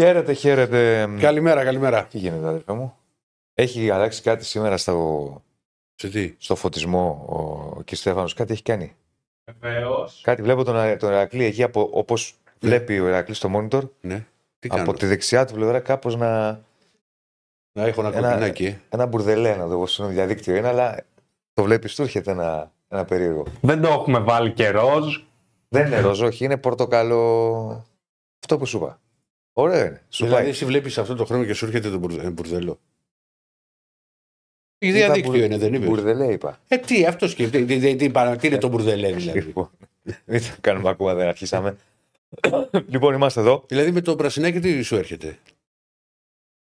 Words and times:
Χαίρετε, 0.00 0.32
χαίρετε. 0.32 1.08
Καλημέρα, 1.18 1.64
καλημέρα. 1.64 2.04
Τι 2.04 2.18
γίνεται, 2.18 2.46
αδερφέ 2.46 2.72
μου; 2.72 2.94
Έχει 3.54 3.90
αλλάξει 3.90 4.22
κάτι 4.22 4.44
σήμερα 4.44 4.76
στο, 4.76 5.42
Σε 5.94 6.08
τι; 6.08 6.34
στο 6.38 6.54
φωτισμό 6.54 7.24
ο 7.76 7.82
κ. 7.84 7.94
Στέφανος; 7.94 8.34
Κάτι 8.34 8.52
έχει 8.52 8.62
κάνει; 8.62 8.96
Βεβαίως. 9.60 10.20
Κάτι 10.24 10.42
βλέπω 10.42 10.64
τον, 10.64 10.98
τον 10.98 11.10
Ερακλή 11.10 11.44
εκεί 11.44 11.62
από, 11.62 11.88
όπως 11.92 12.34
βλέπει 12.60 13.00
ο 13.00 13.06
Ερακλής 13.06 13.36
στο 13.36 13.50
monitor. 13.54 13.82
Ναι. 14.00 14.24
Τι 14.58 14.68
κάνω. 14.68 14.82
Από 14.82 14.92
τη 14.94 15.06
δεξιά 15.06 15.44
του 15.44 15.54
πλευρά 15.54 15.80
κάπως 15.80 16.16
να... 16.16 16.60
Να 17.72 17.84
έχω 17.86 18.00
ένα 18.06 18.16
Ένα- 18.16 18.28
κοκκινάκι. 18.28 18.66
ε. 18.66 18.80
Ένα 18.88 19.06
μπουρδελέ 19.06 19.56
να 19.56 19.68
το 19.68 19.76
πω 19.76 19.86
στο 19.86 20.06
διαδίκτυο 20.06 20.54
είναι, 20.56 20.68
αλλά 20.68 21.04
το 21.52 21.62
βλέπεις 21.62 21.94
του 21.94 22.02
έρχεται 22.02 22.30
ένα, 22.30 22.72
ένα 22.88 23.04
περίεργο. 23.04 23.44
Δεν 23.60 23.80
το 23.80 23.88
έχουμε 23.88 24.18
βάλει 24.18 24.52
και 24.52 24.70
ροζ. 24.70 25.16
Δεν 25.68 25.86
είναι 25.86 26.00
ροζ, 26.00 26.20
όχι, 26.20 26.44
είναι 26.44 26.56
πορτοκαλό. 26.56 27.84
Αυτό 28.42 28.58
που 28.58 28.66
σου 28.66 28.76
είπα. 28.76 29.00
Ωραίο 29.52 29.86
είναι. 29.86 30.02
Σου 30.08 30.24
Δηλαδή, 30.24 30.42
πάει. 30.42 30.50
εσύ 30.50 30.64
βλέπεις 30.64 30.98
αυτό 30.98 31.14
το 31.14 31.24
χρόνο 31.24 31.44
και 31.44 31.52
σου 31.54 31.64
έρχεται 31.66 31.90
το 31.90 31.98
μπουρδε- 31.98 32.24
ε, 32.24 32.30
μπουρδελό. 32.30 32.80
Η 34.78 34.88
Είπα 34.88 34.96
διαδίκτυο 34.96 35.30
μπουρ- 35.32 35.44
είναι, 35.44 35.58
δεν 35.58 35.74
είπες; 35.74 35.88
Μπουρδελέ 35.88 36.32
είπα. 36.32 36.60
Ε, 36.68 36.76
τι, 36.78 37.06
αυτό 37.06 37.28
σκέφτεται. 37.28 37.64
Τι, 37.64 37.78
τι, 37.78 37.96
τι, 37.96 38.10
τι, 38.10 38.36
τι 38.36 38.46
είναι 38.46 38.58
το 38.58 38.68
μπουρδελέ, 38.68 39.12
δηλαδή; 39.12 39.40
Λοιπόν, 39.40 39.70
μην 40.24 40.40
το 40.40 40.46
κάνουμε 40.60 40.88
ακόμα, 40.88 41.14
δεν 41.14 41.28
αρχίσαμε. 41.28 41.76
λοιπόν, 42.92 43.14
είμαστε 43.14 43.40
εδώ. 43.40 43.64
δηλαδή 43.68 43.90
με 43.92 44.00
το 44.00 44.16
πρασινάκι 44.16 44.60
τι 44.60 44.82
σου 44.82 44.96
έρχεται; 44.96 45.38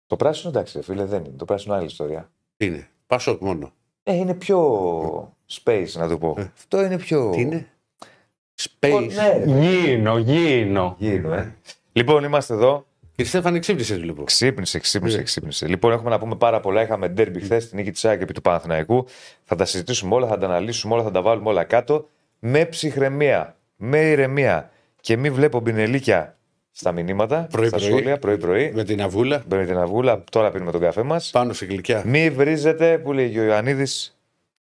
Το 0.06 0.16
πράσινο 0.16 0.50
εντάξει, 0.50 0.82
φίλε, 0.82 1.04
δεν 1.04 1.24
είναι. 1.24 1.34
Το 1.36 1.44
πράσινο 1.44 1.74
άλλη 1.74 1.86
ιστορία. 1.86 2.30
Τι 2.56 2.66
είναι; 2.66 2.88
Πασόκ 3.06 3.40
μόνο. 3.40 3.72
Ε, 4.02 4.14
είναι 4.14 4.34
πιο 4.34 5.36
space, 5.62 5.90
να 5.94 6.08
το 6.08 6.18
πω. 6.18 6.34
Ε. 6.38 6.42
Αυτό 6.56 6.82
είναι 6.84 6.98
πιο. 6.98 7.30
Τι 7.30 7.40
είναι; 7.40 7.70
Ω, 8.02 8.66
Space. 8.80 9.08
Ναι, 9.14 9.28
ρε. 9.28 9.44
Γίνο, 9.68 10.18
γίνο. 10.18 10.96
Γίνω, 10.98 11.32
ε. 11.34 11.56
Λοιπόν, 11.96 12.24
είμαστε 12.24 12.54
εδώ. 12.54 12.86
Κύριε 13.14 13.30
Στέφανε, 13.30 13.58
ξύπνησε 13.58 13.96
λοιπόν. 13.96 14.24
Ξύπνησε, 14.24 14.78
ξύπνησε, 14.78 15.16
Ναι. 15.16 15.22
ξύπνησε. 15.22 15.66
Λοιπόν, 15.66 15.92
έχουμε 15.92 16.10
να 16.10 16.18
πούμε 16.18 16.36
πάρα 16.36 16.60
πολλά. 16.60 16.82
Είχαμε 16.82 17.08
ντέρμπι 17.08 17.40
χθες, 17.40 17.68
την 17.68 17.78
νίκη 17.78 17.90
της 17.90 18.04
ΑΕΚ 18.04 18.20
επί 18.20 18.32
του 18.32 18.40
Παναθηναϊκού. 18.42 19.06
Θα 19.44 19.56
τα 19.56 19.64
συζητήσουμε 19.64 20.14
όλα, 20.14 20.26
θα 20.26 20.38
τα 20.38 20.46
αναλύσουμε 20.46 20.94
όλα, 20.94 21.02
θα 21.02 21.10
τα 21.10 21.22
βάλουμε 21.22 21.48
όλα 21.48 21.64
κάτω. 21.64 22.08
Με 22.38 22.64
ψυχραιμία, 22.64 23.56
με 23.76 23.98
ηρεμία 24.00 24.70
και 25.00 25.16
μη 25.16 25.30
βλέπω 25.30 25.60
μπινελίκια 25.60 26.36
στα 26.72 26.92
μηνύματα, 26.92 27.46
Πρωί, 27.50 27.68
στα 27.68 27.76
πρωί. 27.76 27.88
σχόλια, 27.88 28.18
πρωί-πρωί. 28.18 28.72
Με 28.74 28.84
την 28.84 29.02
αβούλα. 29.02 29.42
Με 29.48 29.64
την 29.66 29.78
αυγούλα, 29.78 30.24
τώρα 30.30 30.50
πίνουμε 30.50 30.70
τον 30.70 30.80
καφέ 30.80 31.02
μας. 31.02 31.30
Πάνω 31.30 31.52
σε 31.52 31.64
γλυκιά. 31.66 32.02
Μη 32.06 32.30
βρίζετε, 32.30 32.98
που 32.98 33.12
λέει 33.12 33.30
και 33.30 33.40
ο 33.40 33.44
Ιωαννίδης. 33.44 34.16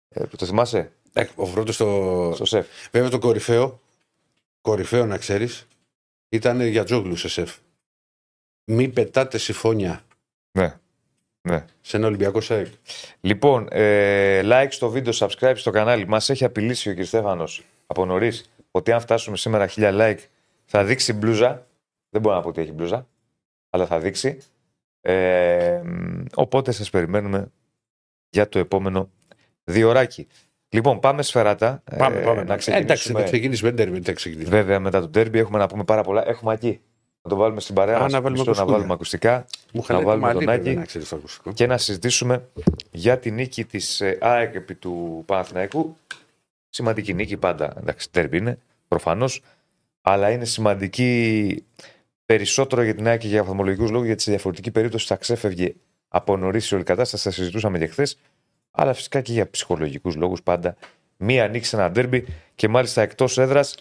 Ε, 0.09 0.23
το 0.37 0.45
θυμάσαι, 0.45 0.91
Ε, 1.13 1.23
Ο 1.35 1.47
πρώτο 1.47 1.71
στο. 1.71 2.31
στο 2.35 2.45
σεφ. 2.45 2.65
Βέβαια 2.91 3.09
το 3.09 3.19
κορυφαίο. 3.19 3.79
Κορυφαίο 4.61 5.05
να 5.05 5.17
ξέρεις. 5.17 5.67
Ήταν 6.33 6.61
για 6.61 6.83
τζόγλους 6.83 7.19
σε 7.19 7.29
σεφ. 7.29 7.57
Μη 8.65 8.89
πετάτε 8.89 9.37
συμφωνία 9.37 10.01
Ναι. 10.51 10.75
Ναι. 11.41 11.65
σε 11.81 11.97
ένα 11.97 12.07
Ολυμπιακό 12.07 12.41
ΣΑΕΚ. 12.41 12.67
Λοιπόν, 13.21 13.67
ε, 13.71 14.41
like 14.43 14.67
στο 14.69 14.89
βίντεο, 14.89 15.13
subscribe 15.15 15.53
στο 15.55 15.71
κανάλι. 15.71 16.07
Μας 16.07 16.29
έχει 16.29 16.43
απειλήσει 16.45 16.89
ο 16.89 16.95
κ. 16.95 17.03
Στέφανος 17.03 17.63
από 17.87 18.05
νωρίς 18.05 18.51
ότι 18.71 18.91
αν 18.91 18.99
φτάσουμε 18.99 19.37
σήμερα 19.37 19.67
1000 19.67 19.97
like 19.99 20.19
θα 20.65 20.83
δείξει 20.83 21.13
μπλούζα. 21.13 21.67
Δεν 22.09 22.21
μπορώ 22.21 22.35
να 22.35 22.41
πω 22.41 22.49
ότι 22.49 22.61
έχει 22.61 22.71
μπλούζα, 22.71 23.07
αλλά 23.69 23.85
θα 23.85 23.99
δείξει. 23.99 24.37
Ε, 25.01 25.81
μ, 25.85 26.23
οπότε 26.35 26.71
σας 26.71 26.89
περιμένουμε 26.89 27.51
για 28.29 28.49
το 28.49 28.59
επόμενο 28.59 29.09
διωράκι. 29.63 30.27
Λοιπόν, 30.73 30.99
πάμε 30.99 31.21
σφαιράτα. 31.21 31.83
Πάμε, 31.97 32.17
Ε, 32.19 32.23
πάμε. 32.23 32.43
Να 32.43 32.53
Ε, 32.53 32.55
εντάξει, 32.55 32.65
ξεκινήσουμε. 32.71 33.19
θα 33.19 33.25
ξεκινήσει 33.25 33.63
με 33.63 33.71
ντέρμπι, 33.71 33.93
δεν 33.93 34.03
θα 34.03 34.13
ξεκινήσει. 34.13 34.49
Βέβαια, 34.49 34.79
μετά 34.79 34.99
το 35.01 35.09
τέρμπι 35.09 35.39
έχουμε 35.39 35.57
να 35.57 35.67
πούμε 35.67 35.83
πάρα 35.83 36.03
πολλά. 36.03 36.27
Έχουμε 36.27 36.53
εκεί. 36.53 36.79
Να 37.21 37.29
το 37.29 37.35
βάλουμε 37.35 37.59
στην 37.59 37.75
παρέα 37.75 37.97
Α, 37.97 37.99
μας, 38.01 38.11
να 38.11 38.21
βάλουμε 38.21 38.39
μισό, 38.39 38.51
να 38.51 38.51
ακουστικά. 38.51 38.71
βάλουμε 38.77 38.93
ακουστικά 38.93 39.45
Μου 39.73 39.79
να 39.79 39.85
χαλάει 39.85 40.01
το 40.03 40.07
βάλουμε 40.09 40.25
μαλλί, 40.27 40.45
τον 40.45 40.47
βέβαια, 40.55 40.71
Άκη. 40.71 40.79
να 40.79 40.85
ξέρεις 40.85 41.09
το 41.09 41.15
ακουστικό. 41.15 41.53
και 41.53 41.67
να 41.67 41.77
συζητήσουμε 41.77 42.47
για 42.91 43.17
τη 43.19 43.31
νίκη 43.31 43.65
της 43.65 44.01
ε, 44.01 44.17
ΑΕΚ 44.21 44.55
επί 44.55 44.75
του 44.75 45.23
Παναθηναϊκού. 45.25 45.97
Σημαντική 46.69 47.13
νίκη 47.13 47.37
πάντα. 47.37 47.73
Εντάξει, 47.79 48.11
τέρμπι 48.11 48.37
είναι, 48.37 48.57
προφανώς. 48.87 49.41
Αλλά 50.01 50.31
είναι 50.31 50.45
σημαντική 50.45 51.63
περισσότερο 52.25 52.81
για 52.81 52.95
την 52.95 53.07
ΑΕΚ 53.07 53.19
και 53.19 53.27
για 53.27 53.43
βαθμολογικούς 53.43 53.89
λόγους, 53.89 54.05
γιατί 54.07 54.21
σε 54.21 54.31
διαφορετική 54.31 54.71
περίπτωση 54.71 55.07
θα 55.07 55.15
ξέφευγε 55.15 55.73
από 56.07 56.37
νωρίς 56.37 56.69
η 56.71 56.75
όλη 56.75 56.83
κατάσταση. 56.83 57.23
Θα 57.23 57.31
συζητούσαμε 57.31 57.77
και 57.77 57.87
χθες. 57.87 58.17
Αλλά 58.75 58.93
φυσικά 58.93 59.21
και 59.21 59.31
για 59.31 59.49
ψυχολογικούς 59.49 60.15
λόγους 60.15 60.43
πάντα. 60.43 60.75
Μία 61.17 61.47
νίκη 61.47 61.65
σε 61.65 61.75
ένα 61.75 61.91
ντέρμπι 61.91 62.25
και 62.55 62.67
μάλιστα 62.67 63.01
εκτός 63.01 63.37
έδρας 63.37 63.75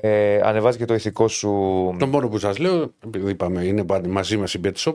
ε, 0.00 0.40
ανεβάζει 0.44 0.78
και 0.78 0.84
το 0.84 0.94
ηθικό 0.94 1.28
σου. 1.28 1.48
Το 1.98 2.06
μόνο 2.06 2.28
που 2.28 2.38
σας 2.38 2.58
λέω, 2.58 2.94
επειδή 3.04 3.30
είπαμε, 3.30 3.64
είναι 3.64 3.84
πάντα 3.84 4.08
μαζί 4.08 4.36
μας 4.36 4.54
η 4.54 4.60
BetShop. 4.64 4.94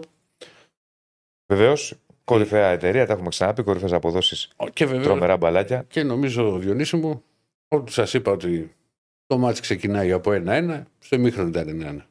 Βεβαίως, 1.48 1.94
κορυφαία 2.24 2.68
εταιρεία, 2.68 3.06
τα 3.06 3.14
έχουμε 3.14 3.30
ξαναπεί, 3.30 3.64
κορυφαίες 3.64 3.94
αποδόσεις, 3.94 4.50
Και 4.74 4.86
βέβαια, 4.86 5.04
τρομερά 5.04 5.38
μπαλάκια. 5.38 5.86
και 5.88 6.04
νομίζω, 6.04 6.58
Διονύση 6.58 6.96
μου, 6.96 7.24
ότι 7.68 7.92
σας 7.92 8.14
είπα 8.14 8.32
ότι 8.32 8.76
το 9.28 9.38
μάτς 9.38 9.60
ξεκινάει 9.60 10.12
από 10.12 10.32
1-1, 10.32 10.84
στο 11.00 11.16
ημίχρονο 11.16 11.48
ήταν 11.50 11.68
1-1. 11.68 12.06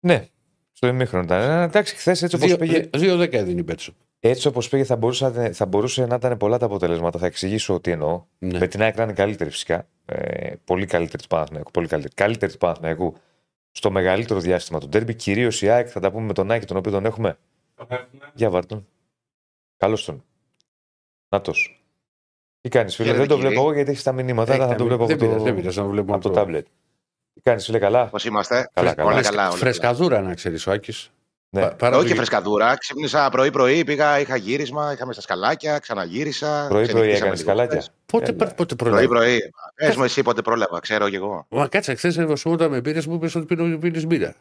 Ναι, 0.00 0.28
στο 0.72 0.86
ημίχρονο 0.86 1.24
ήταν. 1.24 1.40
Ε, 1.40 1.62
Εντάξει, 1.62 1.94
χθες 1.94 2.22
έτσι 2.22 2.36
όπως 2.36 2.56
πήγε, 2.56 2.90
2-10 2.92 3.32
έδινε 3.32 3.60
η 3.60 3.64
BetShop. 3.68 3.94
Έτσι 4.28 4.48
όπως 4.48 4.68
πήγε 4.68 4.84
θα, 4.84 4.96
μπορούσε, 4.96 5.50
θα 5.52 5.66
μπορούσε 5.66 6.06
να 6.06 6.14
ήταν 6.14 6.36
πολλά 6.36 6.58
τα 6.58 6.66
αποτελέσματα. 6.66 7.18
Θα 7.18 7.26
εξηγήσω 7.26 7.80
τι 7.80 7.90
εννοώ. 7.90 8.24
Ναι. 8.38 8.58
Με 8.58 8.66
την 8.66 8.82
ΑΕΚ 8.82 8.96
να 8.96 9.02
είναι 9.02 9.12
καλύτερη 9.12 9.50
φυσικά. 9.50 9.86
Ε, 10.06 10.52
πολύ 10.64 10.86
καλύτερη 10.86 11.22
του 11.22 11.28
Παναθηναϊκού. 11.28 11.70
Πολύ 11.70 11.86
καλύτερη. 11.86 12.14
Καλύτερη 12.14 12.52
του 12.52 12.58
Παναθηναϊκού 12.58 13.14
στο 13.70 13.90
μεγαλύτερο 13.90 14.40
διάστημα 14.40 14.80
του 14.80 14.88
ντέρμπι. 14.88 15.14
Κυρίως 15.14 15.62
η 15.62 15.68
ΑΕΚ, 15.68 15.88
θα 15.90 16.00
τα 16.00 16.10
πούμε 16.10 16.26
με 16.26 16.32
τον 16.32 16.50
Άκη, 16.50 16.66
τον 16.66 16.76
οποίο 16.76 16.92
τον 16.92 17.04
έχουμε. 17.06 17.38
Για 18.34 18.50
βάρτον. 18.50 18.86
Καλώς 19.76 20.04
τον. 20.04 20.24
Νάτος. 21.28 21.84
Τι 22.60 22.68
κάνεις, 22.68 22.94
φίλε. 22.94 23.08
Χαίρετε, 23.08 23.26
δεν 23.26 23.36
το 23.36 23.42
κύριε. 23.42 23.50
βλέπω 23.50 23.66
εγώ 23.66 23.74
γιατί 23.74 23.90
έχεις 23.90 24.02
τα 24.02 24.12
μηνύματα. 24.12 24.52
Έχει 24.52 24.60
αλλά 24.60 24.70
θα 24.70 24.76
τα 24.76 24.78
το 24.82 24.84
βλέπω 24.88 25.06
δεν 25.06 25.16
από 25.16 25.24
πειράζει, 25.24 25.44
δεν 25.44 25.52
το, 25.54 25.60
πειράζει, 25.60 25.78
να 25.78 25.84
το 25.84 25.90
βλέπουμε 25.90 26.14
από 26.16 26.30
το 26.30 26.40
από 26.40 26.50
το- 26.50 26.58
tablet. 26.58 26.62
Τι 27.34 27.40
κάνεις, 27.40 27.64
φίλε, 27.64 27.78
καλά; 27.78 28.06
Πώς 28.08 28.24
είμαστε; 28.24 28.70
Καλά, 28.72 28.94
καλά. 28.94 29.06
Όλα 29.08 29.14
Φρεσκα- 29.16 29.34
καλά. 29.36 29.48
όλα 29.48 29.56
Φρεσκαδούρα 29.58 30.20
να 30.20 30.34
ξέρεις 30.34 30.66
ο 30.66 30.70
Άκης. 30.72 31.12
Ναι. 31.54 31.60
Πα- 31.60 31.68
παρά 31.68 31.76
καλά. 31.90 31.96
Όχι 31.98 32.08
το- 32.08 32.14
φρεσκαδούρα. 32.14 32.76
Ξύπνησα 32.76 33.28
πρωί-πρωί, 33.30 33.84
πήγα, 33.84 34.20
είχα 34.20 34.36
γύρισμα, 34.36 34.92
είχαμε 34.92 35.12
στα 35.12 35.22
σκαλάκια, 35.22 35.78
ξαναγύρισα. 35.78 36.66
Πρωί-πρωί 36.68 36.82
ξενυχτήσαμε 36.86 37.16
έκανες 37.16 37.38
λίγο 37.38 37.50
σκαλάκια. 37.50 37.80
χθες. 37.80 37.90
Πότε, 38.06 38.30
Έλα. 38.40 38.54
πότε 38.54 38.74
πρόλαβες; 38.74 39.06
Πρωί-πρωί. 39.06 39.40
Πες 39.74 39.96
μου 39.96 40.04
εσύ 40.04 40.22
πότε 40.22 40.42
πρόλαβα, 40.42 40.80
ξέρω 40.80 41.08
κι 41.08 41.14
εγώ. 41.16 41.46
Μα 41.48 41.68
κάτσε, 41.68 41.94
χθες 41.94 42.18
ευασμόταν 42.18 42.70
με 42.70 42.80
μπύρε 42.80 43.00
μου, 43.06 43.14
είπες 43.14 43.34
ότι 43.34 43.46
πίνω 43.46 43.78
πίνεις 43.78 44.06
μπύρα. 44.06 44.34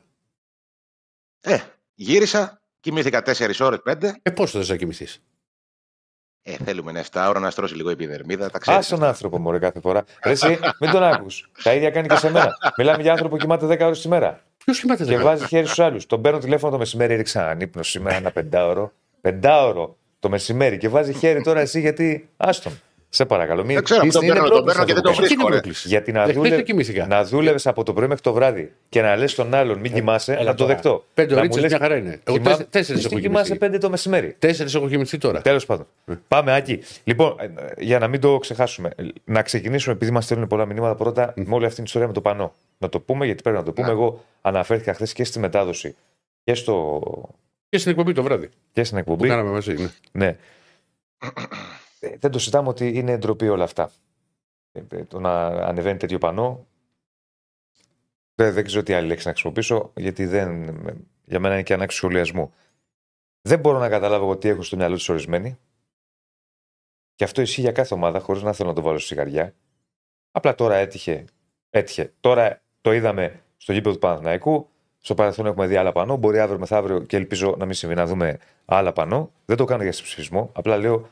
Ε, 1.41 1.57
γύρισα, 1.93 2.61
κοιμήθηκα 2.79 3.21
4 3.21 3.65
ώρες, 3.65 3.79
5. 3.85 4.19
Ε, 4.21 4.29
πώς 4.31 4.51
θες 4.51 4.69
να 4.69 4.75
κοιμηθείς; 4.75 5.21
Ε, 6.45 6.53
θέλουμε 6.65 6.89
ένα 6.91 6.99
7 6.99 7.25
ώρα 7.29 7.39
να 7.39 7.49
στρώσει 7.49 7.75
λίγο 7.75 7.89
η 7.89 7.91
επιδερμίδα. 7.91 8.49
Τα 8.49 8.59
ξέρεις. 8.59 8.91
Α 8.91 8.97
τον 8.97 9.07
άνθρωπο 9.07 9.39
μωρέ 9.39 9.59
κάθε 9.59 9.79
φορά. 9.79 10.03
Ρε, 10.23 10.31
εσύ, 10.31 10.59
μην 10.79 10.91
τον 10.91 11.03
άκους. 11.03 11.49
Τα 11.63 11.73
ίδια 11.73 11.89
κάνει 11.89 12.07
και 12.07 12.15
σε 12.15 12.31
μένα. 12.31 12.55
Μιλάμε 12.77 13.01
για 13.01 13.11
άνθρωπο 13.11 13.35
που 13.35 13.41
κοιμάται 13.41 13.65
10 13.65 13.85
ώρες 13.85 14.01
τη 14.01 14.07
μέρα. 14.07 14.43
Ποιος 14.65 14.79
κοιμάται 14.79 15.03
Και 15.03 15.09
δέκα. 15.09 15.23
βάζει 15.23 15.45
χέρι 15.47 15.65
στους 15.65 15.79
άλλους. 15.79 16.05
Τον 16.05 16.21
παίρνω 16.21 16.39
τηλέφωνο 16.39 16.71
το 16.71 16.77
μεσημέρι, 16.77 17.15
ρίξα 17.15 17.43
έναν 17.43 17.59
ύπνο 17.59 17.83
σήμερα 17.83 18.15
ένα 18.15 18.31
πεντάωρο. 18.31 18.91
Πεντάωρο 19.21 19.97
το 20.19 20.29
μεσημέρι 20.29 20.77
και 20.77 20.89
βάζει 20.89 21.13
χέρι 21.13 21.41
τώρα 21.41 21.59
εσύ 21.59 21.79
γιατί. 21.79 22.29
Άστον. 22.37 22.81
Σε 23.15 23.25
παρακαλώ. 23.25 23.63
Μην... 23.65 23.73
Δεν 23.75 23.83
ξέρω, 23.83 24.05
Είσαι- 24.05 24.11
τον 24.17 24.23
είναι 24.23 24.33
παίρνω, 24.33 24.47
τον 24.49 24.63
πρόκληση 24.63 24.85
παίρνω 24.85 25.01
και 25.01 25.09
αυτό 25.09 25.23
δεν 25.25 25.27
που 25.27 25.27
τον 25.27 25.29
κάνεις. 25.31 25.31
Αυτή 25.31 25.33
είναι 25.33 25.43
η 25.43 25.45
βρίσκω, 25.45 25.47
ρε. 25.49 25.53
πρόκληση; 25.59 25.87
Γιατί 25.87 26.11
να, 26.11 26.19
Ε, 26.19 26.23
χθες 26.23 26.35
δούλευε, 26.35 26.55
δεν 26.55 26.65
κοιμήθηκα. 26.65 27.07
να 27.07 27.23
δούλευες 27.23 27.67
από 27.67 27.83
το 27.83 27.93
πρωί 27.93 28.07
μέχρι 28.07 28.23
το 28.23 28.33
βράδυ 28.33 28.71
και 28.89 29.01
να 29.01 29.15
λες 29.15 29.35
τον 29.35 29.53
άλλον 29.53 29.79
μην 29.79 29.93
κοιμάσαι, 29.93 30.33
Έλα 30.33 30.43
να 30.43 30.49
το 30.51 30.55
τώρα. 30.63 30.73
δεχτώ. 30.73 31.03
Πέντε 31.13 31.33
Να 31.33 31.39
ώρε 31.39 31.47
μου 31.51 31.57
λες, 31.57 31.69
μια 31.69 31.79
χαρά 31.79 31.95
είναι. 31.97 32.09
Εγώ 32.09 32.19
κοιμάμαι- 32.23 32.43
τέσσερι- 32.43 32.69
τέσσερις 32.71 33.03
Εσύ 33.05 33.09
έχω 33.13 33.21
κοιμάσαι 33.21 33.43
κοιμηθεί. 33.43 33.59
πέντε 33.65 33.77
το 33.77 33.89
μεσημέρι. 33.89 34.35
Τέσσερις 34.39 34.75
έχω 34.75 34.87
κοιμηθεί 34.87 35.17
τώρα. 35.17 35.41
Τέλος 35.41 35.65
πάντων. 35.65 35.85
Ε. 36.05 36.13
Πάμε, 36.27 36.53
Άκη. 36.55 36.79
Λοιπόν, 37.03 37.35
ε, 37.39 37.47
για 37.83 37.99
να 37.99 38.07
μην 38.07 38.19
το 38.21 38.37
ξεχάσουμε, 38.37 38.89
να 39.25 39.41
ξεκινήσουμε, 39.41 39.95
επειδή 39.95 40.11
μας 40.11 40.23
στέλνουν 40.25 40.47
πολλά 40.47 40.65
μηνύματα 40.65 40.95
πρώτα, 40.95 41.33
με 41.35 41.45
όλη 41.55 41.63
αυτή 41.63 41.75
την 41.75 41.83
ιστορία 41.83 42.07
με 42.07 42.13
το 42.13 42.21
πανό. 42.21 42.53
Να 42.77 42.89
το 42.89 42.99
πούμε, 42.99 43.25
γιατί 43.25 43.41
πρέπει 43.43 43.57
να 43.57 43.63
το 43.63 43.71
πούμε. 43.71 43.87
Ναι. 43.87 43.93
Εγώ 43.93 44.23
αναφέρθηκα 44.41 44.93
χθες 44.93 45.13
και 45.13 45.23
στη 45.23 45.39
μετάδοση 45.39 45.95
και, 46.43 46.53
στο, 46.53 47.01
Και 47.69 47.77
στην 47.77 47.91
εκπομπή 47.91 48.13
το 48.13 48.23
βράδυ. 48.23 48.49
και 48.71 48.83
στην 48.83 48.97
Που 49.03 49.11
εκπομπή. 49.11 49.27
κάναμε 49.29 49.49
μαζί. 49.49 49.75
Ναι. 50.11 50.35
Ναι. 52.03 52.09
Ε, 52.09 52.17
Δεν 52.17 52.31
το 52.31 52.39
συζητάμε 52.39 52.69
ότι 52.69 52.97
είναι 52.97 53.17
ντροπή 53.17 53.49
όλα 53.49 53.63
αυτά. 53.63 53.91
Ε, 54.71 54.81
ε, 54.91 55.03
Το 55.05 55.19
να 55.19 55.45
ανεβαίνει 55.45 55.97
τέτοιο 55.97 56.17
πανό. 56.17 56.67
Δεν, 58.35 58.53
δεν 58.53 58.63
ξέρω 58.63 58.83
τι 58.83 58.93
άλλη 58.93 59.07
λέξη 59.07 59.27
να 59.27 59.31
χρησιμοποιήσω, 59.33 59.91
γιατί 59.95 60.25
δεν, 60.25 60.63
για 61.25 61.39
μένα 61.39 61.53
είναι 61.53 61.63
και 61.63 61.73
ανάγκη 61.73 61.93
σχολιασμού. 61.93 62.53
Δεν 63.41 63.59
μπορώ 63.59 63.77
να 63.79 63.89
καταλάβω 63.89 64.23
εγώ 64.25 64.37
τι 64.37 64.49
έχω 64.49 64.61
στο 64.61 64.75
μυαλό 64.75 64.95
του 64.97 65.05
ορισμένοι. 65.09 65.57
Και 67.15 67.23
αυτό 67.23 67.41
ισχύει 67.41 67.61
για 67.61 67.71
κάθε 67.71 67.93
ομάδα, 67.93 68.19
χωρίς 68.19 68.41
να 68.41 68.53
θέλω 68.53 68.69
να 68.69 68.75
το 68.75 68.81
βάλω 68.81 68.97
στη 68.97 69.07
σιγαριά. 69.07 69.53
Απλά 70.31 70.55
τώρα 70.55 70.75
έτυχε. 70.75 71.25
έτυχε. 71.69 72.13
Τώρα 72.19 72.61
το 72.81 72.93
είδαμε 72.93 73.41
στο 73.57 73.73
γήπεδο 73.73 73.93
του 73.95 73.99
Παναθηναϊκού. 74.01 74.67
Στο 74.99 75.13
παρελθόν 75.15 75.45
έχουμε 75.45 75.67
δει 75.67 75.75
άλλα 75.75 75.91
πανό. 75.91 76.17
Μπορεί 76.17 76.39
αύριο 76.39 76.59
μεθαύριο 76.59 76.99
και 76.99 77.15
ελπίζω 77.15 77.55
να 77.57 77.65
μην 77.65 77.73
συμβεί 77.73 77.95
να 77.95 78.05
δούμε 78.05 78.39
άλλα 78.65 78.93
πανό. 78.93 79.31
Δεν 79.45 79.57
το 79.57 79.65
κάνω 79.65 79.83
για 79.83 79.91
συμψηφισμό. 79.91 80.49
Απλά 80.53 80.77
λέω 80.77 81.09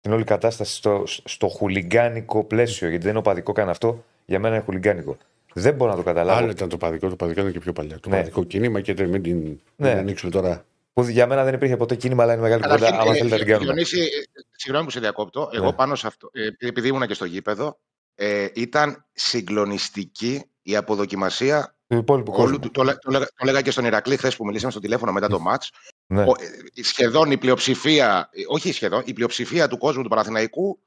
την 0.00 0.12
όλη 0.12 0.24
κατάσταση 0.24 0.74
στο, 0.74 1.02
στο 1.24 1.48
χουλιγκάνικο 1.48 2.44
πλαίσιο. 2.44 2.88
Γιατί 2.88 3.02
δεν 3.02 3.10
είναι 3.10 3.18
οπαδικό 3.20 3.52
καν 3.52 3.68
αυτό. 3.68 4.04
Για 4.26 4.38
μένα 4.38 4.54
είναι 4.54 4.64
χουλιγκάνικο. 4.64 5.16
Δεν 5.52 5.74
μπορώ 5.74 5.90
να 5.90 5.96
το 5.96 6.02
καταλάβω. 6.02 6.38
Άλλο 6.38 6.50
ήταν 6.50 6.68
το 6.68 6.76
παδικό, 6.76 7.08
το 7.08 7.16
παδικό 7.16 7.40
ήταν 7.40 7.52
και 7.52 7.58
πιο 7.58 7.72
παλιά. 7.72 7.98
Το 8.00 8.08
Ναι. 8.08 8.16
παδικό 8.16 8.44
κίνημα 8.44 8.80
και 8.80 8.94
μην 9.06 9.22
την 9.22 9.36
μην 9.36 9.60
Ναι. 9.76 9.88
την 9.90 9.98
ανοίξουμε 9.98 10.30
τώρα. 10.30 10.64
Που 10.92 11.02
για 11.02 11.26
μένα 11.26 11.44
δεν 11.44 11.54
υπήρχε 11.54 11.76
ποτέ 11.76 11.94
κίνημα, 11.94 12.22
αλλά 12.22 12.32
είναι 12.32 12.42
μεγάλη 12.42 12.62
κουβέντα. 12.62 12.80
Καταρχήν, 12.84 13.08
Άμα 13.08 13.16
ε, 13.16 13.18
θέλετε 13.18 13.36
να 13.36 13.42
την 13.42 13.48
ε, 13.48 13.52
κάνουμε. 13.56 13.72
Διονύση, 13.72 13.98
ε, 14.00 14.40
συγγνώμη 14.56 14.84
που 14.86 14.90
σε 14.90 15.00
διακόπτω. 15.00 15.50
Εγώ 15.52 15.64
Ναι. 15.64 15.72
πάνω 15.72 15.94
σε 15.94 16.06
αυτό, 16.06 16.28
ε, 16.32 16.66
επειδή 16.68 16.88
ήμουν 16.88 17.06
και 17.06 17.14
στο 17.14 17.24
γήπεδο, 17.24 17.78
ε, 18.14 18.46
ήταν 18.54 19.04
συγκλονιστική 19.12 20.44
η 20.62 20.76
αποδοκιμασία 20.76 21.74
Του 21.88 21.96
υπόλοιπου 21.96 22.32
όλου 22.32 22.42
κόσμου. 22.42 22.58
του. 22.58 22.70
Το, 22.70 22.82
λέ- 22.82 22.98
το, 22.98 23.10
λέγα- 23.10 23.28
το 23.36 23.44
λέγα 23.44 23.60
και 23.62 23.70
στον 23.70 23.84
Ηρακλή 23.84 24.16
χθες 24.16 24.36
που 24.36 24.44
μιλήσαμε 24.44 24.70
στο 24.72 24.80
τηλέφωνο 24.80 25.12
μετά 25.12 25.28
το 25.28 25.38
μάτς. 25.40 25.70
Ναι. 26.12 26.22
Ο- 26.22 26.34
ε, 26.74 26.82
σχεδόν 26.82 27.30
η 27.30 27.36
πλειοψηφία, 27.38 28.28
ε, 28.32 28.42
όχι 28.48 28.72
σχεδόν, 28.72 29.02
η 29.04 29.12
πλειοψηφία 29.12 29.68
του 29.68 29.78
κόσμου 29.78 30.02
του 30.02 30.08
Παναθηναϊκού 30.08 30.78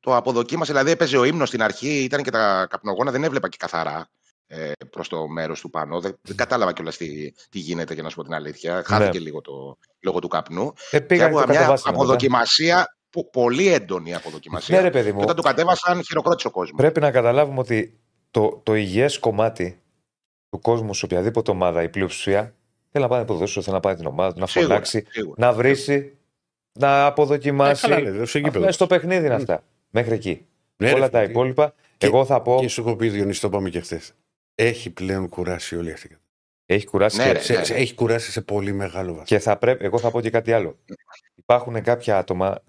το 0.00 0.16
αποδοκίμασε. 0.16 0.72
Δηλαδή 0.72 0.90
έπαιζε 0.90 1.16
ο 1.16 1.24
ύμνος 1.24 1.48
στην 1.48 1.62
αρχή, 1.62 2.02
ήταν 2.02 2.22
και 2.22 2.30
τα 2.30 2.66
καπνογόνα, 2.70 3.10
δεν 3.10 3.24
έβλεπα 3.24 3.48
και 3.48 3.56
καθαρά 3.60 4.08
ε, 4.46 4.72
προς 4.90 5.08
το 5.08 5.28
μέρος 5.28 5.60
του 5.60 5.70
πάνω. 5.70 6.00
Δεν, 6.00 6.18
δεν 6.22 6.36
κατάλαβα 6.36 6.72
κιόλας 6.72 6.96
τι, 6.96 7.32
τι 7.50 7.58
γίνεται, 7.58 7.94
για 7.94 8.02
να 8.02 8.08
σου 8.08 8.16
πω 8.16 8.22
την 8.22 8.34
αλήθεια. 8.34 8.82
Χάθηκε 8.86 9.18
λίγο 9.18 9.40
το, 9.40 9.78
λόγω 10.00 10.18
του 10.18 10.28
καπνού. 10.28 10.72
Ε, 10.90 10.98
Και 10.98 11.00
πήγαν 11.00 11.26
και 11.28 11.32
το 11.32 11.38
άκουγα 11.38 11.46
μια 11.46 11.54
κατεβάσανε 11.60 11.90
μετά. 11.96 12.04
αποδοκιμασία, 12.04 12.96
που, 13.10 13.30
πολύ 13.30 13.66
έντονη 13.72 14.14
αποδοκιμασία. 14.14 14.76
Ναι, 14.76 14.82
ρε 14.82 14.90
παιδί 14.90 15.06
και 15.08 15.12
μου, 15.12 15.20
όταν 15.22 15.36
του 15.36 15.42
κατέβασαν, 15.42 16.02
χειροκρότησε 16.04 16.46
ο 16.46 16.50
κόσμος. 16.50 16.76
πρέπει 16.80 17.00
να 17.00 17.10
καταλάβουμε 17.10 17.58
ότι 17.58 18.00
το, 18.30 18.60
το 18.62 18.74
υγιές 18.74 19.18
κομμάτι 19.18 19.82
του 20.50 20.60
κόσμου 20.60 20.94
σε 20.94 21.04
οποιαδήποτε 21.04 21.50
ομάδα, 21.50 21.82
η 21.82 21.88
πλειοψηφία, 21.88 22.54
θέλει 22.92 23.04
να 23.04 23.08
πάει 23.10 23.18
να 23.20 23.24
ποδοσφαίρο, 23.24 23.62
θέλει 23.64 23.74
να 23.76 23.80
πάει 23.82 23.94
την 23.94 24.06
ομάδα 24.06 24.32
του, 24.34 24.40
να 24.40 24.46
Σίγουρα, 24.46 24.68
φωνάξει, 24.70 25.04
σίγουρα. 25.08 25.46
να 25.46 25.52
βρίσει, 25.52 26.16
να 26.78 26.98
Ε, 27.00 27.04
αποδοκιμάσει. 27.06 27.88
καλά, 27.88 28.00
λέει, 28.10 28.24
στο 28.24 28.38
γήπεδο. 28.38 28.58
Αυτά 28.58 28.72
στο 28.72 28.86
παιχνίδι 28.86 29.26
είναι 29.26 29.34
αυτά. 29.34 29.64
Μέχρι 29.90 30.14
εκεί. 30.14 30.46
Ναι, 30.76 30.88
ρε, 30.88 30.94
Όλα 30.94 31.10
τα 31.10 31.18
φίλε. 31.18 31.30
υπόλοιπα, 31.30 31.74
Και- 31.96 32.06
εγώ 32.06 32.24
θα 32.24 32.42
πω, 32.42 32.56
Και 32.60 32.68
σου 32.68 32.80
έχω 32.80 32.96
πει, 32.96 33.08
Διονύση, 33.08 33.40
το 33.40 33.46
είπαμε 33.46 33.70
και 33.70 33.80
χθες. 33.80 34.12
Έχει 34.54 34.90
πλέον 34.90 35.28
κουράσει 35.28 35.76
όλη 35.76 35.92
αυτή. 35.92 36.06
η 36.06 36.08
κατάσταση. 36.08 36.20
έχει 36.66 36.86
κουράσει 36.86 37.16
Ναι, 37.16 37.24
και, 37.26 37.32
ρε. 37.32 37.38
Σε- 37.38 37.64
σε- 37.64 37.74
Έχει 37.74 37.94
κουράσει 37.94 38.30
σε 38.30 38.40
πολύ 38.42 38.72
μεγάλο 38.72 39.08
βαθμό. 39.10 39.24
και 39.24 39.38
θα 39.38 39.56
πρέπει, 39.58 39.84
εγώ 39.84 39.98
θα 39.98 40.10
πω 40.10 40.20
και 40.20 40.30
κάτι 40.30 40.52
άλλο. 40.52 40.78
Υπάρχουν 41.34 41.82
κάποια 41.82 42.18
άτομα, 42.18 42.62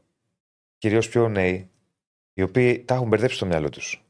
κυρίως 0.77 1.09
πιο 1.09 1.29
νέοι, 1.29 1.69
οι 2.33 2.41
οποίοι 2.41 2.79
τα 2.79 2.93
έχουν 2.95 3.07
μπερδέψει 3.07 3.35
στο 3.35 3.45
μυαλό 3.45 3.69
τους. 3.69 4.03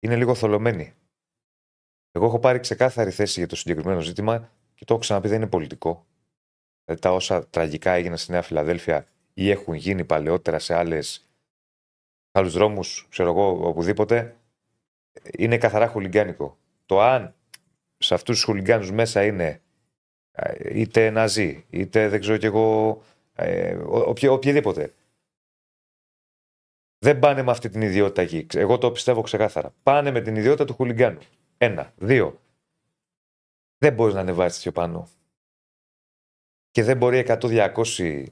Είναι 0.00 0.16
λίγο 0.16 0.34
θολωμένοι. 0.34 0.92
Εγώ 2.12 2.26
έχω 2.26 2.38
πάρει 2.38 2.58
ξεκάθαρη 2.60 3.10
θέση 3.10 3.38
για 3.38 3.48
το 3.48 3.56
συγκεκριμένο 3.56 4.00
ζήτημα 4.00 4.50
και 4.80 4.86
το 4.86 4.92
έχω 4.94 5.02
ξαναπεί, 5.02 5.28
δεν 5.28 5.36
είναι 5.36 5.50
πολιτικό. 5.50 6.06
Δηλαδή 6.84 7.02
τα 7.02 7.12
όσα 7.14 7.46
τραγικά 7.46 7.90
έγιναν 7.92 8.16
στη 8.16 8.30
Νέα 8.30 8.42
Φιλαδέλφια 8.42 9.06
ή 9.34 9.50
έχουν 9.50 9.74
γίνει 9.74 10.04
παλαιότερα 10.04 10.58
σε 10.58 10.74
άλλες, 10.74 11.28
άλλους 12.32 12.52
δρόμους, 12.52 13.06
ξέρω 13.10 13.30
εγώ, 13.30 13.68
οπουδήποτε, 13.68 14.36
είναι 15.38 15.58
καθαρά 15.58 15.88
χουλιγκάνικο. 15.88 16.58
Το 16.86 17.00
αν 17.00 17.34
σε 17.98 18.14
αυτούς 18.14 18.34
τους 18.36 18.44
χουλιγκάνους 18.44 18.90
μέσα 18.90 19.24
είναι 19.24 19.60
ε, 20.32 20.78
είτε 20.80 21.10
ναζί, 21.10 21.64
είτε 21.70 22.08
δεν 22.08 22.20
ξέρω 22.20 22.36
κι 22.36 22.46
εγώ, 22.46 23.02
ε, 23.34 23.74
ο- 23.74 24.08
οποιο- 24.08 24.32
οποιοδήποτε. 24.32 24.94
Δεν 26.98 27.18
πάνε 27.18 27.42
με 27.42 27.50
αυτή 27.50 27.68
την 27.68 27.82
ιδιότητα 27.82 28.22
εκεί. 28.22 28.46
Εγώ 28.54 28.78
το 28.78 28.90
πιστεύω 28.90 29.20
ξεκάθαρα. 29.22 29.74
Πάνε 29.82 30.10
με 30.10 30.20
την 30.20 30.36
ιδιότητα 30.36 30.64
του 30.64 30.74
χουλιγκάνου. 30.74 31.18
Ένα. 31.58 31.92
Δύο. 31.96 32.39
Δεν 33.82 33.92
μπορείς 33.94 34.14
να 34.14 34.20
ανεβάσεις 34.20 34.62
πιο 34.62 34.72
πάνω. 34.72 35.08
Και 36.70 36.82
δεν 36.84 36.96
μπορεί 36.96 37.24
100-200. 37.28 38.24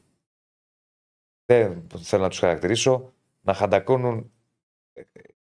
Δεν 1.44 1.86
θέλω 2.02 2.22
να 2.22 2.28
τους 2.28 2.38
χαρακτηρίσω. 2.38 3.12
Να 3.40 3.54
χαντακώνουν 3.54 4.32
ε, 4.92 5.02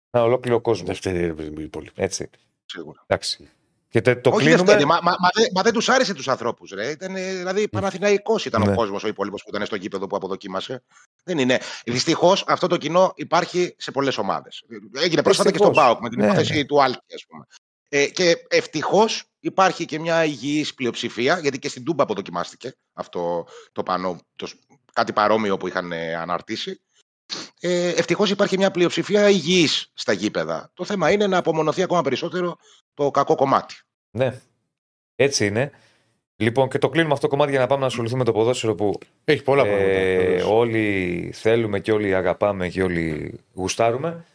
ένα 0.09 0.23
ολόκληρο 0.23 0.61
κόσμο. 0.61 0.85
Δεύτερη 0.85 1.25
ρε 1.25 1.33
παιδί 1.33 1.49
μου, 1.49 1.59
η 1.59 1.63
υπόλοιπη. 1.63 2.01
Έτσι. 2.01 2.29
Σίγουρα. 2.65 3.03
Εντάξει. 3.07 3.49
Και 3.89 4.01
τε- 4.01 4.21
το 4.21 4.29
Όχι 4.29 4.39
κλείνουμε. 4.39 4.63
Δευτέρη, 4.63 4.85
μα, 4.85 4.95
μα, 5.03 5.11
μα, 5.19 5.29
δεν- 5.33 5.49
μα 5.55 5.61
δεν 5.61 5.73
τους 5.73 5.89
άρεσε 5.89 6.13
τους 6.13 6.27
ανθρώπους. 6.27 6.73
Δηλαδή, 6.99 7.69
Παναθηναϊκός 7.69 8.45
ήταν 8.45 8.61
Ναι. 8.61 8.71
ο 8.71 8.75
κόσμος 8.75 9.03
ο 9.03 9.07
υπόλοιπος 9.07 9.43
που 9.43 9.49
ήταν 9.49 9.65
στο 9.65 9.75
γήπεδο 9.75 10.07
που 10.07 10.15
αποδοκίμασε. 10.15 10.83
Δεν 11.23 11.37
είναι. 11.37 11.59
Δυστυχώς 11.85 12.43
αυτό 12.47 12.67
το 12.67 12.77
κοινό 12.77 13.13
υπάρχει 13.15 13.75
σε 13.77 13.91
πολλές 13.91 14.17
ομάδες. 14.17 14.63
Έγινε 14.95 15.21
πρόσφατα 15.21 15.51
και 15.51 15.57
στον 15.57 15.67
Δυστυχώς. 15.69 15.75
Πάοκ 15.93 16.01
με 16.01 16.09
την 16.09 16.19
Ναι, 16.19 16.25
υπόθεση 16.25 16.53
ναι. 16.53 16.65
του 16.65 16.83
Άλκη, 16.83 17.13
ας 17.15 17.25
πούμε. 17.27 17.45
Ε, 17.89 18.07
και 18.07 18.45
ευτυχώς 18.49 19.23
υπάρχει 19.43 19.85
και 19.85 19.99
μια 19.99 20.25
υγιής 20.25 20.73
πλειοψηφία, 20.73 21.39
γιατί 21.39 21.59
και 21.59 21.69
στην 21.69 21.83
Τούμπα 21.83 22.03
αποδοκιμάστηκε 22.03 22.73
αυτό 22.93 23.47
το 23.71 23.83
πανό, 23.83 24.19
το, 24.35 24.45
σ- 24.47 24.57
κάτι 24.93 25.13
παρόμοιο 25.13 25.57
που 25.57 25.67
είχαν 25.67 25.91
ε, 25.91 26.15
αναρτήσει. 26.15 26.81
Ε, 27.59 27.87
Ευτυχώς 27.89 28.29
υπάρχει 28.29 28.57
μια 28.57 28.71
πλειοψηφία 28.71 29.29
υγιής 29.29 29.91
στα 29.93 30.13
γήπεδα. 30.13 30.71
Το 30.73 30.85
θέμα 30.85 31.11
είναι 31.11 31.27
να 31.27 31.37
απομονωθεί 31.37 31.81
ακόμα 31.81 32.01
περισσότερο 32.01 32.55
το 32.93 33.11
κακό 33.11 33.35
κομμάτι. 33.35 33.75
Ναι. 34.11 34.41
Έτσι 35.15 35.45
είναι. 35.45 35.71
Λοιπόν, 36.35 36.69
και 36.69 36.77
το 36.77 36.89
κλείνουμε 36.89 37.13
αυτό 37.13 37.25
το 37.27 37.31
κομμάτι 37.31 37.51
για 37.51 37.59
να 37.59 37.67
πάμε 37.67 37.81
να 37.81 37.87
ασχοληθούμε 37.87 38.19
με 38.19 38.25
το 38.25 38.31
ποδόσφαιρο 38.31 38.75
που 38.75 38.99
Έχει 39.23 39.43
πολλά 39.43 39.63
πράγματα. 39.63 39.89
ε, 39.89 40.17
βεβαίως. 40.17 40.43
όλοι 40.49 41.29
θέλουμε 41.33 41.79
και 41.79 41.91
όλοι 41.91 42.15
αγαπάμε 42.15 42.69
και 42.69 42.83
όλοι 42.83 43.39
γουστάρουμε. 43.53 44.25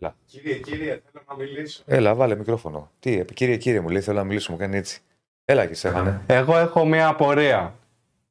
Έλα, 0.00 0.16
Κύριε, 0.26 0.54
κύριε, 0.54 1.02
θέλω 1.12 1.24
να 1.28 1.36
μιλήσω. 1.36 1.82
έλα 1.86 2.14
βάλε 2.14 2.36
μικρόφωνο. 2.36 2.90
Τι, 3.00 3.18
ε, 3.18 3.24
κύριε, 3.24 3.56
κύριε 3.56 3.80
μου 3.80 3.88
λέει, 3.88 4.00
θέλω 4.00 4.18
να 4.18 4.24
μιλήσω, 4.24 4.52
μου 4.52 4.58
κάνει 4.58 4.76
έτσι. 4.76 5.00
Έλα 5.44 5.66
και 5.66 5.74
Στέφανε. 5.74 6.20
Εγώ 6.26 6.56
έχω 6.58 6.84
μία 6.84 7.08
απορία. 7.08 7.74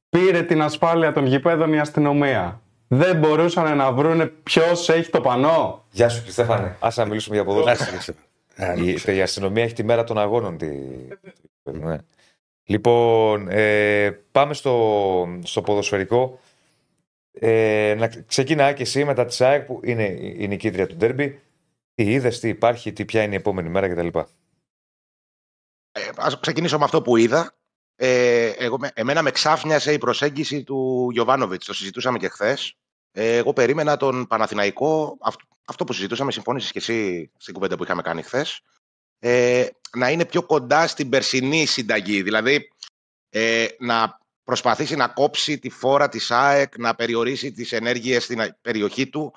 Πήρε 0.09 0.43
την 0.43 0.61
ασφάλεια 0.61 1.11
των 1.13 1.25
γηπέδων 1.25 1.73
η 1.73 1.79
αστυνομία. 1.79 2.61
Δεν 2.87 3.17
μπορούσαν 3.17 3.77
να 3.77 3.91
βρούνε 3.91 4.25
ποιος 4.25 4.89
έχει 4.89 5.09
το 5.09 5.21
πανό. 5.21 5.85
Γεια 5.91 6.09
σου, 6.09 6.31
Στέφανε. 6.31 6.75
Άσε 6.79 7.01
να 7.01 7.07
μιλήσουμε 7.07 7.35
για 7.35 7.45
ποδόσφαιρο. 7.45 7.97
Άσε, 7.97 8.13
άσε. 8.55 8.69
Α, 8.69 8.73
η, 9.11 9.15
η 9.17 9.21
αστυνομία 9.21 9.63
έχει 9.63 9.73
τη 9.73 9.83
μέρα 9.83 10.03
των 10.03 10.17
αγώνων. 10.17 10.57
Τη... 10.57 10.67
Ναι. 11.63 11.97
Λοιπόν, 12.65 13.47
ε, 13.49 14.11
πάμε 14.31 14.53
στο, 14.53 15.39
στο 15.43 15.61
ποδοσφαιρικό. 15.61 16.39
Ε, 17.39 17.95
να 17.97 18.09
ξεκινά 18.27 18.71
και 18.73 18.81
εσύ 18.81 19.05
μετά 19.05 19.25
της 19.25 19.41
ΑΕΚ 19.41 19.65
που 19.65 19.79
είναι 19.83 20.03
η 20.37 20.47
νικήτρια 20.47 20.87
του 20.87 20.95
Ντέρμπι. 20.95 21.39
Τι 21.95 22.11
είδες, 22.11 22.39
τι 22.39 22.47
υπάρχει, 22.47 22.93
τι 22.93 23.05
ποια 23.05 23.23
είναι 23.23 23.33
η 23.33 23.37
επόμενη 23.37 23.69
μέρα 23.69 23.89
κτλ. 23.89 24.19
Ε, 25.91 26.09
ας 26.15 26.39
ξεκινήσω 26.39 26.77
με 26.77 26.83
αυτό 26.83 27.01
που 27.01 27.17
είδα. 27.17 27.55
Ε, 27.95 28.47
εγώ, 28.47 28.77
με- 28.79 28.91
εμένα 28.93 29.21
με 29.21 29.31
ξάφνιασε 29.31 29.93
η 29.93 29.97
προσέγγιση 29.97 30.63
του 30.63 31.09
Γιωβάνοβιτς. 31.11 31.65
Το 31.65 31.73
συζητούσαμε 31.73 32.17
και 32.17 32.27
χθες. 32.27 32.75
Ε, 33.11 33.35
εγώ 33.37 33.53
περίμενα 33.53 33.97
τον 33.97 34.27
Παναθηναϊκό, 34.27 35.17
αυτό, 35.21 35.45
αυτό 35.65 35.83
που 35.83 35.93
συζητούσαμε, 35.93 36.31
συμφώνησες 36.31 36.71
και 36.71 36.79
εσύ 36.79 37.31
στην 37.37 37.53
κουβέντα 37.53 37.77
που 37.77 37.83
είχαμε 37.83 38.01
κάνει 38.01 38.21
χθες, 38.21 38.61
ε, 39.19 39.67
να 39.97 40.09
είναι 40.09 40.25
πιο 40.25 40.43
κοντά 40.43 40.87
στην 40.87 41.09
περσινή 41.09 41.65
συνταγή. 41.65 42.21
Δηλαδή, 42.21 42.69
ε, 43.29 43.67
να 43.79 44.19
προσπαθήσει 44.43 44.95
να 44.95 45.07
κόψει 45.07 45.59
τη 45.59 45.69
φόρα 45.69 46.09
της 46.09 46.31
ΑΕΚ, 46.31 46.77
να 46.77 46.95
περιορίσει 46.95 47.51
τις 47.51 47.71
ενέργειες 47.71 48.23
στην 48.23 48.41
α- 48.41 48.57
περιοχή 48.61 49.07
του, 49.07 49.33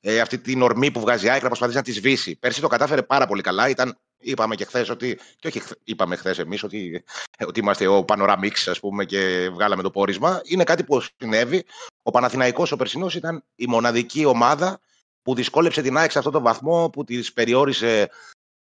ε, 0.00 0.20
αυτή 0.20 0.38
την 0.38 0.62
ορμή 0.62 0.90
που 0.90 1.00
βγάζει 1.00 1.26
η 1.26 1.28
ΑΕΚ, 1.28 1.42
να 1.42 1.48
προσπαθήσει 1.48 1.76
να 1.76 1.82
τη 1.82 1.92
σβήσει. 1.92 2.36
Πέρσι 2.36 2.60
το 2.60 2.68
κατάφερε 2.68 3.02
πάρα 3.02 3.26
πολύ 3.26 3.42
καλά. 3.42 3.68
Ήταν, 3.68 3.98
είπαμε 4.18 4.54
και 4.54 4.64
χθες 4.64 4.88
ότι. 4.88 5.18
Και 5.38 5.48
όχι, 5.48 5.60
χθε- 5.60 5.80
είπαμε 5.84 6.16
χθες 6.16 6.38
εμείς 6.38 6.62
ότι, 6.62 7.04
ότι 7.46 7.60
είμαστε 7.60 7.86
ο 7.86 8.04
Panoramics, 8.08 8.66
ας 8.66 8.80
πούμε, 8.80 9.04
και 9.04 9.50
βγάλαμε 9.52 9.82
το 9.82 9.90
πόρισμα. 9.90 10.40
Είναι 10.44 10.64
κάτι 10.64 10.84
που 10.84 11.02
συνέβη. 11.16 11.64
Ο 12.02 12.10
Παναθηναϊκός 12.10 12.72
ο 12.72 12.76
περσινός 12.76 13.14
ήταν 13.14 13.44
η 13.54 13.66
μοναδική 13.66 14.24
ομάδα 14.24 14.80
που 15.22 15.34
δυσκόλεψε 15.34 15.82
την 15.82 15.96
ΑΕΚ 15.96 16.10
σε 16.10 16.18
αυτόν 16.18 16.32
τον 16.32 16.42
βαθμό, 16.42 16.90
που 16.90 17.04
της 17.04 17.32
περιόρισε 17.32 18.10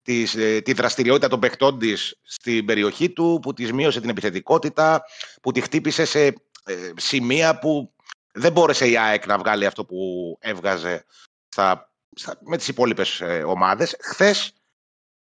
της, 0.03 0.35
ε, 0.35 0.61
τη 0.61 0.73
δραστηριότητα 0.73 1.29
των 1.29 1.41
παιχτών 1.41 1.79
της 1.79 2.19
στην 2.23 2.65
περιοχή 2.65 3.11
του, 3.11 3.39
που 3.43 3.53
της 3.53 3.73
μείωσε 3.73 4.01
την 4.01 4.11
επιθετικότητα, 4.11 5.03
που 5.43 5.53
τη 5.53 5.61
χτύπησε 5.61 6.05
σε 6.05 6.27
ε, 6.65 6.91
σημεία 6.97 7.59
που 7.59 7.95
δεν 8.33 8.53
μπόρεσε 8.53 8.89
η 8.89 8.99
ΑΕΚ 8.99 9.27
να 9.27 9.39
βγάλει 9.39 9.67
αυτό 9.67 9.85
που 9.85 10.37
έβγαζε 10.41 11.05
στα, 11.49 11.93
στα, 12.17 12.39
με 12.41 12.57
τις 12.57 12.69
υπόλοιπες 12.69 13.21
ε, 13.21 13.43
ομάδες. 13.43 13.97
Χθες 14.01 14.55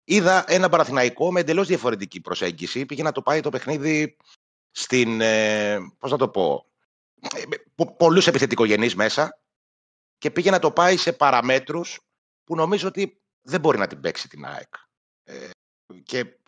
είδα 0.03 0.43
ένα 0.47 0.69
Παναθηναϊκό 0.69 1.31
με 1.31 1.39
εντελώς 1.39 1.67
διαφορετική 1.67 2.21
προσέγγιση. 2.21 2.85
Πήγε 2.85 3.03
να 3.03 3.11
το 3.11 3.21
πάει 3.21 3.41
το 3.41 3.49
παιχνίδι 3.49 4.17
στην, 4.71 5.21
ε, 5.21 5.77
πώς 5.99 6.11
να 6.11 6.17
το 6.17 6.29
πω, 6.29 6.65
ε, 7.35 7.43
με 7.47 7.57
πο- 7.75 7.95
πολλούς 7.95 8.27
επιθετικογενείς 8.27 8.95
μέσα 8.95 9.39
και 10.17 10.31
πήγε 10.31 10.51
να 10.51 10.59
το 10.59 10.71
πάει 10.71 10.97
σε 10.97 11.13
παραμέτρους 11.13 11.99
που 12.43 12.55
νομίζω 12.55 12.87
ότι 12.87 13.21
δεν 13.41 13.59
μπορεί 13.59 13.77
να 13.77 13.87
την 13.87 13.99
παίξει 13.99 14.29
την 14.29 14.45
ΑΕΚ. 14.45 14.73
Ε, 15.23 15.49
και 16.03 16.39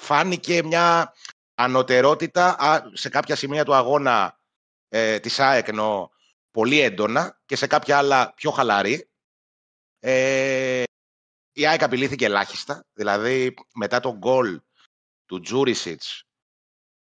φάνηκε 0.00 0.62
μια 0.62 1.14
ανωτερότητα 1.54 2.56
α, 2.58 2.90
σε 2.92 3.08
κάποια 3.08 3.36
σημεία 3.36 3.64
του 3.64 3.74
αγώνα 3.74 4.38
ε, 4.96 5.18
της 5.18 5.40
ΑΕΚ 5.40 5.68
εννοώ, 5.68 6.08
πολύ 6.50 6.80
έντονα 6.80 7.40
και 7.46 7.56
σε 7.56 7.66
κάποια 7.66 7.98
άλλα 7.98 8.32
πιο 8.36 8.50
χαλαρή. 8.50 9.08
Ε, 10.00 10.82
η 11.52 11.66
ΑΕΚ 11.66 11.82
απειλήθηκε 11.82 12.24
ελάχιστα, 12.24 12.84
δηλαδή 12.92 13.54
μετά 13.74 14.00
τον 14.00 14.12
γκολ 14.16 14.60
του 15.26 15.40
Τζούρισιτς 15.40 16.24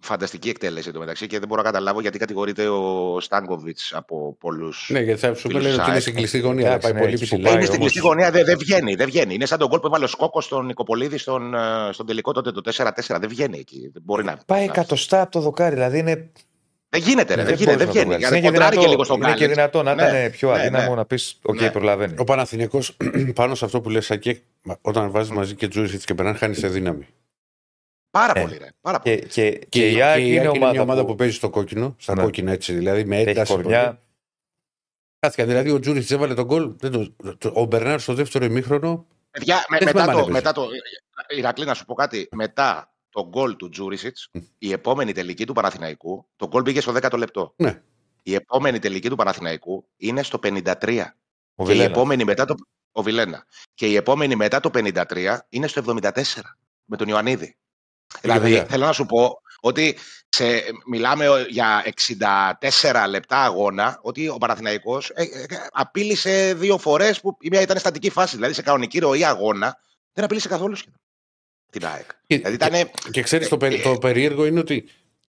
Φανταστική 0.00 0.48
εκτέλεση 0.48 0.88
εντωμεταξύ 0.88 1.26
και 1.26 1.38
δεν 1.38 1.48
μπορώ 1.48 1.62
να 1.62 1.66
καταλάβω 1.66 2.00
γιατί 2.00 2.18
κατηγορείται 2.18 2.68
ο 2.68 3.20
Στάνκοβιτς 3.20 3.92
από 3.94 4.36
πολλούς. 4.40 4.88
Ναι, 4.92 5.00
γιατί 5.00 5.20
θα 5.20 5.34
σου 5.34 5.40
Φίλους 5.48 5.62
λένε 5.62 5.74
ότι 5.74 5.82
είναι 5.82 5.92
ΑΕΚ. 5.92 6.00
στην 6.00 6.14
κλειστή 6.14 6.38
γωνία. 6.38 6.62
Θα 6.62 6.68
Εντάξει, 6.68 6.86
πάει 6.86 6.92
ναι, 6.92 7.00
πολύ 7.00 7.12
εκεί 7.12 7.20
που 7.22 7.28
ψηλά. 7.28 7.42
πάει 7.44 7.52
είναι 7.54 7.64
στην 7.64 7.76
όμως- 7.78 7.90
κλειστή 7.92 8.08
γωνία, 8.08 8.30
δεν 8.30 8.44
δεν 8.44 8.58
βγαίνει, 8.58 8.94
δεν 8.94 9.06
βγαίνει. 9.06 9.34
Είναι 9.34 9.46
σαν 9.46 9.58
τον 9.58 9.68
γκολ 9.68 9.80
που 9.80 9.86
έβαλε 9.86 10.04
ο 10.04 10.06
Σκόκος 10.06 10.44
στον 10.44 10.66
Νικοπολίδη 10.66 11.18
στον, 11.18 11.54
ε, 11.54 11.92
στον 11.92 12.06
τελικό 12.06 12.32
τότε 12.32 12.52
το 12.52 12.60
4-4. 12.60 13.18
Δεν 13.20 13.28
βγαίνει 13.28 13.58
εκεί. 13.58 13.90
Δεν 13.92 14.02
μπορεί 14.04 14.24
να. 14.24 14.36
Πάει 14.46 14.64
να- 14.66 14.72
εκατοστά 14.72 15.20
από 15.20 15.30
το 15.30 15.40
δοκάρι. 15.40 15.74
Δηλαδή 15.74 15.98
είναι. 15.98 16.32
Δεν 16.90 17.00
γίνεται, 17.00 17.34
ρε, 17.34 17.42
δεν, 17.42 17.44
μπορείς 17.44 17.58
γίνεται, 17.60 17.76
δεν 17.76 17.86
να 17.86 17.92
το 17.92 17.92
βγαίνει. 17.92 18.04
βγάλεις. 18.06 18.18
Γιατί 18.28 18.36
Είναι 18.36 18.46
και 18.46 18.52
κοντράρει 18.52 18.70
και 18.76 18.80
δυνατό- 18.80 18.90
λίγο 18.90 19.04
στον 19.04 19.16
Είναι 19.16 19.26
και 19.26 19.38
Γκάλετ. 19.38 19.54
δυνατό 19.54 19.82
να 19.82 19.94
Ναι, 19.94 20.02
ήταν 20.02 20.30
πιο 20.30 20.52
ναι, 20.52 20.60
αδύναμο 20.60 20.88
ναι. 20.90 20.94
να 20.94 21.04
πεις: 21.06 21.38
Οκ, 21.42 21.60
Ναι. 21.60 21.70
προλαβαίνει. 21.70 22.14
Ο 22.18 22.24
Παναθηναϊκός 22.24 22.96
πάνω 23.34 23.54
σε 23.54 23.64
αυτό 23.64 23.80
που 23.80 23.88
λες 23.90 24.04
Σάκη, 24.06 24.42
όταν 24.80 25.10
βάζεις 25.10 25.30
μαζί 25.32 25.54
και 25.54 25.68
Τζούρισιτς 25.68 26.02
και 26.04 26.14
Μπερνάν, 26.14 26.36
χάνεις 26.36 26.58
σε 26.58 26.68
δύναμη. 26.68 27.06
Πάρα 28.10 28.32
Ναι. 28.36 28.40
πολύ, 28.42 28.56
ρε. 28.58 28.66
Πάρα 28.80 29.00
πολύ. 29.00 29.18
Και, 29.18 29.26
και, 29.26 29.50
Και, 29.50 29.66
και 29.68 29.90
η 29.90 30.02
ΑΕΚ 30.02 30.26
είναι 30.26 30.50
μια 30.70 30.80
ομάδα 30.82 31.04
που... 31.04 31.14
παίζει 31.14 31.34
στο 31.34 31.50
κόκκινο, 31.50 31.94
στα 31.98 32.14
Ναι. 32.14 32.22
κόκκινα 32.22 32.52
έτσι, 32.52 32.72
δηλαδή 32.72 33.04
με 33.04 33.16
έχει 33.18 33.28
ένταση. 33.28 33.52
κορμιά. 33.52 34.02
Χάθηκαν. 35.24 35.46
Δηλαδή 35.46 35.70
ο 35.70 35.78
Τζούρισιτς 35.80 36.10
έβαλε 36.10 36.34
τον 36.34 36.44
γκολ. 36.44 36.72
δεν 36.78 36.90
το- 36.90 37.34
το- 37.38 37.52
Ο 37.54 37.64
Μπερνάρ 37.64 38.00
στο 38.00 38.14
δεύτερο 38.14 38.44
ημίχρονο. 38.44 39.06
Παιδιά, 39.30 39.64
με- 39.68 39.78
Δεν 39.78 39.86
μετά, 39.86 39.90
θυμάμαι 40.00 40.10
αν 40.10 40.24
το, 40.24 40.30
έπαιζε. 40.30 40.32
μετά 40.32 40.52
το. 40.52 40.68
Ηρακλή, 41.36 41.64
να 41.64 41.74
σου 41.74 41.84
πω 41.84 41.94
κάτι. 41.94 42.28
Μετά 42.34 42.92
το 43.10 43.28
γκολ 43.28 43.56
του 43.56 43.68
Τζούρισιτς, 43.68 44.30
η 44.58 44.72
επόμενη 44.72 45.12
τελική 45.12 45.46
του 45.46 45.52
Παναθηναϊκού, 45.52 46.28
το 46.36 46.46
γκολ 46.46 46.62
πήγε 46.62 46.80
στο 46.80 46.92
10ο 46.92 47.18
λεπτό. 47.18 47.52
Ναι. 47.56 47.82
Η 48.22 48.34
επόμενη 48.34 48.78
τελική 48.78 49.08
του 49.08 49.16
Παναθηναϊκού 49.16 49.88
είναι 49.96 50.22
στο 50.22 50.38
53. 50.42 51.04
Ο 51.54 51.64
και 51.64 51.72
η 51.72 51.74
Βιλένας. 51.74 51.90
επόμενη 51.90 52.24
μετά 52.24 52.44
το. 52.44 52.54
Ο 52.92 53.02
Βιλένα. 53.02 53.46
Και 53.74 53.86
η 53.86 53.96
επόμενη 53.96 54.36
μετά 54.36 54.60
το 54.60 54.70
53 54.74 55.38
είναι 55.48 55.66
στο 55.66 55.82
74 56.00 56.10
με 56.84 56.96
τον 56.96 57.08
Ιωαννίδη. 57.08 57.56
Δηλαδή, 58.20 58.50
βέβαια. 58.50 58.64
θέλω 58.64 58.84
να 58.84 58.92
σου 58.92 59.06
πω 59.06 59.40
ότι 59.60 59.96
σε, 60.28 60.44
μιλάμε 60.86 61.46
για 61.48 61.84
64 62.80 63.04
λεπτά 63.08 63.44
αγώνα, 63.44 63.98
ότι 64.02 64.28
ο 64.28 64.38
Παναθηναϊκός 64.38 65.10
ε, 65.14 65.22
ε, 65.22 65.46
απείλησε 65.72 66.54
δύο 66.54 66.78
φορές 66.78 67.20
που 67.20 67.36
η 67.40 67.48
μία 67.50 67.60
ήταν 67.60 67.78
στατική 67.78 68.10
φάση. 68.10 68.34
Δηλαδή, 68.34 68.54
σε 68.54 68.62
κανονική 68.62 68.98
ροή 68.98 69.24
αγώνα 69.24 69.78
δεν 70.12 70.24
απείλησε 70.24 70.48
καθόλου 70.48 70.74
σχεδόν 70.74 71.00
την 71.70 71.86
ΑΕΚ. 71.86 72.10
Και, 72.26 72.36
Δηλαδή, 72.36 72.54
ήταν. 72.54 72.90
και 73.10 73.22
ξέρεις, 73.22 73.48
το, 73.48 73.56
περί- 73.56 73.82
το 73.82 73.98
περίεργο 73.98 74.46
είναι 74.46 74.60
ότι. 74.60 74.84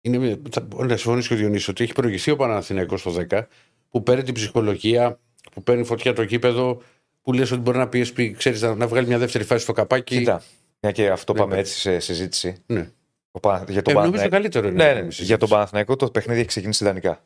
Είναι, 0.02 0.40
θα, 0.52 0.68
να 0.70 0.98
συμφωνήσει 0.98 1.28
και 1.28 1.34
ο 1.34 1.38
Διονύσης 1.38 1.68
ότι 1.68 1.84
έχει 1.84 1.94
προηγηθεί 1.94 2.32
ο 2.32 2.36
Παναθηναϊκός 2.36 3.00
στο 3.00 3.14
10 3.30 3.42
που 3.90 4.04
παίρνει 4.04 4.24
την 4.24 4.34
ψυχολογία, 4.34 5.20
που 5.54 5.64
παίρνει 5.64 5.84
φωτιά 5.84 6.14
το 6.14 6.26
κήπεδο, 6.26 6.82
που 7.22 7.34
λες 7.34 7.52
ότι 7.52 7.62
μπορεί 7.62 7.78
να 7.78 7.88
πιέσεις, 7.88 8.36
ξέρεις, 8.38 8.62
να, 8.62 8.76
να 8.76 8.88
βγάλει 8.88 9.08
μια 9.08 9.18
δεύτερη 9.18 9.44
φάση 9.44 9.64
στο 9.64 9.74
καπάκι. 9.74 10.18
Κοίτα. 10.18 10.44
Μια 10.80 10.92
και 10.92 11.10
αυτό 11.10 11.34
Ναι, 11.34 11.40
πάμε 11.40 11.54
ναι. 11.54 11.60
έτσι 11.60 11.80
σε 11.80 12.00
συζήτηση. 12.00 12.56
Ναι. 12.66 12.90
Ο 13.32 13.40
Πα- 13.40 13.64
Για 13.70 13.82
τον 13.82 13.94
Ε, 13.94 13.96
νομίζω 13.98 14.12
Παναθηναϊκό. 14.12 14.30
καλύτερο 14.30 14.68
είναι. 14.68 14.76
Ναι, 14.76 14.84
να 14.84 14.88
ναι, 14.90 14.94
κάνουμε 14.96 15.08
για 15.14 15.18
τον 15.18 15.26
συζήτηση. 15.26 15.52
Παναθηναϊκό 15.52 15.96
το 15.96 16.10
παιχνίδι 16.12 16.40
έχει 16.40 16.48
ξεκινήσει 16.48 16.84
ιδανικά. 16.84 17.24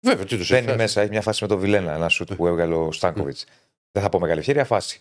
Βέβαια, 0.00 0.24
τι 0.24 0.36
τους 0.36 0.50
Μπαίνει 0.50 0.76
μέσα, 0.76 1.00
έχει 1.00 1.10
μια 1.10 1.20
φάση 1.22 1.42
με 1.42 1.48
τον 1.48 1.58
Βιλένα, 1.58 1.94
ένα 1.94 2.08
σουτ 2.08 2.34
που 2.34 2.46
έβγαλε 2.46 2.74
ο 2.74 2.92
Στάνκοβιτς. 2.92 3.44
Δεν 3.92 4.02
θα 4.02 4.08
πω 4.08 4.18
μεγάλη 4.20 4.38
ευκαιρία, 4.38 4.64
φάση. 4.64 5.00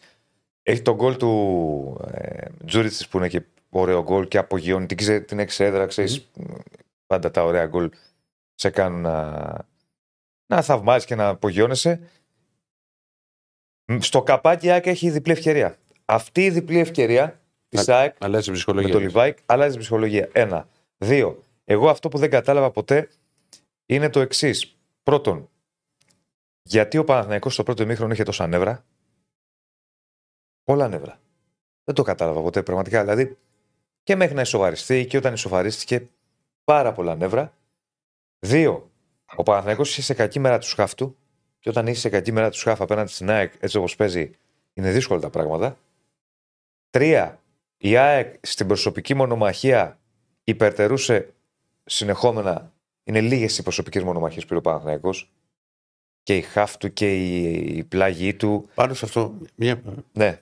Έχει 0.70 0.82
τον 0.82 0.96
γκολ 0.96 1.18
του 1.18 2.02
ε, 2.12 2.48
Τζούριτσι 2.66 3.10
που 3.10 3.18
είναι 3.18 3.28
και 3.28 3.44
ωραίο 3.70 4.04
γκολ 4.04 4.28
και 4.28 4.38
απογειώνει 4.38 4.86
την, 4.86 4.98
ξε- 4.98 5.26
την 5.26 5.40
εξέδρα. 5.40 5.86
Ξέρεις, 5.86 6.30
Πάντα 7.06 7.32
τα 7.32 7.44
ωραία 7.44 7.66
γκολ 7.66 7.90
σε 8.56 8.70
κάνουν 8.70 9.02
να, 9.02 9.68
να 10.54 10.62
θαυμάζεις 10.62 11.06
και 11.06 11.16
να 11.16 11.28
απογειώνεσαι. 11.28 12.00
Μ, 13.92 13.98
Στο 14.00 14.24
καπάκι 14.24 14.66
η 14.66 14.70
ΑΕΚ 14.72 14.86
έχει 14.86 15.10
διπλή 15.10 15.32
ευκαιρία. 15.32 15.78
Αυτή 16.06 16.46
η 16.46 16.50
διπλή 16.50 16.80
ευκαιρία 16.80 17.40
της 17.68 17.90
ΑΕΚ 17.90 18.16
Αλλάζει 18.20 18.48
η 18.48 18.52
με 18.52 18.56
ψυχολογία. 18.58 18.92
το 18.92 19.00
Λιβάι 19.00 19.38
αλλάζει 19.46 19.72
την 19.72 19.80
ψυχολογία. 19.80 20.30
Ένα. 20.32 20.68
Δύο. 20.98 21.44
Εγώ 21.66 21.90
αυτό 21.90 22.10
που 22.10 22.18
δεν 22.18 22.30
κατάλαβα 22.30 22.72
ποτέ 22.72 23.10
είναι 23.86 24.10
το 24.10 24.20
εξής. 24.20 24.76
Πρώτον, 25.04 25.50
γιατί 26.62 26.98
ο 26.98 27.04
Παναθηναϊκός 27.04 27.54
στο 27.54 27.64
πρώτο 27.64 27.84
ημίχρονο 27.84 28.14
είχε 28.14 28.24
τόσα 28.24 28.48
νεύρα; 28.48 28.86
Πολλά 30.68 30.88
νεύρα. 30.88 31.20
Δεν 31.84 31.96
το 31.96 32.04
κατάλαβα 32.04 32.42
ποτέ 32.42 32.64
πραγματικά. 32.64 33.02
Δηλαδή 33.02 33.38
και 34.04 34.16
μέχρι 34.16 34.36
να 34.36 34.42
ισοβαριστεί 34.42 35.06
και 35.06 35.18
όταν 35.18 35.34
ισοβαρίστηκε 35.34 36.10
πάρα 36.64 36.92
πολλά 36.92 37.16
νεύρα. 37.16 37.54
Δύο. 38.40 38.92
Ο 39.36 39.44
Παναθηναϊκός 39.44 39.92
είχε 39.92 40.02
σε 40.02 40.14
κακή 40.14 40.40
μέρα 40.40 40.58
του 40.58 40.68
σκάφ 40.68 40.96
του 40.96 41.18
και 41.60 41.70
όταν 41.70 41.88
είσαι 41.88 42.00
σε 42.00 42.10
κακή 42.10 42.32
μέρα 42.32 42.50
του 42.50 42.58
σκάφ 42.58 42.82
απέναντι 42.82 43.12
στην 43.12 43.30
ΑΕΚ 43.30 43.54
έτσι 43.60 43.78
όπως 43.78 43.96
παίζει 43.96 44.32
είναι 44.74 44.92
δύσκολα 44.92 45.20
τα 45.20 45.30
πράγματα. 45.30 45.78
Τρία. 46.90 47.42
Η 47.78 47.98
ΑΕΚ 47.98 48.36
στην 48.42 48.68
προσωπική 48.68 49.14
μονομαχία 49.14 50.00
υπερτερούσε 50.44 51.34
συνεχόμενα. 51.84 52.74
Είναι 53.04 53.22
λίγες 53.22 53.58
οι 53.58 53.64
προσωπικές 53.64 54.04
μονομαχίες 54.04 54.42
που 54.42 54.48
πήρε 54.48 54.60
ο 54.60 54.64
Παναθηναϊκός. 54.64 55.32
Και 56.24 56.38
η 56.38 56.42
χάφ 56.42 56.78
του 56.78 56.94
και 56.94 57.16
η, 57.16 57.54
η 57.78 57.84
πλάγη 57.84 58.34
του. 58.34 58.70
Πάνω 58.76 58.94
σε 58.94 59.06
αυτό, 59.06 59.38
μια... 59.56 59.82
Ναι, 60.14 60.42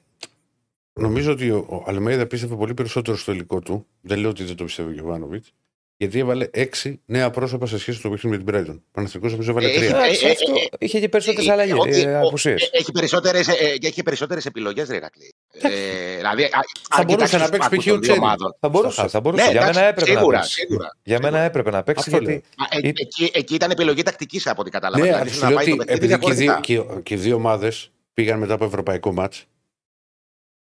νομίζω 1.00 1.32
ότι 1.32 1.50
ο, 1.50 1.66
ο 1.70 1.84
Αλμέιδα 1.88 2.25
πίστευε 2.28 2.56
πολύ 2.56 2.74
περισσότερο 2.74 3.18
στο 3.18 3.32
υλικό 3.32 3.60
του. 3.60 3.86
Δεν 4.02 4.20
λέω 4.20 4.30
ότι 4.30 4.44
δεν 4.44 4.56
το 4.56 4.64
πιστεύει 4.64 4.90
ο 4.90 4.94
Γιωβάνοβιτς. 4.94 5.52
Γιατί 5.98 6.20
έβαλε 6.20 6.48
έξι 6.52 7.02
νέα 7.06 7.30
πρόσωπα 7.30 7.66
σε 7.66 7.78
σχέση 7.80 7.98
με 7.98 8.04
το 8.04 8.10
παιχνίδι 8.10 8.38
με 8.38 8.44
την 8.44 8.54
Brighton. 8.74 8.80
Παναθηναϊκός 8.92 9.32
νομίζω 9.32 9.52
έβαλε 9.52 9.70
Ε, 9.70 9.75
τρία. 9.75 9.88
ε, 9.88 9.90
Εντάξει, 9.92 10.25
ε, 10.25 10.30
αυτό 10.32 10.52
ε, 10.56 10.86
είχε 10.86 11.00
και 11.00 11.10
περισσότερες 11.10 11.48
ε, 11.48 11.52
αλλαγές. 11.52 11.78
ότι- 11.80 12.02
Ε, 12.02 12.14
ο- 12.16 12.28
απουσίες. 12.28 12.70
Έχει 12.74 12.92
περισσότερες, 12.92 13.48
ε, 13.48 13.78
και 13.78 13.88
έχει 13.88 14.04
περισσότερες 14.04 14.46
επιλογές, 14.46 14.90
ρε 14.90 14.96
Ηρακλή. 14.96 15.34
Ε, 15.62 15.70
δηλαδή, 16.18 16.44
α- 16.44 16.50
Θα 16.90 16.98
αν 17.00 17.06
μπορούσε 17.06 17.25
κοιτάξεις 17.25 17.34
να 17.34 17.40
τους 17.40 17.50
παίξει 17.50 17.70
πάγκους 17.70 17.84
π.χ. 17.86 17.88
ο 17.88 17.92
των 17.92 18.00
δύο 18.02 18.12
Τσέρι. 18.12 18.20
ομάδων. 18.20 18.56
Θα 18.60 18.70
μπορούσε, 18.70 19.08
θα 19.08 19.20
μπορούσε. 19.20 19.44
Ναι, 19.46 19.52
Για 19.52 19.60
εντάξει, 19.62 19.80
μένα 19.80 19.90
έπρεπε 19.92 20.12
σίγουρα, 20.12 20.36
να 20.38 20.42
παίξει. 20.42 20.60
σίγουρα. 20.60 20.98
Για 21.04 21.20
μένα 21.22 21.40
έπρεπε 21.40 21.72
να 21.72 21.84
παίξει 21.84 22.04
Αυτό 22.14 22.24
γιατί. 22.24 22.44
Μα, 22.58 22.66
ε, 22.70 22.88
Ή- 22.88 22.94
εκεί, 22.98 23.32
εκεί 23.34 23.54
ήταν 23.56 23.72
επιλογή 23.72 24.04
τακτικής 24.04 24.48
από 24.48 24.62
ό,τι 24.62 24.70
κατάλαβα. 24.70 25.06
Ναι, 25.06 25.12
δηλαδή, 25.12 25.22
αλλά 25.22 25.32
ήθελε 25.32 25.40
σου 25.40 25.44
να 25.44 25.50
λέω 25.50 25.58
πάει 25.58 25.66
το 25.78 25.82
ότι 25.82 25.86
παιχνίδι 25.86 26.14
επειδή 26.14 26.25
και 26.25 26.32
οι 26.32 26.46
διαφορετικά. 26.46 26.84
δύο, 26.84 26.94
και, 26.96 27.02
και 27.02 27.14
οι 27.14 27.18
δύο 27.18 27.36
ομάδες 27.36 27.92
πήγαν 28.14 28.40
μετά 28.40 28.54
από 28.54 28.66
ευρωπαϊκό 28.66 29.14
μάτς, 29.14 29.46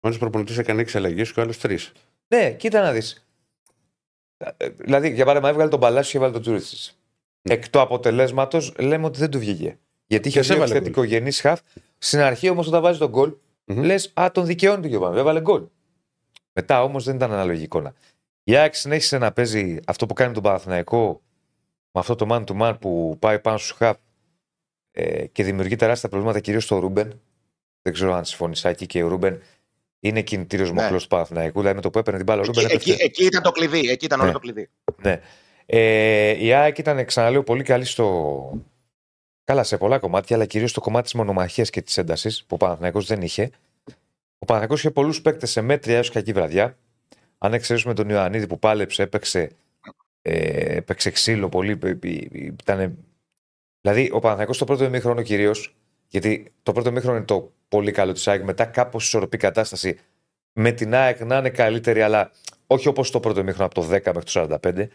ο 0.00 0.08
ένας 0.08 0.18
προπονητής 0.18 0.58
έκανε 0.58 0.80
έξι 0.80 0.96
αλλαγές 0.96 1.32
και 1.32 1.40
ο 1.40 1.42
άλλος 1.42 1.58
τρεις. 1.58 1.92
Ναι, 2.28 2.52
κοίτα 2.52 2.80
να 2.80 2.92
δεις. 2.92 3.26
Δηλαδή, 4.76 5.10
για 5.10 5.24
παράδειγμα, 5.24 5.48
έβγαλε 5.48 5.70
τον 5.70 5.80
Παλάσιος 5.80 6.10
και 6.10 6.16
έβαλε 6.16 6.32
τον 6.32 6.42
Τζούριτσι. 6.42 6.94
Ναι. 7.42 7.54
Εκ 7.54 7.68
του 7.68 7.80
αποτελέσματος 7.80 8.74
λέμε 8.78 9.06
ότι 9.06 9.18
δεν 9.18 9.30
του 9.30 9.38
βγήκε. 9.38 9.78
Γιατί 10.06 10.28
είχε 10.28 10.38
Και 10.38 10.44
σε 10.44 10.54
δύο 10.54 10.62
έβαλε 10.62 10.78
θετικογενεί 10.78 11.32
χαφ. 11.32 11.60
Στην 11.98 12.20
αρχή 12.20 12.48
όμως, 12.48 12.66
όταν 12.66 12.82
βάζει 12.82 12.98
τον 12.98 13.08
γκολ, 13.08 13.34
Μμμ. 13.64 13.82
λες 13.82 14.12
Α, 14.20 14.30
τον 14.32 14.46
δικαιώνει 14.46 14.80
τον 14.80 14.90
Γιωβάνο. 14.90 15.18
Έβαλε 15.18 15.40
γκολ. 15.40 15.66
Μετά 16.52 16.82
όμως 16.82 17.04
δεν 17.04 17.16
ήταν 17.16 17.32
ανάλογη 17.32 17.62
εικόνα. 17.62 17.94
Η 18.44 18.56
ΑΕΚ 18.56 18.74
συνέχισε 18.74 19.18
να 19.18 19.32
παίζει 19.32 19.78
αυτό 19.86 20.06
που 20.06 20.14
κάνει 20.14 20.28
με 20.28 20.34
τον 20.34 20.42
Παναθηναϊκό 20.42 21.20
με 21.92 22.00
αυτό 22.00 22.14
το 22.14 22.26
man 22.30 22.44
to 22.44 22.60
man 22.60 22.76
που 22.80 23.16
πάει 23.18 23.40
πάνω 23.40 23.58
στους 23.58 23.70
χαφ 23.70 23.96
ε, 24.90 25.26
και 25.26 25.44
δημιουργεί 25.44 25.76
τεράστια 25.76 26.08
προβλήματα 26.08 26.40
κυρίως 26.40 26.64
στο 26.64 26.78
Ρούμπεν. 26.78 27.20
Δεν 27.82 27.92
ξέρω 27.92 28.14
αν 28.14 28.24
συμφωνείς, 28.24 28.58
Σάκη, 28.58 28.86
και 28.86 29.02
ο 29.02 29.08
Ρούμπεν 29.08 29.42
είναι 30.00 30.22
κινητήριος 30.22 30.72
Ναι. 30.72 30.82
μοχλός 30.82 31.02
του 31.02 31.08
Παναθηναϊκού. 31.08 31.58
Δηλαδή 31.58 31.76
με 31.76 31.82
το 31.82 31.90
που 31.90 31.98
έπαιρνε 31.98 32.18
την 32.18 32.26
μπάλα, 32.26 32.40
ο 32.42 32.44
Ρούμπεν 32.44 32.64
Εκεί, 32.64 32.74
εκεί, 32.74 32.88
έπεφτε. 32.90 33.04
εκεί 33.04 33.24
ήταν 33.24 33.42
το 33.42 33.50
κλειδί. 33.50 33.88
Εκεί 33.90 34.04
ήταν 34.04 34.18
όλο 34.18 34.26
Ναι. 34.28 34.32
το 34.34 34.38
κλειδί. 34.38 34.68
Ναι. 35.02 35.20
Ε, 35.66 36.44
η 36.44 36.52
ΑΕΚ 36.52 36.78
ήταν, 36.78 37.04
ξαναλέω, 37.04 37.42
πολύ 37.42 37.62
καλή 37.62 37.84
στο. 37.84 38.60
Καλά 39.44 39.62
σε 39.62 39.76
πολλά 39.76 39.98
κομμάτια, 39.98 40.36
αλλά 40.36 40.46
κυρίως 40.46 40.70
στο 40.70 40.80
κομμάτι 40.80 41.04
της 41.04 41.14
μονομαχίας 41.14 41.70
και 41.70 41.82
της 41.82 41.98
έντασης 41.98 42.40
που 42.44 42.54
ο 42.54 42.56
Παναθηναϊκός 42.56 43.06
δεν 43.06 43.22
είχε. 43.22 43.50
Ο 44.38 44.44
Παναθηναϊκός 44.44 44.78
είχε 44.78 44.90
πολλούς 44.90 45.22
παίκτες 45.22 45.50
σε 45.50 45.60
μέτρια 45.60 45.96
έως 45.96 46.10
κακή 46.10 46.32
βραδιά. 46.32 46.76
Αν 47.38 47.52
εξαιρέσουμε 47.54 47.94
τον 47.94 48.08
Ιωαννίδη 48.08 48.46
που 48.46 48.58
πάλεψε, 48.58 49.02
έπαιξε, 49.02 49.50
ε, 50.22 50.76
έπαιξε 50.76 51.10
ξύλο 51.10 51.48
πολύ. 51.48 51.78
ε, 51.82 51.88
ε, 51.88 51.98
ε, 52.02 52.28
Ήτανε... 52.32 52.92
Δηλαδή, 53.80 54.10
ο 54.12 54.18
Παναθηναϊκός 54.18 54.56
στο 54.56 54.64
πρώτο 54.64 54.84
ημίχρονο 54.84 55.22
κυρίως, 55.22 55.74
γιατί 56.08 56.52
το 56.62 56.72
πρώτο 56.72 56.88
ημίχρονο 56.88 57.16
είναι 57.16 57.24
το 57.26 57.52
πολύ 57.70 57.92
καλό 57.92 58.12
της 58.12 58.28
ΑΕΚ, 58.28 58.42
μετά 58.42 58.64
κάπως 58.64 59.04
ισορροπή 59.04 59.36
κατάσταση 59.36 59.98
με 60.52 60.72
την 60.72 60.94
ΑΕΚ 60.94 61.24
να 61.24 61.36
είναι 61.36 61.50
καλύτερη, 61.50 62.02
αλλά 62.02 62.30
όχι 62.66 62.88
όπως 62.88 63.10
το 63.10 63.20
πρώτο 63.20 63.40
ημίχρονο 63.40 63.66
από 63.66 63.74
το 63.74 63.86
10 63.86 63.88
μέχρι 63.90 64.48
το 64.48 64.58
45. 64.62 64.88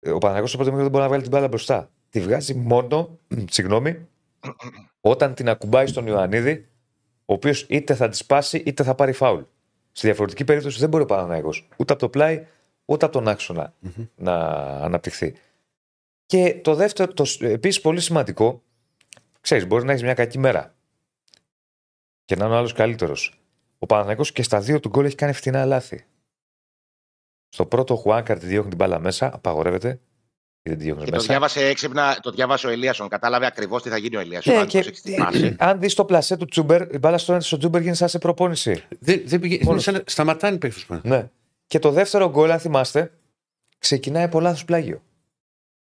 Ε, 0.00 0.10
Ο 0.10 0.18
Παναγιώτο 0.18 0.48
στο 0.48 0.56
πρώτο 0.56 0.70
ημίχρονο 0.70 0.82
δεν 0.82 0.90
μπορεί 0.90 1.02
να 1.02 1.08
βγάλει 1.08 1.22
την 1.22 1.30
μπάλα 1.30 1.48
μπροστά. 1.48 1.90
Τη 2.08 2.20
βγάζει 2.20 2.54
μόνο, 2.54 3.18
συγγνώμη, 3.56 4.08
όταν 5.00 5.34
την 5.34 5.48
ακουμπάει 5.48 5.86
στον 5.86 6.06
Ιωαννίδη, 6.06 6.68
ο 7.24 7.32
οποίος 7.32 7.66
είτε 7.68 7.94
θα 7.94 8.08
της 8.08 8.18
σπάσει 8.18 8.62
είτε 8.66 8.82
θα 8.82 8.94
πάρει 8.94 9.12
φάουλ. 9.12 9.40
Στη 9.92 10.06
διαφορετική 10.06 10.44
περίπτωση 10.44 10.78
δεν 10.78 10.88
μπορεί 10.88 11.02
ο 11.02 11.06
Παναγιώτο 11.06 11.58
ούτε 11.76 11.92
από 11.92 12.02
το 12.02 12.08
πλάι 12.08 12.46
ούτε 12.84 13.04
από 13.04 13.14
τον 13.14 13.28
αξονα 13.28 13.74
να 14.16 14.34
αναπτυχθεί. 14.60 15.34
Και 16.26 16.60
το 16.62 16.74
δεύτερο, 16.74 17.12
το, 17.12 17.24
επίσης 17.40 17.80
πολύ 17.80 18.00
σημαντικό, 18.00 18.62
ξέρεις, 19.40 19.66
μπορεί 19.66 19.84
να 19.84 19.90
έχεις 19.90 20.02
μια 20.02 20.14
κακή 20.14 20.38
μέρα 20.38 20.74
και 22.32 22.38
να 22.38 22.44
είναι 22.44 22.54
ο 22.54 22.58
άλλος 22.58 22.72
καλύτερος. 22.72 23.40
Ο 23.78 23.86
Παναγιώτο 23.86 24.32
και 24.32 24.42
στα 24.42 24.60
δύο 24.60 24.80
του 24.80 24.88
γκολ 24.88 25.04
έχει 25.04 25.14
κάνει 25.14 25.32
φθηνά 25.32 25.64
λάθη. 25.64 26.04
Στο 27.48 27.66
πρώτο 27.66 27.94
ο 27.94 27.96
Χουάνκαρ 27.96 28.38
τη 28.38 28.46
διώχνει 28.46 28.68
την 28.68 28.78
μπάλα 28.78 28.98
μέσα, 28.98 29.30
απαγορεύεται. 29.34 30.00
Και 30.62 30.70
δεν 30.70 30.78
τη 30.78 30.84
διώχνει 30.84 31.04
Και 31.04 31.10
το 31.10 31.16
μέσα. 31.16 31.28
διάβασε 31.28 31.66
έξυπνα, 31.66 32.18
το 32.22 32.30
διάβασε 32.30 32.66
ο 32.66 32.70
Ελίασον. 32.70 33.08
Κατάλαβε 33.08 33.46
ακριβώς 33.46 33.82
τι 33.82 33.88
θα 33.88 33.96
γίνει 33.96 34.16
ο 34.16 34.20
Ελίασον. 34.20 34.54
Ναι, 34.54 34.60
αν 34.60 34.66
και, 34.66 34.80
το 34.80 34.88
έχει 34.88 35.00
θυμάσει. 35.00 35.56
αν 35.58 35.80
δεις 35.80 35.94
το 35.94 36.04
πλασέ 36.04 36.36
του 36.36 36.44
Τσούμπερ, 36.44 36.94
η 36.94 36.98
μπάλα 36.98 37.18
στον 37.18 37.40
στο 37.40 37.56
Τσούμπερ 37.56 37.80
γίνεται 37.80 37.98
σαν 37.98 38.08
σε 38.08 38.18
προπόνηση. 38.18 38.84
Δεν, 38.98 39.22
δεν 39.24 39.40
πήγε, 39.40 39.58
Μόνος. 39.64 39.86
είναι 39.86 39.96
σαν, 39.96 40.04
σταματάνε 40.06 40.54
οι 40.54 40.58
παίκτες 40.58 40.86
μας. 40.86 41.00
Ναι. 41.02 41.30
Και 41.66 41.78
το 41.78 41.90
δεύτερο 41.90 42.30
γκολ, 42.30 42.50
αν 42.50 42.58
θυμάστε, 42.58 43.12
ξεκινάει 43.78 44.24
από 44.24 44.40
λάθος 44.40 44.64
πλάγιο. 44.64 45.02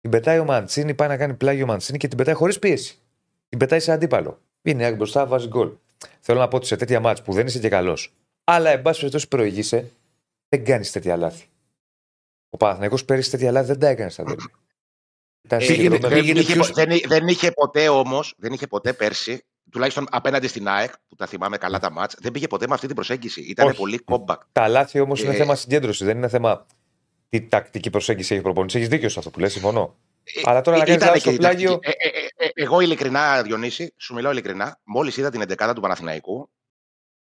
Την 0.00 0.10
πετάει 0.10 0.38
ο 0.38 0.44
Μαντσίνη, 0.44 0.94
πάει 0.94 1.08
να 1.08 1.16
κάνει 1.16 1.34
πλάγιο 1.34 1.64
ο 1.64 1.66
Μαντσίνη 1.66 1.98
και 1.98 2.08
την 2.08 2.16
πετάει 2.16 2.34
χωρίς 2.34 2.58
πίεση. 2.58 2.98
Την 3.48 3.58
πετάει 3.58 3.80
σε 3.80 3.92
αντίπαλο. 3.92 4.40
Είναι 4.62 4.82
η 4.82 4.84
ΑΕΚ 4.84 4.96
μπροστά, 4.96 5.26
βάζει 5.26 5.48
γκολ. 5.48 5.70
Θέλω 6.20 6.38
να 6.38 6.49
πω 6.49 6.56
ότι 6.56 6.66
σε 6.66 6.76
τέτοια 6.76 7.00
μάτς 7.00 7.23
που 7.23 7.32
δεν 7.32 7.46
είσαι 7.46 7.58
και 7.58 7.68
καλός, 7.68 8.12
αλλά 8.44 8.70
εν 8.70 8.82
πάση 8.82 8.99
περιπτώσει 8.99 9.28
προηγείσαι, 9.28 9.90
δεν 10.49 10.64
κάνεις 10.64 10.90
τέτοια 10.92 11.16
λάθη. 11.16 11.44
Ο 12.50 12.56
Παναθηναϊκός 12.56 13.04
πέρυσι 13.04 13.30
τέτοια 13.30 13.50
λάθη 13.52 13.66
δεν 13.66 13.78
τα 13.78 13.88
έκανε 13.88 14.11
στα 14.11 14.25
τέλη. 14.25 14.37
Ήταν 15.42 15.58
Ε, 15.61 15.62
συγκεντρωμένο. 15.64 16.08
δεν, 16.08 16.18
Έγινε 16.18 16.38
είχε, 16.40 16.52
ποιος- 16.52 16.70
δεν, 16.73 17.00
δεν 17.06 17.28
είχε 17.28 17.50
ποτέ 17.50 17.88
όμως, 17.88 18.34
δεν 18.37 18.52
είχε 18.52 18.66
ποτέ 18.66 18.92
πέρσι, 18.92 19.44
τουλάχιστον 19.70 20.06
απέναντι 20.11 20.46
στην 20.49 20.68
ΑΕΚ, 20.68 20.90
που 21.08 21.14
τα 21.16 21.26
θυμάμαι 21.26 21.56
καλά 21.56 21.78
τα 21.78 21.90
μάτς, 21.90 22.16
δεν 22.20 22.32
πήγε 22.32 22.46
ποτέ 22.46 22.66
με 22.68 22.75
αυτή 22.75 22.87
την 22.87 22.94
προσέγγιση. 22.96 23.40
Ήταν 23.40 23.66
Όχι. 23.68 23.76
πολύ 23.76 23.99
κόμπακ. 23.99 24.40
Τα 24.52 24.68
λάθη 24.68 25.00
όμως 25.00 25.23
είναι 25.23 25.32
Ε, 25.32 25.37
θέμα 25.37 25.54
συγκέντρωσης, 25.54 26.06
δεν 26.06 26.16
είναι 26.16 26.28
θέμα 26.28 26.66
τι 27.28 27.42
τακτική 27.42 27.90
προσέγγιση 27.90 28.34
έχει 28.34 28.42
προπονήσει. 28.42 28.76
Έχεις 28.76 28.88
δίκιο 28.88 29.08
σε 29.08 29.18
αυτό 29.18 29.30
που 29.30 29.38
λες, 29.40 29.52
συμφωνώ. 29.52 29.96
Αλλά 30.44 30.61
τώρα 30.61 30.76
να 30.76 30.82
Ε, 30.82 30.87
κάνεις 30.87 31.02
ήταν 31.02 31.08
λάθος 31.14 31.23
και 31.23 31.30
στο 31.30 31.30
η 31.30 31.37
πλάγιο- 31.38 31.78
τακτική. 32.54 32.61
Ε, 32.61 32.62
ε, 32.62 32.62
ε, 32.62 32.62
ε, 32.62 32.62
εγώ 32.62 32.80
ειλικρινά, 32.80 33.42
Διονύση, 33.42 33.94
σου 33.96 34.14
μιλάω 34.14 34.32
ειλικρινά, 34.32 34.80
μόλις 34.84 35.16
είδα 35.16 35.30
την 35.30 35.40
11 35.40 35.73
του 35.75 35.80
Παναθηναϊκού, 35.80 36.50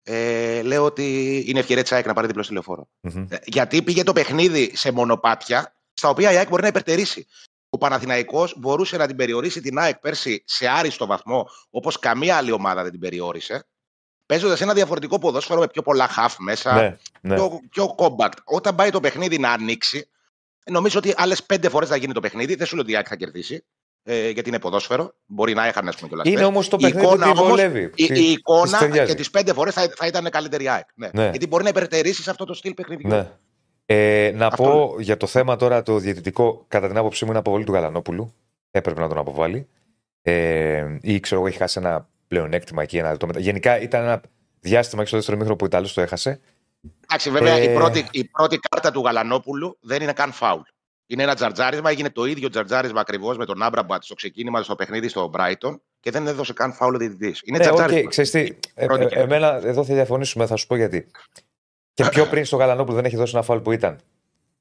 ε, 0.03 0.61
λέω 0.61 0.85
ότι 0.85 1.37
είναι 1.47 1.59
ευκαιρία 1.59 1.83
της 1.83 1.91
ΑΕΚ 1.91 2.05
να 2.05 2.13
πάρει 2.13 2.27
διπλό 2.27 2.43
στη 2.43 2.53
λεωφόρο. 2.53 2.87
Μμμ. 3.01 3.25
Ε, 3.29 3.37
Γιατί 3.45 3.81
πήγε 3.81 4.03
το 4.03 4.13
παιχνίδι 4.13 4.71
σε 4.75 4.91
μονοπάτια, 4.91 5.75
στα 5.93 6.09
οποία 6.09 6.31
η 6.31 6.35
ΑΕΚ 6.35 6.49
μπορεί 6.49 6.61
να 6.61 6.67
υπερτερήσει. 6.67 7.27
Ο 7.69 7.77
Παναθηναϊκός 7.77 8.55
μπορούσε 8.57 8.97
να 8.97 9.07
την 9.07 9.15
περιορίσει 9.15 9.61
την 9.61 9.77
ΑΕΚ 9.77 9.97
πέρσι 9.97 10.43
σε 10.45 10.67
άριστο 10.67 11.05
βαθμό, 11.05 11.49
όπως 11.69 11.99
καμία 11.99 12.37
άλλη 12.37 12.51
ομάδα 12.51 12.81
δεν 12.81 12.91
την 12.91 12.99
περιόρισε, 12.99 13.67
παίζοντας 14.25 14.61
ένα 14.61 14.73
διαφορετικό 14.73 15.19
ποδόσφαιρο 15.19 15.59
με 15.59 15.67
πιο 15.67 15.81
πολλά 15.81 16.07
χαφ 16.07 16.35
μέσα, 16.39 16.73
Ναι, 16.73 16.97
ναι. 17.21 17.35
πιο, 17.35 17.59
πιο 17.69 17.95
compact. 17.97 18.37
Όταν 18.43 18.75
πάει 18.75 18.89
το 18.89 18.99
παιχνίδι 18.99 19.39
να 19.39 19.51
ανοίξει, 19.51 20.09
νομίζω 20.65 20.97
ότι 20.97 21.13
άλλες 21.17 21.43
πέντε 21.43 21.69
φορές 21.69 21.89
θα 21.89 21.95
γίνει 21.95 22.13
το 22.13 22.19
παιχνίδι. 22.19 22.55
Δεν 22.55 22.67
σου 22.67 22.75
λέω 22.75 22.83
ότι 22.83 22.91
η 22.91 22.95
ΑΕΚ 22.95 23.05
θα 23.09 23.15
κερδίσει, 23.15 23.65
ε, 24.11 24.29
γιατί 24.29 24.49
είναι 24.49 24.59
ποδόσφαιρο. 24.59 25.13
Μπορεί 25.25 25.53
να 25.53 25.65
έχανε, 25.67 25.89
ας 25.89 25.95
πούμε, 25.95 26.07
κιόλας 26.07 26.25
Είναι 26.27 26.35
χθες. 26.35 26.47
όμως 26.47 26.67
το 26.67 26.77
Η 26.79 26.83
παιχνίδι 26.83 27.05
που 27.07 27.13
εικόνα 27.13 27.25
τη 27.25 27.31
όμως- 27.39 27.47
βολεύει. 27.49 27.81
Η, 27.81 27.89
Τη- 27.89 28.03
η 28.03 28.07
της 28.07 28.31
εικόνα 28.33 28.77
ταιριάζει. 28.77 29.09
και 29.11 29.15
τις 29.17 29.29
πέντε 29.29 29.53
φορές 29.53 29.73
θα, 29.73 29.89
θα 29.95 30.07
ήταν 30.07 30.29
καλύτερη 30.29 30.63
η 30.63 30.69
ΑΕΚ. 30.69 30.85
Ναι. 30.95 31.09
Ναι. 31.13 31.29
Γιατί 31.29 31.47
μπορεί 31.47 31.63
να 31.63 31.69
υπερτερήσεις 31.69 32.23
σε 32.23 32.29
αυτό 32.29 32.45
το 32.45 32.53
στυλ 32.53 32.73
παιχνιδιού. 32.73 33.07
Ναι. 33.09 33.27
Ε, 33.85 34.31
να 34.35 34.45
Αυτό 34.45 34.63
πω 34.63 34.95
για 34.99 35.17
το 35.17 35.27
θέμα 35.27 35.55
τώρα 35.55 35.81
το 35.83 35.97
διαιτητικό, 35.97 36.65
κατά 36.67 36.87
την 36.87 36.97
άποψή 36.97 37.23
μου 37.23 37.29
είναι 37.29 37.39
αποβολή 37.39 37.63
του 37.63 37.71
Γαλανόπουλου. 37.73 38.33
Έπρεπε 38.71 38.99
να 39.01 39.07
τον 39.07 39.17
αποβάλει. 39.17 39.67
Ε, 40.21 40.97
ή 41.01 41.19
ξέρω 41.19 41.39
εγώ, 41.41 41.49
έχει 41.49 41.57
χάσει 41.57 41.79
ένα 41.79 42.07
πλεονέκτημα 42.27 42.81
εκεί. 42.83 42.97
Ένα 42.97 43.09
λεπτό 43.11 43.25
μετά. 43.27 43.39
Γενικά 43.39 43.79
ήταν 43.81 44.01
ένα 44.01 44.21
διάστημα 44.59 45.01
και 45.01 45.07
στο 45.07 45.17
δεύτερο 45.17 45.37
ημίχρονο 45.37 45.57
που 45.57 45.63
ο 45.65 45.67
Ιταλός 45.67 45.93
το 45.93 46.01
έχασε. 46.01 46.39
Εντάξει, 47.03 47.29
βέβαια 47.29 47.53
Ε, 47.55 47.63
η, 47.71 47.73
πρώτη, 47.73 48.05
η 48.11 48.23
πρώτη 48.25 48.57
κάρτα 48.69 48.91
του 48.91 49.01
Γαλανόπουλου 49.01 49.77
δεν 49.81 50.01
είναι 50.01 50.13
καν 50.13 50.31
φάουλ. 50.31 50.61
Είναι 51.11 51.23
ένα 51.23 51.35
τζαρτζάρισμα, 51.35 51.89
έγινε 51.89 52.09
το 52.09 52.25
ίδιο 52.25 52.49
τζαρτζάρισμα 52.49 52.99
ακριβώς 52.99 53.37
με 53.37 53.45
τον 53.45 53.61
Άμραμπατ 53.63 54.03
στο 54.03 54.13
ξεκίνημα 54.15 54.63
στο 54.63 54.75
παιχνίδι 54.75 55.07
στο 55.07 55.31
Brighton 55.35 55.79
και 55.99 56.11
δεν 56.11 56.27
έδωσε 56.27 56.53
καν 56.53 56.73
φάουλ 56.73 56.95
ο 56.95 56.97
διαιτητής. 56.97 57.35
Είναι 57.43 57.57
ναι, 57.57 57.63
τζαρτζάρισμα. 57.63 57.99
οκ, 58.01 58.07
ξέρεις 58.09 58.31
τι, 58.31 58.39
ε, 58.73 58.85
Πρώτη 58.85 59.01
ε, 59.03 59.05
κάρτα. 59.05 59.19
εμένα 59.19 59.59
εδώ 59.63 59.83
θα 59.83 59.93
διαφωνήσουμε, 59.93 60.45
θα 60.45 60.55
σου 60.55 60.67
πω 60.67 60.75
γιατί. 60.75 61.07
Και 61.93 62.05
πιο 62.09 62.25
πριν 62.31 62.45
στο 62.45 62.55
Γαλανόπουλο 62.57 62.95
δεν 62.95 63.05
έχει 63.05 63.15
δώσει 63.15 63.31
ένα 63.35 63.43
φάουλ 63.43 63.59
που 63.59 63.71
ήταν. 63.71 63.97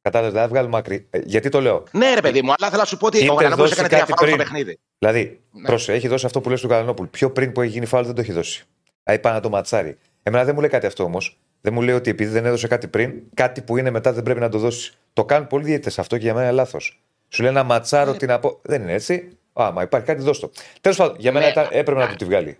Κατάλαβες, 0.03 0.33
δεν 0.33 0.43
θα 0.43 0.49
βγάλουμε 0.49 0.73
μακρύ. 0.73 1.07
Ε, 1.11 1.19
γιατί 1.25 1.49
το 1.49 1.61
λέω; 1.61 1.83
Ναι, 1.91 2.15
ρε 2.15 2.21
παιδί 2.21 2.43
μου, 2.43 2.53
αλλά 2.59 2.69
θέλω 2.69 2.81
να 2.81 2.87
σου 2.87 2.97
πω 2.97 3.07
ότι 3.07 3.19
Είτε 3.19 3.31
ο 3.31 3.35
Γαλανόπουλος 3.35 3.69
δώσει 3.69 3.81
έκανε 3.81 3.89
τρία 3.89 3.99
κάτι 4.05 4.13
φάουλ 4.13 4.29
στο 4.31 4.37
πριν. 4.37 4.49
παιχνίδι. 4.49 4.79
Δηλαδή, 4.99 5.41
Ναι. 5.51 5.63
πρόσε, 5.69 5.93
έχει 5.93 6.09
δώσει 6.09 6.27
αυτό 6.27 6.41
που 6.41 6.49
λες 6.49 6.61
του 6.61 6.69
Γαλανόπουλου. 6.69 7.09
Πιο 7.11 7.31
πριν 7.31 7.53
που 7.53 7.61
έχει 7.61 7.73
γίνει 7.73 7.87
φάουλ 7.87 8.05
δεν 8.05 8.15
το 8.15 8.21
έχει 8.21 8.33
δώσει. 8.33 8.65
Δηλαδή 9.03 9.23
πάει 9.23 9.33
να 9.33 9.41
το 9.41 9.49
ματσάρει. 9.49 9.99
Εμένα 10.23 10.45
δεν 10.45 10.55
μου 10.55 10.61
λέει 10.61 10.71
κάτι 10.71 10.87
αυτό 10.87 11.05
όμως. 11.05 11.39
Δεν 11.61 11.73
μου 11.73 11.83
λέει 11.83 11.95
ότι 11.95 12.11
επειδή 12.11 12.31
δεν 12.31 12.45
έδωσε 12.45 12.67
κάτι 12.69 12.89
πριν, 12.89 13.13
κάτι 13.35 13.61
που 13.63 13.77
είναι 13.77 13.91
μετά 13.91 14.13
δεν 14.13 14.23
πρέπει 14.23 14.41
να 14.41 14.49
το 14.49 14.59
δώσει. 14.59 14.95
Το 15.19 15.25
κάνουν 15.25 15.47
πολλοί 15.47 15.65
διαιτητέ 15.65 16.01
αυτό 16.01 16.17
και 16.17 16.23
για 16.23 16.35
μένα 16.35 16.47
είναι 16.47 16.55
λάθος. 16.55 17.01
Σου 17.29 17.43
λέει 17.43 17.53
να 17.53 17.63
ματσάρω 17.63 18.17
την 18.17 18.31
απο. 18.31 18.61
Δεν 18.63 18.83
είναι 18.83 18.93
έτσι; 18.93 19.39
Άμα 19.53 19.83
υπάρχει 19.83 20.07
κάτι, 20.07 20.23
δώσ' 20.23 20.39
το. 20.39 20.51
Τέλος 20.81 20.97
πάντων, 20.99 21.17
για 21.19 21.33
μένα 21.33 21.45
Ναι. 21.45 21.51
ήταν, 21.51 21.69
έπρεπε 21.71 22.01
να 22.01 22.09
του 22.09 22.15
τη 22.17 22.25
βγάλει. 22.25 22.59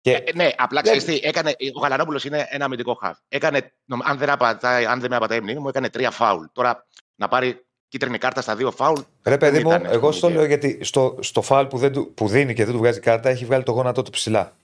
Και 0.00 0.12
Ε, 0.12 0.22
ναι, 0.34 0.48
απλά 0.56 0.82
ξέρεις 0.82 1.04
τι, 1.04 1.20
έκανε, 1.22 1.54
ο 1.76 1.80
Γαλανόπουλος 1.80 2.24
είναι 2.24 2.46
ένα 2.50 2.64
αμυντικό 2.64 2.94
χαφ. 2.94 3.18
Έκανε, 3.28 3.72
νομ- 3.84 4.00
αν, 4.08 4.18
δεν 4.18 4.30
απατάει, 4.30 4.84
αν 4.84 5.00
δεν 5.00 5.10
με 5.10 5.16
απατάει 5.16 5.38
η 5.38 5.40
μνήμη 5.40 5.60
μου, 5.60 5.68
έκανε 5.68 5.88
τρία 5.90 6.10
φάουλ. 6.10 6.44
Τώρα 6.52 6.86
να 7.14 7.28
πάρει 7.28 7.64
κίτρινη 7.88 8.18
κάρτα 8.18 8.40
στα 8.40 8.56
δύο 8.56 8.70
φάουλ. 8.70 9.00
ρε 9.24 9.36
παιδί 9.38 9.52
δεν 9.52 9.62
μου, 9.64 9.70
ήταν, 9.70 9.86
ας 9.86 9.92
εγώ 9.92 10.00
πούμε, 10.00 10.12
στο 10.12 10.26
και- 10.28 10.34
λέω 10.34 10.44
γιατί 10.44 10.78
στο, 10.84 11.18
στο 11.20 11.42
φάουλ 11.42 11.66
που, 11.66 11.78
δεν 11.78 11.92
του, 11.92 12.14
που 12.14 12.28
δίνει 12.28 12.54
και 12.54 12.64
δεν 12.64 12.72
του 12.74 12.78
βγάζει 12.78 13.00
κάρτα 13.00 13.28
έχει 13.28 13.44
βγάλει 13.44 13.62
το 13.62 13.72
γόνατό 13.72 14.02
του 14.02 14.10
ψηλά. 14.10 14.56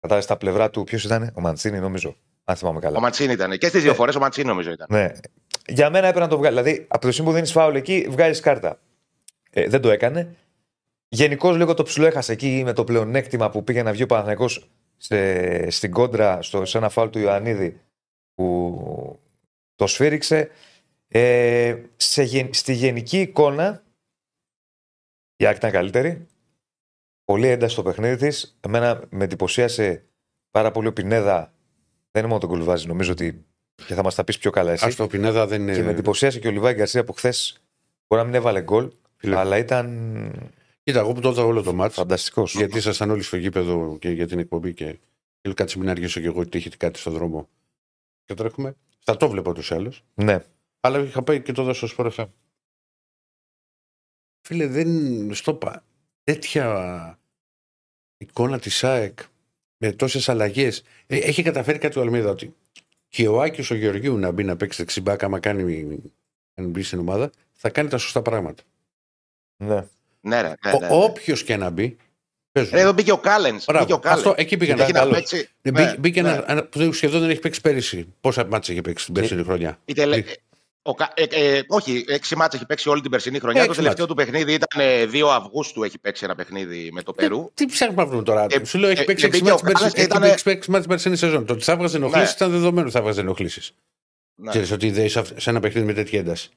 Κατάλαβες 0.00 0.24
στα 0.24 0.36
πλευρά 0.36 0.70
του, 0.70 0.84
ποιος 0.84 1.04
ήταν, 1.04 1.32
ο 1.34 1.40
Μαντσίνη 1.40 1.78
νομίζω. 1.78 2.16
Αν 2.44 2.56
θυμάμαι 2.56 2.80
καλά. 2.80 2.96
Ο 2.96 3.00
Μαντσίνη 3.00 3.32
ήταν. 3.32 3.58
Και 3.58 3.68
στις 3.68 3.82
δύο 3.82 3.94
φορές 3.94 4.14
ο 4.14 4.18
Μαντσίνη 4.20 4.46
νομίζω 4.46 4.70
ήταν. 4.70 4.86
Ναι. 4.90 5.12
Για 5.66 5.90
μένα 5.90 6.06
έπρεπε 6.06 6.24
να 6.24 6.30
το 6.30 6.38
βγάλει. 6.38 6.62
Δηλαδή, 6.62 6.86
από 6.88 7.06
το 7.06 7.12
σημείο 7.12 7.30
που 7.30 7.36
δίνεις 7.36 7.52
φάουλ 7.52 7.74
εκεί, 7.74 8.06
βγάζει 8.10 8.40
κάρτα. 8.40 8.80
Ε, 9.50 9.68
δεν 9.68 9.80
το 9.80 9.90
έκανε. 9.90 10.36
Γενικώς 11.08 11.56
λίγο 11.56 11.74
το 11.74 11.82
ψηλό 11.82 12.06
έχασε 12.06 12.32
εκεί 12.32 12.62
με 12.64 12.72
το 12.72 12.84
πλεονέκτημα 12.84 13.50
που 13.50 13.64
πήγε 13.64 13.82
να 13.82 13.92
βγει 13.92 14.02
ο 14.02 14.06
Παναθηναϊκός 14.06 14.70
σε, 14.96 15.70
στην 15.70 15.90
κόντρα 15.90 16.42
στο, 16.42 16.64
σε 16.64 16.78
ένα 16.78 16.88
φάουλ 16.88 17.08
του 17.08 17.18
Ιωαννίδη 17.18 17.80
που 18.34 19.20
το 19.74 19.86
σφύριξε. 19.86 20.50
Ε, 21.08 21.82
σε, 21.96 22.22
γεν- 22.22 22.54
στη 22.54 22.72
γενική 22.72 23.20
εικόνα 23.20 23.82
η 25.36 25.46
Άκη 25.46 25.56
ήταν 25.56 25.70
καλύτερη. 25.70 26.26
Πολύ 27.24 27.46
ένταση 27.46 27.72
στο 27.72 27.82
παιχνίδι 27.82 28.16
της. 28.16 28.58
Εμένα 28.60 29.02
με 29.10 29.24
εντυπωσίασε 29.24 30.04
πάρα 30.50 30.70
πολύ 30.70 30.88
ο 30.88 30.92
Πινέδα. 30.92 31.52
Δεν 32.10 32.22
είναι 32.22 32.26
μόνος 32.26 32.40
τον 32.40 32.50
κολυβάζει, 32.50 32.86
νομίζω 32.86 33.12
ότι 33.12 33.44
και 33.86 33.94
θα 33.94 34.02
μας 34.02 34.14
τα 34.14 34.24
πεις 34.24 34.38
πιο 34.38 34.50
καλά 34.50 34.72
εσύ. 34.72 34.86
Α 34.86 34.94
το 34.94 35.06
Πινέδα 35.06 35.46
δεν 35.46 35.62
είναι. 35.62 35.74
Και 35.74 35.82
με 35.82 35.90
εντυπωσίασε 35.90 36.38
και 36.38 36.48
ο 36.48 36.50
Λιβάη 36.50 36.74
Γκαρσία 36.74 37.04
που 37.04 37.12
χθες 37.12 37.60
μπορεί 38.08 38.22
να 38.22 38.28
μην 38.28 38.34
έβαλε 38.36 38.62
γκολ, 38.62 38.90
Φίλε. 39.16 39.36
αλλά 39.36 39.56
ήταν 39.56 40.50
Κοίτα, 40.82 40.98
εγώ 40.98 41.12
που 41.12 41.20
το 41.20 41.30
είδα 41.30 41.42
όλο 41.42 41.62
το 41.62 41.72
μάτς, 41.72 41.94
φανταστικός. 41.94 42.54
γιατί 42.54 42.78
ήσασταν 42.78 43.10
όλοι 43.10 43.22
στο 43.22 43.36
γήπεδο 43.36 43.96
και 44.00 44.10
για 44.10 44.26
την 44.26 44.38
εκπομπή 44.38 44.74
και 44.74 44.98
λέω 45.42 45.54
κάτσε 45.54 45.78
μην 45.78 45.88
αργήσω 45.88 46.20
κι 46.20 46.26
εγώ 46.26 46.40
ότι 46.40 46.58
είχε 46.58 46.68
κάτι 46.68 46.98
στον 46.98 47.12
δρόμο. 47.12 47.48
Και 48.24 48.34
τώρα 48.34 48.48
έχουμε. 48.48 48.76
Θα 48.98 49.16
το 49.16 49.28
βλέπω 49.28 49.50
ούτως 49.50 49.70
ή 49.70 49.74
άλλως. 49.74 50.04
Ναι. 50.14 50.44
Αλλά 50.80 50.98
είχα 50.98 51.22
πάει 51.22 51.42
και 51.42 51.52
το 51.52 51.62
δώσω 51.62 51.86
στο 51.86 52.04
Sport 52.04 52.10
FM. 52.16 52.26
Φίλε, 54.40 54.66
δεν 54.66 55.34
στο 55.34 55.54
πα. 55.54 55.84
Τέτοια 56.24 57.18
εικόνα 58.16 58.58
της 58.58 58.84
ΑΕΚ 58.84 59.18
με 59.76 59.92
τόσες 59.92 60.28
αλλαγές. 60.28 60.82
έχει 61.06 61.42
καταφέρει 61.42 61.78
κάτι 61.78 61.98
ο 61.98 62.02
Αλμίδα 62.02 62.30
ότι 62.30 62.54
και 63.10 63.28
ο 63.28 63.40
Άκης 63.42 63.70
ο 63.70 63.74
Γεωργίου 63.74 64.16
να 64.18 64.30
μπει 64.30 64.44
να 64.44 64.56
παίξει 64.56 64.82
δεξιμπάκ, 64.82 65.22
άμα 65.22 65.38
κάνει 65.40 65.98
αν 66.54 66.68
μπει 66.68 66.82
στην 66.82 66.98
ομάδα, 66.98 67.30
θα 67.52 67.70
κάνει 67.70 67.88
τα 67.88 67.98
σωστά 67.98 68.22
πράγματα. 68.22 68.62
ναι. 69.56 69.84
Ναι, 70.22 70.40
ρε, 70.40 70.48
ναι, 70.48 70.72
Ο- 70.72 70.78
ναι, 70.80 70.86
ναι. 70.86 70.94
Όποιος 70.94 71.42
και 71.44 71.56
να 71.56 71.70
μπει. 71.70 71.96
Παίζουν. 72.52 72.72
Ρε, 72.74 72.80
εδώ 72.80 72.92
μπήκε 72.92 73.12
ο 73.12 73.18
Κάλενς. 73.18 73.64
Μπράβο. 73.64 73.84
Μπήκε 73.84 73.96
ο 73.96 73.98
Κάλενς. 73.98 74.26
Αυτό 74.26 74.42
εκεί 74.42 74.56
πήγα 74.56 74.74
να 74.76 74.82
Έχει 74.82 74.92
να 74.92 74.98
καλός. 74.98 75.16
παίξει. 75.16 75.48
Ναι, 75.62 75.70
Ναι, 75.70 75.90
μπή- 75.90 75.98
Μπήκε 76.00 76.22
ναι. 76.22 76.28
ένα, 76.28 76.50
ένα 76.50 76.64
που 76.64 76.92
σχεδόν 76.92 77.20
δεν 77.20 77.30
έχει 77.30 77.40
παίξει 77.40 77.60
πέρυσι. 77.60 78.14
Πόσα 78.20 78.44
μάτια 78.46 78.74
έχει 78.74 78.82
παίξει 78.82 79.04
την 79.04 79.14
περσινή 79.14 79.42
χρονιά; 79.42 79.78
Η 79.84 79.92
τελε- 79.92 80.26
ο 80.82 80.94
Κα- 80.94 81.12
ε, 81.14 81.24
ε, 81.30 81.62
όχι, 81.68 82.04
έξι 82.08 82.36
μάτς 82.36 82.54
έχει 82.54 82.66
παίξει 82.66 82.88
όλη 82.88 83.00
την 83.00 83.10
περσινή 83.10 83.38
χρονιά. 83.38 83.60
Έξι 83.62 83.74
το 83.74 83.82
τελευταίο 83.82 84.06
του 84.06 84.14
παιχνίδι 84.14 84.52
ήταν 84.52 84.80
ε, 84.80 85.06
2 85.12 85.22
Αυγούστου 85.30 85.82
έχει 85.82 85.98
παίξει 85.98 86.24
ένα 86.24 86.34
παιχνίδι 86.34 86.90
με 86.92 87.02
το 87.02 87.12
Περού. 87.12 87.50
Τι 87.54 87.66
ψάχνουμε 87.66 88.02
να 88.02 88.08
βρούμε 88.08 88.22
τώρα. 88.22 88.46
Ε, 88.50 88.64
Σου 88.64 88.78
λέω 88.78 88.90
έχει 88.90 89.00
ε, 89.00 89.04
παίξει 89.04 89.24
ε, 89.24 89.28
έξι 89.28 89.40
μπήκε 89.40 89.52
ο 89.52 89.54
μάτια 89.54 89.66
την 89.72 89.74
Κάλλας 89.74 89.92
περσινή- 89.92 89.94
και 89.94 90.00
έχει 90.00 90.10
ήταν- 90.10 90.30
παίξει 90.30 90.50
έξι 90.50 90.70
μάτια 90.70 90.80
την 90.86 90.88
περσινή 90.88 91.16
σεζόν. 91.16 91.46
Το 91.46 91.52
ότι 91.52 91.62
θα 91.64 91.72
έβγαζε 91.72 91.96
ενοχλήσεις 91.96 92.28
Ναι. 92.28 92.34
ήταν 92.36 92.50
δεδομένο 92.50 92.82
ότι 92.82 92.90
θα 92.92 92.98
έβγαζε 92.98 93.20
ενοχλήσεις. 93.20 93.72
Ναι. 94.34 94.50
Ξέρεις 94.50 94.70
ότι 94.70 94.90
δεν 94.90 95.04
είσαι 95.04 95.22
σε 95.36 95.50
ένα 95.50 95.60
παιχνίδι 95.60 95.86
με 95.86 95.92
τέτοια 95.92 96.18
ένταση. 96.18 96.50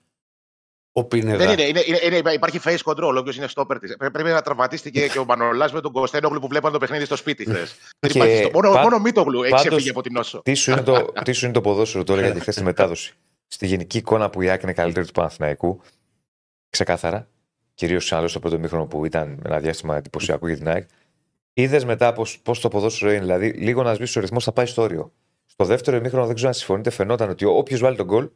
Ο 0.96 1.04
Πινέδα. 1.04 1.38
Δεν 1.38 1.50
είναι, 1.52 1.64
είναι, 1.64 1.84
είναι, 2.04 2.16
είναι, 2.18 2.32
υπάρχει 2.34 2.60
face 2.64 2.78
control. 2.94 3.16
Όποιος 3.18 3.36
είναι 3.38 3.48
στόπερ 3.48 3.80
της. 3.80 3.96
Πρέπει 3.98 4.24
να 4.30 4.42
τραυματίστηκε 4.42 5.08
και 5.08 5.20
ο 5.20 5.26
Μανολάς 5.26 5.72
με 5.74 5.82
τον 5.82 5.92
Κωστένογλου 5.92 6.40
που 6.40 6.48
βλέπαν 6.48 6.72
το 6.72 6.78
παιχνίδι 6.78 7.06
στο 7.06 7.16
σπίτι 7.16 7.46
χθες. 7.46 7.76
Και 8.00 8.50
μόνο, 8.54 8.72
πα- 8.72 8.82
μόνο 8.82 9.00
Μίτογλου 9.00 9.42
έχει 9.44 9.52
πάντως- 9.52 9.68
ξεφύγει 9.68 9.90
από 9.90 10.02
την 10.02 10.14
νόσο. 10.14 10.42
Τι 10.44 10.54
σου 10.54 10.72
είναι 10.72 10.82
το, 10.82 11.14
τι 11.24 11.32
σου 11.32 11.46
είναι 11.46 11.54
το 11.54 11.62
ποδόσφαιρο 11.62 12.04
τώρα 12.04 12.22
για 12.22 12.34
τη 12.34 12.40
χθες 12.44 12.56
τη 12.56 12.64
μετάδοση; 12.64 13.14
Στη 13.54 13.68
γενική 13.68 13.98
εικόνα 13.98 14.30
που 14.30 14.42
η 14.42 14.50
Άκη 14.50 14.64
είναι 14.64 14.74
καλύτερη 14.74 15.06
του 15.06 15.12
Παναθηναϊκού, 15.12 15.82
ξεκάθαρα, 16.70 17.28
κυρίως 17.74 18.12
άλλο 18.14 18.28
στο 18.28 18.40
πρώτο 18.40 18.60
μήχρονο 18.60 18.86
που 18.86 19.06
ήταν 19.06 19.42
ένα 19.46 19.60
διάστημα 19.60 19.98
εντυπωσιακό 19.98 20.48
για 20.48 20.58
την 20.58 20.68
ΑΕΚ, 20.70 20.88
είδες 21.54 21.86
μετά 21.86 22.14
πώς 22.44 22.60
το 22.62 22.68
ποδόσφαιρο 22.68 23.12
είναι. 23.12 23.20
Δηλαδή, 23.22 23.50
λίγο 23.50 23.84
να 23.84 23.94
σβήσεις 23.94 24.16
ο 24.16 24.20
ρυθμός 24.20 24.44
θα 24.44 24.52
πάει 24.52 24.66
στο 24.66 24.82
όριο. 24.82 25.12
Στο 25.46 25.66
δεύτερο 25.66 25.98
ημίχρονο, 25.98 26.26
δεν 26.26 26.36
ξέρω 26.36 26.50
αν 26.50 26.56
συμφωνείτε, 26.56 26.90
φαινόταν 26.90 27.30
ότι 27.30 27.46
όποιος 27.46 27.80
βάλει 27.80 27.96
τον 27.96 28.06
γκολ 28.06 28.30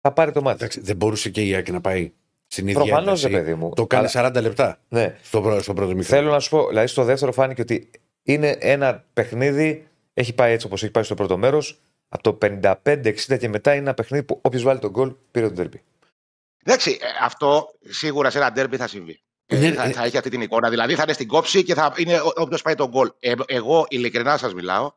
θα 0.00 0.12
πάρει 0.12 0.32
το 0.32 0.42
μάτι. 0.42 0.56
Εντάξει, 0.56 0.80
δεν 0.80 0.96
μπορούσε 0.96 1.30
και 1.30 1.46
η 1.46 1.54
Άκη 1.54 1.72
να 1.72 1.80
πάει 1.80 2.12
στην 2.46 2.68
ίδια 2.68 2.80
Προφανώς, 2.80 3.06
ένταση. 3.24 3.28
ρε 3.28 3.38
παιδί 3.40 3.54
μου. 3.54 3.72
Το 3.74 3.86
κάνει 3.86 4.08
Αλλά- 4.14 4.30
40 4.30 4.40
λεπτά 4.42 4.80
Ναι. 4.88 5.16
στο, 5.22 5.40
πρω- 5.40 5.60
στο 5.62 5.72
πρώτο 5.74 5.94
μήχρονο. 5.94 6.20
Θέλω 6.22 6.30
να 6.32 6.38
σου 6.40 6.50
πω, 6.50 6.68
δηλαδή 6.68 6.86
στο 6.86 7.04
δεύτερο 7.04 7.32
φάνηκε 7.32 7.60
ότι 7.60 7.90
είναι 8.22 8.56
ένα 8.60 9.04
παιχνίδι, 9.12 9.86
έχει 10.14 10.34
πάει 10.34 10.52
έτσι 10.52 10.66
όπως 10.66 10.82
έχει 10.82 10.92
πάει 10.92 11.04
στο 11.04 11.14
πρώτο 11.14 11.36
μέρος. 11.36 11.80
Από 12.12 12.22
το 12.22 12.38
55-60 12.42 13.38
και 13.38 13.48
μετά 13.48 13.70
είναι 13.72 13.80
ένα 13.82 13.94
παιχνίδι 13.94 14.24
που 14.24 14.38
όποιος 14.42 14.62
βάλει 14.62 14.78
τον 14.78 14.90
γκολ 14.90 15.14
πήρε 15.30 15.46
τον 15.46 15.54
τερμπι. 15.54 15.82
Εντάξει, 16.64 16.98
ε, 17.00 17.06
αυτό 17.24 17.68
σίγουρα 17.88 18.30
σε 18.30 18.38
ένα 18.38 18.52
ντέρμπι 18.52 18.76
θα 18.76 18.86
συμβεί. 18.86 19.20
Ναι, 19.52 19.72
θα, 19.72 19.82
ε, 19.84 19.90
θα 19.90 20.04
έχει 20.04 20.16
αυτή 20.16 20.30
την 20.30 20.40
εικόνα. 20.40 20.70
Δηλαδή 20.70 20.94
θα 20.94 21.02
είναι 21.02 21.12
στην 21.12 21.26
κόψη 21.28 21.62
και 21.64 21.74
θα 21.74 21.92
είναι 21.96 22.20
όποιος 22.36 22.62
πάει 22.62 22.74
τον 22.74 22.88
γκολ. 22.88 23.10
Ε, 23.20 23.32
εγώ 23.46 23.86
ειλικρινά 23.88 24.36
σας 24.36 24.54
μιλάω. 24.54 24.92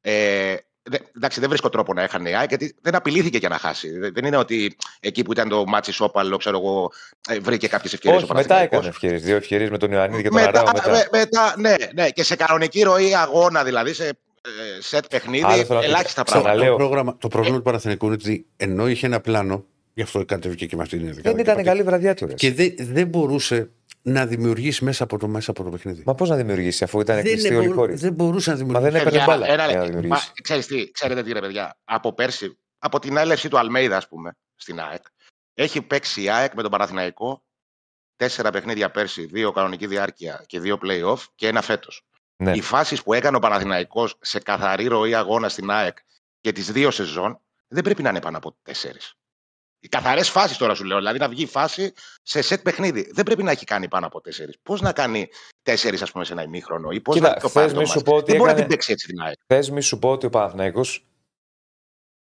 Ε, 0.00 0.56
δε- 0.82 0.98
εντάξει, 1.16 1.40
δεν 1.40 1.48
βρίσκω 1.48 1.68
τρόπο 1.68 1.92
να 1.92 2.02
έχανε 2.02 2.30
η 2.30 2.34
ΑΕΚ 2.34 2.48
γιατί 2.48 2.74
δεν 2.82 2.94
απειλήθηκε 2.94 3.38
για 3.38 3.48
να 3.48 3.58
χάσει. 3.58 3.90
Δεν 3.98 4.12
δεν 4.14 4.24
είναι 4.24 4.36
ότι 4.36 4.76
εκεί 5.00 5.22
που 5.22 5.32
ήταν 5.32 5.48
το 5.48 5.64
ματς 5.66 5.92
ισόπαλο, 5.92 6.36
ξέρω 6.36 6.58
εγώ, 6.58 6.92
ε, 7.28 7.38
βρήκε 7.38 7.68
κάποιες 7.68 7.92
ευκαιρίες. 7.92 8.22
Όχι, 8.22 8.32
μετά 8.34 8.56
έκανε 8.56 8.88
ευκαιρίες. 8.88 9.22
Δύο 9.22 9.36
ευκαιρίες 9.36 9.70
με 9.70 9.78
τον 9.78 9.92
Ιωαννίδη 9.92 10.22
και 10.22 10.28
τον 10.28 10.38
μετά, 10.40 10.48
Αράουχο 10.60 10.72
μετά. 10.72 10.90
με- 10.90 11.08
μετά, 11.18 11.54
ναι, 11.58 11.74
ναι, 11.94 12.10
και 12.10 12.22
σε 12.22 12.36
κανονική 12.36 12.82
ροή 12.82 13.14
αγώνα, 13.14 13.64
δηλαδή 13.64 13.92
σε 13.92 14.06
ε, 14.08 14.10
σετ 14.80 15.06
παιχνίδι, 15.06 15.44
Άρα 15.44 15.64
θέλω 15.64 15.78
να- 15.78 15.84
ελάχιστα 15.84 16.22
ξαναλέω. 16.22 16.52
πράγματα. 16.54 16.70
Το, 16.70 16.76
πρόγραμμα, 16.76 17.16
το 17.16 17.28
πρόβλημα 17.28 17.56
του 17.56 17.62
Παναθηναϊκού 17.62 18.04
είναι 18.06 18.14
ότι 18.14 18.46
ενώ 18.56 18.88
είχε 18.88 19.06
ένα 19.06 19.20
πλάνο, 19.20 19.64
γι' 19.94 20.02
αυτό 20.02 20.24
κατέβηκε 20.24 20.66
και 20.66 20.76
με 20.76 20.82
αυτή 20.82 20.96
την 20.96 21.04
διαδικασία. 21.04 21.36
Δεν 21.36 21.44
ήταν 21.52 21.64
καλή 21.64 21.82
βραδιά 21.82 22.14
του. 22.14 22.26
ρε. 22.26 22.34
Και 22.34 22.52
δεν, 22.52 22.74
δεν 22.78 23.06
μπορούσε 23.08 23.70
να 24.02 24.26
δημιουργήσει 24.26 24.84
μέσα 24.84 25.04
από 25.04 25.18
το, 25.18 25.28
μέσα 25.28 25.50
από 25.50 25.62
το 25.64 25.70
παιχνίδι. 25.70 26.02
Μα 26.06 26.14
πώς 26.14 26.28
να 26.28 26.36
δημιουργήσει 26.36 26.84
αφού 26.84 27.00
ήταν 27.00 27.16
δεν, 27.16 27.24
κλειστοί 27.24 27.48
όλοι 27.54 27.56
οι 27.56 27.58
μπορού- 27.60 27.74
χώροι; 27.74 27.94
δεν 27.94 28.12
μπορούσε 28.12 28.50
να 28.50 28.56
Μα 28.56 28.62
δημιουργήσει. 28.64 28.90
δεν 28.92 29.00
έπαιρνε 29.00 29.18
Παιδιά, 29.18 29.34
μπάλα 29.38 29.52
ένα 29.52 29.64
για 29.64 29.66
να 29.66 29.72
λεπτό. 29.82 29.86
δημιουργήσει. 29.98 30.26
Μα, 30.28 30.42
ξέρεις 30.42 30.66
τι, 30.66 30.90
ξέρετε 30.90 31.22
τι 31.22 31.32
ρε 31.32 31.40
παιδιά, 31.40 31.78
από 31.84 32.12
πέρσι, 32.14 32.58
από 32.78 32.98
την 32.98 33.16
έλευση 33.16 33.48
του 33.48 33.58
Αλμέιδα, 33.58 33.96
ας 33.96 34.08
πούμε, 34.08 34.36
στην 34.56 34.80
ΑΕΚ, 34.80 35.02
έχει 35.54 35.82
παίξει 35.82 36.22
η 36.22 36.30
ΑΕΚ 36.30 36.54
με 36.54 36.62
τον 36.62 36.70
Παναθηναϊκό 36.70 37.44
τέσσερα 38.16 38.50
παιχνίδια 38.50 38.90
πέρσι, 38.90 39.24
δύο 39.26 39.52
κανονική 39.52 39.86
διάρκεια 39.86 40.44
και 40.46 40.60
δύο 40.60 40.78
play-off 40.82 41.18
και 41.34 41.46
ένα 41.48 41.62
φέτος. 41.62 42.02
Ναι. 42.36 42.52
Οι 42.56 42.60
φάσεις 42.60 43.02
που 43.02 43.12
έκανε 43.12 43.36
ο 43.36 43.40
Παναθηναϊκός 43.40 44.16
σε 44.20 44.38
καθαρή 44.40 44.86
ροή 44.86 45.14
αγώνα 45.14 45.48
στην 45.48 45.70
ΑΕΚ 45.70 45.98
και 46.40 46.52
τις 46.52 46.72
δύο 46.72 46.90
σεζόν 46.90 47.40
δεν 47.68 47.82
πρέπει 47.84 48.02
να 48.02 48.08
είναι 48.10 48.20
πάνω 48.20 48.36
από 48.36 48.56
τέσσερις. 48.62 49.14
Οι 49.80 49.88
καθαρές 49.88 50.28
φάσεις 50.30 50.56
τώρα 50.56 50.74
σου 50.74 50.84
λέω. 50.84 50.96
Δηλαδή 50.98 51.18
να 51.18 51.28
βγει 51.28 51.42
η 51.42 51.46
φάση 51.46 51.92
σε 52.22 52.42
σετ 52.42 52.62
παιχνίδι. 52.62 53.10
Δεν 53.12 53.24
πρέπει 53.24 53.42
να 53.42 53.50
έχει 53.50 53.64
κάνει 53.64 53.88
πάνω 53.88 54.06
από 54.06 54.20
τέσσερις. 54.20 54.56
Πώς 54.62 54.80
να 54.80 54.92
κάνει 54.92 55.28
τέσσερις, 55.62 56.02
ας 56.02 56.12
πούμε, 56.12 56.24
σε 56.24 56.32
ένα 56.32 56.42
ημίχρονο 56.42 56.90
ή 56.90 57.00
πώς 57.00 57.14
Κοίτα, 57.14 57.28
να 57.28 57.34
το 57.34 57.40
χθες 57.48 57.52
πάρει 57.52 57.72
το 57.72 57.78
μη 57.80 57.86
σου 57.86 57.92
μάτς. 57.94 58.02
πω 58.10 58.14
ότι 58.16 58.24
Δεν 58.30 58.36
μπορεί 58.36 58.50
να 58.50 58.56
έκανε- 58.56 58.68
την 58.68 58.76
παίξει 58.76 58.92
έτσι 58.92 59.06
την 59.06 59.20
ΑΕΚ. 59.20 59.36
Θες 59.46 59.70
μη 59.70 59.80
σου 59.80 59.98
πω 59.98 60.10
ότι 60.10 60.26
ο 60.26 60.30
Παναθηναϊκός 60.30 61.06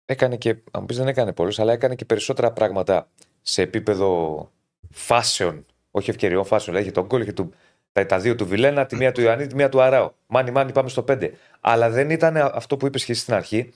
έκανε 0.04 0.36
και, 0.36 0.48
αν 0.50 0.62
μου 0.80 0.84
πεις 0.86 0.96
δεν 0.96 1.08
έκανε 1.08 1.32
πολλούς, 1.32 1.58
αλλά 1.58 1.72
έκανε 1.72 1.94
και 1.94 2.04
περισσότερα 2.04 2.52
πράγματα 2.52 3.10
σε 3.42 3.62
επίπεδο 3.62 4.50
φάσεων, 4.90 5.66
όχι 5.90 6.10
ευκαιριών 6.10 6.44
φάσεων. 6.44 6.76
Δηλαδή, 6.76 6.82
Είχε 6.84 7.00
τον 7.00 7.04
γκολ, 7.06 7.20
είχε 7.22 7.32
του, 7.32 7.54
τα, 7.94 8.06
τα 8.06 8.18
δύο 8.18 8.34
του 8.34 8.46
Βιλένα, 8.46 8.86
τη 8.86 8.96
μία 8.96 9.12
του 9.12 9.20
Ιωαννίδη, 9.20 9.48
τη 9.48 9.54
μία 9.54 9.68
του 9.68 9.80
Αράου. 9.80 10.14
Μάνι, 10.26 10.50
μάνι, 10.50 10.72
πάμε 10.72 10.88
στο 10.88 11.04
5. 11.08 11.30
Αλλά 11.60 11.90
δεν 11.90 12.10
ήταν 12.10 12.36
αυτό 12.36 12.76
που 12.76 12.86
είπες 12.86 13.04
και 13.04 13.12
εσύ 13.12 13.20
στην 13.20 13.34
αρχή. 13.34 13.72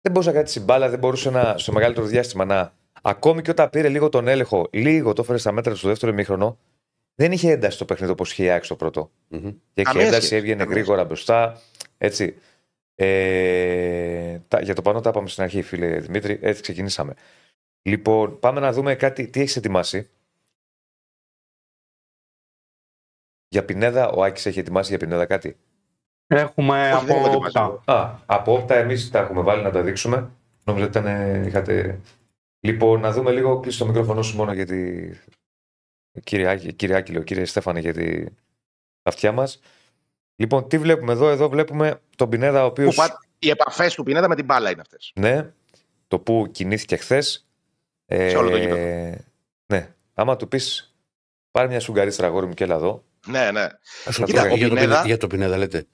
Δεν 0.00 0.12
μπορούσε 0.12 0.30
να 0.30 0.36
κάτσει 0.36 0.60
μπάλα, 0.60 0.88
δεν 0.88 0.98
μπορούσε 0.98 1.30
να, 1.30 1.58
στο 1.58 1.72
μεγαλύτερο 1.72 2.06
διάστημα 2.06 2.44
να. 2.44 2.72
Ακόμη 3.02 3.42
και 3.42 3.50
όταν 3.50 3.70
πήρε 3.70 3.88
λίγο 3.88 4.08
τον 4.08 4.28
έλεγχο, 4.28 4.68
λίγο 4.72 5.12
το 5.12 5.22
έφερε 5.22 5.38
στα 5.38 5.52
μέτρα 5.52 5.72
του 5.72 5.78
στο 5.78 5.88
δεύτερο 5.88 6.12
ημίχρονο, 6.12 6.58
δεν 7.14 7.32
είχε 7.32 7.50
ένταση 7.50 7.78
το 7.78 7.84
παιχνίδι 7.84 8.12
όπως 8.12 8.32
είχε 8.32 8.44
η 8.44 8.50
ΑΕΚ 8.50 8.64
στο 8.64 8.76
πρώτο. 8.76 9.10
Μμμ. 9.28 9.40
Και 9.40 9.80
έχει 9.80 9.88
Καμία 9.88 10.06
ένταση, 10.06 10.20
σχέση. 10.26 10.36
έβγαινε 10.36 10.58
Καμία 10.62 10.74
γρήγορα 10.74 11.04
μπροστά. 11.04 11.60
Έτσι. 11.98 12.34
Ε, 12.94 14.38
τα, 14.48 14.60
για 14.60 14.74
το 14.74 14.82
πανό 14.82 15.00
τα 15.00 15.10
είπαμε 15.10 15.28
στην 15.28 15.42
αρχή, 15.42 15.62
φίλε 15.62 15.98
Δημήτρη. 15.98 16.38
Έτσι 16.42 16.62
ξεκινήσαμε. 16.62 17.14
Λοιπόν, 17.82 18.38
πάμε 18.38 18.60
να 18.60 18.72
δούμε 18.72 18.94
κάτι. 18.94 19.28
Τι 19.28 19.40
έχεις 19.40 19.56
ετοιμάσει. 19.56 20.08
Για 23.52 23.64
Πινέδα, 23.64 24.08
ο 24.10 24.22
Άκης 24.22 24.46
έχει 24.46 24.58
ετοιμάσει 24.58 24.88
για 24.88 24.98
Πινέδα 24.98 25.26
κάτι; 25.26 25.56
Έχουμε 26.26 26.92
Όχι, 26.92 27.04
δεν 27.04 27.16
έχω 27.16 27.26
από 27.26 27.44
ετοιμάσει. 27.46 27.58
όπτα. 27.58 27.92
Α, 27.92 28.18
από 28.26 28.52
όπτα 28.52 28.74
εμείς 28.74 29.10
τα 29.10 29.18
έχουμε 29.18 29.40
βάλει 29.40 29.62
να 29.62 29.70
τα 29.70 29.82
δείξουμε. 29.82 30.30
Νόμιζα 30.64 30.86
ότι 30.86 30.98
ήταν, 30.98 31.06
ε, 31.06 31.46
είχατε. 31.46 32.00
Λοιπόν, 32.60 33.00
να 33.00 33.12
δούμε 33.12 33.30
λίγο. 33.30 33.60
Κλείσει 33.60 33.78
το 33.78 33.86
μικρόφωνο 33.86 34.22
σου 34.22 34.36
μόνο 34.36 34.52
γιατί. 34.52 35.10
Κύριε, 36.24 36.48
Άκη, 36.48 36.72
κύριε 36.72 36.96
Άκη, 36.96 37.24
κύριε 37.24 37.44
Στέφανε, 37.44 37.80
γιατί 37.80 38.24
τα 39.02 39.10
αυτιά 39.10 39.32
μας. 39.32 39.60
Λοιπόν, 40.36 40.68
τι 40.68 40.78
βλέπουμε 40.78 41.12
εδώ, 41.12 41.28
εδώ 41.28 41.48
βλέπουμε 41.48 42.00
τον 42.16 42.28
Πινέδα, 42.28 42.62
ο 42.62 42.66
οποίο. 42.66 42.88
Που 42.88 42.94
πα- 42.94 43.18
Οι 43.38 43.50
επαφές 43.50 43.94
του 43.94 44.02
Πινέδα 44.02 44.28
με 44.28 44.34
την 44.34 44.44
μπάλα 44.44 44.70
είναι 44.70 44.80
αυτές. 44.80 45.12
Ναι, 45.14 45.52
το 46.08 46.18
που 46.18 46.48
κινήθηκε 46.50 46.96
χθες. 46.96 47.46
Σε 48.06 48.36
όλο 48.36 48.50
το 48.50 48.56
γήπεδο. 48.56 49.16
Ναι, 49.66 49.94
άμα 50.14 50.36
του 50.36 50.48
πεις 50.48 50.94
πάρε 51.50 51.68
μια 51.68 51.80
σουγκαρίστρα 51.80 52.26
αγόρι 52.26 52.46
μου 52.46 52.54
και 52.54 52.64
έλα 52.64 52.74
εδώ. 52.74 53.04
Ναι, 53.28 53.50
ναι. 53.50 53.66
Ας 54.04 54.16
το 54.16 54.24
Κοίτα, 54.24 54.46
πω, 54.46 54.52
ο 54.52 54.56
για, 54.56 54.68
το 54.68 54.74
Πινέδα- 54.74 54.80
Πινέδα, 54.86 55.06
για 55.06 55.16
το 55.16 55.26
Πινέδα 55.26 55.56
λέτε. 55.56 55.86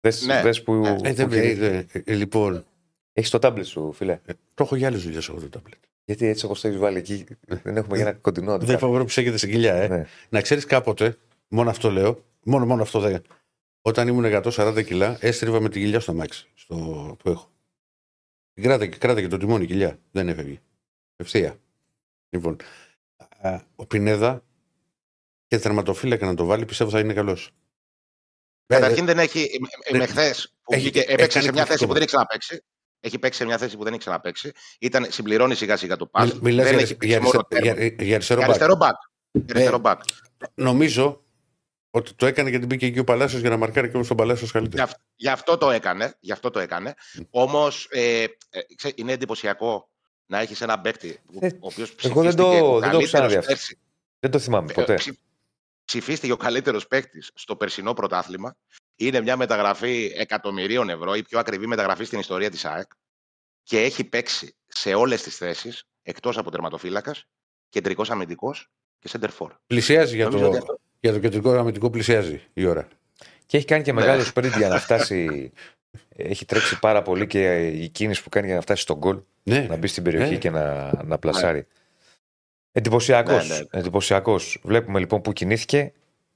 Δες, 0.00 0.26
Ναι. 0.26 0.42
δες 0.42 0.62
που, 0.62 0.74
Ε, 0.74 0.94
που 0.94 1.00
Ε, 1.04 1.12
δεν, 1.12 1.32
ε, 1.32 1.40
κινήθηκε. 1.40 1.86
ε, 1.92 2.02
ε, 2.04 2.14
λοιπόν, 2.14 2.64
Έχεις 3.12 3.30
το 3.30 3.38
τάμπλετ 3.38 3.66
σου, 3.66 3.92
φίλε. 3.92 4.20
το 4.54 4.64
έχω 4.64 4.76
για 4.76 4.86
άλλες 4.88 5.02
δουλειές 5.02 5.28
εγώ 5.28 5.40
το 5.40 5.48
τάμπλετ. 5.48 5.78
Γιατί 6.04 6.26
έτσι 6.26 6.44
όπως 6.44 6.60
το 6.60 6.68
έχεις 6.68 6.80
βάλει 6.80 6.98
εκεί, 6.98 7.24
δεν 7.62 7.76
έχουμε 7.76 7.96
για 7.96 8.06
ένα 8.08 8.16
κοντινό. 8.18 8.46
να 8.46 8.52
το 8.52 8.58
Δεν 8.58 8.66
κάνουμε. 8.66 8.78
φοβερό 8.86 9.02
που 9.02 9.08
ψέγεται 9.08 9.36
στην 9.36 9.50
κοιλιά, 9.50 9.74
ε. 9.74 9.88
Ναι. 9.88 10.06
Να 10.28 10.40
ξέρεις 10.40 10.64
κάποτε, 10.64 11.16
μόνο 11.48 11.70
αυτό 11.70 11.90
λέω, 11.90 12.24
μόνο, 12.42 12.66
μόνο 12.66 12.82
αυτό 12.82 13.00
δεν. 13.00 13.22
Όταν 13.82 14.08
ήμουν 14.08 14.24
140 14.24 14.82
κιλά, 14.86 15.16
έστριβα 15.20 15.60
με 15.60 15.68
την 15.68 15.80
κοιλιά 15.82 16.00
στο 16.00 16.10
αμάξι 16.12 16.46
στο, 16.54 16.74
που 17.22 17.30
έχω. 17.30 17.50
Την 18.54 18.62
Κράτα, 18.62 18.86
κράτα 18.86 19.20
και 19.20 19.28
το 19.28 19.36
τιμόνι 19.36 19.64
η 19.64 19.66
κοιλιά. 19.66 19.98
Δεν 20.10 20.28
έφευγε. 20.28 20.60
Ευθεία. 21.16 21.56
Λοιπόν, 22.30 22.56
α, 23.40 23.60
ο 23.76 23.86
Πινέδα 23.86 24.44
και 25.50 25.58
τερματοφύλακα 25.58 26.26
να 26.26 26.34
το 26.34 26.44
βάλει, 26.44 26.64
πιστεύω 26.64 26.90
θα 26.90 26.98
είναι 26.98 27.12
καλός. 27.12 27.50
Καταρχήν 28.66 29.04
δεν 29.04 29.18
έχει. 29.18 29.48
ε, 29.84 29.96
Με 29.96 30.06
χθες 30.06 30.54
που 30.62 30.72
έχει- 30.72 30.80
βγήκε, 30.82 30.98
έχει 31.00 31.12
έπαιξε 31.12 31.32
κάνει 31.38 31.44
σε 31.46 31.52
μια 31.52 31.64
θέση 31.64 31.84
εκπληκτικό. 31.84 31.86
που 31.86 31.92
δεν 31.92 32.02
έχει 32.02 32.06
ξαναπέξει. 32.10 32.64
Έχει 33.00 33.18
παίξει 33.18 33.38
σε 33.38 33.44
μια 33.44 33.58
θέση 33.58 33.76
που 33.76 33.82
δεν 33.84 33.92
έχει 33.92 34.00
ξαναπέξει. 34.02 34.52
Ήταν, 34.80 35.06
συμπληρώνει 35.10 35.54
σιγά 35.54 35.76
σιγά 35.76 35.96
το 35.96 36.06
πας. 36.06 36.32
Μιλάς 36.40 36.64
δεν 36.66 36.74
για, 36.74 36.82
έχει 36.84 36.96
για, 37.00 37.20
παίξει 37.20 37.34
μόνο 37.34 37.46
αριστε- 37.50 37.74
τέρμα. 37.74 37.84
για, 37.94 38.04
για 38.06 38.14
αριστερό 38.14 38.40
Για 38.40 38.48
μπακ. 38.48 38.56
αριστερό 38.62 38.76
μπακ. 38.76 38.96
Για 39.30 39.44
αριστερό 39.54 39.78
μπακ. 39.78 40.00
Νομίζω 40.54 41.24
ότι 41.90 42.14
το 42.14 42.26
έκανε 42.26 42.50
γιατί 42.50 42.66
μπήκε 42.66 42.86
εκεί 42.86 42.98
ο 42.98 43.04
Παλάσιος 43.04 43.40
για 43.40 43.50
να 43.50 43.56
μαρκάρει 43.56 43.88
και 43.88 43.94
όμως 43.94 44.08
τον 44.08 44.16
Παλάσιος 44.16 44.50
Γι' 44.50 44.56
καλύτερα. 44.58 44.82
αυ- 44.82 44.96
Γι' 45.14 45.28
αυτό 45.28 45.56
το 45.58 45.70
έκανε. 45.70 46.16
Γι' 46.20 46.32
αυτό 46.32 46.50
το 46.50 46.58
έκανε. 46.58 46.94
Όμως 47.30 47.86
ε, 47.90 48.22
ε, 48.22 48.28
ξέ- 48.76 48.98
είναι 48.98 49.12
εντυπωσιακό 49.12 49.88
να 50.26 50.38
έχεις 50.40 50.60
έναν 50.60 50.80
παίκτη 50.80 51.20
που- 51.32 51.38
Ε, 51.42 51.46
ο 51.46 51.58
οποίος 51.60 51.94
εγώ 52.02 52.22
δεν 52.22 52.36
το- 52.36 52.78
δεν 52.78 52.90
το 52.90 52.96
έχω 52.96 53.04
ξαναδεί 53.06 53.36
αυτό. 53.36 53.54
Δεν 54.20 54.30
το 54.30 54.38
θυμάμαι 54.38 54.72
ποτέ. 54.72 54.98
Ψηφίστηκε 55.84 56.32
ο 56.32 56.36
καλύτερος 56.36 56.86
παίκτης 56.86 57.30
στο 57.34 57.56
περσινό 57.56 57.92
πρωτάθλημα. 57.94 58.56
Είναι 58.96 59.20
μια 59.20 59.36
μεταγραφή 59.36 60.12
εκατομμυρίων 60.16 60.88
ευρώ, 60.88 61.14
η 61.14 61.22
πιο 61.22 61.38
ακριβή 61.38 61.66
μεταγραφή 61.66 62.04
στην 62.04 62.18
ιστορία 62.18 62.50
της 62.50 62.64
ΑΕΚ. 62.64 62.90
Και 63.62 63.80
έχει 63.80 64.04
παίξει 64.04 64.54
σε 64.66 64.94
όλες 64.94 65.22
τις 65.22 65.36
θέσεις, 65.36 65.84
εκτός 66.02 66.38
από 66.38 66.50
τερματοφύλακας, 66.50 67.24
κεντρικός 67.68 68.10
αμυντικός 68.10 68.70
και 68.98 69.10
center 69.12 69.28
for. 69.38 69.48
Πλησιάζει 69.66 70.14
για 70.16 70.24
Νομίζω 70.24 70.44
ότι 70.44 70.52
το, 70.52 70.58
αυτό- 70.62 70.80
για 71.00 71.12
το 71.12 71.18
κεντρικό 71.18 71.50
αμυντικό, 71.52 71.90
πλησιάζει 71.90 72.40
η 72.52 72.64
ώρα. 72.66 72.88
Και 73.46 73.56
έχει 73.56 73.66
κάνει 73.66 73.82
και 73.82 73.92
Ναι. 73.92 74.00
μεγάλο 74.00 74.22
sprint 74.34 74.56
για 74.56 74.68
να 74.68 74.78
φτάσει. 74.78 75.52
Έχει 76.08 76.44
τρέξει 76.44 76.78
πάρα 76.78 77.02
πολύ 77.02 77.26
και 77.26 77.66
η 77.68 77.88
κίνηση 77.88 78.22
που 78.22 78.28
κάνει 78.28 78.46
για 78.46 78.54
να 78.54 78.60
φτάσει 78.60 78.82
στον 78.82 78.96
γκολ, 78.96 79.20
Ναι, 79.42 79.66
να 79.68 79.76
μπει 79.76 79.86
στην 79.86 80.02
περιοχή 80.02 80.30
Ναι. 80.32 80.38
και 80.38 80.50
να, 80.50 80.90
να 81.04 81.18
πλασάρει. 81.18 81.66
Εντυπωσιακός. 82.72 83.48
Ναι, 83.48 83.58
ναι. 83.58 83.64
Εντυπωσιακός. 83.70 84.60
Βλέπουμε 84.62 84.98
λοιπόν 84.98 85.20
που 85.20 85.32
κινήθηκε. 85.32 85.92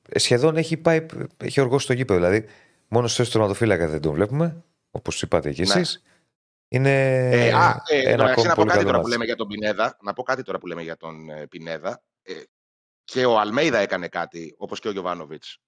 Ε, 0.08 0.18
Σχεδόν 0.18 0.56
έχει 0.56 0.76
πάει, 0.76 1.06
έχει 1.36 1.60
οργώσει 1.60 1.86
το 1.86 1.92
γήπεδο. 1.92 2.18
Δηλαδή, 2.20 2.46
μόνο 2.88 3.06
στο 3.06 3.28
τερματοφύλακα 3.30 3.88
δεν 3.88 4.00
τον 4.00 4.12
βλέπουμε, 4.12 4.64
όπως 4.90 5.22
είπατε 5.22 5.52
και 5.52 5.62
Ναι. 5.62 5.72
εσείς. 5.72 6.02
Είναι 6.68 6.90
Ε, 7.30 7.52
α, 7.52 7.82
ε, 7.88 8.12
ένα 8.12 8.22
μεταξύ, 8.22 8.48
ακόμη 8.48 8.48
να 8.48 8.54
πω 8.54 8.62
πολύ 8.62 8.68
κάτι 8.68 8.78
καλό 8.78 8.84
τώρα 8.84 8.96
που 8.96 9.02
μάτς. 9.02 9.08
λέμε 9.10 9.24
για 9.24 9.36
τον 9.36 9.46
Πινέδα. 9.48 9.98
Να 10.02 10.12
πω 10.12 10.22
κάτι 10.22 10.42
τώρα 10.42 10.58
που 10.58 10.66
λέμε 10.66 10.82
για 10.82 10.96
τον 10.96 11.30
ε, 11.30 11.46
Πινέδα. 11.46 12.02
Ε, 12.22 12.32
και 13.04 13.24
ο 13.24 13.38
Αλμέιδα 13.38 13.78
έκανε 13.78 14.08
κάτι, 14.08 14.54
όπως 14.58 14.80
και 14.80 14.88
ο 14.88 14.90
Γιωβάνοβιτς, 14.90 15.58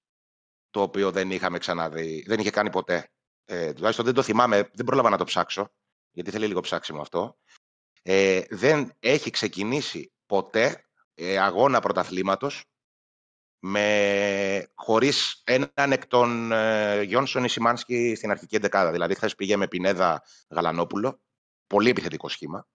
το 0.70 0.80
οποίο 0.82 1.10
δεν 1.10 1.30
είχαμε 1.30 1.58
ξαναδεί, 1.58 2.24
δεν 2.26 2.38
είχε 2.40 2.50
κάνει 2.50 2.70
ποτέ. 2.70 3.10
Ε, 3.44 3.72
τουλάχιστον 3.72 4.04
δεν 4.04 4.14
το 4.14 4.22
θυμάμαι, 4.22 4.70
δεν 4.72 4.84
πρόλαβα 4.86 5.10
να 5.10 5.16
το 5.16 5.24
ψάξω, 5.24 5.72
γιατί 6.10 6.30
θέλει 6.30 6.46
λίγο 6.46 6.60
ψάξιμο 6.60 7.00
αυτό. 7.00 7.36
Ε, 8.02 8.40
δεν 8.50 8.92
έχει 9.00 9.30
ξεκινήσει 9.30 10.12
ποτέ 10.26 10.84
ε, 11.14 11.38
αγώνα 11.38 11.80
πρωταθλήματος 11.80 12.64
με, 13.58 14.70
χωρίς 14.74 15.42
έναν 15.44 15.92
εκ 15.92 16.06
των 16.06 16.52
ε, 16.52 17.02
Γιόνσον 17.02 17.44
ή 17.44 17.48
Σιμάνσκι 17.48 18.14
στην 18.14 18.30
αρχική 18.30 18.56
εντεκάδα. 18.56 18.90
Δηλαδή, 18.90 19.14
χθες 19.14 19.34
πήγε 19.34 19.56
με 19.56 19.68
Πινέδα 19.68 20.22
Γαλανόπουλο, 20.50 21.20
πολύ 21.66 21.90
επιθετικό 21.90 22.28
σχήμα. 22.28 22.66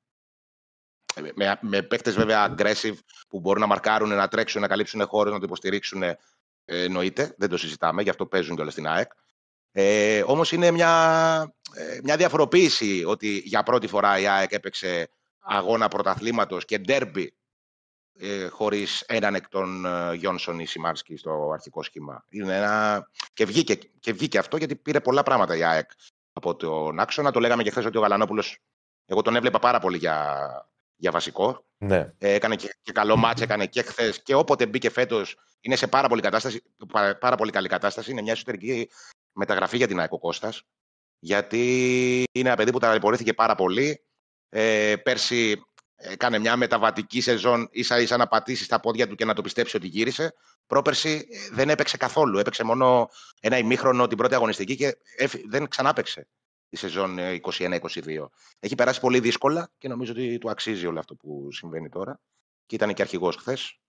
Ε, 1.16 1.22
Με, 1.36 1.60
με 1.62 1.82
παίκτες 1.82 2.16
βέβαια 2.16 2.56
aggressive 2.56 2.98
που 3.30 3.40
μπορούν 3.40 3.62
να 3.62 3.68
μαρκάρουν, 3.68 4.10
να 4.10 4.28
τρέξουν, 4.28 4.62
να 4.62 4.68
καλύψουν 4.68 5.08
χώρες, 5.08 5.34
να 5.34 5.40
το 5.40 5.46
υποστηρίξουν. 5.46 6.04
Ε, 6.04 6.18
εννοείται, 6.66 7.36
δεν 7.38 7.50
το 7.50 7.58
συζητάμε, 7.58 8.02
γι' 8.02 8.10
αυτό 8.10 8.26
παίζουν 8.26 8.56
κιόλας 8.56 8.74
στην 8.74 8.88
ΑΕΚ. 8.88 9.12
Ε, 9.72 10.24
όμως 10.26 10.52
είναι 10.52 10.72
μια, 10.72 11.54
ε, 11.76 12.00
μια 12.04 12.18
διαφοροποίηση 12.18 13.04
ότι 13.08 13.38
για 13.38 13.64
πρώτη 13.64 13.88
φορά 13.88 14.20
η 14.20 14.28
ΑΕΚ 14.28 14.52
έπαιξε 14.52 15.10
αγώνα 15.40 15.88
πρωταθλήματος 15.88 16.66
και 16.66 16.78
ντέρμπι 16.78 17.36
ε, 18.24 18.48
χωρίς 18.48 19.02
έναν 19.02 19.36
εκ 19.36 19.50
των 19.50 19.86
ε, 19.86 20.14
Γιόνσον 20.14 20.60
ή 20.60 20.66
Σιμάρσκι 20.66 21.18
στο 21.18 21.52
αρχικό 21.54 21.84
σχήμα. 21.84 22.26
Είναι 22.30 22.58
ένα... 22.58 23.08
και, 23.34 23.46
βγήκε, 23.46 23.76
και 23.76 24.14
βγήκε 24.14 24.38
αυτό 24.38 24.58
γιατί 24.58 24.76
πήρε 24.76 25.00
πολλά 25.00 25.24
πράγματα 25.24 25.56
η 25.56 25.64
ΑΕΚ 25.64 25.90
από 26.34 26.56
τον 26.56 27.00
άξονα. 27.00 27.32
Το 27.32 27.40
λέγαμε 27.40 27.64
και 27.64 27.70
χθες 27.70 27.86
ότι 27.86 27.98
ο 27.98 28.02
Γαλανόπουλος, 28.02 28.58
εγώ 29.06 29.22
τον 29.22 29.36
έβλεπα 29.36 29.60
πάρα 29.60 29.80
πολύ 29.80 29.98
για, 29.98 30.38
για 30.96 31.12
βασικό. 31.12 31.66
Ναι. 31.78 32.14
Ε, 32.18 32.34
έκανε 32.34 32.56
και, 32.56 32.76
και 32.82 32.92
καλό 32.92 33.16
μάτς, 33.16 33.42
έκανε 33.42 33.66
και 33.66 33.82
χθες 33.82 34.24
και 34.24 34.36
όποτε 34.36 34.66
μπήκε 34.66 34.90
φέτος 34.90 35.38
είναι 35.62 35.76
σε 35.76 35.88
πάρα 35.88 36.08
πολύ, 36.08 36.22
κατάσταση, 36.22 36.64
πάρα, 36.92 37.18
πάρα 37.18 37.36
πολύ 37.36 37.52
καλή 37.52 37.68
κατάσταση. 37.68 38.12
Είναι 38.12 38.22
μια 38.22 38.32
εσωτερική 38.32 38.90
μεταγραφή 39.34 39.78
για 39.78 39.88
την 39.88 40.00
ΑΕΚ 40.00 40.12
ο 40.12 40.20
Κώστας. 40.20 40.64
γιατί 41.20 41.64
είναι 42.32 42.48
ένα 42.48 42.58
παιδί 42.58 42.72
που 42.72 42.80
ταλαιπωρήθηκε 42.80 43.34
πάρα 43.34 43.56
πολύ. 43.56 44.06
Ε, 44.50 44.96
πέρσι 44.96 45.62
έκανε 46.02 46.40
μια 46.40 46.56
μεταβατική 46.56 47.22
σεζόν 47.22 47.68
ίσα 47.72 48.00
ίσα 48.00 48.18
να 48.18 48.28
πατήσει 48.28 48.64
στα 48.64 48.80
πόδια 48.80 49.08
του 49.08 49.16
και 49.16 49.26
να 49.26 49.34
το 49.34 49.42
πιστέψει 49.42 49.76
ότι 49.76 49.88
γύρισε. 49.88 50.34
Πρόπερσι 50.68 51.28
ε, 51.32 51.54
δεν 51.56 51.70
έπαιξε 51.70 51.98
καθόλου. 51.98 52.38
Έπαιξε 52.38 52.64
μόνο 52.64 53.10
ένα 53.42 53.58
ημίχρονο 53.58 54.08
την 54.08 54.18
πρώτη 54.18 54.36
αγωνιστική 54.36 54.76
και 54.76 54.98
δεν 55.50 55.68
ξανάπαιξε 55.68 56.28
τη 56.70 56.78
σεζόν 56.78 57.18
21-22. 57.42 58.08
Ε, 58.08 58.26
Έχει 58.60 58.76
περάσει 58.76 59.00
πολύ 59.00 59.20
δύσκολα 59.20 59.72
και 59.78 59.88
νομίζω 59.88 60.12
ότι 60.12 60.38
του 60.38 60.50
αξίζει 60.50 60.86
όλο 60.88 61.00
αυτό 61.00 61.16
που 61.16 61.52
συμβαίνει 61.52 61.90
τώρα. 61.90 62.20
Και 62.66 62.76
ήταν 62.76 62.94
και 62.94 63.02
αρχηγός 63.02 63.36
χθες. 63.36 63.80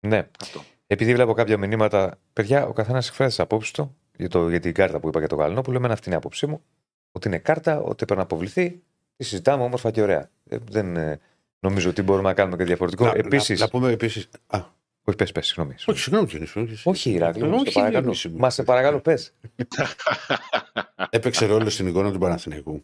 Ναι. 0.00 0.28
Αυτό. 0.40 0.64
Επειδή 0.86 1.14
βλέπω 1.14 1.32
κάποια 1.32 1.58
μηνύματα, 1.58 2.20
παιδιά, 2.32 2.66
ο 2.66 2.72
καθένας 2.72 3.08
εκφράζει 3.08 3.30
τις 3.30 3.40
απόψεις 3.40 3.72
του 3.72 3.96
για, 4.16 4.28
το, 4.28 4.48
για 4.48 4.60
την 4.60 4.74
κάρτα 4.74 5.00
που 5.00 5.08
είπα 5.08 5.18
για 5.18 5.28
το 5.28 5.36
Γαλανό, 5.36 5.60
που 5.60 5.72
λέμε 5.72 5.92
αυτή 5.92 6.06
είναι 6.06 6.14
η 6.14 6.18
άποψή 6.18 6.46
μου. 6.46 6.64
Ότι 7.12 7.28
είναι 7.28 7.38
κάρτα, 7.38 7.80
ότι 7.80 7.94
πρέπει 7.94 8.14
να 8.14 8.22
αποβληθεί. 8.22 8.82
Τη 9.16 9.24
συζητάμε 9.24 9.62
όμορφα 9.62 9.90
και 9.90 10.02
ωραία. 10.02 10.30
Ε, 10.50 10.56
δεν 10.70 10.96
ε, 10.96 11.20
νομίζω 11.60 11.90
ότι 11.90 12.02
μπορούμε 12.02 12.28
να 12.28 12.34
κάνουμε 12.34 12.56
κάτι 12.56 12.68
διαφορετικό. 12.68 13.04
Να, 13.04 13.12
επίσης, 13.16 13.58
να, 13.58 13.64
να 13.64 13.70
πούμε 13.70 13.90
επίση. 13.92 14.28
Όχι, 15.04 15.16
πες, 15.16 15.32
πες, 15.32 15.46
συγγνώμη. 15.46 15.74
Όχι, 15.86 15.98
συγγνώμη, 16.00 16.28
Όχι, 16.84 17.10
Ηράκλειο, 17.10 17.48
μου 17.48 17.64
σε 17.64 17.72
παρακαλώ. 17.72 18.14
Μα 18.30 18.50
σε 18.50 18.62
παρακαλώ, 18.62 19.00
πες. 19.00 19.34
Έπαιξε 21.10 21.46
ρόλο 21.46 21.70
στην 21.70 21.86
εικόνα 21.86 22.12
του 22.12 22.18
Παναθηναϊκού 22.18 22.82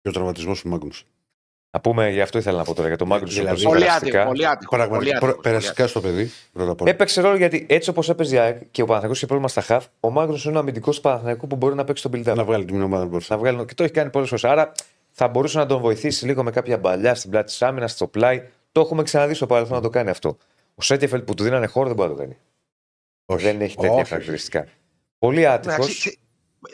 και 0.00 0.08
ο 0.08 0.12
τραυματισμός 0.12 0.60
του 0.60 0.68
Μάγκνου. 0.68 0.90
Να 1.70 1.80
πούμε, 1.80 2.10
γι' 2.10 2.20
αυτό 2.20 2.38
ήθελα 2.38 2.56
να 2.58 2.64
πω 2.64 2.74
τώρα 2.74 2.88
για 2.88 2.96
το 2.96 3.06
Μάγκνου. 3.06 3.28
Δηλαδή, 3.28 3.62
πολύ 3.62 3.90
άτυχο. 3.90 4.24
Πολύ 4.24 4.46
άτυχο. 4.46 5.40
Περαστικά 5.42 5.86
στο 5.86 6.00
παιδί. 6.00 6.30
Έπαιξε 6.84 7.20
ρόλο 7.20 7.36
γιατί 7.36 7.66
έτσι 7.68 7.90
όπως 7.90 8.08
έπαιζε 8.08 8.58
η 8.60 8.66
και 8.70 8.82
ο 8.82 8.84
Παναθηναϊκός 8.84 9.16
είχε 9.16 9.26
πρόβλημα 9.26 9.48
στα 9.48 9.60
χαφ, 9.60 9.86
ο 10.00 10.10
Μάγκνου 10.10 10.40
είναι 10.44 10.56
ο 10.56 10.58
αμυντικός 10.58 10.96
του 10.96 11.02
Παναθηναϊκού 11.02 11.46
που 11.46 11.56
μπορεί 11.56 11.74
να 11.74 11.84
παίξει 11.84 12.02
τον 12.02 12.10
πιλτά. 12.10 12.34
Να 12.34 12.44
βγάλει 12.44 12.64
την 12.64 12.82
ομάδα 12.82 13.06
μπροστά. 13.06 13.34
Να 13.34 13.40
βγάλει, 13.40 13.64
και 13.64 13.74
το 13.74 13.82
έχει 13.82 13.92
κάνει 13.92 14.10
πολλές 14.10 14.28
φορές. 14.28 14.44
Άρα 14.44 14.72
θα 15.16 15.28
μπορούσε 15.28 15.58
να 15.58 15.66
τον 15.66 15.80
βοηθήσει 15.80 16.26
λίγο 16.26 16.42
με 16.42 16.50
κάποια 16.50 16.78
μπαλιά 16.78 17.14
στην 17.14 17.30
πλάτη 17.30 17.46
της 17.46 17.62
άμυνας, 17.62 17.92
στο 17.92 18.06
πλάι. 18.06 18.48
Το 18.72 18.80
έχουμε 18.80 19.02
ξαναδεί 19.02 19.34
στο 19.34 19.46
παρελθόν 19.46 19.76
να 19.76 19.82
το 19.82 19.88
κάνει 19.88 20.10
αυτό. 20.10 20.36
Ο 20.74 20.82
Σέτιεφελ 20.82 21.22
που 21.22 21.34
του 21.34 21.42
δίνανε 21.42 21.66
χώρο 21.66 21.86
δεν 21.86 21.96
μπορεί 21.96 22.08
να 22.08 22.14
το 22.14 22.20
κάνει. 22.20 22.36
Όχι. 23.24 23.44
Δεν 23.44 23.60
έχει 23.60 23.76
τέτοια 23.76 24.04
χαρακτηριστικά. 24.04 24.66
Πολύ 25.18 25.46
άτυχος. 25.46 26.18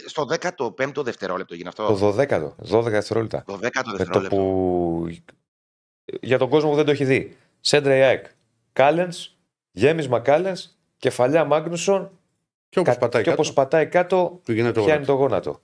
Στο 0.06 0.26
15ο 0.40 1.04
δευτερόλεπτο 1.04 1.54
γίνει 1.54 1.68
αυτό. 1.68 1.86
Το 1.86 2.08
12ο. 2.08 2.54
12 2.70 2.82
δευτερόλεπτα. 2.82 3.44
Το 3.46 3.58
10ο 3.62 3.94
δευτερόλεπτο. 3.96 4.36
Που... 4.36 5.08
Για 6.20 6.38
τον 6.38 6.48
κόσμο 6.48 6.70
που 6.70 6.76
δεν 6.76 6.84
το 6.84 6.90
έχει 6.90 7.04
δει. 7.04 7.36
Σέντρα 7.60 7.96
Ιάκ. 7.96 8.26
Κάλενς, 8.72 9.36
γέμισμα 9.70 10.20
Κάλεν, 10.20 10.56
κεφαλιά 10.96 11.44
Μάγνουσον. 11.44 12.10
Και 12.68 12.78
όπως 12.78 12.98
πατάει, 12.98 13.22
και 13.22 13.30
όπως 13.30 13.52
πατάει 13.52 13.86
κάτω, 13.86 14.40
πιάνει 14.42 15.04
το 15.04 15.12
γόνατο. 15.12 15.60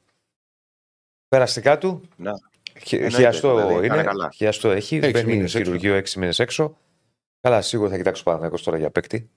Περαστικά 1.28 1.78
του. 1.78 2.02
Να. 2.16 2.32
Χιαστό 2.82 3.56
δηλαδή, 3.56 3.86
είναι. 3.86 4.28
Χιαστό 4.34 4.70
έχει. 4.70 4.98
Μπαίνει 4.98 5.48
χειρουργείο 5.48 5.96
6 5.96 6.10
μήνες 6.12 6.38
έξω. 6.38 6.76
Καλά, 7.40 7.62
σίγουρα 7.62 7.90
θα 7.90 7.96
κοιτάξω 7.96 8.22
πάνω 8.22 8.48
τώρα 8.48 8.78
για 8.78 8.90
παίκτη. 8.90 9.30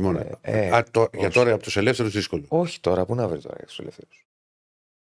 Μόνο. 0.00 0.18
Ε, 0.18 0.38
ε, 0.40 0.70
Α, 0.76 0.84
το, 0.90 1.08
για 1.12 1.30
τώρα 1.30 1.52
από 1.52 1.62
τους 1.62 1.76
ελεύθερους 1.76 2.12
δύσκολο. 2.12 2.44
Όχι 2.48 2.80
τώρα, 2.80 3.04
πού 3.04 3.14
να 3.14 3.28
βρει 3.28 3.40
τώρα 3.40 3.54
για 3.58 3.66
τους 3.66 3.78
ελεύθερους; 3.78 4.26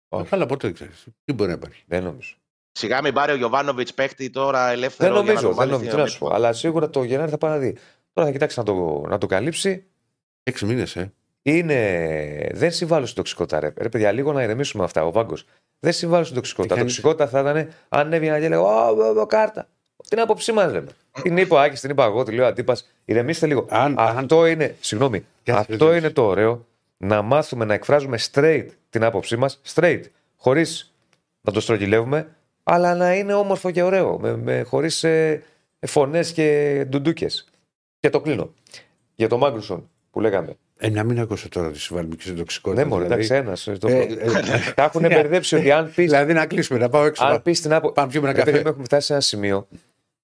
Όχι. 0.09 0.29
Αλλά 0.31 0.47
ποτέ 0.47 0.67
δεν 0.67 0.75
ξέρεις. 0.75 1.07
Τι 1.25 1.33
μπορεί 1.33 1.51
να 1.51 1.57
υπάρχει. 1.57 1.85
Δεν 1.87 2.03
νομίζω. 2.03 2.37
Σιγά 2.73 3.03
μην 3.03 3.15
πάρει 3.15 3.33
ο 3.33 3.37
Γιωβάνοβιτς 3.37 3.95
παίχτη 3.95 4.31
τώρα 4.31 4.71
ελεύθερο. 4.71 5.15
Δεν 5.15 5.25
νομίζω, 5.25 5.53
δεν 5.53 5.69
νομίζω. 5.69 5.97
Να 5.97 6.07
σου 6.07 6.33
Αλλά 6.33 6.53
σίγουρα 6.53 6.91
το 6.91 7.03
Γενάρη 7.03 7.31
θα 7.31 7.39
πάει 7.39 7.51
να 7.51 7.59
δει. 7.59 7.77
Τώρα 8.13 8.27
θα 8.27 8.33
κοιτάξει 8.33 8.59
να 8.59 8.65
το, 8.65 9.05
να 9.09 9.19
το 9.19 9.27
καλύψει. 9.27 9.87
Έξι 10.43 10.65
μήνες, 10.65 10.97
ε. 10.97 11.13
Είναι... 11.47 12.49
Δεν 12.53 12.71
συμβάλλω 12.71 13.05
στην 13.05 13.17
τοξικότητα, 13.17 13.61
ρε. 13.61 13.73
ρε 13.77 13.89
παιδιά, 13.89 14.13
λίγο 14.13 14.33
να 14.33 14.43
ηρεμήσουμε 14.43 14.85
αυτά. 14.85 15.05
Ο 15.05 15.13
Βάγκος 15.13 15.47
δεν 15.81 15.93
συμβάλλω 15.93 16.25
στην 16.25 16.37
τοξικότητα. 16.37 16.75
Η 16.75 16.79
τοξικότητα 16.79 17.29
θα 17.29 17.41
ήταν 17.41 17.69
αν 17.89 18.13
έβγαινα 18.13 18.41
και 18.41 18.49
λέγω 18.49 18.89
Ω, 19.21 19.27
κάρτα. 19.27 19.69
Την 20.09 20.21
άποψή 20.21 20.53
μας 20.53 20.73
λέμε. 20.73 20.89
Την 21.23 21.37
είπα 21.37 21.57
ο 21.57 21.61
Άκης, 21.61 21.81
την 21.81 21.91
είπα 21.91 22.05
εγώ, 22.05 22.23
τη 22.23 22.33
λέω 22.33 22.47
αντίπας. 22.47 22.91
Ηρεμήστε 23.05 23.47
λίγο. 23.47 23.67
Αν, 23.69 23.95
αυτό 23.99 24.41
αν... 24.41 24.51
είναι, 24.51 24.75
συγγνώμη, 24.81 25.27
αυτό 25.51 25.95
είναι 25.95 26.11
το 26.11 26.23
ωραίο. 26.23 26.67
Να 26.97 27.23
μάθουμε 27.23 27.65
να 27.65 27.75
εκφράζουμε 27.75 28.19
straight 28.33 28.67
την 28.91 29.05
άποψή 29.05 29.37
μας, 29.37 29.61
straight, 29.75 30.03
χωρίς 30.37 30.95
να 31.41 31.53
το 31.53 31.61
στρογγυλεύουμε, 31.61 32.29
αλλά 32.63 32.95
να 32.95 33.15
είναι 33.15 33.35
όμορφο 33.35 33.71
και 33.71 33.83
ωραίο, 33.83 34.19
με, 34.19 34.37
με, 34.37 34.63
χωρίς 34.63 35.05
ε, 35.05 35.43
φωνές 35.87 36.33
και 36.33 36.85
ντουντούκες. 36.89 37.49
Και 38.01 38.11
το 38.11 38.21
κλείνω. 38.21 38.53
Για 39.15 39.29
τον 39.29 39.39
Μάγκρουσον 39.39 39.91
που 40.11 40.21
λέγαμε. 40.21 40.57
Ε, 40.85 40.91
να 40.91 41.05
μην 41.05 41.21
ακούσω 41.21 41.49
τώρα 41.49 41.71
τη 41.71 41.81
συμβαλμική 41.81 42.29
εντοξικότητα. 42.29 42.83
Ναι, 42.83 42.89
μόνο 42.89 43.03
δηλαδή... 43.03 43.25
εντάξει, 43.25 43.47
ένας. 43.47 43.67
Ε, 43.67 43.79
ε, 43.87 44.03
ε, 44.03 44.73
τα 44.75 44.83
έχουν 44.83 45.01
μπερδέψει 45.01 45.57
ότι 45.57 45.71
αν 45.71 45.93
πει. 45.95 46.03
Δηλαδή 46.03 46.33
να 46.33 46.47
κλείσουμε, 46.47 46.79
να 46.79 46.89
πάω 46.89 47.05
έξω. 47.05 47.25
Αν 47.25 47.43
πεις 47.43 47.61
την 47.61 47.73
άποψη. 47.73 47.95
Πάμε 47.95 48.11
πιούμε 48.11 48.29
ένα 48.29 48.39
καφέ. 48.39 48.59
Έχουμε 48.59 48.85
φτάσει 48.85 49.07
σε 49.07 49.13
ένα 49.13 49.23
σημείο. 49.23 49.69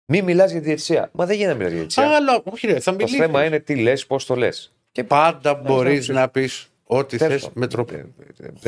Μην 0.05 0.25
μιλάς 0.25 0.51
για 0.51 0.61
τη 0.61 0.67
διαιτησία. 0.67 1.11
Μα 1.13 1.27
δεν 1.27 1.37
γίνεται 1.37 1.53
να 1.53 1.59
μιλάς 1.59 1.73
για 1.73 1.81
διαιτησία. 1.81 2.17
Αλλά 2.17 2.43
όχι, 2.45 2.67
ρε, 2.67 2.81
θα 2.81 2.93
μιλήσεις. 2.93 3.17
Το 3.17 3.23
θέμα 3.23 3.45
είναι 3.45 3.59
τι 3.59 3.75
λες, 3.77 4.07
πώς 4.07 4.27
το 4.27 4.37
λες. 4.37 4.73
Και 4.93 5.05
πάντα 5.05 5.55
μπορείς 5.55 6.09
να 6.09 6.29
πεις 6.29 6.71
ό,τι 6.85 7.17
θες 7.17 7.51
με 7.55 7.67
τρόπο. 7.67 7.95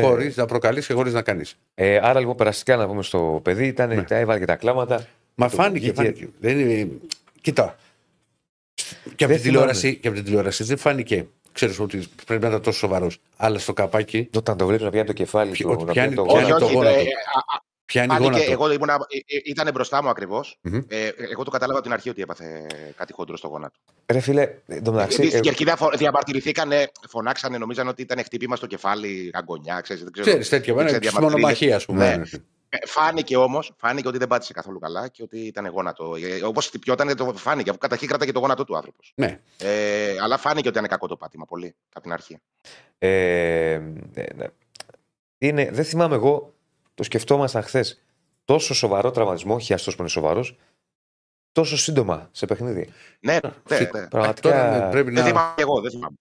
Χωρίς 0.00 0.36
να 0.36 0.46
προκαλείς 0.46 0.86
και 0.86 0.92
χωρίς 0.92 1.12
να 1.12 1.22
κάνεις. 1.22 1.56
Ε, 1.74 1.98
άρα 2.02 2.20
λοιπόν 2.20 2.36
περαστικά 2.36 2.76
να 2.76 2.86
πούμε 2.86 3.02
στο 3.02 3.40
παιδί, 3.42 3.66
ήταν, 3.66 3.88
ναι. 3.88 4.04
έβαλε 4.08 4.38
και 4.38 4.46
τα 4.46 4.56
κλάματα. 4.56 5.06
Μα 5.34 5.48
φάνηκε. 5.48 5.92
φάνηκε. 5.92 6.28
Δεν 6.40 6.58
είναι... 6.58 6.88
Κοίτα. 7.40 7.76
Και 9.16 9.24
από, 9.24 9.32
την 9.32 9.42
τηλεόραση, 9.42 9.96
και 9.96 10.08
από 10.08 10.16
την 10.16 10.26
τηλεόραση 10.26 10.64
δεν 10.64 10.76
φάνηκε 10.76 11.26
ξέρεις 11.52 11.80
ότι 11.80 12.08
πρέπει 12.26 12.42
να 12.42 12.48
ήταν 12.48 12.62
τόσο 12.62 12.78
σοβαρός. 12.78 13.18
Αλλά 13.36 13.58
στο 13.58 13.72
καπάκι. 13.72 14.30
Όταν 14.36 14.56
το 14.56 14.66
βλέπεις 14.66 14.84
να 14.84 14.90
πιάνει 14.90 15.06
το 15.06 15.12
κεφάλι 15.12 15.52
του. 15.52 15.70
Ότι 15.70 15.84
πιάνει 15.84 16.14
το 16.14 16.22
γόνατο. 16.22 16.68
Πιάνει 17.84 18.16
γόνατο. 18.16 18.50
Εγώ 18.50 18.72
ήμουν, 18.72 18.88
ε, 18.88 18.94
ε, 19.26 19.40
ήταν 19.44 19.70
μπροστά 19.72 20.02
μου 20.02 20.08
ακριβώς. 20.08 20.58
Mm-hmm. 20.64 20.84
Ε, 20.88 21.10
εγώ 21.30 21.44
το 21.44 21.50
κατάλαβα 21.50 21.78
από 21.78 21.86
την 21.86 21.92
αρχή 21.92 22.08
ότι 22.08 22.22
έπαθε 22.22 22.66
κάτι 22.96 23.12
χοντρό 23.12 23.36
στο 23.36 23.48
γόνατο. 23.48 23.78
Ρε 24.06 24.20
φίλε, 24.20 24.48
το 24.82 24.92
μεταξύ. 24.92 25.28
Στην 25.28 25.40
Κερκίδα 25.40 25.76
διαμαρτυρηθήκανε, 25.96 26.90
φωνάξανε, 27.08 27.58
νομίζαν 27.58 27.88
ότι 27.88 28.02
ήταν 28.02 28.24
χτύπημα 28.24 28.56
στο 28.56 28.66
κεφάλι, 28.66 29.30
αγκονιά, 29.32 29.80
ξέρεις. 29.80 30.04
Ξέρεις 30.20 30.48
τέτοια. 30.48 30.74
Μονομαχίας, 31.20 31.76
ας 31.76 31.84
πούμε. 31.84 32.22
Ναι. 32.72 32.78
Ε, 32.78 32.86
φάνηκε 32.86 33.36
όμως 33.36 33.72
φάνηκε 33.76 34.08
ότι 34.08 34.18
δεν 34.18 34.28
πάτησε 34.28 34.52
καθόλου 34.52 34.78
καλά 34.78 35.08
και 35.08 35.22
ότι 35.22 35.38
ήταν 35.38 35.66
γόνατο. 35.66 36.14
Ε, 36.16 36.44
Όπως 36.44 36.66
χτυπιόταν, 36.66 37.16
το 37.16 37.32
φάνηκε. 37.36 37.70
Αφού 37.70 37.78
καταρχήν 37.78 38.08
κρατάει 38.08 38.32
το 38.32 38.38
γόνατο 38.38 38.64
του 38.64 38.76
άνθρωπος. 38.76 39.12
Ναι. 39.16 39.40
Ε, 39.58 40.16
αλλά 40.20 40.38
φάνηκε 40.38 40.68
ότι 40.68 40.78
ήταν 40.78 40.90
κακό 40.90 41.06
το 41.06 41.16
πάτημα 41.16 41.44
πολύ 41.44 41.74
από 41.92 42.00
την 42.00 42.12
αρχή. 42.12 42.38
Ε, 42.98 43.80
ναι. 44.34 44.46
είναι, 45.38 45.70
δεν 45.70 45.84
θυμάμαι 45.84 46.14
εγώ, 46.14 46.54
το 46.94 47.02
σκεφτόμασταν 47.02 47.62
χθες. 47.62 48.02
Τόσο 48.44 48.74
σοβαρό 48.74 49.10
τραυματισμό, 49.10 49.58
χιαστός 49.58 49.94
που 49.94 50.00
είναι 50.00 50.10
σοβαρός, 50.10 50.58
τόσο 51.52 51.76
σύντομα 51.76 52.28
σε 52.32 52.46
παιχνίδι. 52.46 52.92
Ναι, 53.20 53.38
ναι, 53.68 53.78
ναι. 53.78 54.08
Πραγματικά. 54.08 54.88
Πρέπει 54.88 55.12
να... 55.12 55.22
Δεν 55.22 55.30
θυμάμαι 55.30 55.54
εγώ, 55.56 55.80
δεν 55.80 55.90
θυμάμαι. 55.90 56.16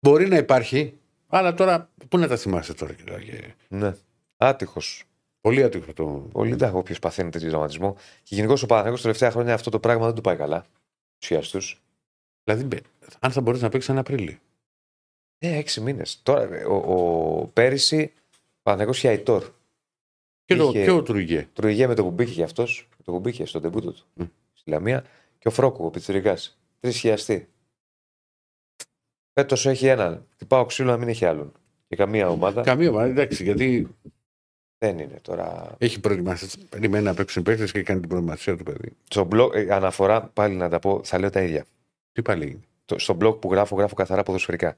Μπορεί 0.00 0.28
να 0.28 0.36
υπάρχει, 0.36 0.98
αλλά 1.28 1.54
τώρα 1.54 1.90
πού 2.08 2.18
να 2.18 2.28
τα 2.28 2.36
θυμάσαι 2.36 2.74
τώρα, 2.74 2.92
κύριε. 2.92 3.54
Ναι. 3.68 3.94
Άτυχος. 4.36 5.04
Πολύ 5.46 5.62
άτυχο 5.62 5.92
το. 5.92 6.04
Πολύ 6.32 6.52
άτυχο 6.52 6.78
όποιο 6.78 6.96
παθαίνει 7.00 7.30
τέτοιο 7.30 7.50
δραματισμό. 7.50 7.96
Και 8.22 8.34
γενικώς 8.34 8.62
ο 8.62 8.66
Παναγιώτο 8.66 9.02
τελευταία 9.02 9.30
χρόνια 9.30 9.54
αυτό 9.54 9.70
το 9.70 9.80
πράγμα 9.80 10.06
δεν 10.06 10.14
του 10.14 10.20
πάει 10.20 10.36
καλά. 10.36 10.64
Ουσιαστού. 11.22 11.58
Δηλαδή, 12.44 12.80
αν 13.20 13.30
θα 13.30 13.40
μπορέσει 13.40 13.62
να 13.62 13.68
παίξεις 13.68 13.90
ένα 13.90 14.00
Απρίλιο. 14.00 14.36
Ε, 15.38 15.56
έξι 15.56 15.80
μήνες. 15.80 16.20
Τώρα, 16.22 16.66
ο, 16.66 16.74
ο, 16.74 17.46
πέρυσι 17.46 18.12
Παναγιώτο 18.62 18.96
είχε 18.96 19.08
Αϊτόρ. 19.08 19.44
Και, 20.44 20.56
το, 20.56 20.72
και 20.72 20.90
ο 20.90 21.02
Τρουγέ. 21.02 21.48
Τρουγέ 21.52 21.86
με 21.86 21.94
το 21.94 22.02
που 22.02 22.10
μπήκε 22.10 22.32
κι 22.32 22.42
αυτός, 22.42 22.88
το 23.04 23.12
που 23.12 23.20
μπήκε 23.20 23.46
στον 23.46 23.62
τεμπούτο 23.62 23.92
του. 23.92 24.04
Mm. 24.20 24.28
Στη 24.52 24.70
Λαμία. 24.70 25.04
Και 25.38 25.48
ο 25.48 25.50
Φρόκου, 25.50 25.84
ο 25.84 25.90
Πιτσυρικά. 25.90 26.36
Τρεις 26.80 26.98
χιλιαστοί. 26.98 27.48
Φέτος 29.32 29.66
έχει 29.66 29.86
έναν. 29.86 30.26
Τυπάω 30.36 30.64
ξύλο 30.64 30.90
να 30.90 30.96
μην 30.96 31.08
έχει 31.08 31.24
άλλον. 31.24 31.52
Και 31.88 31.96
καμία 31.96 32.28
ομάδα. 32.28 32.62
Καμία 32.62 32.90
ομάδα, 32.90 33.06
εντάξει, 33.06 33.42
γιατί 33.42 33.88
δεν 34.78 34.98
είναι 34.98 35.18
τώρα. 35.22 35.74
Έχει 35.78 36.00
προετοιμάσει. 36.00 36.58
Περιμένει 36.68 37.04
να 37.04 37.14
παίξουν 37.14 37.42
παίκτες 37.42 37.72
και 37.72 37.82
κάνει 37.82 38.00
την 38.00 38.08
προετοιμασία 38.08 38.56
του 38.56 38.62
παιδί. 38.64 38.96
Στο 39.08 39.28
blog, 39.32 39.54
ε, 39.54 39.74
αναφορά 39.74 40.22
πάλι 40.22 40.54
να 40.54 40.68
τα 40.68 40.78
πω, 40.78 41.00
θα 41.04 41.18
λέω 41.18 41.30
τα 41.30 41.42
ίδια. 41.42 41.64
Τι 42.12 42.22
πάλι. 42.22 42.60
Το, 42.84 42.98
στο 42.98 43.16
blog 43.20 43.40
που 43.40 43.52
γράφω, 43.52 43.76
γράφω 43.76 43.94
καθαρά 43.94 44.22
ποδοσφαιρικά. 44.22 44.76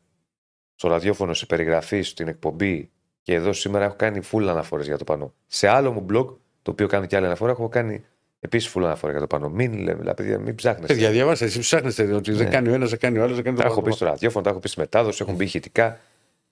Στο 0.75 0.89
ραδιόφωνο, 0.89 1.35
σε 1.35 1.47
περιγραφή, 1.47 2.03
στην 2.03 2.29
εκπομπή 2.29 2.91
και 3.23 3.35
εδώ 3.35 3.53
σήμερα 3.53 3.85
έχω 3.85 3.95
κάνει 3.97 4.21
full 4.33 4.47
αναφορές 4.49 4.87
για 4.87 4.99
το 4.99 5.05
πάνω. 5.05 5.35
Σε 5.47 5.69
άλλο 5.69 5.93
μου 5.93 6.07
blog, 6.11 6.27
το 6.63 6.71
οποίο 6.71 6.87
κάνω 6.87 7.07
και 7.07 7.17
άλλη 7.17 7.27
αναφορά, 7.27 7.51
έχω 7.51 7.69
κάνει 7.69 8.05
επίσης 8.41 8.75
full 8.75 8.83
αναφορά 8.83 9.13
για 9.13 9.21
το 9.21 9.27
πάνω. 9.27 9.49
Μην 9.49 9.79
λέμε, 9.79 10.01
δηλαδή, 10.01 10.39
μην 10.39 10.55
ψάχνετε. 10.55 10.87
Παιδιά, 10.87 11.11
διαβάστε, 11.11 11.45
εσύ 11.45 11.59
ψάχνετε 11.59 12.13
ότι 12.13 12.33
δεν 12.33 12.47
ναι. 12.47 12.53
κάνει 12.53 12.69
ο 12.69 12.75
ένας, 12.75 12.91
δεν 12.91 12.99
κάνει 12.99 13.19
ο 13.19 13.23
άλλος, 13.23 13.35
δεν 13.35 13.45
κάνει 13.45 13.57
το 13.57 13.63
Τα 13.63 13.69
έχω 13.69 13.83
πει 13.83 13.91
στο 13.91 14.05
ραδιόφωνο, 14.05 14.45
τα 14.45 14.51
έχω 14.51 14.59
πει 14.59 14.69
στη 14.69 14.81
μετάδοση, 14.81 15.19
έχουν 15.23 15.35
μπει 15.35 15.45
ηχητικά 15.45 16.01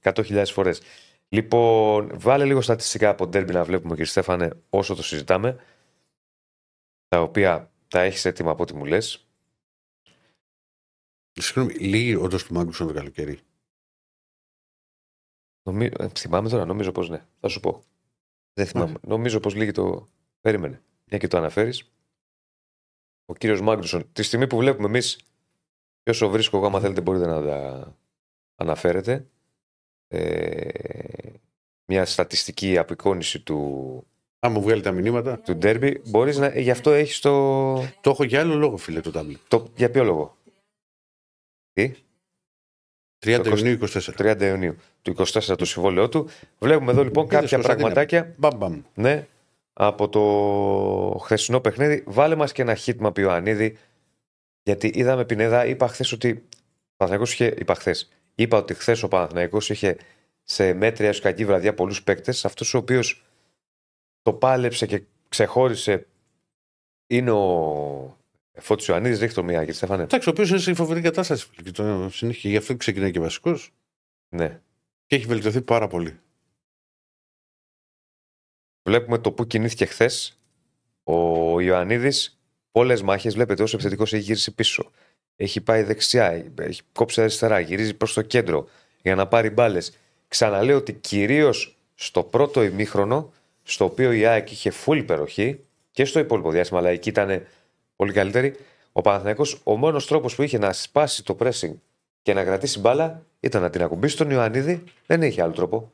100.000 0.02 0.42
φορές. 0.46 0.80
Λοιπόν, 1.28 2.20
βάλε 2.20 2.44
λίγο 2.44 2.60
στατιστικά 2.60 3.08
από 3.08 3.28
τέρμπι 3.28 3.52
να 3.52 3.64
βλέπουμε, 3.64 3.90
κύριε 3.90 4.04
Στέφανε, 4.04 4.62
όσο 4.70 4.94
το 4.94 5.02
συζητάμε. 5.02 5.64
Τα 7.08 7.20
οποία 7.20 7.72
τα 7.88 8.00
έχεις 8.00 8.24
έτοιμα 8.24 8.50
από 8.50 8.62
ό,τι 8.62 8.74
μου 8.74 8.84
λες. 8.84 9.28
Συγγνώμη, 11.32 11.74
λίγη 11.74 12.14
όντως 12.14 12.44
του 12.44 12.54
Μάγκουσον 12.54 12.86
το 12.86 12.92
καλοκαίρι. 12.92 13.40
Νομί... 15.62 15.90
ε, 15.98 16.08
Θυμάμαι 16.08 16.48
τώρα, 16.48 16.64
νομίζω 16.64 16.92
πως 16.92 17.08
ναι. 17.08 17.26
Θα 17.40 17.48
σου 17.48 17.60
πω. 17.60 17.82
Δεν 18.52 18.66
θυμάμαι. 18.66 18.98
Νομίζω 19.02 19.40
πως 19.40 19.54
λίγη 19.54 19.70
το. 19.70 20.08
Περίμενε. 20.40 20.82
Μια 21.04 21.18
και 21.18 21.28
το 21.28 21.36
αναφέρεις. 21.36 21.92
Ο 23.24 23.34
κύριος 23.34 23.60
Μάγνουσον, 23.60 24.12
τη 24.12 24.22
στιγμή 24.22 24.46
που 24.46 24.56
βλέπουμε 24.56 24.86
εμείς, 24.86 25.16
και 26.02 26.10
όσο 26.10 26.28
βρίσκω 26.28 26.56
εγώ, 26.56 26.66
άμα 26.66 26.80
θέλετε 26.80 27.00
μπορείτε 27.00 27.26
να 27.26 27.42
τα 27.42 27.96
αναφέρετε. 28.54 29.30
Ε, 30.08 30.68
μια 31.86 32.04
στατιστική 32.04 32.78
απεικόνηση 32.78 33.40
του, 33.40 34.06
Αν 34.38 34.52
μου 34.52 34.60
βγάλει 34.62 34.82
τα 34.82 34.92
μηνύματα. 34.92 35.38
του 35.38 35.54
ντέρμπι. 35.56 36.00
Μπορείς 36.06 36.36
να, 36.38 36.58
γι' 36.58 36.70
αυτό 36.70 36.90
έχεις 36.92 37.18
το, 37.20 37.74
Το 38.00 38.10
έχω 38.10 38.24
για 38.24 38.40
άλλο 38.40 38.54
λόγο, 38.54 38.76
φίλε, 38.76 39.00
το 39.00 39.10
τάμπλετ. 39.10 39.38
το. 39.48 39.66
Για 39.76 39.90
ποιο 39.90 40.04
λόγο; 40.04 40.36
Τι; 41.72 41.92
30 43.26 43.40
Το 43.44 43.50
Ιουνίου 43.56 43.78
24. 43.88 44.00
30 44.18 44.40
Ιουνίου 44.42 44.76
του 45.02 45.14
24 45.18 45.56
το 45.58 45.64
συμβόλαιό 45.64 46.08
του. 46.08 46.28
Βλέπουμε 46.58 46.92
εδώ 46.92 47.02
λοιπόν 47.04 47.24
Είδες, 47.24 47.34
κάποια 47.40 47.56
Κωνσταντίνε. 47.56 47.88
πραγματάκια 47.88 48.34
Μπαμ, 48.38 48.56
μπαμ. 48.58 48.82
ναι, 48.94 49.26
από 49.72 50.08
το 50.08 51.18
χθεσινό 51.24 51.60
παιχνίδι. 51.60 52.04
Βάλε 52.06 52.34
μας 52.34 52.52
και 52.52 52.62
ένα 52.62 52.74
χίτμα 52.74 53.12
πει 53.12 53.20
Ιωαννίδη, 53.22 53.76
γιατί 54.62 54.90
είδαμε 54.94 55.24
Πινέδα, 55.24 55.66
είπα 55.66 55.88
χθες 55.88 56.12
ότι. 56.12 56.30
Ο 56.30 57.04
Παναθηναϊκός 57.04 57.32
είχε, 57.32 57.54
είπα 57.58 57.74
χθες, 57.74 58.08
είπα 58.36 58.58
ότι 58.58 58.74
χθες 58.74 59.02
ο 59.02 59.08
Παναθηναϊκός 59.08 59.70
είχε 59.70 59.96
σε 60.42 60.72
μέτρια 60.72 61.06
έως 61.06 61.20
κακή 61.20 61.44
βραδιά 61.44 61.74
πολλούς 61.74 62.02
παίκτες. 62.02 62.44
Αυτός 62.44 62.74
ο 62.74 62.78
οποίος 62.78 63.24
το 64.22 64.32
πάλεψε 64.32 64.86
και 64.86 65.02
ξεχώρισε 65.28 66.06
είναι 67.06 67.30
ο 67.30 68.18
Φώτης 68.52 68.86
Ιωαννίδης. 68.86 69.18
Ρίχτω 69.18 69.42
μία, 69.42 69.58
κύριε 69.58 69.72
Στέφανε. 69.72 70.02
Εντάξει, 70.02 70.28
ο 70.28 70.32
οποίος 70.32 70.50
είναι 70.50 70.58
σε 70.58 70.74
φοβερή 70.74 71.00
κατάσταση. 71.00 71.46
φίλε, 71.46 71.62
Και 71.62 71.70
το 71.70 72.08
συνέχεια. 72.10 72.50
Γι' 72.50 72.56
αυτό 72.56 72.72
και 72.72 72.78
ξεκινάει 72.78 73.10
και 73.10 73.20
βασικός. 73.20 73.72
Ναι. 74.28 74.60
Και 75.06 75.16
έχει 75.16 75.26
βελτιωθεί 75.26 75.62
πάρα 75.62 75.88
πολύ. 75.88 76.20
Βλέπουμε 78.88 79.18
το 79.18 79.32
που 79.32 79.46
κινήθηκε 79.46 79.84
χθες. 79.84 80.38
Ο 81.02 81.60
Ιωαννίδης, 81.60 82.40
πολλές 82.70 83.02
μάχες, 83.02 83.34
βλέπετε 83.34 83.62
όσο 83.62 83.76
επιθετικός 83.76 84.12
έχει 84.12 84.22
γυρίσει 84.22 84.54
πίσω. 84.54 84.90
Έχει 85.36 85.60
πάει 85.60 85.82
δεξιά, 85.82 86.44
έχει 86.56 86.82
κόψει 86.92 87.20
αριστερά, 87.20 87.60
γυρίζει 87.60 87.94
προς 87.94 88.12
το 88.12 88.22
κέντρο 88.22 88.68
για 89.02 89.14
να 89.14 89.26
πάρει 89.26 89.50
μπάλες. 89.50 89.92
Ξαναλέω 90.28 90.76
ότι 90.76 90.92
κυρίως 90.92 91.76
στο 91.94 92.22
πρώτο 92.22 92.62
ημίχρονο, 92.62 93.32
στο 93.62 93.84
οποίο 93.84 94.12
η 94.12 94.26
ΑΕΚ 94.26 94.50
είχε 94.50 94.72
full 94.84 94.96
υπεροχή 94.96 95.60
και 95.90 96.04
στο 96.04 96.18
υπόλοιπο 96.18 96.50
διάστημα, 96.50 96.78
αλλά 96.78 96.88
εκεί 96.88 97.08
ήταν 97.08 97.46
πολύ 97.96 98.12
καλύτερη, 98.12 98.56
ο 98.92 99.00
Παναθηναϊκός 99.00 99.60
ο 99.64 99.76
μόνος 99.76 100.06
τρόπος 100.06 100.34
που 100.34 100.42
είχε 100.42 100.58
να 100.58 100.72
σπάσει 100.72 101.24
το 101.24 101.36
pressing 101.40 101.72
και 102.22 102.34
να 102.34 102.44
κρατήσει 102.44 102.78
μπάλα 102.80 103.22
ήταν 103.40 103.62
να 103.62 103.70
την 103.70 103.82
ακουμπήσει 103.82 104.14
στον 104.14 104.30
Ιωαννίδη. 104.30 104.84
Δεν 105.06 105.22
είχε 105.22 105.42
άλλο 105.42 105.52
τρόπο. 105.52 105.92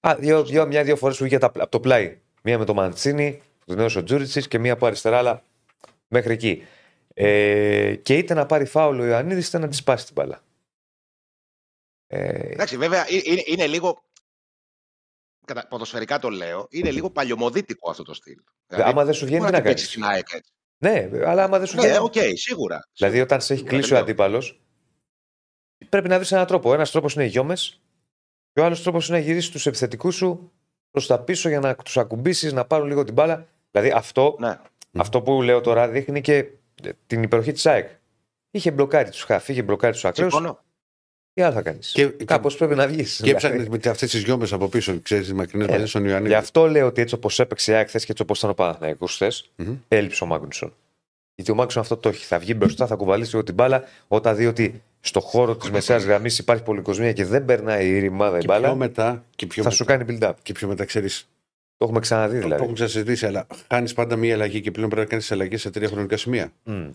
Α, 0.00 0.14
δύο, 0.18 0.44
δύο, 0.44 0.66
μια-δύο 0.66 0.96
φορές 0.96 1.16
που 1.18 1.24
είχε 1.24 1.38
τα- 1.38 1.46
από 1.46 1.68
το 1.68 1.80
πλάι. 1.80 2.18
Μία 2.42 2.58
με 2.58 2.64
το 2.64 2.74
Μαντσίνη, 2.74 3.40
που 3.58 3.64
τον 3.66 3.78
έδωσε 3.78 3.98
ο 3.98 4.02
Τζούριτσις 4.04 4.48
και 4.48 4.58
μία 4.58 4.72
από 4.72 4.86
αριστερά, 4.86 5.18
αλλά 5.18 5.42
μέχρι 6.08 6.32
εκεί. 6.32 6.62
Ε, 7.14 7.96
και 8.02 8.16
είτε 8.18 8.34
να 8.34 8.46
πάρει 8.46 8.64
φάουλο 8.64 9.02
ο 9.02 9.06
Ιωαννίδης, 9.06 9.48
είτε 9.48 9.58
να 9.58 9.68
της 9.68 9.76
σπάσει 9.78 10.04
την 10.04 10.14
μπάλα. 10.14 10.42
Ε, 12.06 12.52
Εντάξει, 12.52 12.76
βέβαια 12.76 13.00
ε- 13.08 13.20
είναι, 13.24 13.42
είναι 13.46 13.66
λίγο. 13.66 14.04
Κατα... 15.46 15.66
Ποδοσφαιρικά 15.68 16.18
το 16.18 16.28
λέω, 16.30 16.66
είναι 16.70 16.90
λίγο 16.90 17.10
παλιομοδίτικο 17.10 17.90
αυτό 17.90 18.02
το 18.02 18.14
στυλ. 18.14 18.36
Δηλαδή, 18.66 18.90
άμα 18.90 19.04
δεν 19.04 19.14
σου 19.14 19.24
βγαίνει, 19.26 19.40
μπορεί 19.40 19.50
τι 19.52 19.56
να 19.56 19.62
την 19.62 19.70
παίξεις 19.72 19.94
κάνει. 19.94 20.04
στην 20.04 20.14
ΑΕΚ 20.16 20.28
έτσι. 20.32 20.52
Ναι, 20.78 21.26
αλλά 21.28 21.44
άμα 21.44 21.58
δεν 21.58 21.66
σου 21.66 21.76
Ναι, 21.76 21.82
βγαίνει. 21.82 21.96
οκ, 21.98 22.12
σίγουρα. 22.34 22.88
Δηλαδή, 22.96 23.20
όταν 23.20 23.40
σε 23.40 23.52
έχει 23.52 23.62
Σίγουρα, 23.62 23.76
κλείσει 23.78 23.92
ο 23.92 23.96
δεν 23.96 24.04
λέω. 24.04 24.12
αντίπαλος, 24.12 24.60
πρέπει 25.88 26.08
να 26.08 26.16
βρεις 26.16 26.32
έναν 26.32 26.46
τρόπο. 26.46 26.74
Ένας 26.74 26.90
τρόπος 26.90 27.14
είναι 27.14 27.24
οι 27.24 27.28
γιόμες, 27.28 27.80
και 28.52 28.60
ο 28.60 28.64
άλλος 28.64 28.82
τρόπος 28.82 29.08
είναι 29.08 29.18
να 29.18 29.24
γυρίσεις 29.24 29.50
τους 29.50 29.66
επιθετικούς 29.66 30.14
σου 30.14 30.52
προς 30.90 31.06
τα 31.06 31.20
πίσω 31.20 31.48
για 31.48 31.60
να 31.60 31.74
τους 31.74 31.96
ακουμπήσεις, 31.96 32.52
να 32.52 32.64
πάρουν 32.64 32.86
λίγο 32.86 33.04
την 33.04 33.14
μπάλα. 33.14 33.46
Δηλαδή, 33.70 33.90
αυτό, 33.90 34.36
Ναι. 34.38 34.58
αυτό 34.92 35.22
που 35.22 35.42
λέω 35.42 35.60
τώρα 35.60 35.88
δείχνει 35.88 36.20
και 36.20 36.36
ε, 36.36 36.46
την 37.06 37.22
υπεροχή 37.22 37.52
της 37.52 37.66
ΑΕΚ. 37.66 37.88
Είχε 38.50 38.70
μπλοκάρει 38.70 39.10
τους 39.10 39.22
χαφ, 39.22 39.48
είχε 39.48 39.62
μπλοκάρει 39.62 39.92
τους 39.92 40.04
ακραίου. 40.04 40.30
Συμφωνώ. 40.30 40.58
Τι 41.34 41.42
άλλο 41.42 41.52
θα 41.52 41.62
κάνεις; 41.62 41.92
Και- 41.92 42.06
Κάπως 42.06 42.56
πρέπει 42.56 42.74
να 42.74 42.86
βγεις. 42.88 43.20
Και 43.22 43.30
έψαχνε 43.30 43.66
με 43.70 43.78
αυτές 43.90 44.10
τις 44.10 44.22
γιόμε 44.22 44.46
από 44.50 44.68
πίσω, 44.68 45.00
ξέρεις, 45.02 45.26
τι 45.26 45.34
μακρινές 45.34 45.66
Ε, 45.66 45.70
παλιέ 45.70 45.86
στον 45.86 46.04
Ιωαννίδη. 46.04 46.28
Γι' 46.28 46.34
αυτό 46.34 46.66
λέω 46.68 46.86
ότι 46.86 47.00
έτσι 47.00 47.14
όπως 47.14 47.38
έπαιξε 47.38 47.72
η 47.72 47.74
ΑΕΚ 47.74 47.88
χθες 47.88 48.04
και 48.04 48.10
έτσι 48.10 48.22
όπως 48.22 48.38
ήταν 48.38 48.50
ο 48.50 48.54
Παναθυναϊκό 48.54 49.06
χθες, 49.06 49.50
Μμμ. 49.56 49.74
έλειψε 49.88 50.24
ο 50.24 50.26
Μάγνουσον. 50.26 50.74
Γιατί 51.34 51.50
ο 51.50 51.54
Μάγνουσον 51.54 51.82
αυτό 51.82 51.96
το 51.96 52.08
έχει. 52.08 52.24
Θα 52.24 52.38
βγει 52.38 52.54
μπροστά, 52.56 52.86
θα 52.86 52.94
κουβαλήσει 52.94 53.30
λίγο 53.30 53.44
την 53.44 53.54
μπάλα 53.54 53.84
όταν 54.08 54.36
δει 54.36 54.46
ότι 54.46 54.82
στο 55.00 55.20
χώρο 55.20 55.56
της 55.56 55.70
μεσαίας 55.70 56.04
γραμμής 56.04 56.38
υπάρχει 56.38 56.62
πολυκοσμία 56.62 57.12
και 57.12 57.24
δεν 57.24 57.44
περνάει 57.44 57.88
η 57.88 57.98
ρημάδα 57.98 58.36
η 58.36 58.40
Και 58.40 58.46
πιο 58.46 58.54
μπάλα, 58.60 58.74
μετά, 58.74 59.24
και 59.36 59.46
πιο 59.46 59.62
θα 59.62 59.68
μετά, 59.68 59.76
σου 59.82 59.84
κάνει 59.84 60.04
build-up. 60.08 60.32
και 60.42 60.52
πιο 60.52 60.68
μετά 60.68 60.84
ξέρεις. 60.84 61.28
Το 61.82 61.88
έχουμε 61.88 62.00
ξαναδεί 62.00 62.34
Το 62.34 62.40
δηλαδή. 62.40 62.54
έχουμε 62.60 62.72
ξανασυζητήσει, 62.74 63.26
αλλά 63.26 63.46
χάνει 63.72 63.92
πάντα 63.92 64.16
μία 64.16 64.34
αλλαγή 64.34 64.60
και 64.60 64.70
πλέον 64.70 64.88
πρέπει 64.88 65.04
να 65.04 65.10
κάνεις 65.10 65.32
αλλαγές 65.32 65.60
σε 65.60 65.70
τρία 65.70 65.88
χρονικά 65.88 66.16
σημεία. 66.16 66.52
Μμ. 66.64 66.88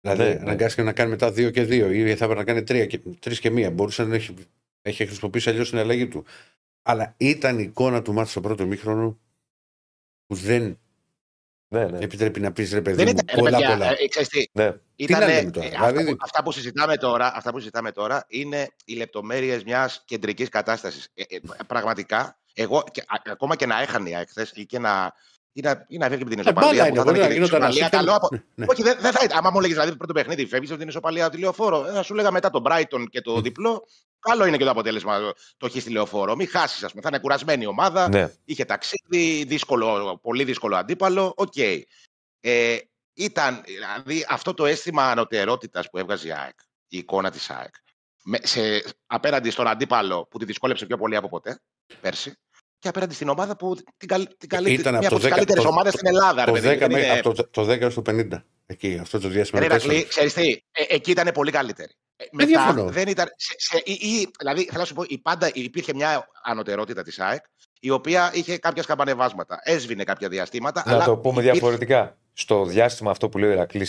Δηλαδή, 0.00 0.22
Ναι, 0.22 0.28
ναι. 0.28 0.40
αναγκάστηκε 0.40 0.82
να 0.82 0.92
κάνει 0.92 1.10
μετά 1.10 1.32
δύο 1.32 1.50
και 1.50 1.62
δύο, 1.62 1.90
ή 1.90 2.02
θα 2.16 2.24
έπρεπε 2.24 2.34
να 2.34 2.44
κάνει 2.44 2.62
τρία 2.62 2.86
και, 2.86 3.00
τρεις 3.20 3.40
και 3.40 3.50
μία. 3.50 3.70
Μπορούσε 3.70 4.04
να 4.04 4.14
έχει, 4.14 4.34
έχει 4.82 5.06
χρησιμοποιήσει 5.06 5.48
αλλιώς 5.50 5.70
την 5.70 5.78
αλλαγή 5.78 6.08
του. 6.08 6.24
Αλλά 6.82 7.14
ήταν 7.16 7.58
η 7.58 7.62
εικόνα 7.62 8.02
του 8.02 8.12
μάτια 8.12 8.30
στο 8.30 8.40
πρώτο 8.40 8.66
μήχρονο 8.66 9.18
που 10.26 10.34
δεν 10.34 10.78
Ναι, 11.68 11.84
ναι. 11.86 11.98
επιτρέπει 11.98 12.40
να 12.40 12.52
πεις 12.52 12.72
ρε 12.72 12.80
παιδί 12.82 12.96
Δεν 12.96 13.06
μου 13.06 13.10
ήταν, 13.12 13.26
ρε 13.30 13.40
πολλά 13.40 13.58
παιδιά, 13.58 13.68
πολλά. 13.76 13.90
ε, 13.90 14.08
ξέρεις 14.08 14.28
τι, 14.28 14.44
ναι. 14.52 14.72
Ήτανε, 14.96 15.24
να 15.26 15.32
λέμε 15.32 15.50
τώρα, 15.50 15.66
ε, 15.66 15.70
δηλαδή- 15.70 15.96
αυτά, 15.98 16.10
που, 16.10 16.16
αυτά, 16.20 16.42
που 16.42 16.52
συζητάμε 16.52 16.96
τώρα, 16.96 17.32
αυτά 17.34 17.50
που 17.50 17.58
συζητάμε 17.58 17.92
τώρα 17.92 18.24
είναι 18.28 18.68
οι 18.84 18.94
λεπτομέρειες 18.94 19.64
μιας 19.64 20.02
κεντρικής 20.06 20.48
κατάστασης. 20.48 21.08
Ε, 21.14 21.22
ε, 21.28 21.38
πραγματικά, 21.66 22.38
εγώ 22.62 22.84
και, 22.90 23.00
α- 23.06 23.22
ακόμα 23.32 23.56
και 23.56 23.66
να 23.66 23.80
έχανε 23.80 24.08
η 24.10 24.14
ΑΕΚ 24.14 24.28
χθες 24.28 24.50
ή 24.54 24.66
και 24.66 24.78
να. 24.78 25.12
ή 25.52 25.60
να, 25.60 25.84
ή 25.88 25.98
να 25.98 26.08
φεύγει 26.08 26.22
από 26.22 26.30
την 26.34 26.40
Ε, 26.46 26.52
μπάλα 26.52 26.66
ισοπαλία. 26.66 26.86
είναι, 26.86 26.90
που 26.90 26.96
θα 26.96 27.04
μπορεί 27.04 27.16
ήταν 27.18 27.28
να 27.28 27.34
και 27.34 27.40
την 27.40 27.44
γινόταν 27.44 27.70
ισοπαλία, 27.70 27.84
ασύχτω. 27.86 27.96
καλό 27.96 28.12
απο- 28.16 28.28
Ναι, 28.32 28.40
ναι. 28.54 28.66
Όχι, 28.68 28.82
δεν, 28.82 28.96
δεν 29.00 29.12
θα 29.12 29.20
ήταν. 29.24 29.38
Άμα 29.38 29.50
μου 29.50 29.58
έλεγες 29.58 29.76
δηλαδή 29.76 29.96
πρώτο 29.96 30.12
παιχνίδι, 30.12 30.46
φεύγεις 30.46 30.70
από 30.70 30.78
την 30.78 30.88
ισοπαλία 30.88 31.30
τη 31.30 31.38
λεωφόρο, 31.38 31.86
ε, 31.86 31.92
θα 31.92 32.02
σου 32.02 32.14
λέγα 32.14 32.30
μετά 32.30 32.50
τον 32.50 32.62
Brighton 32.66 33.04
και 33.10 33.20
το 33.20 33.40
διπλό. 33.40 33.86
Καλό 34.20 34.46
είναι 34.46 34.56
και 34.56 34.64
το 34.64 34.70
αποτέλεσμα 34.70 35.18
το 35.56 35.68
χ 35.68 35.76
στη 35.80 35.90
λεωφόρο. 35.90 36.36
Μην 36.36 36.48
χάσεις, 36.48 36.82
ας 36.84 36.90
πούμε. 36.90 37.02
Θα 37.02 37.08
είναι 37.12 37.18
κουρασμένη 37.18 37.62
η 37.62 37.66
ομάδα. 37.66 38.08
ναι. 38.08 38.32
Είχε 38.44 38.64
ταξίδι, 38.64 39.44
δύσκολο, 39.44 40.18
πολύ 40.22 40.44
δύσκολο 40.44 40.76
αντίπαλο. 40.76 41.32
Οκ. 41.36 41.56
Ε, 42.40 42.78
ήταν 43.14 43.62
δηλαδή 43.66 44.26
αυτό 44.28 44.54
το 44.54 44.66
αίσθημα 44.66 45.10
ανωτερότητας 45.10 45.90
που 45.90 45.98
έβγαζε 45.98 46.28
η 46.28 46.32
ΑΕΚ, 46.32 46.58
η 46.88 46.98
εικόνα 46.98 47.30
της 47.30 47.50
ΑΕΚ, 47.50 47.74
με, 48.24 48.38
σε, 48.42 48.60
απέναντι 49.06 49.50
στον 49.50 49.66
αντίπαλο 49.68 50.26
που 50.30 50.38
τη 50.38 50.44
δυσκόλεψε 50.44 50.86
πιο 50.86 50.96
πολύ 50.96 51.16
από 51.16 51.28
ποτέ, 51.28 51.60
πέρσι, 52.00 52.32
και 52.78 52.88
απέναντι 52.88 53.14
στην 53.14 53.28
ομάδα 53.28 53.56
που 53.56 53.76
την, 53.96 54.08
καλ, 54.08 54.26
την 54.38 54.48
καλύτερη, 54.48 54.80
Ήταν 54.80 54.98
μία 54.98 55.06
από 55.08 55.16
από 55.16 55.16
το 55.16 55.20
τις 55.20 55.28
10 55.30 55.34
καλύτερες 55.36 55.62
το- 55.62 55.68
ομάδες 55.68 55.92
στην 55.92 56.06
Ελλάδα. 56.06 56.44
ρε 56.44 56.50
Το 56.50 56.52
παιδί, 56.52 56.68
10, 56.68 56.78
δεν 56.78 56.90
με- 56.92 56.98
είναι- 56.98 57.18
από 57.18 57.34
το, 57.34 57.48
το 57.48 57.64
10 57.64 57.90
στο 57.90 58.02
50. 58.06 58.44
Εκεί, 58.66 58.98
αυτό 59.00 59.20
το 59.20 59.28
διάστημα. 59.28 59.60
Ρε 59.60 59.66
το 59.66 59.72
τέσσερα. 59.72 59.92
Ηρακλή, 59.92 60.08
ξέρεις 60.08 60.32
τι, 60.34 60.48
ε, 60.72 60.84
εκεί 60.94 61.10
ήταν 61.10 61.30
πολύ 61.34 61.50
καλύτερη. 61.50 61.92
Ε, 62.16 62.24
μετά 62.32 62.46
διαφωνώ. 62.48 62.84
δεν 62.90 63.08
ήταν. 63.08 63.26
Σε, 63.36 63.54
σε, 63.56 63.82
ή, 63.84 63.92
ή- 63.92 64.30
δηλαδή, 64.38 64.64
θέλω 64.64 64.78
να 64.78 64.84
σου 64.84 64.94
πω, 64.94 65.04
η 65.08 65.18
πάντα 65.18 65.50
υπήρχε 65.54 65.94
μια 65.94 66.28
ανωτερότητα 66.42 67.02
της 67.02 67.18
ΑΕΚ, 67.18 67.44
η 67.80 67.90
οποία 67.90 68.30
είχε 68.34 68.58
κάποια 68.58 68.82
σκαμπανεβάσματα. 68.82 69.60
Έσβηνε 69.62 70.04
κάποια 70.04 70.28
διαστήματα. 70.28 70.82
Να 70.86 70.92
αλλά 70.92 71.04
το 71.04 71.16
πούμε 71.16 71.32
υπήρχε- 71.32 71.52
διαφορετικά. 71.52 72.16
Στο 72.32 72.64
διάστημα 72.64 73.10
αυτό 73.10 73.28
που 73.28 73.38
λέει 73.38 73.50
ο 73.50 73.52
Ηρακλή 73.52 73.86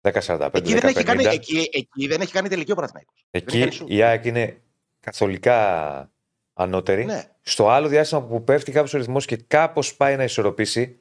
10-45, 0.00 0.48
Εκεί 0.58 0.72
δεν, 0.74 0.88
έχει 0.88 1.02
κάνει, 1.04 1.22
10-50, 1.24 1.32
εκεί, 1.32 1.68
εκεί 1.72 2.06
δεν 2.06 2.20
έχει 2.20 2.32
κάνει 2.32 2.48
τελική 2.48 2.72
ο 2.72 2.74
Παναθηναϊκός. 2.74 3.26
Δεν 3.30 3.42
έχει 3.46 3.56
εκεί 3.56 3.58
κάνει 3.58 3.72
σου. 3.72 3.84
η 3.88 4.02
ΑΕΚ 4.02 4.24
είναι 4.24 4.60
καθολικά 5.00 6.11
ανώτερη. 6.62 7.04
Ναι. 7.04 7.22
Στο 7.42 7.68
άλλο 7.70 7.88
διάστημα 7.88 8.22
που 8.22 8.44
πέφτει 8.44 8.72
κάποιος 8.72 8.92
ρυθμός 8.92 9.24
και 9.26 9.36
κάπως 9.36 9.94
πάει 9.96 10.16
να 10.16 10.24
ισορροπήσει, 10.24 10.98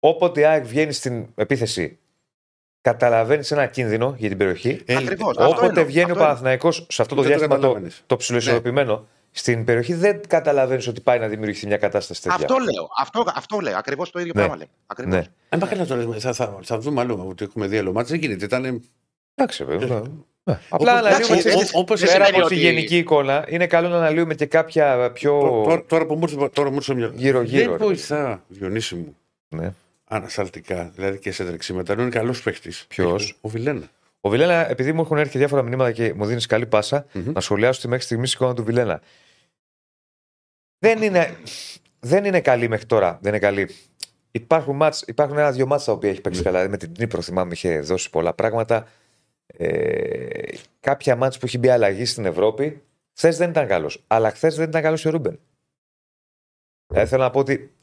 όποτε 0.00 0.40
η 0.40 0.44
ΑΕΚ 0.44 0.64
βγαίνει 0.64 0.92
στην 0.92 1.26
επίθεση, 1.34 1.98
καταλαβαίνεις 2.80 3.50
ένα 3.50 3.66
κίνδυνο 3.66 4.14
για 4.18 4.28
την 4.28 4.38
περιοχή. 4.38 4.82
Ε, 4.86 4.96
Ακριβώς. 4.96 5.36
Αυτό 5.38 5.48
Όποτε 5.50 5.66
εννοώ, 5.66 5.84
βγαίνει 5.84 6.10
αυτό 6.10 6.22
ο 6.22 6.24
Παναθηναϊκός 6.24 6.86
σε 6.88 7.02
αυτό 7.02 7.14
το 7.14 7.22
Δεν 7.22 7.30
το 7.30 7.36
διάστημα 7.36 7.56
το, 7.56 7.62
καταλαβαίνεις. 7.66 8.02
το 8.06 8.16
ψιλοισορροπημένο, 8.16 9.06
στην 9.30 9.64
περιοχή 9.64 9.94
δεν 9.94 10.20
καταλαβαίνεις 10.28 10.86
ότι 10.86 11.00
πάει 11.00 11.18
να 11.18 11.28
δημιουργηθεί 11.28 11.66
μια 11.66 11.76
κατάσταση 11.76 12.22
τέτοια. 12.22 12.38
Αυτό 12.40 12.54
λέω. 12.58 12.88
Αυτό, 12.98 13.24
αυτό 13.34 13.58
λέω. 13.60 13.76
Ακριβώς 13.76 14.10
το 14.10 14.18
ίδιο 14.20 14.32
Ναι. 14.34 14.40
πράγμα 14.40 14.56
λέω. 14.56 14.66
Ακριβώς. 14.86 15.14
Ναι. 15.14 15.24
Αν 15.48 15.58
πάει 15.58 15.70
καλά 15.70 15.86
τώρα, 15.86 16.18
θα, 16.20 16.32
θα, 16.32 16.58
θα 16.62 16.78
δούμε 16.78 17.00
άλλο 17.00 17.26
ότι 17.28 17.44
έχουμε 17.44 17.66
δει 17.66 17.78
άλλο 17.78 17.92
μάτς. 17.92 18.10
Δεν 18.10 18.18
γίνεται. 18.18 18.44
Ήταν, 18.44 18.82
Εντάξει, 19.34 19.64
βέβαια. 19.64 20.02
Ναι. 20.44 20.58
Απλά 20.68 20.68
Όπως- 20.68 20.88
αναλύουμε. 20.88 21.08
εντάξει, 21.24 21.38
ξέρεις, 21.48 21.70
δεν- 21.70 21.80
όπως 21.80 22.00
δεν 22.00 22.08
Πέρα 22.12 22.24
σημαίνει 22.24 22.40
από 22.42 22.48
τη 22.48 22.54
ότι- 22.54 22.64
γενική 22.64 22.96
εικόνα, 22.96 23.44
είναι 23.48 23.66
καλό 23.66 23.88
να 23.88 23.96
αναλύουμε 23.96 24.34
και 24.34 24.46
κάποια 24.46 25.10
πιο. 25.12 25.40
τώρα, 25.64 25.84
τώρα 25.84 26.06
που 26.06 26.14
μου 26.14 26.22
ήρθε 26.30 26.48
τώρα 26.48 26.68
μου 26.68 26.74
ήρθε 26.74 26.84
στο 26.84 26.94
μυαλό. 26.94 27.12
Γύρω-γύρω, 27.16 27.70
Δεν 27.70 27.78
ρε. 27.78 27.84
βοηθά, 27.84 28.44
Διονύση 28.48 28.94
μου, 28.94 29.16
Ναι. 29.48 29.72
ανασταλτικά, 30.04 30.90
δηλαδή 30.94 31.18
και 31.18 31.32
σε 31.32 31.44
τρεξίματα. 31.44 31.92
Είναι 31.92 32.08
καλός 32.08 32.42
παίχτης. 32.42 32.84
Ποιος; 32.88 33.38
Ο 33.40 33.48
Βιλένα. 33.48 33.90
Ο 34.20 34.28
Βιλένα, 34.28 34.70
επειδή 34.70 34.92
μου 34.92 35.00
έχουν 35.00 35.18
έρθει 35.18 35.38
διάφορα 35.38 35.62
μηνύματα 35.62 35.92
και 35.92 36.12
μου 36.14 36.24
δίνεις 36.26 36.46
καλή 36.46 36.66
πάσα, 36.66 37.06
Μμμ. 37.12 37.32
να 37.32 37.40
σχολιάσω 37.40 37.80
τη 37.80 37.88
μέχρι 37.88 38.04
στιγμής 38.04 38.32
εικόνα 38.34 38.54
του 38.54 38.64
Βιλένα. 38.64 39.00
Δεν 40.78 41.02
είναι, 41.02 41.36
δεν 42.00 42.24
είναι 42.24 42.40
καλή 42.40 42.68
μέχρι 42.68 42.86
τώρα. 42.86 43.18
Δεν 43.22 43.30
είναι 43.32 43.40
καλή. 43.40 43.68
Υπάρχουν, 44.30 44.76
ματς, 44.76 45.02
υπάρχουν 45.06 45.38
ένα-δύο 45.38 45.66
ματς 45.66 45.84
τα 45.84 45.92
οποία 45.92 46.10
έχει 46.10 46.20
παίξει 46.20 46.42
καλά. 46.42 46.68
Με 46.68 46.76
την 46.76 46.92
Ντνίπρο 46.98 47.20
θυμάμαι 47.22 47.52
είχε 47.52 47.80
δώσει 47.80 48.10
πολλά 48.10 48.32
πράγματα. 48.34 48.88
Ε, 49.46 50.56
κάποια 50.80 51.16
ματς 51.16 51.38
που 51.38 51.46
έχει 51.46 51.58
μπει 51.58 51.68
αλλαγή 51.68 52.04
στην 52.04 52.24
Ευρώπη 52.24 52.82
Χθες 53.16 53.36
δεν 53.36 53.50
ήταν 53.50 53.66
καλός. 53.66 54.04
Αλλά 54.06 54.30
χθες 54.30 54.54
δεν 54.54 54.68
ήταν 54.68 54.82
καλός 54.82 55.04
ο 55.04 55.10
Ρούμπεν. 55.10 55.40
Ε, 56.94 57.06
θέλω 57.06 57.22
να 57.22 57.30
πω 57.30 57.38
ότι 57.38 57.74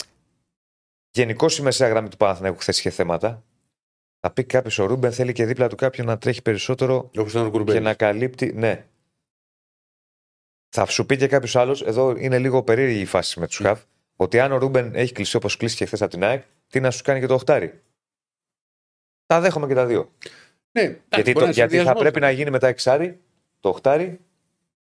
γενικώς 1.12 1.46
η 1.60 1.62
μεσαία 1.62 1.88
γραμμή 1.88 2.10
του 2.10 2.18
Παναθηναϊκού 2.18 2.58
χθες 2.58 2.80
είχε 2.80 2.90
θέματα. 2.90 3.44
Θα 4.20 4.32
πει 4.32 4.44
κάποιος 4.44 4.80
ο 4.80 4.86
Ρούμπεν 4.86 5.12
θέλει 5.12 5.34
και 5.34 5.46
δίπλα 5.46 5.68
του 5.68 5.76
κάποιον 5.76 6.08
να 6.08 6.18
τρέχει 6.18 6.42
περισσότερο 6.42 6.96
Όπως 7.18 7.32
ήταν 7.32 7.42
ο 7.42 7.46
και 7.46 7.52
Κουρμπέλη. 7.52 7.80
να 7.80 7.94
καλύπτει. 7.94 8.54
Ναι. 8.54 8.86
Θα 10.70 10.86
σου 10.86 11.06
πει 11.06 11.18
και 11.18 11.28
κάποιος 11.28 11.56
άλλος, 11.56 11.82
εδώ 11.82 12.16
είναι 12.18 12.40
λίγο 12.40 12.64
περίεργη 12.64 13.00
η 13.00 13.06
φάση 13.06 13.40
με 13.40 13.48
τους 13.48 13.58
Χαβ, 13.58 13.82
ότι 14.16 14.40
αν 14.40 14.52
ο 14.52 14.58
Ρούμπεν 14.58 14.96
έχει 14.96 15.14
κλείσει 15.14 15.36
όπως 15.36 15.58
κλείστηκε 15.58 15.86
χθες 15.86 16.02
από 16.02 16.12
την 16.12 16.24
ΑΕΚ, 16.24 16.44
τι 16.68 16.80
να 16.80 16.92
σου 16.92 17.04
κάνει 17.04 17.20
και 17.20 17.26
το 17.26 17.34
οχτάρι. 17.34 17.84
Τα 19.26 19.40
δέχομαι 19.40 19.68
και 19.68 19.74
τα 19.74 19.86
δύο. 19.86 20.12
Ναι, 20.72 20.82
εντάξει, 20.82 21.00
γιατί 21.10 21.32
μπορεί 21.32 21.46
το, 21.46 21.46
να 21.46 21.52
γιατί 21.52 21.72
θα 21.72 21.76
συνδυασμός. 21.76 22.02
πρέπει 22.02 22.20
να 22.20 22.32
γίνει 22.32 22.50
μετά 22.50 22.68
εξάρι, 22.68 23.20
το 23.60 23.70
οχτάρι. 23.70 24.20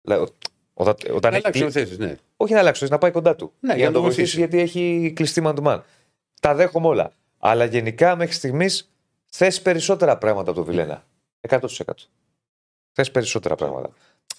δηλαδή, 0.01 0.31
Όταν, 0.73 0.95
όταν 1.13 1.31
Να 1.31 1.37
έχει 1.37 1.45
αλλάξουν 1.47 1.51
κλείσει- 1.71 1.71
θέσεις, 1.79 1.97
ναι. 1.97 2.15
όχι 2.37 2.53
να 2.53 2.59
αλλάξει, 2.59 2.85
να 2.89 2.97
πάει 2.97 3.11
κοντά 3.11 3.35
του. 3.35 3.53
Ναι, 3.59 3.75
για 3.75 3.85
να 3.87 3.91
το 3.93 4.01
βοηθήσει, 4.01 4.37
γιατί 4.37 4.59
έχει 4.59 5.13
κλειστεί 5.15 5.41
man 5.45 5.55
to 5.55 5.63
man. 5.63 5.81
Τα 6.41 6.53
δέχομαι 6.55 6.87
όλα. 6.87 7.11
Αλλά 7.39 7.65
γενικά 7.65 8.15
μέχρι 8.15 8.33
στιγμής 8.33 8.91
θες 9.25 9.61
περισσότερα 9.61 10.17
πράγματα 10.17 10.51
από 10.51 10.59
το 10.59 10.65
Βιλένα. 10.65 11.05
100%. 11.49 11.59
Θες 12.91 13.11
περισσότερα 13.11 13.55
πράγματα. 13.55 13.89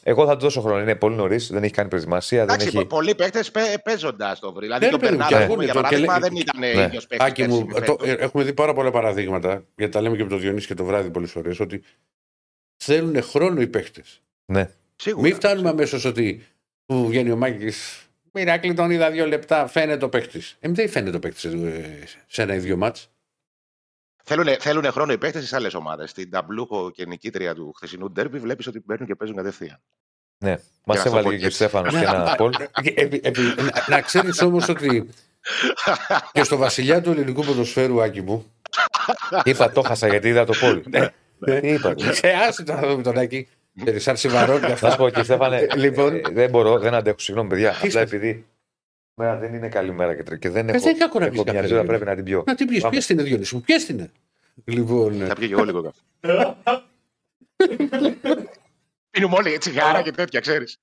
Εγώ 0.09 0.27
θα 0.27 0.33
του 0.35 0.41
δώσω 0.41 0.61
χρόνο. 0.61 0.81
Είναι 0.81 0.95
πολύ 0.95 1.17
νωρίς, 1.17 1.47
δεν 1.51 1.63
έχει 1.63 1.73
κάνει 1.73 1.89
προετοιμασία. 1.89 2.45
Δεν 2.45 2.55
Εντάξει, 2.55 2.77
έχει... 2.77 2.87
πολλοί 2.87 3.15
παίχτε 3.15 3.41
παίζοντας 3.85 4.39
το 4.39 4.53
βρει. 4.53 4.65
Δηλαδή 4.65 4.85
Ναι, 4.85 4.91
και 4.91 4.95
ο 4.95 4.99
ρε 4.99 5.05
παιδί 5.07 5.17
μου, 5.17 5.19
Μπερνάρ, 5.29 5.39
και 5.39 5.45
ας 5.45 5.51
πούμε, 5.53 5.65
για 5.65 5.73
ακούνε 5.73 5.89
το- 5.89 5.97
και 5.97 6.05
παράδειγμα, 6.07 6.19
λέει- 6.19 6.45
δεν 6.45 6.65
ήταν 6.71 6.79
Ναι. 6.79 6.87
ίδιος 6.87 7.07
παίχτη. 7.07 7.25
Άκη 7.25 7.47
μου, 7.47 7.67
το, 7.85 7.97
ε, 8.03 8.13
έχουμε 8.13 8.45
δει 8.45 8.53
πάρα 8.55 8.73
πολλά 8.73 8.91
παραδείγματα, 8.91 9.65
γιατί 9.77 9.93
τα 9.93 10.01
λέμε 10.01 10.17
και 10.17 10.23
με 10.23 10.29
τον 10.29 10.41
Διονύση 10.41 10.67
και 10.67 10.75
το 10.75 10.85
βράδυ 10.85 11.11
πολλές 11.11 11.31
φορές, 11.31 11.61
ότι 11.61 11.83
θέλουν 12.77 13.23
χρόνο 13.23 13.61
οι 13.61 13.67
παίχτε. 13.67 14.03
Ναι. 14.45 14.71
Σίγουρα. 14.97 15.23
Μην 15.27 15.35
φτάνουμε 15.35 15.69
αμέσως 15.69 16.05
ότι 16.05 16.47
που 16.87 17.07
βγαίνει 17.07 17.31
ο 17.31 17.37
Μάκης. 17.37 18.07
Μοιράκλη 18.33 18.75
τον 18.75 18.91
είδα 18.91 19.11
δύο 19.11 19.27
λεπτά, 19.27 19.67
φαίνεται 19.67 20.05
ο 20.05 20.09
παίχτη. 20.09 20.43
Ε, 20.61 20.69
δεν 20.69 20.89
φαίνεται 20.89 21.17
ο 21.17 21.21
παίχτη 21.21 21.41
σε 22.27 22.43
ένα 22.43 22.55
ή 22.55 22.59
δύο 22.59 22.77
μάτς. 22.77 23.11
Θέλουν, 24.25 24.47
θέλουν 24.61 24.85
χρόνο 24.85 25.13
οι 25.13 25.19
παίχτε 25.19 25.39
στις 25.39 25.53
άλλες 25.53 25.75
ομάδες. 25.75 26.11
Στην 26.11 26.31
ταμπλούχο 26.31 26.91
και 26.91 27.07
νικήτρια 27.07 27.55
του 27.55 27.73
χθεσινού 27.77 28.11
ντέρμπι 28.11 28.39
βλέπεις 28.39 28.67
ότι 28.67 28.81
παίρνουν 28.81 29.07
και 29.07 29.15
παίζουν 29.15 29.37
κατευθείαν. 29.37 29.81
Ναι. 30.39 30.57
Μας 30.89 31.03
Για 31.03 31.05
να 31.05 31.11
το 31.11 31.19
έβαλε 31.19 31.23
πω 31.23 31.31
και 31.31 31.37
ο 31.45 31.49
και- 31.49 31.55
Στέφανος 31.55 31.95
και 31.95 32.05
ένα 32.05 32.35
πόλ. 32.37 32.53
να 33.89 34.01
ξέρεις 34.01 34.43
όμως 34.43 34.69
ότι 34.69 35.09
και 36.33 36.43
στο 36.45 36.57
βασιλιά 36.57 37.01
του 37.03 37.11
ελληνικού 37.11 37.45
ποδοσφαίρου, 37.45 38.03
Άκη 38.03 38.23
μου. 38.23 38.53
Είπα 39.45 39.71
το 39.73 39.83
χάσα 39.83 40.09
γιατί 40.09 40.29
είδα 40.29 40.45
το 40.45 40.53
πόλ. 40.61 40.83
Τι 41.61 41.69
είπα. 41.69 41.95
Σε 42.13 42.29
άσε 42.49 42.63
το 42.63 42.73
να 42.73 42.89
δούμε 42.89 43.03
τον 43.03 43.19
Άκη. 43.19 43.49
Ξέρεις, 43.85 44.03
Σαν 44.03 44.17
σιβαρό 44.17 44.59
και 44.61 44.67
Θα 44.67 44.77
σου 44.77 44.87
αυτά. 44.87 44.97
πω 44.97 45.09
και 45.09 45.23
Στέφανε, 45.23 45.67
Λοιπόν. 45.77 46.15
ε, 46.15 46.21
δεν 46.33 46.51
μπορώ, 46.51 46.79
δεν 46.79 46.95
αντέχω. 46.95 47.19
Συγγνώμη, 47.19 47.49
παιδιά. 47.49 47.71
Απλά 47.71 47.87
είσαι; 47.87 48.01
επειδή 48.01 48.47
μέρα 49.15 49.37
δεν 49.37 49.55
είναι 49.55 49.69
καλή 49.69 49.93
μέρα 49.93 50.15
και, 50.15 50.23
τρε- 50.23 50.39
και 50.39 50.51
δεν 50.51 50.69
Ε, 50.69 50.73
έχω, 50.73 50.81
δεν 50.81 50.91
είναι 50.91 50.99
κακό 50.99 51.19
να 51.19 51.25
έχω 51.27 51.35
πεις 51.35 51.43
μια 51.45 51.53
καφέ, 51.53 51.67
ζώρα, 51.67 51.81
δηλαδή. 51.83 51.87
πρέπει 51.87 52.05
να 52.05 52.15
την 52.15 52.25
πιω. 52.25 52.43
Να 52.47 52.55
την 52.55 52.67
πιεις, 52.67 52.81
Πάμε. 52.81 52.93
πιες 52.93 53.07
την 53.07 53.25
Διονύση 53.25 53.55
μου, 53.55 53.61
πιες 53.61 53.85
την. 53.85 54.11
Λοιπόν, 54.65 55.23
Θα 55.27 55.35
πιω 55.35 55.47
και 55.47 55.53
εγώ 55.53 55.65
λίγο 55.65 55.83
καφέ. 55.83 56.01
Πίνουμε 59.17 59.37
όλοι 59.37 59.59
τσιγάρα 59.59 60.03
και 60.03 60.11
τέτοια, 60.13 60.41
ξέρεις. 60.41 60.79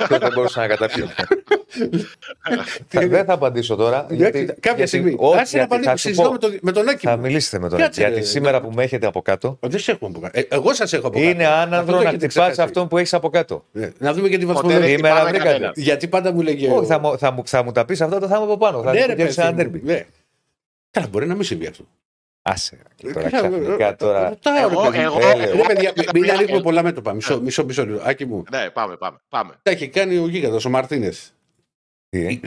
Αυτό 0.00 0.18
δεν 0.18 0.30
μπορούσα 0.34 0.60
να 0.60 0.66
καταπιώ. 0.66 1.08
Θα- 2.88 3.06
δεν 3.08 3.24
θα 3.24 3.32
απαντήσω 3.32 3.76
τώρα. 3.76 4.06
γιατί- 4.10 4.38
Εντάξει, 4.38 4.60
κάποια 4.60 4.72
γιατί- 4.76 4.88
στιγμή. 4.88 5.14
όχι, 5.18 5.38
Άσε 5.38 5.56
να 5.56 5.64
γιατί 5.66 5.84
θα 5.84 5.90
απαντήσω. 5.90 5.96
σου 5.96 5.98
Συζητώ 6.08 6.22
πω. 6.22 6.32
με 6.32 6.38
τον- 6.38 6.58
με 6.62 6.72
τον 6.72 6.88
Άκη. 6.88 7.06
Θα 7.06 7.16
μου. 7.16 7.22
μιλήσετε 7.22 7.58
με 7.58 7.68
τον 7.68 7.78
Κάτσε, 7.78 8.00
Γιατί 8.00 8.14
ρε, 8.16 8.20
σήμερα 8.22 8.60
ναι. 8.60 8.66
που 8.66 8.72
με 8.74 8.82
έχετε 8.82 9.06
από 9.06 9.22
κάτω 9.22 9.58
Δεν 9.60 9.80
σε 9.80 9.90
έχω 9.90 10.06
από 10.06 10.20
κάτω. 10.20 10.38
Ε, 10.38 10.42
Εγώ 10.48 10.74
σας 10.74 10.92
έχω 10.92 11.06
από 11.06 11.18
κάτω. 11.18 11.30
είναι 11.30 11.44
Αυτό 11.46 11.58
άνανδρο 11.60 11.96
το 11.96 12.02
να 12.02 12.08
έχετε 12.08 12.26
χτυπάς 12.26 12.44
ξεχάσει. 12.46 12.60
αυτόν 12.68 12.88
που 12.88 12.98
έχεις 12.98 13.14
από 13.14 13.28
κάτω. 13.30 13.64
Ναι, 13.72 13.90
Να 13.98 14.12
δούμε 14.12 14.28
και 14.28 14.38
τη 14.38 14.44
Ποτέ 14.44 14.54
βαθμολογία. 14.54 14.86
δεν 14.86 14.94
Σήμερα 14.96 15.14
χτυπάμε 15.14 15.30
βρήκατε. 15.38 15.52
κανέναν. 15.54 15.72
Γιατί 15.76 16.08
πάντα 16.08 16.32
μου 16.32 16.40
λέγε. 16.42 16.68
Όχι, 16.68 16.76
ο- 16.78 16.84
θα, 16.84 16.98
μου- 16.98 17.18
θα, 17.18 17.30
μου- 17.30 17.46
θα 17.46 17.62
μου 17.62 17.72
τα 17.72 17.84
πεις 17.84 18.00
αυτό, 18.00 18.18
το 18.18 18.26
θα 18.26 18.34
είμαι 18.36 18.44
από 18.44 18.56
πάνω. 18.58 18.82
Θα 18.82 18.92
Ναι, 18.92 18.98
ρε, 19.06 19.12
φτιάξει 19.12 19.24
παιδί 19.36 19.40
ένα 19.40 19.50
μου, 19.50 19.56
ντέρμπι. 19.56 19.80
ναι. 19.84 20.06
Καλά, 20.90 21.06
μπορεί 21.10 21.26
να 21.26 21.34
μην 21.34 21.44
συμβεί 21.44 21.66
αυτό. 21.66 21.84
Άσε. 22.48 22.78
ρε, 23.02 23.12
Τώρα 23.12 23.30
Καλά, 23.30 23.48
ξαφνικά 23.58 23.96
τώρα. 23.96 24.28
Ρωτάω, 24.28 24.54
ρε 24.54 24.60
Εγώ- 24.74 24.82
παιδί. 24.82 24.98
εγώ- 24.98 25.18
Ε, 25.18 25.30
εγώ- 25.30 25.56
Ρε 25.56 25.62
παιδιά, 25.74 25.92
εγώ- 25.96 26.10
μην 26.14 26.24
εγώ- 26.24 26.32
ανοίγουμε 26.34 26.60
πολλά 26.62 26.82
μέτωπα. 26.82 27.12
Μισό, 27.12 27.40
μισό, 27.40 27.64
μισό 27.64 27.86
λίγο. 27.86 28.00
Άκη 28.04 28.24
μου. 28.26 28.44
Ναι, 28.50 28.70
πάμε, 28.70 28.96
πάμε. 28.96 29.18
πάμε. 29.28 29.58
Τα 29.62 29.70
έχει 29.70 29.88
κάνει 29.88 30.16
ο 30.18 30.28
γίγαντας, 30.28 30.64
ο 30.64 30.70
Μαρτίνες. 30.70 31.34
Τι, 32.08 32.26
ε; 32.26 32.40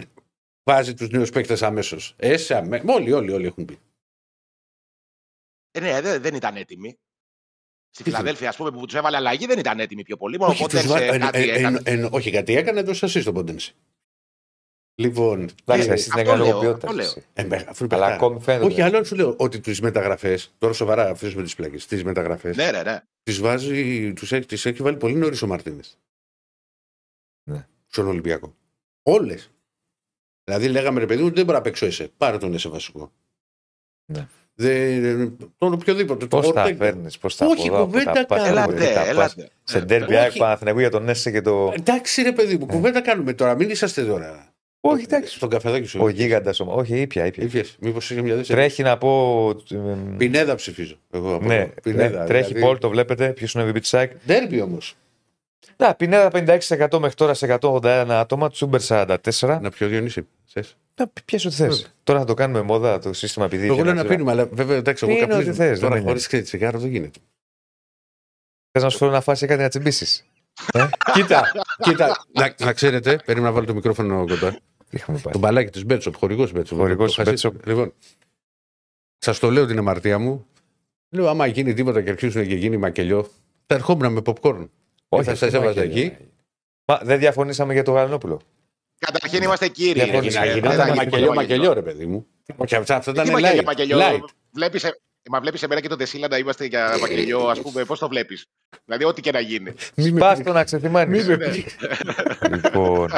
Βάζει 0.64 0.94
τους 0.94 1.10
νέους 1.10 1.30
παίκτες 1.30 1.64
αμέσως. 1.64 2.14
Έσαι 2.18 2.56
αμέ... 2.56 2.84
Όλοι, 2.88 3.12
όλοι, 3.12 3.32
όλοι 3.32 3.46
έχουν 3.46 3.66
πει. 3.66 3.80
Ε, 5.72 5.80
ναι, 5.80 6.02
δεν, 6.02 6.22
δεν 6.22 6.36
ήταν 6.36 6.56
έτοιμοι. 6.56 6.98
Στη 7.92 8.04
Τι 8.04 8.10
Φιλαδέλφια, 8.10 8.50
ας 8.50 8.56
πούμε, 8.56 8.72
που 8.72 8.86
τους 8.86 8.96
έβαλε 8.96 9.16
αλλαγή, 9.18 9.46
δεν 9.46 9.60
ήταν 9.60 9.80
έτοιμοι 9.80 10.04
πιο 10.04 10.18
πολύ. 10.18 10.38
Μόνο 10.38 10.52
Όχι, 10.52 10.64
οπότε 10.64 10.78
τους 10.82 10.88
βά- 10.92 11.02
εν- 11.02 11.20
κάτι 11.20 11.40
εν- 11.50 11.50
έκανε. 11.56 11.82
εν- 11.86 12.00
εν- 12.04 12.10
όχι, 12.12 12.32
κάτι 12.32 12.56
έκανε, 12.56 12.80
έδωσε 12.80 13.06
εσύ 13.06 13.22
στον 13.22 13.34
Πόντενσε. 13.34 13.74
Λοιπόν. 15.00 15.50
Εντάξει, 15.66 15.90
ε, 15.90 15.94
εσύ 15.94 16.10
δεν 16.10 16.20
αυτό 16.20 16.20
έκανε 16.20 16.38
λέω, 16.44 16.46
λόγω 16.48 16.60
ποιότητα. 16.60 16.88
αυτό 16.88 16.98
λέω. 16.98 17.06
εσύ. 17.06 17.26
ε, 17.34 17.44
με- 17.44 17.66
αφού 17.70 17.84
είναι 17.84 17.96
Αλλά 17.96 18.06
παιχτάρα. 18.06 18.14
ακόμη 18.14 18.40
φαίνεται. 18.42 18.66
Όχι, 18.66 18.82
άλλο 18.82 19.04
σου 19.04 19.16
λέω 19.16 19.34
ότι 19.38 19.60
τις 19.60 19.82
μεταγραφές, 19.82 20.54
τώρα 20.58 20.74
σοβαρά 20.74 21.10
αφήσουμε 21.10 21.44
τις 21.44 21.56
πλάκες, 21.56 21.86
τις 21.86 22.04
μεταγραφές, 22.04 22.56
Ναι, 22.56 22.72
ναι, 22.72 22.82
ναι. 22.84 23.02
τις 23.24 23.40
βάζει, 23.40 24.14
τους 24.14 24.32
έχει, 24.32 24.46
τις 24.46 24.66
έχει 24.66 24.82
βάλει 24.84 24.98
πολύ 24.98 25.16
νωρίς 25.16 25.42
ο 25.42 25.48
Μαρτίνες. 25.48 25.98
Ναι. 27.50 27.68
Στον 27.88 28.08
Ολυμπιακό. 28.08 28.56
Όλες. 29.04 29.50
Δηλαδή 30.44 30.68
λέγαμε 30.68 31.00
ρε 31.00 31.06
παιδί 31.06 31.22
μου, 31.24 31.32
δεν 31.34 31.46
μπορεί 31.46 31.58
να 31.58 31.64
παίξω 31.64 31.86
εσέ. 31.86 32.12
Πάρε 32.18 32.38
τον 32.38 32.54
εσέ 32.54 32.70
βασικό. 32.70 33.12
Ναι. 34.12 34.28
Δεν, 34.54 35.38
τον 35.58 35.74
οποιοδήποτε. 35.74 36.26
Πώς 36.26 36.46
τον 36.46 36.54
θα 36.54 36.62
Ορτέγκα. 36.62 36.86
φέρνεις, 36.86 37.18
πώς 37.18 37.36
θα 37.36 37.46
Όχι, 37.46 37.68
από 37.68 37.76
εδώ, 37.76 37.84
από 37.84 37.92
κουβέντα 37.92 38.12
τα 38.12 38.26
πας, 38.26 38.42
κάνουμε. 38.44 38.62
από 38.62 38.72
εκεί, 38.72 38.82
Ελάτε, 38.84 38.94
τα 38.94 39.00
πας. 39.00 39.10
ελάτε. 39.36 39.50
Σε 39.64 39.80
Ναι. 39.80 39.86
ντέρμπι 39.86 40.06
Όχι. 40.14 40.16
ΑΕΚ 40.24 40.38
Παναθηναϊκού 40.38 40.80
για 40.80 40.90
τον 40.90 41.10
Έσε 41.10 41.32
και 41.32 41.42
το. 41.42 41.74
Εντάξει 41.76 42.22
ρε 42.22 42.32
παιδί 42.32 42.58
μου, 42.58 42.66
κουβέντα 42.66 43.02
κάνουμε 43.02 43.34
τώρα. 43.34 43.56
Μην 43.56 43.70
είσαστε 43.70 44.06
τώρα. 44.06 44.49
Όχι, 44.82 45.04
εντάξει. 45.04 45.36
Στον 45.36 45.50
καφεδάκι 45.50 45.86
σου. 45.88 46.00
Ο 46.02 46.10
γίγαντας. 46.10 46.60
Όχι, 46.60 47.00
ήπια, 47.02 47.26
ήπια. 47.26 47.44
Ήπιες. 47.44 47.76
Μήπως 47.80 48.12
είχε 48.12 48.22
μια 48.22 48.36
δεύτερη. 48.36 48.60
Τρέχει 48.60 48.84
να 48.84 48.98
πω. 48.98 49.50
εμ, 49.72 50.16
Πινέδα 50.18 50.56
ψηφίζω. 50.56 50.96
Εγώ 51.12 51.34
από 51.34 51.46
Ναι, 51.46 51.56
εδώ. 51.56 51.72
Πινέδα. 51.82 52.24
τρέχει 52.26 52.48
δηλαδή. 52.54 52.66
Πολ, 52.66 52.78
το 52.78 52.90
βλέπετε. 52.90 53.30
Ποιος 53.34 53.54
είναι 53.54 53.64
ο 53.64 53.72
VP 53.76 53.82
Site. 53.90 54.10
Ντέρμπι 54.26 54.62
όμως. 54.62 54.96
Να, 55.78 55.96
Πινέδα 55.96 56.30
56% 56.34 57.00
μέχρι 57.00 57.16
τώρα 57.16 57.34
σε 57.34 57.58
181 57.62 58.06
άτομα. 58.10 58.50
Τσούμπερ 58.50 58.82
44. 58.88 59.16
Να 59.62 59.70
πιω 59.70 59.88
Διονύση. 59.88 60.28
Θες; 60.46 60.78
Να 60.96 61.08
πιες 61.26 61.46
ό,τι 61.46 61.56
θες. 61.56 61.76
Βέβαια. 61.76 61.92
Τώρα 62.04 62.20
θα 62.20 62.26
το 62.26 62.34
κάνουμε 62.34 62.62
μόδα 62.62 63.00
το 63.00 63.14
σύστημα 63.14 63.46
επειδή. 63.46 63.66
Εγώ 63.66 63.74
είχε 63.74 63.84
λέω 63.84 63.92
ένα 63.92 64.04
να 64.04 64.08
τσιγάρο. 64.10 64.24
πίνουμε, 64.26 64.42
αλλά 64.42 64.56
βέβαια 64.56 64.78
εντάξει, 64.78 65.06
εγώ 65.06 65.14
Πίνω 65.16 65.28
καπνίζω. 65.28 65.50
ό,τι 65.50 65.58
θες, 65.60 65.80
δεν 65.80 65.90
Τώρα 65.90 66.02
με 66.02 66.08
χωρίς 66.08 66.28
τσιγάρο 66.28 66.80
δεν 66.80 66.90
γίνεται. 66.90 67.20
Θες 68.72 68.84
να 68.84 68.90
σου 68.90 68.98
φέρω 68.98 69.12
να 69.12 69.22
φάσει 69.22 69.48
κάτι 69.48 69.62
να 69.62 69.70
τσιμπήσεις. 69.70 70.26
κοίτα, 71.14 71.52
κοίτα. 71.82 72.26
Να, 72.32 72.56
να 72.60 72.74
ξέρετε, 72.74 73.16
περίμενα 73.26 73.50
να 73.50 73.56
βάλω 73.56 73.66
το 73.66 73.74
μικρόφωνο 73.74 74.26
κοντά. 74.28 74.60
Είχαμε 74.92 75.20
πάει. 75.24 75.34
Το 75.34 75.40
μπαλάκι 75.40 75.72
τη 75.72 75.86
Μπέτσοπ, 75.86 76.16
χορηγός 76.16 76.52
Μπέτσοπ. 76.52 76.78
Χορηγός 76.78 77.16
Το 77.16 77.24
χασί- 77.24 77.30
Μπέτσοπ. 77.46 77.68
Λοιπόν, 77.68 77.94
σας 79.18 79.40
το 79.40 79.50
λέω 79.52 79.66
την 79.66 79.78
αμαρτία 79.78 80.20
μου. 80.20 80.46
Λέω, 81.10 81.28
άμα 81.30 81.46
γίνει 81.48 81.74
τίποτα 81.74 82.02
και 82.02 82.10
αρχίσουν 82.10 82.48
και 82.48 82.56
γίνει 82.56 82.78
μακελιό, 82.78 83.24
θα 83.66 83.76
ερχόμουν 83.76 84.14
με 84.14 84.22
popcorn. 84.26 84.68
Όχι, 85.10 85.24
θα 85.24 85.32
αυτό 85.32 85.46
σας 85.46 85.54
έβαζα 85.54 85.80
μακελιό. 85.80 86.02
εκεί. 86.06 86.18
Μα 86.86 87.00
δεν 87.04 87.20
διαφωνήσαμε 87.20 87.74
για 87.74 87.84
το 87.84 87.92
Γαλανόπουλο. 87.92 88.40
Καταρχήν 89.00 89.44
είμαστε 89.44 89.68
κύριοι. 89.68 90.04
Διαφωνείς. 90.04 90.36
Ε, 90.36 90.40
Να 90.40 90.46
δεν 90.46 90.54
γινόταν 90.54 90.78
θα 90.78 90.84
γίνει 90.86 90.96
μακελιό, 90.98 91.26
πολύ 91.26 91.38
μακελιό, 91.38 91.74
ρε 91.74 91.82
παιδί 91.82 92.06
μου. 92.06 92.26
Όχι, 92.56 92.76
αυτά 92.76 92.96
αυτά 92.96 93.12
Τι 93.12 93.20
ήταν 93.20 93.32
μακελιό, 93.42 93.62
light. 93.62 93.66
μακελιό. 93.66 93.98
Light. 95.38 95.38
Βλέπεις, 95.38 95.38
ε, 95.38 95.38
μα 95.38 95.40
βλέπεις 95.40 95.64
εμένα 95.64 95.82
και 95.82 95.88
τον 95.88 95.98
Τεσίλα 95.98 96.28
να 96.28 96.38
είμαστε 96.38 96.66
για 96.66 96.98
μακελιό, 97.02 97.48
ας 97.48 97.62
πούμε. 97.62 97.86
Πώς 97.86 98.00
το 98.00 98.08
βλέπεις; 98.08 98.46
Δηλαδή, 98.86 99.04
ό,τι 99.04 99.22
και 99.22 99.32
να 99.32 99.40
γίνει. 99.40 99.74
Μη 99.96 100.12
με 100.12 100.20
Πας 100.20 100.44
το 100.44 100.52
να 100.52 100.64
ξεθυμάνεις. 100.64 101.28
Μη 101.28 101.36
με 101.38 101.46
Ναι. 101.46 101.52
πεις. 101.52 101.76
Λοιπόν, 102.50 103.10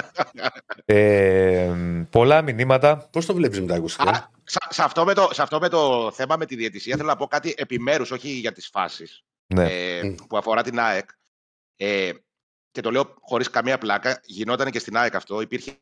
ε, 0.86 1.74
πολλά 2.09 2.41
μηνύματα. 2.41 2.97
Πώς 3.12 3.26
το 3.26 3.34
βλέπεις 3.34 3.59
με 3.59 3.68
τα 3.68 3.74
Α, 3.74 3.78
ακουστικά. 3.78 4.32
σε, 4.43 4.57
σε 4.70 4.84
αυτό 4.84 5.05
με 5.05 5.14
το, 5.14 5.30
σε 5.34 5.41
αυτό 5.41 5.59
με 5.59 5.70
το 5.70 6.12
θέμα 6.12 6.36
με 6.38 6.45
τη 6.45 6.55
διαιτησία 6.55 6.95
θέλω 6.95 7.07
να 7.07 7.16
πω 7.16 7.28
κάτι 7.28 7.53
επιμέρους, 7.57 8.12
όχι 8.12 8.30
για 8.30 8.51
τις 8.51 8.68
φάσεις 8.68 9.24
Ναι. 9.53 9.66
ε, 9.97 10.03
Μμ. 10.03 10.16
που 10.28 10.38
αφορά 10.38 10.62
την 10.64 10.80
ΑΕΚ. 10.80 11.09
Ε, 11.76 12.12
και 12.72 12.82
το 12.82 12.91
λέω 12.91 13.14
χωρίς 13.22 13.49
καμία 13.49 13.78
πλάκα. 13.78 14.22
Γινόταν 14.26 14.72
και 14.72 14.80
στην 14.80 14.97
ΑΕΚ 14.97 15.16
αυτό. 15.16 15.41
Υπήρχε 15.41 15.76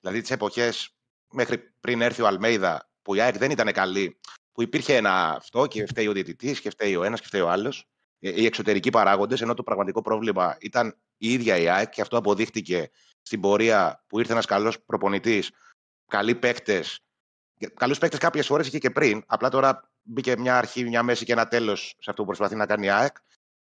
δηλαδή 0.00 0.20
τις 0.20 0.30
εποχές 0.30 0.88
μέχρι 1.32 1.58
πριν 1.80 2.00
έρθει 2.00 2.22
ο 2.22 2.26
Αλμέιδα 2.26 2.88
που 3.02 3.14
η 3.14 3.20
ΑΕΚ 3.20 3.38
δεν 3.38 3.50
ήταν 3.50 3.72
καλή. 3.72 4.18
Που 4.54 4.62
υπήρχε 4.62 4.96
ένα 4.96 5.34
αυτό 5.34 5.66
και 5.66 5.86
φταίει 5.86 6.06
ο 6.06 6.12
διαιτητής 6.12 6.60
και 6.60 6.70
φταίει 6.70 6.96
ο 6.96 7.04
ένας 7.04 7.20
και 7.20 7.26
φταίει 7.26 7.40
ο 7.40 7.50
άλλος. 7.50 7.88
Οι 8.18 8.46
εξωτερικοί 8.46 8.90
παράγοντες, 8.90 9.40
ενώ 9.40 9.54
το 9.54 9.62
πραγματικό 9.62 10.02
πρόβλημα 10.02 10.56
ήταν 10.60 10.96
η 11.16 11.32
ίδια 11.32 11.56
η 11.56 11.68
ΑΕΚ 11.68 11.88
και 11.88 12.00
αυτό 12.00 12.16
αποδείχτηκε 12.16 12.90
στην 13.22 13.40
πορεία 13.40 14.04
που 14.06 14.18
ήρθε 14.18 14.32
ένας 14.32 14.46
καλός 14.46 14.80
προπονητής, 14.80 15.50
καλοί 16.06 16.34
παίκτες. 16.34 17.00
Καλούς 17.74 17.98
παίκτες 17.98 18.18
κάποιες 18.18 18.46
φορές 18.46 18.66
είχε 18.66 18.78
και 18.78 18.90
πριν. 18.90 19.24
Απλά 19.26 19.48
τώρα 19.48 19.90
μπήκε 20.02 20.36
μια 20.36 20.58
αρχή, 20.58 20.84
μια 20.84 21.02
μέση 21.02 21.24
και 21.24 21.32
ένα 21.32 21.48
τέλος 21.48 21.94
σε 21.98 22.10
αυτό 22.10 22.22
που 22.22 22.26
προσπαθεί 22.26 22.54
να 22.54 22.66
κάνει 22.66 22.86
η 22.86 22.90
ΑΕΚ. 22.90 23.16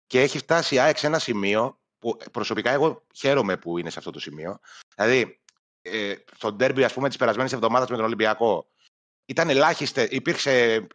Και 0.06 0.20
έχει 0.20 0.38
φτάσει 0.38 0.74
η 0.74 0.78
ΑΕΚ 0.78 0.98
σε 0.98 1.06
ένα 1.06 1.18
σημείο 1.18 1.80
που 1.98 2.16
προσωπικά 2.32 2.70
εγώ 2.70 3.06
χαίρομαι 3.14 3.56
που 3.56 3.78
είναι 3.78 3.90
σε 3.90 3.98
αυτό 3.98 4.10
το 4.10 4.20
σημείο. 4.20 4.58
Δηλαδή, 4.96 5.40
ε, 5.82 6.14
στο 6.36 6.52
ντέρμπι, 6.52 6.84
ας 6.84 6.92
πούμε, 6.92 7.08
της 7.08 7.16
περασμένης 7.16 7.52
εβδομάδας 7.52 7.88
με 7.88 7.96
τον 7.96 8.04
Ολυμπιακό, 8.04 8.66
ήταν 9.30 9.50
ελάχιστες. 9.50 10.08
Υπήρξε 10.10 10.74
ε, 10.74 10.88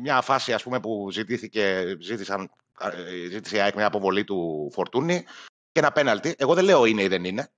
μια 0.00 0.20
φάση, 0.20 0.52
ας 0.52 0.62
πούμε, 0.62 0.80
που 0.80 1.08
ζητήθηκε, 1.12 1.96
ζήτησαν, 2.00 2.50
ε, 2.80 3.28
ζήτησε 3.30 3.56
η 3.56 3.60
ΑΕΚ 3.60 3.74
μια 3.74 3.86
αποβολή 3.86 4.24
του 4.24 4.70
Φορτούνη. 4.72 5.24
και 5.72 5.80
ένα 5.80 5.92
πέναλτι. 5.92 6.34
Εγώ 6.38 6.54
δεν 6.54 6.64
λέω 6.64 6.84
είναι 6.84 7.02
ή 7.02 7.08
δεν 7.08 7.24
είναι. 7.24 7.48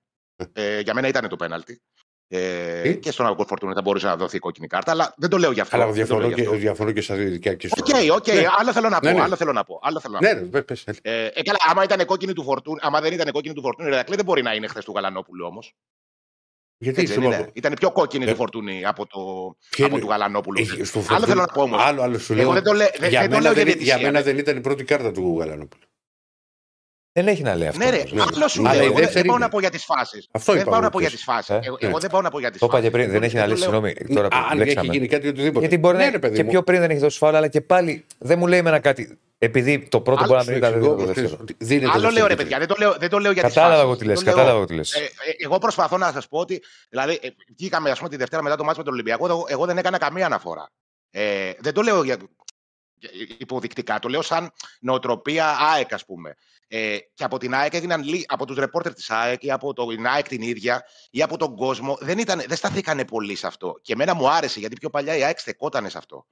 Ε, 0.53 0.79
για 0.79 0.93
μένα 0.93 1.07
ήταν 1.07 1.27
το 1.29 1.35
πέναλτι. 1.35 1.81
Ε, 2.27 2.81
Τι; 2.81 2.97
και 2.99 3.11
στον 3.11 3.25
Αγκόρ 3.25 3.45
Φορτούνη 3.45 3.73
θα 3.73 3.81
μπορούσε 3.81 4.05
να 4.05 4.15
δοθεί 4.17 4.35
η 4.35 4.39
κόκκινη 4.39 4.67
κάρτα, 4.67 4.91
αλλά 4.91 5.13
δεν 5.17 5.29
το 5.29 5.37
λέω 5.37 5.51
γι' 5.51 5.59
αυτό. 5.59 5.75
Αλλά 5.75 5.85
Δεν 5.85 5.93
το 5.93 5.99
διαφωνώ 5.99 6.19
λέω 6.19 6.29
γι' 6.29 6.35
και, 6.35 6.41
αυτό. 6.41 6.55
διαφωνώ 6.55 6.91
και 6.91 7.01
στα 7.01 7.15
δυτικά 7.15 7.53
και 7.53 7.67
στο. 7.67 7.83
OK, 7.83 8.15
OK, 8.15 8.27
Ναι. 8.27 8.45
άλλο 8.59 8.71
θέλω 8.73 8.89
να 8.89 8.99
πω. 8.99 9.07
Ναι, 9.07 9.13
ναι. 9.13 9.21
Άλλο 9.21 9.35
θέλω 9.35 9.51
να 9.51 9.63
πω. 9.63 9.79
Άλλο 9.83 9.99
θέλω 9.99 10.13
να 10.13 10.19
πω. 10.19 10.25
Ναι, 10.25 10.33
ρε, 10.57 10.61
πες, 10.61 10.83
πες. 10.83 10.99
Ε, 11.01 11.25
ε, 11.25 11.41
καλά, 11.41 11.57
άμα, 11.69 11.83
ήταν 11.83 12.05
κόκκινη 12.05 12.33
του 12.33 12.43
Φορτούνη, 12.43 12.79
άμα 12.81 13.01
δεν 13.01 13.13
ήταν 13.13 13.31
κόκκινη 13.31 13.53
του 13.53 13.61
Φορτούνη, 13.61 13.87
ε, 13.87 13.91
ρε 13.91 13.97
Ηρακλή 13.97 14.15
δεν 14.15 14.25
μπορεί 14.25 14.41
να 14.41 14.53
είναι 14.53 14.67
χθες 14.67 14.85
του 14.85 14.91
Γαλανόπουλου 14.95 15.45
όμως. 15.45 15.73
Γιατί 16.83 17.05
Δεν 17.05 17.13
σου 17.15 17.21
είναι. 17.21 17.35
είπα, 17.35 17.49
Ήταν 17.53 17.73
πιο 17.79 17.91
κόκκινη 17.91 18.25
Ε, 18.25 18.27
του 18.29 18.35
Φορτούνη 18.35 18.85
από, 18.85 19.05
το, 19.07 19.19
ποιο 19.69 19.85
από 19.85 19.95
είναι- 19.95 20.03
του 20.05 20.11
Γαλανόπουλου. 20.11 20.59
ε, 20.61 20.63
στο 20.63 20.79
Άλλο 20.79 20.85
Φορτούνι- 21.07 21.25
θέλω 21.27 21.41
να 21.41 21.47
πω 21.53 21.61
όμως. 21.61 21.81
Άλλο, 21.83 22.01
άλλο 22.01 22.17
σου 22.19 22.33
Εγώ 22.33 22.41
λέω. 22.41 22.51
δεν 22.53 22.63
το 22.63 22.73
λέ- 22.73 22.97
δεν- 22.99 23.09
για, 23.09 23.19
δεν 23.19 23.29
το 23.29 23.35
μένα 23.35 23.41
λέω 23.41 23.53
δεν, 23.53 23.63
για 23.65 23.73
για 23.73 23.85
διαιτησία, 23.85 23.97
μένα 23.97 24.17
ναι. 24.19 24.23
δεν 24.25 24.37
ήταν 24.37 24.57
η 24.57 24.61
πρώτη 24.61 24.83
κάρτα 24.83 25.11
του 25.11 25.35
Γαλανόπουλου. 25.39 25.83
Δεν 27.13 27.27
έχει 27.27 27.41
να 27.41 27.55
λέει 27.55 27.67
αυτό. 27.67 27.83
Ναι, 27.83 27.89
ρε, 27.89 27.97
όμως. 27.97 28.11
ναι. 28.11 28.21
άλλο 28.35 28.47
σου 28.47 28.61
Αλλά 28.61 28.73
λέω. 28.73 28.81
η 28.81 28.85
Εγώ 28.85 28.93
δεν- 28.93 29.03
δεύτερη 29.03 29.13
δεν 29.21 29.25
πάω 29.25 29.35
είναι. 29.35 29.45
να 29.45 29.51
πω 29.51 29.59
για 29.59 29.69
τις 29.69 29.83
φάσεις. 29.83 30.27
Αυτό 30.31 30.51
Δεν 30.51 30.61
είπα 30.61 30.69
πάω 30.69 30.79
εγώ 30.79 30.85
να 30.87 30.91
πω 30.91 30.99
για 30.99 31.07
χθες. 31.07 31.19
τις 31.23 31.29
φάσεις. 31.33 31.49
Ε, 31.49 31.59
Εγώ 31.67 31.77
ναι. 31.81 31.87
εγώ 31.87 31.97
δεν 31.99 32.09
πάω 32.09 32.21
να 32.21 32.29
πω 32.29 32.39
για 32.39 32.51
τις 32.51 32.59
Το 32.59 32.65
είπα 32.65 32.75
φάσεις. 32.75 32.89
και 32.91 32.97
πριν, 32.97 33.11
δεν 33.11 33.23
έχει 33.23 33.35
να 33.35 33.47
λέει, 33.47 33.55
συγγνώμη. 33.57 33.93
Τώρα 33.93 34.27
που 34.27 34.35
Αν 34.37 34.43
έχει 34.51 34.55
μπλέξαμε. 34.63 34.93
γίνει 34.93 35.07
κάτι 35.07 35.27
οτιδήποτε. 35.27 35.59
Γιατί 35.59 35.77
μπορεί 35.77 35.97
ναι, 35.97 36.05
να 36.05 36.11
ρε, 36.11 36.19
παιδί 36.19 36.35
και 36.35 36.43
μου. 36.43 36.49
πιο 36.49 36.63
πριν 36.63 36.79
δεν 36.79 36.89
έχεις 36.89 37.01
δώσει 37.01 37.17
φάουλ, 37.17 37.35
αλλά 37.35 37.47
και 37.47 37.61
πάλι 37.61 38.05
δεν 38.17 38.37
μου 38.39 38.47
λέει 38.47 38.59
εμένα 38.59 38.79
κάτι. 38.79 39.17
Επειδή 39.37 39.87
το 39.89 40.01
πρώτο 40.01 40.23
Άλλο 40.23 40.27
μπορεί 40.27 40.37
να 40.39 40.43
Σου 40.43 40.49
μην 40.49 40.57
ήταν 40.59 40.73
εξηγώ, 40.73 40.95
το 40.95 41.05
δεύτερο. 41.05 41.27
Χριστό, 41.27 41.41
ότι 41.43 41.55
δίνεται 41.59 41.85
Άλλο 41.93 41.99
λέω 42.01 42.09
δεύτερη 42.11 42.27
ρε 42.27 42.35
παιδιά, 42.35 42.57
δεν 42.59 42.67
το 42.67 42.75
λέω, 42.77 42.95
δεν 42.99 43.09
το 43.09 43.19
λέω 43.19 43.31
για 43.31 43.43
τις 43.43 43.53
Κατάλαβα 43.53 43.75
φάσεις. 43.81 43.89
εγώ 43.89 43.99
τι 43.99 44.05
λες. 44.05 44.17
Το 44.19 44.23
λέω- 44.25 44.33
Κατάλαβα 44.33 44.57
εγώ 44.57 44.65
τι 44.67 44.73
λες. 44.75 44.93
Ε, 44.93 44.99
ε, 44.99 45.09
εγώ 45.43 45.57
προσπαθώ 45.57 45.97
να 45.97 46.11
σας 46.11 46.27
πω 46.27 46.39
ότι. 46.39 46.61
Δηλαδή, 46.89 47.19
ε, 47.21 47.27
βγήκαμε 47.57 47.89
ας 47.91 47.97
πούμε, 47.97 48.09
τη 48.09 48.15
Δευτέρα 48.15 48.43
μετά 48.43 48.55
το 48.55 48.63
μάτσο 48.63 48.77
με 48.79 48.83
τον 48.85 48.93
Ολυμπιακό. 48.93 49.25
Εγώ, 49.29 49.45
εγώ 49.47 49.65
δεν 49.65 49.77
έκανα 49.77 49.97
καμία 49.97 50.25
αναφορά. 50.25 50.69
Ε, 51.11 51.51
δεν 51.59 51.73
το 51.73 51.81
λέω 51.81 52.03
για, 52.03 52.15
για- 52.15 52.27
υποδεικτικά. 53.37 53.99
Το 53.99 54.07
λέω 54.09 54.21
σαν 54.21 54.51
νοοτροπία 54.79 55.57
ΑΕΚ, 55.73 55.93
ας 55.93 56.05
πούμε. 56.05 56.35
Ε, 56.67 56.97
και 57.13 57.23
από 57.23 57.37
την 57.37 57.53
ΑΕΚ 57.55 57.73
έδιναν 57.73 58.03
λί- 58.03 58.25
από 58.27 58.45
τους 58.45 58.57
ρεπόρτερ 58.57 58.93
της 58.93 59.09
ΑΕΚ 59.09 59.43
ή 59.43 59.51
από 59.51 59.73
το, 59.73 59.85
την 59.87 60.07
ΑΕΚ 60.07 60.27
την 60.27 60.41
ίδια 60.41 60.83
ή 61.11 61.21
από 61.21 61.37
τον 61.37 61.55
κόσμο. 61.55 61.97
Δεν, 62.01 62.17
ήταν, 62.17 62.43
δεν 62.47 62.57
σταθήκανε 62.57 63.05
πολύ 63.05 63.35
σε 63.35 63.47
αυτό. 63.47 63.79
Και 63.81 63.93
εμένα 63.93 64.13
μου 64.13 64.29
άρεσε 64.29 64.59
γιατί 64.59 64.75
πιο 64.75 64.89
παλιά 64.89 65.17
η 65.17 65.23
ΑΕΚ 65.23 65.39
στεκότανε 65.39 65.89
σε 65.89 65.97
αυτό. 65.97 66.25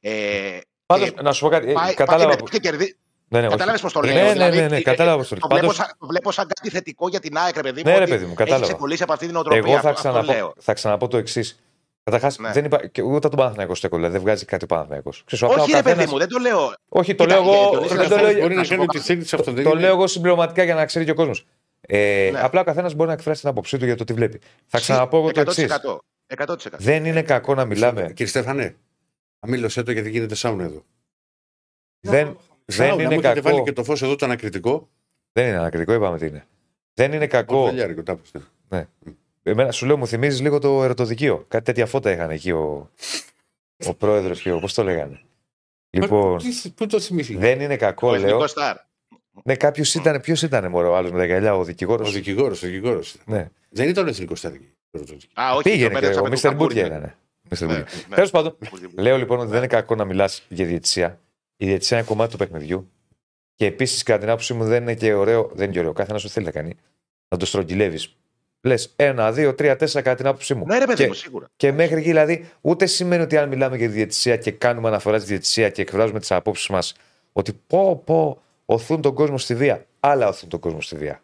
Ε, 0.00 0.58
Πάντως, 0.86 1.10
και 1.10 1.22
να 1.22 1.32
σου 1.32 1.40
πω 1.44 1.48
κάτι. 1.48 1.70
ε, 1.70 1.72
πάει- 1.72 1.94
Κατάλαβα. 1.94 2.28
πάει 2.36 2.48
και 2.50 2.58
κερδί- 2.58 2.96
Ναι, 3.28 3.38
ναι, 3.38 3.46
όχι. 3.46 3.52
Κατάλαβες 3.56 3.80
πώς 3.80 3.92
το 3.92 4.00
Ναι, 4.00 4.12
λέω. 4.12 4.24
ναι, 4.24 4.32
δηλαδή, 4.32 4.58
ναι, 4.58 4.68
ναι, 4.68 4.76
ε, 4.76 4.82
κατάλαβα 4.82 5.16
ε, 5.16 5.18
πώς 5.18 5.28
το 5.28 5.34
το, 5.34 5.40
λέω. 5.40 5.48
βλέπω 5.58 5.66
Πάντως- 5.72 5.86
σαν, 5.88 5.96
το 6.00 6.06
βλέπω 6.06 6.32
σαν 6.32 6.46
κάτι 6.54 6.70
θετικό 6.70 7.08
για 7.08 7.20
την 7.20 7.36
ΑΕΚ, 7.36 7.54
ρε 7.54 7.62
παιδί 7.62 7.82
μου. 7.84 7.88
Ναι, 7.90 7.96
ρε 7.96 8.02
ότι 8.02 8.10
παιδί 8.10 8.24
μου, 8.24 8.34
κατάλαβα. 8.34 8.62
Έχει 8.64 8.72
ξεκολλήσει 8.72 9.02
από 9.02 9.12
αυτή 9.12 9.26
την 9.26 9.36
οτροπία. 9.36 9.58
Εγώ 9.58 9.68
θα, 9.70 9.76
αυτό, 9.76 9.88
αυτό 9.88 10.00
ξαναπώ, 10.20 10.32
λέω. 10.32 10.52
θα 10.60 10.72
ξαναπώ 10.72 11.08
το 11.08 11.16
εξής. 11.16 11.58
Καταρχάς, 12.10 12.38
Ναι. 12.38 12.52
δεν 12.52 12.64
είπα, 12.64 12.86
και 12.86 13.02
ούτε 13.02 13.28
τον 13.28 13.38
Παναθηναϊκός 13.38 13.78
στέκο, 13.78 13.96
δηλαδή 13.96 14.12
δεν 14.12 14.22
βγάζει 14.22 14.44
κάτι 14.44 14.64
ο 14.64 14.66
Παναθηναϊκός. 14.66 15.24
Όχι, 15.42 15.72
ρε 15.72 15.82
παιδί 15.82 16.06
μου, 16.06 16.18
δεν 16.18 16.28
το 16.28 16.38
λέω. 16.38 16.72
Όχι, 16.88 17.14
το 17.14 17.24
Κοίτα, 17.24 17.40
λέω 17.40 17.52
εγώ. 17.52 17.70
Διονύση, 17.70 17.94
δεν 17.96 18.08
το 18.08 18.14
καθώς 18.14 18.32
λέω- 18.32 18.40
Μπορεί 18.40 18.54
να 18.54 18.60
να 18.60 18.64
σου 18.64 18.70
κάνει 18.70 18.84
πω 18.84 18.92
ό,τι 18.94 18.98
θέλει 19.04 19.24
σε 19.24 19.36
αυτό. 19.36 19.52
δεν 19.52 19.64
Το 19.64 19.70
είναι- 19.70 19.80
λέω 19.80 19.90
εγώ 19.90 20.06
συμπληρωματικά 20.06 20.62
για 20.62 20.74
να 20.74 20.84
ξέρει 20.86 21.04
και 21.04 21.10
ο 21.10 21.14
κόσμος. 21.14 21.46
Ε, 21.80 22.28
Ναι. 22.32 22.40
Απλά 22.40 22.60
ο 22.60 22.64
καθένας 22.64 22.94
μπορεί 22.94 23.08
να 23.08 23.14
εκφράσει 23.14 23.40
την 23.40 23.48
άποψή 23.48 23.78
του 23.78 23.84
για 23.84 23.96
το 23.96 24.04
τι 24.04 24.12
βλέπει. 24.12 24.40
Θα 24.66 24.78
ξαναπώ 24.78 25.16
εγώ 25.18 25.32
το 25.32 25.40
εξής. 25.40 25.64
100%. 25.64 25.98
100%. 26.26 26.78
Δεν 26.78 27.04
είναι 27.04 27.22
κακό 27.22 27.54
να 27.54 27.64
μιλάμε. 27.64 28.02
Κύριε 28.06 28.26
Στέφανε, 28.26 28.76
αμήλωσέ 29.40 29.82
το 29.82 29.92
γιατί 29.92 30.10
γίνεται 30.10 30.34
σάουνα 30.34 30.64
εδώ. 30.64 30.84
Δεν, 32.00 32.24
δεν 32.24 32.36
Σάουνα, 32.66 32.94
μου 32.94 33.00
είναι 33.00 33.14
έχετε 33.14 33.28
κακό. 33.28 33.40
βάλει 33.48 33.62
και 33.62 33.72
το 33.72 33.84
φως 33.84 34.02
εδώ 34.02 34.16
το 34.16 34.24
ανακριτικό. 34.24 34.88
Δεν 35.32 35.46
είναι 35.48 35.56
ανακριτικό, 35.58 35.92
είπαμε 35.92 36.18
τι 36.18 36.26
είναι. 36.26 36.46
Δεν 36.94 37.12
είναι 37.12 37.26
κακό. 37.26 37.64
Βελιάρικο, 37.64 38.02
τα 38.02 38.12
είπες, 38.12 38.42
ναι. 38.68 38.86
Εμένα 39.48 39.72
σου 39.72 39.86
λέω, 39.86 39.96
μου 39.96 40.06
θυμίζεις 40.06 40.40
λίγο 40.40 40.58
το 40.58 40.84
ερωτοδικείο. 40.84 41.44
Κάτι 41.48 41.64
τέτοια 41.64 41.86
φώτα 41.86 42.10
είχαν 42.10 42.30
εκεί 42.30 42.50
ο, 42.50 42.90
ο 43.86 43.94
πρόεδρος 43.94 44.40
και 44.40 44.52
ο. 44.52 44.58
Πώς 44.58 44.74
το 44.74 44.82
λέγανε. 44.82 45.20
Λοιπόν, 45.90 46.30
Μα, 46.32 46.36
τι- 46.38 46.68
Πού 46.70 46.86
το 46.86 47.00
θυμήθηκες; 47.00 47.40
δεν 47.40 47.60
είναι 47.60 47.76
κακό, 47.76 48.08
Ο 48.08 48.10
λέω. 48.10 48.20
εθνικός 48.26 48.50
στάρ. 48.50 48.76
Ναι, 49.44 49.56
κάποιος 49.56 49.94
ήταν. 49.94 50.20
Ποιος 50.20 50.42
ήταν, 50.42 50.70
μωρό, 50.70 50.90
ο 50.90 50.96
άλλος 50.96 51.10
με 51.10 51.18
τα 51.18 51.24
γυαλιά, 51.24 51.54
ο 51.56 51.64
δικηγόρος. 51.64 52.08
Ο 52.08 52.12
δικηγόρος, 52.12 52.62
ο 52.62 52.66
δικηγόρος. 52.66 53.16
Ναι. 53.26 53.48
Δεν 53.68 53.88
ήταν 53.88 54.06
ο 54.06 54.08
εθνικός 54.08 54.38
στάρι. 54.38 54.72
Α, 55.34 55.52
όχι, 55.54 55.62
Πήγαινε 55.62 55.82
το 55.82 55.88
και 55.88 56.00
μπέρδεψα 56.00 56.20
ο 56.20 56.22
με 56.22 56.22
τον 56.22 56.30
Μίστερ 56.30 56.50
Καμπούρη, 56.50 56.74
Μπούρκια 56.74 56.98
ναι. 56.98 57.04
ήταν. 57.04 57.14
Mr. 57.48 57.66
Ναι, 57.68 57.82
Bootkia. 57.82 58.08
ναι. 58.08 58.14
Τέλος 58.14 58.30
πάντων, 58.30 58.56
λέω 58.96 59.16
λοιπόν 59.16 59.38
ότι 59.38 59.48
δεν 59.48 59.58
είναι 59.58 59.66
κακό 59.66 59.94
να 59.94 60.04
μιλάς 60.04 60.42
για 60.48 60.66
διαιτησία. 60.66 61.20
Η 61.56 61.66
διαιτησία 61.66 61.96
είναι 61.98 62.06
κομμάτι 62.06 62.30
του 62.30 62.36
παιχνιδιού. 62.36 62.90
Και 63.54 63.66
επίσης, 63.66 64.02
κατά 64.02 64.18
την 64.18 64.28
άποψή 64.28 64.54
μου, 64.54 64.64
δεν 64.64 64.82
είναι 64.82 64.94
και 64.94 65.12
ωραίο. 65.14 65.50
Δεν 65.54 65.64
είναι 65.64 65.72
και 65.72 65.78
ωραίο. 65.78 65.92
Καθένας 65.92 66.24
ό,τι 66.24 66.32
θέλει 66.32 66.46
να 66.46 66.52
κάνει. 66.52 66.74
Να 67.28 67.36
το 67.38 67.46
στρογγυλεύεις. 67.46 68.16
Λες 68.60 68.92
ένα, 68.96 69.32
δύο, 69.32 69.54
τρία, 69.54 69.76
τέσσερα 69.76 70.02
κατά 70.02 70.16
την 70.16 70.26
άποψή 70.26 70.54
μου. 70.54 70.64
Ναι, 70.66 70.78
ρε 70.78 70.84
παιδί 70.86 71.02
και, 71.02 71.06
μου, 71.06 71.14
σίγουρα. 71.14 71.46
και 71.56 71.72
μέχρι 71.72 71.96
εκεί 71.96 72.06
δηλαδή, 72.08 72.48
ούτε 72.60 72.86
σημαίνει 72.86 73.22
ότι 73.22 73.36
αν 73.36 73.48
μιλάμε 73.48 73.76
για 73.76 73.86
τη 73.88 73.92
διαιτησία 73.94 74.36
και 74.36 74.50
κάνουμε 74.50 74.88
αναφορά 74.88 75.18
στη 75.18 75.28
διαιτησία 75.28 75.70
και 75.70 75.82
εκφράζουμε 75.82 76.18
τις 76.20 76.30
απόψεις 76.32 76.68
μας, 76.68 76.94
ότι 77.32 77.52
πω, 77.66 78.02
πω, 78.06 78.42
οθούν 78.64 79.00
τον 79.02 79.14
κόσμο 79.14 79.38
στη 79.38 79.54
βία. 79.54 79.86
Άλλα 80.00 80.28
οθούν 80.28 80.48
τον 80.48 80.60
κόσμο 80.60 80.80
στη 80.80 80.96
βία. 80.96 81.22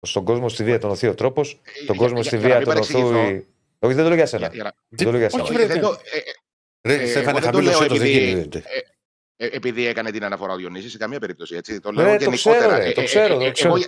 Στον 0.00 0.24
κόσμο 0.24 0.48
στη 0.48 0.64
βία 0.64 0.78
τον 0.78 0.90
οθεί 0.90 1.06
ο 1.06 1.14
τρόπος, 1.14 1.50
τον 1.52 1.60
Ε, 1.64 1.80
Για- 1.82 1.94
κόσμο 1.94 2.14
για- 2.20 2.24
στη 2.24 2.36
για 2.36 2.48
να 2.48 2.54
βία 2.54 2.56
μην 2.56 2.64
τον 2.66 2.74
παρεξηγηθώ, 2.74 3.08
οθούει. 3.20 3.46
Όχι, 3.78 3.94
δεν 3.94 4.02
το 4.02 4.08
λέω 4.08 4.16
για 4.16 4.26
σένα. 4.26 4.46
για- 4.46 4.54
για 4.54 4.62
να- 4.64 4.72
Δεν 4.88 5.06
το 5.06 5.10
λέω 5.10 5.20
για 5.20 5.28
Όχι, 5.32 5.46
σένα. 5.46 5.58
βρε, 5.58 5.66
δεν 5.66 5.80
το- 5.80 6.00
ε, 6.12 6.18
Ρε, 6.88 6.94
Ε, 6.94 7.06
Στέφανε, 7.06 7.20
εγώ 7.30 7.32
δεν 7.40 7.40
το 7.40 7.46
χαμήλωσέ 7.56 7.78
λέω 7.78 7.88
το, 7.88 7.94
δεν 7.94 8.06
επειδή- 8.06 8.28
γίνεται. 8.28 8.62
Ε, 9.40 9.46
επειδή 9.46 9.86
έκανε 9.86 10.10
την 10.10 10.24
αναφορά 10.24 10.52
ο 10.52 10.56
Διονύσης, 10.56 10.90
σε 10.90 10.98
καμία 10.98 11.18
περίπτωση. 11.18 11.54
Έτσι. 11.56 11.80
Το 11.80 11.92
Ναι, 11.92 12.02
λέω 12.02 12.16
το 12.16 12.24
γενικότερα. 12.24 12.56
ξέρω, 12.66 12.76
ρε, 12.76 12.88
Ε, 12.88 12.92
το 12.92 13.00
ε, 13.00 13.04
ξέρω, 13.04 13.34
ε, 13.34 13.38
το 13.38 13.44
ε, 13.44 13.50
ξέρω. 13.50 13.74
εγώ- 13.74 13.84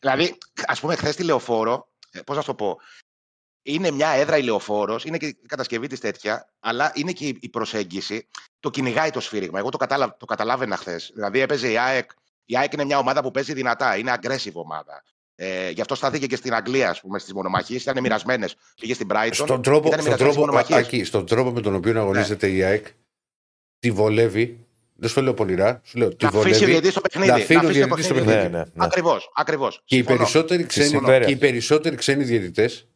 δηλαδή, 0.00 0.38
ας 0.66 0.80
πούμε, 0.80 0.94
χθες 0.96 1.16
τη 1.16 1.22
λεωφόρο, 1.22 1.88
ε, 2.10 2.20
πώς 2.20 2.36
να 2.36 2.42
σου 2.42 2.48
το 2.48 2.54
πω, 2.54 2.78
είναι 3.62 3.90
μια 3.90 4.08
έδρα 4.08 4.36
η 4.38 4.42
λεωφόρος, 4.42 5.04
είναι 5.04 5.16
και 5.16 5.26
η 5.26 5.38
κατασκευή 5.46 5.86
της 5.86 6.00
τέτοια, 6.00 6.52
αλλά 6.60 6.92
είναι 6.94 7.12
και 7.12 7.26
η- 7.26 7.38
η 7.40 7.48
προσέγγιση. 7.48 8.26
Το 8.60 8.70
κυνηγάει 8.70 9.10
το 9.10 9.20
σφύριγμα. 9.20 9.58
Εγώ 9.58 9.68
το, 9.68 9.76
καταλα... 9.76 10.16
το 10.18 10.24
καταλάβαινα 10.26 10.76
χθες. 10.76 11.10
Δηλαδή, 11.14 11.40
έπαιζε 11.40 11.70
η 11.70 11.78
ΑΕΚ. 11.78 12.10
Η 12.44 12.56
ΑΕΚ 12.56 12.72
είναι 12.72 12.84
μια 12.84 12.98
ομάδα 12.98 13.22
που 13.22 13.30
παίζει 13.30 13.52
δυνατά, 13.52 13.96
είναι 13.96 14.14
aggressive 14.20 14.52
ομάδα. 14.52 15.02
Ε, 15.34 15.70
γι' 15.70 15.80
αυτό 15.80 15.94
στάθηκε 15.94 16.26
και 16.26 16.36
στην 16.36 16.54
Αγγλία, 16.54 16.90
ας 16.90 17.00
πούμε, 17.00 17.18
στις 17.18 17.32
μονομαχίες. 17.32 17.82
Ήταν 17.82 18.00
μοιρασμένες. 18.00 18.56
Πήγε 18.80 18.94
στην 18.94 19.08
Brighton. 19.12 19.28
Στον 19.32 19.62
τρόπο, 19.62 19.88
ήταν 19.88 20.00
στον, 20.00 20.12
μοιρασμένες 20.12 20.16
τρόπο, 20.18 20.32
στις 20.32 20.44
μονομαχίες. 20.44 20.78
Άκη, 20.78 21.04
στον 21.04 21.26
τρόπο 21.26 21.50
με 21.50 21.60
τον 21.60 21.74
οποίο 21.74 22.00
αγωνίζεται 22.00 22.50
η 22.50 22.62
ΑΕΚ, 22.62 22.86
τη 23.80 23.90
βολεύει. 23.90 24.58
Δεν 25.02 25.08
σου 25.08 25.14
το 25.14 25.22
λέω 25.22 25.34
πονηρά, 25.34 25.80
σου 25.84 25.98
λέω 25.98 26.08
τη 26.16 26.24
Να 26.24 26.28
αφήσει 26.28 26.42
ο 26.46 26.52
βολεύει. 26.52 26.64
διαιτητή 26.64 26.92
το 26.94 27.00
παιχνίδι. 27.00 27.28
να 27.28 27.34
αφήνει 27.34 27.56
ο 27.64 27.68
αφήσει 27.68 27.78
διαιτητής 27.78 28.06
το 28.06 28.14
Ναι, 28.14 28.34
ναι, 28.42 28.48
ναι. 28.48 28.62
Ακριβώς, 28.76 29.30
ακριβώς. 29.34 29.82
Και 29.84 29.96
οι 29.96 30.02
περισσότεροι 30.02 30.64
ξένοι, 30.64 30.88
συμφέρει 30.88 31.24
και 31.24 31.30
οι 31.30 31.34
αυτό. 31.34 31.46
περισσότεροι 31.46 31.96
ξένοι 31.96 32.24
διαιτητές 32.24 32.88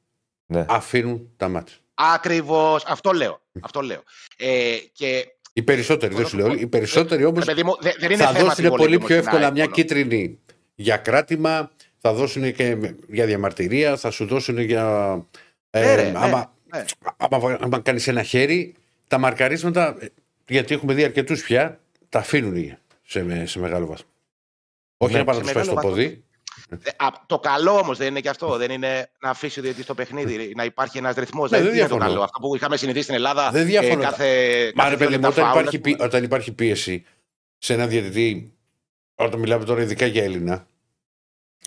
Ναι. 0.47 0.65
αφήνουν 0.69 1.31
τα 1.37 1.49
μάτια. 1.49 1.77
Ακριβώς. 1.95 2.85
Αυτό 2.87 3.13
λέω. 3.13 3.41
Αυτό 3.61 3.81
λέω. 3.81 4.03
Ε, 4.37 4.77
και 4.93 5.27
Οι 5.53 5.63
περισσότεροι, 5.63 6.15
δεν 6.15 6.27
σου 6.27 6.37
λέω 6.37 6.47
όλοι. 6.47 6.61
Οι 6.61 6.67
περισσότεροι 6.67 7.25
όμως 7.25 7.45
ρε 7.45 7.51
παιδί 7.51 7.65
μου, 7.65 7.77
δεν, 7.81 7.93
δεν 7.99 8.11
είναι 8.11 8.23
θα 8.25 8.33
θέμα 8.33 8.45
δώσουν 8.49 8.65
τη 8.65 8.71
πολύ 8.71 8.83
βολή 8.83 8.99
πιο 8.99 9.15
όμως, 9.15 9.27
εύκολα 9.27 9.45
την 9.45 9.53
μια 9.55 9.63
ΑΕΚ, 9.63 9.73
κίτρινη 9.73 10.39
για 10.75 10.97
κράτημα, 10.97 11.71
θα 11.99 12.13
δώσουν 12.13 12.53
και 12.55 12.77
για 13.09 13.27
διαμαρτυρία, 13.27 13.97
θα 13.97 14.11
σου 14.11 14.27
δώσουν 14.27 14.59
για. 14.59 14.85
Ναι, 15.71 15.95
ρε, 15.95 16.03
ναι, 16.03 16.19
άμα 16.19 16.53
ναι. 16.75 16.85
άμα, 17.17 17.59
άμα 17.61 17.79
κάνεις 17.79 18.09
ένα 18.09 18.23
χέρι, 18.23 18.75
τα 19.09 19.19
μαρκαρίσματα, 19.19 19.97
ε, 20.01 20.07
γιατί 20.49 20.75
έχουμε 20.75 20.95
δει 20.95 21.05
αρκετούς 21.05 21.43
πια, 21.43 21.81
τα 22.09 22.19
αφήνουν 22.19 22.77
σε, 23.07 23.47
σε 23.47 23.59
μεγάλο 23.59 23.87
βαθμό. 23.87 24.09
Όχι 24.97 25.13
Ναι. 25.13 25.19
να 25.19 25.25
πάνε 25.25 25.39
Σε 25.39 25.45
να 25.45 25.49
του 25.51 25.55
πέσει 25.55 25.69
το 25.69 25.75
μεγάλο 25.75 25.91
ποδί. 25.95 26.25
Ε, 26.71 26.91
α, 26.97 27.09
το 27.27 27.39
καλό 27.39 27.71
όμως 27.79 27.99
δεν 27.99 28.07
είναι 28.09 28.21
και 28.21 28.29
αυτό. 28.29 28.57
Δεν 28.57 28.71
είναι 28.71 29.11
να 29.21 29.31
αφήσει 29.31 29.59
ο 29.59 29.63
διαιτητής 29.63 29.87
το 29.87 29.95
παιχνίδι, 29.95 30.53
να 30.57 30.65
υπάρχει 30.65 30.99
ένας 30.99 31.15
ρυθμός. 31.15 31.51
Ναι, 31.51 31.57
δεν 31.57 31.67
δεν 31.67 31.75
είναι 31.77 31.83
το 31.83 31.89
διαφωνώ. 31.89 32.11
καλό. 32.13 32.23
Αυτό 32.25 32.39
που 32.41 32.57
είχαμε 32.57 32.77
συνηθίσει 32.77 33.03
στην 33.05 33.15
Ελλάδα. 33.15 33.51
Δεν 33.51 33.67
διαφωνώ. 33.67 34.01
Ε, 34.03 34.05
κάθε, 34.05 34.27
Μα 34.75 34.83
κάθε 34.83 34.91
ρε 34.91 34.97
δύο 34.97 35.07
παιδί 35.07 35.19
μου, 35.19 35.23
λεπτά 35.27 35.29
όταν 35.29 35.45
φάουλ, 35.45 35.59
υπάρχει, 35.59 35.77
ας 35.77 35.83
πούμε. 35.83 35.95
πί- 35.97 36.05
όταν 36.05 36.23
υπάρχει 36.25 36.53
πίεση 36.53 37.05
σε 37.59 37.73
ένα 37.73 37.87
διαιτητή, 37.87 38.53
όταν 39.15 39.41
μιλάμε 39.41 39.65
τώρα 39.65 39.83
ειδικά 39.83 40.07
για 40.07 40.23
Έλληνα, 40.25 40.67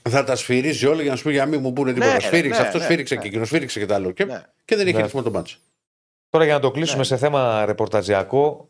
θα 0.09 0.23
τα 0.23 0.36
σφυρίζει 0.36 0.86
όλα 0.86 1.01
για 1.01 1.11
να 1.11 1.17
σου 1.17 1.23
πει 1.23 1.32
για 1.32 1.43
να 1.43 1.49
μην 1.49 1.61
μου 1.61 1.73
πούνε 1.73 1.93
τίποτα. 1.93 2.13
Ναι, 2.13 2.19
σφύριξε, 2.19 2.59
ναι, 2.61 2.65
αυτός 2.67 2.80
ναι, 2.82 2.86
σφύριξε 2.88 3.15
ναι. 3.15 3.21
και 3.21 3.28
εκείνο 3.28 3.45
σφύριξε 3.45 3.80
και 3.80 3.86
τα 3.86 3.95
άλλο. 3.95 4.11
Και, 4.11 4.25
Ναι. 4.25 4.43
και 4.65 4.75
δεν 4.75 4.88
έχει 4.88 4.95
Ναι. 4.95 5.01
ρυθμό 5.03 5.21
το 5.21 5.32
μάτσο. 5.32 5.57
Τώρα 6.30 6.45
για 6.45 6.53
να 6.53 6.59
το 6.59 6.71
κλείσουμε 6.71 6.97
Ναι. 6.99 7.03
σε 7.05 7.17
θέμα 7.17 7.65
ρεπορταζιακό, 7.65 8.69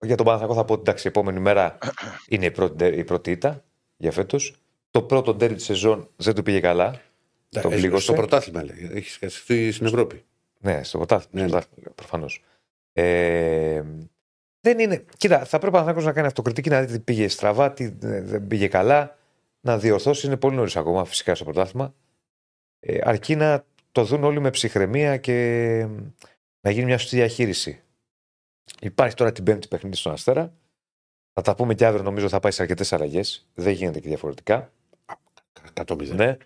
για 0.00 0.16
τον 0.16 0.26
Παναθηναϊκό 0.26 0.58
θα 0.58 0.64
πω 0.64 0.72
ότι 0.72 0.82
εντάξει, 0.82 1.06
η 1.06 1.10
επόμενη 1.10 1.40
μέρα 1.40 1.78
είναι 2.28 2.44
η 2.44 2.50
πρώτη, 2.50 2.84
η 2.86 3.04
πρώτη 3.04 3.30
ήττα 3.30 3.64
για 3.96 4.12
φέτος. 4.12 4.54
Το 4.90 5.02
πρώτο 5.02 5.34
ντέρι 5.34 5.54
της 5.54 5.64
σεζόν 5.64 6.08
δεν 6.16 6.34
του 6.34 6.42
πήγε 6.42 6.60
καλά. 6.60 7.00
Το 7.48 7.68
Ε, 7.72 7.74
πλήγωσε. 7.76 8.02
στο 8.02 8.12
πρωτάθλημα 8.12 8.64
λέει. 8.64 8.90
Έχει 8.94 9.10
σκεφτεί 9.10 9.72
στην 9.72 9.86
Ευρώπη. 9.86 10.24
Ναι, 10.60 10.82
στο 10.82 10.96
πρωτάθλημα. 10.98 11.46
Ναι, 11.46 11.52
ναι. 11.54 11.90
Προφανώς. 11.94 12.42
Ε, 12.92 13.82
δεν 14.60 14.78
είναι. 14.78 15.04
Κοίτα, 15.16 15.38
θα 15.38 15.48
πρέπει 15.58 15.66
ο 15.66 15.70
Παναθηναϊκός 15.70 16.04
να 16.04 16.12
κάνει 16.12 16.26
αυτοκριτική 16.26 16.68
να 16.68 16.80
δει 16.80 16.92
τι 16.92 16.98
πήγε 17.00 17.28
στραβά, 17.28 17.72
τι 17.72 17.84
ε, 17.84 18.22
δεν 18.22 18.46
πήγε 18.46 18.68
καλά, 18.68 19.16
να 19.60 19.78
διορθώσει. 19.78 20.26
Είναι 20.26 20.36
πολύ 20.36 20.56
νωρίς 20.56 20.76
ακόμα 20.76 21.04
φυσικά 21.04 21.34
στο 21.34 21.44
πρωτάθλημα. 21.44 21.94
Ε, 22.80 22.98
αρκεί 23.02 23.36
να 23.36 23.64
το 23.92 24.04
δουν 24.04 24.24
όλοι 24.24 24.40
με 24.40 24.50
ψυχραιμία 24.50 25.16
και 25.16 25.86
να 26.60 26.70
γίνει 26.70 26.84
μια 26.84 26.98
σωστή 26.98 27.16
διαχείριση. 27.16 27.82
Υπάρχει 28.80 29.14
τώρα 29.14 29.32
την 29.32 29.44
πέμπτη 29.44 29.68
παιχνίδι 29.68 29.96
στον 29.96 30.12
Αστέρα. 30.12 30.54
Θα 31.32 31.42
τα 31.42 31.54
πούμε 31.54 31.74
και 31.74 31.86
αύριο, 31.86 32.02
νομίζω 32.02 32.28
θα 32.28 32.40
πάει 32.40 32.52
σε 32.52 32.62
αρκετές 32.62 32.92
αλλαγές. 32.92 33.46
Δεν 33.54 33.72
γίνεται 33.72 34.00
και 34.00 34.08
διαφορετικά. 34.08 34.72
100 35.74 36.06
Ναι. 36.14 36.36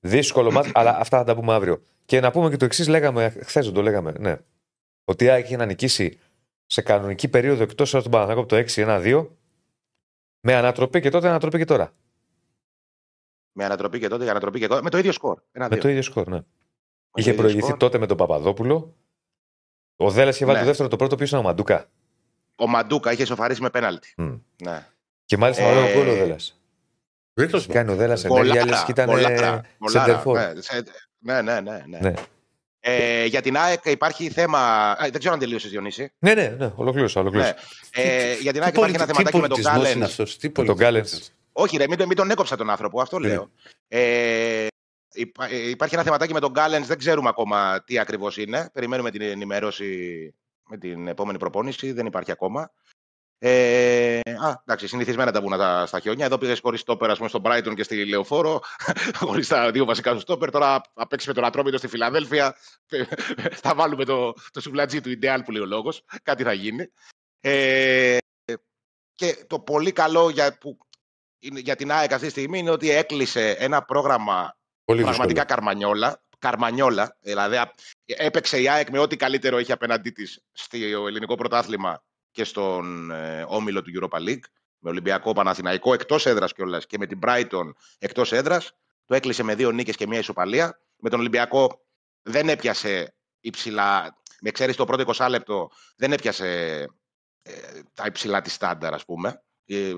Δύσκολο 0.00 0.52
μάτι, 0.52 0.70
αλλά 0.74 0.96
αυτά 0.98 1.18
θα 1.18 1.24
τα 1.24 1.34
πούμε 1.34 1.52
αύριο. 1.52 1.82
Και 2.04 2.20
να 2.20 2.30
πούμε 2.30 2.50
και 2.50 2.56
το 2.56 2.64
εξής, 2.64 2.88
λέγαμε, 2.88 3.28
χθες 3.28 3.64
δεν 3.64 3.74
το 3.74 3.82
λέγαμε, 3.82 4.12
ναι. 4.18 4.36
Ότι 5.04 5.24
η 5.24 5.28
ΑΕΚ 5.28 5.44
είχε 5.44 5.56
να 5.56 5.66
νικήσει 5.66 6.18
σε 6.66 6.82
κανονική 6.82 7.28
περίοδο 7.28 7.62
εκτός 7.62 7.94
από 7.94 8.02
τον 8.02 8.12
Παναθηναϊκό 8.12 8.40
από 8.42 8.48
το 8.48 8.56
6-1-2 8.56 9.28
με 10.40 10.54
ανατροπή 10.54 11.00
και 11.00 11.10
τότε 11.10 11.28
ανατροπή 11.28 11.58
και 11.58 11.64
τώρα. 11.64 11.92
Με 13.52 13.64
ανατροπή 13.64 13.98
και 13.98 14.08
τότε, 14.08 14.22
για 14.22 14.30
ανατροπή 14.32 14.58
και 14.58 14.66
τότε. 14.66 14.82
Με 14.82 14.90
το 14.90 14.98
ίδιο 14.98 15.12
σκορ. 15.12 15.40
Ένα, 15.52 15.64
Με 15.64 15.74
δύο. 15.74 15.82
το 15.82 15.88
ίδιο 15.88 16.02
σκορ, 16.02 16.28
ναι. 16.28 16.36
Με 16.36 16.42
το 16.42 17.20
Είχε 17.20 17.30
ίδιο 17.30 17.42
προηγηθεί 17.42 17.66
σκορ. 17.66 17.78
τότε 17.78 17.98
με 17.98 18.06
τον 18.06 18.16
Παπαδόπουλο. 18.16 18.94
Ο 19.96 20.10
Δέλλα 20.10 20.30
είχε 20.30 20.44
βάλει 20.44 20.56
Ναι. 20.56 20.62
το 20.62 20.68
δεύτερο, 20.68 20.88
το 20.88 20.96
πρώτο 20.96 21.16
πίσω 21.16 21.38
ο 21.38 21.42
Μαντούκα. 21.42 21.88
Ο 22.56 22.66
Μαντούκα 22.66 23.12
είχε 23.12 23.24
σοφαρίσει 23.26 23.62
με 23.62 23.70
πέναλτι. 23.70 24.14
Μμ. 24.16 24.34
Ναι. 24.62 24.86
Και 25.24 25.36
μάλιστα 25.36 25.62
Ε, 25.62 25.70
ωραίο 25.70 25.92
γκολ 25.94 26.08
ο 26.08 26.14
Δέλλα. 26.14 26.36
Δεν 27.32 27.50
το 27.50 27.64
Κάνει 27.68 27.90
ο 27.92 27.94
Δέλλα 27.96 28.18
ενέργεια, 28.24 28.66
λε 28.66 28.76
και 28.84 28.90
ήταν 28.90 29.06
Γκολάρα, 29.06 29.34
γκολάρα, 29.78 30.04
σεντερφόρ. 30.04 30.38
ναι, 30.38 30.60
σε- 30.60 30.82
Ναι, 31.18 31.42
ναι, 31.42 31.60
ναι. 31.60 31.84
ναι. 31.86 31.98
Ναι. 31.98 32.12
Ε, 32.80 33.24
για 33.24 33.42
την 33.42 33.56
ΑΕΚ 33.56 33.84
υπάρχει 33.84 34.30
θέμα. 34.30 34.58
Α, 34.90 34.96
δεν 35.10 35.18
ξέρω 35.18 35.34
αν 35.34 35.40
τελείωσες 35.40 35.70
Διονύση. 35.70 36.12
Ναι, 36.18 36.34
ναι, 36.34 36.54
ναι, 36.58 36.72
ολοκλήρωσα. 36.74 37.20
ολοκλήρωσα. 37.20 37.54
Ναι. 37.96 38.02
Ε, 38.02 38.34
για 38.40 38.52
την 38.52 38.62
ΑΕΚ 38.62 38.74
υπάρχει 38.76 38.94
ένα 38.94 39.04
θεματάκι 39.06 39.36
με 39.40 39.48
τον 39.48 39.60
είναι 39.60 39.70
Γκάλεν. 39.70 40.02
αυτός, 40.02 40.36
τι 40.38 40.50
τον 40.50 40.52
πολιτισμός 40.52 40.78
Γκάλεντς. 40.78 41.12
είναι. 41.12 41.20
Όχι, 41.52 41.76
ρε, 41.76 41.86
μην, 41.88 41.98
τον- 41.98 42.06
μην 42.06 42.16
τον 42.16 42.30
έκοψα 42.30 42.56
τον 42.56 42.70
άνθρωπο, 42.70 43.00
αυτό 43.00 43.18
Ναι. 43.18 43.28
λέω. 43.28 43.50
Ε, 43.88 43.98
υπά- 43.98 44.64
ε, 44.64 44.66
υπάρχει 45.68 45.94
ένα 45.94 46.02
θεματάκι 46.02 46.32
με 46.32 46.40
τον 46.40 46.50
Γκάλεν, 46.50 46.84
δεν 46.84 46.98
ξέρουμε 46.98 47.28
ακόμα 47.28 47.82
τι 47.84 47.98
ακριβώς 47.98 48.36
είναι. 48.36 48.70
Περιμένουμε 48.72 49.10
την 49.10 49.20
ενημέρωση 49.20 50.34
με 50.68 50.78
την 50.78 51.06
επόμενη 51.06 51.38
προπόνηση, 51.38 51.92
δεν 51.92 52.06
υπάρχει 52.06 52.30
ακόμα. 52.30 52.70
Ε, 53.38 54.18
α, 54.18 54.60
εντάξει, 54.64 54.86
συνηθισμένα 54.86 55.32
τα 55.32 55.40
βουνά 55.40 55.56
τα, 55.56 55.86
στα 55.86 56.00
χιόνια. 56.00 56.24
Εδώ 56.24 56.38
πήγε 56.38 56.54
χωρίς 56.62 56.80
στόπερ, 56.80 57.10
ας 57.10 57.16
πούμε, 57.16 57.28
στον 57.28 57.42
Brighton 57.44 57.74
και 57.74 57.82
στη 57.82 58.06
Λεωφόρο, 58.06 58.60
χωρίς 59.20 59.48
τα 59.48 59.70
δύο 59.70 59.84
βασικά 59.84 60.12
του 60.12 60.20
στόπερ. 60.20 60.50
Τώρα 60.50 60.80
θα 60.94 61.06
παίξει 61.06 61.28
με 61.28 61.34
τον 61.34 61.44
Ατρόμητο 61.44 61.78
στη 61.78 61.88
Φιλαδέλφια. 61.88 62.56
θα 63.62 63.74
βάλουμε 63.74 64.04
το, 64.04 64.32
το 64.50 64.60
σουβλατζί 64.60 65.00
του 65.00 65.10
Ιντεάλ 65.10 65.42
που 65.42 65.50
λέει 65.50 65.62
ο 65.62 65.66
λόγος. 65.66 66.04
Κάτι 66.22 66.42
θα 66.42 66.52
γίνει. 66.52 66.92
Ε, 67.40 68.16
και 69.14 69.44
το 69.46 69.60
πολύ 69.60 69.92
καλό 69.92 70.30
για, 70.30 70.58
που 70.58 70.78
είναι, 71.38 71.60
για 71.60 71.76
την 71.76 71.92
ΑΕΚ 71.92 72.12
αυτή 72.12 72.24
τη 72.24 72.30
στιγμή 72.30 72.58
είναι 72.58 72.70
ότι 72.70 72.90
έκλεισε 72.90 73.50
ένα 73.50 73.82
πρόγραμμα 73.82 74.56
Πολύ 74.86 75.02
πραγματικά 75.02 75.40
δύσκολο. 75.40 75.44
καρμανιόλα. 75.44 76.22
Καρμανιόλα. 76.38 77.16
Δηλαδή 77.20 77.56
α- 77.56 77.74
έπαιξε 78.04 78.60
η 78.60 78.68
ΑΕΚ 78.68 78.90
με 78.90 78.98
ό,τι 78.98 79.16
καλύτερο 79.16 79.58
είχε 79.58 79.72
απέναντί 79.72 80.10
της 80.10 80.44
στο 80.52 80.76
ελληνικό 81.06 81.34
πρωτάθλημα 81.34 82.04
και 82.30 82.44
στον 82.44 83.10
ε, 83.10 83.44
όμιλο 83.48 83.82
του 83.82 83.90
Europa 83.94 84.18
League. 84.18 84.44
Με 84.78 84.90
Ολυμπιακό 84.90 85.32
Παναθηναϊκό 85.32 85.92
εκτός 85.92 86.26
έδρας 86.26 86.52
κιόλας 86.52 86.86
και 86.86 86.98
με 86.98 87.06
την 87.06 87.18
Brighton 87.22 87.70
εκτός 87.98 88.32
έδρας. 88.32 88.72
Το 89.04 89.14
έκλεισε 89.14 89.42
με 89.42 89.54
δύο 89.54 89.70
νίκες 89.70 89.96
και 89.96 90.06
μία 90.06 90.18
ισοπαλία. 90.18 90.80
Με 90.96 91.10
τον 91.10 91.20
Ολυμπιακό 91.20 91.86
δεν 92.22 92.48
έπιασε 92.48 93.14
υψηλά. 93.40 94.20
Με 94.40 94.48
εξαίρεση 94.48 94.76
το 94.76 94.84
πρώτο 94.84 95.12
20 95.16 95.26
λεπτό, 95.30 95.70
δεν 95.96 96.12
έπιασε 96.12 96.80
ε, 97.42 97.52
τα 97.94 98.04
υψηλά 98.06 98.42
της 98.42 98.52
στάνταρ, 98.52 98.94
ας 98.94 99.04
πούμε. 99.04 99.42
Ε, 99.66 99.92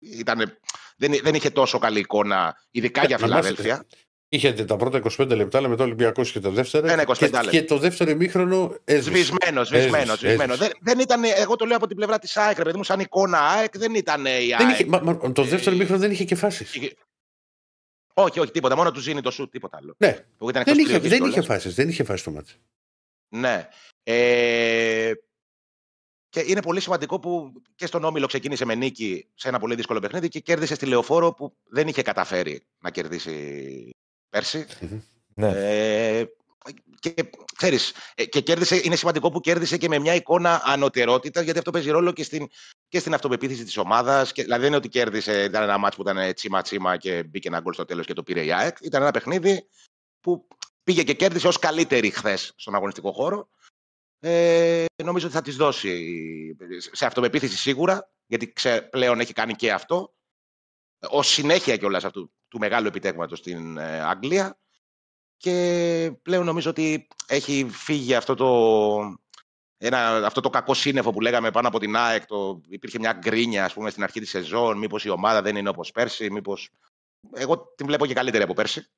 ήτανε, 0.00 0.58
δεν, 0.96 1.18
δεν 1.22 1.34
είχε 1.34 1.50
τόσο 1.50 1.78
καλή 1.78 1.98
εικόνα, 1.98 2.56
ειδικά 2.70 3.04
για 3.04 3.18
Να 3.20 3.26
μας- 3.28 3.46
Φιλαδέλφια. 3.46 3.86
Είχε 4.30 4.52
τα 4.52 4.76
πρώτα 4.76 5.00
25 5.18 5.26
λεπτά, 5.36 5.58
αλλά 5.58 5.68
μετά 5.68 5.82
ο 5.82 5.86
Ολυμπιακός 5.86 6.32
και 6.32 6.40
το 6.40 6.50
δεύτερο. 6.50 6.86
Ένα 6.88 7.02
25 7.02 7.14
και, 7.18 7.24
λεπτά. 7.24 7.50
και 7.50 7.62
το 7.64 7.78
δεύτερο 7.78 8.10
ημίχρονο 8.10 8.76
έσβησε. 8.84 9.22
Σβησμένος, 9.24 9.68
σβησμένος, 9.68 9.98
Έσβησε, 10.14 10.16
σβησμένος. 10.26 10.54
έσβησε. 10.60 10.72
Δεν, 10.82 10.94
δεν 10.96 10.98
ήταν, 10.98 11.22
εγώ 11.36 11.56
το 11.56 11.64
λέω 11.64 11.76
από 11.76 11.86
την 11.86 11.96
πλευρά 11.96 12.18
της 12.18 12.36
ΑΕΚ, 12.36 12.56
ρε 12.58 12.62
παιδί 12.64 12.76
μου, 12.76 12.84
σαν 12.84 13.00
εικόνα 13.00 13.38
ΑΕΚ, 13.38 13.78
δεν 13.78 13.94
ήταν 13.94 14.24
η 14.24 14.28
ΑΕΚ. 14.28 14.56
Δεν 14.58 14.68
είχε, 14.68 14.84
μα, 14.86 15.00
μα, 15.00 15.32
το 15.32 15.42
δεύτερο 15.42 15.70
Ε, 15.70 15.74
ημίχρονο 15.74 16.00
δεν 16.00 16.10
είχε 16.10 16.24
και 16.24 16.34
φάσεις. 16.34 16.74
Είχε- 16.74 16.94
Όχι, 18.14 18.40
όχι, 18.40 18.50
τίποτα. 18.50 18.76
Μόνο 18.76 18.90
του 18.92 19.00
ζήνει 19.00 19.20
το 19.20 19.30
σουτ, 19.30 19.50
τίποτα 19.50 19.76
άλλο. 19.80 19.94
Ναι, 19.98 20.24
Που 20.36 20.50
ήταν 20.50 20.62
δεν 20.64 20.72
εκτός 20.72 20.76
είχε, 20.76 20.84
περιοχής 20.86 21.08
δεν 21.10 21.18
κιόλας. 21.18 21.36
είχε 21.36 21.46
φάσεις. 21.46 21.74
Δεν 21.74 21.88
είχε 21.88 22.04
φάσεις 22.04 22.22
το 22.24 22.30
μάτι. 22.30 22.52
Ναι. 23.28 23.68
Ε, 24.02 25.12
και 26.28 26.44
είναι 26.46 26.62
πολύ 26.62 26.80
σημαντικό 26.80 27.18
που 27.18 27.52
και 27.74 27.86
στον 27.86 28.04
Όμιλο 28.04 28.26
ξεκίνησε 28.26 28.64
με 28.64 28.74
νίκη 28.74 29.28
σε 29.34 29.48
ένα 29.48 29.58
πολύ 29.58 29.74
δύσκολο 29.74 30.00
παιχνίδι 30.00 30.28
και 30.28 30.40
κέρδισε 30.40 30.74
στη 30.74 30.86
Λεωφόρο 30.86 31.32
που 31.32 31.56
δεν 31.64 31.88
είχε 31.88 32.02
καταφέρει 32.02 32.66
να 32.78 32.90
κερδίσει 32.90 33.90
πέρσι. 34.30 34.66
Ναι. 35.34 35.48
Ε, 35.48 36.24
και 37.00 37.14
ξέρεις, 37.56 37.92
ε, 38.14 38.24
και 38.24 38.40
κέρδισε, 38.40 38.80
είναι 38.84 38.96
σημαντικό 38.96 39.30
που 39.30 39.40
κέρδισε 39.40 39.76
και 39.76 39.88
με 39.88 39.98
μια 39.98 40.14
εικόνα 40.14 40.62
ανωτερότητα, 40.64 41.40
γιατί 41.42 41.58
αυτό 41.58 41.70
παίζει 41.70 41.90
ρόλο 41.90 42.12
και 42.12 42.22
στην, 42.22 42.48
και 42.88 42.98
στην 42.98 43.14
αυτοπεποίθηση 43.14 43.64
της 43.64 43.76
ομάδας. 43.76 44.32
Δηλαδή 44.32 44.60
δεν 44.60 44.66
είναι 44.66 44.76
ότι 44.76 44.88
κέρδισε, 44.88 45.42
ήταν 45.44 45.62
ένα 45.62 45.78
μάτσο 45.78 46.02
που 46.02 46.08
ήταν 46.08 46.34
τσίμα-τσίμα 46.34 46.96
και 46.96 47.22
μπήκε 47.22 47.48
ένα 47.48 47.60
γκολ 47.60 47.72
στο 47.72 47.84
τέλος 47.84 48.06
και 48.06 48.12
το 48.12 48.22
πήρε 48.22 48.44
η 48.44 48.52
ΑΕΚ. 48.52 48.76
Ήταν 48.80 49.02
ένα 49.02 49.10
παιχνίδι 49.10 49.68
που 50.20 50.48
πήγε 50.84 51.02
και 51.02 51.14
κέρδισε 51.14 51.48
ως 51.48 51.58
καλύτερη 51.58 52.10
χθες 52.10 52.52
στον 52.56 52.74
αγωνιστικό 52.74 53.12
χώρο. 53.12 53.48
Ε, 54.20 54.84
νομίζω 55.02 55.26
ότι 55.26 55.34
θα 55.34 55.42
τη 55.42 55.50
δώσει 55.50 56.56
σε 56.92 57.06
αυτοπεποίθηση 57.06 57.56
σίγουρα, 57.56 58.10
γιατί 58.26 58.52
ξέ, 58.52 58.82
πλέον 58.82 59.20
έχει 59.20 59.32
κάνει 59.32 59.54
και 59.54 59.72
αυτό. 59.72 60.14
Ω 61.10 61.22
συνέχεια 61.22 61.76
κιόλας 61.76 62.04
αυτού 62.04 62.32
του 62.48 62.58
μεγάλου 62.58 62.86
επιτέγματος 62.86 63.38
στην 63.38 63.76
ε, 63.76 64.00
Αγγλία 64.00 64.58
και 65.36 66.12
πλέον 66.22 66.44
νομίζω 66.44 66.70
ότι 66.70 67.08
έχει 67.26 67.68
φύγει 67.70 68.14
αυτό 68.14 68.34
το, 68.34 69.18
ένα, 69.76 70.26
αυτό 70.26 70.40
το 70.40 70.50
κακό 70.50 70.74
σύννεφο 70.74 71.10
που 71.10 71.20
λέγαμε 71.20 71.50
πάνω 71.50 71.68
από 71.68 71.78
την 71.78 71.96
ΑΕΚ. 71.96 72.26
Το, 72.26 72.60
υπήρχε 72.68 72.98
μια 72.98 73.12
γκρίνια 73.12 73.64
ας 73.64 73.72
πούμε, 73.72 73.90
στην 73.90 74.02
αρχή 74.02 74.20
της 74.20 74.30
σεζόν, 74.30 74.78
μήπως 74.78 75.04
η 75.04 75.08
ομάδα 75.08 75.42
δεν 75.42 75.56
είναι 75.56 75.68
όπως 75.68 75.90
πέρσι, 75.90 76.30
μήπως... 76.30 76.70
Εγώ 77.32 77.72
την 77.76 77.86
βλέπω 77.86 78.06
και 78.06 78.14
καλύτερη 78.14 78.42
από 78.42 78.54
πέρσι. 78.54 78.90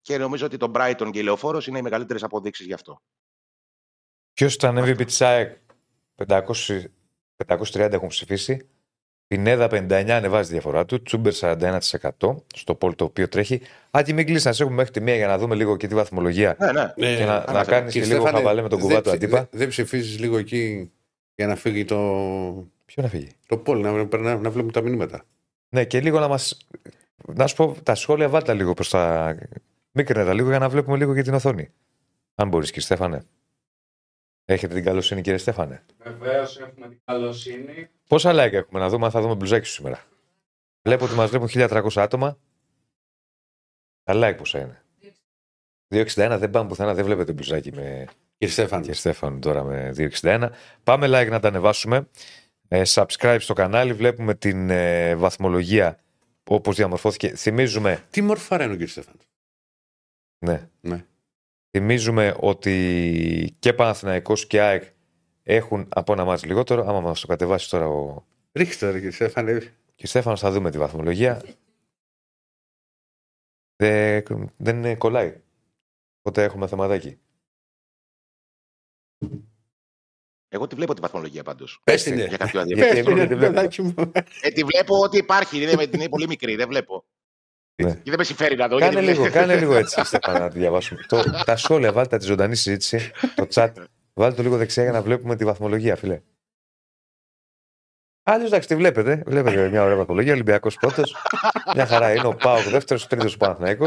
Και 0.00 0.18
νομίζω 0.18 0.46
ότι 0.46 0.56
το 0.56 0.70
Brighton 0.74 1.10
και 1.12 1.18
η 1.18 1.22
Λεωφόρος 1.22 1.66
είναι 1.66 1.78
οι 1.78 1.82
μεγαλύτερες 1.82 2.22
αποδείξεις 2.22 2.66
γι' 2.66 2.72
αυτό. 2.72 3.02
Ποιος 4.38 4.54
ήταν 4.54 4.78
MVP 4.78 5.06
της 5.06 5.20
ΑΕΚ, 5.20 5.52
500, 6.26 6.42
530 7.46 7.92
έχουν 7.92 8.08
ψηφίσει. 8.08 8.66
Πινέδα 9.26 9.68
59 9.70 10.10
ανεβάζει 10.10 10.46
τη 10.46 10.52
διαφορά 10.52 10.84
του. 10.84 11.02
Τσούμπερ 11.02 11.32
41% 11.40 11.80
στο 12.54 12.74
πόλ 12.74 12.94
το 12.94 13.04
οποίο 13.04 13.28
τρέχει. 13.28 13.60
Άκη, 13.90 14.12
μην 14.12 14.26
κλείσει 14.26 14.46
να 14.46 14.52
σε 14.52 14.62
έχουμε 14.62 14.76
μέχρι 14.78 14.92
τη 14.92 15.00
μία 15.00 15.14
για 15.14 15.26
να 15.26 15.38
δούμε 15.38 15.54
λίγο 15.54 15.76
και 15.76 15.86
τη 15.86 15.94
βαθμολογία. 15.94 16.56
Ναι, 16.58 16.72
ναι. 16.72 17.16
Και 17.16 17.24
να, 17.24 17.36
άρα, 17.36 17.52
να 17.52 17.64
κάνεις 17.64 17.92
και 17.92 17.98
Κύριε 17.98 18.14
λίγο 18.14 18.20
Στέφανε, 18.20 18.42
χαβαλέ 18.42 18.62
με 18.62 18.68
τον 18.68 18.78
δεν 18.78 18.88
κουβά 18.88 19.00
του 19.00 19.08
ψη- 19.10 19.14
αντίπα. 19.22 19.38
Δεν, 19.38 19.48
δεν 19.50 19.68
ψηφίζεις 19.68 20.18
λίγο 20.18 20.38
εκεί 20.38 20.90
για 21.34 21.46
να 21.46 21.56
φύγει 21.56 21.84
το, 21.84 21.96
Ποιο 22.84 23.02
να 23.02 23.08
φύγει; 23.08 23.30
το 23.46 23.56
πόλ, 23.56 23.80
να, 23.80 23.92
να, 24.18 24.36
να 24.36 24.50
βλέπουμε 24.50 24.72
τα 24.72 24.80
μηνύματα. 24.80 25.24
Ναι, 25.68 25.84
και 25.84 26.00
λίγο 26.00 26.18
να 26.18 26.28
μα. 26.28 26.38
Να 27.26 27.46
σου 27.46 27.56
πω, 27.56 27.76
τα 27.82 27.94
σχόλια 27.94 28.28
βάλτε 28.28 28.54
λίγο 28.54 28.74
προς 28.74 28.88
τα. 28.88 29.34
Μίκρινε 29.92 30.24
τα 30.24 30.34
λίγο 30.34 30.48
για 30.48 30.58
να 30.58 30.68
βλέπουμε 30.68 30.96
λίγο 30.96 31.14
και 31.14 31.22
την 31.22 31.34
οθόνη. 31.34 31.68
Αν 32.34 32.48
μπορείς, 32.48 32.68
κύριε 32.68 32.84
Στέφανε. 32.84 33.22
Έχετε 34.50 34.74
την 34.74 34.84
καλοσύνη, 34.84 35.20
κύριε 35.20 35.38
Στέφανε; 35.38 35.84
Βεβαίως 35.98 36.58
έχουμε 36.58 36.88
την 36.88 37.00
καλοσύνη. 37.04 37.88
Πόσα 38.08 38.32
like 38.32 38.52
έχουμε 38.52 38.80
να 38.80 38.88
δούμε, 38.88 39.04
αν 39.04 39.10
θα 39.10 39.20
δούμε 39.20 39.34
μπλουζάκι 39.34 39.66
σου 39.66 39.72
σήμερα; 39.72 40.04
Βλέπω 40.82 41.04
ότι 41.04 41.14
μας 41.14 41.30
βλέπουν 41.30 41.48
1300 41.52 41.88
άτομα. 41.94 42.38
Τα 44.02 44.14
like 44.14 44.36
πόσα 44.36 44.58
είναι; 44.58 44.82
261 45.88 46.36
δεν 46.38 46.50
πάμε 46.50 46.68
πουθενά, 46.68 46.94
δεν 46.94 47.04
βλέπετε 47.04 47.32
μπλουζάκι 47.32 47.72
με 47.72 48.06
Κύριε 48.38 48.54
Στέφαν, 48.54 48.82
και 48.82 48.92
Στέφανο 48.92 49.38
τώρα 49.38 49.64
με 49.64 49.92
261. 50.20 50.48
Πάμε 50.82 51.06
like 51.06 51.30
να 51.30 51.40
τα 51.40 51.48
ανεβάσουμε. 51.48 52.08
Ε, 52.68 52.82
subscribe 52.86 53.36
στο 53.40 53.54
κανάλι, 53.54 53.92
βλέπουμε 53.92 54.34
την 54.34 54.70
ε, 54.70 55.14
βαθμολογία 55.14 55.98
όπως 56.48 56.76
διαμορφώθηκε. 56.76 57.28
Θυμίζουμε, 57.28 58.04
τι 58.10 58.22
μορφάρα 58.22 58.64
είναι 58.64 58.72
ο 58.72 58.76
κύριε 58.76 58.92
Στέφαν. 58.92 59.14
ναι, 60.38 60.68
Ναι. 60.80 61.04
Θυμίζουμε 61.70 62.36
ότι 62.40 63.56
και 63.58 63.72
Παναθηναϊκός 63.72 64.46
και 64.46 64.60
ΑΕΚ 64.60 64.84
έχουν 65.42 65.88
από 65.88 66.12
ένα 66.12 66.24
μάτς 66.24 66.44
λιγότερο. 66.44 66.82
Άμα 66.86 67.00
μας 67.00 67.20
το 67.20 67.26
κατεβάσεις 67.26 67.68
τώρα 67.68 67.86
ο 67.88 68.24
Ρίξτε 68.52 68.86
ρε 68.90 68.96
κύριε 68.96 69.10
Στέφαν. 69.10 69.48
ε, 69.48 69.74
και 69.94 70.06
Στέφανος 70.06 70.40
θα 70.40 70.50
δούμε 70.50 70.70
τη 70.70 70.78
βαθμολογία. 70.78 71.42
Δεν, 73.76 74.52
δεν 74.56 74.98
κολλάει. 74.98 75.42
Οπότε 76.18 76.42
έχουμε 76.42 76.66
θεματάκι. 76.66 77.18
Εγώ 80.48 80.66
τη 80.66 80.74
βλέπω 80.74 80.94
τη 80.94 81.00
βαθμολογία 81.00 81.42
πάντως. 81.42 81.80
Πες 81.84 82.02
την, 82.02 82.14
Για 82.14 82.24
ε. 82.24 82.36
κάποιο 82.36 82.62
Γιατί 82.62 82.80
Πες 82.82 82.98
εγώ 82.98 83.08
την, 83.08 83.16
δεν 83.16 83.24
ε, 83.24 83.28
τη 83.28 83.34
βλέπω. 83.34 83.52
παιδάκι 83.52 83.82
μου. 83.82 83.94
Ε, 84.40 84.50
τη 84.50 84.64
βλέπω 84.64 84.98
ότι 84.98 85.16
υπάρχει, 85.18 85.62
είναι, 85.62 85.82
είναι 85.94 86.08
πολύ 86.08 86.26
μικρή, 86.26 86.56
δεν 86.56 86.68
βλέπω. 86.68 87.04
Ναι. 87.82 87.94
Και 87.94 88.10
δεν 88.10 88.18
με 88.18 88.24
συμφέρει 88.24 88.56
να 88.56 88.68
δω. 88.68 88.78
Κάνε 88.78 88.92
γιατί 88.92 89.06
λίγο, 89.06 89.22
βλέπω- 89.22 89.38
κάνε 89.38 89.56
λίγο 89.56 89.74
έτσι, 89.74 90.04
Στέφανα, 90.04 90.38
να 90.38 90.50
τη 90.50 90.58
διαβάσουμε. 90.58 91.00
το, 91.08 91.22
τα 91.44 91.56
σχόλια, 91.56 91.92
βάλτε 91.92 92.16
τη 92.16 92.24
ζωντανή 92.24 92.56
συζήτηση, 92.56 93.10
το 93.34 93.46
chat. 93.54 93.72
Βάλτε 94.14 94.36
το 94.36 94.42
λίγο 94.42 94.56
δεξιά 94.56 94.82
για 94.82 94.92
να 94.92 95.02
βλέπουμε 95.02 95.36
τη 95.36 95.44
βαθμολογία, 95.44 95.96
φίλε. 95.96 96.20
Άλλω 98.22 98.44
εντάξει, 98.46 98.68
τη 98.68 98.76
βλέπετε. 98.76 99.22
Βλέπετε 99.26 99.68
μια 99.68 99.82
ωραία 99.82 99.96
βαθμολογία. 99.96 100.32
Ολυμπιακός 100.32 100.76
πρώτος. 100.76 101.16
Μια 101.74 101.86
χαρά 101.86 102.12
είναι. 102.14 102.26
Ο 102.26 102.34
Πάοκ 102.34 102.62
δεύτερος, 102.68 103.06
τρίτος 103.06 103.34
ο 103.34 103.36
Παναθναϊκό. 103.36 103.86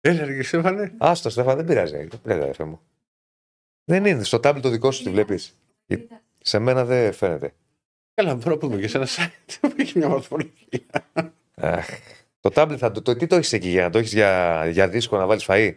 Έλα 0.00 0.18
ρε 0.20 0.26
κύριε 0.26 0.42
Στέφανε. 0.42 0.94
Άστο, 0.98 1.30
Στέφα, 1.30 1.56
δεν 1.56 1.64
πειράζει. 1.64 1.96
Δεν 1.96 2.20
πειράζει, 2.22 2.40
αδερφέ 2.42 2.64
μου. 2.64 2.80
Δεν 3.84 4.04
είναι. 4.04 4.22
Στο 4.24 4.40
τάμπλ 4.40 4.60
το 4.60 4.68
δικό 4.68 4.90
σου 4.90 5.02
τη 5.02 5.10
βλέπεις. 5.10 5.56
Σε 6.38 6.58
μένα 6.58 6.84
δεν 6.84 7.12
φαίνεται. 7.12 7.54
Καλά, 8.14 8.34
μπορώ 8.34 8.50
να 8.50 8.56
πούμε 8.56 8.76
και 8.80 8.88
σε 8.88 8.96
ένα 8.96 9.06
site 9.06 9.56
που 9.60 9.74
έχει 9.76 9.98
μια 9.98 10.08
βαθμολογία. 10.08 10.86
Αχ, 11.60 11.86
το 12.40 12.48
τάμπλετ 12.50 12.78
θα 12.80 12.90
το, 12.90 13.02
το. 13.02 13.16
Τι 13.16 13.26
το 13.26 13.36
έχεις 13.36 13.52
εκεί 13.52 13.68
για 13.68 13.82
να 13.82 13.90
το 13.90 13.98
έχεις 13.98 14.12
για, 14.12 14.62
για 14.70 14.88
δίσκο 14.88 15.16
να 15.16 15.26
βάλεις 15.26 15.44
φαΐ; 15.48 15.72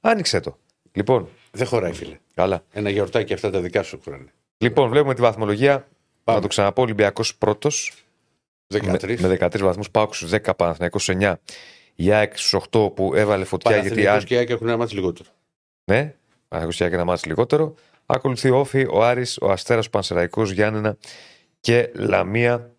Άνοιξε 0.00 0.40
το. 0.40 0.58
Λοιπόν, 0.92 1.28
Δεν 1.50 1.66
χωράει, 1.66 1.92
φίλε. 1.92 2.18
καλά. 2.34 2.64
Ένα 2.72 2.90
γιορτάκι 2.90 3.32
αυτά 3.32 3.50
τα 3.50 3.60
δικά 3.60 3.82
σου 3.82 4.00
χρόνια. 4.04 4.32
Λοιπόν, 4.58 4.88
βλέπουμε 4.88 5.14
τη 5.14 5.20
βαθμολογία. 5.20 5.88
Πάμε. 6.24 6.38
Να 6.38 6.42
το 6.44 6.48
ξαναπώ. 6.48 6.82
Ολυμπιακός 6.82 7.36
πρώτος. 7.36 7.92
με, 8.66 8.78
13. 8.92 9.20
με 9.20 9.28
13 9.40 9.58
βαθμούς. 9.60 9.90
Πάω 9.90 10.12
στους 10.12 10.30
10, 10.30 10.50
Παναθηναϊκός 10.56 11.08
9. 11.12 11.34
Η 11.94 12.12
ΑΕΚ 12.12 12.38
στους 12.38 12.54
8 12.70 12.94
που 12.94 13.14
έβαλε 13.14 13.44
φωτιά 13.44 13.70
γιατί. 13.70 13.88
Παναθηναϊκός 13.88 14.22
Αν... 14.22 14.28
και 14.28 14.34
η 14.34 14.36
ΑΕΚ 14.36 14.50
έχουν 14.50 14.68
ένα 14.68 14.76
μάτι 14.76 14.94
λιγότερο. 14.94 15.28
Ναι, 15.84 16.14
Παναθηναϊκός 16.48 16.76
και 16.76 16.84
ΑΕΚ 16.84 16.92
ένα 16.92 17.04
μάτι 17.04 17.28
λιγότερο. 17.28 17.74
Ακολουθεί 18.06 18.50
ο 18.50 18.58
Όφη, 18.58 18.86
ο 18.90 19.04
Άρης, 19.04 19.38
ο 19.40 19.50
Αστέρας, 19.50 19.86
ο 19.86 19.90
Πανσεραϊκός, 19.90 20.50
Γιάννενα 20.50 20.96
και 21.60 21.90
Λαμία. 21.94 22.73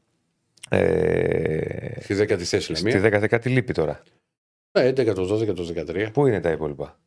Ε, 0.70 2.02
Στη 2.02 2.16
10η 2.20 2.42
θέση 2.44 2.76
στη 2.76 2.92
Λαμία. 3.00 3.22
10 3.32 3.40
τι 3.42 3.50
λείπει 3.50 3.74
τώρα. 3.74 4.02
Ναι, 4.78 4.88
11, 4.90 5.14
το 5.16 5.36
12, 5.36 5.56
το 5.56 5.64
13. 5.76 6.10
Πού 6.14 6.28
είναι 6.28 6.40
τα 6.42 6.52
υπόλοιπα; 6.52 7.00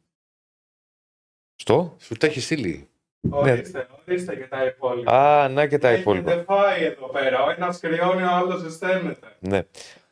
Στο; 1.55 1.97
Σου 2.01 2.15
τα 2.15 2.27
έχει 2.27 2.41
στείλει. 2.41 2.89
Ορίστε, 3.31 3.87
ορίστε 4.07 4.37
και 4.37 4.45
τα 4.47 4.65
υπόλοιπα. 4.65 5.43
Α, 5.43 5.49
να 5.49 5.67
και 5.67 5.79
τα 5.79 5.93
υπόλοιπα. 5.93 6.31
Έχετε 6.31 6.45
φάει 6.45 6.85
εδώ 6.85 7.07
πέρα. 7.07 7.43
Ο 7.45 7.51
ένας 7.51 7.81
κρυώνει, 7.81 8.23
ο 8.23 8.31
άλλος 8.31 8.61
ζεσταίνεται. 8.61 9.27
Ναι. 9.39 9.63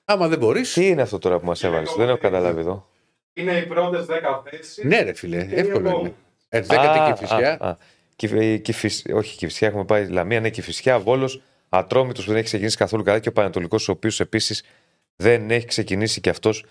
Άμα 0.04 0.28
δεν 0.28 0.38
μπορείς. 0.38 0.72
Τι 0.72 0.88
είναι 0.88 1.02
αυτό 1.02 1.18
τώρα 1.18 1.38
που 1.38 1.46
μας 1.46 1.64
έβαλες, 1.64 1.94
δεν 1.96 2.08
έχω 2.08 2.18
καταλάβει 2.18 2.60
εδώ. 2.60 2.88
Είναι 3.32 3.58
οι 3.58 3.66
πρώτες 3.66 4.06
10 4.06 4.42
θέσεις. 4.50 4.84
Ναι, 4.84 5.00
ρε 5.02 5.12
φίλε, 5.12 5.44
και 5.44 5.54
οι 5.54 5.58
εύκολο 5.58 5.78
είναι. 5.78 5.88
επόμενες. 5.88 6.12
Ε, 6.48 6.60
δέκατη 6.60 6.98
Α, 6.98 7.04
και 7.04 7.10
η 7.24 7.26
φυσιά. 7.26 7.56
α, 7.60 7.68
α. 7.68 7.76
Κυφ- 8.16 8.40
η 8.40 8.60
Κυφυσ- 8.60 9.12
όχι, 9.14 9.36
Κυφυσιά 9.36 9.68
έχουμε 9.68 9.84
πάει 9.84 10.08
Λαμία, 10.08 10.40
ναι, 10.40 10.50
Κυφυσιά, 10.50 10.98
Βόλος, 10.98 11.42
Ατρόμητος 11.78 12.22
που 12.24 12.28
δεν 12.30 12.36
έχει 12.38 12.46
ξεκινήσει 12.46 12.76
καθόλου 12.76 13.02
καλά 13.02 13.18
και 13.18 13.28
ο 13.28 13.32
Πανατολικό, 13.32 13.76
ο 13.88 13.92
οποίος 13.92 14.20
επίσης 14.20 14.64
δεν 15.16 15.50
έχει 15.50 15.66
ξεκινήσει 15.66 16.20
και 16.20 16.30
αυτός 16.30 16.64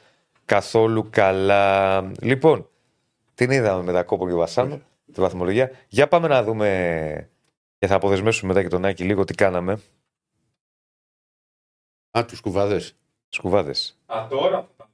καθόλου 0.46 1.08
καλά. 1.10 2.02
Λοιπόν, 2.22 2.70
την 3.36 3.52
είδαμε 3.52 3.84
με 3.84 3.92
τα 3.92 4.04
κόπο 4.04 4.28
και 4.28 4.34
Βασάνο, 4.34 4.82
τη 5.14 5.22
βαθμολογία. 5.22 5.72
Για 5.88 6.08
πάμε 6.08 6.28
να 6.28 6.44
δούμε 6.44 7.30
και 7.78 7.88
θα 7.88 7.96
αποδεσμεύσουμε 7.96 8.48
μετά 8.54 8.64
και 8.64 8.70
τον 8.70 8.86
Άκη 8.86 9.04
λίγο 9.04 9.24
τι 9.24 9.34
κάναμε. 9.34 9.80
Α, 12.18 12.26
τους 12.26 12.40
κουβάδες. 12.42 12.96
Σκουβάδε. 13.30 13.72
Α, 14.06 14.28
τώρα 14.30 14.68
θα 14.78 14.90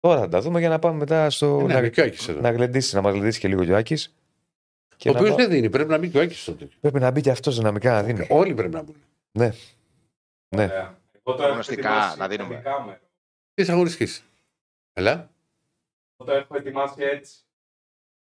Τώρα 0.00 0.20
θα 0.20 0.28
τα 0.28 0.40
δούμε 0.40 0.58
για 0.60 0.68
να 0.68 0.78
πάμε 0.78 0.98
μετά 0.98 1.30
στο. 1.30 1.60
Ναι, 1.60 1.72
να, 1.72 1.78
είναι 1.78 1.88
και 1.88 2.00
ο 2.00 2.04
Άκης 2.04 2.28
εδώ. 2.28 2.40
να 2.40 2.50
γλεντήσει, 2.50 2.94
να 2.94 3.00
μας 3.02 3.12
γλεντήσει 3.12 3.40
και 3.40 3.48
λίγο 3.48 3.72
ο 3.72 3.76
Άκης. 3.76 4.14
Και 4.96 5.08
Ο 5.08 5.12
να 5.12 5.18
οποίος 5.18 5.34
πά- 5.34 5.40
δεν 5.44 5.50
δίνει, 5.50 5.70
πρέπει 5.70 5.90
να 5.90 5.98
μπει 5.98 6.08
και 6.08 6.18
ο 6.18 6.20
Άκης 6.20 6.44
τότε. 6.44 6.68
Πρέπει 6.80 6.98
να 7.00 7.10
μπει 7.10 7.20
και 7.20 7.30
αυτός 7.30 7.56
δυναμικά 7.56 7.92
να 7.92 8.02
δίνει. 8.02 8.26
Όλοι 8.30 8.54
πρέπει 8.54 8.74
να 8.74 8.82
μπουν. 8.82 8.96
Ναι. 9.38 9.50
Ωραία. 10.48 10.98
Εγώ 11.12 11.36
το 11.36 11.42
έχω 11.42 11.52
Γνωστικά, 11.52 11.88
ετοιμάσει 11.88 12.18
να 12.18 12.28
δίνουμε. 12.28 12.54
με 12.54 12.60
κάμερα. 12.60 13.00
Τι 13.54 13.62
αγωνιστική. 13.72 14.22
Ελά. 14.92 15.30
Εγώ 16.16 16.30
το 16.30 16.32
έχω 16.32 16.56
ετοιμάσει 16.56 17.02
έτσι. 17.02 17.34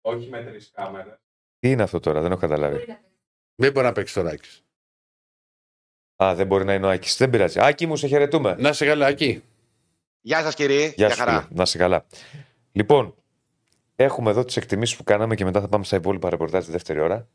Όχι 0.01 0.30
με 0.30 0.43
τρεις 0.43 0.72
κάμερες. 0.74 1.18
Τι 1.60 1.70
είναι 1.72 1.84
αυτό 1.84 1.99
τώρα, 1.99 2.22
δεν 2.22 2.32
έχω 2.32 2.39
καταλάβει. 2.41 2.86
Δεν 3.56 3.72
μπορεί 3.72 3.86
να 3.86 3.91
παίξει 3.91 4.14
τώρα 4.14 4.30
Άκης. 4.30 4.64
Α, 6.24 6.36
δεν 6.36 6.47
μπορεί 6.47 6.66
να 6.66 6.74
είναι 6.74 6.86
ο 6.86 6.89
Άκης. 6.89 7.18
Δεν 7.18 7.30
πειράζει. 7.30 7.60
Άκη 7.62 7.86
μου, 7.86 7.95
σε 7.95 8.08
χαιρετούμε. 8.08 8.56
Να 8.60 8.74
σε 8.74 8.86
καλά, 8.86 9.06
Άκη. 9.06 9.43
Γεια 10.22 10.41
σας, 10.41 10.56
κύριε. 10.56 10.93
Γεια 10.95 11.10
σου, 11.10 11.24
φίλε. 11.24 11.45
Να 11.49 11.62
είσαι 11.64 11.78
καλά. 11.78 12.06
Λοιπόν, 12.72 13.16
έχουμε 13.95 14.30
εδώ 14.30 14.43
τις 14.45 14.58
εκτιμήσεις 14.58 14.97
που 14.97 15.03
κάναμε 15.03 15.36
και 15.36 15.43
μετά 15.45 15.62
θα 15.62 15.68
πάμε 15.68 15.84
στα 15.84 15.95
υπόλοιπα 15.95 16.30
ρεπορτάζ 16.30 16.66
τη 16.66 16.72
δεύτερη 16.72 16.99
ώρα. 16.99 17.28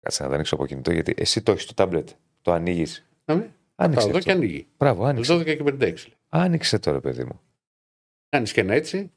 Κάτσε 0.00 0.22
να 0.22 0.28
τα 0.28 0.34
ανοίξω 0.34 0.54
από 0.54 0.66
κινητό, 0.66 0.92
γιατί 0.92 1.14
εσύ 1.16 1.42
το 1.42 1.52
έχεις 1.52 1.66
το 1.66 1.74
τάμπλετ. 1.74 2.08
Το 2.44 2.52
ανοίγεις. 2.52 3.06
Να 3.24 3.34
με. 3.36 3.54
Άνοιξε. 3.74 4.04
Θα 4.06 4.10
δω 4.12 4.18
αυτό. 4.18 4.30
και 4.30 4.36
ανοίγει. 4.36 4.66
Μπράβο, 4.76 5.04
άνοιξε. 5.04 5.34
12 5.34 5.44
και 5.44 5.62
56. 5.64 5.94
Άνοιξε 6.28 6.78
τώρα, 6.78 7.00
παιδί 7.00 7.24
μου. 7.24 7.40
Κάνεις 8.28 8.52
και 8.52 8.60
ένα 8.60 8.74
έτσι. 8.74 9.10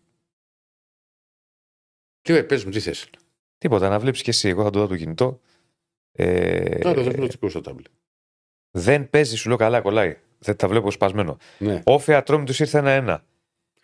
Τι 2.21 2.43
πες 2.43 2.63
μου, 2.65 2.71
τι 2.71 2.79
θες. 2.79 3.09
Τίποτα, 3.57 3.89
να 3.89 3.99
βλέπεις 3.99 4.21
και 4.21 4.29
εσύ. 4.29 4.47
Εγώ 4.49 4.63
θα 4.63 4.69
το 4.69 4.77
δω 4.79 4.83
από 4.85 4.93
το 4.93 4.99
κινητό. 4.99 5.39
Ε, 6.11 6.77
Τώρα 6.79 7.01
δεν 7.03 7.13
πλωτικό 7.15 7.49
στο 7.49 7.61
τάμπλετ. 7.61 7.91
δεν 8.71 9.09
παίζει, 9.09 9.35
σου 9.35 9.47
λέω 9.47 9.57
καλά, 9.57 9.81
κολλάει. 9.81 10.17
Δεν 10.39 10.55
τα 10.55 10.67
βλέπω 10.67 10.91
σπασμένο. 10.91 11.37
Ναι. 11.59 11.81
Όφη 11.85 12.13
ατρόμητο 12.13 12.53
ήρθε 12.59 12.77
ένα-ένα. 12.77 13.25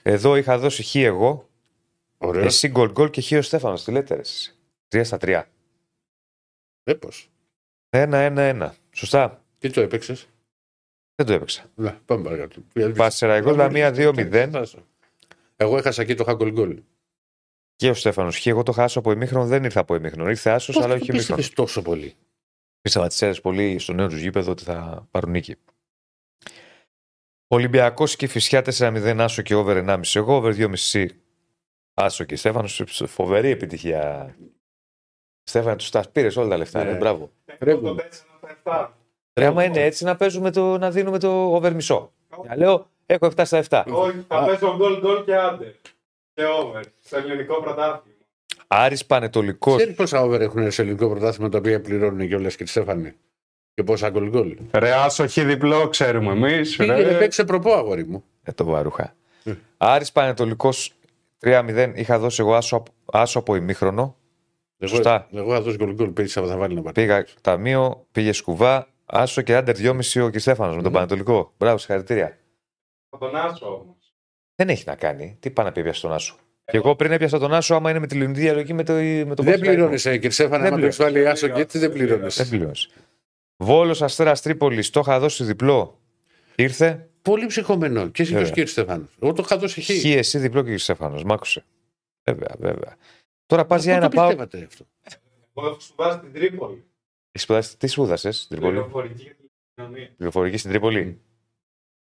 Εδώ 0.04 0.36
είχα 0.36 0.58
δώσει 0.60 0.84
χ 0.84 0.96
εγώ, 0.96 1.50
Ωραίος. 2.18 2.46
εσύ 2.46 2.68
γκολ 2.68 2.92
γκολ 2.92 3.10
και 3.10 3.22
χ 3.22 3.32
ο 3.32 3.42
Στέφανος. 3.42 3.84
Τι 3.84 3.92
λέτε, 3.92 4.14
ρε, 4.16 4.20
εσείς. 4.22 4.60
Τρία 4.88 5.04
στα 5.04 5.18
τρία. 5.18 5.48
Ε, 6.84 6.94
πώς. 6.94 7.32
Ένα-ένα-ένα. 7.96 8.76
Σωστά. 8.92 9.44
Τι 9.58 9.70
το 9.70 9.82
έπαιξες; 9.82 10.28
Δεν 11.16 11.26
το 11.26 11.34
έπαιξα. 11.34 11.72
Ναι, 11.76 11.98
πάμε 12.06 12.24
παρακάτω. 12.24 12.62
Πασεραϊκό 12.96 13.52
Λαμία 13.52 13.92
2-0 13.96 14.64
Εγώ 15.56 15.78
έχασα 15.78 16.02
εκεί 16.02 16.16
το 16.16 16.24
Χάγκολ 16.24 16.52
Γκολ. 16.52 16.82
και 17.76 17.90
ο 17.90 17.94
Στέφανος. 17.94 18.40
Και 18.40 18.50
εγώ 18.50 18.64
το 18.64 18.72
χάσω 18.72 19.00
από 19.00 19.12
ημίχρονο, 19.12 19.46
δεν 19.46 19.64
ήρθα 19.64 19.80
από 19.80 19.96
ημίχρονο. 19.96 20.30
Ήρθε 20.30 20.50
άσος, 20.50 20.76
αλλά 20.76 20.94
όχι 20.94 21.12
ημίχρονος. 21.12 21.26
πίστευες 21.26 21.50
τόσο 21.50 21.82
πολύ; 21.82 22.16
Πίστευα 22.82 23.08
τι 23.08 23.26
αίρε 23.26 23.34
πολύ 23.42 23.80
στο 23.80 23.94
νέο 23.94 24.08
τους 24.08 24.20
γήπεδο 24.22 24.52
ότι 24.52 24.64
θα 24.64 25.08
πάρουν 25.12 25.32
νίκη. 25.32 25.56
Ολυμπιακός 27.48 28.16
και 28.16 28.28
φυσιά 28.28 28.62
4-0 28.62 29.16
άσο 29.20 29.42
και 29.42 29.56
over 29.56 29.78
1,5. 29.78 30.00
Εγώ 30.14 30.36
over 30.36 30.54
2,5 30.54 31.08
άσο 31.94 32.24
και 32.24 32.36
Στέφανος. 32.36 32.82
Φοβερή 33.06 33.50
επιτυχία. 33.50 34.36
Στέφανο, 35.44 35.76
τους 35.76 35.90
τα 35.90 36.04
πήρες 36.12 36.38
όλα 36.38 36.48
τα 36.50 36.58
λεφτά. 36.58 36.84
Ναι. 36.84 36.92
ρε, 36.92 36.98
μπράβο. 36.98 37.32
Εγώ 37.58 37.80
το 37.80 37.96
4 37.96 38.02
στα 38.12 38.60
7. 38.64 38.88
Ρε, 39.40 39.46
άμα 39.46 39.64
είναι 39.64 39.82
έτσι 39.84 40.04
να 40.04 40.16
παίζουμε 40.16 40.52
το, 40.52 40.78
να 40.78 40.92
δίνουμε 40.92 41.20
το 41.20 41.30
over 41.30 41.74
μισό. 41.74 42.12
Να 42.48 42.56
λέω, 42.58 42.88
έχω 43.06 43.28
7 43.36 43.42
στα 43.46 43.64
7. 43.70 43.84
Όχι, 43.92 44.26
θα 44.28 44.46
παίζω 44.46 44.76
γκολ 44.78 45.00
γκολ 45.00 45.24
και 45.24 45.36
άντε. 45.36 45.76
Και 46.34 46.44
over. 46.46 46.82
Στο 47.04 47.18
ελληνικό 47.18 47.62
πρωτάθλημα. 47.62 48.02
Άρης 48.68 49.06
Πανετολικός. 49.06 49.76
Ξέρεις 49.76 49.96
πόσα 49.96 50.22
over 50.22 50.42
έχουν 50.42 50.72
σε 50.72 50.82
ελληνικό 50.82 51.10
πρωτάθλημα 51.10 51.50
τα 51.50 51.58
οποία 51.58 51.82
πληρώνουν 51.82 52.28
και 52.28 52.36
όλε 52.36 52.48
και 52.50 52.64
τη 52.64 52.70
Στέφανη; 52.70 53.14
Και 53.74 53.84
πόσα 53.84 54.10
γκολ 54.10 54.30
γκολ; 54.30 54.58
Ρε, 54.72 54.92
άσο 54.94 55.28
χι 55.28 55.44
διπλό, 55.44 55.88
ξέρουμε 55.88 56.32
εμείς. 56.32 56.76
Πήγαινε, 56.76 57.18
παίξε 57.18 57.44
προπό, 57.44 57.74
αγόρι 57.74 58.06
μου. 58.06 58.24
Ε, 58.44 58.52
το 58.52 58.64
βαρούχα. 58.66 59.16
Ε. 59.44 59.54
Άρης 59.78 60.12
Πανετολικός 60.12 60.94
3-0. 61.42 61.92
Είχα 61.96 62.20
δώσει 62.20 62.42
εγώ 62.42 62.56
άσο, 62.56 62.76
απ- 62.76 62.88
άσο 63.12 63.40
από 63.40 63.56
ημίχρονο. 63.56 64.16
Εγώ, 64.84 64.96
Σωστά. 64.96 65.28
εγώ 65.34 65.54
θα 65.54 65.62
δώσω 65.62 65.76
γκολ 65.78 65.94
γκολ. 65.94 66.10
Πέρυσι 66.10 66.40
θα 66.40 66.58
βάλει 66.58 66.76
να 66.76 66.82
πάρει. 66.82 66.94
Πήγα 66.94 67.26
ταμείο, 67.42 68.06
πήγε 68.12 68.32
σκουβά. 68.32 68.88
Άσο 69.06 69.42
και 69.42 69.56
άντερ 69.56 69.76
2,5 69.78 70.22
ο 70.24 70.30
Κριστέφανος 70.30 70.76
με 70.76 70.82
τον 70.82 70.92
Ναι. 70.92 70.98
Πανετολικό. 70.98 71.54
Μπράβο, 71.58 71.78
συγχαρητήρια. 71.78 72.38
Θα 73.10 73.18
τον 73.18 73.36
άσο 73.36 73.66
όμως. 73.66 74.14
Δεν 74.56 74.70
έχει 74.70 74.84
να 74.88 74.96
κάνει. 74.96 75.38
Τι 75.40 75.52
πάει 75.52 75.66
να 75.66 75.72
πει 75.72 75.80
έπιασε 75.80 76.02
τον 76.02 76.14
Άσο. 76.14 76.36
Και 76.66 76.78
εγώ 76.78 76.96
πριν 76.96 77.12
έπιασα 77.12 77.40
τον 77.40 77.54
Άσο, 77.54 77.76
άμα 77.76 77.90
είναι 77.90 78.00
με 78.00 78.08
τη 78.08 78.16
λιονική 78.16 78.40
διαλογή 78.40 78.74
με, 78.74 78.84
το, 78.84 78.94
με 78.94 79.00
τον 79.00 79.26
Δεν 79.26 79.36
Πασχαλάκη. 79.36 79.62
πληρώνει, 79.62 79.94
ε, 80.04 80.12
κύριε 80.14 80.30
Στέφανη, 80.30 80.62
Δεν 80.64 80.72
άμα 80.72 80.80
το 80.80 80.86
έχεις 80.86 80.98
βάλει 80.98 81.28
άσο 81.28 81.48
και 81.48 81.62
έτσι 81.62 81.78
δεν 81.80 81.92
πληρώνει. 81.92 82.28
Δεν 82.28 82.50
πληρώνει. 82.50 82.72
Βόλος 83.58 84.02
Αστέρας 84.02 84.42
Τρίπολης, 84.42 84.90
το 84.90 85.00
είχα 85.00 85.20
δώσει 85.20 85.44
διπλό. 85.44 86.00
Ήρθε. 86.56 87.08
Πολύ 87.22 87.46
ψυχωμένο. 87.46 88.08
Και 88.08 88.22
εσύ 88.22 88.32
και 88.32 88.38
ο 88.38 88.40
Βέβαια. 88.40 88.54
κύριο 88.54 88.70
Στέφανος. 88.70 89.08
Εγώ 89.22 89.34
το 89.34 89.42
είχα 89.46 89.58
δώσει 89.58 89.82
χ. 89.82 89.86
Χ, 89.86 90.06
εσύ 90.06 90.38
διπλό 90.38 90.62
και 90.64 90.78
Στέφανο. 90.78 91.22
Μ' 91.26 91.32
άκουσε. 91.32 91.64
Βέβαια, 92.24 92.56
βέβαια. 92.60 92.96
Τώρα 93.46 93.66
πας 93.66 93.78
Αυτό 93.80 93.90
για 93.90 94.00
ένα 94.00 94.10
το 94.10 94.16
πάω. 94.16 94.26
πιστεύατε 94.28 94.64
αυτό; 94.66 94.86
Εγώ 95.56 95.68
έχω 95.68 95.80
σπουδάσει 95.80 96.18
στην 96.18 96.34
Τρίπολη. 96.34 96.84
Σπουδάσες- 97.32 97.78
Τι 97.78 97.88
σπούδασες 97.88 98.38
στην 98.38 98.50
Τρίπολη; 98.50 98.74
Πληροφορική 98.78 99.24
και 99.24 99.36
τηλεπικοινωνία. 99.36 100.14
Πληροφορική 100.18 100.58
στην 100.58 100.70
Τρίπολη; 100.70 101.22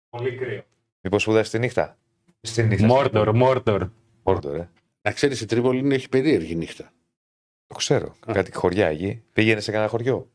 Πολύ 0.08 0.36
κρύο. 0.36 0.64
Μήπως 1.00 1.22
σπουδάσει 1.22 1.50
τη 1.50 1.58
νύχτα; 1.58 1.98
Στη 2.40 2.62
νύχτα. 2.62 2.86
Μόρτορ, 2.86 3.32
Μόρτορ. 3.36 3.88
Μόρτορ, 4.22 4.56
ε. 4.56 4.70
Να 5.02 5.12
ξέρεις, 5.12 5.40
η 5.40 5.46
Τρίπολη 5.46 5.78
είναι- 5.78 5.94
έχει 5.94 6.08
περίεργη 6.08 6.54
νύχτα. 6.54 6.92
Το 7.66 7.74
ξέρω. 7.74 8.16
Α. 8.26 8.32
Κάτι 8.32 8.52
χωριά 8.54 8.86
εκεί. 8.86 9.22
Πήγαινε 9.32 9.60
σε 9.60 9.70
κανένα 9.70 9.90
χωριό. 9.90 10.30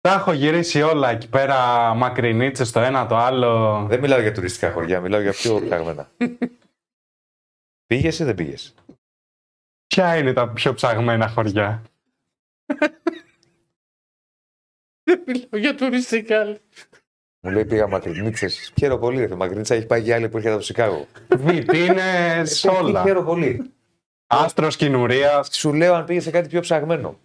Τα 0.00 0.12
έχω 0.12 0.32
γυρίσει 0.32 0.82
όλα 0.82 1.10
εκεί 1.10 1.28
πέρα 1.28 1.94
μακρινίτσες 1.94 2.70
το 2.72 2.80
ένα 2.80 3.06
το 3.06 3.16
άλλο. 3.16 3.84
Δεν 3.88 4.00
μιλάω 4.00 4.20
για 4.20 4.32
τουριστικά 4.32 4.72
χωριά, 4.72 5.00
μιλάω 5.00 5.20
για 5.20 5.32
πιο 5.32 5.60
ψαγμένα. 5.64 6.10
πήγες 7.86 8.18
ή 8.18 8.24
δεν 8.24 8.34
πήγες; 8.34 8.74
Ποια 9.96 10.16
είναι 10.16 10.32
τα 10.32 10.48
πιο 10.48 10.74
ψαγμένα 10.74 11.28
χωριά; 11.28 11.82
Δεν 15.02 15.22
μιλάω 15.26 15.48
για 15.52 15.74
τουριστικά. 15.74 16.56
Μου 17.40 17.50
λέει 17.50 17.64
πήγα 17.64 17.86
μακρινίτσε. 17.86 18.48
Χαίρομαι 18.78 19.00
πολύ. 19.00 19.26
Ρε. 19.26 19.34
Μακρινίτσα 19.34 19.74
έχει 19.74 19.86
πάει 19.86 20.00
για 20.00 20.14
άλλη 20.14 20.28
που 20.28 20.36
έρχεται 20.36 20.52
από 20.54 20.62
το 20.62 20.66
Σικάγο. 20.66 21.06
Βιτίνε 21.36 22.42
όλα; 22.80 23.02
Χαίρομαι 23.02 23.26
πολύ. 23.26 23.70
Άστρος 24.26 24.76
κοινουρία. 24.76 25.42
Σου 25.50 25.72
λέω 25.72 25.94
αν 25.94 26.04
πήγε 26.04 26.20
σε 26.20 26.30
κάτι 26.30 26.48
πιο 26.48 26.60
ψαγμένο. 26.60 27.18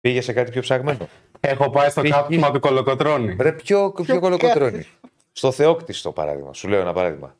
Πήγε 0.00 0.20
σε 0.20 0.32
κάτι 0.32 0.50
πιο 0.50 0.60
ψαγμένο. 0.60 1.08
Έχω 1.40 1.70
πάει 1.70 1.90
στο 1.90 2.00
Πήγες. 2.00 2.16
κάψιμα 2.16 2.50
του 2.50 2.60
κολοκοτρώνη. 2.60 3.36
Ρε, 3.40 3.52
πιο, 3.52 3.92
πιο 3.92 4.20
κολοκοτρώνει. 4.20 4.86
Στο 5.32 5.52
Θεόκτιστο 5.52 6.12
παράδειγμα. 6.12 6.52
Σου 6.52 6.68
λέω 6.68 6.80
ένα 6.80 6.92
παράδειγμα. 6.92 7.36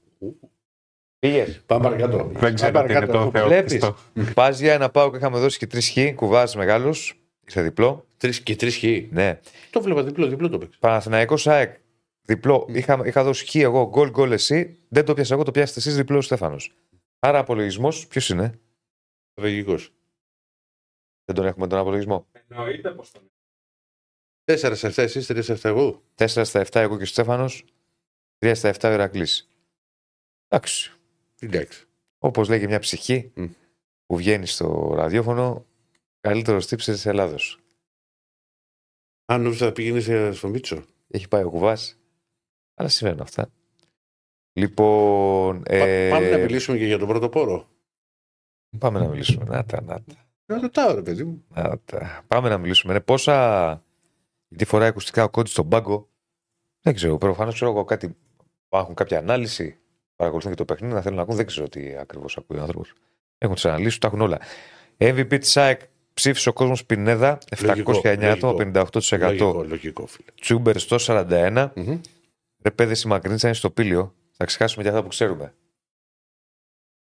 Πήγες. 1.22 1.62
Πάμε 1.66 1.82
παρακάτω. 1.84 2.30
Δεν 2.32 2.54
ξέρω 2.54 2.72
Πάμε 2.72 2.86
τι 2.88 2.92
είναι 2.94 3.06
το 3.06 3.12
παρακάτω. 3.12 3.48
θεόκτιστο. 3.48 3.96
Πας 4.34 4.60
για 4.60 4.72
ένα 4.72 4.90
πάω 4.90 5.10
και 5.10 5.16
είχαμε 5.16 5.38
δώσει 5.38 5.58
και 5.58 5.66
τρεις 5.66 5.90
χ. 5.90 6.14
Κουβάς 6.14 6.56
μεγάλο. 6.56 6.96
Ήρθε 7.44 7.62
διπλό. 7.62 8.06
Τρεις 8.16 8.40
και 8.40 8.56
τρεις 8.56 8.76
χ. 8.76 8.82
Ναι. 9.10 9.40
Το 9.70 9.80
βλέπα 9.82 10.02
διπλό, 10.02 10.26
διπλό 10.26 10.48
το 10.48 10.58
παίξα. 10.58 10.78
Παναθηναϊκός 10.80 11.46
ΑΕΚ. 11.46 11.76
Διπλό. 12.22 12.66
Είχα, 12.68 13.00
είχα 13.04 13.24
δώσει 13.24 13.46
χ 13.46 13.54
εγώ, 13.54 13.88
γκολ 13.88 14.10
γκολ 14.10 14.32
εσύ. 14.32 14.78
Δεν 14.88 15.04
το 15.04 15.14
πιάσα 15.14 15.34
εγώ, 15.34 15.42
το 15.42 15.50
πιάσετε 15.50 15.78
εσείς 15.80 15.96
διπλό 15.96 16.18
ο 16.18 16.20
Στέφανος. 16.20 16.72
Άρα 17.18 17.38
απολογισμός, 17.38 18.06
ποιος 18.06 18.28
είναι; 18.28 18.60
Στρατηγικό. 19.32 19.74
Δεν 21.24 21.34
τον 21.34 21.46
έχουμε 21.46 21.66
τον 21.66 21.78
απολογισμό. 21.78 22.26
Εννοείται 22.48 22.90
πως 22.90 23.10
τον 23.10 23.22
4 24.44 24.74
σε 24.74 24.86
7 24.86 25.02
εσείς, 25.02 25.26
3 25.26 25.42
σε 25.42 25.52
7 25.52 25.68
εγώ. 25.68 26.02
4 26.14 26.26
στα 26.44 26.60
7 26.60 26.80
εγώ 26.80 26.96
και 26.96 27.02
ο 27.02 27.06
Στέφανος. 27.06 27.64
3 28.38 28.52
στα 28.54 28.68
7 28.68 28.88
ο 28.88 28.92
Ηρακλής. 28.92 29.48
Εντάξει. 30.48 30.92
Εντάξει. 31.46 31.84
Όπως 32.18 32.48
λέει 32.48 32.58
και 32.60 32.66
μια 32.66 32.78
ψυχή 32.78 33.32
Μμ. 33.34 33.46
που 34.06 34.16
βγαίνει 34.16 34.46
στο 34.46 34.92
ραδιόφωνο, 34.94 35.66
καλύτερος 36.20 36.66
τύψη 36.66 36.92
τη 36.92 37.08
Ελλάδος. 37.08 37.58
Αν 39.24 39.42
νόμιζα 39.42 39.66
θα 39.66 39.72
πήγαινε 39.72 40.32
στο 40.32 40.48
Μίτσο. 40.48 40.84
Έχει 41.08 41.28
πάει 41.28 41.42
ο 41.42 41.50
κουβάς. 41.50 41.98
Αλλά 42.74 42.88
συμβαίνουν 42.88 43.20
αυτά. 43.22 43.50
Λοιπόν. 44.52 45.62
Πα- 45.62 45.74
ε, 45.74 46.10
Πάμε 46.10 46.30
να 46.30 46.38
μιλήσουμε 46.38 46.78
και 46.78 46.86
για 46.86 46.98
τον 46.98 47.08
πρώτο 47.08 47.28
πόρο. 47.28 47.68
πάμε 48.78 48.98
να 48.98 49.08
μιλήσουμε. 49.08 49.44
Να 49.44 49.64
τα, 49.64 49.82
να 49.82 50.02
τα. 50.02 50.26
Να 50.46 50.60
ρωτάω, 50.60 50.94
ρε 50.94 51.02
παιδί 51.02 51.24
μου. 51.24 51.44
Να 51.48 51.78
τα. 51.78 52.24
Πάμε 52.26 52.48
να 52.48 52.58
μιλήσουμε. 52.58 52.92
Ναι, 52.92 53.00
πόσα. 53.00 53.84
Γιατί 54.48 54.64
φοράει 54.64 54.88
ακουστικά 54.88 55.24
ο 55.24 55.30
κόντι 55.30 55.50
στον 55.50 55.68
πάγκο. 55.68 56.08
Δεν 56.80 56.94
ξέρω. 56.94 57.18
Προφανώς 57.18 57.54
ξέρω 57.54 57.70
εγώ 57.70 57.84
κάτι. 57.84 58.16
Έχουν 58.68 58.94
κάποια 58.94 59.18
ανάλυση. 59.18 59.76
Παρακολουθούν 60.16 60.50
και 60.52 60.56
το 60.56 60.64
παιχνίδι 60.64 60.94
να 60.94 61.00
θέλουν 61.00 61.16
να 61.16 61.22
ακούν. 61.22 61.36
Δεν 61.36 61.46
ξέρω 61.46 61.68
τι 61.68 61.96
ακριβώς 61.96 62.36
ακούει 62.36 62.58
ο 62.58 62.60
άνθρωπος. 62.60 62.92
Έχουν 63.38 63.54
τις 63.54 63.64
αναλύσεις, 63.64 63.98
τα 63.98 64.06
έχουν 64.06 64.20
όλα. 64.20 64.38
MVP 64.98 65.38
της 65.40 65.56
ΑΕΚ 65.56 65.80
ψήφισε 66.14 66.48
ο 66.48 66.52
κόσμος 66.52 66.84
Πινέδα. 66.84 67.38
709 67.56 68.24
άτομα, 68.24 68.54
58%. 68.54 69.18
Λογικό, 69.18 69.64
λογικό, 69.68 70.06
φίλε. 70.06 70.28
Τσούμπερ 70.40 70.78
στο 70.78 70.96
41. 70.98 71.70
Μμμ. 71.74 72.00
Ρε 72.62 72.70
παιδε 72.70 72.92
η 73.04 73.08
Μακρίνιτσα 73.08 73.46
είναι 73.46 73.56
στο 73.56 73.70
πήλιο. 73.70 74.14
Θα 74.36 74.44
ξεχάσουμε 74.44 74.82
και 74.82 74.88
αυτά 74.88 75.02
που 75.02 75.08
ξέρουμε. 75.08 75.54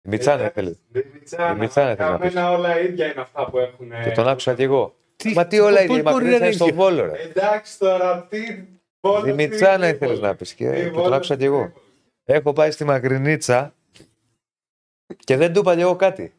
Η 0.02 0.08
Μιτσάνα 0.08 0.44
ήθελε. 0.46 0.72
Δημητσάνα, 0.88 1.52
Η 1.56 1.58
Μιτσάνα 1.58 1.90
ήθελε 1.92 2.10
να 2.10 2.18
πεις. 2.18 2.32
Καμένα 2.34 2.56
όλα 2.58 2.80
ίδια 2.80 3.06
είναι 3.12 3.20
αυτά 3.20 3.50
που 3.50 3.58
έχουν. 3.58 3.90
Και 4.04 4.10
τον 4.10 4.28
άκουσα 4.28 4.54
και 4.54 4.62
εγώ. 4.62 4.94
Τι- 5.16 5.32
Μα 5.34 5.46
τι 5.46 5.58
όλα 5.60 5.76
πώς 5.76 5.84
είναι. 5.84 5.98
Η 5.98 6.02
μπορεί 6.02 6.04
Μακρίνιτσα 6.04 6.30
να 6.30 6.36
είναι 6.36 6.46
είναι 6.46 6.54
στον 6.54 6.74
Βόλο, 6.74 7.04
ρε. 7.06 7.22
Εντάξει 7.22 7.78
τώρα, 7.78 8.26
τι. 8.30 8.38
Βόλος, 9.00 9.22
τι 9.22 9.30
Δημητσάνα 9.30 9.74
είναι, 9.74 9.86
ήθελες 9.86 9.98
Βόλος. 10.18 10.20
να 10.20 10.34
πεις. 10.34 10.54
Και, 10.54 10.70
Τι 10.70 10.76
και 10.76 10.84
τον 10.84 10.92
Βόλος, 10.92 11.12
άκουσα 11.16 11.34
τι 11.34 11.40
και 11.40 11.46
εγώ. 11.46 11.72
Βόλος. 12.28 12.40
Έχω 12.40 12.52
πάει 12.52 12.70
στη 12.70 12.84
Μακρινίτσα 12.84 13.74
και 15.16 15.36
δεν 15.36 15.52
του 15.52 15.60
είπα 15.60 15.74
και 15.74 15.80
εγώ 15.80 15.96
κάτι. 15.96 16.32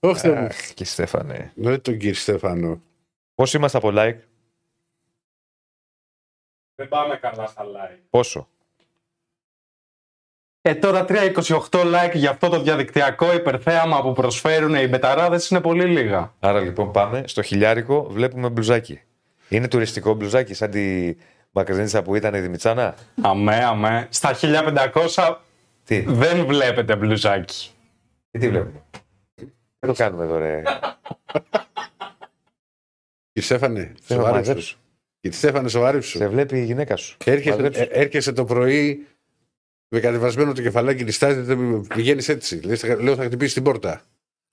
Όχι, 0.00 0.20
Θεέ 0.20 0.32
μου. 0.40 0.46
Αχ, 0.46 0.74
και 0.74 0.84
Στέφανε. 0.84 1.52
Ναι, 1.54 1.78
τον 1.78 1.98
κύριο 1.98 2.14
Στέφανο. 2.14 2.82
Πώ 3.34 3.44
είμαστε 3.54 3.78
από 3.78 3.88
like, 3.92 4.18
Δεν 6.74 6.88
πάμε 6.88 7.16
καλά 7.16 7.46
στα 7.46 7.64
like. 7.64 7.98
πόσο; 8.10 8.48
Ε, 10.62 10.74
τώρα 10.74 11.04
328 11.08 11.70
like 11.70 12.12
για 12.14 12.30
αυτό 12.30 12.48
το 12.48 12.60
διαδικτυακό 12.62 13.34
υπερθέαμα 13.34 14.02
που 14.02 14.12
προσφέρουν 14.12 14.74
οι 14.74 14.86
μπεταράδες 14.86 15.50
είναι 15.50 15.60
πολύ 15.60 15.84
λίγα. 15.84 16.34
Άρα 16.40 16.60
λοιπόν 16.60 16.92
πάμε 16.92 17.22
στο 17.26 17.42
χιλιάρικο, 17.42 18.06
βλέπουμε 18.10 18.48
μπλουζάκι. 18.48 19.00
Είναι 19.48 19.68
τουριστικό 19.68 20.14
μπλουζάκι, 20.14 20.54
σαν 20.54 20.70
τη 20.70 21.14
Μακρινίτσα 21.50 22.02
που 22.02 22.14
ήταν 22.14 22.34
η 22.34 22.40
Δημητσάνα; 22.40 22.94
Αμέ, 23.22 23.56
αμέ. 23.64 24.08
Στα 24.10 24.36
1500 25.14 25.36
Τι, 25.84 26.00
δεν 26.00 26.46
βλέπετε 26.46 26.96
μπλουζάκι. 26.96 27.70
τι, 28.30 28.38
τι 28.38 28.48
βλέπουμε; 28.48 28.82
Τι 29.34 29.86
το 29.86 29.92
κάνουμε 29.92 30.24
εδώ, 30.24 30.36
ρε. 30.38 30.62
Κύριε 33.32 33.48
Στέφανε, 33.56 33.92
Θέλω 34.00 34.20
να 34.20 34.26
σοβαρέψου. 34.26 34.48
μαζέψω. 34.50 34.76
Κύριε 35.20 35.36
Στέφανε, 35.38 35.68
σοβαρέψου. 35.68 36.18
Σε 36.18 36.28
βλέπει 36.28 36.58
η 36.58 36.64
γυναίκα 36.64 36.96
σου. 36.96 37.16
Έρχεσαι, 37.24 37.56
Μαζέψου. 37.56 37.80
ε, 37.82 37.88
έρχεσαι 37.90 38.32
το 38.32 38.44
πρωί 38.44 39.06
με 39.88 40.00
κατεβασμένο 40.00 40.52
το 40.52 40.62
κεφαλάκι, 40.62 41.02
λιστάζεται, 41.04 41.56
πηγαίνεις 41.94 42.28
έτσι. 42.28 42.60
Λες, 42.60 42.82
λέω 42.84 43.14
θα 43.16 43.24
χτυπήσεις 43.24 43.54
την 43.54 43.62
πόρτα. 43.62 44.02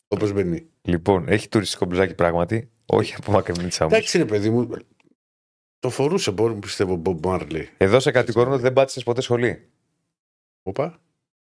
Όπως 0.08 0.32
μπαίνει. 0.32 0.66
Λοιπόν, 0.82 1.28
έχει 1.30 1.48
τουριστικό 1.50 1.86
μπλουζάκι 1.86 2.14
πράγματι. 2.14 2.70
Όχι 2.86 3.16
από 3.18 3.32
Μακρινίτσα 3.32 3.86
όμως. 3.86 3.98
Εντάξει, 3.98 4.18
ρε 4.18 4.26
παιδί 4.26 4.50
μου. 4.50 4.70
Το 5.80 5.90
φορούσε, 5.90 6.32
μπορώ, 6.32 6.54
πιστεύω, 6.54 6.94
ο 6.94 6.96
Μπομπ 6.96 7.26
Μάρλι. 7.26 7.70
Εδώ 7.78 8.00
σε 8.00 8.12
κατηγορούν 8.12 8.54
ότι 8.54 8.62
δεν 8.62 8.74
πάτησες 8.74 9.04
ποτέ 9.04 9.22
σχολή. 9.22 9.68
Οπα. 10.64 11.00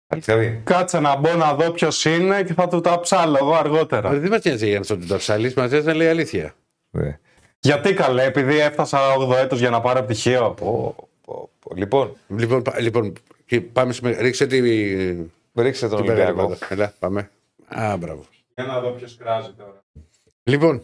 Αληθεύει. 0.07 0.61
Κάτσε 0.65 1.01
να 1.01 1.17
μπω 1.17 1.35
να 1.35 1.55
δω 1.55 1.71
ποιος 1.71 2.05
είναι 2.05 2.43
και 2.43 2.55
θα 2.55 2.69
του 2.69 2.81
τα 2.81 3.01
ψάλω 3.01 3.37
εγώ 3.41 3.55
αργότερα. 3.55 4.09
Αλλά 4.09 4.19
δεν 4.19 4.31
μας 4.31 4.43
νοιάζει 4.45 4.69
για 4.69 4.79
αυτό 4.79 4.99
το 4.99 5.07
ταψάλι, 5.07 5.53
μας 5.57 5.71
νοιάζει 5.71 5.87
να 5.87 5.95
λέει 5.95 6.09
αλήθεια. 6.09 6.55
Ναι. 6.91 7.19
Γιατί 7.61 7.95
καλέ, 7.95 8.23
επειδή 8.25 8.59
έφτασα 8.59 8.99
8 9.19 9.37
έτος 9.37 9.59
για 9.59 9.71
να 9.71 9.81
πάρω 9.81 10.03
πτυχίο. 10.03 10.51
Πω, 10.51 10.95
πω, 11.25 11.51
πω. 11.59 11.75
Λοιπόν, 11.75 12.17
Λοιπόν, 12.29 12.63
πα- 12.63 12.81
λοιπόν 12.81 13.13
και 13.47 13.61
πάμε 13.61 13.93
σε, 13.93 14.21
ρίξε 14.21 14.47
τη, 14.47 14.61
ρίξε 15.55 15.89
τον 15.89 16.01
την 16.03 16.11
Ολυμπιακό. 16.11 16.47
πέρα 16.47 16.59
Έλα, 16.69 16.95
πάμε. 16.99 17.31
Α, 17.67 17.97
μπράβο. 17.97 18.25
Για 18.55 18.65
να 18.65 18.81
δω 18.81 18.91
ποιος 18.91 19.17
κράζει 19.17 19.51
τώρα. 19.59 19.85
Λοιπόν, 20.43 20.77
ο 20.77 20.83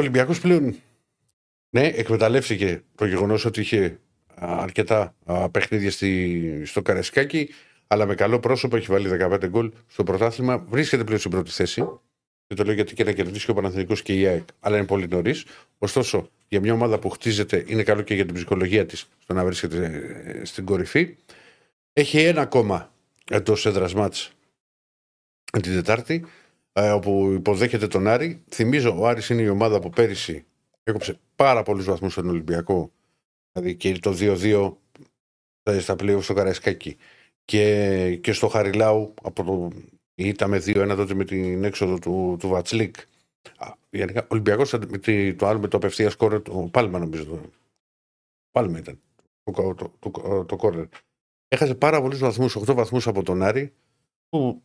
Ολυμπιακός 0.00 0.40
πλέον 0.40 0.76
ναι, 1.70 1.86
εκμεταλλεύτηκε 1.86 2.82
το 2.94 3.06
γεγονός 3.06 3.44
ότι 3.44 3.60
είχε 3.60 3.98
α, 4.34 4.62
αρκετά 4.62 5.14
α, 5.24 5.50
παιχνίδια 5.50 5.90
στη, 5.90 6.62
στο 6.64 6.82
Καρεσκάκι, 6.82 7.48
αλλά 7.86 8.06
με 8.06 8.14
καλό 8.14 8.40
πρόσωπο 8.40 8.76
έχει 8.76 8.86
βάλει 8.86 9.18
15 9.20 9.48
γκολ 9.48 9.72
στο 9.86 10.04
πρωτάθλημα. 10.04 10.58
Βρίσκεται 10.58 11.04
πλέον 11.04 11.18
στην 11.18 11.30
πρώτη 11.30 11.50
θέση. 11.50 11.88
Και 12.46 12.54
το 12.54 12.64
λέω 12.64 12.74
γιατί 12.74 12.94
και 12.94 13.04
να 13.04 13.12
κερδίσει 13.12 13.44
και 13.44 13.50
ο 13.50 13.54
Παναθηναϊκός 13.54 14.02
και 14.02 14.12
η 14.14 14.26
ΑΕΚ, 14.26 14.48
αλλά 14.60 14.76
είναι 14.76 14.86
πολύ 14.86 15.08
νωρίς. 15.08 15.44
Ωστόσο, 15.78 16.30
για 16.48 16.60
μια 16.60 16.72
ομάδα 16.72 16.98
που 16.98 17.10
χτίζεται, 17.10 17.64
είναι 17.66 17.82
καλό 17.82 18.02
και 18.02 18.14
για 18.14 18.24
την 18.24 18.34
ψυχολογία 18.34 18.86
της 18.86 19.08
στο 19.18 19.34
να 19.34 19.44
βρίσκεται 19.44 19.84
ε, 20.24 20.44
στην 20.44 20.64
κορυφή. 20.64 21.16
Έχει 21.92 22.18
ένα 22.18 22.40
ακόμα 22.40 22.92
εντός 23.30 23.66
έδρας 23.66 23.94
μάτς 23.94 24.32
την 25.52 25.74
Τετάρτη, 25.74 26.26
ε, 26.78 26.90
όπου 26.90 27.30
υποδέχεται 27.32 27.86
τον 27.86 28.06
Άρη. 28.06 28.44
Θυμίζω, 28.48 29.00
ο 29.00 29.06
Άρης 29.06 29.28
είναι 29.28 29.42
η 29.42 29.48
ομάδα 29.48 29.80
που 29.80 29.90
πέρυσι 29.90 30.44
έκοψε 30.82 31.18
πάρα 31.36 31.62
πολλούς 31.62 31.84
βαθμούς 31.84 32.12
στον 32.12 32.28
Ολυμπιακό. 32.28 32.92
Δηλαδή 33.52 33.76
και 33.76 33.98
το 33.98 34.12
2-2 34.12 34.76
στα- 35.60 35.80
στα 35.80 35.96
πλοία 35.96 36.20
στο 36.20 36.34
Καραϊσκάκι. 36.34 36.96
Και, 37.44 38.16
και 38.16 38.32
στο 38.32 38.48
Χαριλάου 38.48 39.14
από 39.22 39.44
το. 39.44 39.70
Ήταν 40.14 40.50
με 40.50 40.58
2-1 40.58 40.96
τότε 40.96 41.14
με 41.14 41.24
την 41.24 41.64
έξοδο 41.64 41.98
του, 41.98 42.36
του 42.38 42.48
Βατσλίκ. 42.48 42.96
Α, 43.56 43.72
Γενικά, 43.90 44.22
ο 44.22 44.26
Ολυμπιακός 44.28 44.70
το 45.36 45.46
άλλο 45.46 45.58
με 45.58 45.68
το 45.68 45.76
απευθείας 45.76 46.16
κόρνερ, 46.16 46.42
το 46.42 46.68
Πάλμα 46.72 46.98
νομίζω. 46.98 47.24
Το, 47.24 47.40
Πάλμα 48.50 48.78
ήταν 48.78 49.00
το, 49.42 49.74
το, 49.74 49.92
το, 50.10 50.44
το 50.44 50.56
κόρνερ. 50.56 50.86
Έχασε 51.48 51.74
πάρα 51.74 52.00
πολλούς 52.00 52.18
βαθμούς, 52.18 52.56
8 52.56 52.74
βαθμούς 52.74 53.06
από 53.06 53.22
τον 53.22 53.42
Άρη, 53.42 53.72
που 54.28 54.62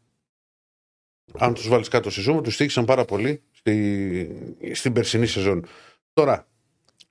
αν 1.38 1.54
τους 1.54 1.68
βάλεις 1.68 1.88
κάτω 1.88 2.10
στη 2.10 2.22
ζώμα, 2.22 2.42
τους 2.42 2.54
στήχησαν 2.54 2.86
πάρα 2.86 3.06
πολύ 3.06 3.42
στη, 3.52 4.56
στην 4.74 4.94
περσινή 4.94 5.28
σεζόν. 5.28 5.66
Τώρα, 6.14 6.48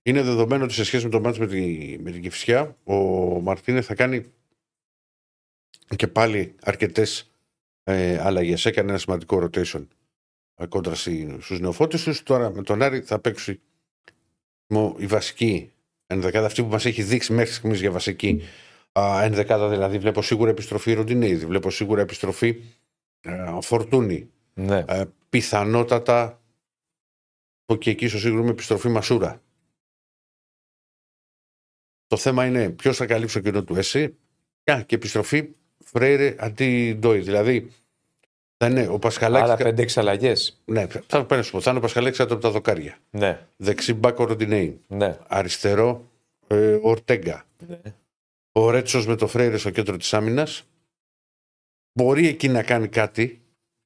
είναι 0.02 0.22
δεδομένο 0.22 0.64
ότι 0.64 0.72
σε 0.72 0.84
σχέση 0.84 1.04
με 1.04 1.10
το 1.10 1.20
μάτς 1.20 1.38
με, 1.38 1.46
τη, 1.46 1.96
με 2.00 2.10
την 2.10 2.22
Κυφσιά, 2.22 2.76
ο 2.84 2.94
Μαρτίνε 3.40 3.80
θα 3.80 3.94
κάνει 3.94 4.24
και 5.96 6.06
πάλι 6.06 6.54
αρκετές 6.62 7.30
ε, 7.84 8.18
αλλαγές. 8.18 8.64
Έκανε 8.66 8.88
ένα 8.88 8.98
σημαντικό 8.98 9.42
rotation 9.44 9.86
ε, 10.54 10.66
κόντρα 10.66 10.94
στους 10.94 11.60
νεοφώτες 11.60 12.02
τους. 12.02 12.22
Τώρα 12.22 12.50
με 12.50 12.62
τον 12.62 12.82
Άρη 12.82 13.00
θα 13.00 13.18
παίξει 13.18 13.60
μο- 14.66 14.96
η 14.98 15.06
βασική 15.06 15.72
ενδεκάδα, 16.06 16.46
αυτή 16.46 16.62
που 16.62 16.68
μας 16.68 16.84
έχει 16.84 17.02
δείξει 17.02 17.32
μέχρι 17.32 17.52
στιγμής 17.52 17.80
για 17.80 17.90
βασική 17.90 18.42
α, 18.92 19.22
ενδεκάδα. 19.22 19.68
Δηλαδή, 19.68 19.98
βλέπω 19.98 20.22
σίγουρα 20.22 20.50
επιστροφή 20.50 20.92
Ροντινέιδη, 20.92 21.46
βλέπω 21.46 21.70
σίγουρα 21.70 22.00
επιστροφή 22.00 22.62
ε, 23.22 23.58
Φορτούνη. 23.60 24.30
Ναι. 24.54 24.84
Ε, 24.88 25.04
πιθανότατα 25.28 26.40
το 27.64 27.76
και 27.76 27.90
εκεί 27.90 28.08
στο 28.08 28.18
σίγουρο 28.18 28.42
με 28.42 28.50
επιστροφή 28.50 28.88
Μασούρα. 28.88 29.42
Το 32.06 32.16
θέμα 32.16 32.46
είναι 32.46 32.70
ποιος 32.70 32.96
θα 32.96 33.06
καλύψει 33.06 33.34
το 33.34 33.40
κοινό 33.40 33.64
του 33.64 33.76
ΕΣΥ 33.76 34.16
Α, 34.64 34.82
και 34.82 34.94
επιστροφή 34.94 35.48
Φρέιρε 35.84 36.34
αντί 36.38 36.96
Ντόι. 36.98 37.18
Δηλαδή 37.18 37.70
θα 38.56 38.66
είναι 38.66 38.88
ο 38.88 38.98
Πασχαλάκης. 38.98 39.50
Άλλα 39.50 39.74
5-6 39.74 39.86
αλλαγές. 39.94 40.62
Ναι, 40.64 40.86
θα, 40.86 41.02
θα, 41.06 41.44
θα 41.60 41.70
είναι 41.70 41.78
ο 41.78 41.80
Πασχαλάκης 41.80 42.18
κάτω 42.18 42.34
από 42.34 42.42
τα 42.42 42.50
δοκάρια. 42.50 42.98
Ναι. 43.10 43.46
Δεξί 43.56 43.94
μπακ 43.94 44.18
ο 44.18 44.24
Ροντινέιν. 44.24 44.78
Ναι. 44.86 45.18
Αριστερό 45.28 46.10
ε, 46.46 46.74
ο 46.74 46.88
Ορτέγκα. 46.88 47.44
Ναι. 47.66 47.80
Ο 48.52 48.70
Ρέτσος 48.70 49.06
με 49.06 49.16
το 49.16 49.26
Φρέιρε 49.26 49.56
στο 49.56 49.70
κέντρο 49.70 49.96
της 49.96 50.14
άμυνας. 50.14 50.66
Μπορεί 51.92 52.26
εκεί 52.26 52.48
να 52.48 52.62
κάνει 52.62 52.88
κάτι. 52.88 53.42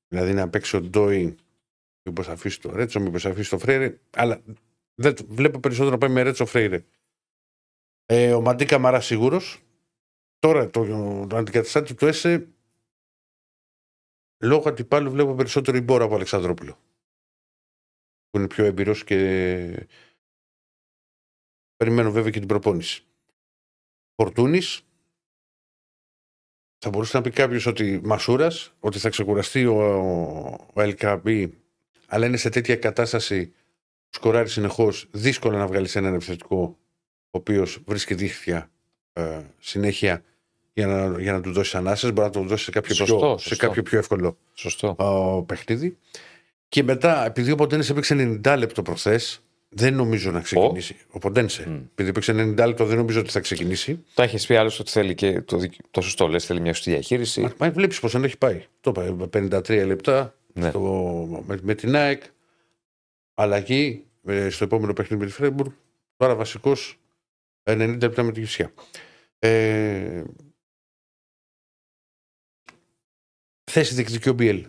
Δηλαδή 0.08 0.32
να 0.32 0.48
παίξει 0.50 0.76
ο 0.76 0.80
Ντόι. 0.80 1.36
Μήπως 2.08 2.28
αφήσει 2.28 2.60
το 2.60 2.70
Ρέτσο, 2.72 3.00
μήπως 3.00 3.26
αφήσει 3.26 3.50
το 3.50 3.58
Φρέιρε. 3.58 4.00
Αλλά 4.16 4.42
δεν, 4.94 5.14
το- 5.14 5.26
βλέπω 5.28 5.60
περισσότερο 5.60 5.92
να 5.92 5.98
πάει 5.98 6.10
με 6.10 6.22
Ρέτσο 6.22 6.46
Φρέιρε. 6.46 6.84
Ε, 8.06 8.32
ο 8.32 8.40
Μαντί 8.40 8.64
Καμαρά 8.64 9.00
σίγουρος. 9.00 9.60
Τώρα 10.38 10.70
το, 10.70 10.84
το 11.26 11.36
αντικαταστάτη 11.36 11.94
του 11.94 12.06
ΕΣΕ 12.06 12.48
λόγω 14.44 14.68
αντιπάλου 14.68 15.10
βλέπω 15.10 15.34
περισσότερο 15.34 15.76
η 15.76 15.80
Μπόρα 15.80 16.04
από 16.04 16.14
Αλεξανδρόπουλο. 16.14 16.78
Που 18.30 18.38
είναι 18.38 18.46
πιο 18.46 18.64
εμπειρό 18.64 18.94
και 18.94 19.88
περιμένω 21.76 22.10
βέβαια 22.10 22.30
και 22.30 22.38
την 22.38 22.48
προπόνηση. 22.48 23.04
Φορτούνης. 24.14 24.85
Θα 26.78 26.90
μπορούσε 26.90 27.16
να 27.16 27.22
πει 27.22 27.30
κάποιος 27.30 27.66
ότι 27.66 28.00
Μασούρας, 28.04 28.72
ότι 28.80 28.98
θα 28.98 29.08
ξεκουραστεί 29.08 29.66
ο, 29.66 29.78
ο 30.74 30.82
Ελκαμπή, 30.82 31.54
αλλά 32.06 32.26
είναι 32.26 32.36
σε 32.36 32.48
τέτοια 32.48 32.76
κατάσταση 32.76 33.46
που 33.46 34.10
σκοράρει 34.10 34.48
συνεχώς, 34.48 35.08
δύσκολο 35.10 35.56
να 35.58 35.66
βγάλεις 35.66 35.96
έναν 35.96 36.14
επιθετικό 36.14 36.78
οποίος 37.36 37.82
βρίσκει 37.86 38.14
δίχτυα 38.14 38.70
ε, 39.12 39.40
συνέχεια 39.58 40.22
για 40.72 40.86
να, 40.86 41.20
για 41.20 41.32
να 41.32 41.40
του 41.40 41.52
δώσεις 41.52 41.74
ανάσες, 41.74 42.12
μπορεί 42.12 42.26
να 42.26 42.32
το 42.32 42.40
δώσεις 42.40 42.64
σε 42.64 42.70
κάποιο, 42.70 42.94
Σωστό, 42.94 43.16
πιο, 43.16 43.28
σωστό. 43.28 43.48
σε 43.54 43.56
κάποιο 43.56 43.82
πιο 43.82 43.98
εύκολο 43.98 44.38
Σωστό. 44.54 44.96
ε, 44.98 45.44
παιχνίδι. 45.46 45.98
Και 46.68 46.82
μετά, 46.82 47.24
επειδή 47.24 47.50
ο 47.50 47.54
Ποντένσε 47.54 47.92
έπαιξε 47.92 48.40
90 48.44 48.54
λεπτό 48.58 48.82
προχθές, 48.82 49.44
δεν 49.78 49.94
νομίζω 49.94 50.30
να 50.30 50.40
ξεκινήσει. 50.40 50.96
Ο, 51.10 51.18
Ποντένσε. 51.18 51.68
Μμ. 51.68 51.74
Επειδή 51.74 52.08
έπαιξε 52.08 52.32
90 52.32 52.66
λεπτό, 52.66 52.84
δεν 52.84 52.96
νομίζω 52.96 53.20
ότι 53.20 53.30
θα 53.30 53.40
ξεκινήσει. 53.40 54.04
Το 54.14 54.22
έχεις 54.22 54.46
πει 54.46 54.56
άλλος 54.56 54.78
ότι 54.80 54.90
θέλει 54.90 55.14
και 55.14 55.40
το, 55.40 55.56
δικ- 55.56 55.80
το 55.90 56.00
σωστό 56.00 56.26
λες, 56.28 56.44
θέλει 56.44 56.60
μια 56.60 56.72
σωστή 56.74 56.90
διαχείριση. 56.90 57.40
Μα, 57.40 57.52
μα 57.58 57.70
βλέπεις 57.70 58.00
πώ 58.00 58.10
τον 58.10 58.24
έχει 58.24 58.38
πάει. 58.38 58.64
Το 58.80 58.90
είπα, 59.06 59.28
53 59.32 59.84
λεπτά 59.86 60.34
Ναι. 60.52 60.68
στο, 60.68 60.80
με, 61.46 61.58
με 61.62 61.74
την 61.74 61.94
ΑΕΚ. 61.94 62.22
Αλλαγή 63.34 64.04
ε, 64.26 64.48
στο 64.50 64.64
επόμενο 64.64 64.92
παιχνίδι 64.92 65.22
με 65.22 65.28
τη 65.28 65.34
Φρέμπουργκ. 65.36 65.70
Τώρα 66.16 66.34
βασικός 66.34 66.98
90 67.64 67.96
λεπτά 68.00 68.22
με 68.22 68.32
τη 68.32 68.40
Γυσιά. 68.40 68.72
Ε, 69.38 70.22
θέση 73.70 73.94
διεκδικεί 73.94 74.28
ο 74.28 74.32
Μπιέλ. 74.32 74.66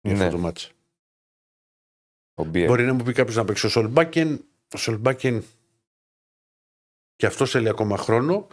Για 0.00 0.14
Ναι. 0.14 0.24
αυτό 0.24 0.36
το 0.36 0.42
μάτς. 0.42 0.72
Ο 2.40 2.44
Μπιέλ. 2.44 2.66
Μπορεί 2.66 2.84
να 2.84 2.92
μου 2.94 3.02
πει 3.02 3.12
κάποιος 3.12 3.36
να 3.36 3.44
παίξει 3.44 3.66
ο 3.66 3.68
Σολμπάκεν. 3.68 4.44
Ο 4.74 4.76
Σολμπάκεν 4.78 5.44
και 7.16 7.26
αυτός 7.26 7.50
θέλει 7.50 7.68
ακόμα 7.68 7.96
χρόνο. 7.96 8.46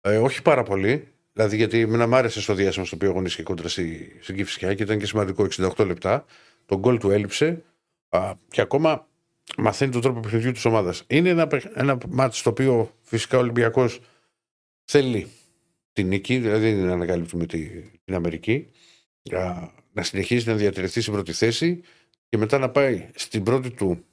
Ε, 0.00 0.18
όχι 0.18 0.42
πάρα 0.42 0.62
πολύ. 0.62 1.08
Δηλαδή, 1.32 1.56
γιατί 1.56 1.80
εμένα 1.80 2.06
μου 2.06 2.14
άρεσε 2.16 2.40
στο 2.40 2.54
διάστημα 2.54 2.86
στο 2.86 2.96
οποίο 2.96 3.08
αγωνίστηκε 3.08 3.42
κόντρα 3.42 3.68
στη, 3.68 4.16
στην 4.20 4.36
Κυφσιά 4.36 4.74
και 4.74 4.82
ήταν 4.82 4.98
και 4.98 5.06
σημαντικό 5.06 5.46
68 5.56 5.86
λεπτά. 5.86 6.24
Το 6.66 6.78
γκολ 6.78 6.98
του 6.98 7.10
έλειψε 7.10 7.62
α, 8.08 8.32
και 8.48 8.60
ακόμα 8.60 9.08
μαθαίνει 9.56 9.92
τον 9.92 10.00
τρόπο 10.00 10.20
παιχνιδιού 10.20 10.52
της 10.52 10.64
ομάδας. 10.64 11.04
Είναι 11.06 11.28
ένα, 11.28 11.46
παιχ- 11.46 11.70
ένα 11.74 11.98
μάτι 12.08 12.36
στο 12.36 12.50
οποίο 12.50 12.94
φυσικά 13.02 13.36
ο 13.36 13.40
Ολυμπιακός 13.40 14.00
θέλει 14.84 15.26
την 15.92 16.06
νίκη, 16.06 16.38
δηλαδή 16.38 16.72
δεν 16.72 16.82
είναι 16.82 16.92
ανακάλυπτο 16.92 17.36
με 17.36 17.46
τη, 17.46 17.68
την 18.04 18.14
Αμερική. 18.14 18.70
Α, 19.32 19.68
να 19.92 20.02
συνεχίσει 20.02 20.48
να 20.48 20.54
διατηρηθεί 20.54 21.00
στην 21.00 21.12
πρώτη 21.12 21.32
θέση 21.32 21.82
και 22.28 22.36
μετά 22.36 22.58
να 22.58 22.70
πάει 22.70 23.10
στην 23.14 23.42
πρώτη 23.42 23.70
του 23.70 24.04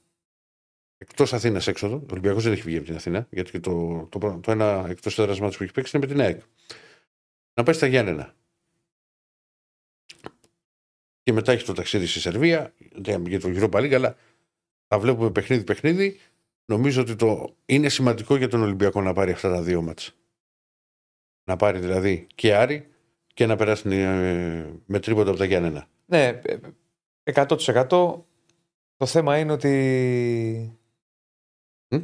εκτός 0.97 1.34
Αθήνας 1.34 1.68
έξοδο. 1.68 1.95
Ο 1.95 2.05
Ολυμπιακός 2.11 2.43
δεν 2.43 2.51
έχει 2.51 2.61
βγει 2.61 2.78
από 2.78 2.86
την 2.86 2.95
Αθήνα, 2.95 3.28
γιατί 3.30 3.51
και 3.51 3.59
το, 3.59 4.07
το, 4.09 4.20
το, 4.20 4.39
το 4.39 4.51
ένα 4.51 4.86
εκτός 4.89 5.20
έδρα 5.20 5.38
μάτι 5.41 5.57
που 5.57 5.64
έχει 5.64 5.72
παίξει 5.72 5.97
είναι 5.97 6.05
με 6.05 6.14
την 6.14 6.22
ΑΕΚ. 6.22 6.41
Να 7.53 7.64
πάει 7.64 7.76
στα 7.76 7.88
Γιάννενα. 7.88 8.36
Και 11.24 11.34
μετά 11.34 11.51
έχει 11.51 11.66
το 11.66 11.74
ταξίδι 11.74 12.05
στη 12.05 12.20
Σερβία 12.20 12.74
για 12.78 13.22
για 13.28 13.39
το 13.39 13.49
Europa 13.55 13.80
League, 13.80 13.93
αλλά 13.93 14.16
θα 14.88 14.99
βλέπουμε 14.99 15.32
παιχνίδι-παιχνίδι. 15.32 16.20
Νομίζω 16.66 17.01
ότι 17.01 17.16
το 17.16 17.55
είναι 17.66 17.89
σημαντικό 17.89 18.36
για 18.36 18.47
τον 18.47 18.61
Ολυμπιακό 18.61 19.01
να 19.01 19.14
πάρει 19.14 19.32
αυτά 19.32 19.49
τα 19.49 19.61
δύο 19.61 19.82
μάτς. 19.82 20.16
Να 21.43 21.55
πάρει 21.55 21.80
δηλαδή 21.80 22.28
και 22.36 22.55
Άρη 22.55 22.88
και 23.34 23.45
να 23.45 23.55
περάσει 23.55 23.89
ε, 23.89 24.66
με 24.86 24.99
τρίποτα 24.99 25.30
από 25.30 25.39
τα 25.39 25.45
Γιάννενα. 25.45 25.88
Ναι, 26.05 26.28
ε, 26.28 26.57
100%. 27.24 27.88
Το 28.97 29.05
θέμα 29.05 29.38
είναι 29.38 29.51
ότι. 29.51 30.80
Μ; 31.88 31.95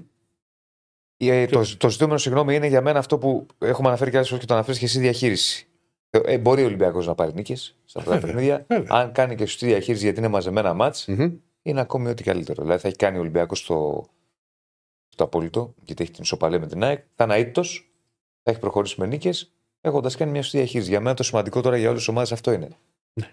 Ε, 1.17 1.45
το, 1.45 1.78
το 1.78 1.89
ζητούμενο, 1.89 2.17
συγγνώμη, 2.17 2.55
είναι 2.55 2.67
για 2.67 2.82
μένα 2.82 2.99
αυτό 2.99 3.17
που 3.17 3.45
έχουμε 3.57 3.88
αναφέρει 3.88 4.09
και 4.09 4.15
άλλες 4.15 4.30
φορές 4.30 4.43
και 4.43 4.49
το 4.49 4.53
αναφέρεις 4.55 4.80
και 4.80 4.86
εσύ 4.86 4.99
διαχείριση. 4.99 5.67
Ε, 6.09 6.38
μπορεί 6.38 6.61
ο 6.61 6.65
Ολυμπιακός 6.65 7.07
να 7.07 7.15
πάρει 7.15 7.34
νίκες 7.34 7.76
σε 7.86 7.99
αυτά 7.99 8.11
τα 8.11 8.17
Βέβαια, 8.20 8.34
παιχνίδια. 8.34 8.65
βέβαια. 8.67 8.99
Αν 9.01 9.11
κάνει 9.11 9.36
και 9.36 9.45
σωστή 9.45 9.65
διαχείριση 9.65 10.03
γιατί 10.03 10.20
είναι 10.20 10.28
μαζεμένα 10.28 10.74
μάτς, 10.74 11.07
Μμμ. 11.07 11.32
είναι 11.61 11.80
ακόμη 11.82 12.09
ό,τι 12.09 12.24
καλύτερο. 12.24 12.63
Δηλαδή 12.63 12.82
θα 12.82 12.88
έχει 12.88 12.97
κάνει 12.97 13.17
ο 13.17 13.20
Ολυμπιακός 13.20 13.65
το, 13.65 14.05
το 15.15 15.24
απόλυτο, 15.24 15.74
γιατί 15.84 16.03
έχει 16.03 16.11
την 16.11 16.24
ισοπαλία 16.24 16.59
με 16.59 16.67
την 16.67 16.84
ΑΕΚ. 16.84 17.03
Θα 17.15 17.24
είναι 17.24 17.36
αίτητος, 17.36 17.91
θα 18.43 18.51
έχει 18.51 18.59
προχωρήσει 18.59 18.95
με 18.99 19.05
νίκες, 19.07 19.51
έχοντας 19.82 20.15
κάνει 20.15 20.32
μια 20.32 20.41
σωστή 20.41 20.57
διαχείριση. 20.57 20.89
Για 20.89 20.99
μένα 20.99 21.15
το 21.15 21.24
σημαντικό 21.24 21.61
τώρα 21.61 21.78
για 21.78 21.88
όλες 21.88 21.99
τις 21.99 22.09
ομάδες 22.09 22.32
αυτό 22.32 22.51
είναι. 22.51 22.67
Ναι. 23.13 23.32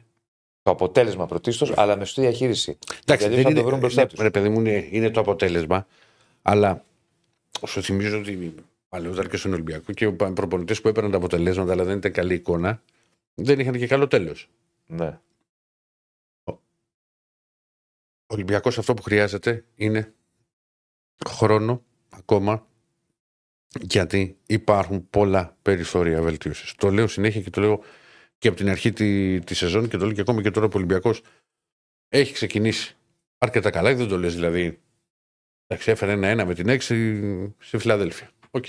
Το 0.67 0.73
αποτέλεσμα 0.73 1.27
πρωτίστως, 1.27 1.73
αλλά 1.77 1.97
με 1.97 2.05
σωστή 2.05 2.21
διαχείριση. 2.21 2.79
Εντάξει, 3.05 3.27
Γιατί 3.27 3.35
δεν 3.35 3.43
θα 3.45 3.51
είναι, 3.51 3.61
το 3.61 3.67
βρουν 3.67 3.79
μπροστά 3.79 4.01
ναι, 4.01 4.09
τους. 4.09 4.19
ρε 4.19 4.31
παιδί 4.31 4.49
μου, 4.49 4.61
είναι, 4.61 4.89
είναι 4.91 5.11
το 5.11 5.21
αποτέλεσμα. 5.21 5.87
Αλλά 6.43 6.85
σου 7.67 7.83
θυμίζω 7.83 8.19
ότι 8.19 8.55
παλαιότερα 8.89 9.29
και 9.29 9.37
στον 9.37 9.53
Ολυμπιακό 9.53 9.93
και 9.93 10.05
οι 10.05 10.13
προπονητές 10.13 10.81
που 10.81 10.89
έπαιρναν 10.89 11.11
τα 11.11 11.17
αποτελέσματα, 11.17 11.73
αλλά 11.73 11.85
δεν 11.85 11.97
ήταν 11.97 12.13
καλή 12.13 12.35
εικόνα, 12.35 12.83
δεν 13.35 13.59
είχαν 13.59 13.73
και 13.73 13.87
καλό 13.87 14.07
τέλος. 14.07 14.49
Ναι. 14.87 15.19
Ο 16.45 16.59
Ολυμπιακός 18.27 18.79
αυτό 18.79 18.95
που 18.95 19.03
χρειάζεται 19.03 19.65
είναι 19.75 20.15
χρόνο 21.27 21.83
ακόμα 22.11 22.67
γιατί 23.81 24.37
υπάρχουν 24.47 25.07
πολλά 25.11 25.57
περιθώρια 25.63 26.23
βελτίωσης. 26.23 26.75
Το 26.75 26.91
λέω 26.91 27.07
συνέχεια 27.07 27.41
και 27.41 27.51
το 27.51 27.61
λέω 27.61 27.83
και 28.39 28.49
από 28.49 28.57
την 28.57 28.69
αρχή 28.69 28.93
τη, 28.93 29.39
τη 29.41 29.55
σεζόν 29.55 29.89
και 29.89 29.97
το 29.97 30.05
λέω 30.05 30.15
και 30.15 30.21
ακόμα 30.21 30.43
και 30.43 30.51
τώρα 30.51 30.67
που 30.67 30.73
ο 30.75 30.79
Ολυμπιακός 30.79 31.23
έχει 32.09 32.33
ξεκινήσει 32.33 32.97
αρκετά 33.39 33.71
καλά. 33.71 33.95
Δεν 33.95 34.09
το 34.09 34.19
λες 34.19 34.35
δηλαδή. 34.35 34.81
Εντάξει, 35.67 35.91
έφερε 35.91 36.13
ένα-ένα 36.13 36.45
με 36.45 36.55
την 36.55 36.69
ΑΕΚ 36.69 37.55
στη 37.59 37.79
Φιλαδέλφια. 37.79 38.31
Οκ. 38.51 38.67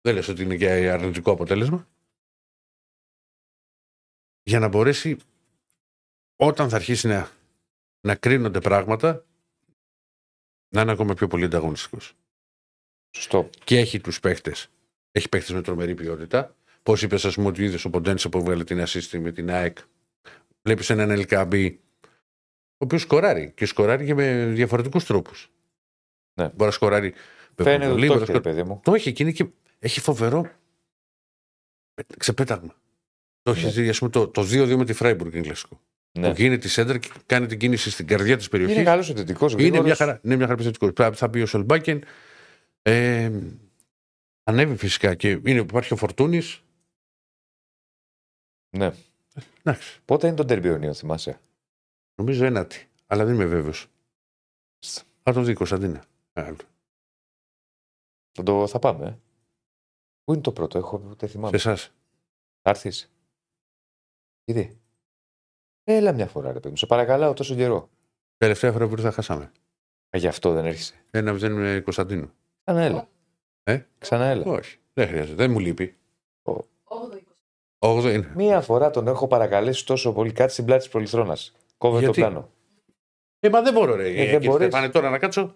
Δεν 0.00 0.14
λες 0.14 0.28
ότι 0.28 0.42
είναι 0.42 0.56
και 0.56 0.68
αρνητικό 0.68 1.32
αποτέλεσμα. 1.32 1.88
Για 4.42 4.58
να 4.58 4.68
μπορέσει 4.68 5.16
όταν 6.36 6.68
θα 6.68 6.76
αρχίσει 6.76 7.06
να, 7.06 7.30
να 8.00 8.14
κρίνονται 8.14 8.60
πράγματα 8.60 9.24
να 10.68 10.80
είναι 10.80 10.92
ακόμα 10.92 11.14
πιο 11.14 11.26
πολύ 11.26 11.44
ανταγωνιστικός. 11.44 12.12
Σωστό. 13.16 13.50
Και 13.64 13.78
έχει 13.78 14.00
τους 14.00 14.20
παίχτες. 14.20 14.54
Έχει 15.10 15.28
παίχτες 15.28 15.54
με 15.54 15.62
τρομερή 15.62 15.94
ποιότητα. 15.94 16.56
Πώς 16.82 17.02
είπε, 17.02 17.14
ας 17.14 17.34
πούμε, 17.34 17.48
ότι 17.48 17.64
είδε 17.64 17.78
ο 17.84 17.90
Ποντένσε 17.90 18.28
που 18.28 18.38
έβγαλε 18.38 18.64
την 18.64 18.82
assist 18.86 19.18
με 19.18 19.32
την 19.32 19.50
ΑΕΚ. 19.50 19.78
Βλέπεις 20.62 20.90
έναν 20.90 21.24
Ελ 21.28 21.38
Κααμπί 21.38 21.70
ο 22.72 22.84
οποίος 22.84 23.00
σκοράρει 23.02 23.52
και 23.56 23.66
σκοράρει 23.66 24.04
και 24.06 24.14
με 24.14 24.46
διαφορετικούς 24.46 25.04
τρόπους. 25.04 25.50
Ναι. 26.34 26.44
Μπορεί 26.44 26.64
να 26.64 26.70
σκοράρει 26.70 27.14
με 27.56 27.64
Φαίνεται 27.64 27.84
προβολή, 27.84 28.08
ότι 28.08 28.08
το 28.08 28.14
μπορεί 28.14 28.18
να 28.18 28.22
έχει, 28.22 28.32
ρε 28.32 28.38
σκοράρει- 28.38 28.42
παιδί 28.42 28.68
μου. 28.68 28.80
Το 28.84 28.94
έχει 28.94 29.12
και, 29.12 29.22
είναι 29.22 29.32
και 29.32 29.46
έχει 29.78 30.00
φοβερό 30.00 30.50
ξεπέταγμα. 32.18 32.74
Το 33.42 33.50
έχει 33.50 33.70
δει, 33.70 33.88
ας 33.88 33.98
πούμε, 33.98 34.10
το, 34.10 34.28
το 34.28 34.42
2-2 34.42 34.76
με 34.76 34.84
τη 34.84 34.92
Φράιμπουργκ 34.92 35.32
είναι 35.34 35.42
κλασικό. 35.42 35.80
Ναι. 36.18 36.28
Που 36.34 36.40
γίνεται 36.40 36.66
η 36.66 36.70
σέντρα 36.70 36.98
και 36.98 37.08
κάνει 37.26 37.46
την 37.46 37.58
κίνηση 37.58 37.90
στην 37.90 38.06
καρδιά 38.06 38.36
της 38.36 38.48
περιοχής. 38.48 38.76
Είναι 38.76 38.84
καλός 38.84 39.08
επιθετικός. 39.10 39.54
Είναι 39.58 39.80
μια 39.80 39.94
χαρά, 39.94 40.20
είναι 40.22 40.36
μια 40.36 40.46
χαρά 40.46 40.52
επιθετικός. 40.60 40.90
Θα, 40.94 41.12
θα 41.12 41.30
πει 41.30 41.40
ο 41.40 41.46
Σολμπάκεν. 41.46 42.04
Ε, 42.82 43.30
ανέβει 44.44 44.76
φυσικά 44.76 45.14
και 45.14 45.28
είναι, 45.28 45.60
υπάρχει 45.60 45.92
ο 45.92 45.96
Φορτούνης. 45.96 46.62
Ναι. 48.76 48.92
Εντάξει, 49.62 50.00
Πότε 50.04 50.26
είναι 50.26 50.36
το 50.36 50.44
Τερμπιονίο, 50.44 50.94
θυμάσαι; 50.94 51.40
νομίζω 52.14 52.44
ένατη. 52.44 52.88
Αλλά 53.06 53.24
δεν 53.24 53.34
είμαι 53.34 53.44
βέβαιος. 53.44 53.86
Θα 55.22 55.32
το 55.32 55.42
δει 55.42 55.50
η 55.50 55.54
Κωνσταντίνα. 55.54 56.04
Άλλο. 56.32 56.56
Θα, 58.32 58.42
το, 58.42 58.66
θα 58.66 58.78
πάμε. 58.78 59.06
ε. 59.06 59.18
Πού 60.24 60.32
είναι 60.32 60.42
το 60.42 60.52
πρώτο, 60.52 60.78
έχω, 60.78 60.98
δεν 60.98 61.16
Σε 61.18 61.26
θυμάμαι. 61.26 61.56
εσάς. 61.56 61.92
Θα 62.62 62.70
έρθεις. 62.70 63.10
Ήδη. 64.44 64.80
Έλα 65.84 66.12
μια 66.12 66.26
φορά, 66.26 66.46
ρε 66.52 66.54
παιδί 66.60 66.68
μου. 66.68 66.76
Σε 66.76 66.86
παρακαλάω 66.86 67.32
τόσο 67.32 67.54
καιρό. 67.54 67.90
Τελευταία 68.36 68.72
φορά 68.72 68.86
που 68.86 68.92
ήρθα 68.92 69.10
χάσαμε. 69.12 69.44
Α, 70.10 70.18
γι' 70.18 70.26
αυτό 70.26 70.52
δεν 70.52 70.64
έρχεσαι. 70.64 70.94
Ένα 71.10 71.32
μηδέν 71.32 71.52
με 71.52 71.80
Κωνσταντίνο. 71.80 72.32
Ξανά 72.64 72.80
έλα. 72.82 73.08
Ε; 73.62 73.82
Ξανά 73.98 74.24
έλα. 74.24 74.44
Όχι. 74.44 74.78
Δεν 74.92 75.08
χρειάζεται. 75.08 75.34
Δεν 75.34 75.50
μου 75.50 75.58
λείπει. 75.58 75.96
8-20. 76.42 76.60
8 77.84 78.02
είναι. 78.04 78.30
Μία 78.34 78.60
φορά 78.60 78.90
τον 78.90 79.08
έχω 79.08 79.26
παρακαλέσει 79.26 79.86
τόσο 79.86 80.12
πολύ 80.12 80.32
κάτι 80.32 80.52
στην 80.52 80.64
πλάτη 80.64 80.82
της 80.82 80.90
Πολυθρόνας. 80.90 81.52
Κόβε 81.78 81.94
το 81.94 82.00
Γιατί; 82.00 82.20
πλάνο. 82.20 82.48
Ε, 83.40 83.48
μα 83.48 83.62
δεν 83.62 83.72
μπορώ, 83.72 83.94
ρε. 83.94 84.08
Ε, 84.08 84.12
δεν 84.14 84.24
κύριε 84.24 84.48
μπορείς. 84.48 84.66
Στεφάνη, 84.66 84.92
τώρα 84.92 85.10
να 85.10 85.18
κάτσω. 85.18 85.54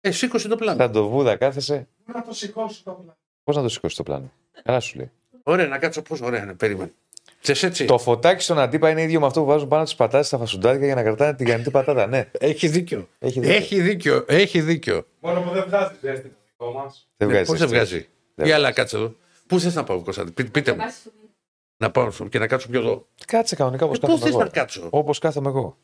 Ε, 0.00 0.10
σήκωσε 0.10 0.48
το 0.48 0.56
πλάνο. 0.56 0.78
Σαν 0.78 0.92
το 0.92 1.08
βούδα 1.08 1.36
κάθεσαι. 1.36 1.88
Να 2.14 2.22
το 2.22 2.32
σηκώσει 2.34 2.84
το 2.84 2.90
πλάνο. 2.92 3.16
Πώς 3.44 3.56
να 3.56 3.62
το 3.62 3.68
σηκώσει 3.68 3.96
το 3.96 4.02
πλάνο; 4.02 4.32
Καλά 4.64 4.80
σου 4.80 4.96
λέει. 4.96 5.10
Ωραία, 5.42 5.66
να 5.66 5.78
κάτσω 5.78 6.02
πώς. 6.02 6.20
Ωραία, 6.20 6.44
να 6.44 6.54
περίμενε. 6.54 6.92
Θες 7.40 7.62
έτσι; 7.62 7.84
Το 7.84 7.98
φωτάκι 7.98 8.42
στον 8.42 8.58
αντίπα 8.58 8.90
είναι 8.90 9.02
ίδιο 9.02 9.20
με 9.20 9.26
αυτό 9.26 9.40
που 9.40 9.46
βάζουν 9.46 9.68
πάνω 9.68 9.84
τις 9.84 9.94
πατάτες 9.94 10.26
στα 10.26 10.38
φασουντάρια 10.38 10.86
για 10.86 10.94
να 10.94 11.02
κρατάνε 11.02 11.34
την 11.34 11.46
γανιτή 11.46 11.70
πατάτα. 11.70 12.06
Ναι, 12.06 12.30
Έχει 12.38 12.68
δίκιο. 12.68 13.08
έχει 13.18 13.40
δίκιο. 13.40 13.54
Έχει 13.54 13.80
δίκιο. 13.80 14.24
Έχει 14.28 14.60
δίκιο. 14.60 15.06
Μόνο 15.20 15.40
που 15.40 15.50
δεν 15.50 15.64
βγάζει 15.66 15.94
ζέστη 16.00 16.28
το 16.28 16.34
δικό 16.50 16.72
μας. 16.72 17.08
Δεν 17.16 17.28
Ναι, 17.28 17.34
βγάζει. 17.34 17.50
Πώς 17.50 17.58
δεν 17.58 17.68
ζέστη. 17.68 17.84
βγάζει; 17.94 18.08
Δεν 18.34 18.46
Ή 18.46 18.50
άλλα 18.52 18.72
κάτσε 18.72 18.96
εδώ. 18.96 19.14
Πού 19.50 19.60
θες 19.60 19.74
να 19.74 19.84
πάω, 19.84 20.02
Κωνσταντίνο. 20.02 20.34
Πείτε, 20.34 20.50
πείτε 20.50 20.70
μου. 20.72 20.76
Βάσει 20.78 21.02
του- 21.04 21.12
Να 21.76 21.90
πάω 21.90 22.10
και 22.28 22.38
να 22.38 22.46
κάτσω 22.46 22.68
πιο 22.68 22.80
εδώ. 22.80 23.08
Κάτσε 23.26 23.56
κανονικά 23.56 23.84
όπως 23.84 23.96
Ε, 23.96 24.00
Πού 24.00 24.06
κάθομαι 24.06 24.30
θε 24.30 24.36
να 24.36 24.42
εγώ. 24.42 24.50
κάτσω; 24.52 24.88
Όπως 24.90 25.18
κάθομαι 25.18 25.48
εγώ. 25.48 25.78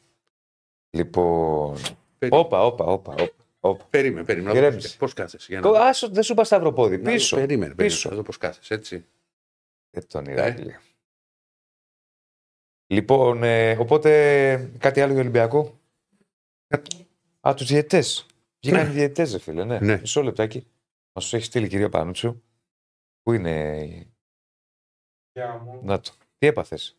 Λοιπόν. 0.91 1.79
Περί- 2.19 2.35
Όπα, 2.35 2.65
όπα, 2.65 2.85
όπα. 2.85 3.13
όπα, 3.13 3.29
όπα. 3.61 3.85
Περίμενε, 3.91 4.25
περίμενε. 4.25 4.59
Γκρέμισε. 4.59 4.97
Πώς 4.97 5.13
κάθεσαι. 5.13 5.47
Για 5.51 5.61
Κο- 5.61 5.71
να... 5.73 5.81
Άσο, 5.85 6.09
δεν 6.09 6.23
σου 6.23 6.33
είπα 6.33 6.45
σταυροπόδι. 6.45 6.97
να- 6.99 7.11
Πίσω. 7.13 7.37
Περίμενε, 7.37 7.75
Πίσω. 7.75 7.95
περίμενε. 7.97 8.15
Εδώ 8.15 8.23
πώς 8.23 8.37
κάθεσαι, 8.39 8.75
έτσι. 8.75 9.05
Ε, 9.91 10.01
τον 10.01 10.25
Ηράκλειο. 10.25 10.77
Λοιπόν, 12.87 13.43
ε, 13.43 13.77
οπότε 13.77 14.71
κάτι 14.79 15.01
άλλο 15.01 15.13
για 15.13 15.21
Ολυμπιακό; 15.21 15.79
Α, 17.41 17.55
τους 17.57 17.67
διαιτέ. 17.67 18.03
Βγήκαν 18.61 18.87
οι 18.87 18.91
διαιτητές, 18.91 19.33
ρε 19.33 19.39
φίλε. 19.39 19.65
Ναι. 19.65 19.79
Ναι. 19.79 19.99
Μισό 20.01 20.23
λεπτάκι. 20.23 20.67
Μα 21.13 21.23
σου 21.23 21.37
έχει 21.37 21.45
στείλει 21.45 21.67
η 21.67 21.69
κυρία 21.69 21.89
Πανούτσου. 21.89 22.43
Πού 23.27 23.33
είναι. 23.33 23.85
η- 23.85 24.13
Γεια 25.33 25.59
μου. 25.65 25.81
Να 25.85 26.01
το. 26.01 26.11
Τι 26.39 26.47
έπαθες; 26.47 26.97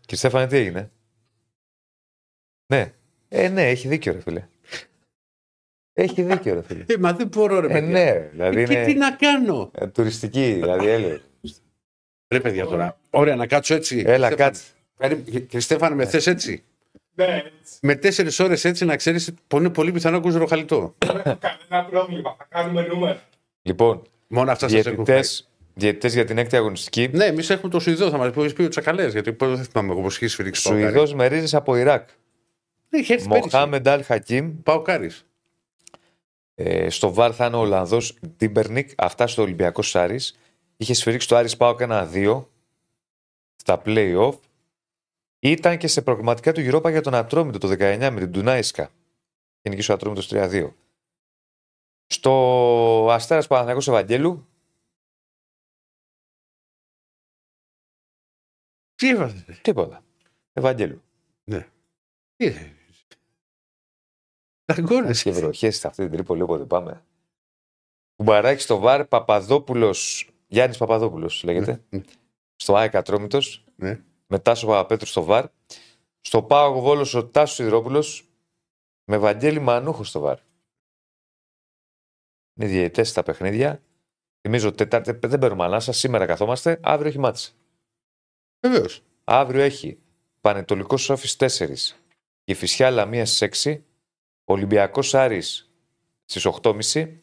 Και 0.00 0.16
Στέφανε, 0.16 0.46
τι 0.46 0.56
έγινε; 0.56 0.90
Ναι. 2.72 2.92
Ε, 3.28 3.48
ναι, 3.48 3.68
έχει 3.68 3.88
δίκιο, 3.88 4.12
ρε 4.12 4.20
φίλε. 4.20 4.48
Έχει 5.92 6.22
δίκιο, 6.22 6.54
ρε 6.54 6.62
φίλε. 6.62 6.84
Ε, 6.88 6.96
μα 6.98 7.12
δεν 7.12 7.26
μπορώ, 7.28 7.60
ρε 7.60 7.66
ε, 7.66 7.70
παιδιά. 7.72 7.90
ναι, 7.90 8.18
δηλαδή 8.28 8.60
Ε, 8.60 8.64
και 8.66 8.84
τι 8.84 8.90
είναι 8.90 9.08
να 9.08 9.16
κάνω; 9.16 9.70
ε, 9.74 9.86
τουριστική, 9.86 10.52
δηλαδή 10.52 10.86
έλεγε. 10.86 11.20
Ρε 12.32 12.40
παιδιά 12.40 12.66
τώρα. 12.66 12.98
Ωραία, 13.10 13.36
να 13.36 13.46
κάτσω 13.46 13.74
έτσι. 13.74 13.98
Έλα, 14.06 14.26
Στέφανε. 14.26 14.34
κάτσε. 14.34 14.72
Περί- 14.96 15.30
Και 15.30 15.40
και 15.40 15.60
Στέφανε, 15.60 15.94
με 15.94 16.06
θες 16.06 16.26
έτσι; 16.26 16.64
Ναι, 17.14 17.24
έτσι. 17.24 17.78
Με 17.82 17.94
τέσσερις 17.96 18.38
ώρες 18.40 18.64
έτσι 18.64 18.84
να 18.84 18.96
ξέρεις 18.96 19.34
που 19.46 19.56
είναι 19.56 19.70
πολύ 19.70 19.92
πιθανό 19.92 20.16
ακούς 20.16 20.34
ροχαλιτό. 20.34 20.94
Δεν 20.98 21.16
έχω 21.24 21.38
κανένα 21.38 21.88
πρόβλημα. 21.90 22.34
Θα 22.38 22.44
κάνουμε 22.44 22.82
νούμερα. 22.86 23.22
Λοιπόν, 23.62 24.02
Μόνο 24.32 24.50
αυτά 24.50 24.68
σας 24.68 24.86
έχουν 24.86 25.04
διαιτητέ 25.04 25.12
φάει. 25.12 25.46
διαιτητές 25.74 26.14
για 26.14 26.24
την 26.24 26.38
έκτη 26.38 26.56
αγωνιστική. 26.56 27.08
Ναι, 27.12 27.24
εμείς 27.24 27.50
έχουμε 27.50 27.70
το 27.70 27.80
Σουηδό, 27.80 28.10
θα 28.10 28.16
μας 28.16 28.30
πει 28.30 28.52
πει 28.52 28.62
ο 28.62 28.68
Τσακαλές. 28.68 29.12
Γιατί 29.12 29.32
πώ 29.32 29.46
δεν 29.56 29.64
θυμάμαι 29.64 29.92
εγώ 29.92 30.02
πώς 30.02 30.16
είχε 30.16 30.26
σφυρίξει 30.26 30.62
Παοκάρι. 30.62 30.90
Σουηδός 30.90 31.14
Μερίζη 31.14 31.56
από 31.56 31.76
Ιράκ. 31.76 32.08
Ναι, 32.88 32.98
είχε 32.98 33.12
έρθει 33.12 33.28
πέρυσι. 33.28 33.48
Μοχάμεντ 33.52 33.88
Αλ 33.88 34.04
Χακίμ. 34.04 34.62
Παοκάρι. 34.62 35.10
Ε, 36.54 36.90
στο 36.90 37.12
βαρ 37.12 37.32
θα 37.34 37.46
είναι 37.46 37.56
ο 37.56 37.58
Ολλανδός 37.58 38.18
Τίμπερνικ. 38.36 38.90
Αυτά 38.96 39.26
στο 39.26 39.42
Ολυμπιακό 39.42 39.82
Σάρις. 39.82 40.38
Είχε 40.76 40.94
σφυρίξει 40.94 41.28
το 41.28 41.36
Άρης 41.36 41.56
Πάοκ 41.56 41.80
ένα-δύο 41.80 42.50
στα 43.56 43.82
play-off. 43.84 44.34
Ήταν 45.38 45.76
και 45.78 45.86
σε 45.86 46.02
προγραμματικά 46.02 46.52
του 46.52 46.60
Europa 46.60 46.90
για 46.90 47.00
τον 47.00 47.14
Ατρόμητο 47.14 47.58
το 47.58 47.68
19 47.68 48.10
με 48.12 48.20
την 48.20 48.32
Τουνάισκα. 48.32 48.90
Και 49.62 49.68
νικήσει 49.68 49.90
ο 49.90 49.94
Ατρόμητος 49.94 50.28
3-2. 50.32 50.74
Στο 52.12 53.06
Αστέρας 53.10 53.46
Παναθηναϊκός 53.46 53.88
Ευαγγέλου 53.88 54.48
Τι 58.94 59.08
έβαζε. 59.08 59.58
τίποτα. 59.62 60.04
Ευαγγέλου. 60.52 61.02
Τι 62.36 62.46
είναι. 62.46 62.74
Δαγκώνεσαι. 64.72 65.22
Και 65.22 65.30
βροχές 65.30 65.76
σε 65.78 65.86
αυτή 65.86 66.02
την 66.02 66.12
Τρίπολη 66.12 66.42
όποτε 66.42 66.64
πάμε. 66.64 67.04
Κουμπαράκι 68.16 68.62
στο 68.62 68.78
βαρ 68.78 69.06
Παπαδόπουλος. 69.06 70.30
Γιάννης 70.46 70.78
Παπαδόπουλος 70.78 71.42
λέγεται. 71.42 71.84
Ναι. 71.88 72.00
Στο 72.56 72.76
ΑΕΚ 72.76 72.94
Ατρόμητος. 72.94 73.64
Ναι. 73.76 74.02
Με 74.26 74.38
Τάσο 74.38 74.66
Παπαπέτρου 74.66 75.06
στο 75.06 75.22
βαρ. 75.24 75.46
Στο 76.20 76.42
Πάγο 76.42 76.80
Βόλος 76.80 77.14
ο 77.14 77.28
Τάσος 77.28 77.56
Σιδηρόπουλος. 77.56 78.28
Με 79.04 79.18
Βαγγέλη 79.18 79.58
Μανούχο 79.60 80.04
στο 80.04 80.20
βαρ. 80.20 80.38
Είναι 82.60 82.68
διαιτητές 82.68 83.08
στα 83.08 83.22
παιχνίδια. 83.22 83.82
Θυμίζω 84.40 84.72
Τετάρτη, 84.72 85.26
δεν 85.26 85.38
παίρνουμε 85.38 85.64
ανάσα. 85.64 85.92
Σήμερα 85.92 86.26
καθόμαστε. 86.26 86.80
Αύριο 86.82 87.08
έχει 87.08 87.18
μάτς. 87.18 87.56
Βεβαίως. 88.66 89.02
Αύριο 89.24 89.60
έχει 89.60 89.98
Πανετολικός 90.40 91.10
Όφης 91.10 91.36
4. 91.36 91.96
Η 92.44 92.54
Φυσιά 92.54 92.90
Λαμίας 92.90 93.30
στι 93.36 93.44
6. 93.44 93.84
Ολυμπιακός 94.44 95.14
Άρης 95.14 95.70
στις 96.24 96.46
8.30. 96.46 97.22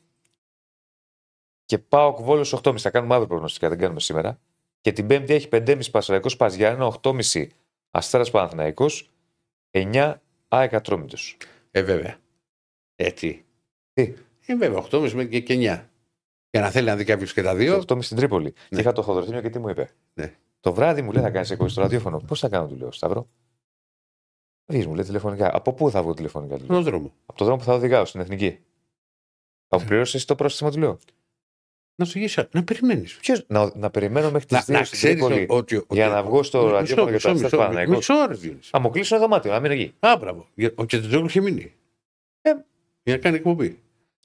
Και 1.65 1.77
Πάοκ 1.77 2.21
Βόλος 2.21 2.53
8.30. 2.63 2.77
Θα 2.77 2.89
κάνουμε 2.89 3.13
αύριο 3.13 3.29
προγνωστικά, 3.29 3.69
δεν 3.69 3.77
κάνουμε 3.77 3.99
σήμερα. 3.99 4.39
Και 4.81 4.91
την 4.91 5.07
Πέμπτη 5.07 5.33
έχει 5.33 5.47
5.30 5.51 5.91
Πασαραϊκό 5.91 6.35
Παζιάννα, 6.35 6.97
8.30 7.01 7.47
Αστέρας 7.91 8.31
Παναθυναϊκό, 8.31 8.85
9 9.71 10.21
ΑΕΚ 10.47 10.73
Ατρόμητος. 10.73 11.37
Ε, 11.71 11.81
βέβαια. 11.81 12.17
Ε, 12.95 13.11
τι. 13.11 13.45
Τι; 13.93 14.13
Ε, 14.49 14.55
βέβαια, 14.55 14.85
8,5 14.91 15.11
με 15.11 15.25
και, 15.25 15.39
και 15.39 15.53
9. 15.53 15.57
Για 16.49 16.61
να 16.61 16.69
θέλει 16.69 16.87
να 16.87 16.95
δει 16.95 17.03
κάποιος 17.03 17.33
και 17.33 17.41
τα 17.41 17.55
δύο. 17.55 17.83
8.30 17.87 17.97
στην 18.01 18.17
Τρίπολη. 18.17 18.51
Και 18.51 18.79
είχα 18.79 18.91
το 18.91 19.03
Θοδωρθίνιο 19.03 19.41
και 19.41 19.49
τι 19.49 19.59
μου 19.59 19.69
είπε. 19.69 19.89
Ναι. 20.13 20.35
Το 20.59 20.73
βράδυ 20.73 21.01
μου 21.01 21.11
λέει 21.11 21.23
θα 21.23 21.29
κάνεις 21.29 21.51
εκπομπή 21.51 21.69
στο 21.69 21.81
ραδιόφωνο. 21.81 22.19
Πώς 22.27 22.39
θα 22.39 22.49
κάνω, 22.49 22.67
του 22.67 22.75
λέω, 22.75 22.91
Σταύρο. 22.91 23.27
Βγει 24.71 24.87
μου 24.87 24.95
λέει 24.95 25.03
τηλεφωνικά. 25.05 25.55
Από 25.55 25.73
πού 25.73 25.89
θα 25.91 26.01
βγω 26.03 26.13
τηλεφωνικά, 26.13 26.57
του 26.57 26.65
λέω. 26.65 26.81
Στον 26.81 26.83
δρόμο. 26.91 27.13
Από 27.25 27.37
το 27.37 27.45
δρόμο 27.45 27.59
που 27.59 27.65
θα 27.65 27.73
οδηγάω 27.73 28.05
στην 28.05 28.19
εθνική. 28.19 28.59
Θα 29.67 29.79
μου 29.79 29.85
πληρώσεις 29.85 30.25
το 30.25 30.35
πρόστιμο, 30.35 30.71
του 30.71 30.79
λέω. 30.79 30.97
Να 31.95 32.05
σου 32.05 32.17
γυρίσει. 32.17 32.43
Να 32.51 32.63
περιμένεις. 32.63 33.17
Ποιος, 33.17 33.45
να, 33.47 33.71
να 33.75 33.89
περιμένω 33.89 34.31
μέχρι 34.31 34.47
Να, 34.51 34.57
τις 34.59 34.67
2 34.69 34.71
να 34.77 34.83
στην 34.83 34.97
ξέρεις 34.97 35.21
Τρίπολη 35.23 35.45
ότι, 35.49 35.75
ότι. 35.75 35.85
για 35.95 36.07
να 36.07 36.23
βγω 36.23 36.43
στο 36.43 36.57
Μισό, 36.61 36.71
ραδιόφωνο 36.71 37.05
για 37.09 37.13
μισό, 37.13 37.27
το 37.27 37.33
Αστέρα 37.33 37.43
μισό, 37.43 37.57
Παναθηναϊκός. 37.57 37.95
Μισό 38.09 38.25
ρε 38.27 38.33
Διονύση. 38.33 38.69
Θα 38.69 38.79
μου 38.79 38.89
κλείσω 38.89 39.15
ένα 39.15 39.23
δωμάτιο, 39.23 39.51
να 39.51 39.59
μείνω 39.59 39.73
εκεί. 39.73 39.93
Α, 39.99 40.17
μπράβο. 40.19 40.47
Για- 40.53 40.71
Ο 40.75 40.85
Κετζόγλου 40.85 41.25
είχε 41.25 41.41
μείνει. 41.41 41.73
Ε. 42.41 42.51
Για 43.03 43.15
να 43.15 43.17
κάνει 43.17 43.35
εκπομπή. 43.35 43.79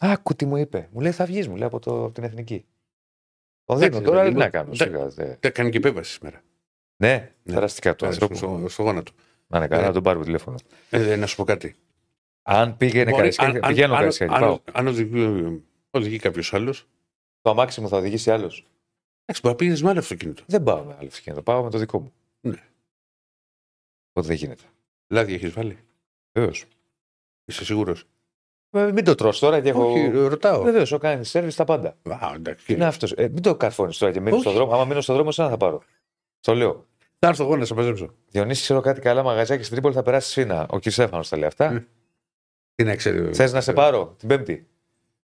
Άκου 0.05 0.35
τι 0.35 0.47
μου 0.47 0.57
είπε. 0.57 0.89
Μου 0.93 1.01
λέει 1.01 1.13
θα 1.13 1.25
βγεις, 1.27 1.49
μου 1.49 1.57
λέει 1.57 1.67
από, 1.67 1.79
το, 1.79 2.05
από 2.05 2.15
την 2.15 2.25
εθνική. 2.25 2.65
Τον 3.65 3.77
Εντάξει, 3.77 3.99
δίνω 3.99 4.11
τώρα, 4.11 4.19
παιδί 4.23 4.29
τι 4.33 4.37
μου. 4.39 4.43
να 4.45 4.51
κάνω. 4.51 4.71
Εντάξει. 4.75 4.83
σιγά, 4.85 5.09
δε. 5.09 5.35
Τα 5.37 5.51
κάνει 5.51 5.71
και 5.71 5.77
επέμβαση 5.77 6.13
σήμερα. 6.13 6.43
Ναι, 6.97 7.33
Ναι. 7.43 7.55
περαστικά 7.55 7.95
του 7.97 8.05
Ε, 8.05 8.09
ανθρώπου. 8.09 8.35
Στο, 8.35 8.65
στο 8.69 8.83
γόνατο. 8.83 9.13
Να 9.47 9.59
είναι 9.59 9.67
καλά, 9.69 9.81
Ναι. 9.81 9.87
να 9.87 9.93
τον 9.93 10.03
πάρουμε 10.03 10.25
τηλέφωνο. 10.25 10.57
Ε, 10.91 11.17
να 11.17 11.27
σου 11.27 11.37
πω 11.37 11.45
κάτι. 11.45 11.77
Αν 12.43 12.77
πήγαινε 12.77 13.05
Μπορεί- 13.05 13.17
Καραϊσκάκη, 13.17 13.57
αν- 13.57 13.69
πηγαίνω 13.69 13.93
αν- 13.93 13.99
Καραϊσκάκη. 13.99 14.33
αν- 14.35 14.41
Πάω. 14.41 14.59
Αν 14.73 14.87
οδηγεί, 14.87 15.63
οδηγεί 15.91 16.19
κάποιος 16.19 16.55
άλλος. 16.55 16.89
Το 17.41 17.51
αμάξι 17.51 17.81
μου 17.81 17.89
θα 17.89 17.97
οδηγήσει 17.97 18.31
άλλος. 18.31 18.67
Εντάξει, 19.25 19.41
μπορεί 19.43 19.49
να 19.49 19.55
πήγαινες 19.55 19.83
με 19.83 19.91
άλλο 19.91 19.99
αυτοκίνητο. 19.99 20.43
Δεν 20.47 20.63
πάω 20.63 20.85
με 20.85 20.95
άλλο 20.99 21.07
αυτοκίνητο. 21.09 21.43
Πάω 21.43 21.63
με 21.63 21.71
το 21.71 21.79
δικό 21.79 22.01
μου. 22.01 22.13
Ναι. 22.41 22.63
Οπότε 24.11 24.27
δεν 24.27 24.37
γίνεται. 24.37 24.63
Λάδι 25.09 25.35
έχεις 25.35 25.51
βάλει; 25.53 25.79
Βεβαίως. 26.33 26.65
Είσαι 27.45 27.65
σίγουρος; 27.65 28.05
Μην 28.75 29.05
το 29.05 29.15
τρως 29.15 29.39
τώρα 29.39 29.61
και 29.61 29.69
έχω. 29.69 29.91
Όχι, 29.93 30.07
ρωτάω. 30.11 30.63
Βεβαίως, 30.63 30.91
έχω 30.93 31.01
κάνει 31.01 31.25
σερβις 31.25 31.57
τα 31.57 31.65
πάντα. 31.65 31.97
Α, 32.09 32.33
εντάξει. 32.35 32.73
Είναι 32.73 32.85
αυτός. 32.87 33.13
Ε, 33.13 33.29
μην 33.29 33.43
το 33.43 33.57
καρφώνεις 33.57 33.99
τώρα 33.99 34.13
και 34.13 34.21
μείνει 34.21 34.33
Όχι. 34.33 34.41
στον 34.43 34.53
δρόμο. 34.55 34.73
Άμα 34.75 34.85
μείνω 34.85 35.01
στον 35.01 35.15
δρόμο, 35.15 35.31
σαν 35.31 35.51
θα 35.51 35.57
πάρω. 35.57 35.83
Το 36.41 36.55
λέω. 36.55 36.87
Θα 37.19 37.29
έρθω 37.29 37.45
εγώ 37.45 37.57
να 37.57 37.65
σε 37.65 37.75
μαζέψω. 37.75 38.15
Διονύση, 38.29 38.63
ξέρω 38.63 38.81
κάτι 38.81 39.01
καλά 39.01 39.23
μαγαζιά 39.23 39.57
στην 39.57 39.71
Τρίπολη 39.71 39.95
θα 39.95 40.03
περάσει 40.03 40.31
σφίνα. 40.31 40.67
Ο 40.71 40.79
κ. 40.79 40.83
Στέφανος 40.89 41.29
τα 41.29 41.37
λέει 41.37 41.47
αυτά. 41.47 41.71
Ναι. 41.71 41.85
Τι 42.75 42.85
να 42.85 42.97
ξέρει. 42.97 43.35
Θες 43.35 43.53
να 43.53 43.61
σε 43.61 43.73
πάρω 43.73 44.15
την 44.19 44.29
Πέμπτη. 44.29 44.67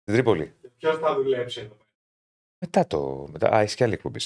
Στην 0.01 0.13
Τρίπολη. 0.13 0.53
Ποιος 0.77 0.97
θα 0.97 1.15
δουλέψει 1.15 1.59
εδώ. 1.59 1.77
Μετά 2.59 2.87
το. 2.87 3.27
Μετά... 3.31 3.55
Α, 3.55 3.59
έχει 3.59 3.75
και 3.75 3.83
άλλη 3.83 3.93
εκπομπή. 3.93 4.19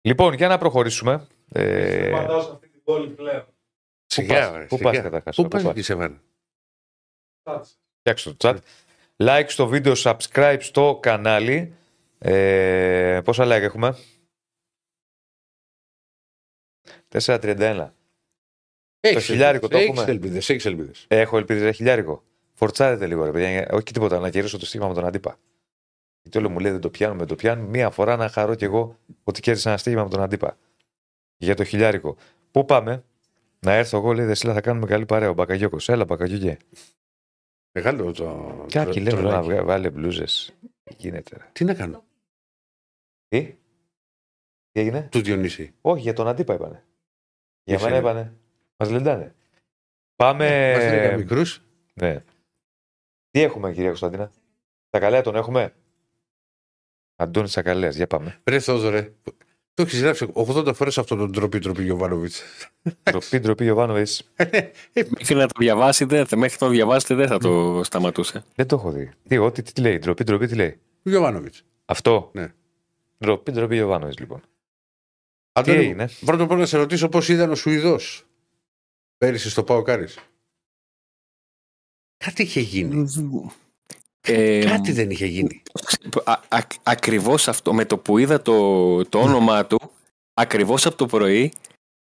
λοιπόν, 0.00 0.32
για 0.32 0.48
να 0.48 0.58
προχωρήσουμε. 0.58 1.26
Ε, 1.52 2.10
Παντάω 2.10 2.40
σε 2.40 2.50
αυτή 2.52 2.68
την 2.68 2.82
πόλη 2.84 3.08
πλέον. 3.08 3.44
Σιγά, 4.06 4.50
πας, 4.50 4.58
ρε, 4.58 4.64
πού 4.64 4.76
σιγά. 4.76 4.90
πας 4.90 5.00
καταρχάς, 5.02 5.36
Πού 5.36 5.42
πού 5.42 5.48
πας 5.48 5.62
πας. 5.62 5.72
εκεί 5.72 5.82
σε 5.82 5.94
βάνα. 5.94 6.22
Κάτσε. 7.44 7.74
Φτιάξτε 7.98 8.32
το 8.32 8.48
chat. 8.48 8.58
Like 9.16 9.46
στο 9.48 9.66
βίντεο, 9.66 9.92
subscribe 9.96 10.58
στο 10.60 10.98
κανάλι. 11.02 11.74
Ε, 12.18 13.20
πόσα 13.24 13.44
like 13.44 13.62
έχουμε; 13.62 13.96
4.31. 17.08 17.90
Έχεις 19.00 19.24
χιλιάρικο 19.24 19.68
το 19.68 19.76
Έχεις 19.76 19.88
έχουμε; 19.88 20.10
ελπίδες, 20.10 20.48
έχεις 20.48 20.64
ελπίδες. 20.64 21.04
Έχω 21.08 21.36
ελπίδες 21.36 21.76
χιλιάρικο. 21.76 22.22
Φορτσάρετε 22.54 23.06
λίγο, 23.06 23.24
ρε 23.24 23.30
παιδιά. 23.30 23.68
Όχι 23.70 23.84
τίποτα, 23.84 24.18
να 24.18 24.30
κερδίσω 24.30 24.58
το 24.58 24.66
στίγμα 24.66 24.88
με 24.88 24.94
τον 24.94 25.06
αντίπα. 25.06 25.38
Γιατί 26.22 26.38
όλο 26.38 26.50
μου 26.50 26.58
λέει 26.58 26.72
δεν 26.72 26.80
το 26.80 26.90
πιάνουμε, 26.90 27.18
δεν 27.18 27.28
το 27.28 27.34
πιάνουμε. 27.34 27.68
Μία 27.68 27.90
φορά 27.90 28.16
να 28.16 28.28
χαρώ 28.28 28.54
κι 28.54 28.64
εγώ 28.64 28.98
ότι 29.24 29.40
κέρδισα 29.40 29.68
ένα 29.68 29.78
στίγμα 29.78 30.02
με 30.02 30.08
τον 30.08 30.20
αντίπα. 30.20 30.56
Για 31.36 31.54
το 31.54 31.64
χιλιάρικο. 31.64 32.16
Πού 32.50 32.64
πάμε, 32.64 33.04
να 33.58 33.72
έρθω 33.72 33.96
εγώ, 33.96 34.12
λέει 34.12 34.26
Δεσίλα, 34.26 34.52
θα 34.52 34.60
κάνουμε 34.60 34.86
καλή 34.86 35.06
παρέα. 35.06 35.30
Ο 35.30 35.34
Μπακαγιώκος. 35.34 35.88
Έλα, 35.88 36.04
Μπακαγιώκε. 36.04 36.56
Μεγάλο 37.78 38.12
το. 38.12 38.64
Κάποιοι 38.68 38.92
το- 38.94 39.00
λένε 39.00 39.20
το- 39.22 39.28
να 39.30 39.42
βγα- 39.42 39.64
βάλε 39.64 39.90
μπλούζες. 39.90 40.54
Γίνεται. 40.96 41.36
ρε. 41.36 41.48
Τι 41.52 41.64
να 41.64 41.74
κάνω; 41.74 42.04
Τι, 43.28 43.44
τι 44.70 44.80
έγινε; 44.80 45.08
Τους 45.10 45.20
Διονύση. 45.22 45.74
Όχι, 45.80 46.00
για 46.02 46.12
τον 46.12 46.28
αντίπα 46.28 46.54
είπανε. 46.54 46.84
Για 47.64 47.76
Για 47.76 47.84
μένα 47.88 47.96
σένα. 47.96 48.10
είπανε. 48.10 48.34
Μας 48.76 48.90
λεντάνε. 48.90 49.34
Πάμε. 50.16 50.72
Μας 50.74 50.82
λέγανε 50.84 51.16
μικρούς. 51.16 51.62
Ναι. 51.94 52.24
Τι 53.30 53.40
έχουμε, 53.40 53.72
κυρία 53.72 53.88
Κωνσταντίνα; 53.88 54.30
Τα 54.90 54.98
καλέα 54.98 55.22
τον 55.22 55.36
έχουμε; 55.36 55.74
Αντώνη 57.16 57.48
Σακαλέας, 57.48 57.96
για 57.96 58.06
πάμε. 58.06 58.40
Ρε 58.44 58.58
Θόδωρε. 58.60 59.14
Το 59.74 59.82
έχεις 59.82 60.00
γράψει 60.00 60.30
80 60.34 60.74
φορές 60.74 60.98
αυτό 60.98 61.16
τον 61.16 61.32
τροπή 61.32 61.58
τροπή 61.58 61.82
Γιωβάνοβιτς. 61.82 62.42
Ντροπή, 63.02 63.38
ντροπή, 63.38 63.64
Γιοβάνοβιτς. 63.64 64.08
Μέχρι 64.94 65.34
να 65.34 65.46
το 65.46 65.52
διαβάσετε, 65.58 66.24
θε- 66.24 66.38
μέχρι 66.38 66.56
να 66.60 66.66
το 66.66 66.72
διαβάσετε 66.72 67.14
δεν 67.14 67.28
θα 67.28 67.38
το 67.38 67.80
σταματούσε. 67.84 68.44
Δεν 68.54 68.66
το 68.66 68.76
έχω 68.76 68.90
δει. 68.90 69.10
Τι, 69.28 69.38
ό,τι 69.38 69.62
τι 69.62 69.80
λέει. 69.80 69.98
Ντροπή, 69.98 70.24
ντροπή, 70.24 70.46
τι 70.46 70.54
λέει; 70.54 70.80
Γιοβάνοβιτς. 71.02 71.64
Αυτό; 71.84 72.30
Ναι. 72.32 72.52
Ντροπή, 73.18 73.52
ντροπή, 73.52 73.76
Γιοβάνοβιτς, 73.76 74.18
λοιπόν. 74.18 74.40
Τι 74.40 74.46
Αντώνη, 75.52 75.78
έγινε; 75.78 76.08
Πρώτα 76.24 76.42
απ' 76.42 76.50
όλα 76.50 76.60
να 76.60 76.66
σε 76.66 76.76
ρωτήσω 76.76 77.08
πώς 77.08 77.28
ήταν 77.28 77.50
ο 77.50 77.54
Σουηδός 77.54 78.26
πέρυσι 79.18 79.50
στο 79.50 79.62
ΠΑΟΚ-Άρης. 79.64 80.06
Κάτι 82.16 82.42
είχε 82.42 82.60
γίνει. 82.60 83.06
Ε, 84.26 84.64
Κάτι 84.64 84.92
δεν 84.92 85.10
είχε 85.10 85.26
γίνει. 85.26 85.62
α, 86.24 86.32
α, 86.48 86.58
ακριβώς 86.82 87.48
αυτό, 87.48 87.74
με 87.74 87.84
το 87.84 87.98
που 87.98 88.18
είδα 88.18 88.42
το, 88.42 89.04
το 89.04 89.18
όνομά 89.18 89.66
του, 89.66 89.80
ακριβώς 90.34 90.86
από 90.86 90.96
το 90.96 91.06
πρωί, 91.06 91.52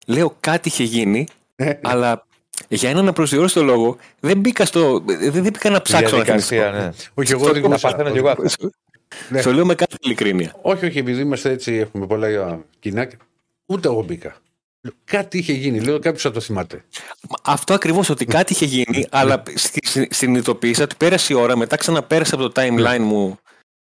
λέω 0.06 0.36
κάτι 0.40 0.68
είχε 0.68 0.82
γίνει, 0.84 1.26
Ε, 1.56 1.72
αλλά 1.82 2.26
για 2.68 2.90
έναν 2.90 3.08
απροσδιορίστο 3.08 3.62
λόγο 3.62 3.96
δεν 4.20 4.38
μπήκα, 4.38 4.64
στο, 4.64 5.00
δεν, 5.06 5.32
δεν 5.32 5.42
μπήκα 5.42 5.70
να 5.70 5.82
ψάξω 5.82 6.16
να 6.16 6.22
Διαδικασία, 6.22 6.64
θυμηθώ. 6.70 6.84
ναι. 6.86 6.92
Όχι, 7.14 7.32
εγώ 7.32 7.42
Στο- 7.44 7.52
δεν 7.52 7.60
Τα 7.62 7.66
γνώρισα. 7.66 7.88
παθαίνω 7.90 8.10
κι 8.10 8.18
εγώ 8.18 8.28
αυτά. 8.28 8.70
Ναι. 9.28 9.42
Το 9.42 9.52
λέω 9.52 9.66
με 9.66 9.74
κάθε 9.74 9.96
ειλικρίνεια. 10.00 10.54
Όχι, 10.62 10.86
όχι, 10.86 10.98
επειδή 10.98 11.20
είμαστε 11.20 11.50
έτσι, 11.50 11.72
έχουμε 11.72 12.06
πολλά 12.06 12.26
ε, 12.26 12.58
κοινά. 12.78 13.08
Ούτε 13.66 13.88
εγώ 13.88 14.02
μπήκα. 14.02 14.36
Λέω, 14.82 14.94
Κάτι 15.04 15.38
είχε 15.38 15.52
γίνει, 15.52 15.80
λέω 15.80 15.98
κάποιος 15.98 16.22
θα 16.22 16.30
το 16.30 16.40
θυμάται. 16.40 16.84
Μα 17.28 17.36
Αυτό 17.52 17.74
ακριβώς 17.74 18.08
ότι 18.08 18.24
κάτι 18.24 18.52
είχε 18.52 18.64
γίνει, 18.64 19.06
αλλά 19.10 19.42
στη- 19.54 19.86
στη- 19.86 20.08
συνειδητοποίησα 20.10 20.82
ότι 20.82 20.94
πέρασε 20.96 21.32
η 21.32 21.36
ώρα, 21.36 21.56
μετά 21.56 21.76
ξαναπέρασε 21.76 22.34
από 22.34 22.48
το 22.48 22.60
timeline 22.62 22.98
μου 23.00 23.38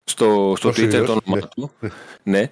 στο, 0.05 0.55
στο 0.57 0.69
Ο 0.69 0.71
Twitter 0.71 0.79
ίδιος, 0.79 1.07
το 1.07 1.13
όνομά 1.25 1.37
ναι. 1.41 1.49
του. 1.55 1.71
Ναι. 2.23 2.51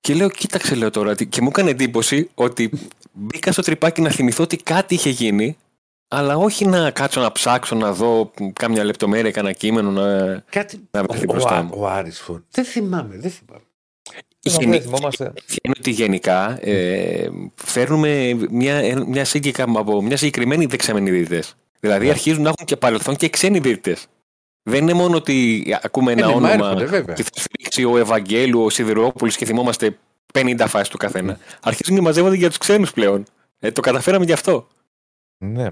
Και 0.00 0.14
λέω, 0.14 0.30
κοίταξε, 0.30 0.74
λέω 0.74 0.90
τώρα. 0.90 1.14
τι- 1.14 1.26
Και 1.26 1.40
μου 1.40 1.48
έκανε 1.48 1.70
εντύπωση 1.70 2.30
ότι 2.34 2.70
μπήκα 3.12 3.52
στο 3.52 3.62
τρυπάκι 3.62 4.00
να 4.00 4.10
θυμηθώ 4.10 4.42
ότι 4.42 4.56
κάτι 4.56 4.94
είχε 4.94 5.10
γίνει, 5.10 5.56
αλλά 6.08 6.36
όχι 6.36 6.66
να 6.66 6.90
κάτσω 6.90 7.20
να 7.20 7.32
ψάξω 7.32 7.74
να 7.74 7.92
δω 7.92 8.30
κάμια 8.52 8.84
λεπτομέρεια, 8.84 9.30
κανένα 9.30 9.54
κείμενο 9.54 9.90
να, 9.90 10.38
Κάτι. 10.50 10.88
να 10.90 11.02
βρεθεί 11.02 11.24
Ο, 11.28 11.32
μπροστά 11.32 11.58
ο, 11.58 11.62
μου. 11.62 11.70
ο 11.76 11.86
Άρης 11.88 12.20
Φορ. 12.20 12.40
Δεν 12.50 12.64
θυμάμαι, 12.64 13.16
δεν 13.18 13.30
θυμάμαι. 13.30 13.62
Δεν 14.56 14.60
Γενι- 14.70 14.82
θυμόμαστε. 14.82 15.24
είναι 15.62 15.74
ότι 15.78 15.90
γενικά 15.90 16.58
ε, 16.66 17.28
φέρνουμε 17.54 18.34
μια, 18.50 19.04
μια, 19.06 19.24
σύγκρικα, 19.24 19.62
από 19.76 20.02
μια 20.02 20.16
συγκεκριμένη 20.16 20.66
δεξαμενή 20.66 21.10
διαιτητές. 21.10 21.54
Δηλαδή 21.80 22.04
Ναι. 22.04 22.10
αρχίζουν 22.10 22.42
να 22.42 22.48
έχουν 22.48 22.66
και 22.66 22.76
παρελθόν 22.76 23.16
και 23.16 23.28
ξένοι 23.28 23.58
διαιτητές. 23.58 24.06
Δεν 24.62 24.82
είναι 24.82 24.92
μόνο 24.92 25.16
ότι 25.16 25.64
ακούμε 25.82 26.12
ένα 26.12 26.20
Ε, 26.20 26.24
ναι, 26.26 26.30
μα 26.30 26.36
όνομα 26.36 26.52
έρχονται, 26.54 26.84
βέβαια. 26.84 27.14
και 27.14 27.22
θα 27.22 27.30
σφίξει 27.34 27.84
ο 27.84 27.96
Ευαγγέλου, 27.98 28.62
ο 28.64 28.70
Σιδηρόπουλο 28.70 29.30
και 29.30 29.44
θυμόμαστε 29.44 29.98
50 30.34 30.64
φάσεις 30.68 30.88
του 30.88 30.96
καθένα. 30.96 31.26
Ναι. 31.32 31.36
Αρχίζουν 31.62 31.94
και 31.96 32.02
μαζεύονται 32.02 32.36
για 32.36 32.48
τους 32.48 32.58
ξένους 32.58 32.92
πλέον. 32.92 33.24
Ε, 33.58 33.70
το 33.70 33.80
καταφέραμε 33.80 34.24
γι' 34.24 34.32
αυτό. 34.32 34.66
Ναι. 35.38 35.66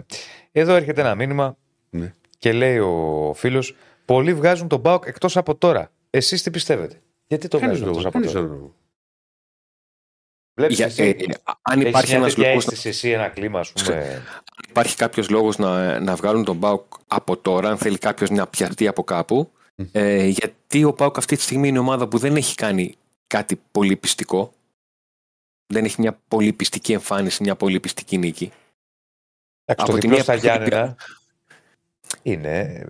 Εδώ 0.52 0.74
έρχεται 0.74 1.00
ένα 1.00 1.14
μήνυμα 1.14 1.56
Ναι. 1.90 2.12
και 2.38 2.52
λέει 2.52 2.78
ο 2.78 3.32
φίλος: 3.36 3.74
Πολλοί 4.04 4.34
βγάζουν 4.34 4.68
τον 4.68 4.80
Μπάουκ 4.80 5.04
εκτός 5.06 5.36
από 5.36 5.54
τώρα. 5.54 5.90
Εσείς 6.10 6.42
τι 6.42 6.50
πιστεύετε; 6.50 7.00
Γιατί 7.26 7.48
το 7.48 7.58
Κανείς 7.58 7.78
βγάζουν 7.78 7.86
λόγο. 7.94 7.98
εκτό 8.06 8.08
από 8.08 8.18
κανείς 8.18 8.32
τώρα; 8.32 8.46
λόγο. 8.46 8.74
Βλέπεις 10.58 10.76
Για- 10.76 10.86
εσύ, 10.86 11.02
ε, 11.02 11.34
αν 11.62 11.78
έχεις 11.80 11.88
υπάρχει 11.88 12.08
μια 12.10 12.16
ένας 12.18 12.34
τέτοια 12.34 12.48
λόγος 12.48 12.66
αίσθηση 12.66 12.88
εσύ, 12.88 13.10
ένα 13.10 13.28
κλίμα, 13.28 13.60
ας 13.60 13.72
πούμε. 13.72 14.22
υπάρχει 14.68 14.96
κάποιος 14.96 15.28
λόγος 15.28 15.56
να, 15.58 16.00
να 16.00 16.14
βγάλουν 16.16 16.44
τον 16.44 16.58
Πάουκ 16.60 16.92
από 17.06 17.36
τώρα, 17.36 17.68
αν 17.70 17.78
θέλει 17.78 17.98
κάποιος 17.98 18.30
να 18.30 18.46
πιαστεί 18.46 18.86
από 18.88 19.04
κάπου. 19.04 19.50
Ε, 19.92 20.26
γιατί 20.26 20.84
ο 20.84 20.92
Πάουκ 20.92 21.18
αυτή 21.18 21.36
τη 21.36 21.42
στιγμή 21.42 21.68
είναι 21.68 21.78
ομάδα 21.78 22.08
που 22.08 22.18
δεν 22.18 22.36
έχει 22.36 22.54
κάνει 22.54 22.94
κάτι 23.26 23.60
πολύ 23.70 23.96
πιστικό. 23.96 24.52
Δεν 25.72 25.84
έχει 25.84 26.00
μια 26.00 26.18
πολύ 26.28 26.52
πιστική 26.52 26.92
εμφάνιση, 26.92 27.42
μια 27.42 27.56
πολύ 27.56 27.80
πιστική 27.80 28.18
νίκη. 28.18 28.52
Εντάξει, 29.64 29.86
το 29.86 29.92
από 29.92 29.92
τη 29.92 30.00
διπλό 30.00 30.14
μία 30.14 30.22
στα 30.22 30.32
πλευρά- 30.32 30.58
Γιάννενα 30.58 30.96
είναι 32.22 32.84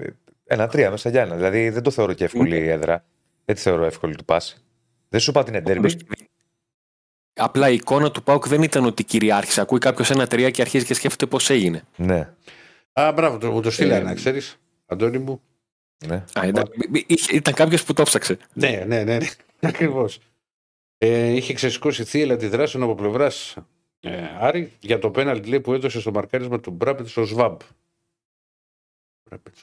ένα 0.44 0.68
τρία 0.68 0.84
μέσα 0.86 0.96
στα 1.00 1.10
Γιάννενα. 1.10 1.36
Δηλαδή 1.36 1.70
δεν 1.70 1.82
το 1.82 1.90
θεωρώ 1.90 2.12
και 2.12 2.24
εύκολη 2.24 2.56
η 2.56 2.68
έδρα. 2.68 3.04
Δεν 3.46 3.54
τη 3.54 3.60
θεωρώ 3.62 3.84
εύκολη 3.84 4.14
του 4.16 4.24
πάση. 4.24 4.56
Δεν 5.08 5.20
σου 5.20 5.30
είπα 5.30 5.40
ότι 5.40 5.50
είναι 5.50 5.60
ντέρμπι. 5.60 5.96
Απλά 7.34 7.68
η 7.68 7.74
εικόνα 7.74 8.10
του 8.10 8.22
Πάουκ 8.22 8.48
δεν 8.48 8.62
ήταν 8.62 8.84
ότι 8.84 9.04
κυριάρχησε. 9.04 9.60
Ακούει 9.60 9.78
κάποιος 9.78 10.10
ένα 10.10 10.26
τρία 10.26 10.50
και 10.50 10.60
αρχίζει 10.62 10.84
και 10.84 10.94
σκέφτεται 10.94 11.26
πώς 11.26 11.50
έγινε. 11.50 11.82
Ναι. 11.96 12.32
Α, 12.92 13.12
μπράβο, 13.12 13.38
το, 13.38 13.50
μου 13.50 13.60
το 13.62 13.70
στείλανε, 13.70 14.00
Ε, 14.00 14.04
να 14.04 14.14
ξέρεις. 14.14 14.56
Αντώνη 14.86 15.18
μου. 15.18 15.40
ναι. 16.06 16.24
Α, 16.32 16.46
ήταν 16.46 16.64
είχε- 17.06 17.32
ήταν 17.34 17.54
κάποιος 17.54 17.84
που 17.84 17.92
το 17.92 18.02
ψάξε. 18.02 18.38
Ναι, 18.52 18.84
ναι, 18.86 19.02
ναι. 19.04 19.16
ναι. 19.18 19.26
Ακριβώς. 19.68 20.18
Ε, 20.98 21.26
είχε 21.28 21.52
ξεσηκώσει 21.54 22.04
θύελα 22.04 22.34
αντιδράσεων 22.34 22.82
από 22.82 22.94
πλευράς 22.94 23.56
ε, 24.00 24.24
Άρη 24.40 24.72
για 24.80 24.98
το 24.98 25.10
πέναλτι 25.10 25.48
λέει, 25.48 25.60
που 25.60 25.72
έδωσε 25.72 26.00
στο 26.00 26.10
μαρκάρισμα 26.12 26.60
του 26.60 26.70
Μπράπετς 26.70 27.10
στο 27.10 27.24
Σβάμπ. 27.24 27.60
Μπράπετ. 29.24 29.54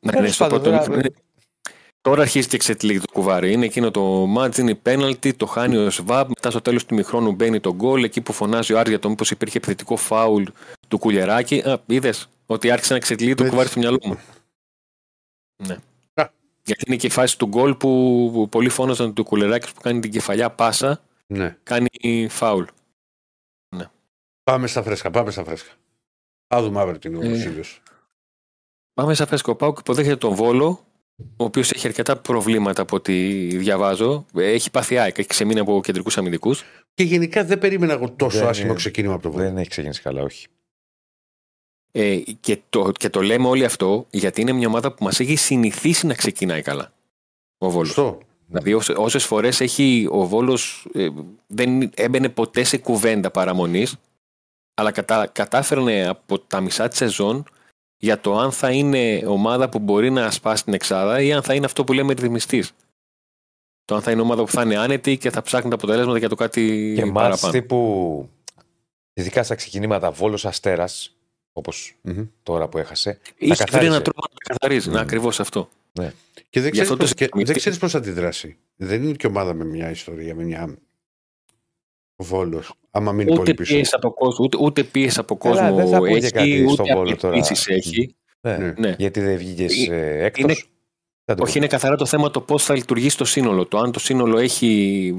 Ναι, 0.00 0.10
Τέλος 0.12 0.26
ναι, 0.26 0.32
στο 0.32 0.44
πάντων, 0.46 0.62
πρώτο- 0.62 1.08
τώρα- 2.06 2.16
ναι. 2.16 2.16
Τώρα 2.16 2.22
αρχίζει 2.22 2.48
και 2.48 2.56
ξετυλίγει 2.56 2.98
το 3.00 3.12
κουβάρι. 3.12 3.52
Είναι 3.52 3.64
εκείνο 3.64 3.90
το 3.90 4.02
μάτζ, 4.26 4.58
είναι 4.58 4.70
η 4.70 4.74
πέναλτι, 4.74 5.34
το 5.34 5.46
χάνει 5.46 5.76
ο 5.76 5.90
Σβάμπ. 5.90 6.28
Μετά 6.28 6.50
στο 6.50 6.60
τέλος 6.60 6.84
του 6.86 6.94
μηχρόνου 6.94 7.32
μπαίνει 7.32 7.60
το 7.60 7.74
γκολ. 7.74 8.04
Εκεί 8.04 8.20
που 8.20 8.32
φωνάζει 8.32 8.72
ο 8.72 8.78
Άρη 8.78 8.88
για 8.90 8.98
το 8.98 9.08
μήπως 9.08 9.30
υπήρχε 9.30 9.56
επιθετικό 9.56 9.96
φάουλ 9.96 10.44
του 10.88 10.98
κουλεράκι. 10.98 11.58
Α, 11.60 11.82
είδες 11.86 12.28
ότι 12.46 12.70
άρχισε 12.70 12.92
να 12.92 12.98
ξετυλίγει 12.98 13.34
το 13.34 13.42
Έτσι. 13.42 13.50
κουβάρι 13.54 13.70
στο 13.72 13.80
μυαλό 13.80 13.98
μου. 14.04 14.18
Ναι. 15.66 15.74
Α. 16.14 16.30
Γιατί 16.64 16.84
είναι 16.86 16.96
και 16.96 17.06
η 17.06 17.10
φάση 17.10 17.38
του 17.38 17.46
γκολ 17.46 17.74
που, 17.74 18.30
που 18.32 18.48
πολλοί 18.48 18.68
φώναζαν 18.68 19.14
του 19.14 19.24
κουλεράκι 19.24 19.74
που 19.74 19.80
κάνει 19.80 20.00
την 20.00 20.10
κεφαλιά 20.10 20.50
πάσα, 20.50 21.00
Ναι. 21.26 21.56
κάνει 21.62 22.28
φάουλ. 22.30 22.64
Πάμε 24.42 24.66
στα 24.66 24.82
φρέσκα, 24.82 25.10
πάμε 25.10 25.30
στα 25.30 25.44
φρέσκα. 25.44 25.72
Α 26.54 26.62
δούμε 26.62 26.80
αύριο 26.80 26.98
την 26.98 27.14
Ε. 27.14 27.26
ο 27.26 27.30
Βασίλειος. 27.30 27.82
Πάμε 28.94 29.14
σαν 29.14 29.26
φρέσκο. 29.26 29.52
Ο 29.52 29.54
Πάουκ 29.54 29.78
υποδέχεται 29.78 30.16
τον 30.16 30.34
Βόλο, 30.34 30.85
ο 31.18 31.44
οποίος 31.44 31.70
έχει 31.70 31.86
αρκετά 31.86 32.16
προβλήματα 32.16 32.82
από 32.82 32.96
ό,τι 32.96 33.46
διαβάζω. 33.56 34.26
Έχει 34.34 34.70
πάθει 34.70 34.98
ΑΕΚ, 34.98 35.18
έχει 35.18 35.28
ξεμείνει 35.28 35.60
από 35.60 35.80
κεντρικούς 35.82 36.18
αμυντικούς. 36.18 36.62
Και 36.94 37.02
γενικά 37.02 37.44
δεν 37.44 37.58
περίμενα 37.58 37.92
εγώ 37.92 38.10
τόσο 38.10 38.38
Δεν 38.38 38.48
άσχημο 38.48 38.66
είναι- 38.68 38.76
ξεκίνημα 38.76 39.14
από 39.14 39.22
το 39.22 39.30
Βόλο. 39.30 39.44
Δεν 39.44 39.56
έχει 39.58 39.68
ξεκινήσει 39.68 40.02
καλά, 40.02 40.22
όχι. 40.22 40.46
Ε, 41.92 42.16
και, 42.40 42.58
το, 42.68 42.92
και 42.92 43.08
το 43.10 43.22
λέμε 43.22 43.48
όλοι 43.48 43.64
αυτό 43.64 44.06
γιατί 44.10 44.40
είναι 44.40 44.52
μια 44.52 44.68
ομάδα 44.68 44.92
που 44.94 45.04
μας 45.04 45.20
έχει 45.20 45.36
συνηθίσει 45.36 46.06
να 46.06 46.14
ξεκινάει 46.14 46.62
καλά. 46.62 46.92
Ο 47.58 47.70
Βόλος. 47.70 47.86
Σωστό. 47.88 48.18
Δηλαδή, 48.46 48.74
όσες 48.96 49.24
φορές 49.24 49.60
έχει 49.60 50.08
ο 50.10 50.26
Βόλος. 50.26 50.86
Ε, 50.94 51.08
δεν 51.46 51.90
έμπαινε 51.94 52.28
ποτέ 52.28 52.64
σε 52.64 52.78
κουβέντα 52.78 53.30
παραμονής, 53.30 53.96
αλλά 54.74 54.90
κατα, 54.90 55.26
κατάφερνε 55.26 56.06
από 56.08 56.38
τα 56.38 56.60
μισά 56.60 56.88
της 56.88 56.98
σεζόν 56.98 57.44
για 58.06 58.20
το 58.20 58.38
αν 58.38 58.52
θα 58.52 58.70
είναι 58.70 59.22
ομάδα 59.26 59.68
που 59.68 59.78
μπορεί 59.78 60.10
να 60.10 60.30
σπάσει 60.30 60.64
την 60.64 60.72
εξάδα 60.74 61.20
ή 61.20 61.32
αν 61.32 61.42
θα 61.42 61.54
είναι 61.54 61.64
αυτό 61.66 61.84
που 61.84 61.92
λέμε 61.92 62.12
ρυθμιστής. 62.12 62.72
Το 63.84 63.94
αν 63.94 64.02
θα 64.02 64.10
είναι 64.10 64.20
ομάδα 64.20 64.42
που 64.44 64.50
θα 64.50 64.62
είναι 64.62 64.76
άνετη 64.76 65.16
και 65.18 65.30
θα 65.30 65.42
ψάχνει 65.42 65.68
τα 65.68 65.74
αποτελέσματα 65.74 66.18
για 66.18 66.28
το 66.28 66.34
κάτι 66.34 66.92
Και 66.96 67.04
μάτς 67.04 67.14
παραπάνω. 67.14 67.52
τύπου, 67.52 68.28
ειδικά 69.12 69.42
στα 69.42 69.54
ξεκινήματα, 69.54 70.10
Βόλος 70.10 70.46
Αστέρας, 70.46 71.16
όπως 71.52 71.96
Μμμ. 72.02 72.24
τώρα 72.42 72.68
που 72.68 72.78
έχασε, 72.78 73.18
Είχε 73.36 73.54
βρει 73.54 73.56
καθάρισε. 73.64 73.88
έναν 73.90 74.02
τρόπο 74.02 74.20
να 74.20 74.28
τα 74.28 74.54
καθαρίζει. 74.54 74.88
Mm. 74.90 74.92
Ναι, 74.92 75.00
ακριβώς 75.00 75.40
αυτό. 75.40 75.68
Και 76.50 76.60
δεν 76.60 76.70
Γι' 76.72 76.80
αυτό 76.80 76.82
ξέρεις 76.82 76.88
το 76.88 76.96
πώς, 76.96 77.08
και 77.14 77.16
συζητάμε. 77.18 77.44
δεν 77.44 77.56
ξέρεις 77.56 77.78
πώς 77.78 77.90
θα 77.92 77.98
αντιδράσει. 77.98 78.56
Δεν 78.76 79.02
είναι 79.02 79.12
και 79.12 79.26
ομάδα 79.26 79.54
με 79.54 79.64
μια 79.64 79.90
ιστορία, 79.90 80.34
με 80.34 80.44
μια 80.44 80.76
Βόλος. 82.16 82.72
Άμα 82.90 83.12
μείνει 83.12 83.30
Ούτε 83.30 83.38
πολύ 83.40 83.54
πίσω. 83.54 83.74
πίεση 83.74 83.92
από 83.96 84.10
κόσμο, 84.14 84.44
ούτε, 84.44 84.56
ούτε 84.60 84.82
πίεση 84.82 85.18
από 85.20 85.36
Καλά, 85.36 85.54
κόσμο 85.60 85.76
δεν 85.76 85.86
θα 85.88 85.98
πω 85.98 86.06
και 86.06 86.12
έχει, 86.14 86.30
κάτι 86.30 86.68
στον 86.68 86.84
ούτε 86.86 86.94
Βόλο 86.94 87.16
τώρα. 87.16 87.34
απαιτήσεις 87.36 87.66
έχει. 87.68 88.14
ναι. 88.40 88.56
Ναι. 88.56 88.74
Ναι. 88.78 88.94
γιατί 88.98 89.20
δεν 89.20 89.36
βγήκες 89.36 89.88
Ε, 89.88 90.24
έκτος; 90.24 90.42
είναι- 90.42 90.54
Δεν 91.24 91.36
το 91.36 91.42
Όχι, 91.42 91.52
πω. 91.52 91.58
είναι 91.58 91.66
καθαρά 91.66 91.96
το 91.96 92.06
θέμα 92.06 92.30
το 92.30 92.40
πώς 92.40 92.64
θα 92.64 92.74
λειτουργήσει 92.74 93.16
το 93.16 93.24
σύνολο. 93.24 93.66
Το 93.66 93.78
αν 93.78 93.92
το 93.92 93.98
σύνολο 93.98 94.38
έχει. 94.38 95.14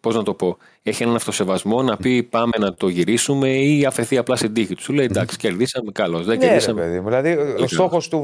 Πώς 0.00 0.14
να 0.14 0.22
το 0.22 0.34
πω, 0.34 0.56
έχει 0.82 1.02
έναν 1.02 1.14
αυτοσεβασμό 1.14 1.82
να 1.82 1.96
πει 1.96 2.22
πάμε 2.22 2.52
να 2.58 2.74
το 2.74 2.88
γυρίσουμε 2.88 3.48
ή 3.56 3.84
αφαιθεί 3.84 4.16
απλά 4.16 4.36
στην 4.36 4.52
τύχη 4.52 4.74
του. 4.74 4.82
Σου 4.82 4.92
λέει 4.92 5.04
εντάξει, 5.04 5.36
κερδίσαμε, 5.36 5.92
καλώς. 5.92 6.26
Δεν 6.26 6.38
Ναι, 6.38 6.42
ρε, 6.44 6.48
κερδίσαμε. 6.50 6.80
παιδί 6.82 7.00
μου. 7.00 7.06
Δηλαδή, 7.06 7.32
ο 7.32 7.52
ξέρω. 7.54 7.66
στόχος 7.66 8.08
του, 8.08 8.18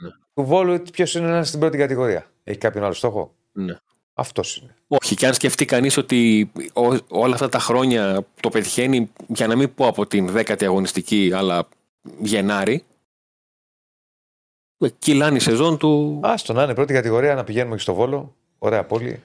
Ναι. 0.00 0.08
του 0.34 0.42
Βόλου 0.44 0.82
ποιος 0.92 1.14
είναι 1.14 1.26
να 1.28 1.34
είναι 1.34 1.44
στην 1.44 1.60
πρώτη 1.60 1.76
κατηγορία; 1.78 2.26
Έχει 2.44 2.58
κάποιον 2.58 2.84
άλλο 2.84 2.92
στόχο; 2.92 3.34
Ναι. 3.52 3.74
Αυτός 4.20 4.56
είναι. 4.56 4.74
Όχι, 4.88 5.14
και 5.16 5.26
αν 5.26 5.34
σκεφτεί 5.34 5.64
κανείς 5.64 5.96
ότι 5.96 6.50
ό- 6.72 6.96
όλα 7.08 7.34
αυτά 7.34 7.48
τα 7.48 7.58
χρόνια 7.58 8.26
το 8.40 8.48
πετυχαίνει, 8.48 9.10
για 9.26 9.46
να 9.46 9.56
μην 9.56 9.74
πω 9.74 9.86
από 9.86 10.06
την 10.06 10.28
δέκατη 10.28 10.64
αγωνιστική, 10.64 11.30
αλλά 11.34 11.68
Γενάρη, 12.20 12.84
ε, 14.78 14.88
κυλάνει 14.98 15.36
η 15.36 15.40
σεζόν 15.40 15.78
του. 15.78 16.20
Άστο 16.22 16.52
να 16.52 16.62
είναι 16.62 16.74
πρώτη 16.74 16.92
κατηγορία 16.92 17.34
να 17.34 17.44
πηγαίνουμε 17.44 17.74
και 17.76 17.82
στο 17.82 17.94
Βόλο. 17.94 18.34
Ωραία 18.58 18.84
πόλη. 18.84 19.20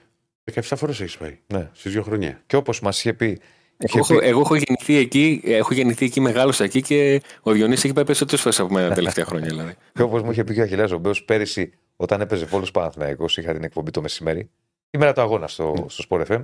17 0.53 0.61
φορές 0.75 0.99
έχεις 0.99 1.17
πάει. 1.17 1.37
Ναι. 1.47 1.69
Στις 1.73 1.91
δύο 1.91 2.03
χρονιά. 2.03 2.41
Και 2.47 2.55
όπως 2.55 2.79
μας 2.79 2.99
είχε 2.99 3.13
πει. 3.13 3.25
είχε 3.25 3.39
Εγώ, 3.77 3.97
έχω- 3.97 4.19
πει- 4.19 4.25
εγώ 4.27 4.39
έχω 4.39 4.55
γεννηθεί 4.55 4.95
εκεί, 4.95 5.41
έχω 5.45 5.73
γεννηθεί 5.73 6.05
εκεί, 6.05 6.21
μεγάλωσα 6.21 6.63
εκεί 6.63 6.81
και 6.81 7.21
ο 7.41 7.51
Διονύσης 7.51 7.83
έχει 7.83 7.93
πάει 7.93 8.03
περισσότερες 8.05 8.41
φορές 8.41 8.59
από 8.59 8.73
μένα 8.73 8.87
τα 8.89 8.93
τελευταία 8.95 9.25
χρόνια. 9.25 9.47
Δηλαδή. 9.47 9.75
Και 9.93 10.01
όπως 10.01 10.21
μου 10.21 10.31
είχε 10.31 10.43
πει 10.43 10.53
και 10.53 10.59
ο 10.59 10.63
Αχιλέα 10.63 10.85
Ζομπέο 10.85 11.13
πέρυσι, 11.25 11.73
όταν 11.95 12.21
έπαιζε 12.21 12.45
Βόλος 12.45 12.71
Παναθυναϊκό, 12.71 13.25
είχα 13.35 13.53
την 13.53 13.63
εκπομπή 13.63 13.91
το 13.91 14.01
μεσημέρι, 14.01 14.49
η 14.91 14.97
μέρα 14.97 15.13
του 15.13 15.21
αγώνα 15.21 15.47
στο, 15.47 15.85
στο 15.87 16.03
Sport 16.09 16.25
FM, 16.27 16.43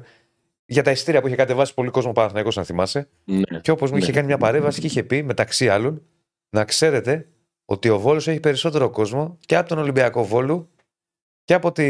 για 0.66 0.84
τα 0.84 0.92
ειστήρια 0.92 1.22
που 1.22 1.28
είχε 1.28 1.36
κατεβάσει 1.36 1.74
πολύ 1.74 1.90
κόσμο 1.90 2.12
Παναθυναϊκό, 2.12 2.50
αν 2.56 2.66
θυμάσαι. 2.66 3.08
Ναι. 3.26 3.60
Και 3.62 3.72
όπως 3.72 3.92
μου 3.92 3.98
είχε 3.98 4.08
Ναι. 4.08 4.14
κάνει 4.14 4.26
μια 4.28 4.38
παρέμβαση 4.38 4.80
και 4.82 4.88
είχε 4.88 5.04
πει, 5.04 5.24
μεταξύ 5.24 5.70
άλλων, 5.70 6.02
να 6.50 6.66
ξέρετε 6.66 7.28
ότι 7.66 7.90
ο 7.90 8.00
Βόλος 8.00 8.28
έχει 8.28 8.40
περισσότερο 8.40 8.90
κόσμο 8.90 9.38
και 9.46 9.56
από 9.58 9.70
τον 9.70 9.78
Ολυμπιακό 9.78 10.26
Βόλου 10.26 10.70
και 11.44 11.54
από, 11.54 11.72
τη... 11.72 11.84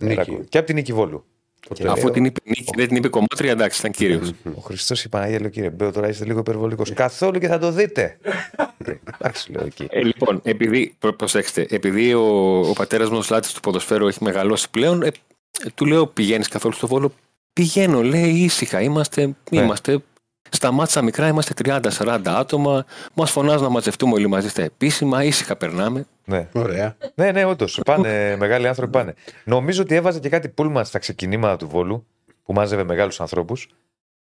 Νίκη. 0.00 0.38
και 0.48 0.58
από 0.58 0.66
την 0.66 0.74
Νίκη 0.74 0.92
Βόλου. 0.92 1.24
Ποτέ. 1.68 1.88
Αφού 1.90 2.10
την 2.10 2.24
είπε 2.24 2.40
νίκη, 2.44 2.72
δεν 2.76 2.88
την 2.88 2.96
είπε 2.96 3.08
κομμάτρια, 3.08 3.50
εντάξει, 3.50 3.80
ήταν 3.80 3.92
κύριος. 3.92 4.32
Ο 4.54 4.60
Χριστός 4.60 5.04
η 5.04 5.08
Παναγία 5.08 5.40
λέει: 5.40 5.50
Κύριε 5.50 5.70
Μπέο, 5.70 5.92
τώρα 5.92 6.08
είστε 6.08 6.24
λίγο 6.24 6.38
υπερβολικός. 6.38 6.92
Καθόλου 6.92 7.38
και 7.38 7.48
θα 7.48 7.58
το 7.58 7.70
δείτε. 7.70 8.18
Ε, 8.86 8.94
Εντάξει, 9.18 9.52
λέω 9.52 9.64
εκεί. 9.66 9.86
Ε, 9.90 10.02
λοιπόν, 10.02 10.40
επειδή, 10.44 10.94
προ- 10.98 11.16
προσέξτε, 11.16 11.66
επειδή 11.70 12.14
ο, 12.14 12.58
ο 12.68 12.72
πατέρας 12.72 13.10
μου, 13.10 13.16
ο 13.18 13.22
Σλάτης 13.22 13.52
του 13.52 13.60
ποδοσφαίρου, 13.60 14.06
έχει 14.08 14.24
μεγαλώσει 14.24 14.70
πλέον, 14.70 15.02
ε, 15.02 15.06
ε, 15.06 15.10
του 15.74 15.84
λέω: 15.86 16.06
Πηγαίνεις 16.06 16.48
καθόλου 16.48 16.74
στο 16.74 16.86
βόλο; 16.86 17.12
Πηγαίνω, 17.52 18.02
λέει 18.02 18.30
ήσυχα. 18.30 18.80
Είμαστε, 18.80 19.34
Ναι. 19.50 19.60
είμαστε 19.60 20.02
Στα 20.50 20.72
μάτσα 20.72 21.02
μικρά 21.02 21.28
είμαστε 21.28 21.54
30-40 21.64 22.20
άτομα. 22.24 22.84
Μας 23.14 23.30
φωνάζουν 23.30 23.62
να 23.62 23.68
μαζευτούμε 23.68 24.12
όλοι 24.12 24.26
μαζί 24.26 24.48
στα 24.48 24.62
επίσημα. 24.62 25.24
Ήσυχα 25.24 25.56
περνάμε. 25.56 26.06
Ναι, 26.24 26.48
Ωραία. 26.52 26.96
ναι, 27.14 27.30
ναι 27.32 27.44
όντως. 27.44 27.80
Πάνε, 27.84 28.36
μεγάλοι 28.38 28.68
άνθρωποι 28.68 28.92
πάνε. 28.92 29.14
Νομίζω 29.44 29.82
ότι 29.82 29.94
έβαζε 29.94 30.18
και 30.20 30.28
κάτι 30.28 30.48
πούλμαν 30.48 30.84
στα 30.84 30.98
ξεκινήματα 30.98 31.56
του 31.56 31.68
Βόλου 31.68 32.06
που 32.44 32.52
μάζευε 32.52 32.84
μεγάλους 32.84 33.20
ανθρώπους 33.20 33.68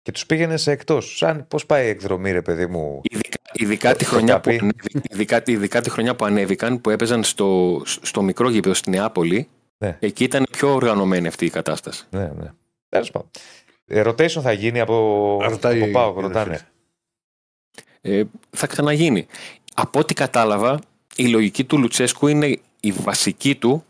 και 0.01 0.11
τους 0.11 0.25
πήγαινε 0.25 0.57
σε 0.57 0.71
εκτός. 0.71 1.17
Σαν 1.17 1.47
πώς 1.47 1.65
πάει 1.65 1.85
η 1.85 1.89
εκδρομή, 1.89 2.31
ρε 2.31 2.41
παιδί 2.41 2.65
μου; 2.65 3.01
Ειδικά, 3.03 3.37
ειδικά, 3.53 3.95
τη 3.95 4.03
Το 4.03 4.09
χρονιά 4.09 4.39
που, 4.39 4.49
καπί. 4.49 4.59
ανέβη- 4.61 5.11
ειδικά, 5.13 5.41
ειδικά 5.45 5.81
τη 5.81 5.89
χρονιά 5.89 6.15
που 6.15 6.25
ανέβηκαν, 6.25 6.81
που 6.81 6.89
έπαιζαν 6.89 7.23
στο, 7.23 7.81
στο 8.01 8.21
μικρό 8.21 8.49
γήπεδο 8.49 8.73
στη 8.73 8.89
Νεάπολη, 8.89 9.47
Ναι. 9.83 9.97
εκεί 9.99 10.23
ήταν 10.23 10.45
πιο 10.51 10.73
οργανωμένη 10.73 11.27
αυτή 11.27 11.45
η 11.45 11.49
κατάσταση. 11.49 12.05
Ναι, 12.09 12.31
ναι. 12.39 12.51
Τέλος 12.89 13.11
πάντων. 13.11 13.29
Ε, 13.85 14.01
rotation 14.05 14.41
θα 14.41 14.51
γίνει 14.51 14.79
από, 14.79 15.37
Ρωτάει 15.41 15.81
από 15.81 15.91
ΠΑΟΚ, 15.91 16.17
η 16.17 16.21
ρωτάνε. 16.21 16.67
Ε, 18.01 18.23
θα 18.49 18.67
ξαναγίνει. 18.67 19.27
Από 19.73 19.99
ό,τι 19.99 20.13
κατάλαβα, 20.13 20.79
η 21.15 21.27
λογική 21.27 21.63
του 21.63 21.77
Λουτσέσκου 21.77 22.27
είναι 22.27 22.59
η 22.79 22.91
βασική 22.91 23.55
του 23.55 23.83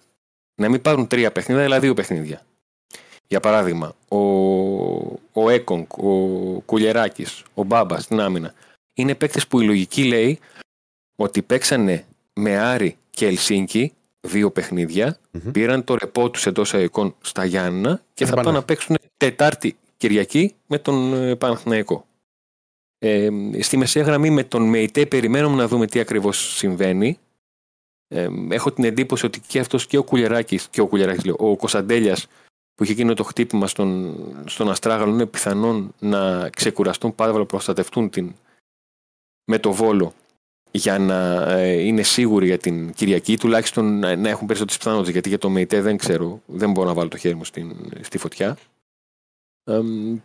να 0.56 0.70
μην 0.70 0.82
πάρουν 0.82 1.08
τρία 1.08 1.32
παιχνίδια, 1.32 1.64
αλλά 1.64 1.80
δύο 1.80 1.94
παιχνίδια. 1.94 2.42
Για 3.28 3.40
παράδειγμα, 3.40 3.96
ο, 4.08 4.18
ο 5.34 5.50
Έκονγκ, 5.50 5.86
ο 5.98 6.10
Κουλιεράκης, 6.66 7.44
ο 7.54 7.64
Μπάμπας 7.64 8.04
στην 8.04 8.20
άμυνα. 8.20 8.54
Είναι 8.94 9.16
παίκτες 9.16 9.48
που 9.48 9.60
η 9.60 9.66
λογική 9.66 10.04
λέει 10.04 10.40
ότι 11.16 11.42
παίξανε 11.42 12.06
με 12.34 12.58
Άρη 12.58 12.98
και 13.10 13.26
Ελσίνκι 13.26 13.94
δύο 14.28 14.52
παιχνίδια, 14.52 15.20
Μμμ. 15.32 15.52
πήραν 15.52 15.84
το 15.84 15.96
ρεπό 15.96 16.30
τους 16.30 16.46
εντός 16.46 16.74
εικόν 16.74 17.16
στα 17.22 17.46
Γιάννα 17.46 18.02
και 18.14 18.24
Θα 18.24 18.30
θα 18.30 18.36
πάνε. 18.36 18.46
πάνε 18.48 18.58
να 18.58 18.64
παίξουν 18.66 18.98
Τετάρτη 19.18 19.78
Κυριακή 19.98 20.56
με 20.68 20.80
τον 20.80 21.14
ε, 21.14 21.36
Παναθηναϊκό. 21.36 22.06
Ε, 23.00 23.30
στη 23.60 23.78
μεσαία 23.78 24.04
γραμμή 24.04 24.30
με 24.30 24.44
τον 24.44 24.62
ΜΕΙΤΕ 24.64 25.06
περιμένουμε 25.06 25.56
να 25.56 25.68
δούμε 25.68 25.88
τι 25.88 26.00
ακριβώς 26.00 26.56
συμβαίνει. 26.56 27.20
Ε, 28.08 28.28
έχω 28.50 28.72
την 28.72 28.84
εντύπωση 28.84 29.26
ότι 29.26 29.40
και 29.40 29.60
αυτός 29.60 29.88
και 29.88 29.98
ο 29.98 30.04
Κουλιεράκης 30.04 30.68
και 30.68 30.82
ο 30.82 30.88
Κουλιεράκης 30.88 31.26
λέω, 31.26 31.36
ο 31.40 31.56
Κωνσταντέλιας 31.56 32.28
που 32.76 32.84
είχε 32.84 32.92
εκείνο 32.92 33.14
το 33.14 33.24
χτύπημα 33.24 33.68
στον, 33.68 34.16
στον 34.46 34.70
Αστράγαλο 34.70 35.12
είναι 35.12 35.26
πιθανόν 35.26 35.94
να 36.00 36.50
ξεκουραστούν 36.50 37.16
πάρα 37.16 37.32
να 37.34 37.46
προστατευτούν 37.46 38.10
την, 38.10 38.34
με 39.46 39.60
το 39.60 39.72
Βόλο 39.72 40.14
για 40.76 41.00
να 41.00 41.50
ε, 41.52 41.72
είναι 41.72 42.02
σίγουροι 42.04 42.46
για 42.46 42.58
την 42.58 42.94
Κυριακή, 42.94 43.38
τουλάχιστον 43.38 44.00
να, 44.00 44.16
να 44.16 44.30
έχουν 44.30 44.48
περισσότερες 44.48 44.78
πιθανότητες, 44.78 45.14
γιατί 45.14 45.30
για 45.30 45.38
το 45.38 45.50
ΜΕΙΤΕ 45.50 45.82
δεν 45.82 45.98
ξέρω, 45.98 46.42
δεν 46.46 46.72
μπορώ 46.72 46.88
να 46.88 46.94
βάλω 46.94 47.10
το 47.10 47.18
χέρι 47.18 47.36
μου 47.36 47.46
στην, 47.46 47.76
στη 48.02 48.18
φωτιά. 48.18 48.58
Εμ, 49.64 50.20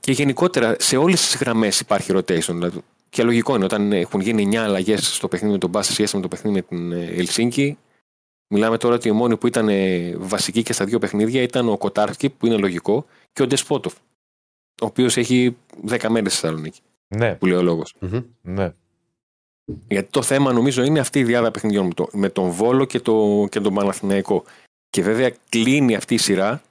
και 0.00 0.12
γενικότερα 0.12 0.76
σε 0.78 0.96
όλες 0.96 1.20
τις 1.20 1.36
γραμμές 1.36 1.80
υπάρχει 1.80 2.12
rotation. 2.14 2.52
Δηλαδή, 2.52 2.80
και 3.08 3.22
λογικό 3.22 3.54
είναι 3.54 3.64
όταν 3.64 3.92
έχουν 3.92 4.20
γίνει 4.20 4.48
9 4.52 4.56
αλλαγές 4.56 5.14
στο 5.14 5.28
παιχνίδι 5.28 5.52
με 5.52 5.58
τον 5.58 5.70
Μπα 5.70 5.82
σε 5.82 5.92
σχέση 5.92 6.16
με 6.16 6.22
το 6.22 6.28
παιχνίδι 6.28 6.54
με 6.56 6.62
την 6.62 6.92
ε, 6.92 7.04
Ελσίνκη. 7.04 7.78
Μιλάμε 8.48 8.78
τώρα 8.78 8.94
ότι 8.94 9.08
οι 9.08 9.12
μόνοι 9.12 9.36
που 9.36 9.46
ήταν 9.46 9.68
ε, 9.68 10.14
βασικοί 10.16 10.62
και 10.62 10.72
στα 10.72 10.84
δύο 10.84 10.98
παιχνίδια 10.98 11.42
ήταν 11.42 11.68
ο 11.68 11.76
Κοτάρσκι, 11.76 12.28
που 12.30 12.46
είναι 12.46 12.56
λογικό, 12.56 13.06
και 13.32 13.42
ο 13.42 13.46
Ντεσπότοφ, 13.46 13.94
ο 14.82 14.86
οποίος 14.86 15.16
έχει 15.16 15.56
10 15.88 16.06
μέρες 16.08 16.32
στη 16.32 16.40
Θεσσαλονίκη, 16.40 16.80
Ναι, 17.08 17.34
που 17.34 17.46
λέει 17.46 17.58
ο 17.58 17.62
λόγος. 17.62 17.94
Μμμ. 17.98 18.20
ναι. 18.42 18.72
Γιατί 19.88 20.10
το 20.10 20.22
θέμα 20.22 20.52
νομίζω 20.52 20.82
είναι 20.82 21.00
αυτή 21.00 21.18
η 21.18 21.24
διάδα 21.24 21.50
παιχνιδιών 21.50 21.86
με, 21.86 21.94
το, 21.94 22.08
με 22.12 22.28
τον 22.28 22.50
Βόλο 22.50 22.84
και, 22.84 23.00
το, 23.00 23.46
και 23.50 23.60
τον 23.60 23.74
Παναθηναϊκό. 23.74 24.44
Και 24.90 25.02
βέβαια 25.02 25.32
κλείνει 25.48 25.94
αυτή 25.94 26.14
η 26.14 26.18
σειρά 26.18 26.62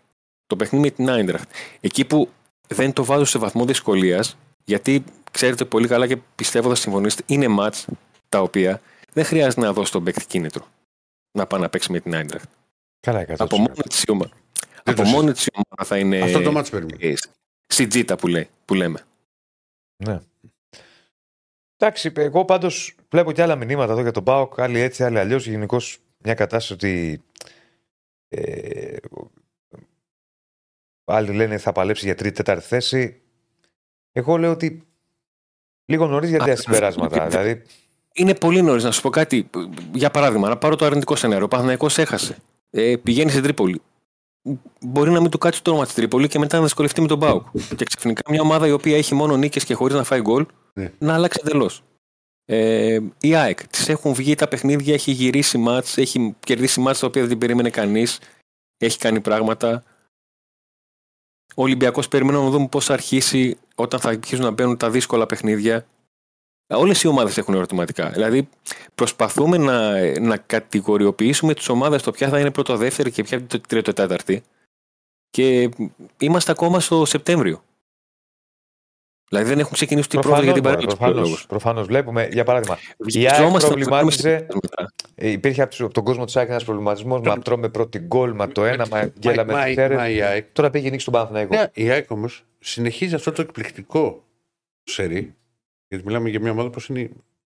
το 0.48 0.56
παιχνίδι 0.56 0.84
με 0.86 0.92
την 0.92 1.10
Άιντραχτ. 1.10 1.50
Εκεί 1.80 2.06
που 2.06 2.30
δεν 2.68 2.94
το 2.94 3.04
βάζω 3.06 3.26
σε 3.26 3.40
βαθμό 3.40 3.66
δυσκολίας, 3.66 4.38
γιατί 4.64 5.04
ξέρετε 5.32 5.66
πολύ 5.66 5.88
καλά 5.88 6.08
και 6.08 6.18
πιστεύω 6.36 6.70
θα 6.70 6.76
συμφωνήσετε, 6.76 7.24
είναι 7.26 7.48
μάτς 7.48 7.88
τα 8.30 8.42
οποία 8.42 8.82
δεν 9.14 9.24
χρειάζεται 9.26 9.62
να 9.62 9.74
δώσει 9.74 9.92
τον 9.92 10.04
παίκτη 10.04 10.26
κίνητρο 10.26 10.68
να 11.32 11.48
πάει 11.48 11.62
να 11.62 11.70
παίξει 11.70 11.92
με 11.92 12.00
την 12.00 12.16
Άιντραχτ. 12.16 12.50
Καλά, 13.00 13.26
100%. 13.28 13.36
Από 13.38 13.58
μόνη 13.58 13.82
της 13.90 14.04
η 14.04 14.12
ομάδα. 14.12 14.32
Δεν 14.84 14.94
Από 14.94 15.04
το 15.04 15.04
μόνη 15.10 15.32
της 15.32 15.46
η 15.46 15.50
ομάδα 15.54 15.90
θα 15.90 15.98
είναι. 15.98 16.20
Αυτό 16.20 16.42
το 16.42 16.52
μάτς 16.52 16.70
περιμένει. 16.70 17.08
ε, 17.08 17.14
Στην 17.68 17.90
τζίτα 17.90 18.16
που, 18.18 18.28
λέει, 18.28 18.50
που 18.66 18.74
λέμε. 18.74 19.06
Ναι. 20.04 20.20
Εντάξει, 21.82 22.12
εγώ 22.16 22.46
πάντως 22.46 22.96
βλέπω 23.10 23.32
και 23.32 23.42
άλλα 23.42 23.56
μηνύματα 23.56 23.92
εδώ 23.92 24.02
για 24.02 24.12
τον 24.12 24.24
Πάοκ, 24.24 24.60
άλλοι 24.62 24.80
έτσι, 24.80 25.04
άλλοι 25.04 25.20
αλλιώς. 25.20 25.48
Γενικώς 25.48 25.98
μια 26.18 26.34
κατάσταση 26.34 26.74
ότι. 26.74 27.22
Ε, 28.30 28.96
άλλοι 31.06 31.32
λένε 31.34 31.58
θα 31.58 31.72
παλέψει 31.72 32.06
για 32.06 32.16
τρίτη-τέταρτη 32.16 32.66
θέση. 32.66 33.22
Εγώ 34.12 34.38
λέω 34.38 34.52
ότι 34.52 34.84
λίγο 35.86 36.08
νωρίς 36.08 36.30
για 36.30 36.38
τέτοια 36.40 36.54
Α, 36.54 36.56
συμπεράσματα. 36.56 37.18
δεν- 37.20 37.30
δηλαδή, 37.30 37.62
Είναι 38.14 38.36
πολύ 38.36 38.62
νωρίς 38.62 38.84
να 38.84 38.92
σου 38.92 39.02
πω 39.02 39.10
κάτι. 39.10 39.50
Για 39.94 40.12
παράδειγμα, 40.12 40.50
να 40.50 40.58
πάρω 40.58 40.76
το 40.76 40.86
αρνητικό 40.86 41.16
σενάριο. 41.16 41.46
Ο 41.46 41.48
Παναθηναϊκός 41.48 41.98
έχασε. 41.98 42.38
Ε, 42.70 42.96
πηγαίνει 43.04 43.30
στην 43.30 43.44
Τρίπολη. 43.44 43.82
Μπορεί 44.82 45.12
να 45.12 45.22
μην 45.22 45.30
του 45.32 45.38
κάτσει 45.38 45.64
το 45.64 45.70
όνομα 45.72 45.86
της 45.86 45.94
Τρίπολη 45.94 46.28
και 46.28 46.40
μετά 46.40 46.58
να 46.58 46.64
δυσκολευτεί 46.64 47.02
με 47.02 47.08
τον 47.08 47.18
Μπάουκ. 47.18 47.46
και 47.76 47.86
ξαφνικά 47.86 48.22
μια 48.30 48.42
ομάδα 48.42 48.68
η 48.68 48.72
οποία 48.72 48.98
έχει 48.98 49.16
μόνο 49.16 49.38
νίκες 49.38 49.64
και 49.66 49.74
χωρίς 49.74 49.96
να 49.96 50.04
φάει 50.04 50.22
γκολ 50.22 50.46
Ναι. 50.74 50.92
να 51.00 51.14
αλλάξει 51.14 51.40
εντελώς. 51.44 51.84
Ε, 52.46 53.00
η 53.20 53.36
ΑΕΚ. 53.36 53.68
Της 53.68 53.90
έχουν 53.90 54.14
βγει 54.14 54.36
τα 54.36 54.48
παιχνίδια, 54.48 54.94
έχει 54.94 55.12
γυρίσει 55.12 55.58
μάτς, 55.58 55.98
έχει 55.98 56.36
κερδίσει 56.40 56.80
μάτς 56.80 57.00
τα 57.00 57.08
οποία 57.08 57.22
δεν 57.22 57.30
την 57.30 57.40
περίμενε 57.40 57.70
κανείς. 57.70 58.20
Έχει 58.78 58.98
κάνει 58.98 59.22
πράγματα. 59.22 59.84
Ο 61.56 61.62
Ολυμπιακός 61.64 62.08
περιμένουμε 62.08 62.44
να 62.44 62.50
δούμε 62.50 62.68
πώς 62.68 62.86
θα 62.86 62.94
αρχίσει 62.94 63.58
όταν 63.76 64.00
θα 64.00 64.10
αρχίσουν 64.10 64.46
να 64.46 64.52
μπαίνουν 64.52 64.78
τα 64.78 64.90
δύσκολα 64.90 65.26
παιχνίδια. 65.26 65.86
Όλες 66.74 67.04
οι 67.04 67.08
ομάδες 67.08 67.38
έχουν 67.38 67.54
ερωτηματικά. 67.54 68.10
Δηλαδή, 68.10 68.50
προσπαθούμε 68.96 69.58
να, 69.58 70.00
να 70.20 70.38
κατηγοριοποιήσουμε 70.38 71.54
τις 71.54 71.70
ομάδες 71.70 72.02
το 72.04 72.12
ποια 72.12 72.30
θα 72.30 72.40
είναι 72.40 72.52
πρώτο-δεύτερη 72.52 73.12
και 73.12 73.24
ποια 73.24 73.44
τρίτο-τέταρτη. 73.68 74.44
Και 75.30 75.70
είμαστε 76.20 76.52
ακόμα 76.52 76.80
στο 76.80 77.06
Σεπτέμβριο. 77.06 77.64
Δηλαδή, 79.30 79.50
δεν 79.50 79.60
έχουν 79.60 79.72
ξεκινήσει 79.74 80.10
την 80.10 80.20
πρόοδο 80.20 80.42
για 80.44 80.54
την 80.54 80.64
παρέλαση. 80.64 80.88
προφανώς, 80.98 81.46
προφανώς 81.48 81.86
βλέπουμε, 81.88 82.28
για 82.32 82.44
παράδειγμα, 82.44 82.78
η 82.82 82.82
ΑΕΚ 82.88 82.96
Βιαζόμαστε 82.98 83.68
να 83.70 83.74
προβλημάτιζε- 83.74 84.24
κάνουμε 84.40 84.60
μετά. 84.62 84.94
ε, 85.16 85.30
υπήρχε 85.30 85.62
από, 85.62 85.72
τους- 85.72 85.82
από 85.82 85.94
τον 85.94 86.04
κόσμο 86.04 86.26
της 86.26 86.36
ΑΕΚ 86.38 86.50
ένας 86.50 86.64
προβληματισμός. 86.64 87.22
Μα 87.22 87.40
τρώμε 87.40 87.70
πρώτη 87.70 88.00
γκολ, 88.00 88.34
μα 88.34 88.48
το 88.48 88.66
ένα, 88.66 88.88
μα 88.88 89.12
γέλαμε 89.20 89.54
Μα- 89.54 89.64
τις 89.64 89.76
μα- 89.76 89.84
αίρες. 89.84 89.98
μα 89.98 90.10
η 90.10 90.22
ΑΕΚ- 90.22 90.52
Τώρα 90.54 90.70
πήγε 90.70 90.90
νίκη 90.90 91.02
στον 91.02 91.14
Παναθηναϊκό. 91.14 91.56
Ναι, 91.56 91.66
η 91.74 91.90
ΑΕΚ 91.90 92.12
όμως 92.12 92.44
συνεχίζει 92.60 93.16
αυτό 93.16 93.32
το 93.32 93.42
εκπληκτικό 93.42 94.24
σερί. 94.84 95.34
Γιατί 95.90 96.06
μιλάμε 96.06 96.30
για 96.30 96.40
μια 96.40 96.52
ομάδα 96.52 96.70
που 96.70 96.80
είναι 96.90 97.10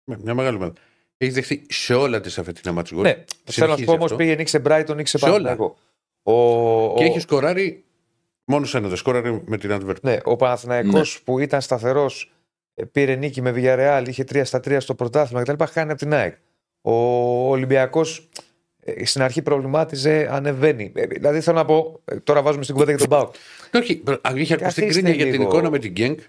μια 0.06 0.34
μεγάλη 0.34 0.56
ομάδα. 0.56 0.74
Έχεις 1.18 1.34
δεχτεί 1.34 1.66
σε 1.70 1.94
όλα 1.94 2.20
τη 2.20 2.34
αφετινά 2.38 2.74
μάτς 2.74 2.94
γκολ. 2.94 3.02
Ναι, 3.04 3.10
θέλω 3.12 3.24
να 3.26 3.52
σου 3.52 3.54
Συνεχίζεις 3.54 3.86
πω 3.86 3.92
όμως 3.92 4.06
αυτό. 4.06 4.16
πήγε 4.18 4.36
νίκη 4.36 4.50
σε 4.50 4.62
Brighton, 4.66 4.96
νίκη 4.96 5.10
σε 5.10 5.18
Σε 5.18 5.26
όλα. 5.26 5.34
Παναθηναϊκό. 5.34 5.78
Ο, 6.24 6.94
Και 6.96 7.04
ο- 7.04 7.06
έχει 7.06 7.20
σκοράρει 7.20 7.84
μόνος 8.46 8.70
σε 8.70 8.78
ένας, 8.78 8.90
δεν 8.90 8.98
σκοράρει 8.98 9.42
με 9.46 9.58
την 9.58 9.72
Αντβέρπ. 9.72 10.04
Ναι, 10.04 10.18
ο 10.24 10.36
Παναθηναϊκός 10.36 11.14
Ναι. 11.18 11.24
που 11.24 11.40
ήταν 11.40 11.62
σταθερός, 11.62 12.32
πήρε 12.92 13.16
νίκη 13.16 13.42
με 13.42 13.54
Villarreal, 13.56 14.04
είχε 14.08 14.24
3 14.24 14.44
στα 14.46 14.60
3 14.60 14.80
στο 14.80 14.96
πρωτάθλημα 14.96 15.44
κτλ. 15.44 15.64
Χάνει 15.72 15.92
από 15.92 16.00
την 16.00 16.14
ΑΕΚ. 16.14 16.36
Ο 16.82 16.94
Ολυμπιακός 17.50 18.30
στην 19.04 19.22
αρχή 19.22 19.42
προβλημάτιζε, 19.42 20.28
ανεβαίνει. 20.32 20.92
Ε, 20.96 21.06
Δηλαδή 21.06 21.42
θέλω 21.42 21.58
να 21.58 21.66
πω, 21.66 22.02
ε, 22.06 22.16
τώρα 22.16 22.42
βάζουμε 22.42 22.64
στην 22.64 22.76
κουβέντα 22.76 22.98
για 22.98 23.08
τον 23.08 23.18
Πάοκ. 23.18 23.34
Όχι, 23.74 23.96
προ- 23.98 24.22
είχε 24.36 24.54
ακουστεί 24.54 24.82
Καθίστε 24.82 24.86
κρίνια 25.02 25.14
για 25.14 25.24
την 25.26 25.34
λίγο. 25.34 25.44
εικόνα 25.44 25.70
με 25.70 25.80
την 25.80 25.92
Γκένκ 25.92 26.20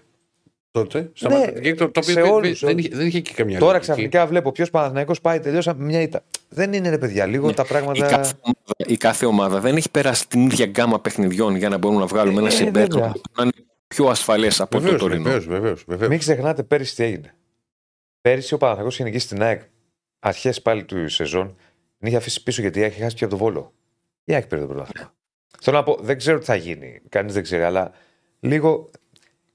τότε. 0.73 1.09
Στα 1.13 1.29
Ναι, 1.29 1.35
μάτια 1.37 1.51
της 1.53 1.71
Genk, 1.71 1.75
το, 1.77 1.83
το 1.91 1.99
οποίο 1.99 2.13
σε 2.13 2.21
δεν, 2.21 2.31
όλους, 2.31 2.59
δεν, 2.59 2.69
όλους. 2.69 2.85
είχε, 2.85 2.95
δεν 2.95 3.07
είχε 3.07 3.19
και 3.19 3.33
καμιά 3.33 3.59
Τώρα 3.59 3.71
λογική. 3.71 3.91
ξαφνικά 3.91 4.25
βλέπω 4.27 4.51
ποιος 4.51 4.69
Παναθηναϊκός 4.69 5.21
πάει 5.21 5.39
τελειώσα 5.39 5.73
με 5.75 5.83
μια 5.83 6.01
ήττα. 6.01 6.23
Δεν 6.49 6.73
είναι 6.73 6.89
ρε 6.89 6.97
παιδιά, 6.97 7.25
λίγο 7.25 7.47
Ναι. 7.47 7.53
τα 7.53 7.63
Η 7.65 7.67
πράγματα. 7.67 8.05
κάθε, 8.07 8.33
ομάδα, 8.41 8.91
η 8.93 8.97
κάθε 8.97 9.25
ομάδα 9.25 9.59
δεν 9.59 9.75
έχει 9.75 9.89
περάσει 9.91 10.27
την 10.27 10.45
ίδια 10.45 10.65
γκάμα 10.65 10.99
παιχνιδιών 10.99 11.55
για 11.55 11.69
να 11.69 11.77
μπορούμε 11.77 11.99
να 11.99 12.05
βγάλουμε 12.07 12.39
ένα 12.39 12.47
Ε, 12.47 12.51
συμπέρασμα 12.51 12.95
βέβαια. 13.01 13.11
που 13.13 13.21
να 13.37 13.43
είναι 13.43 13.51
πιο 13.87 14.05
ασφαλές 14.07 14.61
από 14.61 14.71
το 14.71 14.79
Βεβαίως, 14.79 14.99
τωρινό. 15.01 15.23
βεβαίως, 15.23 15.45
βεβαίως, 15.45 15.83
βεβαίως. 15.87 16.09
Μην 16.09 16.19
ξεχνάτε 16.19 16.63
πέρυσι 16.63 16.95
τι 16.95 17.03
έγινε. 17.03 17.35
Πέρυσι 18.21 18.53
ο 18.53 18.57
Παναθηναϊκός 18.57 18.95
είχε 18.95 19.03
νικήσει 19.03 19.25
στην 19.25 19.41
ΑΕΚ 19.43 19.61
αρχές 20.19 20.61
πάλι 20.61 20.83
του 20.83 21.09
σεζόν. 21.09 21.55
Την 21.99 22.07
είχε 22.07 22.17
αφήσει 22.17 22.43
πίσω 22.43 22.61
γιατί 22.61 22.79
η 22.79 22.83
ΑΕΚ 22.83 22.91
είχε 22.91 23.03
χάσει 23.03 23.15
και 23.15 23.23
από 23.23 23.33
το 23.33 23.39
βόλο. 23.39 23.73
Η 24.23 24.33
ΑΕΚ 24.33 24.47
πήρε 24.47 24.61
το 24.61 24.67
πρωτάθλημα. 24.67 25.13
Θέλω 25.61 25.77
να 25.77 25.83
πω, 25.83 25.97
δεν 26.01 26.17
ξέρω 26.17 26.39
τι 26.39 26.45
θα 26.45 26.55
γίνει. 26.55 27.01
Κανείς 27.09 27.33
δεν 27.33 27.43
ξέρει, 27.43 27.63
αλλά 27.63 27.91
λίγο 28.39 28.89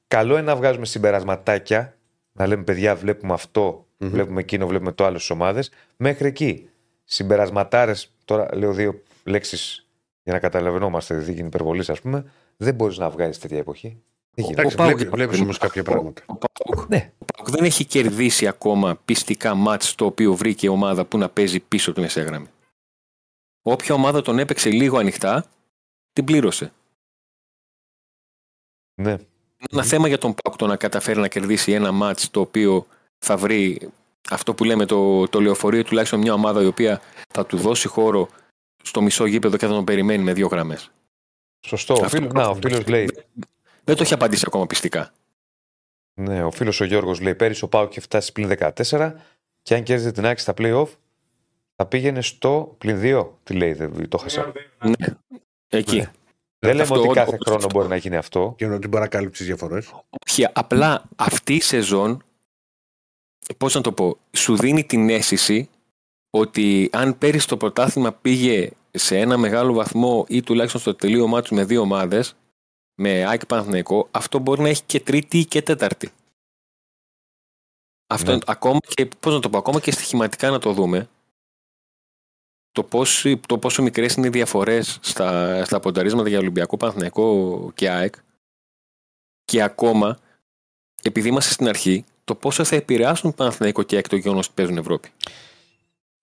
καλό 0.08 0.32
είναι 0.32 0.42
να 0.42 0.56
βγάζουμε 0.56 0.86
συμπερασματάκια. 0.86 1.96
Να 2.32 2.46
λέμε, 2.46 2.62
παιδιά, 2.64 2.96
βλέπουμε 2.96 3.32
αυτό, 3.32 3.86
Μμμ. 3.96 4.08
βλέπουμε 4.08 4.40
εκείνο, 4.40 4.66
βλέπουμε 4.66 4.92
το 4.92 5.04
άλλο 5.04 5.16
στις 5.18 5.30
ομάδες. 5.30 5.70
Μέχρι 5.96 6.28
εκεί. 6.28 6.68
Συμπερασματάρες, 7.04 8.12
τώρα 8.24 8.48
λέω 8.56 8.72
δύο 8.72 9.02
λέξεις 9.24 9.86
για 10.22 10.32
να 10.32 10.38
καταλαβαίνόμαστε, 10.38 11.14
δεν 11.18 11.34
γίνει 11.34 11.46
υπερβολής, 11.46 11.90
ας 11.90 12.00
πούμε. 12.00 12.30
Δεν 12.56 12.74
μπορείς 12.74 12.98
να 12.98 13.10
βγάζει 13.10 13.38
τέτοια 13.38 13.58
εποχή. 13.58 14.02
Δεν 14.30 14.44
γίνεται. 14.44 14.60
Εντάξει, 14.60 14.76
Ο 14.76 14.78
Πάουκ, 14.78 14.90
βλέπεις, 14.96 15.02
για 15.08 15.16
βλέπεις 15.16 15.40
όμως 15.40 15.58
κάποια 15.58 15.82
πράγματα. 15.82 16.22
Ο 16.26 16.34
Πάουκ, 16.34 16.88
Ναι, 16.88 17.12
ο 17.18 17.24
Πάουκ 17.24 17.50
δεν 17.50 17.64
έχει 17.64 17.84
κερδίσει 17.84 18.46
ακόμα 18.46 18.96
πιστικά 19.04 19.54
μάτς 19.54 19.94
το 19.94 20.04
οποίο 20.04 20.34
βρήκε 20.34 20.66
η 20.66 20.68
ομάδα 20.68 21.04
που 21.04 21.18
να 21.18 21.28
παίζει 21.28 21.60
πίσω 21.60 21.90
από 21.90 21.98
τη 21.98 22.04
μεσαία 22.04 22.24
γραμμή. 22.24 22.46
Όποια 23.62 23.94
ομάδα 23.94 24.22
τον 24.22 24.38
έπαιξε 24.38 24.70
λίγο 24.70 24.98
ανοιχτά, 24.98 25.44
την 26.12 26.24
πλήρωσε. 26.24 26.72
ναι. 29.00 29.16
Ένα 29.70 29.82
θέμα 29.82 30.08
για 30.08 30.18
τον 30.18 30.34
Πάουκ 30.42 30.56
το 30.58 30.66
να 30.66 30.76
καταφέρει 30.76 31.20
να 31.20 31.28
κερδίσει 31.28 31.72
ένα 31.72 31.92
μάτς 31.92 32.30
το 32.30 32.40
οποίο 32.40 32.86
θα 33.18 33.36
βρει 33.36 33.90
αυτό 34.30 34.54
που 34.54 34.64
λέμε 34.64 34.84
το, 34.86 35.28
το 35.28 35.40
λεωφορείο 35.40 35.84
τουλάχιστον 35.84 36.20
μια 36.20 36.32
ομάδα 36.32 36.62
η 36.62 36.66
οποία 36.66 37.00
θα 37.28 37.46
του 37.46 37.56
δώσει 37.56 37.88
χώρο 37.88 38.28
στο 38.82 39.00
μισό 39.02 39.26
γήπεδο 39.26 39.56
και 39.56 39.66
θα 39.66 39.72
τον 39.72 39.84
περιμένει 39.84 40.22
με 40.22 40.32
δύο 40.32 40.46
γραμμές. 40.46 40.90
Σωστό. 41.66 41.94
Ο 41.94 42.04
Αυτό 42.04 42.16
φίλος, 42.16 42.32
το- 42.32 42.38
να, 42.38 42.48
ο 42.48 42.54
φίλος 42.54 42.86
λέει, 42.86 43.10
Δεν 43.84 43.96
το 43.96 44.02
έχει 44.02 44.14
απαντήσει 44.14 44.44
ακόμα 44.46 44.66
πιστικά. 44.66 45.12
ναι, 46.20 46.44
ο 46.44 46.50
φίλος 46.50 46.80
ο 46.80 46.84
Γιώργος 46.84 47.20
λέει, 47.20 47.34
πέρυσι 47.34 47.64
ο 47.64 47.68
Πάουκ 47.68 47.90
είχε 47.90 48.00
φτάσει 48.00 48.32
πλην 48.32 48.48
14 48.48 49.12
και 49.62 49.74
αν 49.74 49.82
κέρδιζε 49.82 50.12
την 50.12 50.26
άκρη 50.26 50.40
στα 50.40 50.54
play-off 50.58 50.88
θα 51.76 51.86
πήγαινε 51.86 52.22
στο 52.22 52.74
πλην 52.78 53.00
2. 53.02 53.26
Τι 53.44 53.54
λέει, 53.54 53.72
δεν 53.72 54.08
το 54.08 54.18
χάσα. 54.18 54.52
Ναι. 54.82 54.92
Εκεί. 55.68 55.96
Ναι. 55.96 56.10
Δεν 56.58 56.70
λέμε 56.70 56.82
Αυτό 56.82 56.94
ότι 56.94 57.08
όντως- 57.08 57.16
κάθε 57.24 57.38
χρόνο 57.46 57.66
μπορεί 57.72 57.88
να 57.88 57.96
γίνει 57.96 58.16
αυτό. 58.16 58.54
Και 58.56 58.66
ότι 58.66 58.88
μπορεί 58.88 59.02
να 59.02 59.08
κάλυψει 59.08 59.44
διαφορές. 59.44 59.90
Όχι, 60.28 60.46
απλά 60.52 61.04
αυτή 61.16 61.54
η 61.54 61.60
σεζόν, 61.60 62.22
πώς 63.56 63.74
να 63.74 63.80
το 63.80 63.92
πω, 63.92 64.18
σου 64.36 64.56
δίνει 64.56 64.84
την 64.84 65.08
αίσθηση 65.10 65.68
ότι 66.30 66.88
αν 66.92 67.18
πέρυσι 67.18 67.46
το 67.48 67.56
πρωτάθλημα 67.56 68.12
πήγε 68.12 68.70
σε 68.90 69.18
ένα 69.18 69.36
μεγάλο 69.36 69.72
βαθμό 69.72 70.24
ή 70.28 70.42
τουλάχιστον 70.42 70.80
στο 70.80 70.94
τελείωμά 70.94 71.40
τους 71.40 71.50
με 71.50 71.64
δύο 71.64 71.80
ομάδες, 71.80 72.34
με 73.00 73.24
ΑΕΚ 73.26 73.46
Παναθηναϊκό, 73.46 74.08
αυτό 74.10 74.38
μπορεί 74.38 74.60
να 74.62 74.68
έχει 74.68 74.82
και 74.82 75.00
τρίτη 75.00 75.44
και 75.44 75.62
τέταρτη. 75.62 76.10
Αυτό 78.10 78.32
Ναι. 78.32 78.38
ακόμα 78.46 78.78
και, 78.94 79.06
πώς 79.20 79.34
να 79.34 79.40
το 79.40 79.50
πω, 79.50 79.58
ακόμα 79.58 79.80
και 79.80 79.90
στοιχηματικά 79.90 80.50
να 80.50 80.58
το 80.58 80.72
δούμε, 80.72 81.08
το 82.72 82.82
πόσο, 82.82 83.38
το 83.46 83.58
πόσο 83.58 83.82
μικρές 83.82 84.14
είναι 84.14 84.26
οι 84.26 84.30
διαφορές 84.30 84.98
στα, 85.02 85.64
στα 85.64 85.80
πονταρίσματα 85.80 86.28
για 86.28 86.38
Ολυμπιακό, 86.38 86.76
Παναθηναϊκό 86.76 87.70
και 87.74 87.90
ΑΕΚ 87.90 88.14
και 89.44 89.62
ακόμα, 89.62 90.18
επειδή 91.02 91.28
είμαστε 91.28 91.52
στην 91.52 91.68
αρχή, 91.68 92.04
το 92.24 92.34
πόσο 92.34 92.64
θα 92.64 92.76
επηρεάσουν 92.76 93.34
Παναθηναϊκό 93.34 93.82
και 93.82 93.94
ΑΕΚ 93.96 94.08
το 94.08 94.16
γεγονός 94.16 94.44
ότι 94.46 94.54
παίζουν 94.54 94.76
Ευρώπη. 94.76 95.08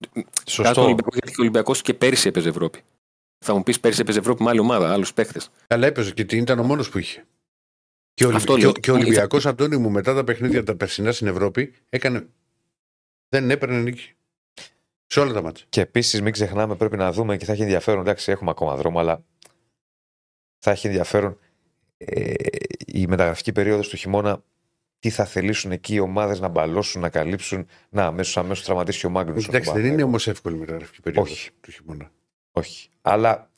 Κάτω 0.09 0.21
τον 0.23 0.43
Σωστό. 0.47 0.83
Ολυμπιακό, 0.83 1.09
γιατί 1.13 1.29
και 1.29 1.39
ο 1.39 1.41
Ολυμπιακός 1.41 1.81
και 1.81 1.93
πέρυσι 1.93 2.27
έπαιζε 2.27 2.49
Ευρώπη. 2.49 2.81
Θα 3.45 3.53
μου 3.55 3.63
πεις 3.63 3.79
πέρυσι 3.79 4.01
έπαιζε 4.01 4.19
Ευρώπη 4.19 4.43
με 4.43 4.49
άλλη 4.49 4.59
ομάδα, 4.59 4.93
άλλους 4.93 5.13
παίκτες. 5.13 5.49
Αλλά 5.67 5.87
έπαιζε 5.87 6.11
και 6.11 6.25
τι 6.25 6.37
ήταν 6.37 6.59
ο 6.59 6.63
μόνος 6.63 6.89
που 6.89 6.97
είχε. 6.97 7.25
Και 8.13 8.25
ο, 8.25 8.35
Αυτό 8.35 8.51
Ολυμπ... 8.53 8.63
λέω. 8.65 8.73
και, 8.73 8.77
ο- 8.79 8.81
και 8.81 8.91
ο 8.91 8.93
Ολυμπιακός 8.93 9.45
Αντώνη 9.45 9.77
μου 9.77 9.89
μετά 9.89 10.13
τα 10.13 10.23
παιχνίδια 10.23 10.63
τα 10.63 10.75
περσινά 10.75 11.11
στην 11.11 11.27
Ευρώπη 11.27 11.73
έκανε. 11.89 12.27
Δεν 13.29 13.49
έπαιρνε 13.51 13.81
νίκη. 13.81 14.13
Σε 15.07 15.19
όλα 15.19 15.33
τα 15.33 15.41
μάτια. 15.41 15.65
Και 15.69 15.81
επίσης 15.81 16.21
μην 16.21 16.31
ξεχνάμε, 16.33 16.75
πρέπει 16.75 16.97
να 16.97 17.11
δούμε 17.11 17.37
και 17.37 17.45
θα 17.45 17.51
έχει 17.51 17.61
ενδιαφέρον. 17.61 17.99
Εντάξει, 18.01 18.31
έχουμε 18.31 18.49
ακόμα 18.51 18.75
δρόμο, 18.75 18.99
αλλά 18.99 19.23
θα 20.59 20.71
έχει 20.71 20.87
ενδιαφέρον 20.87 21.37
ε, 21.97 22.33
η 22.85 23.07
μεταγραφική 23.07 23.51
περίοδος 23.51 23.87
του 23.89 23.97
χειμώνα. 23.97 24.43
Τι 24.99 25.09
θα 25.09 25.25
θελήσουν 25.25 25.71
εκεί 25.71 25.93
οι 25.93 25.99
ομάδες 25.99 26.39
να 26.39 26.47
μπαλώσουν, 26.47 27.01
να 27.01 27.09
καλύψουν. 27.09 27.67
Να, 27.89 28.05
αμέσως 28.05 28.37
αμέσως 28.37 28.63
τραυματίσει 28.65 29.05
ο 29.05 29.09
Μάγκνου. 29.09 29.37
Εντάξει, 29.47 29.71
δεν 29.71 29.85
είναι 29.85 30.03
όμως 30.03 30.27
εύκολη 30.27 30.55
η 30.55 30.59
μεταγραφική 30.59 31.01
περίοδος 31.01 31.31
Όχι. 31.31 31.49
του 31.61 31.71
χειμώνα. 31.71 32.11
Όχι. 32.51 32.89
Αλλά 33.01 33.49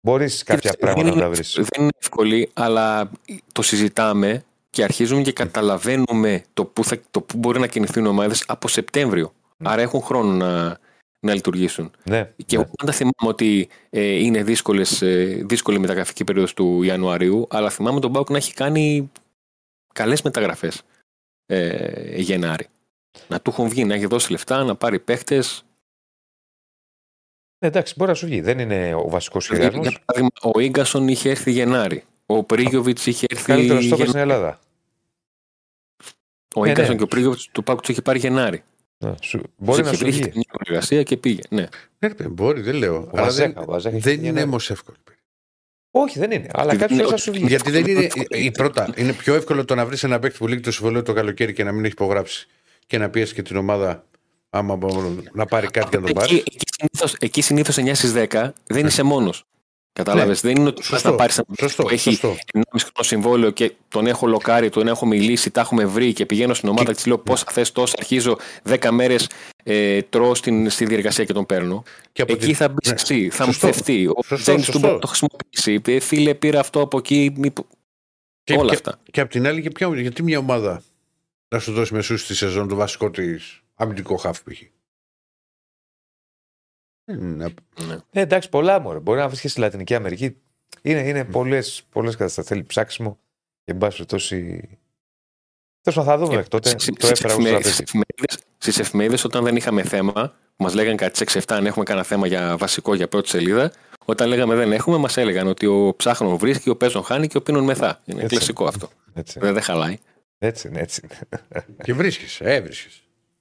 μπορείς 0.00 0.42
κάποια 0.42 0.70
Κοίταξε, 0.70 0.78
πράγματα 0.78 1.02
δεν 1.08 1.14
να 1.14 1.20
τα 1.20 1.26
είναι- 1.26 1.34
βρεις. 1.34 1.54
Δεν 1.54 1.82
είναι 1.82 1.90
εύκολη, 2.00 2.50
αλλά 2.52 3.10
το 3.52 3.62
συζητάμε 3.62 4.44
και 4.70 4.82
αρχίζουμε 4.84 5.22
και 5.22 5.32
καταλαβαίνουμε 5.32 6.44
το 6.54 6.64
πού, 6.64 6.84
θα, 6.84 6.98
το 7.10 7.20
πού 7.20 7.38
μπορεί 7.38 7.60
να 7.60 7.66
κινηθούν 7.66 8.04
οι 8.04 8.08
ομάδες 8.08 8.44
από 8.48 8.68
Σεπτέμβριο. 8.68 9.32
Ναι. 9.62 9.68
Άρα 9.70 9.82
έχουν 9.82 10.00
χρόνο 10.02 10.30
να, 10.32 10.78
να 11.20 11.34
λειτουργήσουν. 11.34 11.90
Ναι, 12.04 12.32
Και 12.46 12.56
εγώ 12.56 12.70
πάντα 12.76 12.92
θυμάμαι 12.92 13.12
ότι 13.22 13.68
ε, 13.90 14.02
είναι 14.02 14.42
δύσκολες, 14.42 15.02
ε, 15.02 15.24
δύσκολη 15.44 15.76
η 15.76 15.80
μεταγραφική 15.80 16.24
περίοδος 16.24 16.54
του 16.54 16.82
Ιανουαρίου, 16.82 17.46
αλλά 17.50 17.70
θυμάμαι 17.70 18.00
τον 18.00 18.10
Μπάουκ 18.10 18.30
να 18.30 18.36
έχει 18.36 18.54
κάνει 18.54 19.10
καλές 19.94 20.22
μεταγραφές 20.22 20.82
ε, 21.46 22.20
Γενάρη. 22.20 22.66
Να 23.28 23.40
του 23.40 23.50
έχουν 23.50 23.68
βγει, 23.68 23.84
να 23.84 23.94
έχει 23.94 24.06
δώσει 24.06 24.30
λεφτά, 24.30 24.64
να 24.64 24.74
πάρει 24.76 24.98
παίχτες. 24.98 25.64
Ναι, 27.58 27.68
εντάξει, 27.68 27.94
μπορεί 27.96 28.10
να 28.10 28.16
σου 28.16 28.26
βγει. 28.26 28.40
Δεν 28.40 28.58
είναι 28.58 28.94
ο 28.94 29.08
βασικός 29.08 29.46
Για 29.46 29.56
σχεδιασμό. 29.56 29.98
παράδειγμα, 30.04 30.30
ο 30.42 30.60
γκασον 30.68 31.08
είχε 31.08 31.30
έρθει 31.30 31.50
Γενάρη. 31.50 32.04
Ο 32.26 32.44
Πρίγιοβιτς 32.44 33.06
είχε 33.06 33.26
έρθει. 33.30 33.44
Καλύτερος 33.44 33.84
στόχος 33.84 34.06
Γενάρη. 34.06 34.08
στην 34.08 34.20
Ελλάδα. 34.20 34.58
Ο 36.54 36.64
Ναι, 36.64 36.72
γκασον 36.72 36.90
ναι. 36.90 36.96
και 36.96 37.02
ο 37.02 37.06
Πρίγιοβιτς 37.06 37.48
του 37.52 37.62
Πάουκ 37.62 37.80
τους 37.80 37.88
είχε 37.88 38.02
πάρει 38.02 38.18
Γενάρη. 38.18 38.62
Ναι, 39.02 39.14
σου- 39.22 39.42
μπορεί 39.56 39.82
να 39.82 39.88
Είχε 39.88 39.96
σου 39.96 40.04
βρει, 40.04 40.14
είχε 40.14 40.22
βγει. 40.24 40.32
μια 40.34 40.60
εργασία 40.66 41.02
και 41.02 41.16
πήγε. 41.16 41.40
Ναι. 41.48 41.66
Ναι, 41.98 42.08
ρε, 42.18 42.28
μπορεί, 42.28 42.60
δεν 42.60 42.74
λέω. 42.74 42.96
Ο 42.96 43.08
Αλλά 43.12 43.22
Βαζέχα, 43.22 43.52
δεν, 43.52 43.62
ο 43.62 43.64
Βαζέχα 43.66 43.96
έχει 43.96 44.04
δεν 44.08 44.18
βγει 44.18 44.28
είναι 44.28 44.38
ένα- 44.40 44.48
όμως 44.48 44.70
εύκολη. 44.70 44.96
Όχι, 45.90 46.18
δεν 46.18 46.30
είναι. 46.30 46.46
Αλλά 46.52 46.70
Δεν 46.70 46.78
κάποιος 46.78 46.98
είναι 46.98 47.08
θα 47.08 47.12
ότι- 47.14 47.22
σου 47.22 47.32
βγει. 47.32 47.46
Γιατί 47.46 47.70
δεν 47.70 47.86
είναι. 47.86 48.08
Η 48.28 48.50
πρώτα, 48.50 48.92
είναι 48.96 49.12
πιο 49.12 49.34
εύκολο 49.34 49.64
το 49.64 49.74
να 49.74 49.86
βρεις 49.86 50.04
ένα 50.04 50.18
παίκτη 50.18 50.38
που 50.38 50.46
λύγει 50.48 50.60
το 50.60 50.72
συμβολέο 50.72 51.02
το 51.02 51.12
καλοκαίρι 51.12 51.52
και 51.52 51.64
να 51.64 51.72
μην 51.72 51.84
έχει 51.84 51.92
υπογράψει 51.92 52.46
και 52.86 52.98
να 52.98 53.10
πιέσει 53.10 53.34
και 53.34 53.42
την 53.42 53.56
ομάδα 53.56 54.04
άμα 54.50 54.76
μπορεί 54.76 55.22
να 55.32 55.46
πάρει 55.46 55.66
κάτι 55.66 55.88
για 55.90 55.98
να 55.98 56.06
τον 56.06 56.16
Εκεί, 56.16 56.26
πάρει. 56.26 56.36
εκεί, 56.46 56.66
συνήθως, 56.76 57.14
εκεί 57.20 57.42
συνήθως 57.42 57.76
9 57.78 57.94
στις 57.94 58.12
10 58.12 58.52
δεν 58.66 58.86
είσαι 58.86 59.02
μόνος. 59.02 59.44
Κατάλαβες. 59.92 60.42
Ναι. 60.42 60.50
Δεν 60.52 60.60
είναι 60.60 60.68
ότι 60.68 60.76
πας 60.80 60.86
Σωστό, 60.86 61.10
να 61.10 61.16
πάρεις 61.16 61.38
ένα 61.38 61.46
σωστό, 61.60 61.82
που 61.82 61.88
έχει 61.88 62.10
σωστό. 62.10 62.28
1,5 62.52 62.62
χρόνο 62.78 62.90
συμβόλαιο 63.00 63.50
και 63.50 63.72
τον 63.88 64.06
έχω 64.06 64.26
λοκάρει, 64.26 64.68
τον 64.68 64.88
έχω 64.88 65.06
μιλήσει, 65.06 65.50
τα 65.50 65.60
έχουμε 65.60 65.84
βρει 65.84 66.12
και 66.12 66.26
πηγαίνω 66.26 66.54
στην 66.54 66.68
ομάδα 66.68 66.84
Και- 66.84 66.90
και 66.90 66.96
της 66.96 67.06
λέω 67.06 67.18
πόσα 67.18 67.44
θες 67.50 67.72
τόσο, 67.72 67.94
αρχίζω 67.98 68.36
10 68.64 68.90
μέρες 68.90 69.28
ε, 69.64 70.02
τρώω 70.02 70.34
στην, 70.34 70.70
στη 70.70 70.84
διεργασία 70.84 71.24
και 71.24 71.32
τον 71.32 71.46
παίρνω. 71.46 71.82
Και 72.12 72.22
από 72.22 72.32
Εκεί 72.32 72.46
την- 72.46 72.54
θα 72.54 72.68
μπεις 72.68 72.88
ναι. 72.88 72.94
εσύ, 72.94 73.30
θα 73.30 73.44
Σωστό. 73.44 73.66
μου 73.66 73.72
θευτεί. 73.72 74.06
Ο 74.06 74.12
Σωστό, 74.22 74.36
Τζένις 74.36 74.58
του 74.60 74.64
σωστό. 74.72 74.78
μπορεί 74.80 74.92
να 74.92 74.98
το 75.00 75.06
χρησιμοποιήσει. 75.06 75.80
Ε, 75.86 76.00
Φίλε, 76.00 76.34
πήρα 76.34 76.60
αυτό 76.60 76.80
από 76.80 76.98
εκεί. 76.98 77.32
μήπω- 77.36 77.66
Και, 78.44 78.54
όλα 78.54 78.68
και, 78.68 78.74
αυτά. 78.74 78.98
Και 79.10 79.20
απ' 79.20 79.30
την 79.30 79.46
άλλη, 79.46 79.62
και 79.62 79.70
ποια, 79.70 79.88
γιατί 79.94 80.22
μια 80.22 80.38
ομάδα 80.38 80.82
να 81.48 81.58
σου 81.58 81.72
δώσει 81.72 81.94
μεσούς 81.94 82.20
στη 82.20 82.34
σεζόν 82.34 82.68
το 82.68 82.74
βασικό 82.74 83.10
της 83.10 83.62
αμυντικό 83.74 84.16
χάφ 84.16 84.38
π.χ. 84.42 84.60
Ε, 87.04 87.14
να- 87.14 87.48
Ναι. 87.86 87.94
Ε, 88.10 88.20
εντάξει, 88.20 88.48
πολλά 88.48 88.80
μωρέ. 88.80 88.98
Μπορεί 88.98 89.18
να 89.18 89.28
βρει 89.28 89.40
και 89.40 89.48
στη 89.48 89.60
Λατινική 89.60 89.94
Αμερική. 89.94 90.36
Είναι, 90.82 91.00
είναι 91.00 91.24
πολλές 91.24 91.82
πολλές 91.90 92.16
καταστάσεις. 92.16 92.50
Θέλει 92.50 92.62
ψάξιμο 92.64 93.18
και 93.64 93.72
εν 93.72 93.78
πάση 93.78 93.92
περιπτώσει. 93.96 94.68
Τέλος 95.82 95.98
πάντων, 95.98 96.04
θα 96.12 96.18
δούμε 96.18 96.34
μέχρι 96.34 96.48
τότε. 96.48 96.68
Στις- 96.68 96.86
Το 96.86 96.92
στις 97.06 97.10
έφερα 97.10 97.28
όσο 97.34 97.40
εφημερίδες- 97.42 97.62
τραπέζι. 97.62 97.74
στις 97.74 97.84
εφημερίδες- 97.88 98.44
Στις 98.58 98.78
εφημερίδες 98.78 99.24
όταν 99.24 99.44
δεν 99.44 99.56
είχαμε 99.56 99.82
θέμα, 99.82 100.12
που 100.56 100.64
μας 100.64 100.74
λέγανε 100.74 100.94
κάτι 100.94 101.12
6-7 101.18 101.54
αν 101.54 101.66
έχουμε 101.66 101.84
κανένα 101.84 102.06
θέμα 102.06 102.26
για 102.26 102.56
βασικό 102.56 102.94
για 102.94 103.08
πρώτη 103.08 103.28
σελίδα, 103.28 103.72
όταν 104.04 104.28
λέγαμε 104.28 104.54
δεν 104.54 104.72
έχουμε, 104.72 104.96
μας 104.96 105.16
έλεγαν 105.16 105.46
ότι 105.46 105.66
ο 105.66 105.94
ψάχνων 105.96 106.36
βρίσκει, 106.36 106.68
ο 106.70 106.76
παίζων 106.76 107.02
χάνει 107.02 107.26
και 107.26 107.36
ο 107.36 107.42
πίνων 107.42 107.64
μεθά. 107.64 108.00
Είναι 108.04 108.22
Έτσι. 108.22 108.34
κλασικό 108.36 108.64
αυτό. 108.66 108.88
Έτσι, 109.14 109.38
Δεν, 109.38 109.52
δεν 109.52 109.62
χαλάει. 109.62 109.98
έτσι, 110.38 110.68
είναι, 110.68 110.80
έτσι. 110.80 111.02
είναι. 111.04 111.64
Και 111.82 111.92
βρίσκεις, 111.94 112.40
έβρισκε. 112.40 112.88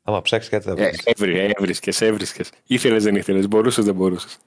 Άμα 0.03 0.21
ψάξεις 0.21 0.49
κάτι 0.49 0.63
θα 0.63 0.71
Ε, 0.71 0.75
βρεις. 0.75 1.01
έβρι, 1.05 1.53
έβρισκες, 1.57 2.01
έβρισκες. 2.01 2.49
Ήθελες, 2.67 3.03
δεν 3.03 3.15
ήθελες, 3.15 3.47
μπορούσες, 3.47 3.85
δεν 3.85 3.95
μπορούσες. 3.95 4.37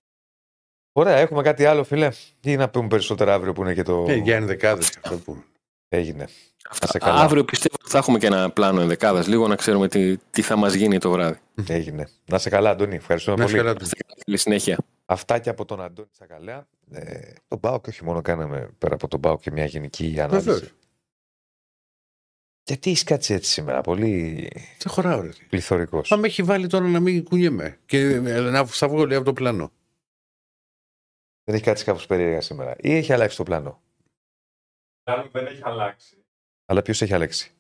Ωραία, 0.93 1.17
έχουμε 1.17 1.43
κάτι 1.43 1.65
άλλο, 1.65 1.85
φίλε. 1.85 2.09
Ή 2.41 2.57
να 2.57 2.69
πούμε 2.69 2.89
περισσότερα 2.89 3.35
αύριο 3.35 3.53
που 3.53 3.61
είναι 3.63 3.75
και 3.75 3.83
το. 3.83 4.05
Ε, 4.09 4.15
για 4.15 4.37
ενδεκάδες 4.37 4.91
και 4.91 4.99
αυτό 5.03 5.17
που. 5.19 5.43
Έγινε. 5.89 6.27
Αυτά. 6.71 6.87
σε 6.87 6.99
καλά. 6.99 7.21
Αύριο 7.21 7.45
πιστεύω 7.45 7.75
ότι 7.81 7.91
θα 7.91 7.99
έχουμε 7.99 8.19
και 8.19 8.27
ένα 8.27 8.51
πλάνο 8.51 8.81
ενδεκάδας, 8.81 9.27
λίγο 9.27 9.49
να 9.49 9.57
ξέρουμε 9.57 9.89
τι, 9.89 10.17
τι 10.17 10.43
θα 10.43 10.57
μας 10.57 10.75
γίνει 10.75 10.99
το 10.99 11.11
βράδυ. 11.11 11.39
Έγινε. 11.69 12.09
Να 12.31 12.39
σε 12.39 12.49
καλά, 12.49 12.71
Αντώνη. 12.71 12.95
Ευχαριστούμε 12.97 13.37
Να 13.37 13.43
πολύ. 13.45 13.57
σε 13.57 13.63
καλά 13.63 13.75
του. 13.75 13.87
Καλή 14.25 14.37
συνέχεια. 14.39 14.79
Αυτά 15.07 15.39
και 15.39 15.49
από 15.51 15.65
τον 15.65 15.83
Αντώνη 15.83 16.09
Τσακαλέα. 16.13 16.67
Ε, 16.91 17.33
τον 17.49 17.61
Πάο 17.61 17.81
και 17.81 17.91
όχι 17.91 18.05
μόνο 18.05 18.21
κάναμε 18.23 18.69
πέρα 18.79 18.95
από 18.95 19.09
τον 19.09 19.21
Πάο 19.21 19.39
και 19.39 19.51
μια 19.51 19.65
γενική 19.65 20.15
ανάλυση. 20.21 20.49
Βεβαίω. 20.51 20.69
Γιατί 22.67 22.91
έχει 22.91 23.05
κάτσει 23.05 23.35
έτσι 23.35 23.51
σήμερα, 23.51 23.81
πολύ 23.81 24.33
Δεν 24.79 24.93
χωράω, 24.93 25.21
ρε. 25.21 25.29
πληθωρικός. 25.49 26.09
Θα 26.09 26.17
με 26.17 26.27
έχει 26.27 26.43
βάλει 26.43 26.67
τώρα 26.67 26.89
να 26.89 27.01
μην 27.01 27.25
κουνιέμαι 27.25 27.79
και 27.87 27.99
ε, 27.99 28.41
να 28.41 28.67
θα 28.67 28.89
βγω 28.89 29.07
λέει, 29.07 29.17
από 29.17 29.25
το 29.27 29.33
πλάνο. 29.33 29.73
Δεν 31.45 31.55
έχει 31.55 31.65
κάτσει 31.65 31.85
κάπως 31.85 32.07
περίεργα 32.07 32.41
σήμερα. 32.41 32.77
Ή 32.81 32.95
έχει 32.95 33.13
αλλάξει 33.13 33.37
το 33.37 33.43
πλάνο. 33.43 33.83
Πλάνο 35.03 35.29
δεν 35.33 35.47
έχει 35.47 35.61
αλλάξει. 35.65 36.17
Αλλά 36.67 36.83
ποιος 36.83 37.03
έχει 37.03 37.15
αλλάξει; 37.15 37.53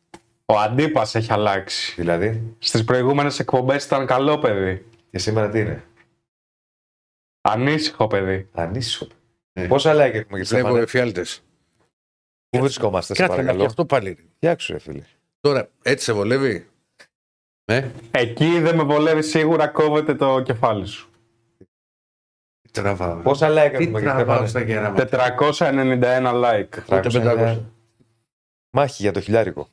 Ο 0.45 0.59
αντίπας 0.59 1.15
έχει 1.15 1.33
αλλάξει. 1.33 1.95
Δηλαδή, 1.95 2.57
Στις 2.59 2.85
προηγούμενες 2.85 3.39
εκπομπές 3.39 3.85
ήταν 3.85 4.07
καλό 4.07 4.39
παιδί. 4.39 4.87
και 5.11 5.19
σήμερα 5.19 5.49
τι 5.51 5.59
είναι; 5.61 5.85
Ανήσυχο 7.41 8.07
παιδί. 8.07 8.49
Ανήσυχο. 8.53 9.07
Ε. 9.53 9.67
Πόσα 9.67 9.93
like 9.95 9.97
έχουμε 9.99 10.15
και 10.19 10.27
Βλέπω 10.27 10.45
Στέφανε. 10.45 10.79
εφιάλτες. 10.81 11.44
Πού 12.59 12.65
βρισκόμαστε, 12.65 13.15
σε 13.15 13.21
Κάτσε 13.23 13.35
να 13.37 13.41
και 13.41 13.47
παρακαλώ. 13.47 13.69
αυτό 13.69 13.85
πάλι. 13.87 14.19
Φτιάξου, 14.37 14.73
ρε 14.73 14.79
φίλε. 14.79 15.03
Τώρα, 15.41 15.69
έτσι 15.83 16.05
σε 16.05 16.13
βολεύει; 16.13 16.67
Ε, 17.65 17.85
Εκεί 18.11 18.59
δεν 18.61 18.77
με 18.77 18.83
βολεύει 18.83 19.23
σίγουρα 19.23 19.67
κόβεται 19.69 20.15
το 20.15 20.41
κεφάλι 20.43 20.87
σου. 20.87 21.09
τι 22.63 22.71
τραβάω. 22.71 23.17
Πόσα 23.23 23.49
like 23.49 23.75
Τι 23.77 23.85
έχουμε 23.85 24.01
και 24.01 24.05
τραβάω 24.07 24.47
Στέφανε; 24.47 24.47
στα 24.47 24.65
κέραμα. 24.65 24.97
491 25.11 26.33
like. 26.45 26.97
Ούτε 27.07 27.09
500. 27.13 27.61
Μάχη 28.71 29.03
για 29.03 29.13
το 29.13 29.21
χιλιάρικο. 29.21 29.69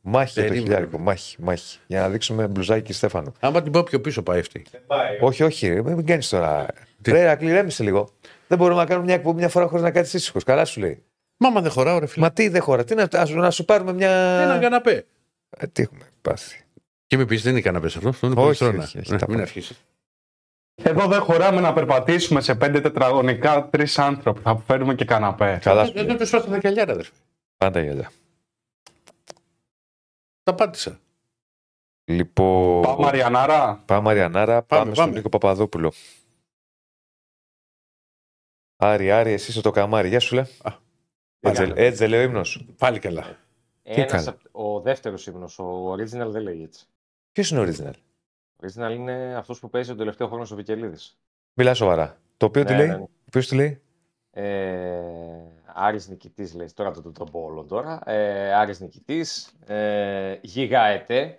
Μάχη 0.00 0.32
για 0.32 0.42
το 0.42 0.48
Περίμενε. 0.48 0.62
χιλιάρικο. 0.74 0.98
Μάχη, 0.98 1.36
μάχη. 1.42 1.78
Για 1.86 2.00
να 2.00 2.08
δείξουμε 2.08 2.46
μπλουζάκι 2.48 2.92
Στέφανο. 2.92 3.32
Άμα 3.40 3.62
την 3.62 3.72
πάω 3.72 3.82
πιο 3.82 4.00
πίσω 4.00 4.22
πάει 4.22 4.38
αυτή. 4.40 4.64
Όχι, 5.20 5.42
όχι, 5.42 5.68
ρε, 5.68 5.82
μην 5.82 6.06
κάνεις 6.06 6.28
τώρα. 6.28 6.66
Τι; 7.02 7.10
Ρε, 7.10 7.28
Ακλή, 7.28 7.52
ρέμισε 7.52 7.82
λίγο. 7.82 8.08
Δεν 8.48 8.58
μπορούμε 8.58 8.80
να 8.80 8.86
κάνουμε 8.86 9.06
μια 9.06 9.14
εκπομπή 9.14 9.38
μια 9.38 9.48
φορά 9.48 9.66
χωρίς 9.66 9.82
να 9.82 9.90
κάτσεις 9.90 10.14
ήσυχος. 10.14 10.44
Καλά 10.44 10.64
σου 10.64 10.80
λέει. 10.80 11.02
Μάμα 11.42 11.60
δεν 11.60 11.70
χωράω, 11.70 11.98
ρε 11.98 12.06
φίλε. 12.06 12.24
Μα 12.24 12.32
τι 12.32 12.48
δεν 12.48 12.62
χώρα, 12.62 12.84
τι 12.84 12.94
να, 12.94 13.08
ας- 13.12 13.30
να 13.30 13.50
σου 13.50 13.64
πάρουμε 13.64 13.92
μια. 13.92 14.10
Ένα 14.42 14.58
καναπέ. 14.58 15.06
Ε, 15.50 15.66
τι 15.66 15.82
έχουμε 15.82 16.04
πάθει. 16.22 16.64
Και 17.06 17.16
με 17.16 17.24
πεις 17.26 17.42
δεν 17.42 17.52
είναι 17.52 17.60
καναπές 17.60 17.96
αυτό. 17.96 18.08
Αυτό 18.08 18.26
είναι 18.26 18.40
Όχι, 18.40 18.58
πολυθρόνα. 18.58 18.84
όχι, 18.84 18.98
όχι, 18.98 19.10
Ναι, 19.12 19.18
τα 19.18 19.26
Μην 19.28 19.36
πάω. 19.36 19.44
αρχίσεις. 19.46 19.84
Εδώ 20.82 21.06
δεν 21.06 21.20
χωράμε 21.20 21.60
να 21.60 21.72
περπατήσουμε 21.72 22.40
σε 22.40 22.54
πέντε 22.54 22.80
τετραγωνικά 22.80 23.68
τρεις 23.68 23.98
άνθρωποι. 23.98 24.40
Θα 24.40 24.56
φέρουμε 24.66 24.94
και 24.94 25.04
καναπέ. 25.04 25.58
Καλά, 25.62 25.84
Δεν 25.90 26.06
το 26.06 26.14
πες 26.16 26.30
τα 26.30 26.40
δεκαλιάρα, 26.40 26.92
αδερφέ. 26.92 27.12
πάντα 27.56 27.80
γυαλιά. 27.80 28.10
Τα 30.42 30.54
πάτησα. 30.54 31.00
Λοιπόν. 32.04 32.82
Πάμε 32.82 33.04
Μαριανάρα. 33.04 33.82
Πάμε 33.86 34.02
Μαριανάρα, 34.02 34.62
πάμε, 34.62 34.82
Πάμε, 34.82 34.94
στον 34.94 35.04
πάμε. 35.04 35.16
Νίκο 35.16 35.28
Παπαδόπουλο. 35.28 35.92
Άρη, 38.76 39.10
Άρη, 39.10 39.32
εσύ 39.32 39.50
είσαι 39.50 39.60
το 39.60 39.70
καμάρι. 39.70 40.08
Γεια 40.08 40.20
σου, 40.20 40.34
λέ. 40.34 40.44
Έτσι, 41.40 41.62
καλά. 41.62 41.74
έτσι 41.76 41.98
δεν 41.98 42.08
λέει 42.08 42.20
ο 42.20 42.22
ύμνος. 42.22 42.66
Πάλι 42.78 42.98
καλά. 42.98 43.36
Ένας 43.82 44.10
καλά. 44.10 44.28
απ- 44.28 44.56
ο 44.56 44.80
δεύτερος 44.80 45.26
ύμνος, 45.26 45.58
ο 45.58 45.92
original 45.92 46.26
δεν 46.30 46.42
λέγει 46.42 46.62
έτσι. 46.62 46.86
Ποιος 47.32 47.50
είναι 47.50 47.60
ο 47.60 47.64
original; 47.64 47.92
Ο 48.56 48.66
original 48.66 48.90
είναι 48.94 49.34
αυτός 49.36 49.58
που 49.58 49.70
παίζει 49.70 49.88
τον 49.88 49.98
τελευταίο 49.98 50.26
χρόνο 50.28 50.44
στο 50.44 50.56
Βικελίδης. 50.56 51.18
Μιλά 51.54 51.74
σοβαρά. 51.74 52.18
Το 52.36 52.46
οποίο 52.46 52.64
τι 52.64 52.72
Ναι, 52.72 52.78
λέει; 52.78 52.86
ναι, 52.88 52.96
ναι. 52.96 53.04
Ποιος 53.30 53.48
τι 53.48 53.54
λέει; 53.54 53.80
Ε, 54.30 55.00
Άρης 55.74 56.08
νικητής 56.08 56.54
λέει, 56.54 56.68
τώρα 56.74 56.90
το 56.90 57.12
το 57.12 57.24
πω 57.24 57.40
όλο 57.40 57.64
τώρα. 57.64 58.02
Ε, 58.10 58.52
Άρης 58.54 58.80
νικητής, 58.80 59.52
ε, 59.66 60.38
γίγα 60.42 60.84
ετέ. 60.84 61.38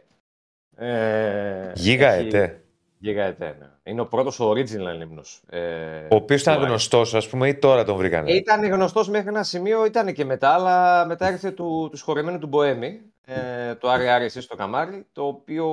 Ε, 0.75 1.71
Γίγα 1.75 2.11
έχει- 2.11 2.27
ετέ. 2.27 2.61
Γίγα 3.03 3.23
ετέ, 3.23 3.55
ναι. 3.59 3.65
Είναι 3.83 4.01
ο 4.01 4.05
πρώτος 4.05 4.39
original 4.41 5.01
ύμνος. 5.01 5.41
Ε, 5.49 5.59
Ο 6.09 6.15
οποίος 6.15 6.41
ήταν 6.41 6.53
του 6.55 6.59
Άρη. 6.59 6.69
γνωστός, 6.69 7.13
ας 7.15 7.27
πούμε, 7.27 7.47
ή 7.47 7.55
τώρα 7.55 7.83
τον 7.83 7.95
βρήκανε; 7.95 8.31
Ε, 8.31 8.35
Ήταν 8.35 8.65
γνωστός 8.65 9.09
μέχρι 9.09 9.27
ένα 9.27 9.43
σημείο, 9.43 9.85
ήταν 9.85 10.13
και 10.13 10.25
μετά, 10.25 10.49
αλλά 10.49 11.05
μετά 11.05 11.31
ήρθε 11.31 11.51
του, 11.51 11.87
του 11.91 11.97
σχολεμένου 11.97 12.39
του 12.39 12.47
Μποέμι, 12.47 13.01
ε, 13.25 13.75
το 13.75 13.89
Άρη 13.89 14.09
Άρη 14.09 14.23
εσύ 14.25 14.41
στο 14.41 14.55
Καμάρι, 14.55 15.05
το 15.13 15.23
οποίο 15.25 15.65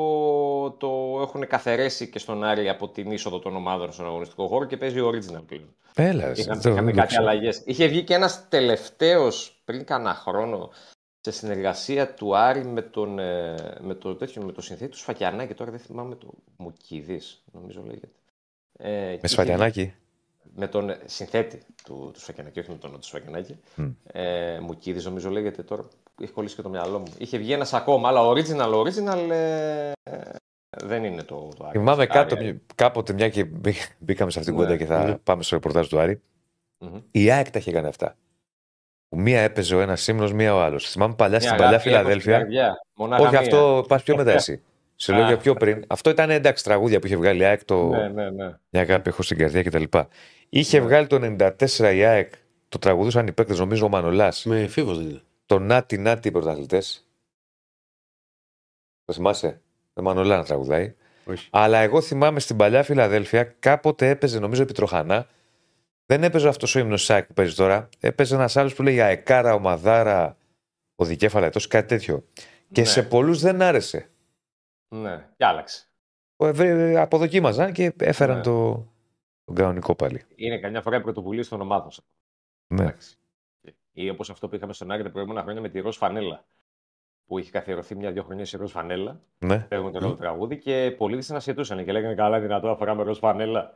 το 0.79 1.19
έχουν 1.23 1.47
καθαρέσει 1.47 2.09
και 2.09 2.19
στον 2.19 2.45
Άρη 2.45 2.69
από 2.69 2.89
την 2.89 3.11
είσοδο 3.11 3.39
των 3.39 3.57
ομάδων 3.57 3.93
στον 3.93 4.07
αγωνιστικό 4.07 4.47
χώρο 4.47 4.65
και 4.65 4.77
παίζει 4.77 4.99
original 5.03 5.43
πλέον. 5.47 5.75
Έλα, 5.95 6.25
ρε, 6.25 6.33
Είχαν, 6.37 6.61
δεν- 6.61 6.73
είχαμε 6.73 6.87
δεν 6.87 6.95
το 6.95 7.01
κάτι 7.01 7.07
ξέρω. 7.07 7.23
αλλαγές. 7.29 7.63
Είχε 7.65 7.87
βγει 7.87 8.03
και 8.03 8.15
ένας 8.15 8.49
τελευταίος 8.49 9.61
πριν 9.65 9.85
κάνα 9.85 10.15
χρόνο 10.15 10.71
σε 11.21 11.31
συνεργασία 11.31 12.15
του 12.15 12.37
Άρη 12.37 12.65
με 12.65 12.83
τον, 12.83 13.19
ε, 13.19 13.55
με 13.81 13.95
το, 13.95 14.15
τέτοιο, 14.17 14.43
με 14.43 14.53
το 14.53 14.61
συνθέτη 14.61 14.91
του 14.91 14.97
Σφακιανάκη. 14.99 15.55
Τώρα 15.55 15.71
δεν 15.71 15.81
θυμάμαι 15.81 16.15
το 16.15 16.29
Μουκίδης, 16.57 17.43
νομίζω 17.53 17.83
λέγεται. 17.87 18.09
Ε, 18.79 18.89
και 18.91 19.07
Με 19.07 19.13
είχε- 19.15 19.27
σφαλιανάκι. 19.27 19.95
Με 20.55 20.69
τον 20.69 20.91
ε, 20.91 20.99
συνθέτη 21.05 21.63
του, 21.85 22.11
του 22.15 22.21
Σφακιανάκη, 22.21 22.59
όχι 22.61 22.71
με 22.71 22.77
τον 22.77 22.91
του 22.93 23.07
Σφακιανάκη. 23.07 23.57
Μμ. 23.77 23.89
Ε, 24.13 24.59
Μουκίδης, 24.61 25.05
νομίζω 25.05 25.31
λέγεται 25.31 25.63
τώρα. 25.63 25.89
Έχει 26.23 26.33
κολλήσει 26.33 26.55
και 26.57 26.63
το 26.63 26.69
μυαλό 26.69 26.99
μου. 26.99 27.13
Είχε 27.19 27.39
βγει 27.39 27.53
ένας 27.53 27.73
ακόμα, 27.73 28.09
αλλά 28.09 28.21
original, 28.23 28.73
original 28.75 29.31
ε, 29.31 29.93
ε, 30.03 30.21
δεν 30.85 31.05
είναι 31.05 31.23
το, 31.23 31.49
το 31.57 31.65
Άρη. 31.65 31.79
Θυμάμαι 31.79 32.03
Άρη, 32.03 32.11
κάτω, 32.11 32.35
Άρη. 32.35 32.61
κάποτε 32.75 33.13
μια 33.13 33.29
και 33.29 33.45
μπή- 33.45 33.97
μπήκαμε 33.99 34.31
σε 34.31 34.39
αυτήν 34.39 34.55
την 34.55 34.63
Ναι, 34.65 34.69
κουβέντα 34.77 34.85
και 34.85 34.99
θα 34.99 35.09
ναι. 35.09 35.17
πάμε 35.19 35.43
στο 35.43 35.55
ρεπορτάζ 35.55 35.87
του 35.89 35.99
Άρη. 35.99 36.21
Μμμ. 36.79 37.01
Η 37.11 37.31
ΑΕΚ 37.31 37.51
τα 37.51 37.59
είχε 37.59 37.73
κάνει 37.73 37.87
αυτά. 37.87 38.17
Που 39.09 39.21
μία 39.21 39.41
έπαιζε 39.41 39.75
ο 39.75 39.81
ένας 39.81 40.09
ύμνο, 40.09 40.31
μία 40.31 40.55
ο 40.55 40.61
άλλος. 40.61 40.91
Θυμάμαι 40.91 41.15
παλιά 41.15 41.41
στην 41.41 41.55
Μια 41.55 41.59
παλιά 41.63 41.77
αγάπη 41.79 41.89
έχω 41.91 41.99
στην 41.99 42.11
Φιλαδέλφια. 42.13 42.39
καρδιά. 42.39 42.75
Μονάχα 42.95 43.23
Όχι, 43.23 43.31
μία. 43.31 43.41
αυτό 43.41 43.85
πας 43.89 44.03
πιο 44.03 44.17
μετά 44.17 44.33
εσύ. 44.33 44.63
Σε 44.97 45.13
λέω 45.13 45.25
Α. 45.25 45.27
για 45.27 45.37
πιο 45.37 45.55
πριν. 45.55 45.85
Αυτό 45.87 46.11
ήταν 46.11 46.31
εντάξει 46.31 46.65
τραγούδια 46.65 46.99
που 47.01 47.07
είχε 47.07 47.17
βγάλει 47.17 47.41
η 47.41 47.45
ΑΕΚ. 47.45 47.65
Το 47.65 47.87
Ναι, 47.89 48.09
ναι, 48.09 48.31
ναι. 48.31 48.45
Μια 48.71 48.83
αγάπη 48.83 49.09
έχω 49.09 49.23
στην 49.23 49.39
καρδιά 49.39 49.63
κτλ. 49.63 49.83
Είχε 50.49 50.79
Ναι. 50.79 50.85
βγάλει 50.85 51.07
το 51.07 51.19
94 51.23 51.95
η 51.95 52.05
ΑΕΚ. 52.05 52.33
Το 52.69 52.79
τραγουδούσαν 52.79 53.27
οι 53.27 53.33
παίκτες, 53.33 53.59
νομίζω 53.59 53.87
ο 53.87 53.89
Μανολάς. 53.89 54.45
Με 54.45 54.67
φίβος 54.67 54.97
δεν 54.99 55.09
είναι. 55.09 55.21
Το 55.47 55.59
Νάτι 55.59 55.99
Νάτι 55.99 56.29
οι 56.29 56.31
πρωταθλητές. 56.31 57.07
Το 59.05 59.13
θυμάσαι; 59.13 59.61
Το 59.95 60.03
Μανολά 60.03 60.37
να 60.37 60.45
τραγουδάει. 60.45 60.95
Όχι. 61.25 61.49
Αλλά 61.51 61.79
εγώ 61.79 62.01
θυμάμαι 62.01 62.41
στην 62.41 62.57
παλιά 62.57 62.83
Φιλαδέλφια 62.83 63.45
κάποτε 63.59 64.09
έπαιζε, 64.09 64.39
νομίζω, 64.39 64.63
επί 64.63 64.73
Τροχανά. 64.73 65.27
Δεν 66.11 66.23
έπαιζε 66.23 66.49
αυτός 66.49 66.75
ο 66.75 66.79
ύμνος 66.79 67.05
ΣΑΚ 67.05 67.27
που 67.27 67.35
παίζει 67.35 67.55
τώρα. 67.55 67.89
Έπαιζε 68.01 68.35
ένας 68.35 68.57
άλλος 68.57 68.75
που 68.75 68.83
λέει 68.83 69.01
Αεκάρα, 69.01 69.55
ο 69.55 69.59
Μαδάρα, 69.59 70.37
ο 70.95 71.05
Δικέφαλα, 71.05 71.47
ετός, 71.47 71.67
κάτι 71.67 71.89
τέτοιο. 71.89 72.25
Και 72.73 72.81
Ναι. 72.81 72.87
σε 72.87 73.03
πολλούς 73.03 73.41
δεν 73.41 73.63
άρεσε. 73.63 74.11
Ναι, 74.89 75.29
και 75.37 75.45
άλλαξε. 75.45 75.87
Ε, 76.37 76.53
βρε, 76.53 77.01
Αποδοκίμαζαν 77.01 77.73
και 77.73 77.93
έφεραν 77.99 78.37
Ναι. 78.37 78.43
το, 78.43 78.87
τον 79.45 79.55
κανονικό 79.55 79.95
πάλι. 79.95 80.25
Είναι 80.35 80.59
καμιά 80.59 80.83
φορά 80.83 80.97
η 80.97 81.01
πρωτοβουλία 81.01 81.47
των 81.47 81.61
ομάδων. 81.61 81.91
σας. 81.91 82.05
Ναι. 82.67 82.83
Εντάξει. 82.83 83.17
Ή 83.93 84.11
όπως 84.11 84.31
αυτό 84.31 84.49
που 84.49 84.55
είχαμε 84.55 84.73
στον 84.73 84.91
Άρη 84.91 85.03
τα 85.03 85.11
προηγούμενα 85.11 85.43
χρόνια 85.43 85.61
με 85.61 85.69
τη 85.69 85.81
ροζ 85.81 85.97
φανέλα. 85.97 86.45
Που 87.27 87.39
είχε 87.39 87.51
καθιερωθεί 87.51 87.95
μια-δύο 87.95 88.23
χρονιά 88.23 88.45
σε 88.45 88.57
ροζ 88.57 88.71
φανέλα. 88.71 89.21
ναι. 89.39 89.59
Παίρνουν 89.69 89.93
το 89.93 90.11
mm. 90.11 90.17
τραγούδι 90.17 90.59
και 90.59 90.95
πολλοί 90.99 91.15
δεν 91.17 91.25
ανασχετούσαν 91.31 91.85
και 91.85 91.93
λέγανε 91.93 92.15
καλά, 92.15 92.41
δυνατό 92.41 92.69
αφορά 92.69 92.95
με 92.95 93.03
ροζ 93.03 93.19
φανέλα. 93.19 93.75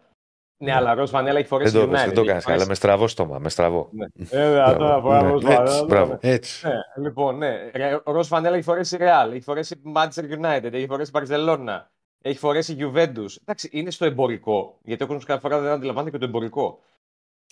Ναι, 0.62 0.74
αλλά 0.74 0.94
ροζ 0.94 1.10
φανέλα 1.10 1.38
έχει 1.38 1.48
φορέσει 1.48 1.70
Δεν 1.72 1.80
το, 1.80 1.86
United, 1.86 1.90
έπαιζε, 1.92 2.04
δεν 2.06 2.14
το 2.14 2.20
έχει 2.20 2.28
έκανε 2.30 2.40
φορέσει- 2.42 2.58
καλά. 2.60 2.68
Με 2.68 2.74
στραβό 2.74 3.08
στόμα. 3.08 3.38
Με 3.38 3.48
στραβό. 3.48 3.88
Ναι. 3.92 4.04
Ε, 4.30 4.50
δυνατό 4.50 4.74
Μπράβο. 4.78 4.94
αφορά 5.10 5.22
Ναι. 5.22 5.30
ροζ 5.30 5.42
Έτσι, 5.44 5.54
φανέλα. 5.56 5.84
μπράβο. 5.84 6.18
Έτσι. 6.20 6.66
Ναι, 6.66 7.02
λοιπόν, 7.04 7.38
ναι. 7.38 7.70
Ρε- 7.74 8.00
Ο 8.04 8.12
Ροζ 8.12 8.26
Φανέλα 8.28 8.54
έχει 8.56 8.64
φορέσει 8.64 8.96
Real, 9.00 9.30
έχει 9.32 9.40
φορέσει 9.40 9.82
Manchester 9.94 10.22
United, 10.40 10.72
έχει 10.72 10.86
φορέσει 10.86 11.10
Barcelona, 11.14 11.80
έχει 12.22 12.38
φορέσει 12.38 12.76
Juventus. 12.80 13.34
Εντάξει, 13.42 13.68
είναι 13.72 13.90
στο 13.90 14.04
εμπορικό. 14.04 14.78
Γιατί 14.82 15.02
ο 15.02 15.06
κόσμος 15.06 15.24
κάθε 15.24 15.40
φορά 15.40 15.60
δεν 15.60 15.70
αντιλαμβάνεται 15.72 16.10
και 16.10 16.18
το 16.18 16.24
εμπορικό. 16.24 16.78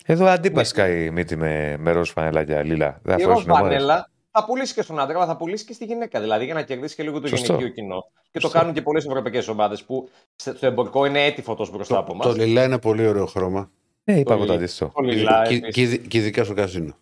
Εδώ 0.05 0.25
αντίπα 0.25 0.63
σκάει 0.63 1.05
η 1.05 1.09
μύτη 1.09 1.35
με, 1.35 1.75
με 1.79 1.91
ροζ 1.91 2.09
φανέλα 2.09 2.43
και 2.43 2.63
λίλα. 2.63 2.99
Δεν 3.03 3.13
Η 3.17 3.21
αφορά 3.21 3.33
Ροζ 3.33 3.41
στην 3.41 3.51
ομάδα. 3.53 3.67
Φανέλα 3.69 4.09
θα 4.31 4.45
πουλήσει 4.45 4.73
και 4.73 4.81
στον 4.81 4.99
άντρα, 4.99 5.15
αλλά 5.17 5.25
θα 5.25 5.37
πουλήσει 5.37 5.65
και 5.65 5.73
στη 5.73 5.85
γυναίκα. 5.85 6.19
Δηλαδή 6.21 6.45
για 6.45 6.53
να 6.53 6.63
κερδίσει 6.63 6.95
και 6.95 7.03
λίγο 7.03 7.19
το 7.19 7.27
Σωστό. 7.27 7.45
γυναικείο 7.45 7.69
κοινό. 7.73 8.01
Και 8.23 8.29
το 8.31 8.39
Σωστό. 8.39 8.57
κάνουν 8.59 8.73
και 8.73 8.81
πολλές 8.81 9.05
ευρωπαϊκές 9.05 9.47
ομάδες 9.47 9.83
που 9.83 10.09
στο 10.35 10.55
στο 10.55 10.65
εμπορικό 10.65 11.05
είναι 11.05 11.25
έτη 11.25 11.41
φωτό 11.41 11.67
μπροστά 11.71 11.97
από 11.97 12.07
Το, 12.07 12.13
εμά. 12.13 12.23
το 12.23 12.31
λιλά 12.43 12.63
είναι 12.63 12.79
πολύ 12.79 13.07
ωραίο 13.07 13.25
χρώμα. 13.25 13.71
Ε, 14.03 14.19
είπα 14.19 14.29
Το 14.29 14.33
εγώ 14.37 14.45
το 14.45 14.51
λι- 14.51 14.61
αντίστοιχο. 14.61 14.91
Το 14.95 15.01
λιλά, 15.01 15.47
Και, 15.47 15.53
επίσης. 15.55 15.73
και, 15.75 15.81
ειδι- 15.81 16.07
και 16.07 16.17
ειδικά 16.17 16.43
στο 16.43 16.53
καζίνο. 16.53 16.97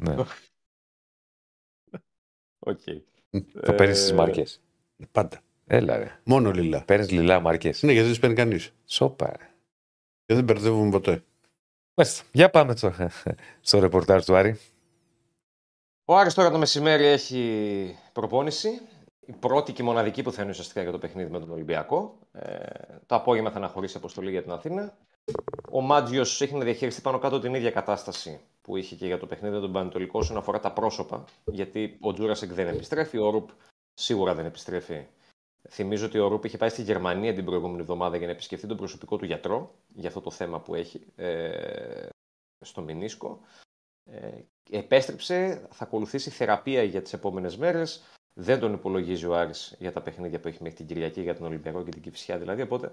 Ναι. 0.00 0.14
Οκ. 2.58 2.80
Το 3.62 3.72
παίρνεις 3.72 4.00
στις 4.00 4.12
Ε, 4.12 4.14
μάρκες. 4.14 4.60
Πάντα. 5.12 5.40
Έλα, 5.66 5.96
ρε. 5.96 6.20
Μόνο 6.24 6.50
λιλά. 6.50 6.84
Παίρνεις 6.84 7.10
λιλά 7.10 7.40
μάρκες. 7.40 7.82
Ναι, 7.82 7.88
γιατί 7.92 8.02
δεν 8.02 8.10
τις 8.10 8.20
παίρνει 8.20 8.36
κανείς. 8.36 8.72
Σόπα. 8.86 9.32
ρε. 9.38 9.48
Και 10.26 10.34
δεν 10.34 10.44
μπερδεύουμε 10.44 10.90
ποτέ. 10.90 11.22
Μάλιστα. 11.94 12.24
Για 12.32 12.50
πάμε 12.50 12.76
στο, 12.76 12.92
στο 13.60 13.78
ρεπορτάζ 13.78 14.24
του 14.24 14.34
Άρη. 14.36 14.58
Ο 16.10 16.16
Άρης 16.16 16.34
τώρα 16.34 16.50
το 16.50 16.58
μεσημέρι 16.58 17.04
έχει 17.04 17.98
προπόνηση. 18.12 18.80
Η 19.20 19.32
πρώτη 19.32 19.72
και 19.72 19.82
μοναδική 19.82 20.22
που 20.22 20.32
θα 20.32 20.42
είναι 20.42 20.50
ουσιαστικά 20.50 20.82
για 20.82 20.92
το 20.92 20.98
παιχνίδι 20.98 21.30
με 21.30 21.38
τον 21.38 21.50
Ολυμπιακό. 21.50 22.18
Ε, 22.32 22.56
το 23.06 23.14
απόγευμα 23.14 23.50
θα 23.50 23.56
αναχωρήσει 23.56 23.96
αποστολή 23.96 24.30
για 24.30 24.42
την 24.42 24.50
Αθήνα. 24.50 24.96
Ο 25.70 25.80
Μάντζιος 25.80 26.40
έχει 26.40 26.54
να 26.54 26.64
διαχειριστεί 26.64 27.00
πάνω 27.00 27.18
κάτω 27.18 27.40
την 27.40 27.54
ίδια 27.54 27.70
κατάσταση 27.70 28.40
που 28.62 28.76
είχε 28.76 28.94
και 28.94 29.06
για 29.06 29.18
το 29.18 29.26
παιχνίδι 29.26 29.54
με 29.54 29.60
τον 29.60 29.72
Παναιτωλικό 29.72 30.18
όσον 30.18 30.36
αφορά 30.36 30.60
τα 30.60 30.72
πρόσωπα. 30.72 31.24
Γιατί 31.44 31.98
ο 32.00 32.12
Τζούρασεκ 32.12 32.52
δεν 32.52 32.68
επιστρέφει, 32.68 33.18
ο 33.18 33.30
Ρουπ 33.30 33.48
σίγουρα 33.94 34.34
δεν 34.34 34.44
επιστρέφει. 34.44 35.06
Θυμίζω 35.68 36.06
ότι 36.06 36.18
ο 36.18 36.28
Ρουπ 36.28 36.44
είχε 36.44 36.56
πάει 36.56 36.68
στη 36.68 36.82
Γερμανία 36.82 37.34
την 37.34 37.44
προηγούμενη 37.44 37.80
εβδομάδα 37.80 38.16
για 38.16 38.26
να 38.26 38.32
επισκεφτεί 38.32 38.66
τον 38.66 38.76
προσωπικό 38.76 39.16
του 39.16 39.24
γιατρό 39.24 39.74
για 39.94 40.08
αυτό 40.08 40.20
το 40.20 40.30
θέμα 40.30 40.60
που 40.60 40.74
έχει 40.74 41.00
ε, 41.16 42.08
στο 42.64 42.82
Μινίσκο. 42.82 43.40
Ε, 44.04 44.28
επέστρεψε, 44.70 45.66
θα 45.70 45.84
ακολουθήσει 45.84 46.30
θεραπεία 46.30 46.82
για 46.82 47.02
τις 47.02 47.12
επόμενες 47.12 47.56
μέρες. 47.56 48.02
Δεν 48.34 48.58
τον 48.58 48.72
υπολογίζει 48.72 49.26
ο 49.26 49.36
Άρης 49.36 49.76
για 49.78 49.92
τα 49.92 50.00
παιχνίδια 50.00 50.40
που 50.40 50.48
έχει 50.48 50.62
μέχρι 50.62 50.76
την 50.76 50.86
Κυριακή 50.86 51.20
για 51.20 51.34
τον 51.34 51.46
Ολυμπιακό 51.46 51.82
και 51.82 51.90
την 51.90 52.02
Κυφσιά 52.02 52.38
δηλαδή. 52.38 52.62
Οπότε 52.62 52.92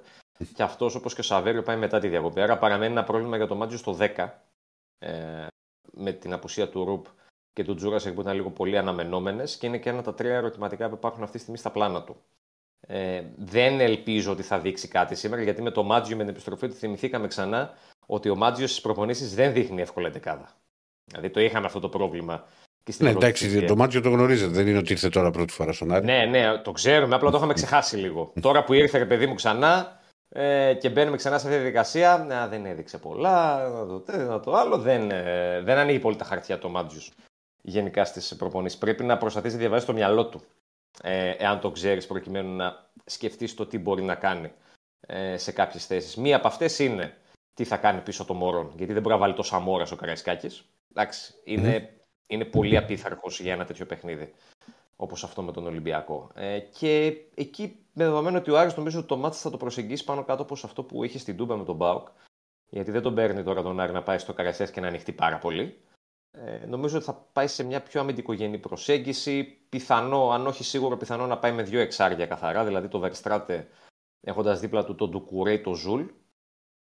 και 0.54 0.64
αυτός 0.64 0.96
όπως 0.96 1.14
και 1.14 1.22
ο 1.22 1.24
Σαβέριο 1.24 1.64
πάει 1.64 1.78
μετά 1.78 2.00
τη 2.00 2.08
διακοπή. 2.08 2.42
Άρα 2.42 2.58
παραμένει 2.58 2.92
ένα 2.92 3.04
πρόβλημα 3.04 3.38
για 3.38 3.48
το 3.48 3.56
Μάτζιο 3.56 3.78
στο 3.78 3.98
10 4.00 4.30
ε, 5.00 5.48
με 5.92 6.12
την 6.12 6.34
απουσία 6.34 6.70
του 6.70 6.84
Ρουπ 6.84 7.06
και 7.54 7.64
του 7.64 7.76
Τζούρασεκ 7.76 8.14
που 8.14 8.22
ήταν 8.22 8.36
λίγο 8.36 8.52
πολύ 8.52 8.78
αναμενόμενες 8.78 9.58
και 9.58 9.68
είναι 9.68 9.78
και 9.78 9.90
ένα 9.90 10.00
από 10.00 10.10
τα 10.10 10.16
τρία 10.16 10.36
ερωτηματικά 10.36 10.90
που 10.90 10.96
υπάρχουν 10.96 11.24
αυτή 11.24 11.36
τη 11.36 11.42
στιγμή 11.42 11.58
στα 11.58 11.72
πλάνα 11.72 12.04
του. 12.04 12.22
Ε, 12.80 13.24
δεν 13.38 13.80
ελπίζω 13.80 14.32
ότι 14.32 14.44
θα 14.44 14.60
δείξει 14.60 14.88
κάτι 14.88 15.16
σήμερα 15.16 15.42
γιατί 15.42 15.62
με 15.62 15.72
το 15.72 15.84
Μάντζιο 15.84 16.16
με 16.16 16.24
την 16.24 16.32
επιστροφή 16.32 16.68
του 16.68 16.74
θυμηθήκαμε 16.74 17.28
ξανά 17.28 17.74
ότι 18.06 18.30
ο 18.30 18.36
Μάντζιο 18.36 18.68
στις 18.68 18.82
προπονήσεις 18.82 19.36
δεν 19.36 19.54
δείχνει 19.54 19.82
εύκολα 19.82 20.10
δεκάδα. 20.10 20.56
Δηλαδή 21.12 21.30
το 21.30 21.40
είχαμε 21.40 21.66
αυτό 21.66 21.80
το 21.80 21.90
πρόβλημα. 21.90 22.46
Και 22.84 22.92
στην 22.92 23.06
Ναι, 23.06 23.12
πρώτη 23.12 23.26
εντάξει, 23.26 23.48
θητεία. 23.48 23.68
το 23.68 23.76
μάτσιο 23.76 24.02
το 24.02 24.10
γνωρίζετε. 24.10 24.52
Δεν 24.52 24.68
είναι 24.68 24.78
ότι 24.78 24.92
ήρθε 24.92 25.10
τώρα 25.10 25.32
πρώτη 25.32 25.54
φορά 25.54 25.72
στον 25.72 25.92
Άρη. 25.92 26.06
Ναι, 26.06 26.26
ναι, 26.26 26.58
το 26.58 26.72
ξέρουμε, 26.72 27.16
απλά 27.16 27.32
το 27.32 27.38
είχαμε 27.38 27.54
ξεχάσει 27.54 27.98
λίγο. 27.98 28.34
Τώρα 28.42 28.64
που 28.64 28.74
ήρθε 28.74 28.98
ρε 28.98 29.06
παιδί 29.06 29.28
μου 29.28 29.34
ξανά 29.34 30.00
ε, 30.30 30.74
και 30.74 30.90
μπαίνουμε 30.90 31.18
ξανά 31.18 31.38
σε 31.38 31.46
αυτή 31.46 31.58
τη 31.58 31.64
διαδικασία, 31.64 32.26
να, 32.28 32.48
δεν 32.48 32.66
έδειξε 32.66 32.98
πολλά, 32.98 33.68
να 33.70 33.86
το, 33.86 34.00
τε, 34.00 34.18
να 34.18 34.40
το 34.40 34.54
άλλο, 34.56 34.78
δεν, 34.78 35.12
ε, 35.12 35.62
δεν 35.62 35.78
ανοίγει 35.78 36.00
πολύ 36.00 36.16
τα 36.16 36.26
χαρτιά 36.26 36.60
το 36.60 36.70
Μάντζιος 36.70 37.12
γενικά 37.62 38.06
στις 38.06 38.36
προπονήσεις. 38.36 38.78
Πρέπει 38.78 39.04
να 39.04 39.18
προσπαθήσει 39.18 39.54
να 39.54 39.60
διαβάσει 39.60 39.86
το 39.86 39.94
μυαλό 39.94 40.26
του, 40.28 40.42
ε, 41.04 41.30
εάν 41.30 41.60
το 41.60 41.72
ξέρεις, 41.72 42.06
προκειμένου 42.08 42.56
να 42.56 42.86
σκεφτείς 43.06 43.54
το 43.54 43.66
τι 43.66 43.78
μπορεί 43.80 44.04
να 44.04 44.16
κάνει 44.16 44.52
ε, 45.00 45.38
σε 45.38 45.52
κάποιες 45.52 45.86
θέσεις. 45.86 46.16
Μία 46.16 46.36
από 46.36 46.48
αυτές 46.48 46.80
είναι 46.80 47.18
τι 47.54 47.64
θα 47.64 47.78
κάνει 47.78 48.02
πίσω 48.02 48.26
το 48.26 48.34
Μωρόν, 48.34 48.72
γιατί 48.78 48.94
δεν 48.94 49.02
μπορεί 49.02 49.14
να 49.16 49.22
βάλει 49.22 49.34
τόσα 49.34 49.60
μόρα 49.60 49.86
ο 49.92 49.96
Καραϊσκάκης. 49.96 50.66
Εντάξει, 50.90 51.34
είναι 51.44 51.98
είναι 52.28 52.46
πολύ 52.46 52.78
απίθαρχος 52.78 53.40
για 53.40 53.54
ένα 53.54 53.66
τέτοιο 53.66 53.86
παιχνίδι. 53.86 54.34
Όπως 54.96 55.24
αυτό 55.24 55.42
με 55.42 55.52
τον 55.52 55.66
Ολυμπιακό. 55.66 56.32
Ε, 56.36 56.60
και 56.60 57.06
εκεί, 57.36 57.86
με 57.94 58.04
δεδομένο 58.04 58.38
ότι 58.38 58.52
ο 58.52 58.60
Άρης 58.60 58.76
νομίζω 58.76 59.00
ότι 59.00 59.08
το 59.08 59.18
μάτι 59.18 59.38
θα 59.38 59.50
το 59.50 59.58
προσεγγίσει 59.58 60.04
πάνω 60.04 60.24
κάτω 60.24 60.44
όπως 60.44 60.64
αυτό 60.64 60.84
που 60.84 61.04
είχε 61.04 61.18
στην 61.18 61.38
Τούμπα 61.38 61.56
με 61.56 61.64
τον 61.64 61.76
Μπάουκ. 61.76 62.08
Γιατί 62.70 62.92
δεν 62.92 63.02
τον 63.02 63.16
παίρνει 63.16 63.44
τώρα 63.44 63.62
τον 63.62 63.80
Άρη 63.80 63.92
να 63.92 64.04
πάει 64.04 64.18
στο 64.18 64.34
Καραϊσκάκη 64.34 64.68
και 64.68 64.82
να 64.82 64.88
ανοιχτεί 64.88 65.12
πάρα 65.12 65.38
πολύ. 65.38 65.82
Ε, 66.32 66.66
νομίζω 66.66 66.96
ότι 66.96 67.06
θα 67.06 67.14
πάει 67.34 67.48
σε 67.48 67.64
μια 67.64 67.82
πιο 67.82 68.02
αμυντικογενή 68.02 68.58
προσέγγιση. 68.58 69.44
Πιθανό, 69.70 70.30
αν 70.30 70.48
όχι 70.48 70.64
σίγουρο, 70.64 70.98
πιθανό 70.98 71.28
να 71.28 71.38
πάει 71.38 71.52
με 71.52 71.64
δύο 71.64 71.80
εξάρια 71.80 72.28
καθαρά. 72.28 72.66
Δηλαδή 72.66 72.88
το 72.88 73.00
Βερστράτε 73.00 73.68
έχοντας 74.22 74.60
δίπλα 74.60 74.86
του 74.86 74.96
τον 74.96 75.10
Ντουκουρέ 75.10 75.54
ή 75.54 75.62
τον 75.62 75.76
Ζουλ. 75.76 76.06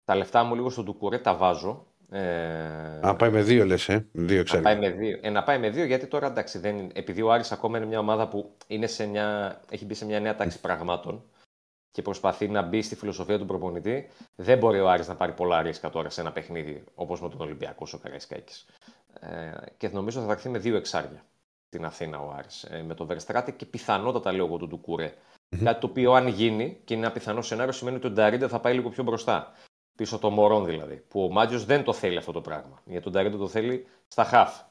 Τα 0.04 0.16
λεφτά 0.16 0.44
μου 0.44 0.56
λίγο 0.56 0.70
στον 0.70 0.86
Ντουκουρέ 0.86 1.20
τα 1.20 1.36
βάζω. 1.36 1.88
Ε, 2.12 3.00
να 3.02 3.16
πάει 3.16 3.30
με 3.30 3.42
δύο 3.42 3.66
λες, 3.66 3.90
ε. 3.90 4.08
Δύο 4.12 4.44
να 4.54 4.62
πάει 4.62 4.78
με 4.78 4.90
δύο. 4.90 5.20
Ε, 5.22 5.30
να 5.30 5.44
πάει 5.44 5.60
με 5.60 5.70
δύο 5.70 5.86
γιατί 5.86 6.08
τώρα 6.08 6.28
εντάξει, 6.28 6.60
δεν, 6.60 6.90
επειδή 6.94 7.22
ο 7.22 7.32
Άρης 7.32 7.52
ακόμα 7.52 7.78
είναι 7.78 7.86
μια 7.86 8.00
ομάδα 8.00 8.28
που 8.28 8.56
είναι 8.68 8.88
σε 8.88 9.06
μια, 9.06 9.60
έχει 9.70 9.86
μπει 9.86 9.94
σε 9.94 10.06
μια 10.06 10.20
νέα 10.20 10.36
τάξη 10.36 10.60
πραγμάτων 10.60 11.24
και 11.92 12.02
προσπαθεί 12.02 12.48
να 12.48 12.62
μπει 12.62 12.82
στη 12.82 12.96
φιλοσοφία 12.96 13.38
του 13.38 13.46
προπονητή, 13.46 14.10
δεν 14.36 14.58
μπορεί 14.58 14.80
ο 14.80 14.90
Άρης 14.90 15.08
να 15.08 15.16
πάρει 15.16 15.32
πολλά 15.32 15.62
ρίσκα 15.62 15.90
τώρα 15.90 16.10
σε 16.10 16.22
ένα 16.22 16.32
παιχνίδι 16.32 16.84
όπως 16.96 17.22
με 17.22 17.30
τον 17.30 17.42
Ολυμπιακός 17.42 17.94
ο 17.94 17.98
Καραϊσκάκης. 17.98 18.66
Ε, 19.20 19.52
και 19.78 19.90
νομίζω 19.90 20.20
θα 20.20 20.26
δαχθεί 20.26 20.50
με 20.50 20.58
δύο 20.58 20.76
εξάρια 20.76 21.24
στην 21.68 21.86
Αθήνα 21.86 22.20
ο 22.20 22.34
Άρης. 22.38 22.64
Ε, 22.64 22.84
με 22.88 22.94
τον 22.94 23.08
Βερστράτε 23.08 23.52
και 23.52 23.66
πιθανότατα 23.66 24.32
λέω 24.32 24.46
εγώ 24.46 24.58
του 24.58 24.68
Ντουκουρέ. 24.68 25.14
Mm-hmm. 25.14 25.64
Κάτι 25.64 25.80
το 25.80 25.88
οποίο 25.88 26.12
αν 26.14 26.28
γίνει 26.28 26.82
και 26.84 26.94
είναι 26.94 27.04
ένα 27.04 27.14
πιθανό 27.14 27.42
σενάριο 27.42 27.72
σημαίνει 27.72 27.96
ότι 27.96 28.08
ο 28.08 28.12
Νταρίντα 28.12 28.48
θα 28.48 28.60
πάει 28.60 28.74
λίγο 28.74 28.90
πιο 28.90 29.04
μπροστά. 29.04 29.54
Πίσω 30.00 30.20
το 30.20 30.30
Μωρόν 30.30 30.66
δηλαδή. 30.66 31.04
Που 31.08 31.24
ο 31.24 31.30
Μάτζιος 31.30 31.66
δεν 31.66 31.84
το 31.84 31.94
θέλει 31.94 32.18
αυτό 32.18 32.32
το 32.32 32.42
πράγμα. 32.42 32.82
Γιατί 32.86 33.04
τον 33.04 33.12
Νταρίντα 33.12 33.38
το 33.38 33.48
θέλει 33.48 33.88
στα 34.08 34.24
χαφ. 34.24 34.62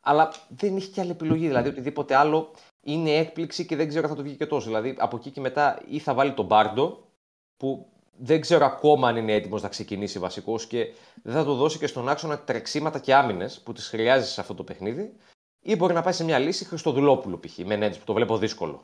Αλλά 0.00 0.32
δεν 0.48 0.76
έχει 0.76 0.88
και 0.88 1.00
άλλη 1.00 1.10
επιλογή. 1.10 1.46
Δηλαδή 1.46 1.68
οτιδήποτε 1.68 2.14
άλλο 2.14 2.50
είναι 2.80 3.10
έκπληξη 3.10 3.66
και 3.66 3.76
δεν 3.76 3.88
ξέρω 3.88 4.02
αν 4.02 4.10
θα 4.10 4.16
το 4.16 4.22
βγει 4.22 4.36
και 4.36 4.46
τόσο. 4.46 4.66
Δηλαδή 4.66 4.94
από 4.98 5.16
εκεί 5.16 5.30
και 5.30 5.40
μετά 5.40 5.82
ή 5.88 5.98
θα 5.98 6.14
βάλει 6.14 6.32
τον 6.32 6.46
Μπάρντο 6.46 7.08
που 7.56 7.86
δεν 8.16 8.40
ξέρω 8.40 8.64
ακόμα 8.64 9.08
αν 9.08 9.16
είναι 9.16 9.32
έτοιμος 9.32 9.62
να 9.62 9.68
ξεκινήσει 9.68 10.18
βασικός 10.18 10.66
και 10.66 10.94
δεν 11.22 11.34
θα 11.34 11.44
το 11.44 11.54
δώσει 11.54 11.78
και 11.78 11.86
στον 11.86 12.08
άξονα 12.08 12.38
τρεξίματα 12.38 12.98
και 12.98 13.14
άμυνες 13.14 13.60
που 13.60 13.72
τις 13.72 13.88
χρειάζεται 13.88 14.30
σε 14.30 14.40
αυτό 14.40 14.54
το 14.54 14.64
παιχνίδι. 14.64 15.16
Ή 15.60 15.76
μπορεί 15.76 15.94
να 15.94 16.02
πάει 16.02 16.12
σε 16.12 16.24
μια 16.24 16.38
λύση 16.38 16.64
Χριστοδουλόπουλου 16.64 17.40
π.χ. 17.40 17.58
με 17.58 17.90
που 17.90 18.04
το 18.04 18.12
βλέπω 18.12 18.36
δύσκολο. 18.38 18.82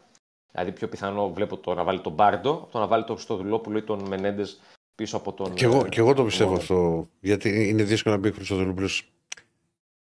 Δηλαδή 0.51 0.73
πιο 0.73 0.89
πιθανό 0.89 1.33
βλέπω 1.33 1.57
το 1.57 1.75
να 1.75 1.85
βάλει 1.85 2.01
τον 2.01 2.13
Μπάρντο, 2.13 2.69
το 2.71 2.79
να 2.79 2.87
βάλει 2.87 3.05
τον 3.05 3.15
Χριστοδουλόπουλο 3.15 3.79
ή 3.79 3.83
τον 3.83 4.09
Μενέντες 4.09 4.61
πίσω 5.01 5.17
από 5.17 5.33
τον. 5.33 5.55
Και 5.55 5.65
εγώ, 5.65 5.89
και 5.89 6.01
εγώ 6.01 6.15
το 6.15 6.25
πιστεύω 6.25 6.55
αυτό. 6.55 7.09
Γιατί 7.21 7.69
είναι 7.69 7.83
δύσκολο 7.83 8.15
να 8.15 8.21
μπει 8.21 8.29
ο 8.29 8.33
Χριστοδουλόπουλο. 8.33 8.89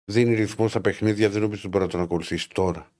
Δίνει 0.05 0.35
ρυθμό 0.35 0.69
στα 0.69 0.81
παιχνίδια, 0.81 1.31
δεν 1.31 1.41
νομίζω 1.41 1.61
ότι 1.61 1.69
μπορεί 1.69 1.85
να 1.85 1.91
τον 1.91 2.01
ακολουθήσει 2.01 2.49
τώρα. 2.49 2.91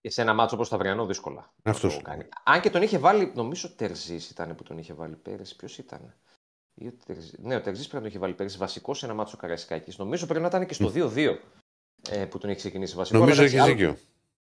Και 0.00 0.10
σε 0.10 0.22
ένα 0.22 0.34
μάτσο 0.34 0.54
όπως 0.54 0.68
το 0.68 0.76
αυριανό, 0.76 1.06
δύσκολα. 1.06 1.52
Αυτός. 1.62 2.00
Αν 2.44 2.60
και 2.60 2.70
τον 2.70 2.82
είχε 2.82 2.98
βάλει, 2.98 3.32
νομίζω 3.34 3.70
Τερζής 3.70 4.30
ήταν 4.30 4.54
που 4.54 4.62
τον 4.62 4.78
είχε 4.78 4.94
βάλει 4.94 5.16
πέρυσι. 5.16 5.56
Ποιος 5.56 5.78
ήταν. 5.78 6.14
Ναι, 7.38 7.56
ο 7.56 7.60
Τερζής 7.60 7.86
πρέπει 7.86 7.94
να 7.94 8.00
τον 8.00 8.08
είχε 8.08 8.18
βάλει 8.18 8.34
πέρυσι 8.34 8.58
βασικός 8.58 8.98
σε 8.98 9.04
ένα 9.04 9.14
μάτσο 9.14 9.36
Καραϊσκάκης. 9.36 9.98
Νομίζω 9.98 10.26
πρέπει 10.26 10.40
να 10.40 10.46
ήταν 10.46 10.66
και 10.66 10.74
στο 10.74 10.92
2-2 10.94 11.38
ε, 12.10 12.24
που 12.24 12.38
τον 12.38 12.50
είχε 12.50 12.58
ξεκινήσει 12.58 12.96
βασικό. 12.96 13.18
Νομίζω 13.18 13.42
έχει 13.42 13.62
δίκιο. 13.62 13.96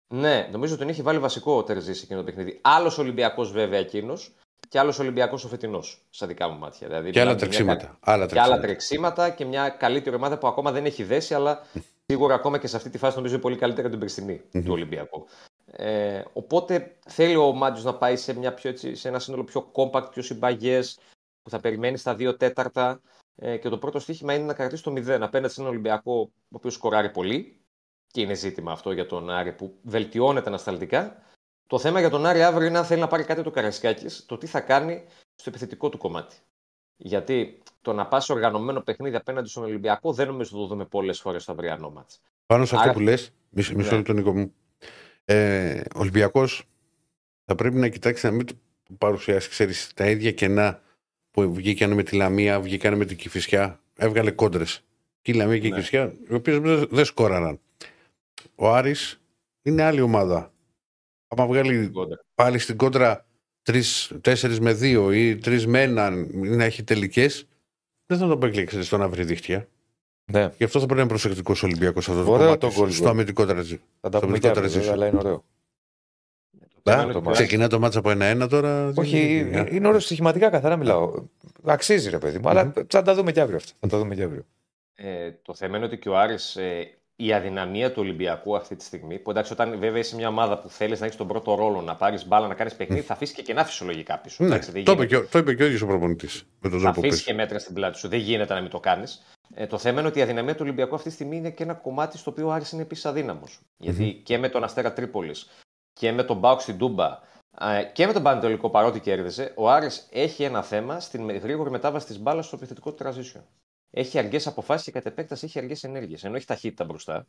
Ναι, 0.08 0.50
νομίζω 0.52 0.74
ότι 0.74 0.82
τον 0.82 0.92
είχε 0.92 1.02
βάλει 1.02 1.20
βασικό 1.20 1.58
ο 1.58 1.64
Τερζής 1.64 1.98
σε 1.98 2.04
εκείνο 2.04 2.20
το 2.20 2.26
παιχνίδι. 2.26 2.60
Άλλος 2.62 2.98
Ολυμπιακός 2.98 3.52
βέβαια 3.52 3.80
εκείνος 3.80 4.36
και 4.70 4.80
άλλος 4.80 5.00
Ολυμπιακός 5.00 5.44
ο 5.44 5.48
φετινός, 5.48 6.06
στα 6.10 6.28
δικά 6.28 6.48
μου 6.48 6.58
μάτια. 6.58 6.88
Δηλαδή, 6.88 7.12
και 7.12 7.22
άλλα 7.22 7.36
τρεξίματα. 7.36 7.86
Μια... 7.86 7.98
Άλλα 8.00 8.26
τρεξίματα. 8.26 8.48
Και 8.48 8.54
άλλα 8.54 8.62
τρεξίματα 8.62 9.30
και 9.30 9.46
μια 9.46 9.70
καλύτερη 9.70 10.16
ομάδα 10.16 10.38
που 10.38 10.48
ακόμα 10.48 10.72
δεν 10.72 10.86
έχει 10.86 11.04
δέσει, 11.04 11.34
αλλά 11.34 11.62
σίγουρα 12.12 12.36
ακόμα 12.36 12.58
και 12.58 12.68
σε 12.68 12.76
αυτή 12.76 12.90
τη 12.90 12.98
φάση 12.98 13.16
νομίζω 13.16 13.34
είναι 13.34 13.44
πολύ 13.44 13.56
καλύτερα 13.56 13.90
την 13.90 14.00
περσινή 14.00 14.42
του 14.52 14.72
Ολυμπιακού. 14.72 15.28
Ε, 15.72 16.24
οπότε 16.34 16.98
θέλει 17.08 17.36
ο 17.36 17.54
Μάτζο 17.54 17.84
να 17.84 17.98
πάει 17.98 18.16
σε, 18.16 18.34
μια 18.34 18.54
πιο, 18.54 18.70
έτσι, 18.70 18.96
σε 18.96 19.08
ένα 19.08 19.20
σύνολο 19.20 19.44
πιο 19.44 19.72
compact, 19.74 20.12
πιο 20.12 20.22
συμπαγές, 20.22 21.00
που 21.44 21.50
θα 21.50 21.60
περιμένει 21.60 21.98
στα 21.98 22.16
δύο 22.16 22.38
τέταρτα. 22.38 23.02
Ε, 23.36 23.58
και 23.58 23.70
το 23.70 23.78
πρώτο 23.78 24.00
στοίχημα 24.00 24.34
είναι 24.34 24.46
να 24.46 24.54
κρατήσει 24.54 24.84
το 24.84 24.92
0 24.92 25.18
απέναντι 25.22 25.54
σε 25.54 25.62
έναν 25.62 25.72
Ολυμπιακό 25.72 26.20
ο 26.22 26.56
οποίος 26.56 26.74
σκοράρει 26.74 27.10
πολύ. 27.10 27.62
Και 28.08 28.22
είναι 28.22 28.34
ζήτημα 28.34 28.72
αυτό 28.72 28.92
για 28.92 29.06
τον 29.06 29.30
Άρη 29.30 29.54
που 29.54 29.78
βελτιώνεται 29.82 30.48
ανασταλτικά. 30.48 31.22
Το 31.68 31.80
θέμα 31.80 32.00
για 32.00 32.10
τον 32.10 32.26
Άρη 32.26 32.44
αύριο 32.44 32.68
είναι 32.68 32.78
αν 32.78 32.86
θέλει 32.86 33.02
να 33.02 33.08
πάρει 33.08 33.24
κάτι 33.24 33.44
το 33.44 33.52
Καρασκάκη, 33.52 34.06
το 34.26 34.38
τι 34.38 34.48
θα 34.48 34.60
κάνει 34.60 35.04
στο 35.36 35.50
επιθετικό 35.50 35.90
του 35.90 35.98
κομμάτι. 35.98 36.36
Γιατί 36.98 37.62
το 37.82 37.94
να 37.94 38.08
πας 38.08 38.30
οργανωμένο 38.30 38.82
παιχνίδι 38.82 39.16
απέναντι 39.16 39.50
στον 39.50 39.64
Ολυμπιακό 39.64 40.14
δεν 40.14 40.28
νομίζω 40.28 40.50
ότι 40.54 40.62
το 40.62 40.68
δούμε 40.68 40.86
πολλές 40.86 41.20
φορές 41.20 41.44
στο 41.44 41.52
αυριανό 41.52 41.90
μάτς. 41.90 42.22
Πάνω 42.46 42.66
σε 42.66 42.76
αυτό 42.76 42.92
που 42.92 43.00
λες, 43.00 43.32
μισό 43.50 43.74
ναι. 43.76 43.96
λεπτό 43.96 44.14
Νίκο 44.14 44.36
μου. 44.36 44.54
Ε, 45.26 45.80
ο 45.96 46.00
Ολυμπιακός 46.00 46.64
θα 47.46 47.56
πρέπει 47.56 47.76
να 47.76 47.88
κοιτάξει 47.88 48.26
να 48.26 48.32
μην 48.32 48.48
παρουσιάσει 48.98 49.50
ξέρεις, 49.50 49.92
τα 49.94 50.10
ίδια 50.10 50.32
κενά 50.32 50.82
που 51.32 51.54
βγήκαν 51.54 51.94
με 51.94 52.04
τη 52.04 52.16
Λαμία, 52.16 52.60
βγήκαν 52.60 52.98
με 52.98 53.06
την 53.06 53.18
Κυφυσιά. 53.18 53.80
Έβγαλε 53.96 54.32
κόντρες. 54.32 54.84
Και 55.22 55.32
η 55.32 55.36
Λαμία 55.36 55.60
και 55.60 55.68
η 55.68 55.70
ναι. 55.70 55.76
Κυφυσιά, 55.76 56.14
οι 56.30 56.34
οποίες 56.34 56.60
δεν 56.90 57.06
σκόραραν. 57.06 57.60
Ο 58.56 58.74
Άρης 58.74 59.22
είναι 59.62 59.84
άλλη 59.84 60.02
ομάδα. 60.02 60.52
Αν 61.28 61.48
βγάλει 61.48 61.92
πάλι 62.36 62.60
στην 62.60 62.78
κόντρα 62.78 63.26
4 63.72 64.58
με 64.62 64.78
2 64.82 65.12
ή 65.14 65.40
3 65.46 65.64
με 65.68 65.84
1 65.84 66.28
να 66.32 66.64
έχει 66.64 66.84
τελικές, 66.84 67.48
δεν 68.06 68.18
θα 68.18 68.28
το 68.28 68.38
παίξει 68.38 68.84
στο 68.84 68.98
να 68.98 69.10
βρει 69.10 69.24
δίχτυα. 69.24 69.68
Ναι. 70.32 70.52
Γι' 70.58 70.64
αυτό 70.64 70.80
θα 70.80 70.86
πρέπει 70.86 70.94
να 70.94 71.00
είναι 71.00 71.10
προσεκτικός 71.10 71.64
ο 71.64 71.66
Ολυμπιακός 71.66 72.10
αυτό 72.10 72.24
το 72.24 72.30
κομμάτι. 72.30 72.58
Το 72.58 72.72
γκολ, 72.74 72.92
στο 72.92 73.10
αμυντικό 73.10 73.46
τραζί. 73.46 73.82
Θα 74.02 74.10
τα 74.10 74.20
πούμε 74.20 74.40
και 74.40 74.52
αλλά 74.92 75.08
είναι 75.08 75.18
ωραίο. 75.18 75.44
Ξεκινά 77.32 77.68
το 77.68 77.80
μάτσα 77.80 78.00
από 78.00 78.10
ένα-ένα 78.10 78.48
τώρα. 78.48 78.94
Όχι, 78.96 79.38
είναι 79.72 79.88
ωραίο 79.88 80.00
στοιχηματικά 80.00 80.50
καθαρά 80.50 80.76
μιλάω. 80.76 81.14
Αξίζει 81.64 82.10
ρε 82.10 82.18
παιδί 82.18 82.40
μου, 82.40 82.50
αλλά 82.50 82.74
θα 82.88 83.02
τα 83.02 83.14
δούμε 83.14 83.32
και 83.32 83.42
αύριο 83.42 83.58
αυτά. 83.58 83.72
Θα 83.80 83.88
τα 83.88 83.98
δούμε 83.98 84.16
και 84.16 84.24
αύριο. 84.24 84.46
Ε, 84.96 85.32
το 85.42 85.54
θέμα 85.54 85.78
είναι 85.78 85.86
ότι 85.86 85.98
και 85.98 86.10
ο 86.10 86.18
Άρης 86.18 86.56
ε, 86.56 86.98
η 87.20 87.34
αδυναμία 87.34 87.92
του 87.92 88.02
Ολυμπιακού 88.02 88.56
αυτή 88.56 88.76
τη 88.76 88.84
στιγμή. 88.84 89.20
Που 89.20 89.30
εντάξει, 89.30 89.54
όταν 89.54 89.80
βέβαια 89.80 90.00
είσαι 90.00 90.16
μια 90.16 90.28
ομάδα 90.28 90.60
που 90.60 90.70
θέλεις 90.70 91.00
να 91.00 91.06
έχεις 91.06 91.18
τον 91.18 91.28
πρώτο 91.28 91.56
ρόλο, 91.56 91.82
να 91.82 91.96
πάρεις 91.96 92.28
μπάλα, 92.28 92.48
να 92.48 92.54
κάνεις 92.54 92.76
παιχνίδι, 92.76 93.02
θα 93.02 93.14
αφήσεις 93.14 93.36
και 93.36 93.42
κενά 93.42 93.64
φυσιολογικά 93.66 94.18
πίσω. 94.18 94.44
Ναι, 94.44 94.50
εντάξει, 94.50 94.84
το, 94.84 94.92
είπε 94.92 95.06
και, 95.06 95.20
το 95.20 95.38
είπε 95.38 95.54
και 95.54 95.64
ο 95.64 95.66
ίδιος 95.66 95.82
ο 95.82 95.86
προπονητής. 95.86 96.44
Θα 96.82 96.90
αφήσεις 96.90 97.24
και 97.24 97.34
μέτρα 97.34 97.60
στην 97.60 97.74
πλάτη 97.74 97.98
σου. 97.98 98.08
Δεν 98.08 98.20
γίνεται 98.20 98.54
να 98.54 98.62
μην 98.62 98.70
το 98.70 98.80
κάνεις. 98.80 99.24
Ε, 99.54 99.68
το 99.68 99.78
θέμα 99.78 100.00
είναι 100.00 100.08
ότι 100.08 100.20
η 100.20 100.22
αδυναμία 100.22 100.54
του 100.54 100.62
Ολυμπιακού 100.64 100.96
αυτή 100.96 101.08
τη 101.08 101.14
στιγμή 101.14 101.38
είναι 101.38 101.50
και 101.50 101.64
ένα 101.64 101.74
κομμάτι 101.74 102.18
στο 102.18 102.32
οποίο 102.32 102.48
ο 102.48 102.52
Άρης 102.52 102.72
είναι 102.72 102.82
επίσης 102.82 103.06
αδύναμος. 103.06 103.60
Γιατί 103.78 104.22
και 104.24 104.38
με 104.38 104.50
τον 104.50 104.64
Αστέρα 104.64 104.94
Τρίπολης 104.94 105.50
και 105.94 106.12
με 106.12 106.24
τον 106.24 106.38
Μπάουξ 106.38 106.64
στην 106.64 106.78
Τούμπα 106.78 107.20
ε, 107.60 107.84
και 107.94 108.06
με 108.06 108.14
τον 108.14 108.24
Πανετολικό 108.24 108.70
παρότι 108.70 109.00
κέρδισε, 109.00 109.54
ο 109.56 109.70
Άρης 109.70 110.08
έχει 110.12 110.44
ένα 110.44 110.64
θέμα 110.64 111.00
στην 111.00 111.38
γρήγορη 111.38 111.70
μετάβαση 111.70 112.06
της 112.06 112.20
μπάλας 112.20 112.46
στο 112.46 112.56
επιθετικό 112.56 112.94
του 112.94 113.06
transition 113.06 113.42
έχει 113.92 114.18
αργές 114.18 114.48
αποφάσεις 114.48 114.86
και 114.86 114.92
κατ' 114.92 115.06
επέκταση 115.06 115.46
έχει 115.46 115.60
αργές 115.60 115.84
ενέργειες. 115.84 116.24
Ενώ 116.24 116.36
έχει 116.36 116.46
ταχύτητα 116.46 116.84
μπροστά, 116.84 117.28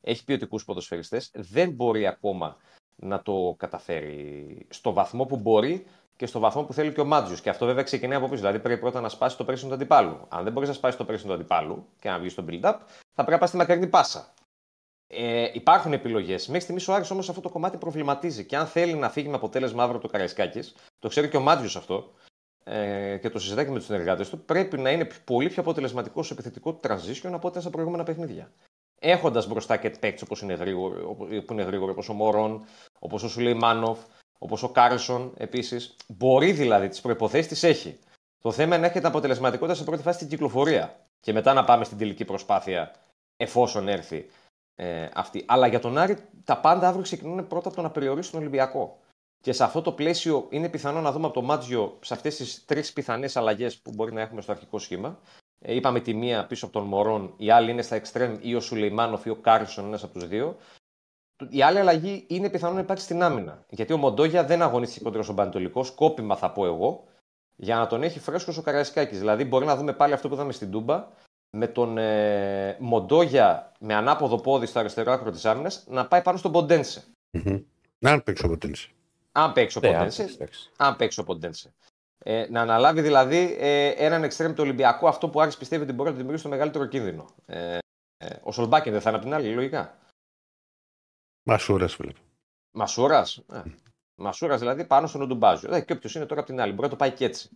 έχει 0.00 0.24
ποιοτικούς 0.24 0.64
ποδοσφαιριστές, 0.64 1.30
δεν 1.34 1.70
μπορεί 1.70 2.06
ακόμα 2.06 2.56
να 2.96 3.22
το 3.22 3.54
καταφέρει 3.58 4.66
στο 4.70 4.92
βαθμό 4.92 5.24
που 5.24 5.36
μπορεί 5.36 5.86
και 6.16 6.26
στο 6.26 6.38
βαθμό 6.38 6.64
που 6.64 6.72
θέλει 6.72 6.92
και 6.92 7.00
ο 7.00 7.04
Μάτζιος. 7.04 7.40
Και 7.40 7.50
αυτό 7.50 7.66
βέβαια 7.66 7.82
ξεκινάει 7.82 8.16
από 8.16 8.28
πίσω. 8.28 8.40
Δηλαδή 8.40 8.58
πρέπει 8.58 8.80
πρώτα 8.80 9.00
να 9.00 9.08
σπάσει 9.08 9.36
το 9.36 9.44
πρέσινο 9.44 9.68
του 9.68 9.74
αντιπάλου. 9.74 10.26
Αν 10.28 10.44
δεν 10.44 10.52
μπορείς 10.52 10.68
να 10.68 10.74
σπάσεις 10.74 10.98
το 10.98 11.04
πρέσινο 11.04 11.28
του 11.28 11.34
αντιπάλου 11.34 11.86
και 12.00 12.08
να 12.08 12.18
βγεις 12.18 12.32
στο 12.32 12.44
build-up, 12.48 12.74
θα 13.14 13.24
πρέπει 13.24 13.30
να 13.30 13.38
πας 13.38 13.48
στη 13.48 13.58
μακρινή 13.58 13.86
πάσα. 13.86 14.34
Ε, 15.06 15.50
υπάρχουν 15.52 15.92
επιλογές. 15.92 16.46
Μέχρι 16.46 16.60
στιγμής 16.60 16.88
ο 16.88 16.94
Άρης 16.94 17.10
όμως 17.10 17.28
αυτό 17.28 17.40
το 17.40 17.48
κομμάτι 17.48 17.76
προβληματίζει. 17.76 18.44
Και 18.44 18.56
αν 18.56 18.66
θέλει 18.66 18.94
να 18.94 19.10
φύγει 19.10 19.28
με 19.28 19.34
αποτέλεσμα 19.34 19.82
αύριο 19.82 20.00
το 20.00 20.08
Καραϊσκάκης, 20.08 20.74
το 20.98 21.08
ξέρει 21.08 21.28
και 21.28 21.36
ο 21.36 21.40
Μάτζιος 21.40 21.76
αυτό, 21.76 22.12
ε, 22.64 23.16
και 23.16 23.30
το 23.30 23.38
συζητάει 23.38 23.64
και 23.64 23.70
με 23.70 23.76
τους 23.76 23.86
συνεργάτες 23.86 24.28
του, 24.28 24.44
πρέπει 24.44 24.78
να 24.78 24.90
είναι 24.90 25.08
πολύ 25.24 25.48
πιο 25.48 25.62
αποτελεσματικό 25.62 26.22
σε 26.22 26.32
επιθετικό 26.32 26.80
transition 26.82 27.30
από 27.32 27.48
ό,τι 27.48 27.60
στα 27.60 27.70
προηγούμενα 27.70 28.02
παιχνίδια. 28.02 28.52
Έχοντας 29.00 29.48
μπροστά 29.48 29.76
και 29.76 29.90
παίκτες 29.90 30.22
όπως 30.22 30.40
είναι 30.40 30.54
γρήγορο, 30.54 31.14
που 31.14 31.52
είναι 31.52 31.62
γρήγορο, 31.62 31.92
όπως 31.92 32.08
ο 32.08 32.12
Μωρόν, 32.12 32.64
όπως 32.98 33.22
ο 33.22 33.28
Σουλεϊμάνοφ, 33.28 33.98
όπως 34.38 34.62
ο 34.62 34.68
Κάρλσον 34.68 35.32
επίσης. 35.36 35.96
Μπορεί 36.06 36.52
δηλαδή 36.52 36.88
τις 36.88 37.00
προϋποθέσεις 37.00 37.48
τις 37.48 37.62
έχει. 37.62 37.98
Το 38.38 38.52
θέμα 38.52 38.74
είναι 38.74 38.84
να 38.84 38.90
έχετε 38.90 39.06
αποτελεσματικότητα 39.06 39.76
σε 39.76 39.84
πρώτη 39.84 40.02
φάση 40.02 40.16
στην 40.16 40.28
κυκλοφορία. 40.28 41.06
Και 41.20 41.32
μετά 41.32 41.52
να 41.52 41.64
πάμε 41.64 41.84
στην 41.84 41.98
τελική 41.98 42.24
προσπάθεια 42.24 42.94
εφόσον 43.36 43.88
έρθει 43.88 44.26
ε, 44.74 45.08
αυτή. 45.14 45.44
Αλλά 45.46 45.66
για 45.66 45.78
τον 45.78 45.98
Άρη 45.98 46.16
τα 46.44 46.60
πάντα 46.60 46.88
αύριο 46.88 47.02
ξεκινούν 47.02 47.46
πρώτα 47.46 47.68
από 47.68 47.76
το 47.76 47.82
να 47.82 47.90
περιορίσει 47.90 48.30
τον 48.30 48.40
Ολυμπιακό. 48.40 48.98
Και 49.40 49.52
σε 49.52 49.64
αυτό 49.64 49.82
το 49.82 49.92
πλαίσιο 49.92 50.46
είναι 50.50 50.68
πιθανό 50.68 51.00
να 51.00 51.12
δούμε 51.12 51.26
από 51.26 51.34
το 51.34 51.42
Μάτζιο 51.42 51.98
σε 52.00 52.14
αυτές 52.14 52.36
τις 52.36 52.64
τρεις 52.64 52.92
πιθανές 52.92 53.36
αλλαγές 53.36 53.78
που 53.78 53.92
μπορεί 53.94 54.12
να 54.12 54.20
έχουμε 54.20 54.40
στο 54.40 54.52
αρχικό 54.52 54.78
σχήμα. 54.78 55.18
Ε, 55.58 55.74
είπαμε 55.74 56.00
τη 56.00 56.14
μία 56.14 56.46
πίσω 56.46 56.64
από 56.64 56.74
τον 56.74 56.86
Μωρόν, 56.86 57.34
η 57.36 57.50
άλλη 57.50 57.70
είναι 57.70 57.82
στα 57.82 57.94
εξτρέμ 57.94 58.36
ή 58.40 58.54
ο 58.54 58.60
Σουλεϊμάνοφ 58.60 59.24
ή 59.24 59.30
ο 59.30 59.36
Κάρσον, 59.36 59.84
ένας 59.84 60.02
από 60.02 60.12
τους 60.12 60.28
δύο. 60.28 60.56
Η 61.48 61.62
άλλη 61.62 61.78
αλλαγή 61.78 62.24
είναι 62.28 62.50
πιθανό 62.50 62.74
να 62.74 62.80
υπάρξει 62.80 63.04
στην 63.04 63.22
άμυνα. 63.22 63.64
Γιατί 63.68 63.92
ο 63.92 63.96
Μοντόγια 63.96 64.44
δεν 64.44 64.62
αγωνίστηκε 64.62 65.04
κοντά 65.04 65.22
στον 65.22 65.36
Πανετολικό, 65.36 65.84
σκόπιμα 65.84 66.36
θα 66.36 66.50
πω 66.52 66.66
εγώ, 66.66 67.04
για 67.56 67.76
να 67.76 67.86
τον 67.86 68.02
έχει 68.02 68.18
φρέσκο 68.18 68.58
στο 68.58 68.62
Καραϊσκάκη. 68.62 69.18
Δηλαδή 69.18 69.44
μπορεί 69.44 69.66
να 69.66 69.76
δούμε 69.76 69.92
πάλι 69.92 70.12
αυτό 70.12 70.28
που 70.28 70.34
είδαμε 70.34 70.52
στην 70.52 70.70
Τούμπα, 70.70 71.08
με 71.50 71.66
τον 71.66 71.98
ε, 71.98 72.76
Μοντόγια 72.80 73.72
με 73.80 73.94
ανάποδο 73.94 74.40
πόδι 74.40 74.66
στο 74.66 74.78
αριστερό 74.78 75.12
άκρο 75.12 75.30
της 75.30 75.44
άμυνας 75.44 75.84
να 75.88 76.06
πάει 76.06 76.22
πάνω 76.22 76.38
στον 76.38 76.52
Ποντένσε. 76.52 77.04
Μμμ. 77.30 77.58
Να 77.98 78.10
αν 78.10 78.22
παίξει 78.22 78.46
ο 78.46 78.58
Ποντένσε. 78.58 78.90
Αν 79.32 79.52
παίξει 79.52 79.78
ο 79.78 79.80
Ναι, 79.80 79.92
Ποντένσε. 79.92 80.22
εντάξει. 80.22 80.70
αν 80.76 80.96
παίξει 80.96 81.20
ο 81.20 81.24
Ποντένσε. 81.24 81.74
Ε, 82.18 82.46
να 82.50 82.60
αναλάβει 82.60 83.00
δηλαδή 83.00 83.56
ε, 83.58 83.88
έναν 83.88 84.22
εξτρέμ 84.24 84.52
του 84.52 84.62
Ολυμπιακού 84.62 85.08
αυτό 85.08 85.28
που 85.28 85.40
Άρης 85.40 85.56
πιστεύει 85.56 85.82
ότι 85.82 85.92
μπορεί 85.92 86.04
να 86.04 86.10
του 86.10 86.16
δημιουργήσει 86.16 86.42
το 86.44 86.50
μεγαλύτερο 86.50 86.86
κίνδυνο. 86.86 87.34
Ε, 87.46 87.78
ε, 88.16 88.36
ο 88.42 88.52
Σολμπάκιν 88.52 88.92
δεν 88.92 89.00
θα 89.00 89.08
είναι 89.08 89.18
απ' 89.18 89.24
την 89.24 89.34
άλλη, 89.34 89.54
λογικά. 89.54 89.98
Μασούρας 91.42 91.94
βλέπω. 91.96 92.20
Μασούρας. 92.70 93.36
Ε, 93.52 93.62
Μασούρας 94.14 94.58
δηλαδή 94.60 94.84
πάνω 94.84 95.06
στον 95.06 95.22
Οντουμπάτζο. 95.22 95.74
Ε, 95.74 95.80
και 95.80 95.92
όποιος 95.92 96.14
είναι 96.14 96.26
τώρα 96.26 96.40
απ' 96.40 96.46
την 96.46 96.60
άλλη. 96.60 96.70
Μπορεί 96.72 96.82
να 96.82 96.88
το 96.88 96.96
πάει 96.96 97.12
και 97.12 97.24
έτσι. 97.24 97.50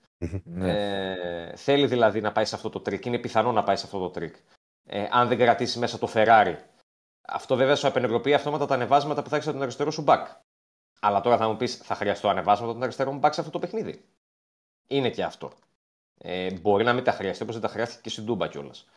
Ναι. 0.45 0.71
Ε, 0.73 1.57
θέλει 1.57 1.87
δηλαδή 1.87 2.21
να 2.21 2.33
πάει 2.33 2.45
σε 2.45 2.55
αυτό 2.55 2.71
το 2.71 2.81
τρικ. 2.81 3.05
Είναι 3.05 3.19
πιθανό 3.19 3.53
να 3.53 3.63
πάει 3.63 3.77
σε 3.77 3.85
αυτό 3.87 3.99
το 3.99 4.11
τρικ. 4.11 4.35
Ε, 4.87 5.09
αν 5.11 5.29
δεν 5.29 5.39
κρατήσει 5.39 5.79
μέσα 5.79 5.99
το 5.99 6.11
Ferrari. 6.15 6.57
Αυτό 7.27 7.57
βέβαια 7.57 7.77
σου 7.77 7.87
απενεργοποιεί 7.87 8.35
αυτόματα 8.35 8.67
τα 8.67 8.75
ανεβάσματα 8.75 9.23
που 9.23 9.29
θα 9.29 9.35
έχεις 9.37 9.49
από 9.49 9.57
τον 9.57 9.65
αριστερό 9.67 9.91
σου 9.91 10.03
μπακ. 10.03 10.27
Αλλά 11.05 11.20
τώρα 11.20 11.36
θα 11.36 11.48
μου 11.48 11.56
πεις, 11.56 11.76
θα 11.76 11.94
χρειαστώ 11.94 12.28
ανεβάσματα 12.28 12.64
από 12.64 12.72
τον 12.72 12.82
αριστερό 12.82 13.12
μου 13.12 13.18
μπακ 13.18 13.35
σε 13.35 13.40
αυτό 13.40 13.52
το 13.52 13.59
παιχνίδι. 13.59 14.05
Είναι 14.86 15.10
και 15.10 15.22
αυτό. 15.22 15.52
Ε, 16.18 16.52
μπορεί 16.52 16.85
να 16.85 16.93
μην 16.93 17.05
τα 17.05 17.12
χρειαστεί 17.12 17.43
όπως 17.43 17.55
δεν 17.55 17.64
τα 17.64 17.68
χρειάστηκε 17.68 18.01
και 18.02 18.09
στην 18.09 18.26
Τούμπα 18.26 18.48
κιόλας. 18.48 18.89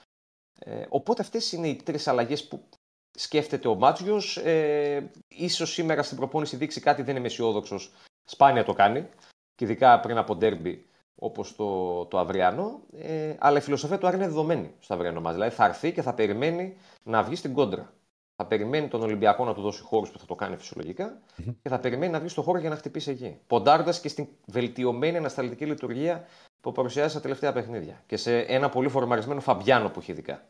Ε, 0.59 0.85
οπότε 0.89 1.21
αυτές 1.21 1.51
είναι 1.51 1.67
οι 1.67 1.75
τρεις 1.75 2.07
αλλαγές 2.07 2.47
που 2.47 2.69
σκέφτεται 3.11 3.67
ο 3.67 3.75
Μάτζιος. 3.75 4.37
Ε, 4.37 5.11
ίσως 5.27 5.71
σήμερα 5.71 6.03
στην 6.03 6.17
προπόνηση 6.17 6.55
δείξει 6.55 6.81
κάτι, 6.81 7.01
δεν 7.01 7.15
είμαι 7.15 7.27
αισιόδοξος. 7.27 7.91
Σπάνια 8.23 8.63
το 8.63 8.73
κάνει. 8.73 9.09
Και 9.55 9.63
ειδικά 9.63 9.99
πριν 9.99 10.17
από 10.17 10.35
ντέρμπι 10.35 10.85
όπως 11.15 11.55
το, 11.55 12.05
το 12.05 12.17
αυριανό. 12.17 12.81
Ε, 12.93 13.35
αλλά 13.39 13.57
η 13.57 13.61
φιλοσοφία 13.61 13.97
του 13.97 14.07
Άρη 14.07 14.15
είναι 14.15 14.27
δεδομένη 14.27 14.75
στο 14.79 14.93
αυριανό 14.93 15.21
μας. 15.21 15.33
Δηλαδή 15.33 15.55
θα 15.55 15.65
έρθει 15.65 15.91
και 15.91 16.01
θα 16.01 16.13
περιμένει 16.13 16.77
να 17.03 17.23
βγει 17.23 17.35
στην 17.35 17.53
κόντρα. 17.53 17.93
Θα 18.39 18.45
περιμένει 18.45 18.87
τον 18.87 19.01
Ολυμπιακό 19.01 19.45
να 19.45 19.53
του 19.53 19.61
δώσει 19.61 19.81
χώρους 19.81 20.11
που 20.11 20.19
θα 20.19 20.25
το 20.25 20.35
κάνει 20.35 20.57
φυσιολογικά 20.57 21.19
και 21.61 21.69
θα 21.69 21.79
περιμένει 21.79 22.11
να 22.11 22.19
βγει 22.19 22.27
στο 22.27 22.41
χώρο 22.41 22.59
για 22.59 22.69
να 22.69 22.75
χτυπήσει 22.75 23.11
εκεί. 23.11 23.39
Ποντάροντας 23.47 23.99
και 23.99 24.07
στην 24.07 24.27
βελτιωμένη 24.45 25.17
ανασταλτική 25.17 25.65
λειτουργία 25.65 26.25
που 26.61 26.71
παρουσιάζει 26.71 27.09
στα 27.09 27.21
τελευταία 27.21 27.53
παιχνίδια. 27.53 28.03
Και 28.05 28.17
σε 28.17 28.39
ένα 28.39 28.69
πολύ 28.69 28.89
φορμαρισμένο 28.89 29.39
Φαμπιάνο 29.39 29.89
που 29.89 29.99
έχει 29.99 30.11
ειδικά 30.11 30.47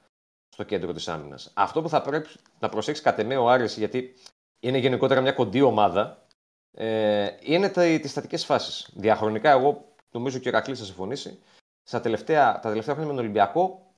στο 0.49 0.64
κέντρο 0.64 0.93
της 0.93 1.07
άμυνας. 1.07 1.51
Αυτό 1.53 1.81
που 1.81 1.89
θα 1.89 2.01
πρέπει 2.01 2.30
να 2.59 2.69
προσέξει 2.69 3.01
κατ' 3.01 3.19
εμέ 3.19 3.35
ο 3.38 3.49
Άρης, 3.49 3.77
γιατί 3.77 4.14
είναι 4.59 4.77
γενικότερα 4.77 5.22
μια 5.22 5.31
κοντή 5.31 5.61
ομάδα, 5.61 6.26
ε, 6.72 7.27
είναι 7.41 7.69
τις 7.69 8.11
στατικές 8.11 8.45
φάσεις. 8.45 8.89
Διαχρονικά, 8.93 9.49
εγώ 9.49 9.85
νομίζω 10.11 10.39
και 10.39 10.47
ο 10.47 10.51
Ηρακλής 10.51 10.80
θα 10.80 10.85
συμφωνήσει, 10.85 11.39
στα 11.84 11.99
τελευταία, 11.99 12.59
τα 12.59 12.69
τελευταία 12.69 12.95
χρόνια 12.95 13.11
με 13.11 13.18
τον 13.18 13.26
Ολυμπιακό, 13.26 13.91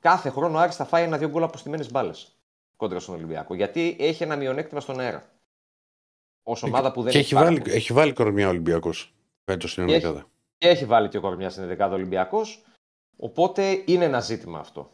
κάθε 0.00 0.30
χρόνο 0.30 0.58
ο 0.58 0.60
Άρης 0.60 0.76
θα 0.76 0.84
φάει 0.84 1.04
ένα-δύο 1.04 1.28
γκολ 1.28 1.42
από 1.42 1.58
στιμένε 1.58 1.84
μπάλες 1.90 2.36
κόντρα 2.82 3.00
στον 3.00 3.14
Ολυμπιακό. 3.14 3.54
Γιατί 3.54 3.96
έχει 3.98 4.22
ένα 4.22 4.36
μειονέκτημα 4.36 4.80
στον 4.80 5.00
αέρα. 5.00 5.30
Ω 6.42 6.52
ομάδα 6.62 6.92
που 6.92 7.02
δεν 7.02 7.12
Και 7.12 7.18
έχει 7.18 7.26
έχει 7.26 7.34
πάρα 7.34 7.46
βάλει, 7.46 7.60
πολύ- 7.60 7.72
έχει 7.74 7.92
βάλει 7.92 8.12
κορμιά 8.12 8.48
Ολυμπιακός. 8.48 9.14
Φέτος 9.44 9.70
στην 9.72 9.86
Και 9.86 9.94
έχει- 9.94 10.04
Ολυμπιακό. 10.04 10.28
και 10.58 10.68
έχει 10.68 10.84
βάλει 10.84 11.08
και 11.08 11.16
ο 11.16 11.20
Κορμιά 11.20 11.50
στην 11.50 11.62
11 11.62 11.90
Ολυμπιακός. 11.92 12.64
Οπότε 13.16 13.82
είναι 13.86 14.04
ένα 14.04 14.20
ζήτημα 14.20 14.58
αυτό 14.58 14.90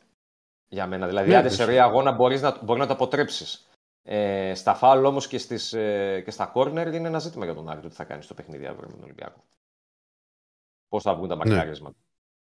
για 0.69 0.86
μένα. 0.86 1.06
Δηλαδή, 1.06 1.28
Ναι, 1.28 1.36
άντε 1.36 1.48
σε 1.48 1.55
φυσικά. 1.55 1.70
ωραία 1.70 1.85
αγώνα 1.85 2.12
μπορείς 2.12 2.43
να, 2.43 2.62
μπορεί 2.65 2.81
να 2.81 2.86
το 2.86 2.93
αποτρέψεις. 2.93 3.62
Ε, 4.02 4.52
στα 4.55 4.74
φάουλ 4.74 5.05
όμως 5.05 5.27
και, 5.28 5.39
στις, 5.39 5.73
ε, 5.73 6.20
και 6.24 6.31
στα 6.31 6.47
κόρνερ 6.47 6.94
είναι 6.94 7.09
ένα 7.09 7.19
ζήτημα 7.19 7.44
για 7.44 7.55
τον 7.55 7.69
Άρη 7.69 7.81
το 7.81 7.89
τι 7.89 7.94
θα 7.94 8.05
κάνει 8.05 8.23
στο 8.23 8.35
παιχνίδι 8.35 8.66
αύριο 8.66 8.86
με 8.89 8.94
τον 8.94 9.02
Ολυμπιακό. 9.02 9.44
Πώς 10.89 11.02
θα 11.02 11.15
βγουν 11.15 11.28
τα 11.28 11.36
μακάρισματα. 11.36 11.97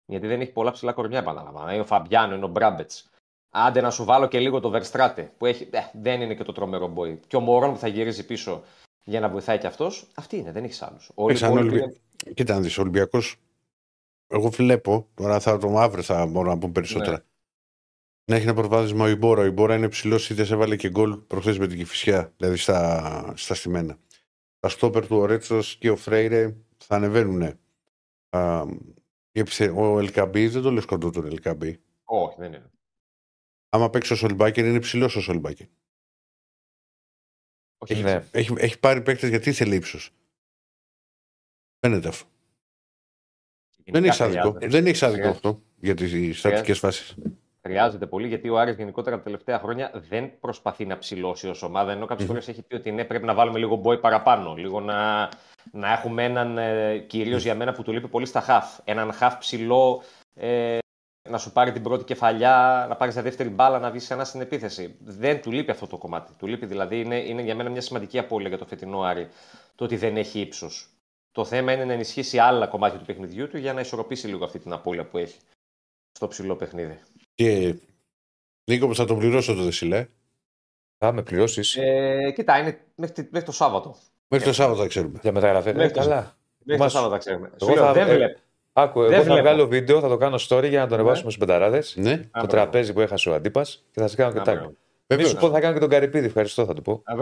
Γιατί 0.06 0.28
δεν 0.28 0.42
έχει 0.42 0.52
πολλά 0.52 0.72
ψηλά 0.72 0.94
κορμιά, 0.94 1.20
επαναλαμβάνω. 1.20 1.72
Είναι 1.72 1.82
ο 1.82 1.86
Φαμπιάνο, 1.86 2.36
είναι 2.36 2.46
ο 2.46 2.48
Μπράμπετς. 2.48 3.10
Άντε 3.66 3.82
να 3.82 3.90
σου 3.92 4.04
βάλω 4.04 4.28
και 4.28 4.40
λίγο 4.40 4.60
το 4.60 4.70
Βερστράτε 4.70 5.32
που 5.38 5.46
έχει, 5.46 5.68
ε, 5.72 5.80
δεν 5.94 6.22
είναι 6.22 6.36
και 6.36 6.44
το 6.44 6.52
τρομερό 6.52 6.88
μπόι. 6.88 7.20
Και 7.28 7.36
ο 7.36 7.40
Μωρόν 7.40 7.72
που 7.72 7.78
θα 7.78 7.88
γυρίζει 7.88 8.26
πίσω 8.26 8.64
για 9.04 9.20
να 9.20 9.30
βοηθάει 9.30 9.58
και 9.58 9.68
αυτός. 9.68 10.08
Αυτή 10.16 10.38
είναι, 10.38 10.52
δεν 10.52 10.64
έχεις 10.64 10.82
άλλους. 10.82 11.12
Όλοι 11.16 11.34
οι 11.34 11.38
Σαν 11.38 11.52
υπόλοιποι 11.52 11.74
Ολυμπι- 11.76 11.96
είναι- 12.24 12.34
Κοίτα 12.34 12.54
να 12.54 12.60
δεις, 12.60 12.78
ο 12.78 12.82
Ολυμπιακός, 12.82 13.36
εγώ 14.28 14.50
βλέπω, 14.50 15.08
τώρα 15.14 15.40
θα 15.40 15.58
το 15.58 15.78
αύριο 15.78 16.04
θα 16.04 16.26
μπορώ 16.26 16.50
να 16.50 16.58
πούμε 16.58 16.72
περισσότερα, 16.72 17.12
Ναι. 17.12 17.24
να 18.26 18.36
έχει 18.36 18.44
ένα 18.44 18.54
προβάδισμα 18.54 19.06
ο 19.06 19.08
Ιμπόρα. 19.08 19.42
Ο 19.42 19.46
Ιμπόρα 19.46 19.76
είναι 19.76 19.90
ψηλό, 19.90 20.20
είτε 20.30 20.44
σε 20.44 20.54
έβαλε 20.54 20.76
και 20.76 20.90
γκολ 20.90 21.16
προχθές 21.18 21.58
με 21.60 21.68
την 21.68 21.78
Κυφυσιά, 21.78 22.34
δηλαδή 22.38 22.58
στα, 22.58 23.34
στα 23.36 23.54
στημένα. 23.56 23.98
Τα 24.60 24.70
στόπερ 24.70 25.08
του 25.08 25.18
ο 25.18 25.26
Ρέτσο 25.26 25.60
και 25.80 25.90
ο 25.90 25.96
Φρέιρε 25.96 26.56
θα 26.78 26.96
ανεβαίνουν. 26.96 27.60
Α, 28.30 28.64
η 29.32 29.40
επιθε- 29.40 29.74
ο 29.78 30.00
Ελκαμπή 30.00 30.48
δεν 30.48 30.62
το 30.62 30.72
λες 30.72 30.86
κοντό 30.86 31.10
τον 31.10 31.26
Ελκαμπή. 31.26 31.80
Όχι, 32.04 32.36
δεν 32.40 32.54
είναι. 32.54 32.72
Άμα 33.70 33.90
παίξει 33.90 34.14
ο 34.14 34.16
Σολμπάκερ 34.16 34.66
είναι 34.66 34.80
ψηλό 34.80 35.06
ο 35.06 35.20
Σολμπάκερ. 35.20 35.66
Όχι, 37.78 37.96
Ναι. 38.02 38.24
Έχει, 38.32 38.54
έχει 38.58 38.80
πάρει 38.80 39.02
παίκτες 39.02 39.30
γιατί 39.30 39.50
ήθελε 39.50 39.76
ύψος. 39.76 40.12
Φαίνεται 41.80 42.08
αυτό. 42.08 42.26
Δεν 43.84 44.04
γενικά 44.04 44.14
έχει 44.14 44.24
άδικο. 44.24 44.42
χρειάζεται. 44.42 44.68
Δεν 44.68 44.86
έχει 44.86 45.06
άδικο 45.06 45.22
Χρειάζεται. 45.22 45.48
αυτό 45.50 45.62
για 45.80 45.94
τις 45.96 46.40
στατικές 46.40 46.80
φάσεις. 46.80 47.16
Χρειάζεται 47.62 48.08
πολύ 48.08 48.28
γιατί 48.28 48.50
ο 48.50 48.60
Άρης 48.60 48.76
γενικότερα 48.76 49.18
τα 49.18 49.24
τελευταία 49.24 49.60
χρόνια 49.60 49.92
δεν 50.10 50.40
προσπαθεί 50.40 50.86
να 50.86 50.98
ψηλώσει 50.98 51.48
ως 51.48 51.62
ομάδα. 51.64 51.92
Ενώ 51.92 52.06
κάποιες 52.06 52.28
φορές 52.28 52.48
έχει 52.48 52.62
πει 52.62 52.76
ότι 52.76 52.92
ναι, 52.92 53.06
πρέπει 53.06 53.26
να 53.26 53.34
βάλουμε 53.34 53.60
λίγο 53.60 53.76
μπόι 53.76 54.00
παραπάνω. 54.00 54.54
Λίγο 54.54 54.80
να, 54.80 55.30
να 55.72 55.92
έχουμε 55.94 56.24
έναν 56.24 56.58
ε, 56.58 56.98
κυρίως 56.98 57.44
για 57.44 57.56
μένα 57.56 57.72
που 57.74 57.84
του 57.84 57.92
λείπει 57.92 58.08
πολύ 58.08 58.26
στα 58.26 58.42
χαφ. 58.42 58.80
Έναν 58.84 59.12
χαφ 59.12 59.38
ψηλό 59.38 60.04
ε, 60.34 60.78
να 61.30 61.38
σου 61.38 61.52
πάρει 61.52 61.72
την 61.72 61.84
πρώτη 61.84 62.04
κεφαλιά, 62.04 62.86
να 62.90 62.96
πάρεις 62.96 63.16
τη 63.16 63.22
δεύτερη 63.22 63.50
μπάλα, 63.50 63.80
να 63.80 63.90
βγεις 63.92 64.04
ξανά 64.04 64.24
στην 64.24 64.42
επίθεση. 64.42 64.96
Δεν 65.00 65.42
του 65.42 65.52
λείπει 65.52 65.72
αυτό 65.72 65.88
το 65.88 65.98
κομμάτι. 65.98 66.34
Του 66.38 66.48
λείπει 66.48 66.66
δηλαδή, 66.66 67.00
είναι, 67.00 67.18
είναι 67.20 67.42
για 67.42 67.56
μένα 67.56 67.70
μια 67.70 67.82
σημαντική 67.82 68.20
απώλεια 68.20 68.48
για 68.50 68.58
το 68.58 68.66
φετινό 68.66 69.02
Άρη 69.02 69.28
το 69.76 69.84
ότι 69.84 69.96
δεν 69.96 70.18
έχει 70.18 70.40
ύψος. 70.40 70.90
Το 71.32 71.46
θέμα 71.46 71.72
είναι 71.72 71.86
να 71.86 71.94
ενισχύσει 71.94 72.38
άλλα 72.40 72.68
κομμάτια 72.68 73.00
του 73.00 73.06
παιχνιδιού 73.06 73.48
του 73.48 73.58
για 73.58 73.74
να 73.74 73.80
ισορροπήσει 73.80 74.28
λίγο 74.28 74.46
αυτή 74.46 74.60
την 74.60 74.72
απώλεια 74.74 75.06
που 75.06 75.18
έχει 75.18 75.38
στο 76.12 76.28
ψηλό 76.28 76.56
παιχνίδι. 76.56 77.00
Και 77.36 77.76
Νίκο, 78.72 78.94
θα 78.94 79.06
τον 79.06 79.18
πληρώσω 79.18 79.56
το 79.56 79.64
Δεσιλέ; 79.64 80.08
Θα 80.98 81.12
με 81.12 81.22
πληρώσεις 81.24 81.76
Ε, 81.76 82.32
κοίτα, 82.36 82.58
είναι 82.60 82.80
μέχρι, 82.96 83.14
τη- 83.14 83.28
μέχρι 83.32 83.44
το 83.46 83.52
Σάββατο. 83.52 83.96
Μέχρι 84.28 84.46
το 84.46 84.54
Σάββατο 84.54 84.82
θα 84.82 84.88
ξέρουμε. 84.88 85.20
για 85.22 85.32
μεταγραφέ. 85.32 85.70
Ε, 85.70 85.74
μέχρι 85.74 85.92
το- 85.94 86.00
καλά. 86.00 86.38
Μέχρι 86.64 86.82
Μας- 86.84 86.92
το 86.94 86.98
Σάββατο 87.00 87.14
θα 87.14 87.18
ξέρουμε. 87.20 87.48
Εγώ 87.48 87.58
Σου 87.70 87.76
λέω, 87.76 87.84
θα- 87.86 87.94
δεν 87.94 88.08
ε, 88.10 88.16
βλέπω. 88.16 88.40
Άκου, 88.80 89.00
εγώ 89.02 89.10
Δεν 89.10 89.18
θα 89.20 89.24
βλέπω. 89.24 89.42
βγάλω 89.42 89.68
βίντεο, 89.68 90.00
θα 90.00 90.08
το 90.08 90.18
κάνω 90.18 90.36
story 90.48 90.68
για 90.70 90.80
να 90.80 90.88
το 90.88 90.94
ανεβάσουμε 90.96 91.32
στου 91.32 91.40
πενταράδες. 91.40 91.96
Ναι, 91.98 92.18
Το 92.18 92.40
Α, 92.40 92.46
τραπέζι 92.46 92.94
που 92.94 93.02
έχασε 93.02 93.30
ο 93.30 93.34
αντίπας 93.34 93.86
και 93.92 94.00
θα 94.02 94.08
σα 94.08 94.16
κάνω 94.16 94.32
και 94.34 94.40
Α, 94.40 94.42
τάγκ. 94.42 94.56
μπράβο. 94.56 94.70
Μη 94.70 95.16
βέβαια. 95.16 95.26
σου 95.32 95.38
πω 95.38 95.50
θα 95.50 95.60
κάνω 95.60 95.74
και 95.74 95.80
τον 95.80 95.90
Καρυπίδη, 95.90 96.26
ευχαριστώ 96.26 96.66
θα 96.66 96.74
του 96.74 96.82
πω. 96.82 97.02
Α, 97.06 97.14
Ε, 97.14 97.22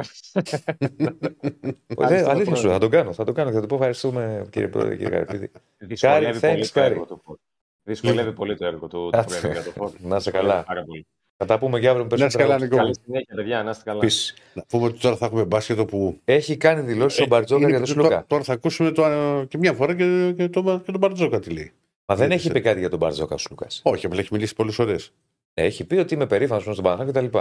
Ευχαριστώ, 1.98 2.30
Αλήθεια 2.30 2.56
σου, 2.56 2.62
Πρόεδρε. 2.62 2.72
θα 2.72 2.80
τον 2.80 2.90
κάνω. 2.90 3.14
Θα 3.14 3.24
τον 3.24 3.34
κάνω 3.34 3.50
και 3.50 3.56
θα 3.56 3.62
του 3.62 3.68
πω 3.68 3.76
ευχαριστούμε 3.76 4.46
κύριε 4.50 4.68
Πρόεδρε, 4.68 4.96
κύριε 4.96 5.10
Καρυπίδη. 5.10 5.52
Δυσκολεύει 5.78 6.40
thanks, 6.42 6.50
πολύ 6.52 6.66
το 6.68 6.72
Κάρι. 6.74 6.92
έργο 6.94 7.06
του. 7.06 7.40
Δυσκολεύει 7.84 8.32
πολύ 8.34 8.58
το 8.58 8.66
έργο 8.66 8.88
του. 8.88 8.98
του 9.04 9.10
Κάτσε. 9.12 9.40
Πρόεδρου 9.40 9.62
για 9.62 9.72
το 9.74 9.80
φως. 9.80 9.92
Να 10.00 10.16
είσαι 10.16 10.32
Δυσκολεύει 10.32 10.48
καλά. 10.52 10.64
πάρα 10.64 10.84
πολύ. 10.84 11.08
Θα 11.38 11.46
τα 11.46 11.60
πούμε 11.60 11.80
και 11.80 11.88
αύριο 11.88 12.06
με 12.10 12.18
Να 12.18 12.26
είσαι 12.26 12.38
περισσότερα. 12.38 12.48
καλά, 12.54 12.64
Νίκο. 12.66 12.76
Καλή 12.78 12.96
συνέχεια, 13.06 13.36
παιδιά, 13.36 13.64
να 13.64 13.70
είστε 13.70 13.84
καλά. 13.86 13.98
Επίσης, 13.98 14.34
Να 14.54 14.64
πούμε 14.68 14.86
ότι 14.86 15.00
τώρα 15.00 15.16
θα 15.16 15.26
έχουμε 15.26 15.46
μπάσκετ 15.46 15.82
που. 15.82 16.20
Έχει 16.26 16.58
κάνει 16.58 16.82
δηλώσεις 16.82 17.20
ο 17.22 17.26
Μπαρτζόκα 17.26 17.62
Είναι- 17.68 17.70
για 17.78 17.86
τον 17.86 17.96
τώρα- 17.96 18.08
Σλούκα. 18.10 18.26
Τώρα 18.28 18.44
θα 18.44 18.54
ακούσουμε 18.54 18.92
το, 18.92 19.06
ε, 19.06 19.46
και 19.46 19.58
μια 19.58 19.74
φορά 19.74 19.96
και, 19.96 20.34
και, 20.36 20.50
τον, 20.50 20.84
και 20.84 20.92
τον 20.92 21.00
Μπαρτζόκα 21.00 21.40
τι 21.40 21.50
λέει. 21.50 21.72
Μα 22.06 22.16
δεν 22.16 22.24
δεν 22.28 22.32
έχει 22.32 22.40
ξέρω. 22.40 22.54
πει 22.54 22.62
κάτι 22.62 22.80
για 22.80 22.90
τον 22.90 23.00
Μπαρτζόκα 23.00 23.36
ο 23.36 23.38
Σλούκας. 23.38 23.82
Όχι, 23.84 24.06
απλά 24.06 24.20
έχει 24.20 24.30
μιλήσει 24.32 24.56
πολλές 24.56 24.80
ώρε. 24.80 24.96
Έχει 25.54 25.84
πει 25.86 25.96
ότι 25.96 26.14
είμαι 26.14 26.28
περήφανος 26.28 26.64
στον 26.64 26.84
Παναγιώτη 26.84 27.28
κτλ. 27.28 27.38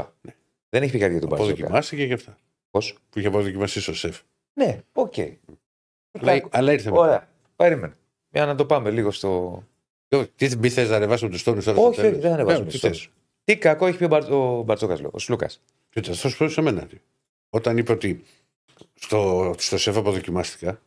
Δεν 0.68 0.82
έχει 0.82 0.92
πει 0.92 0.98
κάτι 0.98 1.10
για 1.12 1.20
τον 1.20 1.28
Μπαρτζόκα. 1.28 1.52
Αποδοκιμάστηκε 1.52 2.06
και 2.06 2.12
αυτά. 2.12 2.36
Πώς; 2.70 2.96
Που 3.10 3.18
είχε 3.18 3.28
αποδοκιμαστεί 3.28 3.80
στο 3.80 3.94
σεφ. 3.94 4.20
Ναι, 4.54 4.80
οκ. 4.92 5.14
Αλλά, 6.20 6.40
αλλά 6.50 6.72
ήρθε 6.72 6.90
μετά. 6.90 7.02
Ωραία. 7.02 7.28
Περίμενε. 7.56 7.96
Για 8.30 8.46
να 8.46 8.54
το 8.54 8.64
πάμε 8.66 8.90
λίγο 8.90 9.10
στο. 9.10 9.62
Τι 10.36 10.56
μη 10.58 10.68
θες 10.68 10.88
να 10.90 10.96
ανεβάσουμε 10.96 11.30
τους 11.30 11.42
τόνους 11.42 11.64
τώρα. 11.64 11.78
Όχι, 11.78 11.92
στο 11.92 12.02
τέλος. 12.02 12.12
όχι, 12.16 12.22
δεν 12.26 12.32
ανεβάζουμε 12.32 12.66
Ε, 12.66 12.70
τους 12.70 13.10
τι 13.44 13.56
τόνους. 13.56 13.56
θες. 13.56 13.56
Τι 13.56 13.56
κακό 13.56 13.86
έχει 13.86 13.96
πει 13.98 14.04
ο, 14.04 14.08
Μπαρ... 14.08 14.32
ο 14.32 14.62
Μπαρτζόκα, 14.62 14.98
ο 15.10 15.18
Σλούκα. 15.18 15.50
Κοίτα, 15.90 16.12
θα 16.12 16.28
σου 16.28 16.36
πω 16.36 16.48
σε 16.48 16.60
μένα. 16.60 16.88
Όταν 17.50 17.76
είπε 17.76 17.92
ότι 17.92 18.22
στο, 18.94 19.54
στο 19.58 19.78
σεφ 19.78 19.96
αποδοκιμάστηκα. 19.96 20.80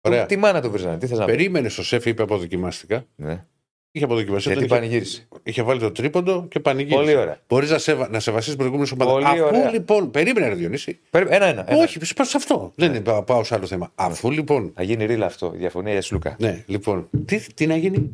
Ωραία. 0.00 0.26
Τι 0.26 0.36
μάνα 0.36 0.62
του 0.62 0.70
βρίζανε, 0.70 0.98
τι 0.98 1.06
θες 1.06 1.18
να 1.18 1.24
πει; 1.24 1.30
Περίμενε 1.30 1.68
στο 1.68 1.82
σεφ, 1.84 2.06
είπε 2.06 2.22
αποδοκιμάστηκα. 2.22 3.04
Ναι. 3.16 3.44
Είχε 3.92 4.04
αποδοκιμαστεί. 4.04 4.48
Γιατί 4.48 4.64
όταν 4.64 4.76
είχε, 4.82 4.86
πανηγύρισε. 4.88 5.28
είχε 5.42 5.62
βάλει 5.62 5.80
το 5.80 5.92
τρίποντο 5.92 6.46
και 6.48 6.60
πανηγύρισε. 6.60 6.98
Πολύ 7.00 7.16
ωραία. 7.16 7.40
Μπορείς 7.48 7.70
να, 7.70 7.78
σεβα... 7.78 8.08
να 8.08 8.20
σεβαστεί 8.20 8.56
προηγούμενε 8.56 8.88
ομάδε. 8.92 9.10
Πολύ 9.10 9.24
Αφού 9.24 9.44
ωραία. 9.44 9.70
λοιπόν. 9.70 10.10
Περίμενε, 10.10 10.48
ρε 10.48 10.54
Διονύση. 10.54 10.98
Περί- 11.10 11.28
Ένα-ένα. 11.30 11.64
ένα. 11.72 11.82
Όχι, 11.82 12.14
πάω 12.14 12.26
σε 12.26 12.36
αυτό. 12.36 12.72
Δεν 12.74 12.90
είναι, 12.90 13.00
πάω- 13.00 13.22
πάω 13.22 13.44
σε 13.44 13.54
άλλο 13.54 13.66
θέμα. 13.66 13.92
Αφού 13.94 14.30
λοιπόν. 14.30 14.72
Θα 14.74 14.82
γίνει 14.82 15.06
ρίλα 15.06 15.26
αυτό, 15.26 15.52
η 15.54 15.58
διαφωνία 15.58 15.92
για 15.92 16.02
Σλούκα. 16.02 16.36
Ναι, 16.38 16.64
λοιπόν. 16.66 17.08
Τι, 17.24 17.52
τι 17.54 17.66
να 17.66 17.76
γίνει; 17.76 18.10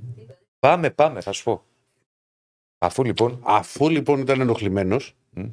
Πάμε, 0.58 0.90
πάμε, 0.90 1.20
θα 1.20 1.32
σου 1.32 1.42
πω. 1.42 1.64
Αφού 2.78 3.04
λοιπόν. 3.04 3.40
Αφού 3.44 3.88
λοιπόν 3.88 4.20
ήταν 4.20 4.40
ενοχλημένος. 4.40 5.16
Μμ. 5.30 5.44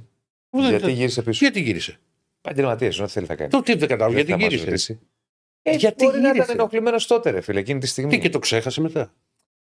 Γιατί 0.69 0.91
γύρισε 0.91 1.21
πίσω; 1.21 1.45
Γιατί 1.45 1.61
γύρισε; 1.61 1.99
Επαγγελματίε, 2.41 2.87
ό,τι 3.01 3.11
θέλει 3.11 3.25
θα 3.25 3.35
κάνει. 3.35 3.49
Το 3.49 3.61
τι 3.61 3.75
δεν 3.75 3.87
κατάλαβα. 3.87 4.15
Δεν 4.15 4.25
Γιατί 4.25 4.31
θα 4.31 4.37
μας 4.37 4.47
γύρισε. 4.47 4.65
ρωτήσει. 4.65 4.99
Ε, 5.61 5.75
Γιατί 5.75 6.03
μπορεί 6.05 6.19
να 6.19 6.27
γύρισε; 6.27 6.43
ήταν 6.43 6.59
ενοχλημένος 6.59 7.07
τότε, 7.07 7.29
ρε 7.29 7.41
φίλε, 7.41 7.59
εκείνη 7.59 7.79
τη 7.79 7.87
στιγμή. 7.87 8.11
Τι 8.11 8.19
και 8.19 8.29
το 8.29 8.39
ξέχασε 8.39 8.81
μετά; 8.81 9.13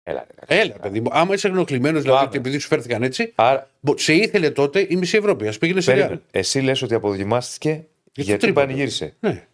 Έλα, 0.03 0.25
εντάξει. 0.31 0.59
Έλα, 0.67 0.73
παιδί 0.79 0.99
μου. 0.99 1.09
Άμα 1.11 1.33
είσαι 1.33 1.47
ενοχλημένος, 1.47 2.01
δηλαδή, 2.01 2.17
Πάμε. 2.19 2.31
και 2.31 2.37
επειδή 2.37 2.57
σου 2.57 2.67
φέρθηκαν 2.67 3.03
έτσι, 3.03 3.31
Άρα, 3.35 3.69
μπο- 3.79 3.97
σε 3.97 4.13
ήθελε 4.13 4.51
τότε 4.51 4.85
η 4.89 4.95
μισή 4.95 5.17
Ευρώπη. 5.17 5.47
Α 5.47 5.53
πήγαινε 5.59 5.81
σε 5.81 5.91
περίμενε. 5.91 6.15
Real. 6.15 6.27
Εσύ 6.31 6.59
λες 6.61 6.81
ότι 6.81 6.93
αποδοκιμάστηκε 6.93 7.85
το 8.11 8.21
γιατί 8.21 8.39
τρίποντο. 8.41 8.65
πανηγύρισε. 8.65 9.15
Ναι. 9.19 9.47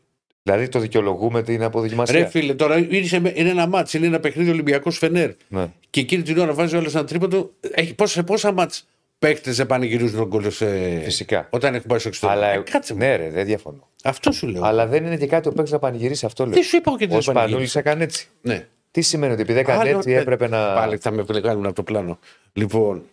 Δηλαδή 0.44 0.68
το 0.68 0.80
δικαιολογούμε 0.80 1.44
την 1.44 1.64
αποδοκιμασία. 1.64 2.20
Ρε 2.20 2.26
φίλε, 2.26 2.54
τώρα 2.54 2.78
είναι, 2.78 3.20
με- 3.20 3.34
είναι 3.36 3.50
ένα 3.50 3.68
μάτς, 3.68 3.94
είναι 3.94 4.06
ένα 4.06 4.20
παιχνίδι 4.20 4.50
Ολυμπιακός 4.50 4.98
Φενέρ. 4.98 5.32
Ναι. 5.48 5.68
Και 5.90 6.00
εκείνη 6.00 6.24
την 6.24 6.38
ώρα 6.38 6.54
βάζει 6.54 6.76
όλε 6.76 6.90
ένα 6.90 7.04
τρίποντο. 7.04 7.52
Έχει, 7.72 7.94
πόσα, 7.94 8.14
σε 8.14 8.24
πόσα 8.24 8.52
μάτς 8.52 8.88
παίχτε 9.20 9.52
δεν 9.52 9.66
πανηγυρίζουν 9.66 10.18
τον 10.18 10.30
κόλλο 10.30 10.50
σε... 10.50 11.00
Φυσικά. 11.04 11.48
όταν 11.50 11.76
έχουν 11.76 11.88
πάει 11.88 12.00
στο 12.00 12.08
εξωτερικό; 12.08 12.40
Αλλά, 12.46 12.54
Ε, 12.54 12.64
κάτσε 12.72 12.94
μου. 12.94 13.00
ναι, 13.00 13.16
ρε, 13.16 13.30
δεν 13.30 13.46
διαφωνώ. 13.46 13.88
Αυτό 14.04 14.32
σου 14.32 14.48
λέω. 14.48 14.64
Αλλά 14.64 14.88
δεν 14.88 15.06
είναι 15.06 15.18
και 15.18 15.28
κάτι 15.28 15.48
ο 15.48 15.52
παίκτης 15.52 15.72
να 15.72 15.80
πανηγυρίσει 15.80 16.26
αυτό. 16.26 16.46
Λέω. 16.46 16.54
Τι 16.54 16.62
σου 16.66 16.76
είπα 16.76 16.84
εγώ 16.90 16.98
και 16.98 17.06
τι 17.06 17.12
Ο 17.12 17.14
δεν 17.14 17.22
Σπανούλης 17.22 17.46
πανηγύρισε; 17.50 17.80
έκανε 17.80 18.04
έτσι. 18.04 18.28
Ναι. 18.42 18.68
Τι 18.92 19.02
σημαίνει 19.02 19.34
ότι 19.34 19.42
επειδή 19.42 19.60
έκανε 19.60 19.80
Άλλο, 19.80 19.98
έτσι 19.98 20.12
ε, 20.12 20.20
έπρεπε 20.20 20.48
να. 20.48 20.74
Πάλι 20.74 20.98
θα 20.98 21.12
με 21.12 21.22
βγάλουν 21.22 21.66
από 21.66 21.76
το 21.76 21.84
πλάνο. 21.84 22.20
Λοιπόν, 22.54 23.04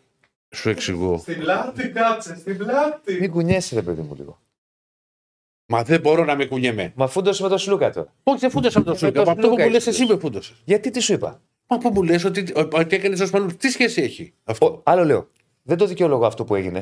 σου 0.50 0.68
εξηγώ. 0.68 1.18
Στην 1.18 1.38
πλάτη, 1.40 1.88
κάτσε, 1.88 2.36
στην 2.36 2.56
πλάτη. 2.56 3.16
Μην 3.20 3.30
κουνιέσαι, 3.30 3.74
ρε 3.74 3.82
παιδί 3.82 4.00
μου 4.00 4.14
λίγο. 4.18 4.38
Μα 5.70 5.82
δεν 5.82 6.00
μπορώ 6.00 6.24
να 6.24 6.36
με 6.36 6.44
κουνιέμαι. 6.44 6.92
Μα 6.96 7.06
φούντωσε 7.06 7.42
με 7.42 7.48
το 7.48 7.58
Σλούκα 7.58 7.90
τώρα. 7.92 8.12
Όχι, 8.22 8.38
δεν 8.38 8.50
φούντασα 8.50 8.78
με 8.78 8.84
τον 8.84 8.94
Ε, 8.94 8.96
Σλούκα. 8.96 9.18
με 9.20 9.24
Μα 9.26 9.34
τον 9.34 9.38
αυτό 9.38 9.48
που 9.48 9.54
Σλούκα 9.54 9.64
μου 9.64 9.70
λες, 9.74 9.86
έχεις 9.86 10.00
εσύ 10.00 10.12
με 10.12 10.18
φούντασε. 10.18 10.52
Γιατί 10.64 10.90
τι 10.90 11.00
σου 11.00 11.12
είπα; 11.12 11.40
Μα 11.68 11.78
που 11.78 11.90
μου 11.94 12.02
λες 12.02 12.24
ότι, 12.24 12.44
ότι 12.54 12.96
έκανες 12.96 13.20
ο 13.20 13.26
Σπανούλη. 13.26 13.54
Τι 13.54 13.68
σχέση 13.68 14.02
έχει 14.02 14.32
αυτό; 14.44 14.66
Ο, 14.66 14.80
άλλο 14.84 15.04
λέω. 15.04 15.28
Δεν 15.62 15.76
το 15.76 15.86
δικαιολογώ 15.86 16.26
αυτό 16.26 16.44
που 16.44 16.54
έγινε. 16.54 16.80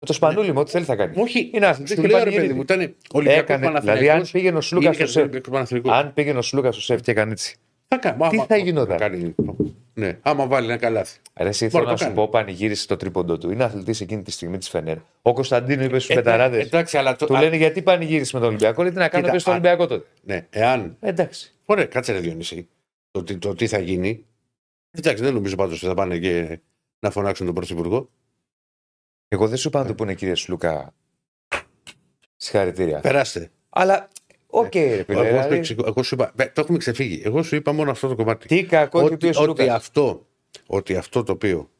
Με 0.00 0.06
το 0.06 0.12
σπανούλι 0.12 0.52
μου, 0.52 0.60
ό,τι 0.60 0.70
θέλει 0.70 0.84
θα 0.84 0.96
κάνει. 0.96 1.20
Όχι, 1.20 1.50
είναι 1.54 1.66
άθλητο. 1.66 1.94
σου 2.02 2.08
λέω 2.08 2.24
ρε 2.24 2.30
παιδί 2.30 2.52
μου, 2.52 2.60
ήταν 2.60 2.94
Ολυμπιακός 3.12 3.56
Έκανε, 3.56 3.80
δηλαδή, 3.80 4.08
αν 4.10 4.26
πήγαινε 4.32 4.56
ο 4.56 4.60
Σλούκας 4.60 4.94
στο 4.96 5.06
σεφ. 5.06 5.28
Παναθηναϊκός. 5.50 5.92
Αν 5.92 6.12
πήγαινε 6.14 6.38
ο 6.38 6.42
Σλούκας 6.42 6.74
στο 6.74 6.82
σεφ 6.84 7.00
και 7.00 7.10
έκανε 7.10 7.32
έτσι. 7.32 7.56
Θα 7.88 7.96
κάνει. 7.96 8.16
Τι 8.18 8.24
Άμα- 8.36 8.44
θα 8.44 8.56
γινόταν; 8.56 9.34
Κάνει- 10.00 10.12
Ναι, 10.12 10.18
άμα 10.22 10.46
βάλει 10.46 10.66
ένα 10.66 10.76
καλάθι. 10.76 11.18
Ρε, 11.36 11.48
εσύ 11.48 11.64
Μπορεί 11.64 11.70
θέλω 11.72 11.84
να 11.84 11.90
να 11.90 11.96
το 11.96 12.02
σου 12.02 12.04
κάνει. 12.04 12.16
πω, 12.16 12.28
πανηγύρισε 12.28 12.86
το 12.86 12.96
τρίποντο 12.96 13.38
του. 13.38 13.50
Είναι 13.50 13.64
αθλητής 13.64 14.00
εκείνη 14.00 14.22
τη 14.22 14.30
στιγμή 14.30 14.58
της 14.58 14.68
Φενέρ. 14.68 14.96
Ο 15.22 15.32
Κωνσταντίνο 15.32 15.82
είπε 15.84 15.98
στους 15.98 16.10
Ε, 16.10 16.14
πεταράδες. 16.14 16.64
Εντάξει, 16.66 16.96
αλλά 16.98 17.16
το. 17.16 17.26
Του 17.26 17.36
α, 17.36 17.40
λένε 17.40 17.56
γιατί 17.56 17.82
πανηγύρισε 17.82 18.30
με 18.34 18.40
τον 18.40 18.48
Ολυμπιακό, 18.48 18.82
γιατί 18.82 18.98
να 18.98 19.08
κάνω 19.08 19.20
Κοίτα, 19.22 19.32
πίσω 19.34 19.42
στο 19.44 19.50
α- 19.50 19.52
Ολυμπιακό 19.52 19.86
τότε. 19.86 20.06
Ναι, 20.22 20.46
εάν. 20.50 20.96
Ε, 21.00 21.08
Εντάξει. 21.08 21.54
Ωραία, 21.64 21.84
κάτσε 21.86 22.12
ρε 22.12 22.18
Διονύση. 22.18 22.68
Το, 23.10 23.22
τι- 23.24 23.36
το 23.38 23.54
τι 23.54 23.66
θα 23.66 23.78
γίνει. 23.78 24.24
Εντάξει, 24.90 25.22
δεν 25.22 25.32
νομίζω 25.34 25.56
πάντως 25.56 25.76
ότι 25.76 25.86
θα 25.86 25.94
πάνε 25.94 26.18
και 26.18 26.60
να 27.00 27.10
φωνάξουν 27.10 27.46
τον 27.46 27.54
Πρωθυπουργό. 27.54 28.10
Εγώ 29.28 29.48
δεν 29.48 29.56
σου 29.58 29.68
είπα 29.68 29.78
να 29.82 29.86
του 29.86 29.94
πούνε 29.94 30.14
κύριε 30.14 30.34
Σλούκα. 30.34 30.94
Συγχαρητήρια. 32.36 33.00
Περάστε. 33.00 33.50
Αλλά, 33.68 34.08
οκ, 34.50 34.74
ρε 34.74 35.02
φίλε. 35.06 35.18
εγώ, 35.18 35.22
σου 35.22 35.26
δηλαδή, 35.28 35.54
εξηγώ- 35.56 35.86
εγώ 35.86 36.02
σου 36.02 36.14
είπα. 36.14 36.32
ε, 36.36 36.44
Το 36.44 36.60
έχουμε 36.60 36.78
ξεφύγει. 36.78 37.22
Εγώ 37.24 37.42
σου 37.42 37.56
είπα 37.56 37.72
μόνο 37.72 37.90
αυτό 37.90 38.08
το 38.08 38.14
κομμάτι. 38.14 38.46
Τι 38.48 38.64
κακό 38.64 38.98
έχει 39.00 39.08
πει 39.08 39.14
ότι, 39.14 39.26
ο 39.26 39.28
ότι, 39.28 39.42
Σλούκα. 39.60 39.74
αυτό, 39.74 40.26
ότι 40.66 40.96
αυτό 40.96 41.22
το 41.22 41.32
οποίο 41.32 41.70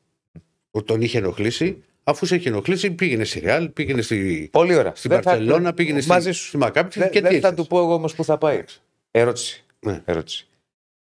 τον 0.84 1.00
είχε 1.02 1.18
ενοχλήσει, 1.18 1.82
αφού 2.04 2.26
σε 2.26 2.34
είχε 2.36 2.48
ενοχλήσει, 2.48 2.90
πήγαινε 2.90 3.24
στη 3.24 3.38
Ρεάλ, 3.40 3.68
πήγαινε 3.68 4.02
στη, 4.02 4.48
Πολύ 4.52 4.74
ωραία. 4.74 4.92
στην 4.94 5.10
Δεν 5.10 5.22
θα- 5.22 5.30
Παρσελώνα, 5.30 5.72
πήγαινε 5.74 6.00
στη, 6.00 6.10
μαζί 6.10 6.32
σου. 6.32 6.44
στη 6.46 6.56
Μακάπη 6.56 6.98
Δεν, 6.98 7.10
και 7.10 7.20
δεν 7.20 7.30
τι 7.30 7.38
θα 7.40 7.48
ήρθες. 7.48 7.62
του 7.64 7.66
πω 7.70 7.78
εγώ 7.78 7.94
όμως 7.94 8.14
που 8.14 8.24
θα 8.24 8.38
πάει. 8.38 8.64
Ερώτηση. 9.10 9.64
Ναι. 9.80 10.02
Ερώτηση. 10.04 10.46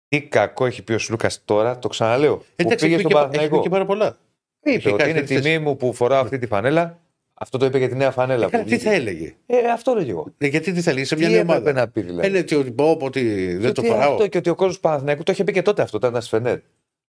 Τι 0.09 0.23
κακό 0.23 0.67
έχει 0.67 0.83
πει 0.83 0.93
ο 0.93 0.99
Σλούκας 0.99 1.43
τώρα, 1.45 1.79
το 1.79 1.89
ξαναλέω. 1.89 2.37
που 2.37 2.45
Εντάξει, 2.57 2.85
πήγε 2.85 2.95
έχει 2.97 3.03
στον 3.09 3.13
πει 3.13 3.19
και- 3.19 3.21
έχει 3.21 3.31
πει 3.31 3.49
Παναθηναϊκό. 3.49 3.63
και 3.63 3.69
πάρα 3.69 3.85
πολλά. 3.87 4.19
Είπε 4.65 4.77
Είχε 4.77 4.89
ότι 4.89 4.99
κάνει 4.99 5.11
είναι 5.11 5.21
τέτοιες- 5.21 5.41
τιμή 5.43 5.59
μου 5.59 5.77
που 5.77 5.93
φοράω 5.95 6.21
αυτή 6.21 6.39
τη 6.39 6.47
φανέλα. 6.47 7.01
Αυτό 7.43 7.59
το 7.59 7.65
είπε 7.67 7.79
για 7.79 7.89
τη 7.89 7.95
νέα 7.95 8.11
φανέλα. 8.11 8.49
Καλά, 8.49 8.63
που 8.63 8.69
τι 8.69 8.75
βγήκε. 8.75 8.89
θα 8.91 8.95
έλεγε; 8.97 9.35
Ε, 9.47 9.57
αυτό 9.73 9.95
λέγε 9.95 10.11
εγώ. 10.11 10.27
Ναι, 10.39 10.47
γιατί 10.49 10.73
τι 10.73 10.81
θα 10.81 10.91
έλεγε 10.91 11.05
σε 11.05 11.17
μια 11.17 11.27
Τι 11.27 11.33
νέα 11.33 11.41
έπρεπε 11.43 11.59
ομάδα; 11.61 11.81
να 11.81 11.89
πει 11.89 12.01
δηλαδή; 12.01 12.27
Ε, 12.27 12.31
ναι, 12.31 12.39
ότι 12.39 12.71
πω 12.73 12.97
πω 12.97 13.07
ότι 13.07 13.47
δεν 13.57 13.61
Και 13.67 13.73
το 13.73 13.81
ότι 13.81 13.91
φοράω. 13.91 14.13
Αυτό 14.13 14.27
και 14.27 14.39
ότι 14.39 14.51
ο 14.51 14.55
κόσμος 14.55 14.75
του 14.75 14.81
Παναθηναϊκού 14.81 15.23
το 15.23 15.33
είχε 15.33 15.45
πει 15.45 15.53
και 15.53 15.63
τότε 15.63 15.83
αυτό, 15.83 15.97
όταν 15.97 16.11
ήταν 16.11 16.23
στη 16.23 16.31
Φενέρ. 16.37 16.59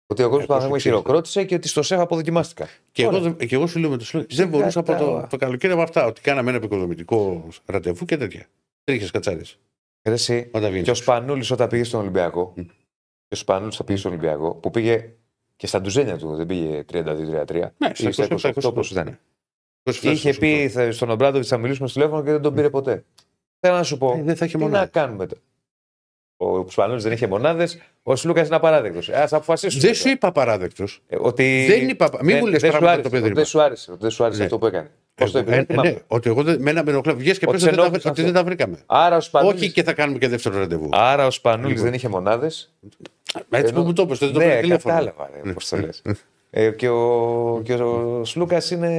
Ότι 0.08 0.24
ο 0.24 0.30
κόσμος 0.30 0.38
Ε, 0.40 0.42
του 0.42 0.48
Παναθηναϊκού 0.48 0.74
πώς 0.74 0.84
το 0.84 0.90
χειροκρότησε 0.90 1.44
και 1.44 1.56
ότι 1.56 1.68
στο 1.68 1.82
ΣΕΦ 1.82 2.00
αποδοκιμάστηκα. 2.00 2.68
Και 2.92 3.02
εγώ, 3.04 3.12
Ωραία. 3.18 3.34
δεν- 3.38 3.48
και 3.48 3.56
εγώ 3.56 3.68
σου 3.68 3.80
λέω 3.80 3.90
με 3.90 3.98
το 3.98 4.06
Σλούκα. 4.06 4.28
Δεν 4.30 4.48
μπορούσα 4.48 4.80
από 4.80 4.92
το, 4.92 4.98
κατάλαβα. 4.98 5.28
το 5.28 5.38
καλοκαίρι 5.38 5.74
από 5.74 5.82
αυτά. 5.82 6.06
Ότι 6.06 6.22
κάναμε 6.22 6.50
ένα 6.50 6.58
επικοδομητικό 6.58 7.48
ραντεβού 7.66 8.06
και 8.06 8.18
τέτοια. 8.18 8.46
Τρίχες 8.84 9.12
κατσάρες. 9.12 9.60
Ρε 10.08 10.14
εσύ, 10.14 10.50
Όταν 10.52 10.70
βγαίνει. 10.70 10.84
Και 10.84 10.92
ο 10.92 10.96
Σπανούλης 10.96 11.52
όταν 11.52 11.68
πήγε 11.68 11.84
στον 11.84 12.00
Ολυμπιακό. 12.00 12.54
Μμ. 12.56 12.62
Και 13.28 13.34
ο 13.34 13.36
Σπανούλης 13.36 13.74
όταν 13.74 13.86
πήγε 13.86 14.00
στον 14.00 14.12
Ολυμπιακό, 14.12 14.54
που 14.56 14.72
πήγε 14.72 15.10
και 15.56 15.68
στα 15.68 15.82
ντουζένια 15.82 16.18
του, 16.18 16.36
δεν 16.36 16.46
πήγε 16.46 16.84
32-33. 16.92 17.74
Ναι, 17.78 17.92
Πήγε 17.92 18.12
στα 18.12 18.28
28 18.30 18.52
όπω 18.64 18.82
ήταν. 18.92 19.20
Ναι. 20.02 20.12
Είχε 20.12 20.34
πει 20.34 20.70
θα- 20.70 20.92
στον 20.92 21.10
Ομπράντοβιτς 21.10 21.48
θα 21.50 21.58
μιλήσουμε 21.58 21.88
στο 21.88 22.00
τηλέφωνο 22.00 22.24
και 22.24 22.32
δεν 22.32 22.42
τον 22.42 22.54
πήρε 22.54 22.70
ποτέ. 22.70 23.04
Θέλω 23.60 23.76
να 23.76 23.84
σου 23.84 23.98
πω, 23.98 24.14
Ε, 24.18 24.22
δεν 24.24 24.36
θα 24.36 24.46
είχε 24.46 24.58
τι 24.58 24.64
μονάδες. 24.64 24.90
να 24.94 25.02
κάνουμε 25.02 25.26
τώρα. 25.26 25.42
Ο 26.38 26.70
Σπανούλη 26.70 27.02
δεν 27.02 27.12
είχε 27.12 27.28
μονάδες, 27.28 27.78
ο 28.04 28.16
Σλούκας 28.16 28.48
είναι 28.48 28.56
απαράδεκτος. 28.56 29.10
Α 29.10 29.24
αποφασίσουμε. 29.32 29.82
Δεν 29.82 29.92
τώρα. 29.92 30.04
σου 30.04 30.10
είπα 30.10 30.32
παράδεκτο. 30.32 30.84
Ε, 31.08 31.16
ότι... 31.20 31.66
Δεν 31.68 31.90
είπα- 31.90 32.20
μην 32.24 32.38
μου 32.38 32.46
λες 32.48 32.62
δεν 32.62 32.72
σου 32.72 32.78
πράγματα 32.78 32.92
άρεσε, 32.92 33.02
το 33.04 33.10
παιδί 33.10 33.22
ότι 33.24 33.30
μου. 33.32 33.36
Δεν 33.36 33.46
σου 33.46 33.62
άρεσε, 33.62 33.92
ότι 33.92 34.02
δεν 34.02 34.10
σου 34.12 34.24
άρεσε 34.24 34.40
Ναι. 34.40 34.46
αυτό 34.46 34.58
που 34.60 34.66
έκανε. 34.66 34.92
Πώς 35.16 35.32
το 35.32 35.40
είπε, 35.40 35.52
Ε, 35.52 35.54
δεν 35.56 35.64
ε, 35.64 35.66
θυμάμαι. 35.70 35.90
ναι, 35.90 35.98
ότι 36.08 36.30
εγώ 36.30 36.44
δεν, 36.44 36.62
με 36.62 36.70
ένα 36.70 36.84
με 36.84 36.92
ενοχλά. 36.92 37.14
Βγες 37.16 37.38
και 37.40 37.46
Ότι 37.46 37.54
πες 37.54 37.62
σε 37.62 37.68
ότι, 37.68 37.76
δεν 37.76 37.76
τα- 37.76 37.82
ενόχλησε 37.82 38.10
ότι 38.10 38.22
αυτό. 38.22 38.32
δεν 38.34 38.42
τα 38.42 38.48
βρήκαμε. 38.50 38.78
Άρα 38.86 39.16
ο 39.16 39.22
Σπανούλης, 39.22 39.62
Όχι 39.62 39.72
και 39.72 39.84
θα 39.84 39.94
κάνουμε 39.94 40.18
και 40.20 40.28
δεύτερο 40.28 40.58
ραντεβού. 40.58 40.90
Άρα 40.92 41.26
ο 41.26 41.32
Σπανούλης 41.32 41.70
Λοιπόν. 41.70 41.84
δεν 41.86 41.94
είχε 41.94 42.08
μονάδες. 42.08 42.74
Έτσι 43.50 43.68
ενώ- 43.72 43.80
που 43.82 43.86
μου 43.86 43.94
το 43.94 44.02
είπες, 44.02 44.18
δεν 44.20 44.32
το 44.34 44.40
ναι, 44.40 44.46
πήρα 44.46 44.60
τηλέφωνο. 44.60 44.94
κατάλαβα. 44.96 45.30
Ρε, 45.44 45.54
πώς 45.54 45.70
το 45.70 45.78
λες. 45.78 46.02
Ε, 46.56 46.70
και 46.70 46.90
ο, 46.90 47.62
και 47.64 47.74
ο 47.74 48.22
Σλούκας 48.26 48.72
είναι 48.72 48.90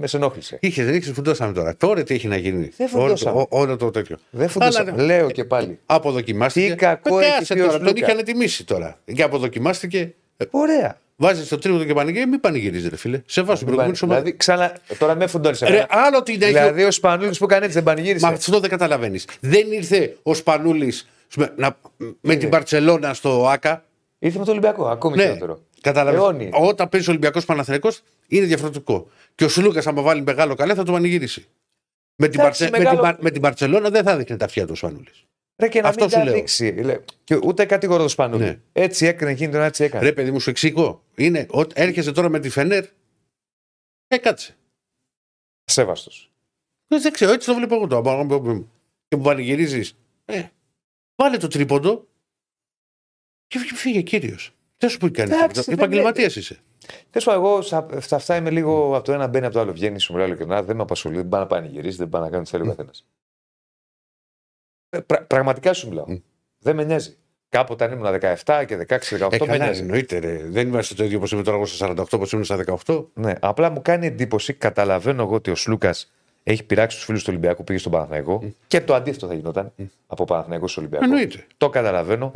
με 0.00 0.06
σενόχλησε. 0.06 0.58
Είχε, 0.60 0.84
δεν 0.84 0.94
είχε, 0.94 1.12
φουντώσαμε 1.12 1.52
τώρα. 1.52 1.76
Τώρα 1.76 2.02
τι 2.02 2.14
έχει 2.14 2.28
να 2.28 2.36
γίνει. 2.36 2.70
Δεν 2.76 2.88
όλο, 2.94 3.02
φουντώσαμε. 3.02 3.34
το, 3.36 3.40
ό- 3.50 3.60
όλο 3.60 3.76
το 3.76 3.90
τέτοιο. 3.90 4.16
Δεν 4.30 4.48
φουντούσα. 4.48 4.80
Αλλά, 4.80 4.92
ναι. 4.92 5.02
Λέω 5.02 5.30
και 5.30 5.44
πάλι. 5.44 5.78
Αποδοκιμάστηκε. 5.86 6.68
Τι 6.70 6.74
κακό 6.76 7.18
Ε, 7.18 7.24
έχει 7.24 7.38
κάσε 7.38 7.54
πει 7.54 7.60
ο 7.60 7.64
τώρα, 7.66 7.78
τον 7.78 7.88
Σλούκα. 7.88 8.12
είχαν 8.12 8.24
τιμήσει 8.24 8.64
τώρα. 8.64 8.98
Και 9.14 9.22
αποδοκιμάστηκε. 9.22 10.14
Ωραία. 10.50 10.98
Βάζεις 11.16 11.48
το 11.48 11.58
τρίτο 11.58 11.84
και 11.84 11.94
πανηγύρι, 11.94 12.26
μην 12.26 12.40
πανηγυρίζεις, 12.40 12.88
ρε 12.88 12.96
φίλε. 12.96 13.22
Σε 13.26 13.42
βάζει 13.42 13.56
την 13.58 13.66
προηγούμενη 13.66 13.96
σου 13.96 14.04
ομάδα. 14.06 14.20
Δηλαδή, 14.20 14.38
ξανά, 14.38 14.76
τώρα 14.98 15.14
με 15.14 15.26
φουντώνει. 15.26 15.56
Ρε, 15.68 15.86
άλλο 15.88 16.22
την 16.22 16.42
έχει. 16.42 16.52
Δηλαδή, 16.52 16.84
ο 16.84 16.90
Σπανούλης 16.90 17.38
που 17.38 17.46
κάνει 17.46 17.62
έτσι 17.64 17.74
δεν 17.76 17.84
πανηγύρισε. 17.84 18.26
Μα 18.26 18.32
αυτό 18.32 18.60
δεν 18.60 18.70
καταλαβαίνεις. 18.70 19.26
Δεν 19.40 19.72
ήρθε 19.72 20.16
ο 20.22 20.34
Σπανούλης 20.34 21.08
με 22.20 22.34
την 22.34 22.48
Παρσελώνα 22.48 23.14
στο 23.14 23.46
ΑΚΑ. 23.48 23.84
Ήρθε 24.18 24.38
με 24.38 24.44
το 24.44 24.50
Ολυμπιακό, 24.50 24.86
ακόμη 24.86 25.16
Ναι, 25.16 25.22
χειρότερο. 25.22 25.58
Καταλαβαίνεις. 25.90 26.24
Αιώνιοι. 26.26 26.50
Όταν 26.68 26.88
παίζει 26.88 27.06
ο 27.08 27.10
Ολυμπιακός 27.10 27.44
Παναθρενικό 27.44 27.88
είναι 28.28 28.46
διαφορετικό. 28.46 29.08
Και 29.34 29.44
ο 29.44 29.48
Σλούκας, 29.48 29.86
άμα 29.86 30.02
βάλει 30.02 30.22
μεγάλο 30.22 30.54
καλέ, 30.54 30.74
θα 30.74 30.82
το 30.82 30.92
πανηγυρίσει. 30.92 31.46
Με 32.16 32.28
την, 32.28 32.40
Εντάξει, 32.40 32.58
Παρσε... 32.62 32.76
με, 32.78 32.84
μεγάλο- 32.84 33.00
την... 33.02 33.10
Πα- 33.16 33.22
με 33.22 33.30
την 33.30 33.40
Παρσελώνα 33.42 33.90
δεν 33.90 34.04
θα 34.04 34.16
δείχνει 34.16 34.36
τα 34.36 34.44
αυτιά 34.44 34.64
του 34.64 34.70
ο 34.72 34.76
Σπανούλης. 34.76 35.24
Ρε 35.56 35.68
και 35.68 35.80
να 35.80 35.88
Αυτό 35.88 36.00
μην 36.04 36.12
σου 36.12 36.18
τα 36.18 36.24
λέω. 36.24 36.34
δείξει. 36.34 36.70
Λέ- 36.72 37.04
Και 37.24 37.34
ούτε 37.44 37.64
κατηγορώ 37.64 38.02
το 38.02 38.08
Σπανούλη. 38.08 38.44
Ναι. 38.44 38.58
Έτσι 38.72 39.06
έκανε 39.06 39.30
εκείνη 39.30 39.52
τον 39.52 39.60
έτσι 39.62 39.84
έκανε. 39.84 40.04
Ρε, 40.04 40.12
παιδί 40.12 40.30
μου, 40.30 40.40
σου 40.40 40.50
εξηγώ. 40.50 41.02
Είναι, 41.14 41.46
ότι 41.50 41.72
έρχεσαι 41.76 42.12
τώρα 42.12 42.28
με 42.28 42.40
τη 42.40 42.48
Φενέρ. 42.48 42.84
Ε, 44.08 44.18
κάτσε. 44.18 44.56
Σέβαστο. 45.64 46.10
Δεν, 46.86 47.00
δεν 47.02 47.12
ξέρω, 47.12 47.32
έτσι 47.32 47.46
το 47.46 47.54
βλέπω 47.54 47.74
εγώ 47.74 47.86
το. 47.86 48.66
Και 49.08 49.16
που 49.16 49.22
πανηγυρίζεις. 49.22 49.96
Ε, 50.24 50.42
βάλε 51.16 51.36
το 51.36 51.48
τρίποντο 51.48 52.06
και 53.46 53.58
φύγε- 53.58 53.76
φύγε 53.76 54.00
κύριος. 54.02 54.54
Δεν 54.78 54.90
σου 54.90 54.98
πει 54.98 55.10
κανείς. 55.10 55.34
Εντάξει, 55.36 55.62
δεν 55.62 55.74
Επαγγελματίας 55.78 56.36
είσαι. 56.36 56.58
Τέλος 57.10 57.24
πάντων, 57.26 57.44
εγώ 57.44 57.62
στα- 57.62 57.86
σε 58.00 58.14
αυτά 58.14 58.36
είμαι 58.36 58.50
λίγο 58.50 58.96
από 58.96 59.04
το 59.04 59.12
ένα 59.12 59.26
μπαίνει 59.26 59.44
από 59.44 59.54
το 59.54 59.60
άλλο. 59.60 59.72
Βγαίνει, 59.72 59.98
σου 59.98 60.12
μιλάω 60.12 60.26
ειλικρινά, 60.28 60.62
δεν 60.62 60.76
με 60.76 60.82
απασχολεί, 60.82 61.16
δεν 61.16 61.28
πάει 61.28 61.40
να 61.40 61.46
πανηγυρίσει, 61.46 61.96
δεν 61.96 62.08
πάει 62.08 62.22
να 62.22 62.30
κάνει 62.30 62.44
τι 62.44 62.50
θέλει 62.50 62.62
ο 62.62 62.66
καθένας. 62.66 63.06
πραγματικά 65.26 65.72
σου 65.72 65.88
μιλάω. 65.88 66.04
Μμ. 66.08 66.14
Δεν 66.58 66.76
με 66.76 66.84
νοιάζει. 66.84 67.16
Κάποτε 67.48 67.84
αν 67.84 67.92
ήμουν 67.92 68.06
17 68.44 68.64
και 68.66 68.76
16-18 68.76 69.34
Ε, 69.34 69.38
με 69.40 69.46
καλά, 69.46 69.64
νοιάζει. 69.64 69.80
εννοείται. 69.80 70.18
Ρε. 70.18 70.36
Δεν 70.44 70.68
είμαστε 70.68 70.94
το 70.94 71.04
ίδιο 71.04 71.16
όπως 71.16 71.32
είμαι 71.32 71.42
τώρα 71.42 71.56
εγώ 71.56 71.66
στα 71.66 71.86
48, 71.88 72.04
όπως 72.12 72.32
ήμουν 72.32 72.44
στα 72.44 72.56
18. 72.86 73.06
Ναι, 73.14 73.32
απλά 73.40 73.70
μου 73.70 73.82
κάνει 73.82 74.06
εντύπωση, 74.06 74.52
καταλαβαίνω 74.52 75.22
εγώ 75.22 75.34
ότι 75.34 75.50
ο 75.50 75.54
Σλούκας 75.54 76.12
έχει 76.42 76.64
πειράξει 76.64 76.96
τους 76.96 77.04
φίλους 77.06 77.20
του 77.22 77.28
Ολυμπιακού 77.30 77.56
που 77.56 77.64
πήγε 77.64 77.78
στον 77.78 77.92
Παναθηναϊκό 77.92 78.52
και 78.66 78.80
το 78.80 78.94
αντίθετο 78.94 79.26
θα 79.26 79.34
γινόταν 79.34 79.72
από 80.06 80.24
Παναθηναϊκός 80.24 80.70
στο 80.70 80.80
Ολυμπιακό. 80.80 81.04
Εννοείται. 81.04 81.46
Το 81.56 81.70
καταλαβαίνω, 81.70 82.32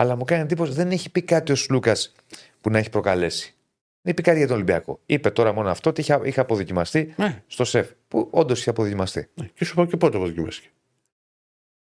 αλλά 0.00 0.16
μου 0.16 0.24
κάνει 0.24 0.42
εντύπωση 0.42 0.72
δεν 0.72 0.90
έχει 0.90 1.10
πει 1.10 1.22
κάτι 1.22 1.52
ο 1.52 1.54
Σλούκας 1.54 2.14
που 2.60 2.70
να 2.70 2.78
έχει 2.78 2.90
προκαλέσει. 2.90 3.54
Δεν 4.02 4.12
είπε 4.12 4.22
κάτι 4.22 4.38
για 4.38 4.46
τον 4.46 4.56
Ολυμπιακό. 4.56 5.00
Είπε 5.06 5.30
τώρα 5.30 5.52
μόνο 5.52 5.70
αυτό 5.70 5.90
ότι 5.90 6.00
είχε, 6.00 6.20
είχε 6.24 6.40
αποδοκιμαστεί 6.40 7.14
Ναι. 7.16 7.42
στο 7.46 7.64
σεφ. 7.64 7.90
Που 8.08 8.28
όντως 8.30 8.60
είχε 8.60 8.70
αποδοκιμαστεί. 8.70 9.28
Ναι. 9.34 9.46
Και 9.46 9.64
σου 9.64 9.74
πω 9.74 9.84
και 9.84 9.96
πότε 9.96 10.16
αποδοκιμάστηκε. 10.16 10.68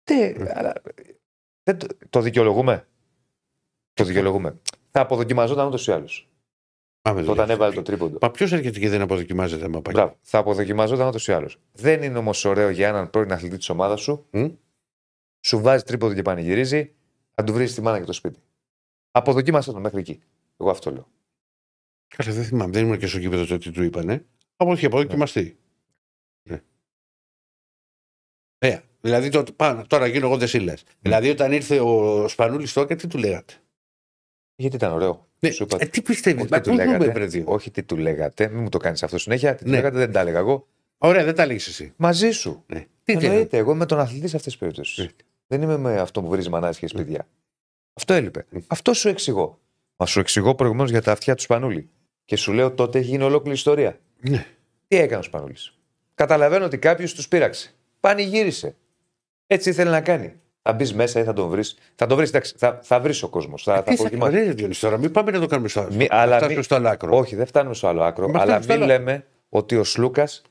Τι, 0.02 0.34
αλλά, 0.48 0.72
δεν 1.62 1.78
το, 1.78 1.86
το 2.10 2.20
δικαιολογούμε; 2.20 2.86
Το 3.94 4.04
δικαιολογούμε. 4.04 4.58
Θα 4.90 5.00
αποδοκιμαζόταν 5.00 5.66
ούτως 5.66 5.86
ή 5.86 5.92
άλλως. 5.92 6.28
Πάμε 7.02 7.20
εδώ. 7.20 7.32
Όταν 7.32 7.50
έβαλε 7.50 7.74
το 7.74 7.82
τρίποντο. 7.82 8.18
Μα 8.20 8.30
ποιος 8.30 8.52
έρχεται 8.52 8.78
και 8.78 8.88
δεν 8.88 9.00
αποδοκιμάζεται 9.00 9.64
άμα 9.64 9.82
πάει. 9.82 9.94
Μπράβο. 9.94 10.16
Θα 10.20 10.38
αποδοκιμαζόταν 10.38 11.08
ούτως 11.08 11.28
ή 11.28 11.32
άλλως. 11.32 11.60
Δεν 11.72 12.02
είναι 12.02 12.18
όμως 12.18 12.44
ωραίο 12.44 12.70
για 12.70 12.88
έναν 12.88 13.10
πρώην 13.10 13.32
αθλητή 13.32 13.56
της 13.56 13.68
ομάδας 13.68 14.00
σου. 14.00 14.26
Μμ. 14.30 14.46
Σου 15.40 15.60
βάζει 15.60 15.82
τρίποδο 15.82 16.14
και 16.14 16.22
πανηγυρίζει, 16.22 16.94
θα 17.40 17.46
του 17.46 17.52
βρεις 17.52 17.74
τη 17.74 17.80
μάνα 17.82 17.98
και 17.98 18.04
το 18.04 18.12
σπίτι. 18.12 18.38
Αποδοκίμασε 19.10 19.72
τον 19.72 19.80
μέχρι 19.80 19.98
εκεί. 19.98 20.20
Εγώ 20.56 20.70
αυτό 20.70 20.90
λέω. 20.90 21.08
Κάτσε, 22.16 22.32
δεν 22.32 22.44
θυμάμαι. 22.44 22.72
Δεν 22.72 22.84
ήμουν 22.84 22.98
και 22.98 23.06
στο 23.06 23.18
κήπεδο 23.18 23.46
το 23.46 23.58
τι 23.58 23.70
του 23.70 23.82
είπανε. 23.82 24.24
Από 24.56 24.72
είχε 24.72 24.86
αποδοκιμαστεί. 24.86 25.58
Ναι. 26.48 26.60
Ε, 28.58 28.78
δηλαδή 29.00 29.28
το, 29.28 29.44
πάνω, 29.56 29.86
τώρα 29.86 30.06
γίνω 30.06 30.26
εγώ 30.26 30.36
δεν 30.36 30.48
σύλλα. 30.48 30.76
Δηλαδή 31.00 31.30
όταν 31.30 31.52
ήρθε 31.52 31.80
ο 31.80 32.28
Σπανούλης 32.28 32.70
στο 32.70 32.80
ΑΚΑ, 32.80 32.96
τι 32.96 33.06
του 33.06 33.18
λέγατε; 33.18 33.54
Γιατί 34.56 34.76
ήταν 34.76 34.92
ωραίο. 34.92 35.28
Ναι. 35.38 35.50
Σου 35.50 35.62
είπα- 35.62 35.76
Ε, 35.80 35.86
τι 35.86 36.02
πιστεύεις, 36.02 36.42
όχι, 36.42 36.50
Μα 36.50 36.60
τι 36.60 36.70
του 36.70 36.76
πού 36.76 36.82
δούμε, 36.82 36.98
λέγατε. 36.98 37.26
βρε, 37.26 37.42
όχι 37.46 37.70
τι 37.70 37.82
του 37.82 37.96
λέγατε. 37.96 38.48
Μην 38.48 38.62
μου 38.62 38.68
το 38.68 38.78
κάνεις 38.78 39.02
αυτό 39.02 39.18
συνέχεια. 39.18 39.54
Τι 39.54 39.64
του 39.64 39.70
Ναι. 39.70 39.76
λέγατε 39.76 39.98
δεν 39.98 40.12
τα 40.12 40.20
έλεγα 40.20 40.38
εγώ. 40.38 40.68
Ωραία, 40.98 41.24
δεν 41.24 41.34
τα 41.34 41.46
λέγει 41.46 41.58
εσύ. 41.68 41.92
Μαζί 41.96 42.30
σου. 42.30 42.64
Ναι. 42.66 42.86
Τι 43.04 43.16
τι 43.16 43.26
Εννοείται. 43.26 43.56
Εγώ 43.56 43.72
είμαι 43.72 43.86
τον 43.86 43.98
αθλητή 43.98 44.28
σε 44.28 44.36
αυτές 44.36 44.52
τις 44.52 44.60
περιπτώσεις. 44.60 45.08
Ναι. 45.50 45.56
Δεν 45.58 45.62
είμαι 45.62 45.76
με 45.76 46.00
αυτό 46.00 46.22
που 46.22 46.28
βρίζει 46.28 46.48
μανάσια 46.48 46.88
και 46.88 46.94
σπίτια. 46.98 47.26
Αυτό 47.94 48.14
έλειπε. 48.14 48.46
Ναι. 48.50 48.60
Αυτό 48.66 48.92
σου 48.94 49.08
εξηγώ. 49.08 49.58
Μα 49.96 50.06
σου 50.06 50.20
εξηγώ 50.20 50.54
προηγουμένως 50.54 50.90
για 50.90 51.02
τα 51.02 51.12
αυτιά 51.12 51.34
του 51.34 51.42
Σπανούλη. 51.42 51.88
Και 52.24 52.36
σου 52.36 52.52
λέω 52.52 52.70
τότε 52.70 52.98
έχει 52.98 53.08
γίνει 53.08 53.22
ολόκληρη 53.22 53.56
ιστορία. 53.56 53.98
Ναι. 54.20 54.46
Τι 54.88 54.96
έκανε 54.96 55.18
ο 55.20 55.22
Σπανούλης; 55.22 55.78
Καταλαβαίνω 56.14 56.64
ότι 56.64 56.78
κάποιος 56.78 57.14
τους 57.14 57.28
πείραξε. 57.28 57.74
Πανηγύρισε. 58.00 58.74
Έτσι 59.46 59.68
ήθελε 59.70 59.90
να 59.90 60.00
κάνει. 60.00 60.32
Θα 60.62 60.72
μπεις 60.72 60.94
μέσα 60.94 61.20
ή 61.20 61.24
θα 61.24 61.32
τον 61.32 61.48
βρεις. 61.48 61.76
Θα 61.94 62.06
τον 62.06 62.16
βρεις, 62.16 62.28
εντάξει. 62.28 62.54
Θα, 62.58 62.80
θα 62.82 63.00
βρεις 63.00 63.22
ο 63.22 63.28
κόσμος. 63.28 63.62
Θα, 63.62 63.74
θα 63.74 63.82
Τι 63.82 63.96
θα 63.96 64.02
αποκοιμάσει. 64.02 64.32
κάνει, 64.36 64.52
Διονύση, 64.52 64.80
τώρα, 64.80 64.98
μην 64.98 65.10
πάμε 65.12 65.30
να 65.30 65.40
το 65.40 65.46
κάνουμε 65.46 65.68
στο 65.68 65.88
Μη- 65.90 66.06
αλλά 66.10 66.36
φτάσουμε 66.36 66.54
μη- 66.56 66.64
στο 66.64 66.74
άλλο 66.74 66.88
άκρο. 66.88 67.16
Όχι, 67.16 67.36
δεν 67.36 67.46
φτάνουμε 67.46 67.74
στο 67.74 67.86
άλλο 67.88 68.02
άκρο. 68.02 68.28
Μα 68.28 68.40
αλλά 68.40 68.60
φτάνουμε 68.60 68.62
στο 68.64 68.72
μην 68.72 68.82
άλλο. 68.82 68.92
λέμε 68.92 69.26
ότι 69.48 69.76
ο 69.76 69.84
Σλούκας 69.84 70.42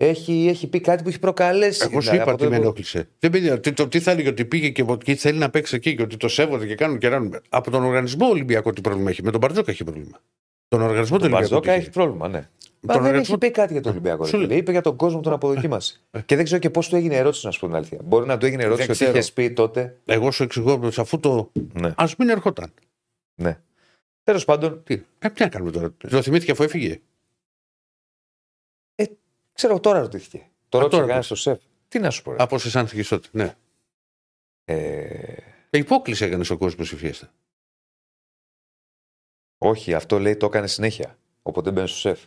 έχει, 0.00 0.46
έχει 0.48 0.66
πει 0.66 0.80
κάτι 0.80 1.02
που 1.02 1.08
έχει 1.08 1.18
προκαλέσει. 1.18 1.80
Εγώ 1.82 1.92
σου 1.92 1.98
Δηλαδή, 2.10 2.16
είπα 2.16 2.30
από 2.30 2.38
τι 2.38 2.44
το- 2.44 2.50
με 2.50 2.56
ενόχλησε. 2.56 3.08
Δεν 3.18 3.30
πήγε, 3.30 3.58
τι, 3.58 3.72
το, 3.72 3.88
τι 3.88 4.00
θα 4.00 4.10
έλεγε 4.10 4.28
ότι 4.28 4.44
πήγε 4.44 4.68
και, 4.68 4.84
ότι 4.86 5.14
θέλει 5.14 5.38
να 5.38 5.50
παίξει 5.50 5.76
εκεί 5.76 5.94
και 5.94 6.02
ότι 6.02 6.16
το 6.16 6.28
σέβονται 6.28 6.66
και 6.66 6.74
κάνουν 6.74 6.98
και 6.98 7.08
ράνουν. 7.08 7.40
Από 7.48 7.70
τον 7.70 7.84
οργανισμό 7.84 8.28
Ολυμπιακό 8.28 8.72
τι 8.72 8.80
πρόβλημα 8.80 9.10
έχει; 9.10 9.22
Με 9.22 9.30
τον 9.30 9.40
Μπαρτζόκα 9.40 9.70
έχει 9.70 9.84
πρόβλημα. 9.84 10.20
Τον 10.68 10.82
οργανισμό 10.82 11.16
του 11.18 11.22
Ο 11.22 11.26
Ολυμπιακού. 11.26 11.52
Μπαρζόκα 11.54 11.72
τι 11.74 11.80
έχει 11.80 11.90
πρόβλημα, 11.90 12.28
ναι. 12.28 12.48
Μα 12.80 12.92
Τον 12.94 13.02
δεν 13.02 13.10
οργανισμό- 13.10 13.42
έχει 13.42 13.52
πει 13.52 13.60
κάτι 13.60 13.72
για 13.72 13.82
τον 13.82 13.92
Ολυμπιακό. 13.92 14.24
Σου 14.24 14.30
ρε 14.30 14.36
λέω. 14.38 14.46
φίλε. 14.46 14.58
Είπε 14.60 14.70
για 14.70 14.80
τον 14.80 14.96
κόσμο 14.96 15.16
που 15.16 15.22
τον 15.22 15.32
αποδοκίμασε. 15.32 16.00
και 16.26 16.36
δεν 16.36 16.44
ξέρω 16.44 16.60
και 16.60 16.70
πώς 16.70 16.88
του 16.88 16.96
έγινε 16.96 17.14
η 17.14 17.16
ερώτηση, 17.16 17.46
να 17.46 17.52
σου 17.52 17.60
πω 17.60 17.66
την 17.66 17.74
αλήθεια. 17.76 17.98
Μπορεί 18.04 18.26
να 18.26 18.38
του 18.38 18.46
έγινε 18.46 18.62
η 18.62 18.64
ερώτηση 18.64 18.86
Δεν 18.86 18.94
ότι 18.96 19.04
ξέρω. 19.04 19.18
είχες 19.18 19.32
πει 19.32 19.50
τότε. 19.52 19.96
Εγώ 20.04 20.30
σου 20.30 20.42
εξηγώ 20.42 20.80
αφού 20.96 21.20
το. 21.20 21.50
Ναι. 21.72 21.88
Α 21.96 22.04
μην 22.18 22.28
ερχόταν. 22.28 22.72
ναι. 23.34 23.58
Τέλος 24.24 24.44
πάντων, 24.44 24.82
Τι, 24.84 24.94
ε, 25.18 25.28
τι 25.28 25.42
να 25.42 25.48
κάνουμε 25.48 25.70
τώρα; 25.70 25.90
Το 26.10 26.22
θυμήθηκε 26.22 26.50
αφού 26.50 26.62
έφυγε. 26.62 27.00
Ξέρω 29.58 29.80
τώρα 29.80 29.98
ρωτήθηκε. 30.00 30.38
Τώρα 30.68 30.84
τώρα 30.84 30.84
ρωτήσε 30.88 31.00
κανένα 31.00 31.22
στο 31.22 31.34
σεφ. 31.34 31.58
Τι 31.88 31.98
να 31.98 32.10
σου 32.10 32.22
πω. 32.22 32.30
ρε. 32.30 32.36
Από 32.42 32.58
σε 32.58 32.66
αισθάνθηκε 32.66 33.04
τότε. 33.04 33.28
Ναι. 33.32 33.54
Ε, 34.64 35.34
Ε, 35.70 35.78
υπόκληση 35.78 36.24
έκανες 36.24 36.50
ο 36.50 36.56
κόσμος 36.58 36.92
η 36.92 36.96
φιέστα. 36.96 37.32
όχι, 39.58 39.94
αυτό 39.94 40.18
λέει 40.18 40.36
το 40.36 40.46
έκανε 40.46 40.66
συνέχεια. 40.66 41.18
Οπότε 41.42 41.70
μπαίνει 41.70 41.88
στο 41.88 41.96
σεφ. 41.98 42.20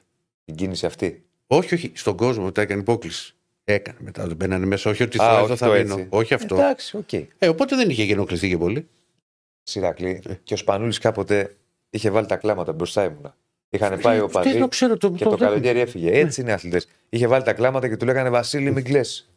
Την 0.45 0.55
κίνηση 0.55 0.85
αυτή. 0.85 1.25
Όχι, 1.47 1.73
όχι. 1.73 1.91
Στον 1.95 2.17
κόσμο 2.17 2.43
μετά 2.43 2.61
έκανε 2.61 2.81
υπόκληση. 2.81 3.35
Έκανε 3.63 3.97
μετά. 4.01 4.27
Δεν 4.27 4.35
μπαίνανε 4.35 4.65
μέσα. 4.65 4.89
Όχι 4.89 5.03
ότι 5.03 5.17
Α, 5.21 5.23
θα, 5.25 5.33
όχι 5.35 5.43
εδώ 5.43 5.55
θα 5.55 5.67
το 5.67 5.73
μείνω. 5.73 5.93
έτσι. 5.95 6.07
Όχι 6.11 6.33
αυτό. 6.33 6.55
Εντάξει, 6.55 6.97
οκ. 6.97 7.13
Ε, 7.13 7.47
οπότε 7.49 7.75
δεν 7.75 7.89
είχε 7.89 8.03
γενοκληθεί 8.03 8.47
και 8.49 8.57
πολύ. 8.57 8.87
Σιρακλή. 9.63 10.21
Ε. 10.27 10.33
Και 10.43 10.53
ο 10.53 10.57
Σπανούλης 10.57 10.97
κάποτε 10.97 11.57
είχε 11.89 12.09
βάλει 12.09 12.27
τα 12.27 12.37
κλάματα 12.37 12.73
μπροστά 12.73 13.03
ήμουνα. 13.03 13.35
Είχαν 13.73 13.99
πάει 13.99 14.17
ο 14.19 14.21
Δεν 14.21 14.31
Παδί 14.31 14.59
το 14.59 14.67
ξέρω. 14.67 14.97
Το, 14.97 15.11
και 15.11 15.23
το, 15.23 15.29
το 15.29 15.35
το- 15.37 15.43
καλοκαίρι 15.45 15.79
έφυγε. 15.79 16.11
Έτσι 16.19 16.41
είναι 16.41 16.49
οι 16.49 16.53
αθλητές. 16.53 16.87
Είχε 17.09 17.27
βάλει 17.27 17.43
τα 17.43 17.53
κλάματα 17.53 17.87
και 17.89 17.97
του 17.97 18.05
λέγανε 18.05 18.29
Βασίλη, 18.29 18.71
μην 18.71 18.83
κλαις. 18.83 19.29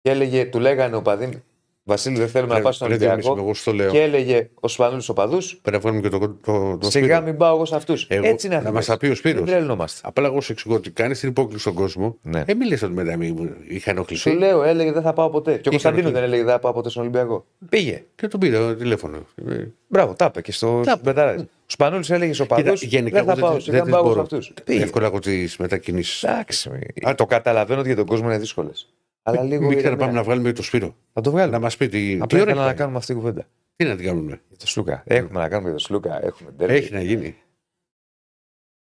Και 0.00 0.10
έλεγε, 0.10 0.44
του 0.46 0.58
λέγανε 0.60 0.96
ο 0.96 1.02
Παδί, 1.02 1.42
Βασίλη, 1.88 2.16
δεν 2.16 2.28
θέλουμε 2.28 2.54
να 2.54 2.60
Πρέπει- 2.60 2.62
πάω 2.62 2.72
στον 2.72 2.88
πρέπει 2.88 3.00
να 3.04 3.06
είμαι, 3.12 3.14
Ολυμπιακό. 3.22 3.44
Εγώ 3.44 3.54
στο 3.54 3.72
λέω. 3.72 3.90
Και 3.90 4.00
έλεγε 4.02 4.48
ο 4.60 4.68
Σπανούλης 4.68 5.08
ο 5.08 5.12
παδούς, 5.12 5.58
Πρέπει 5.62 5.76
να 5.76 5.82
βγάλουμε 5.82 6.02
και 6.02 6.08
το, 6.08 6.18
το, 6.44 6.78
το 6.78 6.90
σιγά 6.90 7.06
Σπύρο. 7.16 7.22
μην 7.22 7.36
πάω 7.36 7.54
εγώ 7.54 7.64
σε 7.64 7.76
αυτούς. 7.76 8.06
Εγώ- 8.08 8.26
Έτσι 8.26 8.46
είναι 8.46 8.56
να 8.60 8.62
μας 8.62 8.68
αθλητές. 8.68 8.86
τα 8.86 8.96
πει 8.96 9.04
ο 9.06 9.08
Δεν 9.08 9.16
Σπύρος. 9.16 9.48
τρελνόμαστε. 9.50 10.00
Απλά 10.08 10.26
εγώ 10.26 10.40
σου 10.40 10.52
εξηγώ 10.52 10.74
ότι 10.74 10.90
κάνεις 10.90 11.20
την 11.20 11.28
υπόκληση 11.28 11.60
στον 11.60 11.74
κόσμο. 11.74 12.16
Ναι. 12.22 12.42
Ε, 12.46 12.54
μην 12.54 12.68
λες 12.68 12.82
ότι 12.82 12.92
μετά 12.92 13.16
μην 13.16 13.50
είχα 13.68 13.90
ενοχληθεί. 13.90 14.30
Σου 14.30 14.36
λέω, 14.38 14.62
έλεγε 14.62 14.92
δεν 14.92 15.02
θα 15.02 15.12
πάω 15.12 15.30
ποτέ. 15.30 15.52
Και 15.56 15.68
ο 15.68 15.70
Κωνσταντίνο 15.70 16.02
ρωτήσει. 16.02 16.20
δεν 16.20 16.30
έλεγε 16.30 16.44
δεν 16.44 16.52
θα 16.52 16.58
πάω 16.58 16.72
ποτέ 16.72 16.88
στον 16.90 17.02
Ολυμπιακό. 17.02 17.44
Πήγε. 17.68 18.04
Και 18.14 18.28
τον 18.28 18.40
πήρε 18.40 18.74
τηλέφωνο. 18.74 19.16
Ε, 19.48 19.64
Μπράβο, 19.88 20.14
τα 20.14 20.24
είπε 20.24 20.40
και 20.40 20.52
στο 20.52 20.80
Τα 20.84 20.90
είπε. 20.92 21.00
Μπεταράδε. 21.04 21.40
Ο 21.40 21.46
Σπανούλης 21.66 22.10
έλεγε 22.10 22.32
στους 22.32 22.46
Κοίτα, 22.46 22.62
παδούς. 22.62 22.82
γενικά 22.82 23.16
Δεν 23.16 23.24
θα 23.26 23.32
εγώ 23.32 23.40
πάω, 23.40 23.50
δεν, 23.52 23.60
σιγά 23.60 23.76
δεν, 23.76 23.84
μην 23.84 23.92
δεν 23.94 24.00
πάω 24.02 24.08
σε 24.12 24.14
μπορώ. 24.14 24.22
αυτούς. 24.22 24.52
Πήγε. 24.64 24.82
Εύκολα 24.82 25.06
από 25.06 25.20
τις 25.20 25.56
μετακινήσεις. 25.56 26.22
Εντάξει. 26.22 26.70
Α, 27.08 27.14
το 27.14 27.26
καταλαβαίνω 27.26 27.78
ότι 27.80 27.88
για 27.88 27.96
τον 27.96 28.06
κόσμο 28.06 28.26
είναι 28.28 28.38
δύσκολες. 28.38 28.88
Αλλά 29.28 29.42
λίγο. 29.42 29.66
Μην 29.68 29.78
ηρεμία. 29.78 29.96
πάμε 29.96 30.12
να 30.12 30.22
βγάλουμε 30.22 30.52
το 30.52 30.62
Σπύρο. 30.62 30.96
Θα 31.12 31.20
το 31.20 31.30
Να 31.30 31.36
βγάλουμε. 31.36 31.58
μας 31.58 31.76
πει 31.76 31.88
τι, 31.88 31.98
τι 32.16 32.18
Απλά 32.22 32.40
ώρα 32.40 32.50
ήθελα 32.50 32.54
να 32.54 32.60
έχει 32.60 32.68
πάει. 32.68 32.74
κάνουμε 32.78 32.98
αυτή 32.98 33.12
την 33.12 33.20
κουβέντα. 33.22 33.46
Τι 33.76 33.84
να 33.84 33.96
την 33.96 34.04
κάνουμε; 34.06 34.40
Για 34.48 34.56
το 34.58 34.66
Σλούκα. 34.66 35.02
Έχουμε 35.06 35.40
να 35.40 35.48
κάνουμε 35.48 35.68
για 35.68 35.78
το 35.78 35.84
Σλούκα. 35.84 36.24
Έχουμε 36.24 36.50
ντέρμπι. 36.50 36.74
Έχει 36.74 36.92
να 36.92 37.00
γίνει. 37.02 37.36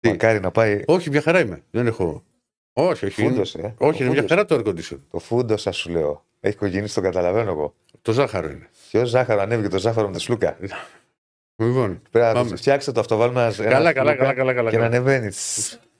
τι; 0.00 0.08
Μακάρι 0.08 0.40
να 0.40 0.50
πάει. 0.50 0.82
Όχι, 0.86 1.10
μια 1.10 1.20
χαρά 1.22 1.40
είμαι. 1.40 1.62
Δεν 1.70 1.86
έχω. 1.86 2.22
Όχι, 2.72 3.04
όχι. 3.06 3.22
Φούντος, 3.22 3.54
είναι- 3.54 3.66
ε. 3.66 3.74
Όχι, 3.78 3.98
Το 3.98 4.04
είναι 4.04 4.12
μια 4.12 4.22
φούντος. 4.22 4.30
χαρά 4.30 4.44
το 4.44 4.54
air 4.54 4.68
condition. 4.74 4.98
Το 5.10 5.18
φούντο, 5.18 5.56
σα 5.56 5.72
σου 5.72 5.90
λέω. 5.90 6.24
Έχει 6.40 6.56
κοκκινήσει, 6.56 6.94
το 6.94 7.00
καταλαβαίνω 7.00 7.50
εγώ. 7.50 7.74
Το 8.02 8.12
ζάχαρο 8.12 8.48
είναι. 8.50 8.68
Ποιο 8.90 9.04
ζάχαρο 9.04 9.40
ανέβηκε 9.40 9.68
το 9.68 9.78
ζάχαρο 9.78 10.06
με 10.06 10.12
το 10.12 10.18
Σλούκα. 10.18 10.56
Λοιπόν. 11.56 12.00
Πρέπει 12.10 12.26
να 12.26 12.32
Πάμε. 12.32 12.50
το 12.50 12.56
φτιάξετε 12.56 12.92
το 12.92 13.00
αυτό, 13.00 13.16
βάλουμε 13.16 13.40
ένα. 13.40 13.46
ένας 13.46 13.56
Καλά, 13.56 13.92
καλά, 13.92 14.10
Σλούκα 14.10 14.14
καλά, 14.14 14.34
καλά, 14.34 14.52
καλά. 14.54 14.70
Και 14.70 14.76
να 14.76 14.82
καλά. 14.88 14.96
ανεβαίνει. 14.96 15.32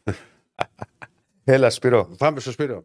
Έλα, 1.45 1.71
Σπυρό. 1.71 2.05
Πάμε 2.19 2.41
στο 2.41 2.51
Σπύρο. 2.51 2.85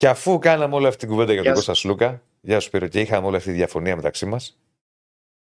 Και 0.00 0.08
αφού 0.08 0.38
κάναμε 0.38 0.74
όλη 0.74 0.86
αυτή 0.86 0.98
την 0.98 1.08
κουβέντα 1.08 1.32
για 1.32 1.42
τον 1.42 1.44
Γεια 1.44 1.54
Κώστα 1.54 1.74
Σλούκα, 1.74 2.22
γεια 2.40 2.60
σου 2.60 2.66
Σπύρο, 2.66 2.88
και 2.88 3.00
είχαμε 3.00 3.26
όλη 3.26 3.36
αυτή 3.36 3.48
τη 3.48 3.54
διαφωνία 3.54 3.96
μεταξύ 3.96 4.26
μας, 4.26 4.58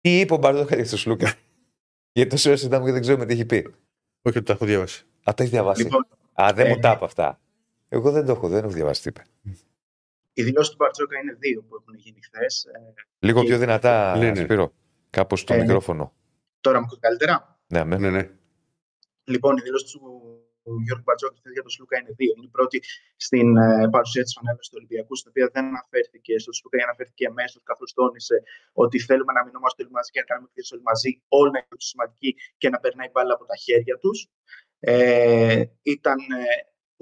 τι 0.02 0.20
είπε 0.20 0.34
ο 0.34 0.38
Μπαρδόκα 0.38 0.76
για 0.76 0.90
τον 0.90 0.98
Σλούκα; 0.98 1.34
Γιατί 2.14 2.30
τόσο 2.30 2.50
ώρε 2.52 2.60
ήταν 2.66 2.86
και 2.86 2.92
δεν 2.92 3.02
ξέρουμε 3.02 3.26
τι 3.26 3.34
έχει 3.34 3.46
πει. 3.46 3.58
Όχι 4.22 4.38
ότι 4.38 4.44
τα 4.44 4.54
έχω 4.54 4.66
διαβάσει. 4.66 5.02
Α, 5.04 5.24
τα 5.24 5.34
έχεις 5.38 5.50
διαβάσει; 5.50 5.84
Λοιπόν, 5.84 6.08
Α, 6.42 6.52
δεν 6.56 6.66
ε, 6.66 6.70
μου 6.70 6.80
τα 6.80 6.92
είπε 6.92 7.06
αυτά. 7.06 7.40
Εγώ 7.90 8.12
δεν 8.12 8.26
το 8.26 8.32
έχω, 8.32 8.48
δεν 8.48 8.64
έχω 8.64 8.74
διαβάσει 8.74 9.02
τι 9.02 9.10
είπε. 9.10 9.24
οι 10.34 10.44
δηλώσεις 10.44 10.70
του 10.70 10.76
Μπαρτζόκα 10.80 11.20
είναι 11.20 11.34
δύο 11.40 11.62
που 11.62 11.76
έχουν 11.76 11.96
γίνει 11.96 12.20
χθες. 12.22 12.66
Λίγο 13.20 13.42
Και- 13.42 13.48
πιο 13.48 13.58
δυνατά, 13.58 14.18
Ναι, 14.18 14.30
ναι. 14.32 14.44
Σπύρο. 14.44 14.74
Κάπως 15.10 15.40
στο 15.40 15.54
Ε, 15.54 15.58
μικρόφωνο. 15.58 16.14
τώρα 16.62 16.80
μου 16.80 16.86
ακούτε 16.86 17.00
καλύτερα; 17.08 17.60
Ναι, 17.68 17.80
αμέ. 17.80 17.98
Ναι, 17.98 18.10
ναι. 18.10 18.30
Λοιπόν, 19.24 19.58
η 19.58 19.62
δήλωση 19.62 19.86
του 19.98 20.02
Γιώργου 20.86 21.06
Μπαρτζόκα 21.06 21.36
χθες 21.40 21.54
για 21.56 21.64
τον 21.66 21.72
Σλούκα 21.76 21.96
είναι 22.00 22.14
δύο. 22.20 22.32
Είναι 22.36 22.48
η 22.52 22.54
πρώτη 22.58 22.78
στην 23.26 23.48
ε, 23.58 23.90
παρουσία 23.96 24.24
της 24.26 24.34
φανέλας 24.38 24.66
του 24.70 24.78
Ολυμπιακού, 24.80 25.14
στην 25.20 25.30
οποία 25.32 25.46
δεν 25.56 25.66
αναφέρθηκε 25.72 26.34
στο 26.44 26.52
Σλούκα 26.58 26.78
ή 26.82 26.84
αναφέρθηκε 26.88 27.24
αμέσως, 27.32 27.62
καθώς 27.70 27.90
τόνισε 27.98 28.38
ότι 28.84 28.98
θέλουμε 29.08 29.32
να 29.38 29.42
μείνουμε 29.46 29.68
όλοι 29.80 29.92
μαζί 29.98 30.10
και 30.14 30.22
να 30.24 30.28
κάνουμε 30.32 30.50
και 30.54 30.62
όλοι 30.76 30.86
μαζί, 30.92 31.12
όλοι 31.40 31.52
να 31.56 31.60
είναι 31.60 31.84
σημαντικοί 31.92 32.30
και 32.62 32.70
να 32.74 32.78
περνάει 32.84 33.10
μπάλα 33.12 33.34
από 33.38 33.46
τα 33.52 33.56
χέρια 33.66 33.96
τους. 34.04 34.18
Ε, 34.80 35.64
ήταν 35.96 36.20
ε, 36.42 36.44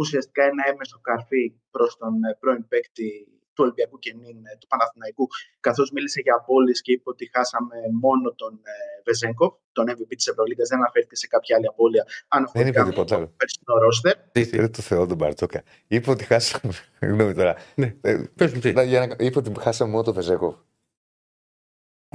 ουσιαστικά 0.02 0.44
ένα 0.52 0.64
έμεσο 0.72 0.98
καρφί 1.08 1.46
προς 1.76 1.92
τον 1.98 2.14
ε, 2.24 2.38
πρώην 2.40 2.68
παίκτη 2.68 3.10
του 3.53 3.64
Ολυμπιακού 3.64 3.99
και 3.99 4.14
νυν 4.14 4.38
ε, 4.45 4.57
του 4.60 4.68
Παναθηναϊκού, 4.68 5.28
καθώς 5.60 5.91
μίλησε 5.91 6.22
για 6.22 6.36
απώλειες 6.40 6.82
και 6.82 6.91
είπε 6.91 7.10
ότι 7.10 7.30
χάσαμε 7.34 7.76
μόνο 8.02 8.34
τον 8.34 8.53
ε, 8.53 9.02
Βεζέγκοφ, 9.06 9.53
τον 9.72 9.86
MVP 9.90 10.11
της 10.18 10.28
Ευρωλίγκας, 10.28 10.68
δεν 10.69 10.78
αναφέρθηκε 10.80 11.15
σε 11.15 11.28
κάποια 11.28 11.56
άλλη 11.56 11.68
απώλεια. 11.68 12.06
Δεν 12.53 12.68
είπε 12.68 12.84
τίποτα 12.84 13.15
άλλο. 13.15 13.26
το 13.26 13.34
περσινό 13.38 13.78
ρόστερ. 13.86 14.18
Τι, 14.32 14.45
τι. 14.48 14.57
Δεν 14.57 14.72
το 14.72 14.82
Θεό 14.82 15.07
τον 15.07 15.18
Μπαρτόκα. 15.18 15.64
Είπε 15.88 16.10
ότι 16.11 16.23
χάσαμε. 16.23 16.73
Συγγνώμη 16.99 17.34
τώρα. 17.34 17.56
Ναι. 17.76 17.95
Ε, 18.02 18.23
Πες 18.36 18.53
μου 18.53 18.60
τι. 18.60 18.72
να- 18.73 18.84
για 18.84 19.07
να- 19.07 19.15
Είπε 19.26 19.38
ότι 19.38 19.52
χάσαμε 19.60 19.91
μόνο 19.91 20.03
το 20.03 20.14
Βεζέκοφ. 20.14 20.56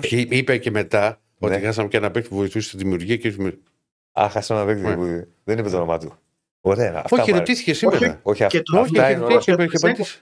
Όχι, 0.03 0.21
είπε 0.31 0.57
και 0.59 0.71
μετά 0.71 1.21
ότι 1.39 1.53
Ναι. 1.55 1.61
χάσαμε 1.61 1.89
και 1.89 1.97
ένα 1.97 2.11
παίκτη 2.11 2.29
που 2.29 2.37
βοηθούσε 2.37 2.69
στη 2.69 2.77
δημιουργία 2.77 3.17
και. 3.17 3.31
στη- 3.31 3.63
Α, 4.13 4.29
χάσαμε 4.31 4.61
ένα 4.61 4.69
παίκτη 4.73 4.83
Ναι. 4.89 4.95
που 4.95 5.31
δεν 5.45 5.59
είπε 5.59 5.69
το 5.71 5.77
όνομά 5.77 5.99
του. 5.99 6.19
Ωραία. 6.61 7.03
Αυτά 7.05 7.23
Όχι, 7.23 7.31
μου 7.33 7.39
ρωτήθηκε 7.39 7.75
σήμερα. 7.75 7.97
Όχι. 7.97 8.19
Όχι, 8.23 8.39
Και 8.39 8.45
αυτά, 8.45 8.63
το- 8.63 8.81
αυτά 8.81 9.03
Όχι, 9.03 9.13
είναι 9.13 9.25
όχι, 9.25 9.51
όλα. 9.51 9.65
όχι, 9.65 10.21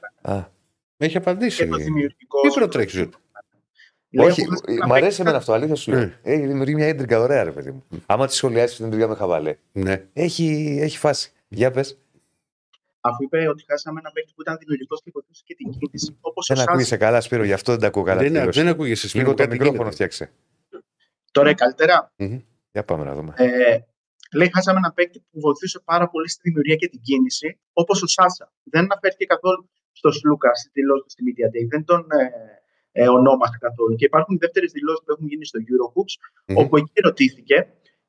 έχει 0.97 1.17
Βεζέγκοφ 1.17 1.17
απαντήσει. 1.17 1.63
Α, 1.63 1.65
Έχει 1.65 1.65
απαντήσει. 1.65 1.65
Και 1.65 1.69
το 1.69 1.77
δημιουργικό. 1.77 2.41
Τι 2.41 2.49
προτρέξεις. 2.55 3.09
Λέω 4.11 4.27
όχι, 4.27 4.45
που 4.45 4.51
χάσαμε 4.55 4.73
ένα 4.73 4.87
μ' 4.87 4.93
αρέσει 4.93 5.07
παίκτη 5.07 5.21
εμένα 5.21 5.37
αυτό, 5.37 5.53
αλήθεια 5.53 5.75
σου 5.75 5.91
λέω. 5.91 6.01
Ναι. 6.01 6.19
Έχει 6.23 6.47
δημιουργεί 6.47 6.75
μια 6.75 6.87
έντρικα 6.87 7.21
ωραία, 7.21 7.45
ρε 7.45 7.53
παιδί 7.53 7.71
μου. 7.71 7.85
Άμα 8.07 8.27
τη 8.27 8.35
σχολιάσεις 8.35 8.77
την 8.77 8.85
έντρικα 8.85 9.09
με 9.09 9.15
χαβαλέ, 9.15 9.57
Ναι. 9.73 10.07
έχει, 10.13 10.79
έχει 10.81 10.99
φάση. 10.99 11.33
Για 11.49 11.71
πες. 11.71 11.99
Αφού 13.01 13.23
είπε 13.23 13.49
ότι 13.49 13.65
χάσαμε 13.69 14.01
ένα 14.01 14.11
παίκτη 14.13 14.33
που 14.35 14.41
ήταν 14.43 14.57
δημιουργικός 14.59 15.01
και 15.03 15.11
βοηθούσε 15.15 15.43
και 15.47 15.55
την 15.55 15.71
κίνηση. 15.71 16.17
Όπως 16.21 16.45
ο 16.51 16.55
Δεν 16.55 16.57
Σάσα. 16.57 16.71
ακούγεσαι 16.71 16.97
καλά, 16.97 17.21
Σπύρο, 17.21 17.45
γι' 17.45 17.53
αυτό 17.53 17.73
δεν 17.73 17.81
τα 17.81 17.87
ακούω 17.87 18.03
καλά. 18.03 18.21
Δεν, 18.21 18.33
τελείως. 18.33 18.57
δεν 18.57 18.69
ακούγεσαι 18.69 19.09
Σπύρο, 19.09 19.25
Λίγο 19.25 19.37
το 19.37 19.43
κάτι 19.43 19.53
μικρόφωνο 19.57 19.79
γίνεται. 19.89 19.95
φτιάξε. 19.95 20.33
Τώρα 21.33 21.55
καλύτερα. 21.55 22.13
Για 22.73 22.85
πάμε 22.85 23.05
να 23.05 23.15
δούμε. 23.15 23.33
Ε, 23.37 23.79
λέει, 24.35 24.51
χάσαμε 24.55 24.79
ένα 24.79 24.93
παίκτη 24.93 25.19
που 25.31 25.41
βοηθούσε 25.41 25.81
πάρα 25.85 26.09
πολύ 26.09 26.29
στη 26.29 26.41
δημιουργία 26.45 26.75
και 26.77 26.89
την 26.89 27.01
κίνηση, 27.01 27.59
όπως 27.73 28.03
ο 28.03 28.07
Σάσα. 28.07 28.53
Δεν 28.65 28.83
αναφέρθηκε 28.85 29.25
καθόλου 29.25 29.71
στο 30.01 30.11
Σλούκα 30.19 30.51
στη 30.61 30.69
δηλώση 30.73 31.03
του 31.05 31.11
στη 31.15 31.23
Media 31.27 31.49
Day. 31.55 31.65
Δεν 31.75 31.83
τον 31.85 32.01
ε, 32.21 32.25
ε, 33.03 33.09
ονόμασε 33.09 33.57
καθόλου. 33.67 33.95
Και 33.97 34.05
υπάρχουν 34.11 34.39
δεύτερες 34.39 34.71
δηλώσεις 34.73 35.03
που 35.05 35.13
έχουν 35.15 35.27
γίνει 35.27 35.45
στο 35.51 35.59
Eurohoops, 35.71 36.15
Μμμ. 36.47 36.57
όπου 36.63 36.77
εκεί 36.77 37.01
ρωτήθηκε 37.09 37.57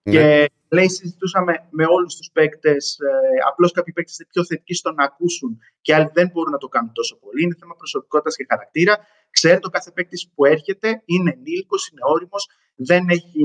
Ναι. 0.04 0.12
και 0.14 0.50
λέει, 0.76 0.90
συζητούσαμε 0.90 1.54
με 1.70 1.86
όλους 1.96 2.16
τους 2.16 2.30
παίκτες. 2.36 2.98
Ε, 3.00 3.10
Απλώς 3.50 3.72
κάποιοι 3.72 3.94
παίκτες 3.94 4.18
είναι 4.20 4.28
πιο 4.32 4.46
θετικοί 4.46 4.74
στο 4.74 4.92
να 4.92 5.04
ακούσουν 5.04 5.60
και 5.82 5.94
άλλοι 5.96 6.10
δεν 6.14 6.28
μπορούν 6.32 6.52
να 6.52 6.58
το 6.58 6.68
κάνουν 6.68 6.92
τόσο 6.94 7.16
πολύ. 7.24 7.44
Είναι 7.44 7.56
θέμα 7.60 7.76
προσωπικότητας 7.76 8.36
και 8.36 8.46
χαρακτήρα. 8.50 8.94
Ξέρετε, 9.30 9.68
ο 9.68 9.70
κάθε 9.70 9.92
παίκτης 9.92 10.22
που 10.36 10.46
έρχεται 10.46 11.02
είναι 11.06 11.32
ενήλικος, 11.38 11.90
είναι 11.90 12.02
όριμος 12.04 12.44
δεν 12.90 13.04
έχει, 13.10 13.42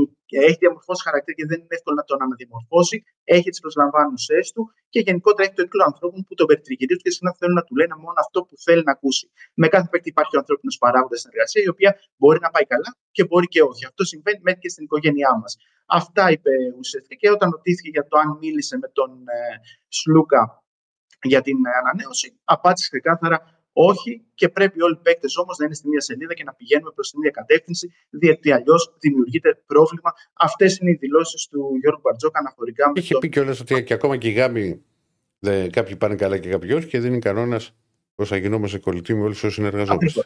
έχει 0.48 0.59
διαμορφώσει 0.62 1.02
χαρακτήρα 1.09 1.36
και 1.39 1.47
δεν 1.51 1.59
είναι 1.62 1.74
εύκολο 1.78 1.97
να 2.01 2.05
τον 2.11 2.23
αναδιαμορφώσει. 2.24 2.97
Έχει 3.36 3.48
τις 3.51 3.61
προσλαμβάνουσές 3.65 4.52
του 4.55 4.62
και 4.93 5.01
γενικότερα 5.07 5.43
έχει 5.47 5.57
το 5.59 5.62
κύκλο 5.62 5.85
ανθρώπων 5.90 6.20
που 6.27 6.35
τον 6.39 6.47
περιτριγυρίζουν 6.51 7.02
και 7.07 7.11
συχνά 7.11 7.31
θέλουν 7.39 7.57
να 7.61 7.65
του 7.66 7.74
λένε 7.81 7.94
μόνο 8.05 8.19
αυτό 8.24 8.39
που 8.47 8.55
θέλει 8.65 8.82
να 8.89 8.93
ακούσει. 8.97 9.27
Με 9.55 9.66
κάθε 9.74 9.89
παίκτη 9.90 10.09
υπάρχει 10.15 10.35
ο 10.36 10.39
ανθρώπινος 10.43 10.77
παράγοντας 10.82 11.19
στην 11.20 11.31
εργασία, 11.35 11.62
η 11.69 11.70
οποία 11.74 11.90
μπορεί 12.20 12.39
να 12.47 12.51
πάει 12.55 12.66
καλά 12.73 12.90
και 13.16 13.23
μπορεί 13.28 13.47
και 13.55 13.62
όχι. 13.70 13.82
Αυτό 13.90 14.02
συμβαίνει 14.12 14.40
μέχρι 14.47 14.61
και 14.65 14.70
στην 14.74 14.85
οικογένειά 14.85 15.32
μας. 15.40 15.52
Αυτά 15.86 16.24
είπε 16.35 16.52
ουσιαστικά 16.78 17.15
και 17.20 17.31
όταν 17.36 17.51
ρωτήθηκε 17.51 17.90
για 17.97 18.05
το 18.11 18.15
αν 18.23 18.28
μίλησε 18.43 18.74
με 18.82 18.89
τον 18.98 19.11
ε, 19.36 19.40
Σλούκα 19.89 20.43
για 21.23 21.40
την 21.40 21.57
ανανέωση, 21.81 22.28
απάντησε 22.44 22.89
ξεκάθαρα 22.90 23.60
όχι 23.73 24.25
και 24.35 24.49
πρέπει 24.49 24.83
όλοι 24.83 24.95
οι 24.95 25.03
παίκτες 25.03 25.37
όμως 25.37 25.59
να 25.59 25.65
είναι 25.65 25.75
στη 25.75 25.89
μία 25.89 26.01
σελίδα 26.01 26.35
και 26.35 26.45
να 26.45 26.55
πηγαίνουμε 26.55 26.91
προς 26.95 27.11
την 27.11 27.19
ίδια 27.19 27.31
κατεύθυνση, 27.31 27.93
διότι 28.11 28.53
αλλιώς 28.53 28.95
δημιουργείται 28.99 29.63
πρόβλημα. 29.67 30.13
Αυτές 30.33 30.79
είναι 30.79 30.91
οι 30.91 30.95
δηλώσεις 30.95 31.47
του 31.47 31.77
Γιώργου 31.81 32.01
Μπαρτζόκα 32.01 32.39
αναφορικά 32.39 32.87
με. 32.87 33.01
Είχε 33.01 33.19
πει 33.19 33.29
κιόλας 33.29 33.61
ότι 33.61 33.85
και 33.85 33.95
ακόμα 33.95 34.17
και 34.17 34.29
οι 34.29 34.33
γάμοι 34.33 34.85
κάποιοι 35.71 35.97
πάνε 35.97 36.15
καλά 36.15 36.39
και 36.39 36.49
κάποιοι 36.49 36.71
όχι 36.75 36.87
και 36.87 37.01
δεν 37.01 37.11
είναι 37.11 37.19
κανόνας 37.19 37.75
πώ 38.15 38.25
θα 38.25 38.37
γινόμαστε 38.37 38.79
κολλητοί 38.79 39.15
με 39.15 39.23
όλους 39.23 39.43
όσου 39.43 39.53
συνεργαζόμαστε. 39.55 40.25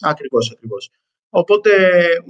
Ακριβώς, 0.00 0.50
ακριβώς. 0.50 0.90
Οπότε 1.40 1.70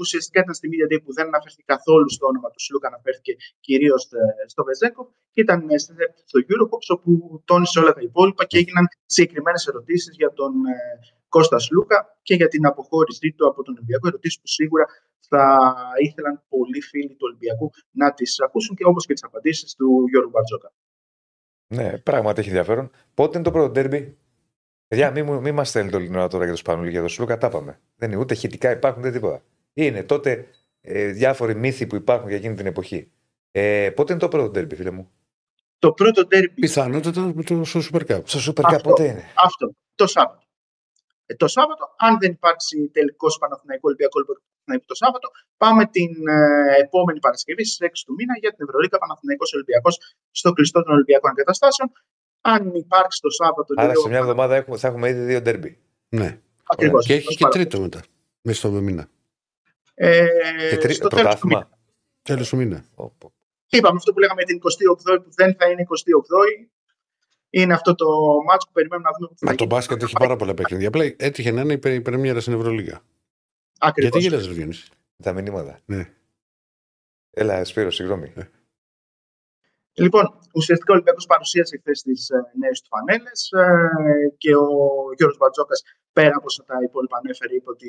ουσιαστικά 0.02 0.40
ήταν 0.40 0.54
στη 0.54 0.66
Media 0.72 0.86
Day 0.90 1.00
που 1.04 1.12
δεν 1.12 1.26
αναφέρθηκε 1.26 1.64
καθόλου 1.74 2.10
στο 2.16 2.26
όνομα 2.26 2.48
του 2.50 2.60
Σλούκα, 2.64 2.86
αναφέρθηκε 2.92 3.32
κυρίως 3.66 4.02
ε, 4.04 4.48
στο 4.52 4.64
Βεζέκο 4.64 5.02
και 5.34 5.40
ήταν 5.40 5.60
ε, 5.70 5.78
στο 6.30 6.38
Eurocops 6.48 6.88
όπου 6.96 7.10
τόνισε 7.44 7.78
όλα 7.82 7.92
τα 7.92 8.02
υπόλοιπα 8.08 8.44
και 8.44 8.58
έγιναν 8.58 8.86
συγκεκριμένες 9.06 9.66
ερωτήσεις 9.66 10.14
για 10.20 10.30
τον 10.32 10.52
ε, 10.66 10.76
Κώστα 11.28 11.58
Σλούκα 11.58 11.98
και 12.22 12.34
για 12.34 12.48
την 12.48 12.66
αποχώρησή 12.66 13.32
του 13.36 13.46
από 13.50 13.62
τον 13.62 13.74
Ολυμπιακό. 13.74 14.06
Ερωτήσεις 14.08 14.40
που 14.40 14.46
σίγουρα 14.46 14.84
θα 15.28 15.44
ήθελαν 16.06 16.42
πολλοί 16.48 16.80
φίλοι 16.80 17.14
του 17.18 17.26
Ολυμπιακού 17.28 17.70
να 17.90 18.14
τις 18.14 18.40
ακούσουν 18.40 18.76
και 18.76 18.84
όπως 18.86 19.06
και 19.06 19.12
τις 19.12 19.24
απαντήσεις 19.24 19.74
του 19.74 20.04
Γιώργου 20.10 20.30
Μπαρτζόκα. 20.30 20.72
Ναι, 21.74 21.98
πράγματι 21.98 22.40
έχει 22.40 22.48
ενδιαφέρον. 22.48 22.90
Πότε 23.14 23.32
είναι 23.34 23.46
το 23.46 23.50
πρώτο 23.50 23.70
τέρμπι 23.70 24.18
Παιδιά, 24.94 25.10
μην, 25.10 25.36
μη 25.36 25.52
μας 25.52 25.68
στέλνετε 25.68 25.96
όλη 25.96 26.06
την 26.06 26.16
ώρα 26.16 26.28
τώρα 26.28 26.44
για 26.44 26.52
το 26.52 26.58
Σπανούλη, 26.58 26.90
για 26.90 27.02
το 27.02 27.08
Σλούκα, 27.08 27.38
τα 27.38 27.48
πάμε. 27.48 27.80
Δεν 27.96 28.10
είναι 28.10 28.20
ούτε 28.20 28.34
χητικά 28.34 28.70
υπάρχουν, 28.70 29.02
ούτε 29.02 29.10
τίποτα. 29.10 29.42
Είναι 29.72 30.02
τότε 30.02 30.46
ε, 30.80 31.06
διάφοροι 31.06 31.54
μύθοι 31.54 31.86
που 31.86 31.96
υπάρχουν 31.96 32.28
για 32.28 32.36
εκείνη 32.36 32.54
την 32.54 32.66
εποχή. 32.66 33.10
Ε, 33.50 33.90
πότε 33.90 34.12
είναι 34.12 34.20
το 34.20 34.28
πρώτο 34.28 34.50
τέρμπι, 34.50 34.74
φίλε 34.74 34.90
μου; 34.90 35.10
Το 35.78 35.92
πρώτο 35.92 36.26
τέρμπι. 36.26 36.60
Πιθανότατα 36.60 37.20
με 37.34 37.42
το 37.42 37.64
στο 37.64 37.80
Super 37.90 38.02
Cup. 38.10 38.20
Στο 38.24 38.52
Super 38.52 38.74
Cup 38.74 38.82
πότε 38.82 39.04
είναι; 39.04 39.24
Αυτό. 39.34 39.74
Το 39.94 40.06
Σάββατο. 40.06 40.42
Ε, 41.26 41.34
το 41.34 41.48
Σάββατο, 41.48 41.94
αν 41.98 42.18
δεν 42.18 42.30
υπάρξει 42.30 42.90
τελικός 42.92 43.38
Παναθηναϊκός 43.38 43.88
Ολυμπιακός 43.88 44.16
Ολυμπιακός 44.20 44.42
το 44.86 44.94
Σάββατο, 44.94 45.28
πάμε 45.56 45.86
την 45.86 46.12
ε, 46.28 46.80
επόμενη 46.84 47.18
Παρασκευή 47.18 47.64
στις 47.64 47.78
6 47.88 47.90
του 48.06 48.14
μήνα 48.18 48.34
για 48.42 48.50
την 48.54 48.64
Ευρωλίκα 48.66 48.98
Παναθηναϊκός 48.98 49.52
Ολυμπιακός 49.56 49.94
στο 50.30 50.52
κλειστό 50.52 50.82
των 50.82 50.92
Ολυμπιακών 50.96 51.30
Εγκαταστάσεων 51.30 51.88
αν 52.46 52.74
υπάρξει 52.74 53.20
το 53.20 53.30
Σάββατο. 53.30 53.74
Άρα 53.76 53.94
σε 53.94 54.08
μια 54.08 54.18
εβδομάδα 54.18 54.56
έχουμε, 54.56 54.76
θα 54.76 54.88
έχουμε 54.88 55.08
ήδη 55.08 55.20
δύο 55.20 55.42
ντέρμπι. 55.42 55.78
Ναι. 56.08 56.40
Ακριβώς, 56.64 57.06
και 57.06 57.14
έχει 57.14 57.36
και 57.36 57.46
τρίτο 57.46 57.80
μετά. 57.80 58.02
Μέσα 58.40 58.58
στο 58.58 58.70
μήνα. 58.70 59.08
Ε, 59.94 60.26
και 60.70 60.76
τρί... 60.76 60.94
στο 60.94 61.08
πρωτάθλημα. 61.08 61.70
Τέλος 62.22 62.48
του 62.48 62.56
μήνα. 62.56 62.84
Είπαμε 63.68 63.96
αυτό 63.96 64.12
που 64.12 64.18
λέγαμε 64.18 64.42
την 64.44 64.60
28η 64.62 65.22
που 65.24 65.30
δεν 65.34 65.56
θα 65.58 65.70
είναι 65.70 65.86
28η. 65.88 66.68
Είναι 67.50 67.74
αυτό 67.74 67.94
το 67.94 68.06
μάτσο 68.46 68.66
που 68.66 68.72
περιμένουμε 68.72 69.08
να 69.08 69.16
δούμε. 69.18 69.34
Μα 69.40 69.54
το 69.54 69.66
μπάσκετ 69.66 70.02
έχει 70.02 70.16
πάρα 70.18 70.36
πολλά 70.36 70.54
παιχνίδια. 70.54 70.88
Απλά 70.88 71.14
έτυχε 71.16 71.50
να 71.50 71.60
είναι 71.60 71.72
η 71.72 72.00
πρεμιέρα 72.00 72.40
στην 72.40 72.52
Ευρωλίγα. 72.52 73.00
Ακριβώς. 73.78 74.10
Γιατί 74.10 74.28
γελάς 74.28 74.46
Ρεβιόνης. 74.46 74.90
Τα 75.22 75.32
μηνύματα. 75.32 75.78
Ναι. 75.84 76.10
Έλα, 77.30 77.64
Σπύρο, 77.64 77.90
συγγνώμη. 77.90 78.32
Ε. 78.36 78.42
Λοιπόν, 79.96 80.24
ουσιαστικά 80.58 80.90
ο 80.92 80.94
Ολυμπιακός 80.94 81.26
παρουσίασε 81.26 81.74
χθες 81.80 82.02
τις 82.02 82.28
ε, 82.30 82.38
νέες 82.60 82.80
του 82.80 82.88
φανέλες 82.94 83.40
ε, 83.52 83.66
και 84.42 84.52
ο 84.56 84.68
Γιώργος 85.16 85.38
Μπατζόκας, 85.40 85.80
πέρα 86.12 86.34
από 86.38 86.46
όσα 86.50 86.62
τα 86.70 86.76
υπόλοιπα 86.88 87.16
ανέφερε, 87.22 87.54
είπε 87.54 87.70
ότι 87.76 87.88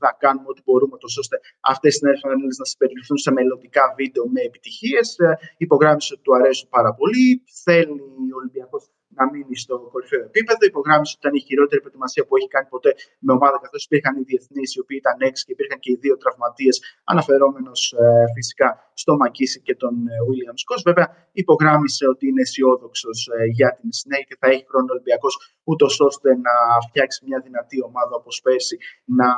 θα 0.00 0.16
κάνουμε 0.22 0.48
ό,τι 0.52 0.62
μπορούμε 0.64 0.96
τόσο 1.04 1.18
ώστε 1.24 1.36
αυτές 1.72 1.92
τι 1.96 2.04
νέες 2.06 2.20
φανέλες 2.22 2.58
να 2.62 2.66
συμπεριληφθούν 2.72 3.18
σε 3.24 3.30
μελλοντικά 3.36 3.84
βίντεο 3.98 4.24
με 4.34 4.40
επιτυχίες. 4.40 5.18
Ε, 5.18 5.38
υπογράμμισε 5.56 6.10
ότι 6.14 6.22
του 6.22 6.34
αρέσουν 6.38 6.68
πάρα 6.76 6.92
πολύ. 6.94 7.26
Θέλει 7.64 8.00
ο 8.34 8.36
Ολυμπιακός 8.40 8.82
να 9.18 9.24
μείνει 9.32 9.56
στο 9.64 9.74
κορυφαίο 9.92 10.22
επίπεδο. 10.30 10.62
Υπογράμμισε 10.72 11.12
ότι 11.16 11.22
ήταν 11.24 11.34
η 11.40 11.42
χειρότερη 11.48 11.80
προετοιμασία 11.84 12.22
που 12.26 12.34
έχει 12.38 12.48
κάνει 12.54 12.68
ποτέ 12.74 12.90
με 13.26 13.32
ομάδα, 13.38 13.56
καθώς 13.64 13.82
υπήρχαν 13.88 14.14
οι 14.20 14.24
διεθνείς 14.30 14.68
οι 14.74 14.78
οποίοι 14.82 14.98
ήταν 15.04 15.16
έξι 15.28 15.42
και 15.46 15.52
υπήρχαν 15.56 15.78
και 15.84 15.90
οι 15.92 15.98
δύο 16.04 16.14
τραυματίες, 16.22 16.76
αναφερόμενος 17.12 17.80
ε, 18.02 18.04
φυσικά 18.36 18.68
στο 19.02 19.12
Μακίση 19.22 19.58
και 19.66 19.74
τον 19.82 19.94
Βίλιαμ 20.28 20.56
Σκο. 20.62 20.74
Βέβαια, 20.88 21.06
υπογράμμισε 21.42 22.04
ότι 22.12 22.24
είναι 22.28 22.42
αισιόδοξος 22.46 23.18
ε, 23.36 23.44
για 23.58 23.70
την 23.80 23.90
συνέχεια 24.00 24.26
και 24.30 24.36
θα 24.40 24.46
έχει 24.52 24.64
χρόνο 24.70 24.86
Ολυμπιακός, 24.94 25.34
ούτως 25.70 25.92
ώστε 26.08 26.28
να 26.46 26.54
φτιάξει 26.86 27.18
μια 27.28 27.38
δυνατή 27.46 27.78
ομάδα 27.90 28.14
όπως 28.20 28.34
πέρσι, 28.44 28.76
να 29.20 29.28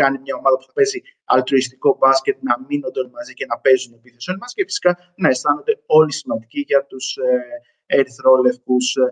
κάνει 0.00 0.18
μια 0.24 0.34
ομάδα 0.40 0.56
που 0.58 0.66
θα 0.68 0.72
παίζει 0.78 1.00
αλτρουιστικό 1.34 1.96
μπάσκετ, 1.98 2.36
να 2.48 2.54
μείνονται 2.68 2.98
όλοι 3.02 3.12
μαζί 3.18 3.32
και 3.38 3.46
να 3.52 3.56
παίζουν 3.64 3.92
επίθεση 3.98 4.30
όλοι 4.30 4.40
μαζί 4.42 4.54
και 4.58 4.64
φυσικά 4.70 4.90
να 5.22 5.28
αισθάνονται 5.28 5.74
όλοι 5.86 6.12
σημαντικοί 6.12 6.60
για 6.70 6.80
τους 6.90 7.06
ε, 7.16 7.28
ερυθρόλευκους. 7.98 8.86
Ε, 9.02 9.06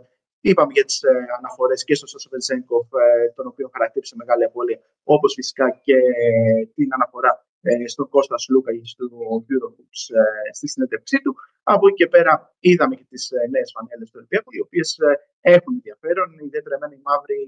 είπαμε 0.48 0.73
για 0.77 0.85
τις 0.89 0.98
ε, 1.02 1.12
αναφορές 1.39 1.81
και 1.86 1.94
στο 1.98 2.07
Σώσο 2.11 2.28
Βενσένκοφ, 2.32 2.86
ε, 3.05 3.28
τον 3.36 3.47
οποίο 3.52 3.66
χαρακτήρισε 3.74 4.15
μεγάλη 4.23 4.44
απώλεια, 4.44 4.78
όπως 5.15 5.31
φυσικά 5.39 5.66
και 5.86 5.97
την 6.77 6.89
αναφορά 6.97 7.32
στον 7.93 8.09
Κώστας 8.15 8.43
Σλούκα 8.44 8.70
και 8.77 8.86
στο 8.94 9.05
Eurohoops 9.51 10.01
στη 10.57 10.66
συνέντευξή 10.73 11.19
του. 11.24 11.32
Από 11.74 11.85
εκεί 11.89 11.97
και 12.01 12.09
πέρα 12.15 12.32
είδαμε 12.69 12.94
και 12.98 13.07
τις 13.11 13.24
νέες 13.55 13.70
φανέλες 13.74 14.09
του 14.11 14.19
Ολυμπιακού, 14.20 14.51
οι 14.57 14.61
οποίες 14.66 14.89
έχουν 15.55 15.73
ενδιαφέρον. 15.78 16.28
Ιδιαίτερα 16.48 16.74
εμένα 16.78 16.94
η 16.98 17.02
μαύρη 17.09 17.39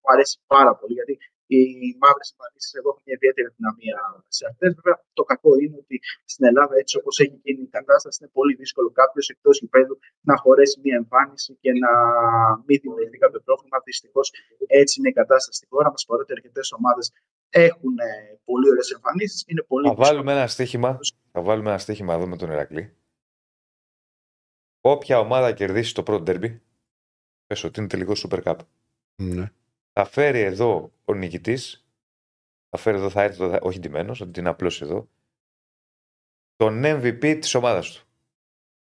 μου 0.00 0.08
αρέσει 0.14 0.36
πάρα 0.54 0.72
πολύ, 0.78 0.94
γιατί 0.98 1.14
οι 1.56 1.96
μαύρες 2.02 2.28
εμφανίσεις 2.32 2.72
εγώ 2.78 2.88
έχω 2.92 3.00
μια 3.06 3.14
ιδιαίτερη 3.18 3.48
δυναμία 3.56 3.98
σε 4.36 4.44
αυτές. 4.50 4.70
Βέβαια, 4.78 4.96
το 5.18 5.22
κακό 5.30 5.52
είναι 5.62 5.76
ότι 5.82 5.96
στην 6.32 6.44
Ελλάδα, 6.50 6.74
έτσι 6.82 6.94
όπως 7.00 7.14
έχει 7.22 7.36
γίνει 7.44 7.62
η 7.70 7.72
κατάσταση, 7.78 8.16
είναι 8.20 8.30
πολύ 8.38 8.54
δύσκολο 8.62 8.88
κάποιος 9.00 9.26
εκτός 9.34 9.54
γηπέδου 9.60 9.96
να 10.28 10.34
χωρέσει 10.42 10.76
μια 10.84 10.96
εμφάνιση 11.02 11.50
και 11.62 11.72
να 11.84 11.92
μην 12.66 12.76
δημιουργηθεί 12.82 13.18
κάποιο 13.24 13.40
πρόβλημα. 13.46 13.76
Δυστυχώς 13.88 14.26
έτσι 14.80 14.94
είναι 14.98 15.10
η 15.14 15.16
κατάσταση 15.20 15.56
στη 15.60 15.66
χώρα 15.72 15.88
μας. 15.92 16.04
Παρότι 16.08 16.32
αρκετές 16.32 16.72
ομάδες 16.78 17.06
έχουν 17.66 17.94
ε, 17.98 18.10
πολύ 18.48 18.66
ωραίες 18.70 18.90
εμφανίσεις, 18.96 19.44
είναι 19.46 19.62
πολύ 19.70 19.84
Θα 19.88 19.94
βάλουμε 19.94 20.32
ένα 20.32 20.46
στοίχημα, 20.46 20.90
θα 21.32 21.40
βάλουμε 21.48 21.68
ένα 21.68 21.78
στοίχημα 21.78 22.12
εδώ 22.14 22.26
με 22.26 22.36
τον 22.36 22.50
Ερακλή. 22.50 22.84
Όποια 24.80 25.18
ομάδα 25.18 25.52
κερδίσει 25.52 25.94
το 25.94 26.02
πρώτο 26.02 26.22
ντέρμπι, 26.22 26.62
πες 27.46 27.64
ότι 27.64 27.80
είναι 27.80 27.88
τελικό 27.88 28.12
Super 28.22 28.42
Cup. 28.42 28.56
Ναι 29.16 29.52
θα 29.92 30.04
φέρει 30.04 30.40
εδώ 30.40 30.92
ο 31.04 31.14
νικητής, 31.14 31.86
θα 32.68 32.78
φέρει 32.78 32.96
εδώ, 32.96 33.10
θα 33.10 33.22
έρθει, 33.22 33.58
όχι 33.60 33.78
ντυμένος, 33.78 34.20
ότι 34.20 34.40
είναι 34.40 34.48
απλώ 34.48 34.78
εδώ, 34.82 35.08
τον 36.56 36.82
MVP 36.84 37.38
της 37.40 37.54
ομάδας 37.54 37.90
του. 37.90 38.06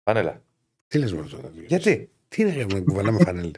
Φανέλα. 0.03 0.41
Τι 0.87 0.97
λες 0.97 1.13
μόνο 1.13 1.27
τώρα. 1.27 1.51
Γιατί; 1.67 2.09
Τι 2.27 2.41
είναι 2.41 2.65
που 2.65 2.83
κουβαλάμε 2.83 3.23
φανέλα. 3.23 3.51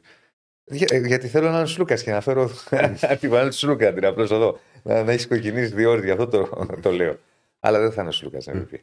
Για, 0.64 0.88
ε, 0.92 0.98
γιατί 0.98 1.28
θέλω 1.28 1.50
να 1.50 1.58
είναι 1.58 1.68
Σλούκας 1.68 2.04
και 2.04 2.12
να 2.12 2.22
φέρω 2.22 2.50
τη 3.20 3.28
φανέλα 3.28 3.50
του 3.50 3.56
Σλούκα 3.56 3.94
την 3.94 4.06
απλώς 4.06 4.32
εδώ. 4.32 4.60
Να, 4.84 5.04
να 5.04 5.12
έχεις 5.12 5.28
κοκκινήσει 5.28 5.74
δύο 5.74 5.92
ώρε, 5.92 6.06
γι' 6.06 6.12
αυτό 6.12 6.28
το, 6.28 6.66
το 6.82 6.92
λέω. 6.92 7.20
Αλλά 7.60 7.80
δεν 7.80 7.92
θα 7.92 8.02
είναι 8.02 8.10
ο 8.10 8.14
Σλούκας 8.14 8.46
MVP. 8.50 8.80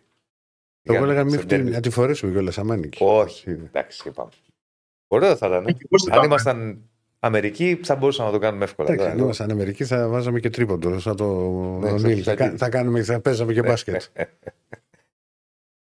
Εγώ 0.82 1.04
έλεγα 1.04 1.24
να 1.62 1.80
τη 1.80 1.90
φορέσουμε 1.90 2.32
κιόλας 2.32 2.58
αμάνικη. 2.58 2.98
Όχι, 3.04 3.50
εντάξει, 3.50 4.08
είπαμε. 4.08 4.30
Ωραίο 5.06 5.36
θα 5.36 5.46
ήταν. 5.46 5.66
Αν 6.10 6.24
ήμασταν 6.24 6.90
Αμερική 7.24 7.80
θα 7.82 7.96
μπορούσαμε 7.96 8.28
να 8.28 8.34
το 8.34 8.40
κάνουμε 8.40 8.64
εύκολα. 8.64 8.92
Εντάξει, 8.92 9.12
αν 9.12 9.18
ήμασταν 9.18 9.50
Αμερική 9.50 9.84
θα 9.84 10.08
βάζαμε 10.08 10.40
και 10.40 10.50
τρίποντο. 10.50 10.98
Σαν 10.98 11.16
το 11.16 11.26
ναι, 11.80 12.14
θα, 12.14 12.54
θα, 12.56 12.68
κάνουμε, 12.68 13.02
θα 13.02 13.20
παίζαμε 13.20 13.52
και 13.52 13.60
ναι. 13.60 13.68
μπάσκετ. 13.68 14.02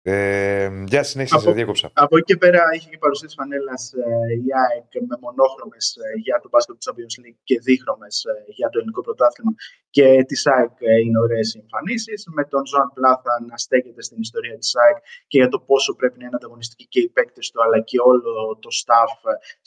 Ε, 0.07 0.69
για 0.93 1.03
συνέχεια, 1.03 1.39
από, 1.41 1.53
διέκοψα. 1.57 1.87
Από 2.05 2.15
εκεί 2.17 2.29
και 2.31 2.39
πέρα 2.45 2.63
είχε 2.75 2.89
και 2.93 2.99
παρουσίαση 3.05 3.35
φανέλας 3.41 3.83
ε, 3.93 4.33
η 4.47 4.49
ΑΕΚ 4.63 4.91
με 5.09 5.17
μονόχρωμες 5.25 5.85
ε, 6.05 6.07
για 6.27 6.37
το 6.43 6.49
μπάσκετ 6.51 6.75
του 6.77 6.85
Champions 6.87 7.15
League 7.23 7.39
και 7.49 7.57
δίχρωμες 7.67 8.17
ε, 8.31 8.33
για 8.59 8.69
το 8.71 8.77
ελληνικό 8.79 9.01
πρωτάθλημα. 9.07 9.53
Και 9.97 10.07
της 10.31 10.41
ΑΕΚ 10.55 10.75
ε, 10.91 10.95
είναι 11.05 11.19
ωραίες 11.27 11.49
εμφανίσεις. 11.63 12.21
Με 12.39 12.45
τον 12.53 12.63
Ζωάν 12.71 12.89
Πλάθα 12.97 13.35
να 13.51 13.57
στέκεται 13.65 14.03
στην 14.09 14.19
ιστορία 14.27 14.57
της 14.63 14.71
ΑΕΚ 14.83 14.97
και 15.31 15.39
για 15.43 15.51
το 15.55 15.59
πόσο 15.69 15.91
πρέπει 16.01 16.17
να 16.21 16.25
είναι 16.27 16.39
ανταγωνιστικοί 16.41 16.87
και 16.93 17.01
οι 17.05 17.11
παίκτες 17.17 17.47
του, 17.51 17.59
αλλά 17.65 17.79
και 17.89 17.99
όλο 18.11 18.31
το 18.65 18.71
staff 18.81 19.13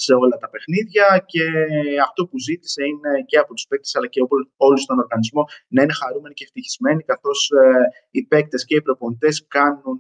σε 0.06 0.14
όλα 0.24 0.38
τα 0.44 0.48
παιχνίδια. 0.54 1.06
Και 1.32 1.46
αυτό 2.08 2.22
που 2.30 2.38
ζήτησε 2.48 2.82
είναι 2.92 3.12
και 3.30 3.38
από 3.44 3.52
τους 3.56 3.66
παίκτες, 3.70 3.96
αλλά 3.96 4.08
και 4.14 4.22
όλους 4.66 4.82
στον 4.86 4.98
οργανισμό 5.04 5.44
να 5.76 5.80
είναι 5.84 5.96
χαρούμενοι 6.02 6.34
και 6.38 6.46
ευτυχισμένοι, 6.48 7.02
καθώς 7.12 7.40
οι 8.16 8.22
παίκτες 8.32 8.62
και 8.66 8.76
οι 8.76 8.82
προπονητές 8.88 9.36
κάνουν 9.56 10.00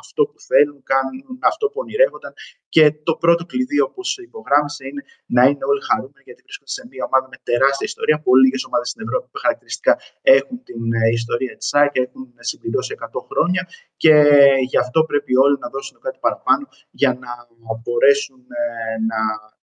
αυτό 0.00 0.22
που 0.30 0.38
θέλουν, 0.48 0.78
κάνουν 0.92 1.38
αυτό 1.50 1.64
που 1.70 1.78
ονειρεύονταν. 1.84 2.32
Και 2.74 2.84
το 3.08 3.14
πρώτο 3.22 3.42
κλειδί, 3.50 3.78
όπως 3.88 4.08
υπογράμμισε, 4.28 4.82
είναι 4.88 5.02
να 5.36 5.42
είναι 5.48 5.64
όλοι 5.70 5.82
χαρούμενοι, 5.88 6.22
γιατί 6.28 6.40
βρίσκονται 6.46 6.74
σε 6.78 6.82
μια 6.90 7.02
ομάδα 7.08 7.26
με 7.32 7.38
τεράστια 7.48 7.86
ιστορία. 7.92 8.16
Πολύ 8.28 8.42
λίγες 8.44 8.62
ομάδες 8.68 8.88
στην 8.92 9.00
Ευρώπη 9.06 9.26
που 9.30 9.38
χαρακτηριστικά 9.44 9.92
έχουν 10.36 10.56
την 10.68 10.82
ε, 11.00 11.08
ιστορία 11.18 11.52
της 11.58 11.66
ΣΑΕΚ, 11.70 11.94
έχουν 12.06 12.24
συμπληρώσει 12.50 12.90
100 12.98 13.22
χρόνια 13.30 13.62
και 14.02 14.14
γι' 14.70 14.80
αυτό 14.84 14.98
πρέπει 15.10 15.32
όλοι 15.44 15.56
να 15.64 15.68
δώσουν 15.74 15.96
κάτι 16.06 16.18
παραπάνω 16.26 16.64
για 17.00 17.12
να 17.22 17.30
μπορέσουν 17.82 18.40
ε, 18.60 18.64
να 19.10 19.20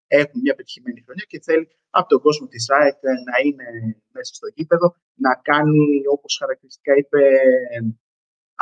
έχουν 0.08 0.40
μια 0.40 0.54
πετυχημένη 0.54 1.00
χρονιά 1.04 1.24
και 1.28 1.40
θέλει 1.46 1.66
από 1.90 2.08
τον 2.08 2.20
κόσμο 2.20 2.46
της 2.46 2.70
ΑΕΚ 2.70 2.98
να 3.28 3.36
είναι 3.44 3.66
μέσα 4.12 4.34
στο 4.34 4.46
γήπεδο, 4.54 4.94
να 5.14 5.32
κάνει 5.34 5.86
όπως 6.14 6.36
χαρακτηριστικά 6.40 6.92
είπε 6.96 7.20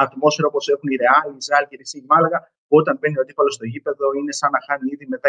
ατμόσφαιρα 0.05 0.49
όπως 0.53 0.65
έχουν 0.75 0.89
οι 0.91 0.97
Ρεάλ, 1.03 1.29
η 1.39 1.43
Ζάλγκη, 1.49 1.77
η 2.01 2.05
Μάλαγα, 2.11 2.39
όταν 2.79 2.95
μπαίνει 2.99 3.19
ο 3.19 3.23
αντίπαλος 3.25 3.55
στο 3.59 3.67
γήπεδο 3.73 4.07
είναι 4.19 4.33
σαν 4.41 4.51
να 4.55 4.61
χάνει 4.67 4.87
ήδη 4.95 5.07
με 5.13 5.19
10-0. 5.23 5.29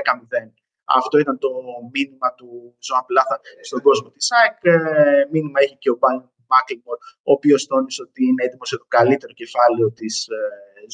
Αυτό 0.99 1.15
ήταν 1.23 1.35
το 1.45 1.49
μήνυμα 1.95 2.29
του 2.37 2.49
Ζωάν 2.87 3.05
Πλάθα 3.09 3.35
στον 3.67 3.81
κόσμο 3.87 4.09
της 4.15 4.27
ΑΕΚ. 4.37 4.57
Ε, 4.61 5.27
μήνυμα 5.33 5.59
έχει 5.65 5.77
και 5.83 5.89
ο 5.93 5.97
Μπάιν 5.99 6.21
Μάκλιμορ, 6.51 6.97
ο 7.29 7.31
οποίος 7.37 7.61
τόνισε 7.71 8.01
ότι 8.07 8.21
είναι 8.27 8.43
έτοιμος 8.45 8.69
για 8.69 8.77
το 8.83 8.87
καλύτερο 8.97 9.33
κεφάλαιο 9.41 9.87
της 9.99 10.15
ε, 10.27 10.39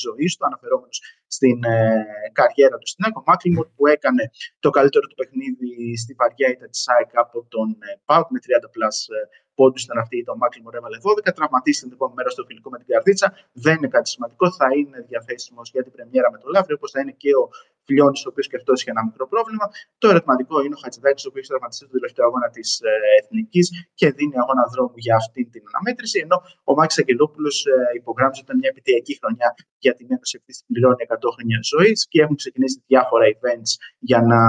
ζωής 0.03 0.31
του, 0.35 0.45
αναφερόμενος 0.49 0.97
στην 1.35 1.57
ε, 1.63 2.05
καριέρα 2.39 2.77
του 2.77 2.87
στην 2.91 3.03
ΑΕΚ. 3.05 3.15
Ο 3.21 3.23
Μάκλιμορ 3.29 3.67
που 3.75 3.83
έκανε 3.95 4.23
το 4.65 4.69
καλύτερο 4.77 5.05
του 5.07 5.17
παιχνίδι 5.19 5.71
στη 6.03 6.11
βαριά 6.19 6.47
ήττα 6.53 6.67
της 6.73 6.83
ΑΕΚ 6.93 7.11
από 7.23 7.37
τον 7.53 7.67
ε, 7.87 7.89
ΠΑΟΚ 8.07 8.27
με 8.33 8.39
30 8.65 8.71
plus 8.75 8.97
ε, 9.07 9.19
πόντους 9.57 9.79
ήταν 9.85 9.97
αυτή. 10.03 10.17
Το 10.29 10.33
Μάκλιμορ 10.41 10.73
έβαλε 10.79 10.97
12. 11.01 11.33
Τραυματίστηκε 11.37 11.85
την 11.87 11.95
επόμενη 11.97 12.15
μέρα 12.19 12.29
στο 12.35 12.43
φιλικό 12.47 12.69
με 12.73 12.77
την 12.81 12.87
Καρδίτσα. 12.91 13.27
Δεν 13.65 13.75
είναι 13.77 13.91
κάτι 13.95 14.07
σημαντικό. 14.13 14.45
Θα 14.59 14.67
είναι 14.79 14.97
διαθέσιμος 15.09 15.67
για 15.73 15.83
την 15.85 15.91
Πρεμιέρα 15.95 16.29
με 16.33 16.37
το 16.43 16.47
Λαύριο, 16.53 16.75
όπως 16.79 16.89
θα 16.93 16.99
είναι 17.01 17.13
και 17.21 17.31
ο 17.41 17.43
Φιλιώνης, 17.85 18.21
ο 18.25 18.29
οποίος 18.31 18.47
και 18.49 18.57
αυτός 18.61 18.75
είχε 18.81 18.91
ένα 18.95 19.03
μικρό 19.09 19.25
πρόβλημα. 19.33 19.65
Το 20.01 20.05
ερωτηματικό 20.11 20.55
είναι 20.63 20.75
ο 20.77 20.79
Χατζηδάκης, 20.83 21.23
ο 21.25 21.29
οποίος 21.29 21.43
έχει 21.43 21.51
τραυματιστεί 21.53 21.83
τον 21.87 21.93
τελευταίο 21.97 22.25
αγώνα 22.29 22.47
της 22.55 22.67
ε, 22.89 22.91
Εθνικής 23.19 23.65
και 23.99 24.07
δίνει 24.17 24.35
αγώνα 24.43 24.63
δρόμου 24.73 24.97
για 25.05 25.15
αυτή 25.21 25.41
την 25.53 25.63
αναμέτρηση. 25.69 26.17
Ενώ 26.25 26.37
ο 26.69 26.71
Μάκης 26.77 26.97
Αγγελόπουλος 27.01 27.55
ε, 27.65 27.73
υπογράμμιζε 27.99 28.39
ότι 28.41 28.47
ήταν 28.47 28.57
μια 28.61 28.69
επιτυχιακή 28.73 29.13
χρονιά 29.21 29.49
για 29.83 29.93
την 29.97 30.07
Ένωση 30.15 30.33
αυτής 30.39 30.55
την 30.57 30.65
πληρώνει 30.73 31.03
100 31.07 31.35
χρόνια 31.35 31.59
ζωής 31.73 31.97
και 32.11 32.19
έχουν 32.23 32.35
ξεκινήσει 32.41 32.77
διάφορα 32.91 33.25
events 33.35 33.71
για 34.09 34.19
να 34.31 34.39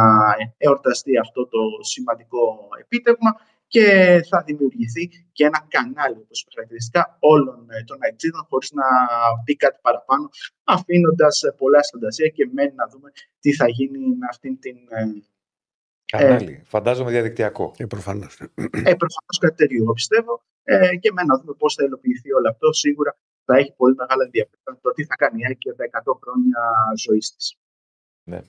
εορταστεί 0.66 1.12
αυτό 1.24 1.40
το 1.52 1.60
σημαντικό 1.92 2.42
επίτευγμα 2.82 3.30
και 3.66 3.86
θα 4.28 4.42
δημιουργηθεί 4.46 5.08
και 5.32 5.44
ένα 5.44 5.66
κανάλι 5.68 6.18
όπως 6.24 6.46
χαρακτηριστικά 6.54 7.16
όλων 7.20 7.66
ε, 7.70 7.84
των 7.84 7.98
αεξίδων 8.00 8.46
χωρίς 8.48 8.70
να 8.72 8.86
πει 9.44 9.56
κάτι 9.56 9.78
παραπάνω 9.82 10.28
αφήνοντας 10.64 11.42
ε, 11.42 11.54
πολλά 11.58 11.80
φαντασία 11.92 12.28
και 12.28 12.48
μένει 12.52 12.74
να 12.74 12.86
δούμε 12.88 13.10
τι 13.40 13.54
θα 13.54 13.68
γίνει 13.68 13.98
με 13.98 14.26
αυτήν 14.30 14.58
την 14.58 14.76
ε, 14.88 15.04
Κανάλι. 16.06 16.52
Ε, 16.52 16.64
Φαντάζομαι 16.64 17.10
διαδικτυακό. 17.10 17.74
Ε, 17.76 17.86
προφανώς. 17.86 18.40
Ε, 18.40 18.94
προφανώς 19.02 19.36
κάτι 19.40 19.54
τέτοιο, 19.54 19.82
εγώ 19.82 19.92
πιστεύω. 19.92 20.42
Ε, 20.62 20.96
και 20.96 21.12
μένει 21.12 21.28
να 21.28 21.38
δούμε 21.38 21.54
πώς 21.58 21.74
θα 21.74 21.84
υλοποιηθεί 21.84 22.32
όλο 22.32 22.48
αυτό. 22.48 22.72
Σίγουρα 22.72 23.16
θα 23.44 23.56
έχει 23.56 23.72
πολύ 23.76 23.94
μεγάλο 23.94 24.22
ενδιαφέρον 24.22 24.80
το 24.80 24.90
τι 24.90 25.04
θα 25.04 25.14
κάνει 25.14 25.42
η 25.50 25.56
και 25.56 25.72
τα 25.72 25.84
100 25.84 26.18
χρόνια 26.22 26.60
ζωής 27.04 27.34
της. 27.34 27.56
Ναι. 28.24 28.40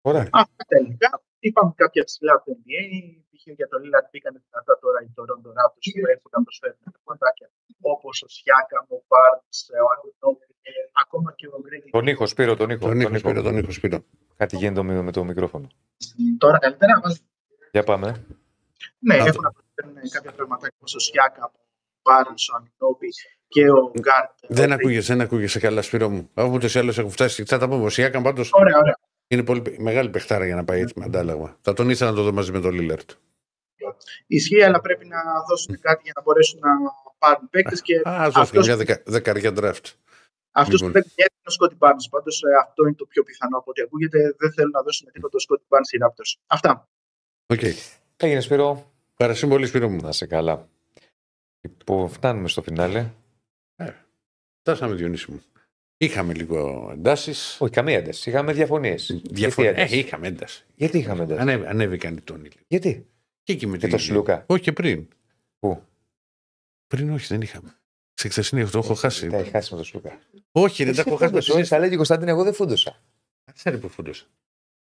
Ωραία. 0.00 0.28
Αυτά 0.32 0.64
τελικά. 0.68 1.22
Είπαμε 1.46 1.72
κάποια 1.82 2.02
ψηλά 2.08 2.32
από 2.36 2.44
το 2.46 2.52
NBA. 2.60 2.82
Π.χ. 3.30 3.44
για 3.60 3.68
το 3.72 3.76
Λίλαντ 3.82 4.06
πήγανε 4.12 4.38
δυνατά 4.46 4.74
τώρα 4.84 4.98
οι 5.04 5.08
Toronto 5.16 5.50
Raptors 5.58 5.90
που 6.00 6.08
έχουν 6.14 6.30
να 6.36 6.42
προσφέρουν 6.46 6.78
κομμάτια 7.04 7.46
όπως 7.94 8.16
ο 8.26 8.28
Σιάκα, 8.34 8.78
ο 8.94 8.96
Μπάρν, 9.08 9.40
ο 9.84 9.88
Αντινόπουλο, 9.94 10.52
ακόμα 11.02 11.28
και 11.38 11.46
ο 11.56 11.58
Γκρέγκ. 11.62 11.82
Τον 11.96 12.06
ήχο, 12.12 12.24
Σπύρο, 12.32 12.56
τον 12.60 12.70
ήχο. 12.70 12.86
Τον 12.86 13.00
ήχο, 13.00 13.18
Σπύρο, 13.18 13.42
τον 13.42 13.56
ήχο, 13.56 13.72
Σπύρο. 13.78 13.98
Κάτι 14.36 14.56
γίνεται 14.56 14.82
με, 14.82 15.02
με 15.02 15.12
το 15.12 15.24
μικρόφωνο. 15.24 15.66
Τώρα 16.38 16.58
καλύτερα. 16.58 16.94
Για 17.72 17.84
πάμε. 17.90 18.08
Ναι, 18.98 19.14
έχουν 19.14 19.42
να 19.42 19.52
προσφέρουν 19.56 20.10
κάποια 20.10 20.32
πραγματάκια 20.32 20.76
όπως 20.78 20.94
ο 20.94 20.98
Σιάκα, 20.98 21.44
ο 21.44 21.60
Μπάρν, 22.02 22.34
ο 22.52 22.56
Αντινόπουλο 22.56 23.10
και 23.48 23.70
ο 23.70 23.92
Γκάρτ. 24.00 24.30
Δεν 24.48 24.72
ακούγεσαι, 24.72 25.12
δεν 25.14 25.22
ακούγεσαι 25.24 25.60
καλά, 25.60 25.82
Σπύρο 25.82 26.08
μου. 26.08 26.30
Αφού 26.34 26.52
ούτως 26.52 26.74
ή 26.74 26.78
άλλως 26.78 26.98
έχουν 26.98 27.10
φτάσει. 27.10 27.44
Θα 27.44 27.58
τα 27.58 27.68
πούμε. 27.68 27.84
Ο 27.84 27.88
Σιάκα 27.88 28.22
πάντως 28.22 28.50
Ωραία, 28.52 28.78
ωραία. 28.78 28.98
Είναι 29.28 29.44
πολύ 29.44 29.76
μεγάλη 29.78 30.10
παιχτάρα 30.10 30.44
για 30.46 30.54
να 30.54 30.64
πάει 30.64 30.80
έτσι 30.80 30.94
με 30.98 31.04
αντάλλαγμα. 31.04 31.58
Θα 31.60 31.72
τον 31.72 31.90
ήθελα 31.90 32.10
να 32.10 32.16
το 32.16 32.22
δω 32.22 32.32
μαζί 32.32 32.52
με 32.52 32.60
τον 32.60 32.72
Λίλερτ. 32.74 33.10
Ισχύει, 34.26 34.62
αλλά 34.62 34.80
πρέπει 34.80 35.06
να 35.06 35.18
δώσουν 35.48 35.80
κάτι 35.80 36.00
για 36.04 36.12
να 36.16 36.22
μπορέσουν 36.22 36.58
να 36.60 36.70
πάρουν 37.18 37.50
παίκτες. 37.50 37.80
και 37.82 37.96
Α, 38.08 38.22
δώσουμε 38.24 38.42
αυτός, 38.42 38.66
μια 38.66 38.76
δεκα, 38.76 39.02
δεκαριά 39.06 39.50
draft. 39.56 39.86
αυτός 40.50 40.80
Λοιπόν. 40.80 40.86
που 40.86 40.92
παίρνει 40.92 41.12
είναι 41.16 41.28
ο 41.46 41.50
Σκότι 41.50 41.74
Μπάρν. 41.74 41.96
Πάντως 42.10 42.42
αυτό 42.62 42.86
είναι 42.86 42.94
το 42.94 43.06
πιο 43.06 43.22
πιθανό 43.22 43.58
από 43.58 43.70
ό,τι 43.70 43.82
ακούγεται. 43.82 44.34
Δεν 44.38 44.52
θέλουν 44.52 44.70
να 44.70 44.82
δώσουν 44.82 45.12
τίποτα 45.12 45.32
το 45.32 45.38
Σκότι 45.38 45.64
Μπάρν 45.68 45.84
οι 45.90 45.98
Raptors. 46.04 46.40
Αυτά. 46.46 46.88
Οκ. 47.46 47.60
Έγινε 48.16 48.40
Σπύρο. 48.40 48.92
Ευχαριστώ 49.16 49.46
πολύ, 49.48 49.66
Σπύρο 49.66 49.88
μου. 49.88 50.00
Να 50.02 50.12
'σαι 50.12 50.26
καλά. 50.26 50.68
Λοιπόν, 51.60 52.08
φτάνουμε 52.08 52.48
στο 52.48 52.62
φινάλε. 52.62 53.10
Φτάσαμε, 54.60 54.94
Διονύση 54.94 55.30
μου. 55.30 55.42
Είχαμε 55.98 56.34
λίγο 56.34 56.88
εντάσεις. 56.92 57.56
Όχι, 57.60 57.72
καμία 57.72 57.96
ένταση. 57.98 58.30
Είχαμε 58.30 58.52
διαφωνίες. 58.52 59.20
Διαφωνία. 59.30 59.72
Γιατί, 59.72 59.94
Ε, 59.94 59.98
είχαμε 59.98 60.26
ένταση. 60.26 60.64
Γιατί 60.74 60.98
είχαμε 60.98 61.22
ένταση; 61.22 61.40
Ανέβη, 61.40 61.66
ανέβηκαν 61.66 62.16
οι 62.16 62.20
τόνοι. 62.20 62.48
Γιατί; 62.68 63.06
Και 63.42 63.52
εκεί 63.52 63.66
με 63.66 63.76
Και 63.76 63.86
τη 63.86 63.92
το 63.92 63.98
Σλούκα. 63.98 64.44
Όχι 64.46 64.62
και 64.62 64.72
πριν. 64.72 65.08
Πού; 65.58 65.82
Πριν 66.86 67.10
όχι, 67.12 67.26
δεν 67.26 67.40
είχαμε. 67.40 67.74
Σε 68.14 68.28
χθεσινή 68.28 68.60
αυτό 68.62 68.78
έχω 68.78 68.94
χάσει. 68.94 69.28
Τα 69.28 69.36
έχει 69.36 69.50
χάσει 69.50 69.72
με 69.74 69.78
το 69.78 69.84
Σλούκα. 69.84 70.18
Όχι, 70.52 70.84
δεν 70.84 70.94
τα 70.94 71.02
έχω 71.06 71.16
χάσει. 71.16 71.52
Όχι, 71.52 71.64
θα 71.64 71.78
λέει 71.78 71.88
και 71.88 71.94
η 71.94 71.96
Κωνσταντίνα, 71.96 72.30
εγώ 72.30 72.44
δεν 72.44 72.54
φούντωσα. 72.54 73.02
Ξέρει 73.54 73.78
που 73.78 73.88
φούντωσα. 73.88 74.24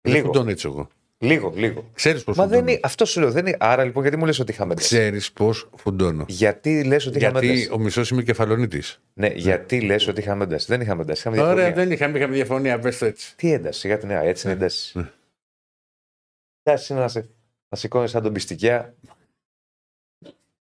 Λίγο. 0.01 0.17
Δεν 0.17 0.25
φουντώνω 0.25 0.49
έτσι 0.49 0.67
εγώ. 0.67 0.87
Λίγο, 1.19 1.53
λίγο. 1.55 1.89
Ξέρεις 1.93 2.23
πώς 2.23 2.37
Μα 2.37 2.43
δεν 2.47 2.53
φουντώνω. 2.53 2.71
είναι, 2.71 2.79
αυτό 2.83 3.05
σου 3.05 3.19
λέω. 3.19 3.31
Δεν 3.31 3.45
είναι, 3.45 3.57
άρα 3.59 3.83
λοιπόν, 3.83 4.01
γιατί 4.01 4.17
μου 4.17 4.25
λες 4.25 4.39
ότι 4.39 4.51
είχαμε 4.51 4.71
ένταση. 4.71 4.87
Ξέρεις 4.87 5.31
πώς 5.31 5.69
φουντώνω. 5.75 6.25
Γιατί 6.27 6.83
λες 6.83 7.05
ότι 7.05 7.17
είχαμε 7.17 7.39
Γιατί 7.39 7.55
ένταση. 7.61 7.71
ο 7.73 7.77
μισός 7.79 8.09
είμαι 8.09 8.23
κεφαλονίτης. 8.23 9.01
Ναι, 9.13 9.27
γιατί 9.27 9.81
λες 9.81 10.07
ότι 10.07 10.19
είχαμε 10.21 10.43
ένταση. 10.43 10.65
Δεν 10.69 10.81
είχαμε 10.81 11.01
ένταση. 11.01 11.19
Είχαμε 11.21 11.41
Ωραία, 11.41 11.53
διαφωνία. 11.53 11.75
δεν 11.83 11.91
είχαμε, 11.91 12.17
είχαμε 12.17 12.33
διαφωνία. 12.33 12.79
Πες 12.79 12.97
το 12.97 13.05
έτσι. 13.05 13.35
Τι 13.35 13.51
ένταση, 13.51 13.87
γιατί 13.87 14.05
ναι, 14.05 14.19
έτσι 14.23 14.45
είναι 14.47 14.55
ένταση. 14.55 14.97
Ναι. 14.97 15.11
Ένταση 16.63 16.93
είναι 16.93 17.01
να, 17.01 17.07
σε, 17.07 17.19
να 17.69 17.77
σηκώνεις 17.77 18.11
σαν 18.11 18.23
τον 18.23 18.33
πιστικιά. 18.33 18.95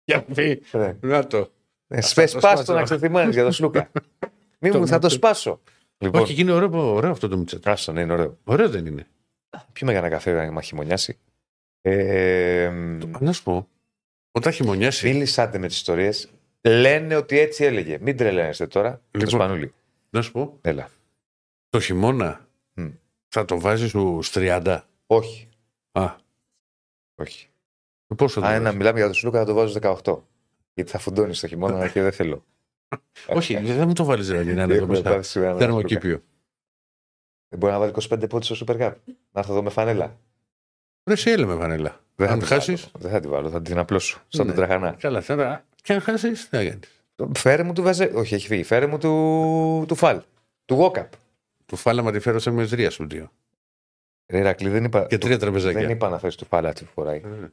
Για 0.04 0.22
πει. 0.22 0.62
Ναι. 0.72 0.96
Να 1.00 1.26
το. 1.26 1.50
Ε, 1.88 1.96
Αυτό 1.98 2.08
Σπε, 2.10 2.22
το 2.22 2.28
σπάς 2.28 2.42
σπάσω. 2.42 2.64
το 2.64 2.72
να 2.72 2.82
ξεθυμάνεις 2.82 3.34
για 3.34 3.42
τον 3.42 3.52
Σλούκα. 3.52 3.90
Μη 4.60 4.70
Το 4.70 4.78
μου, 4.78 4.86
θα 4.86 4.94
το 4.98 5.02
μάτι. 5.02 5.14
σπάσω. 5.14 5.60
Λοιπόν, 5.98 6.22
Όχι, 6.22 6.34
και 6.34 6.40
είναι 6.40 6.52
ωραίο, 6.52 6.94
ωραίο 6.94 7.10
αυτό 7.10 7.28
το 7.28 7.36
μιτσέτ. 7.36 7.68
άστο, 7.68 7.92
ναι, 7.92 8.00
είναι 8.00 8.12
ωραίο. 8.12 8.38
Ωραίο 8.44 8.68
δεν 8.68 8.86
είναι. 8.86 9.06
Πιούμε 9.72 9.92
για 9.92 10.00
ένα 10.00 10.08
καφέ 10.10 10.50
να 10.50 10.62
χειμωνιάσει. 10.62 11.18
Ε, 11.80 12.68
Να 13.20 13.32
σου 13.32 13.42
πω. 13.42 13.68
Όταν 14.32 14.52
χειμωνιάσει. 14.52 15.06
Μίλησάτε 15.08 15.58
με 15.58 15.66
τις 15.66 15.76
ιστορίες. 15.76 16.30
Λένε 16.60 17.16
ότι 17.16 17.38
έτσι 17.38 17.64
έλεγε. 17.64 17.98
Μην 18.00 18.16
τρελαίνεστε 18.16 18.66
τώρα. 18.66 18.88
Λοιπόν. 18.90 19.28
Λοιπόν, 19.28 19.28
Σπανούλη. 19.28 19.74
Να 20.10 20.22
σου 20.22 20.32
πω. 20.32 20.58
Έλα. 20.60 20.88
Το 21.68 21.80
χειμώνα 21.80 22.48
Μμ. 22.74 22.88
θα 23.28 23.44
το 23.44 23.60
βάζεις 23.60 23.88
στους 23.90 24.30
30. 24.34 24.80
Όχι. 25.06 25.48
Α, 25.92 26.14
Όχι. 27.14 27.48
πόσο 28.16 28.40
θα 28.40 28.46
το 28.46 28.52
Αν 28.52 28.56
να 28.56 28.62
βάζεις; 28.62 28.78
μιλάμε 28.78 28.96
για 28.98 29.06
τον 29.06 29.14
Σλούκα 29.14 29.38
θα 29.38 29.44
το 29.44 29.54
βάζω 29.54 29.78
18. 30.04 30.18
Γιατί 30.74 30.90
θα 30.90 30.98
φουντώνεις 30.98 31.40
το 31.40 31.46
χειμώνα 31.46 31.88
και 31.88 32.02
δεν 32.02 32.12
θέλω. 32.12 32.44
Όχι, 33.26 33.56
δεν 33.56 33.86
μου 33.88 33.92
το 33.92 34.04
βάλεις 34.04 34.30
ρε, 34.30 34.44
να 34.44 34.50
είναι 34.50 34.62
εδώ 34.62 34.72
Έχουμε 34.74 34.86
μέσα. 34.88 35.02
πάθει 35.02 35.22
σήμερα 35.22 35.50
ένα 35.50 35.58
Σλούκα. 35.60 35.74
Θερμοκήπιο. 35.74 36.22
Δεν 37.48 37.58
μπορεί 37.58 37.72
να 37.72 37.78
βάλει 37.78 37.92
25 38.10 38.28
πόντους 38.28 38.46
στο 38.46 38.56
Super 38.66 38.80
Cup. 38.80 38.92
Να 39.32 39.40
έρθω 39.40 39.52
εδώ 39.52 39.62
με 39.62 39.70
φανέλα. 39.70 40.18
Ρε, 41.04 41.12
εσύ 41.12 41.30
έλε 41.30 41.46
με 41.46 41.54
βανέλα. 41.54 42.00
Δεν 42.14 42.26
θα 42.26 42.32
Αν 42.32 42.38
την 42.38 42.48
χάσει. 42.48 42.74
βάλω. 42.74 42.88
Δεν 42.98 43.10
θα 43.10 43.20
την 43.20 43.30
βάλω, 43.30 43.50
θα 43.50 43.62
την 43.62 43.78
απλώσω. 43.78 44.22
Σαν 44.28 44.46
Ναι. 44.46 44.52
τον 44.52 44.64
τραχανά. 44.64 44.92
Καλά, 44.98 45.22
τώρα. 45.22 45.64
Και 45.82 45.92
αν 45.92 46.00
χάσεις, 46.00 46.48
τι 46.48 46.56
θα 46.56 46.64
κάνεις; 46.64 47.38
Φέρε 47.38 47.62
μου 47.62 47.72
του 47.72 47.82
Βαζέ. 47.82 48.10
Όχι, 48.14 48.34
έχει 48.34 48.46
φύγει. 48.46 48.62
Φέρε 48.62 48.86
μου 48.86 48.98
του, 48.98 49.84
του 49.88 49.94
Φαλ. 49.94 50.20
Του 50.64 50.76
Walkup. 50.80 51.06
Του 51.66 51.76
φάλαμα 51.76 52.12
τη 52.12 52.18
φέρω 52.18 52.38
σε 52.38 52.50
μεσδρία 52.50 52.90
σου 52.90 53.06
δύο. 53.08 53.30
Ρε 54.26 54.38
Ηρακλή, 54.38 54.68
δεν 54.68 54.84
είπα. 54.84 55.06
Και 55.06 55.18
τρία 55.18 55.30
Δεν 55.30 55.38
τραπεζάκια. 55.40 55.90
είπα 55.90 56.08
να 56.08 56.18
φέρεις 56.18 56.36
του 56.36 56.44
Φαλ 56.44 56.66
αυτή 56.66 56.84
που 56.84 56.90
φοράει. 56.94 57.16
Ε, 57.24 57.50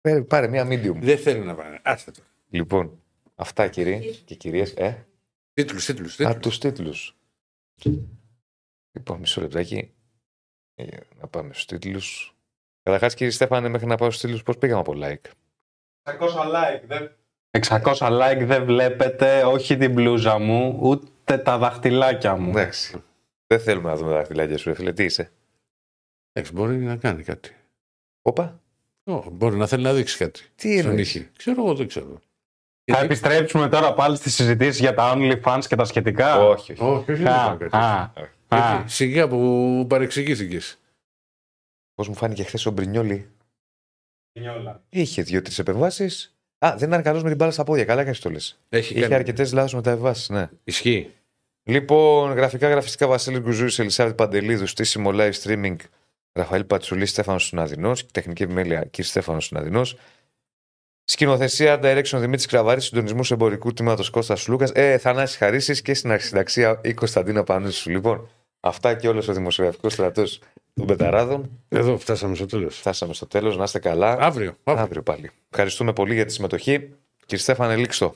Πάρε, 0.00 0.20
πάρε 0.22 0.48
μία 0.48 0.66
medium. 0.66 0.96
Δεν 1.00 1.18
θέλει 1.18 1.40
να 1.40 1.54
πάνε. 1.54 1.80
Άστε 1.82 2.10
το. 2.10 2.20
Λοιπόν, 2.50 3.02
αυτά 3.34 3.68
κύριοι 3.68 4.14
και 4.24 4.34
κυρίες. 4.34 4.72
Ε, 4.72 5.06
Τίτλους, 5.52 5.84
τίτλους. 5.84 6.20
α, 6.20 6.36
τους 6.36 6.58
τίτλους. 6.58 7.16
Λοιπόν, 8.92 9.18
μισό 9.18 9.40
λεπτάκι. 9.40 9.92
Ε, 10.74 10.86
να 11.20 11.26
πάμε 11.26 11.52
στους 11.52 11.64
τίτλους. 11.64 12.34
Καταρχάς, 12.82 13.14
κύριε 13.14 13.32
Στέφανε, 13.32 13.68
μέχρι 13.68 13.86
να 13.86 13.96
πάω 13.96 14.08
στους 14.10 14.22
τίτλους, 14.22 14.42
πώς 14.42 14.58
πήγαμε 14.58 14.80
από 14.80 14.92
like; 14.96 15.30
600 16.02 16.18
like. 16.54 16.82
Δεν... 16.86 17.16
600 17.58 17.94
like 17.94 18.42
δεν 18.44 18.64
βλέπετε 18.64 19.44
όχι 19.44 19.76
την 19.76 19.92
μπλούζα 19.92 20.38
μου, 20.38 20.78
ούτε 20.80 21.38
τα 21.38 21.58
δαχτυλάκια 21.58 22.36
μου. 22.36 22.50
Εντάξει. 22.50 23.02
Δεν 23.46 23.60
θέλουμε 23.60 23.88
να 23.90 23.96
δούμε 23.96 24.10
τα 24.10 24.16
δαχτυλάκια 24.16 24.58
σου, 24.58 24.68
ρε 24.68 24.74
φίλε. 24.74 24.92
Τι 24.92 25.04
είσαι; 25.04 25.30
Εντάξει, 26.32 26.52
μπορεί 26.54 26.76
να 26.76 26.96
κάνει 26.96 27.22
κάτι. 27.22 27.56
Όπα. 28.22 28.60
Ω, 29.04 29.30
μπορεί 29.30 29.56
να 29.56 29.66
θέλει 29.66 29.82
να 29.82 29.92
δείξει 29.92 30.16
κάτι. 30.16 30.40
Τι 30.54 30.68
Στον 30.78 30.88
εννοεί. 30.90 31.00
ήχη. 31.00 31.28
Ξέρω 31.36 31.62
εγώ, 31.62 31.74
δεν 31.74 31.88
ξέρω. 31.88 32.20
Θα 32.92 32.98
επιστρέψουμε 32.98 33.68
τώρα 33.68 33.94
πάλι 33.94 34.16
στις 34.16 34.34
συζητήσεις 34.34 34.80
για 34.80 34.94
τα 34.94 35.12
OnlyFans 35.16 35.60
και 35.68 35.76
τα 35.76 35.84
σχετικά. 35.84 36.38
Όχι, 36.38 36.72
όχι. 36.72 36.82
Όχι, 36.82 37.12
όχι, 37.12 37.22
δεν 37.22 37.32
Α, 37.32 37.56
κάνω 37.58 37.58
κάτι. 37.58 38.30
Α, 38.50 38.56
α. 38.56 38.74
Γιατί, 38.74 38.92
Σιγά 38.92 39.28
που 39.28 39.86
παρεξηγήθηκες. 39.88 40.78
Πώς 41.94 42.08
μου 42.08 42.14
φάνηκε 42.14 42.42
χθες 42.42 42.66
ο 42.66 42.70
Μπρινιόλη; 42.70 43.30
Είχε 44.88 45.22
δύο-τρεις 45.22 45.58
επεμβάσεις. 45.58 46.34
Α, 46.58 46.74
δεν 46.76 46.88
ήταν 46.88 47.02
καλός 47.02 47.22
με 47.22 47.28
την 47.28 47.36
μπάλα 47.36 47.50
στα 47.50 47.64
πόδια. 47.64 47.84
Καλά 47.84 48.00
έκανε 48.00 48.16
το 48.16 48.30
λες. 48.30 48.60
Έχει 48.68 48.92
Είχε 48.92 49.02
κάνει. 49.02 49.14
αρκετές 49.14 49.52
λάθος 49.52 49.74
μεταβάσει, 49.74 50.32
ναι. 50.32 50.48
Ισχύει. 50.64 51.14
Λοιπόν, 51.62 52.32
γραφικά 52.32 52.68
γραφιστικά 52.68 53.06
Βασίλη 53.06 53.38
Γκουζούρη, 53.40 53.72
Ελισάβετ 53.76 54.14
Παντελίδου, 54.14 54.66
στήσιμο 54.66 55.10
live 55.14 55.32
streaming 55.32 55.76
Ραφαήλ 56.32 56.64
Πατσουλή, 56.64 57.06
Στέφανος 57.06 57.44
Συναδεινός, 57.46 58.06
τεχνική 58.06 58.42
επιμέλεια 58.42 58.84
κ. 58.90 59.02
Στέφανος 59.02 59.44
Συναδεινός. 59.44 59.96
Σκηνοθεσία 61.04 61.78
direction 61.82 62.18
Δημήτρης 62.18 62.46
Κραβάρη, 62.46 62.80
συντονισμούς 62.80 63.30
εμπορικού 63.30 63.72
τμήματος 63.72 64.10
Κώστας 64.10 64.48
Λούκας. 64.48 64.70
Ε, 64.74 64.98
Θανάσης 64.98 65.36
Χαρίσης 65.36 65.82
και 65.82 65.94
στην 65.94 66.10
αρχισυνταξία 66.10 66.80
η 66.84 66.94
Κωνσταντίνα 66.94 67.44
Πανούσου. 67.44 67.90
Λοιπόν, 67.90 68.28
αυτά 68.60 68.94
και 68.94 69.08
όλος 69.08 69.28
ο 69.28 69.32
δημοσιογραφικός 69.32 69.92
στρατός 69.92 70.40
των 70.74 70.86
Πεταράδων. 70.86 71.50
Εδώ 71.68 71.98
φτάσαμε 71.98 72.34
στο 72.34 72.46
τέλος. 72.46 72.78
Φτάσαμε 72.78 73.14
στο 73.14 73.26
τέλος. 73.26 73.56
Να 73.56 73.62
είστε 73.62 73.78
καλά. 73.78 74.10
Αύριο. 74.10 74.56
αύριο. 74.64 74.84
Αύριο 74.84 75.02
πάλι. 75.02 75.30
Ευχαριστούμε 75.50 75.92
πολύ 75.92 76.14
για 76.14 76.24
τη 76.24 76.32
συμμετοχή. 76.32 76.78
Κύριε 77.26 77.44
Στέφανε, 77.44 77.76
λήξτο. 77.76 78.14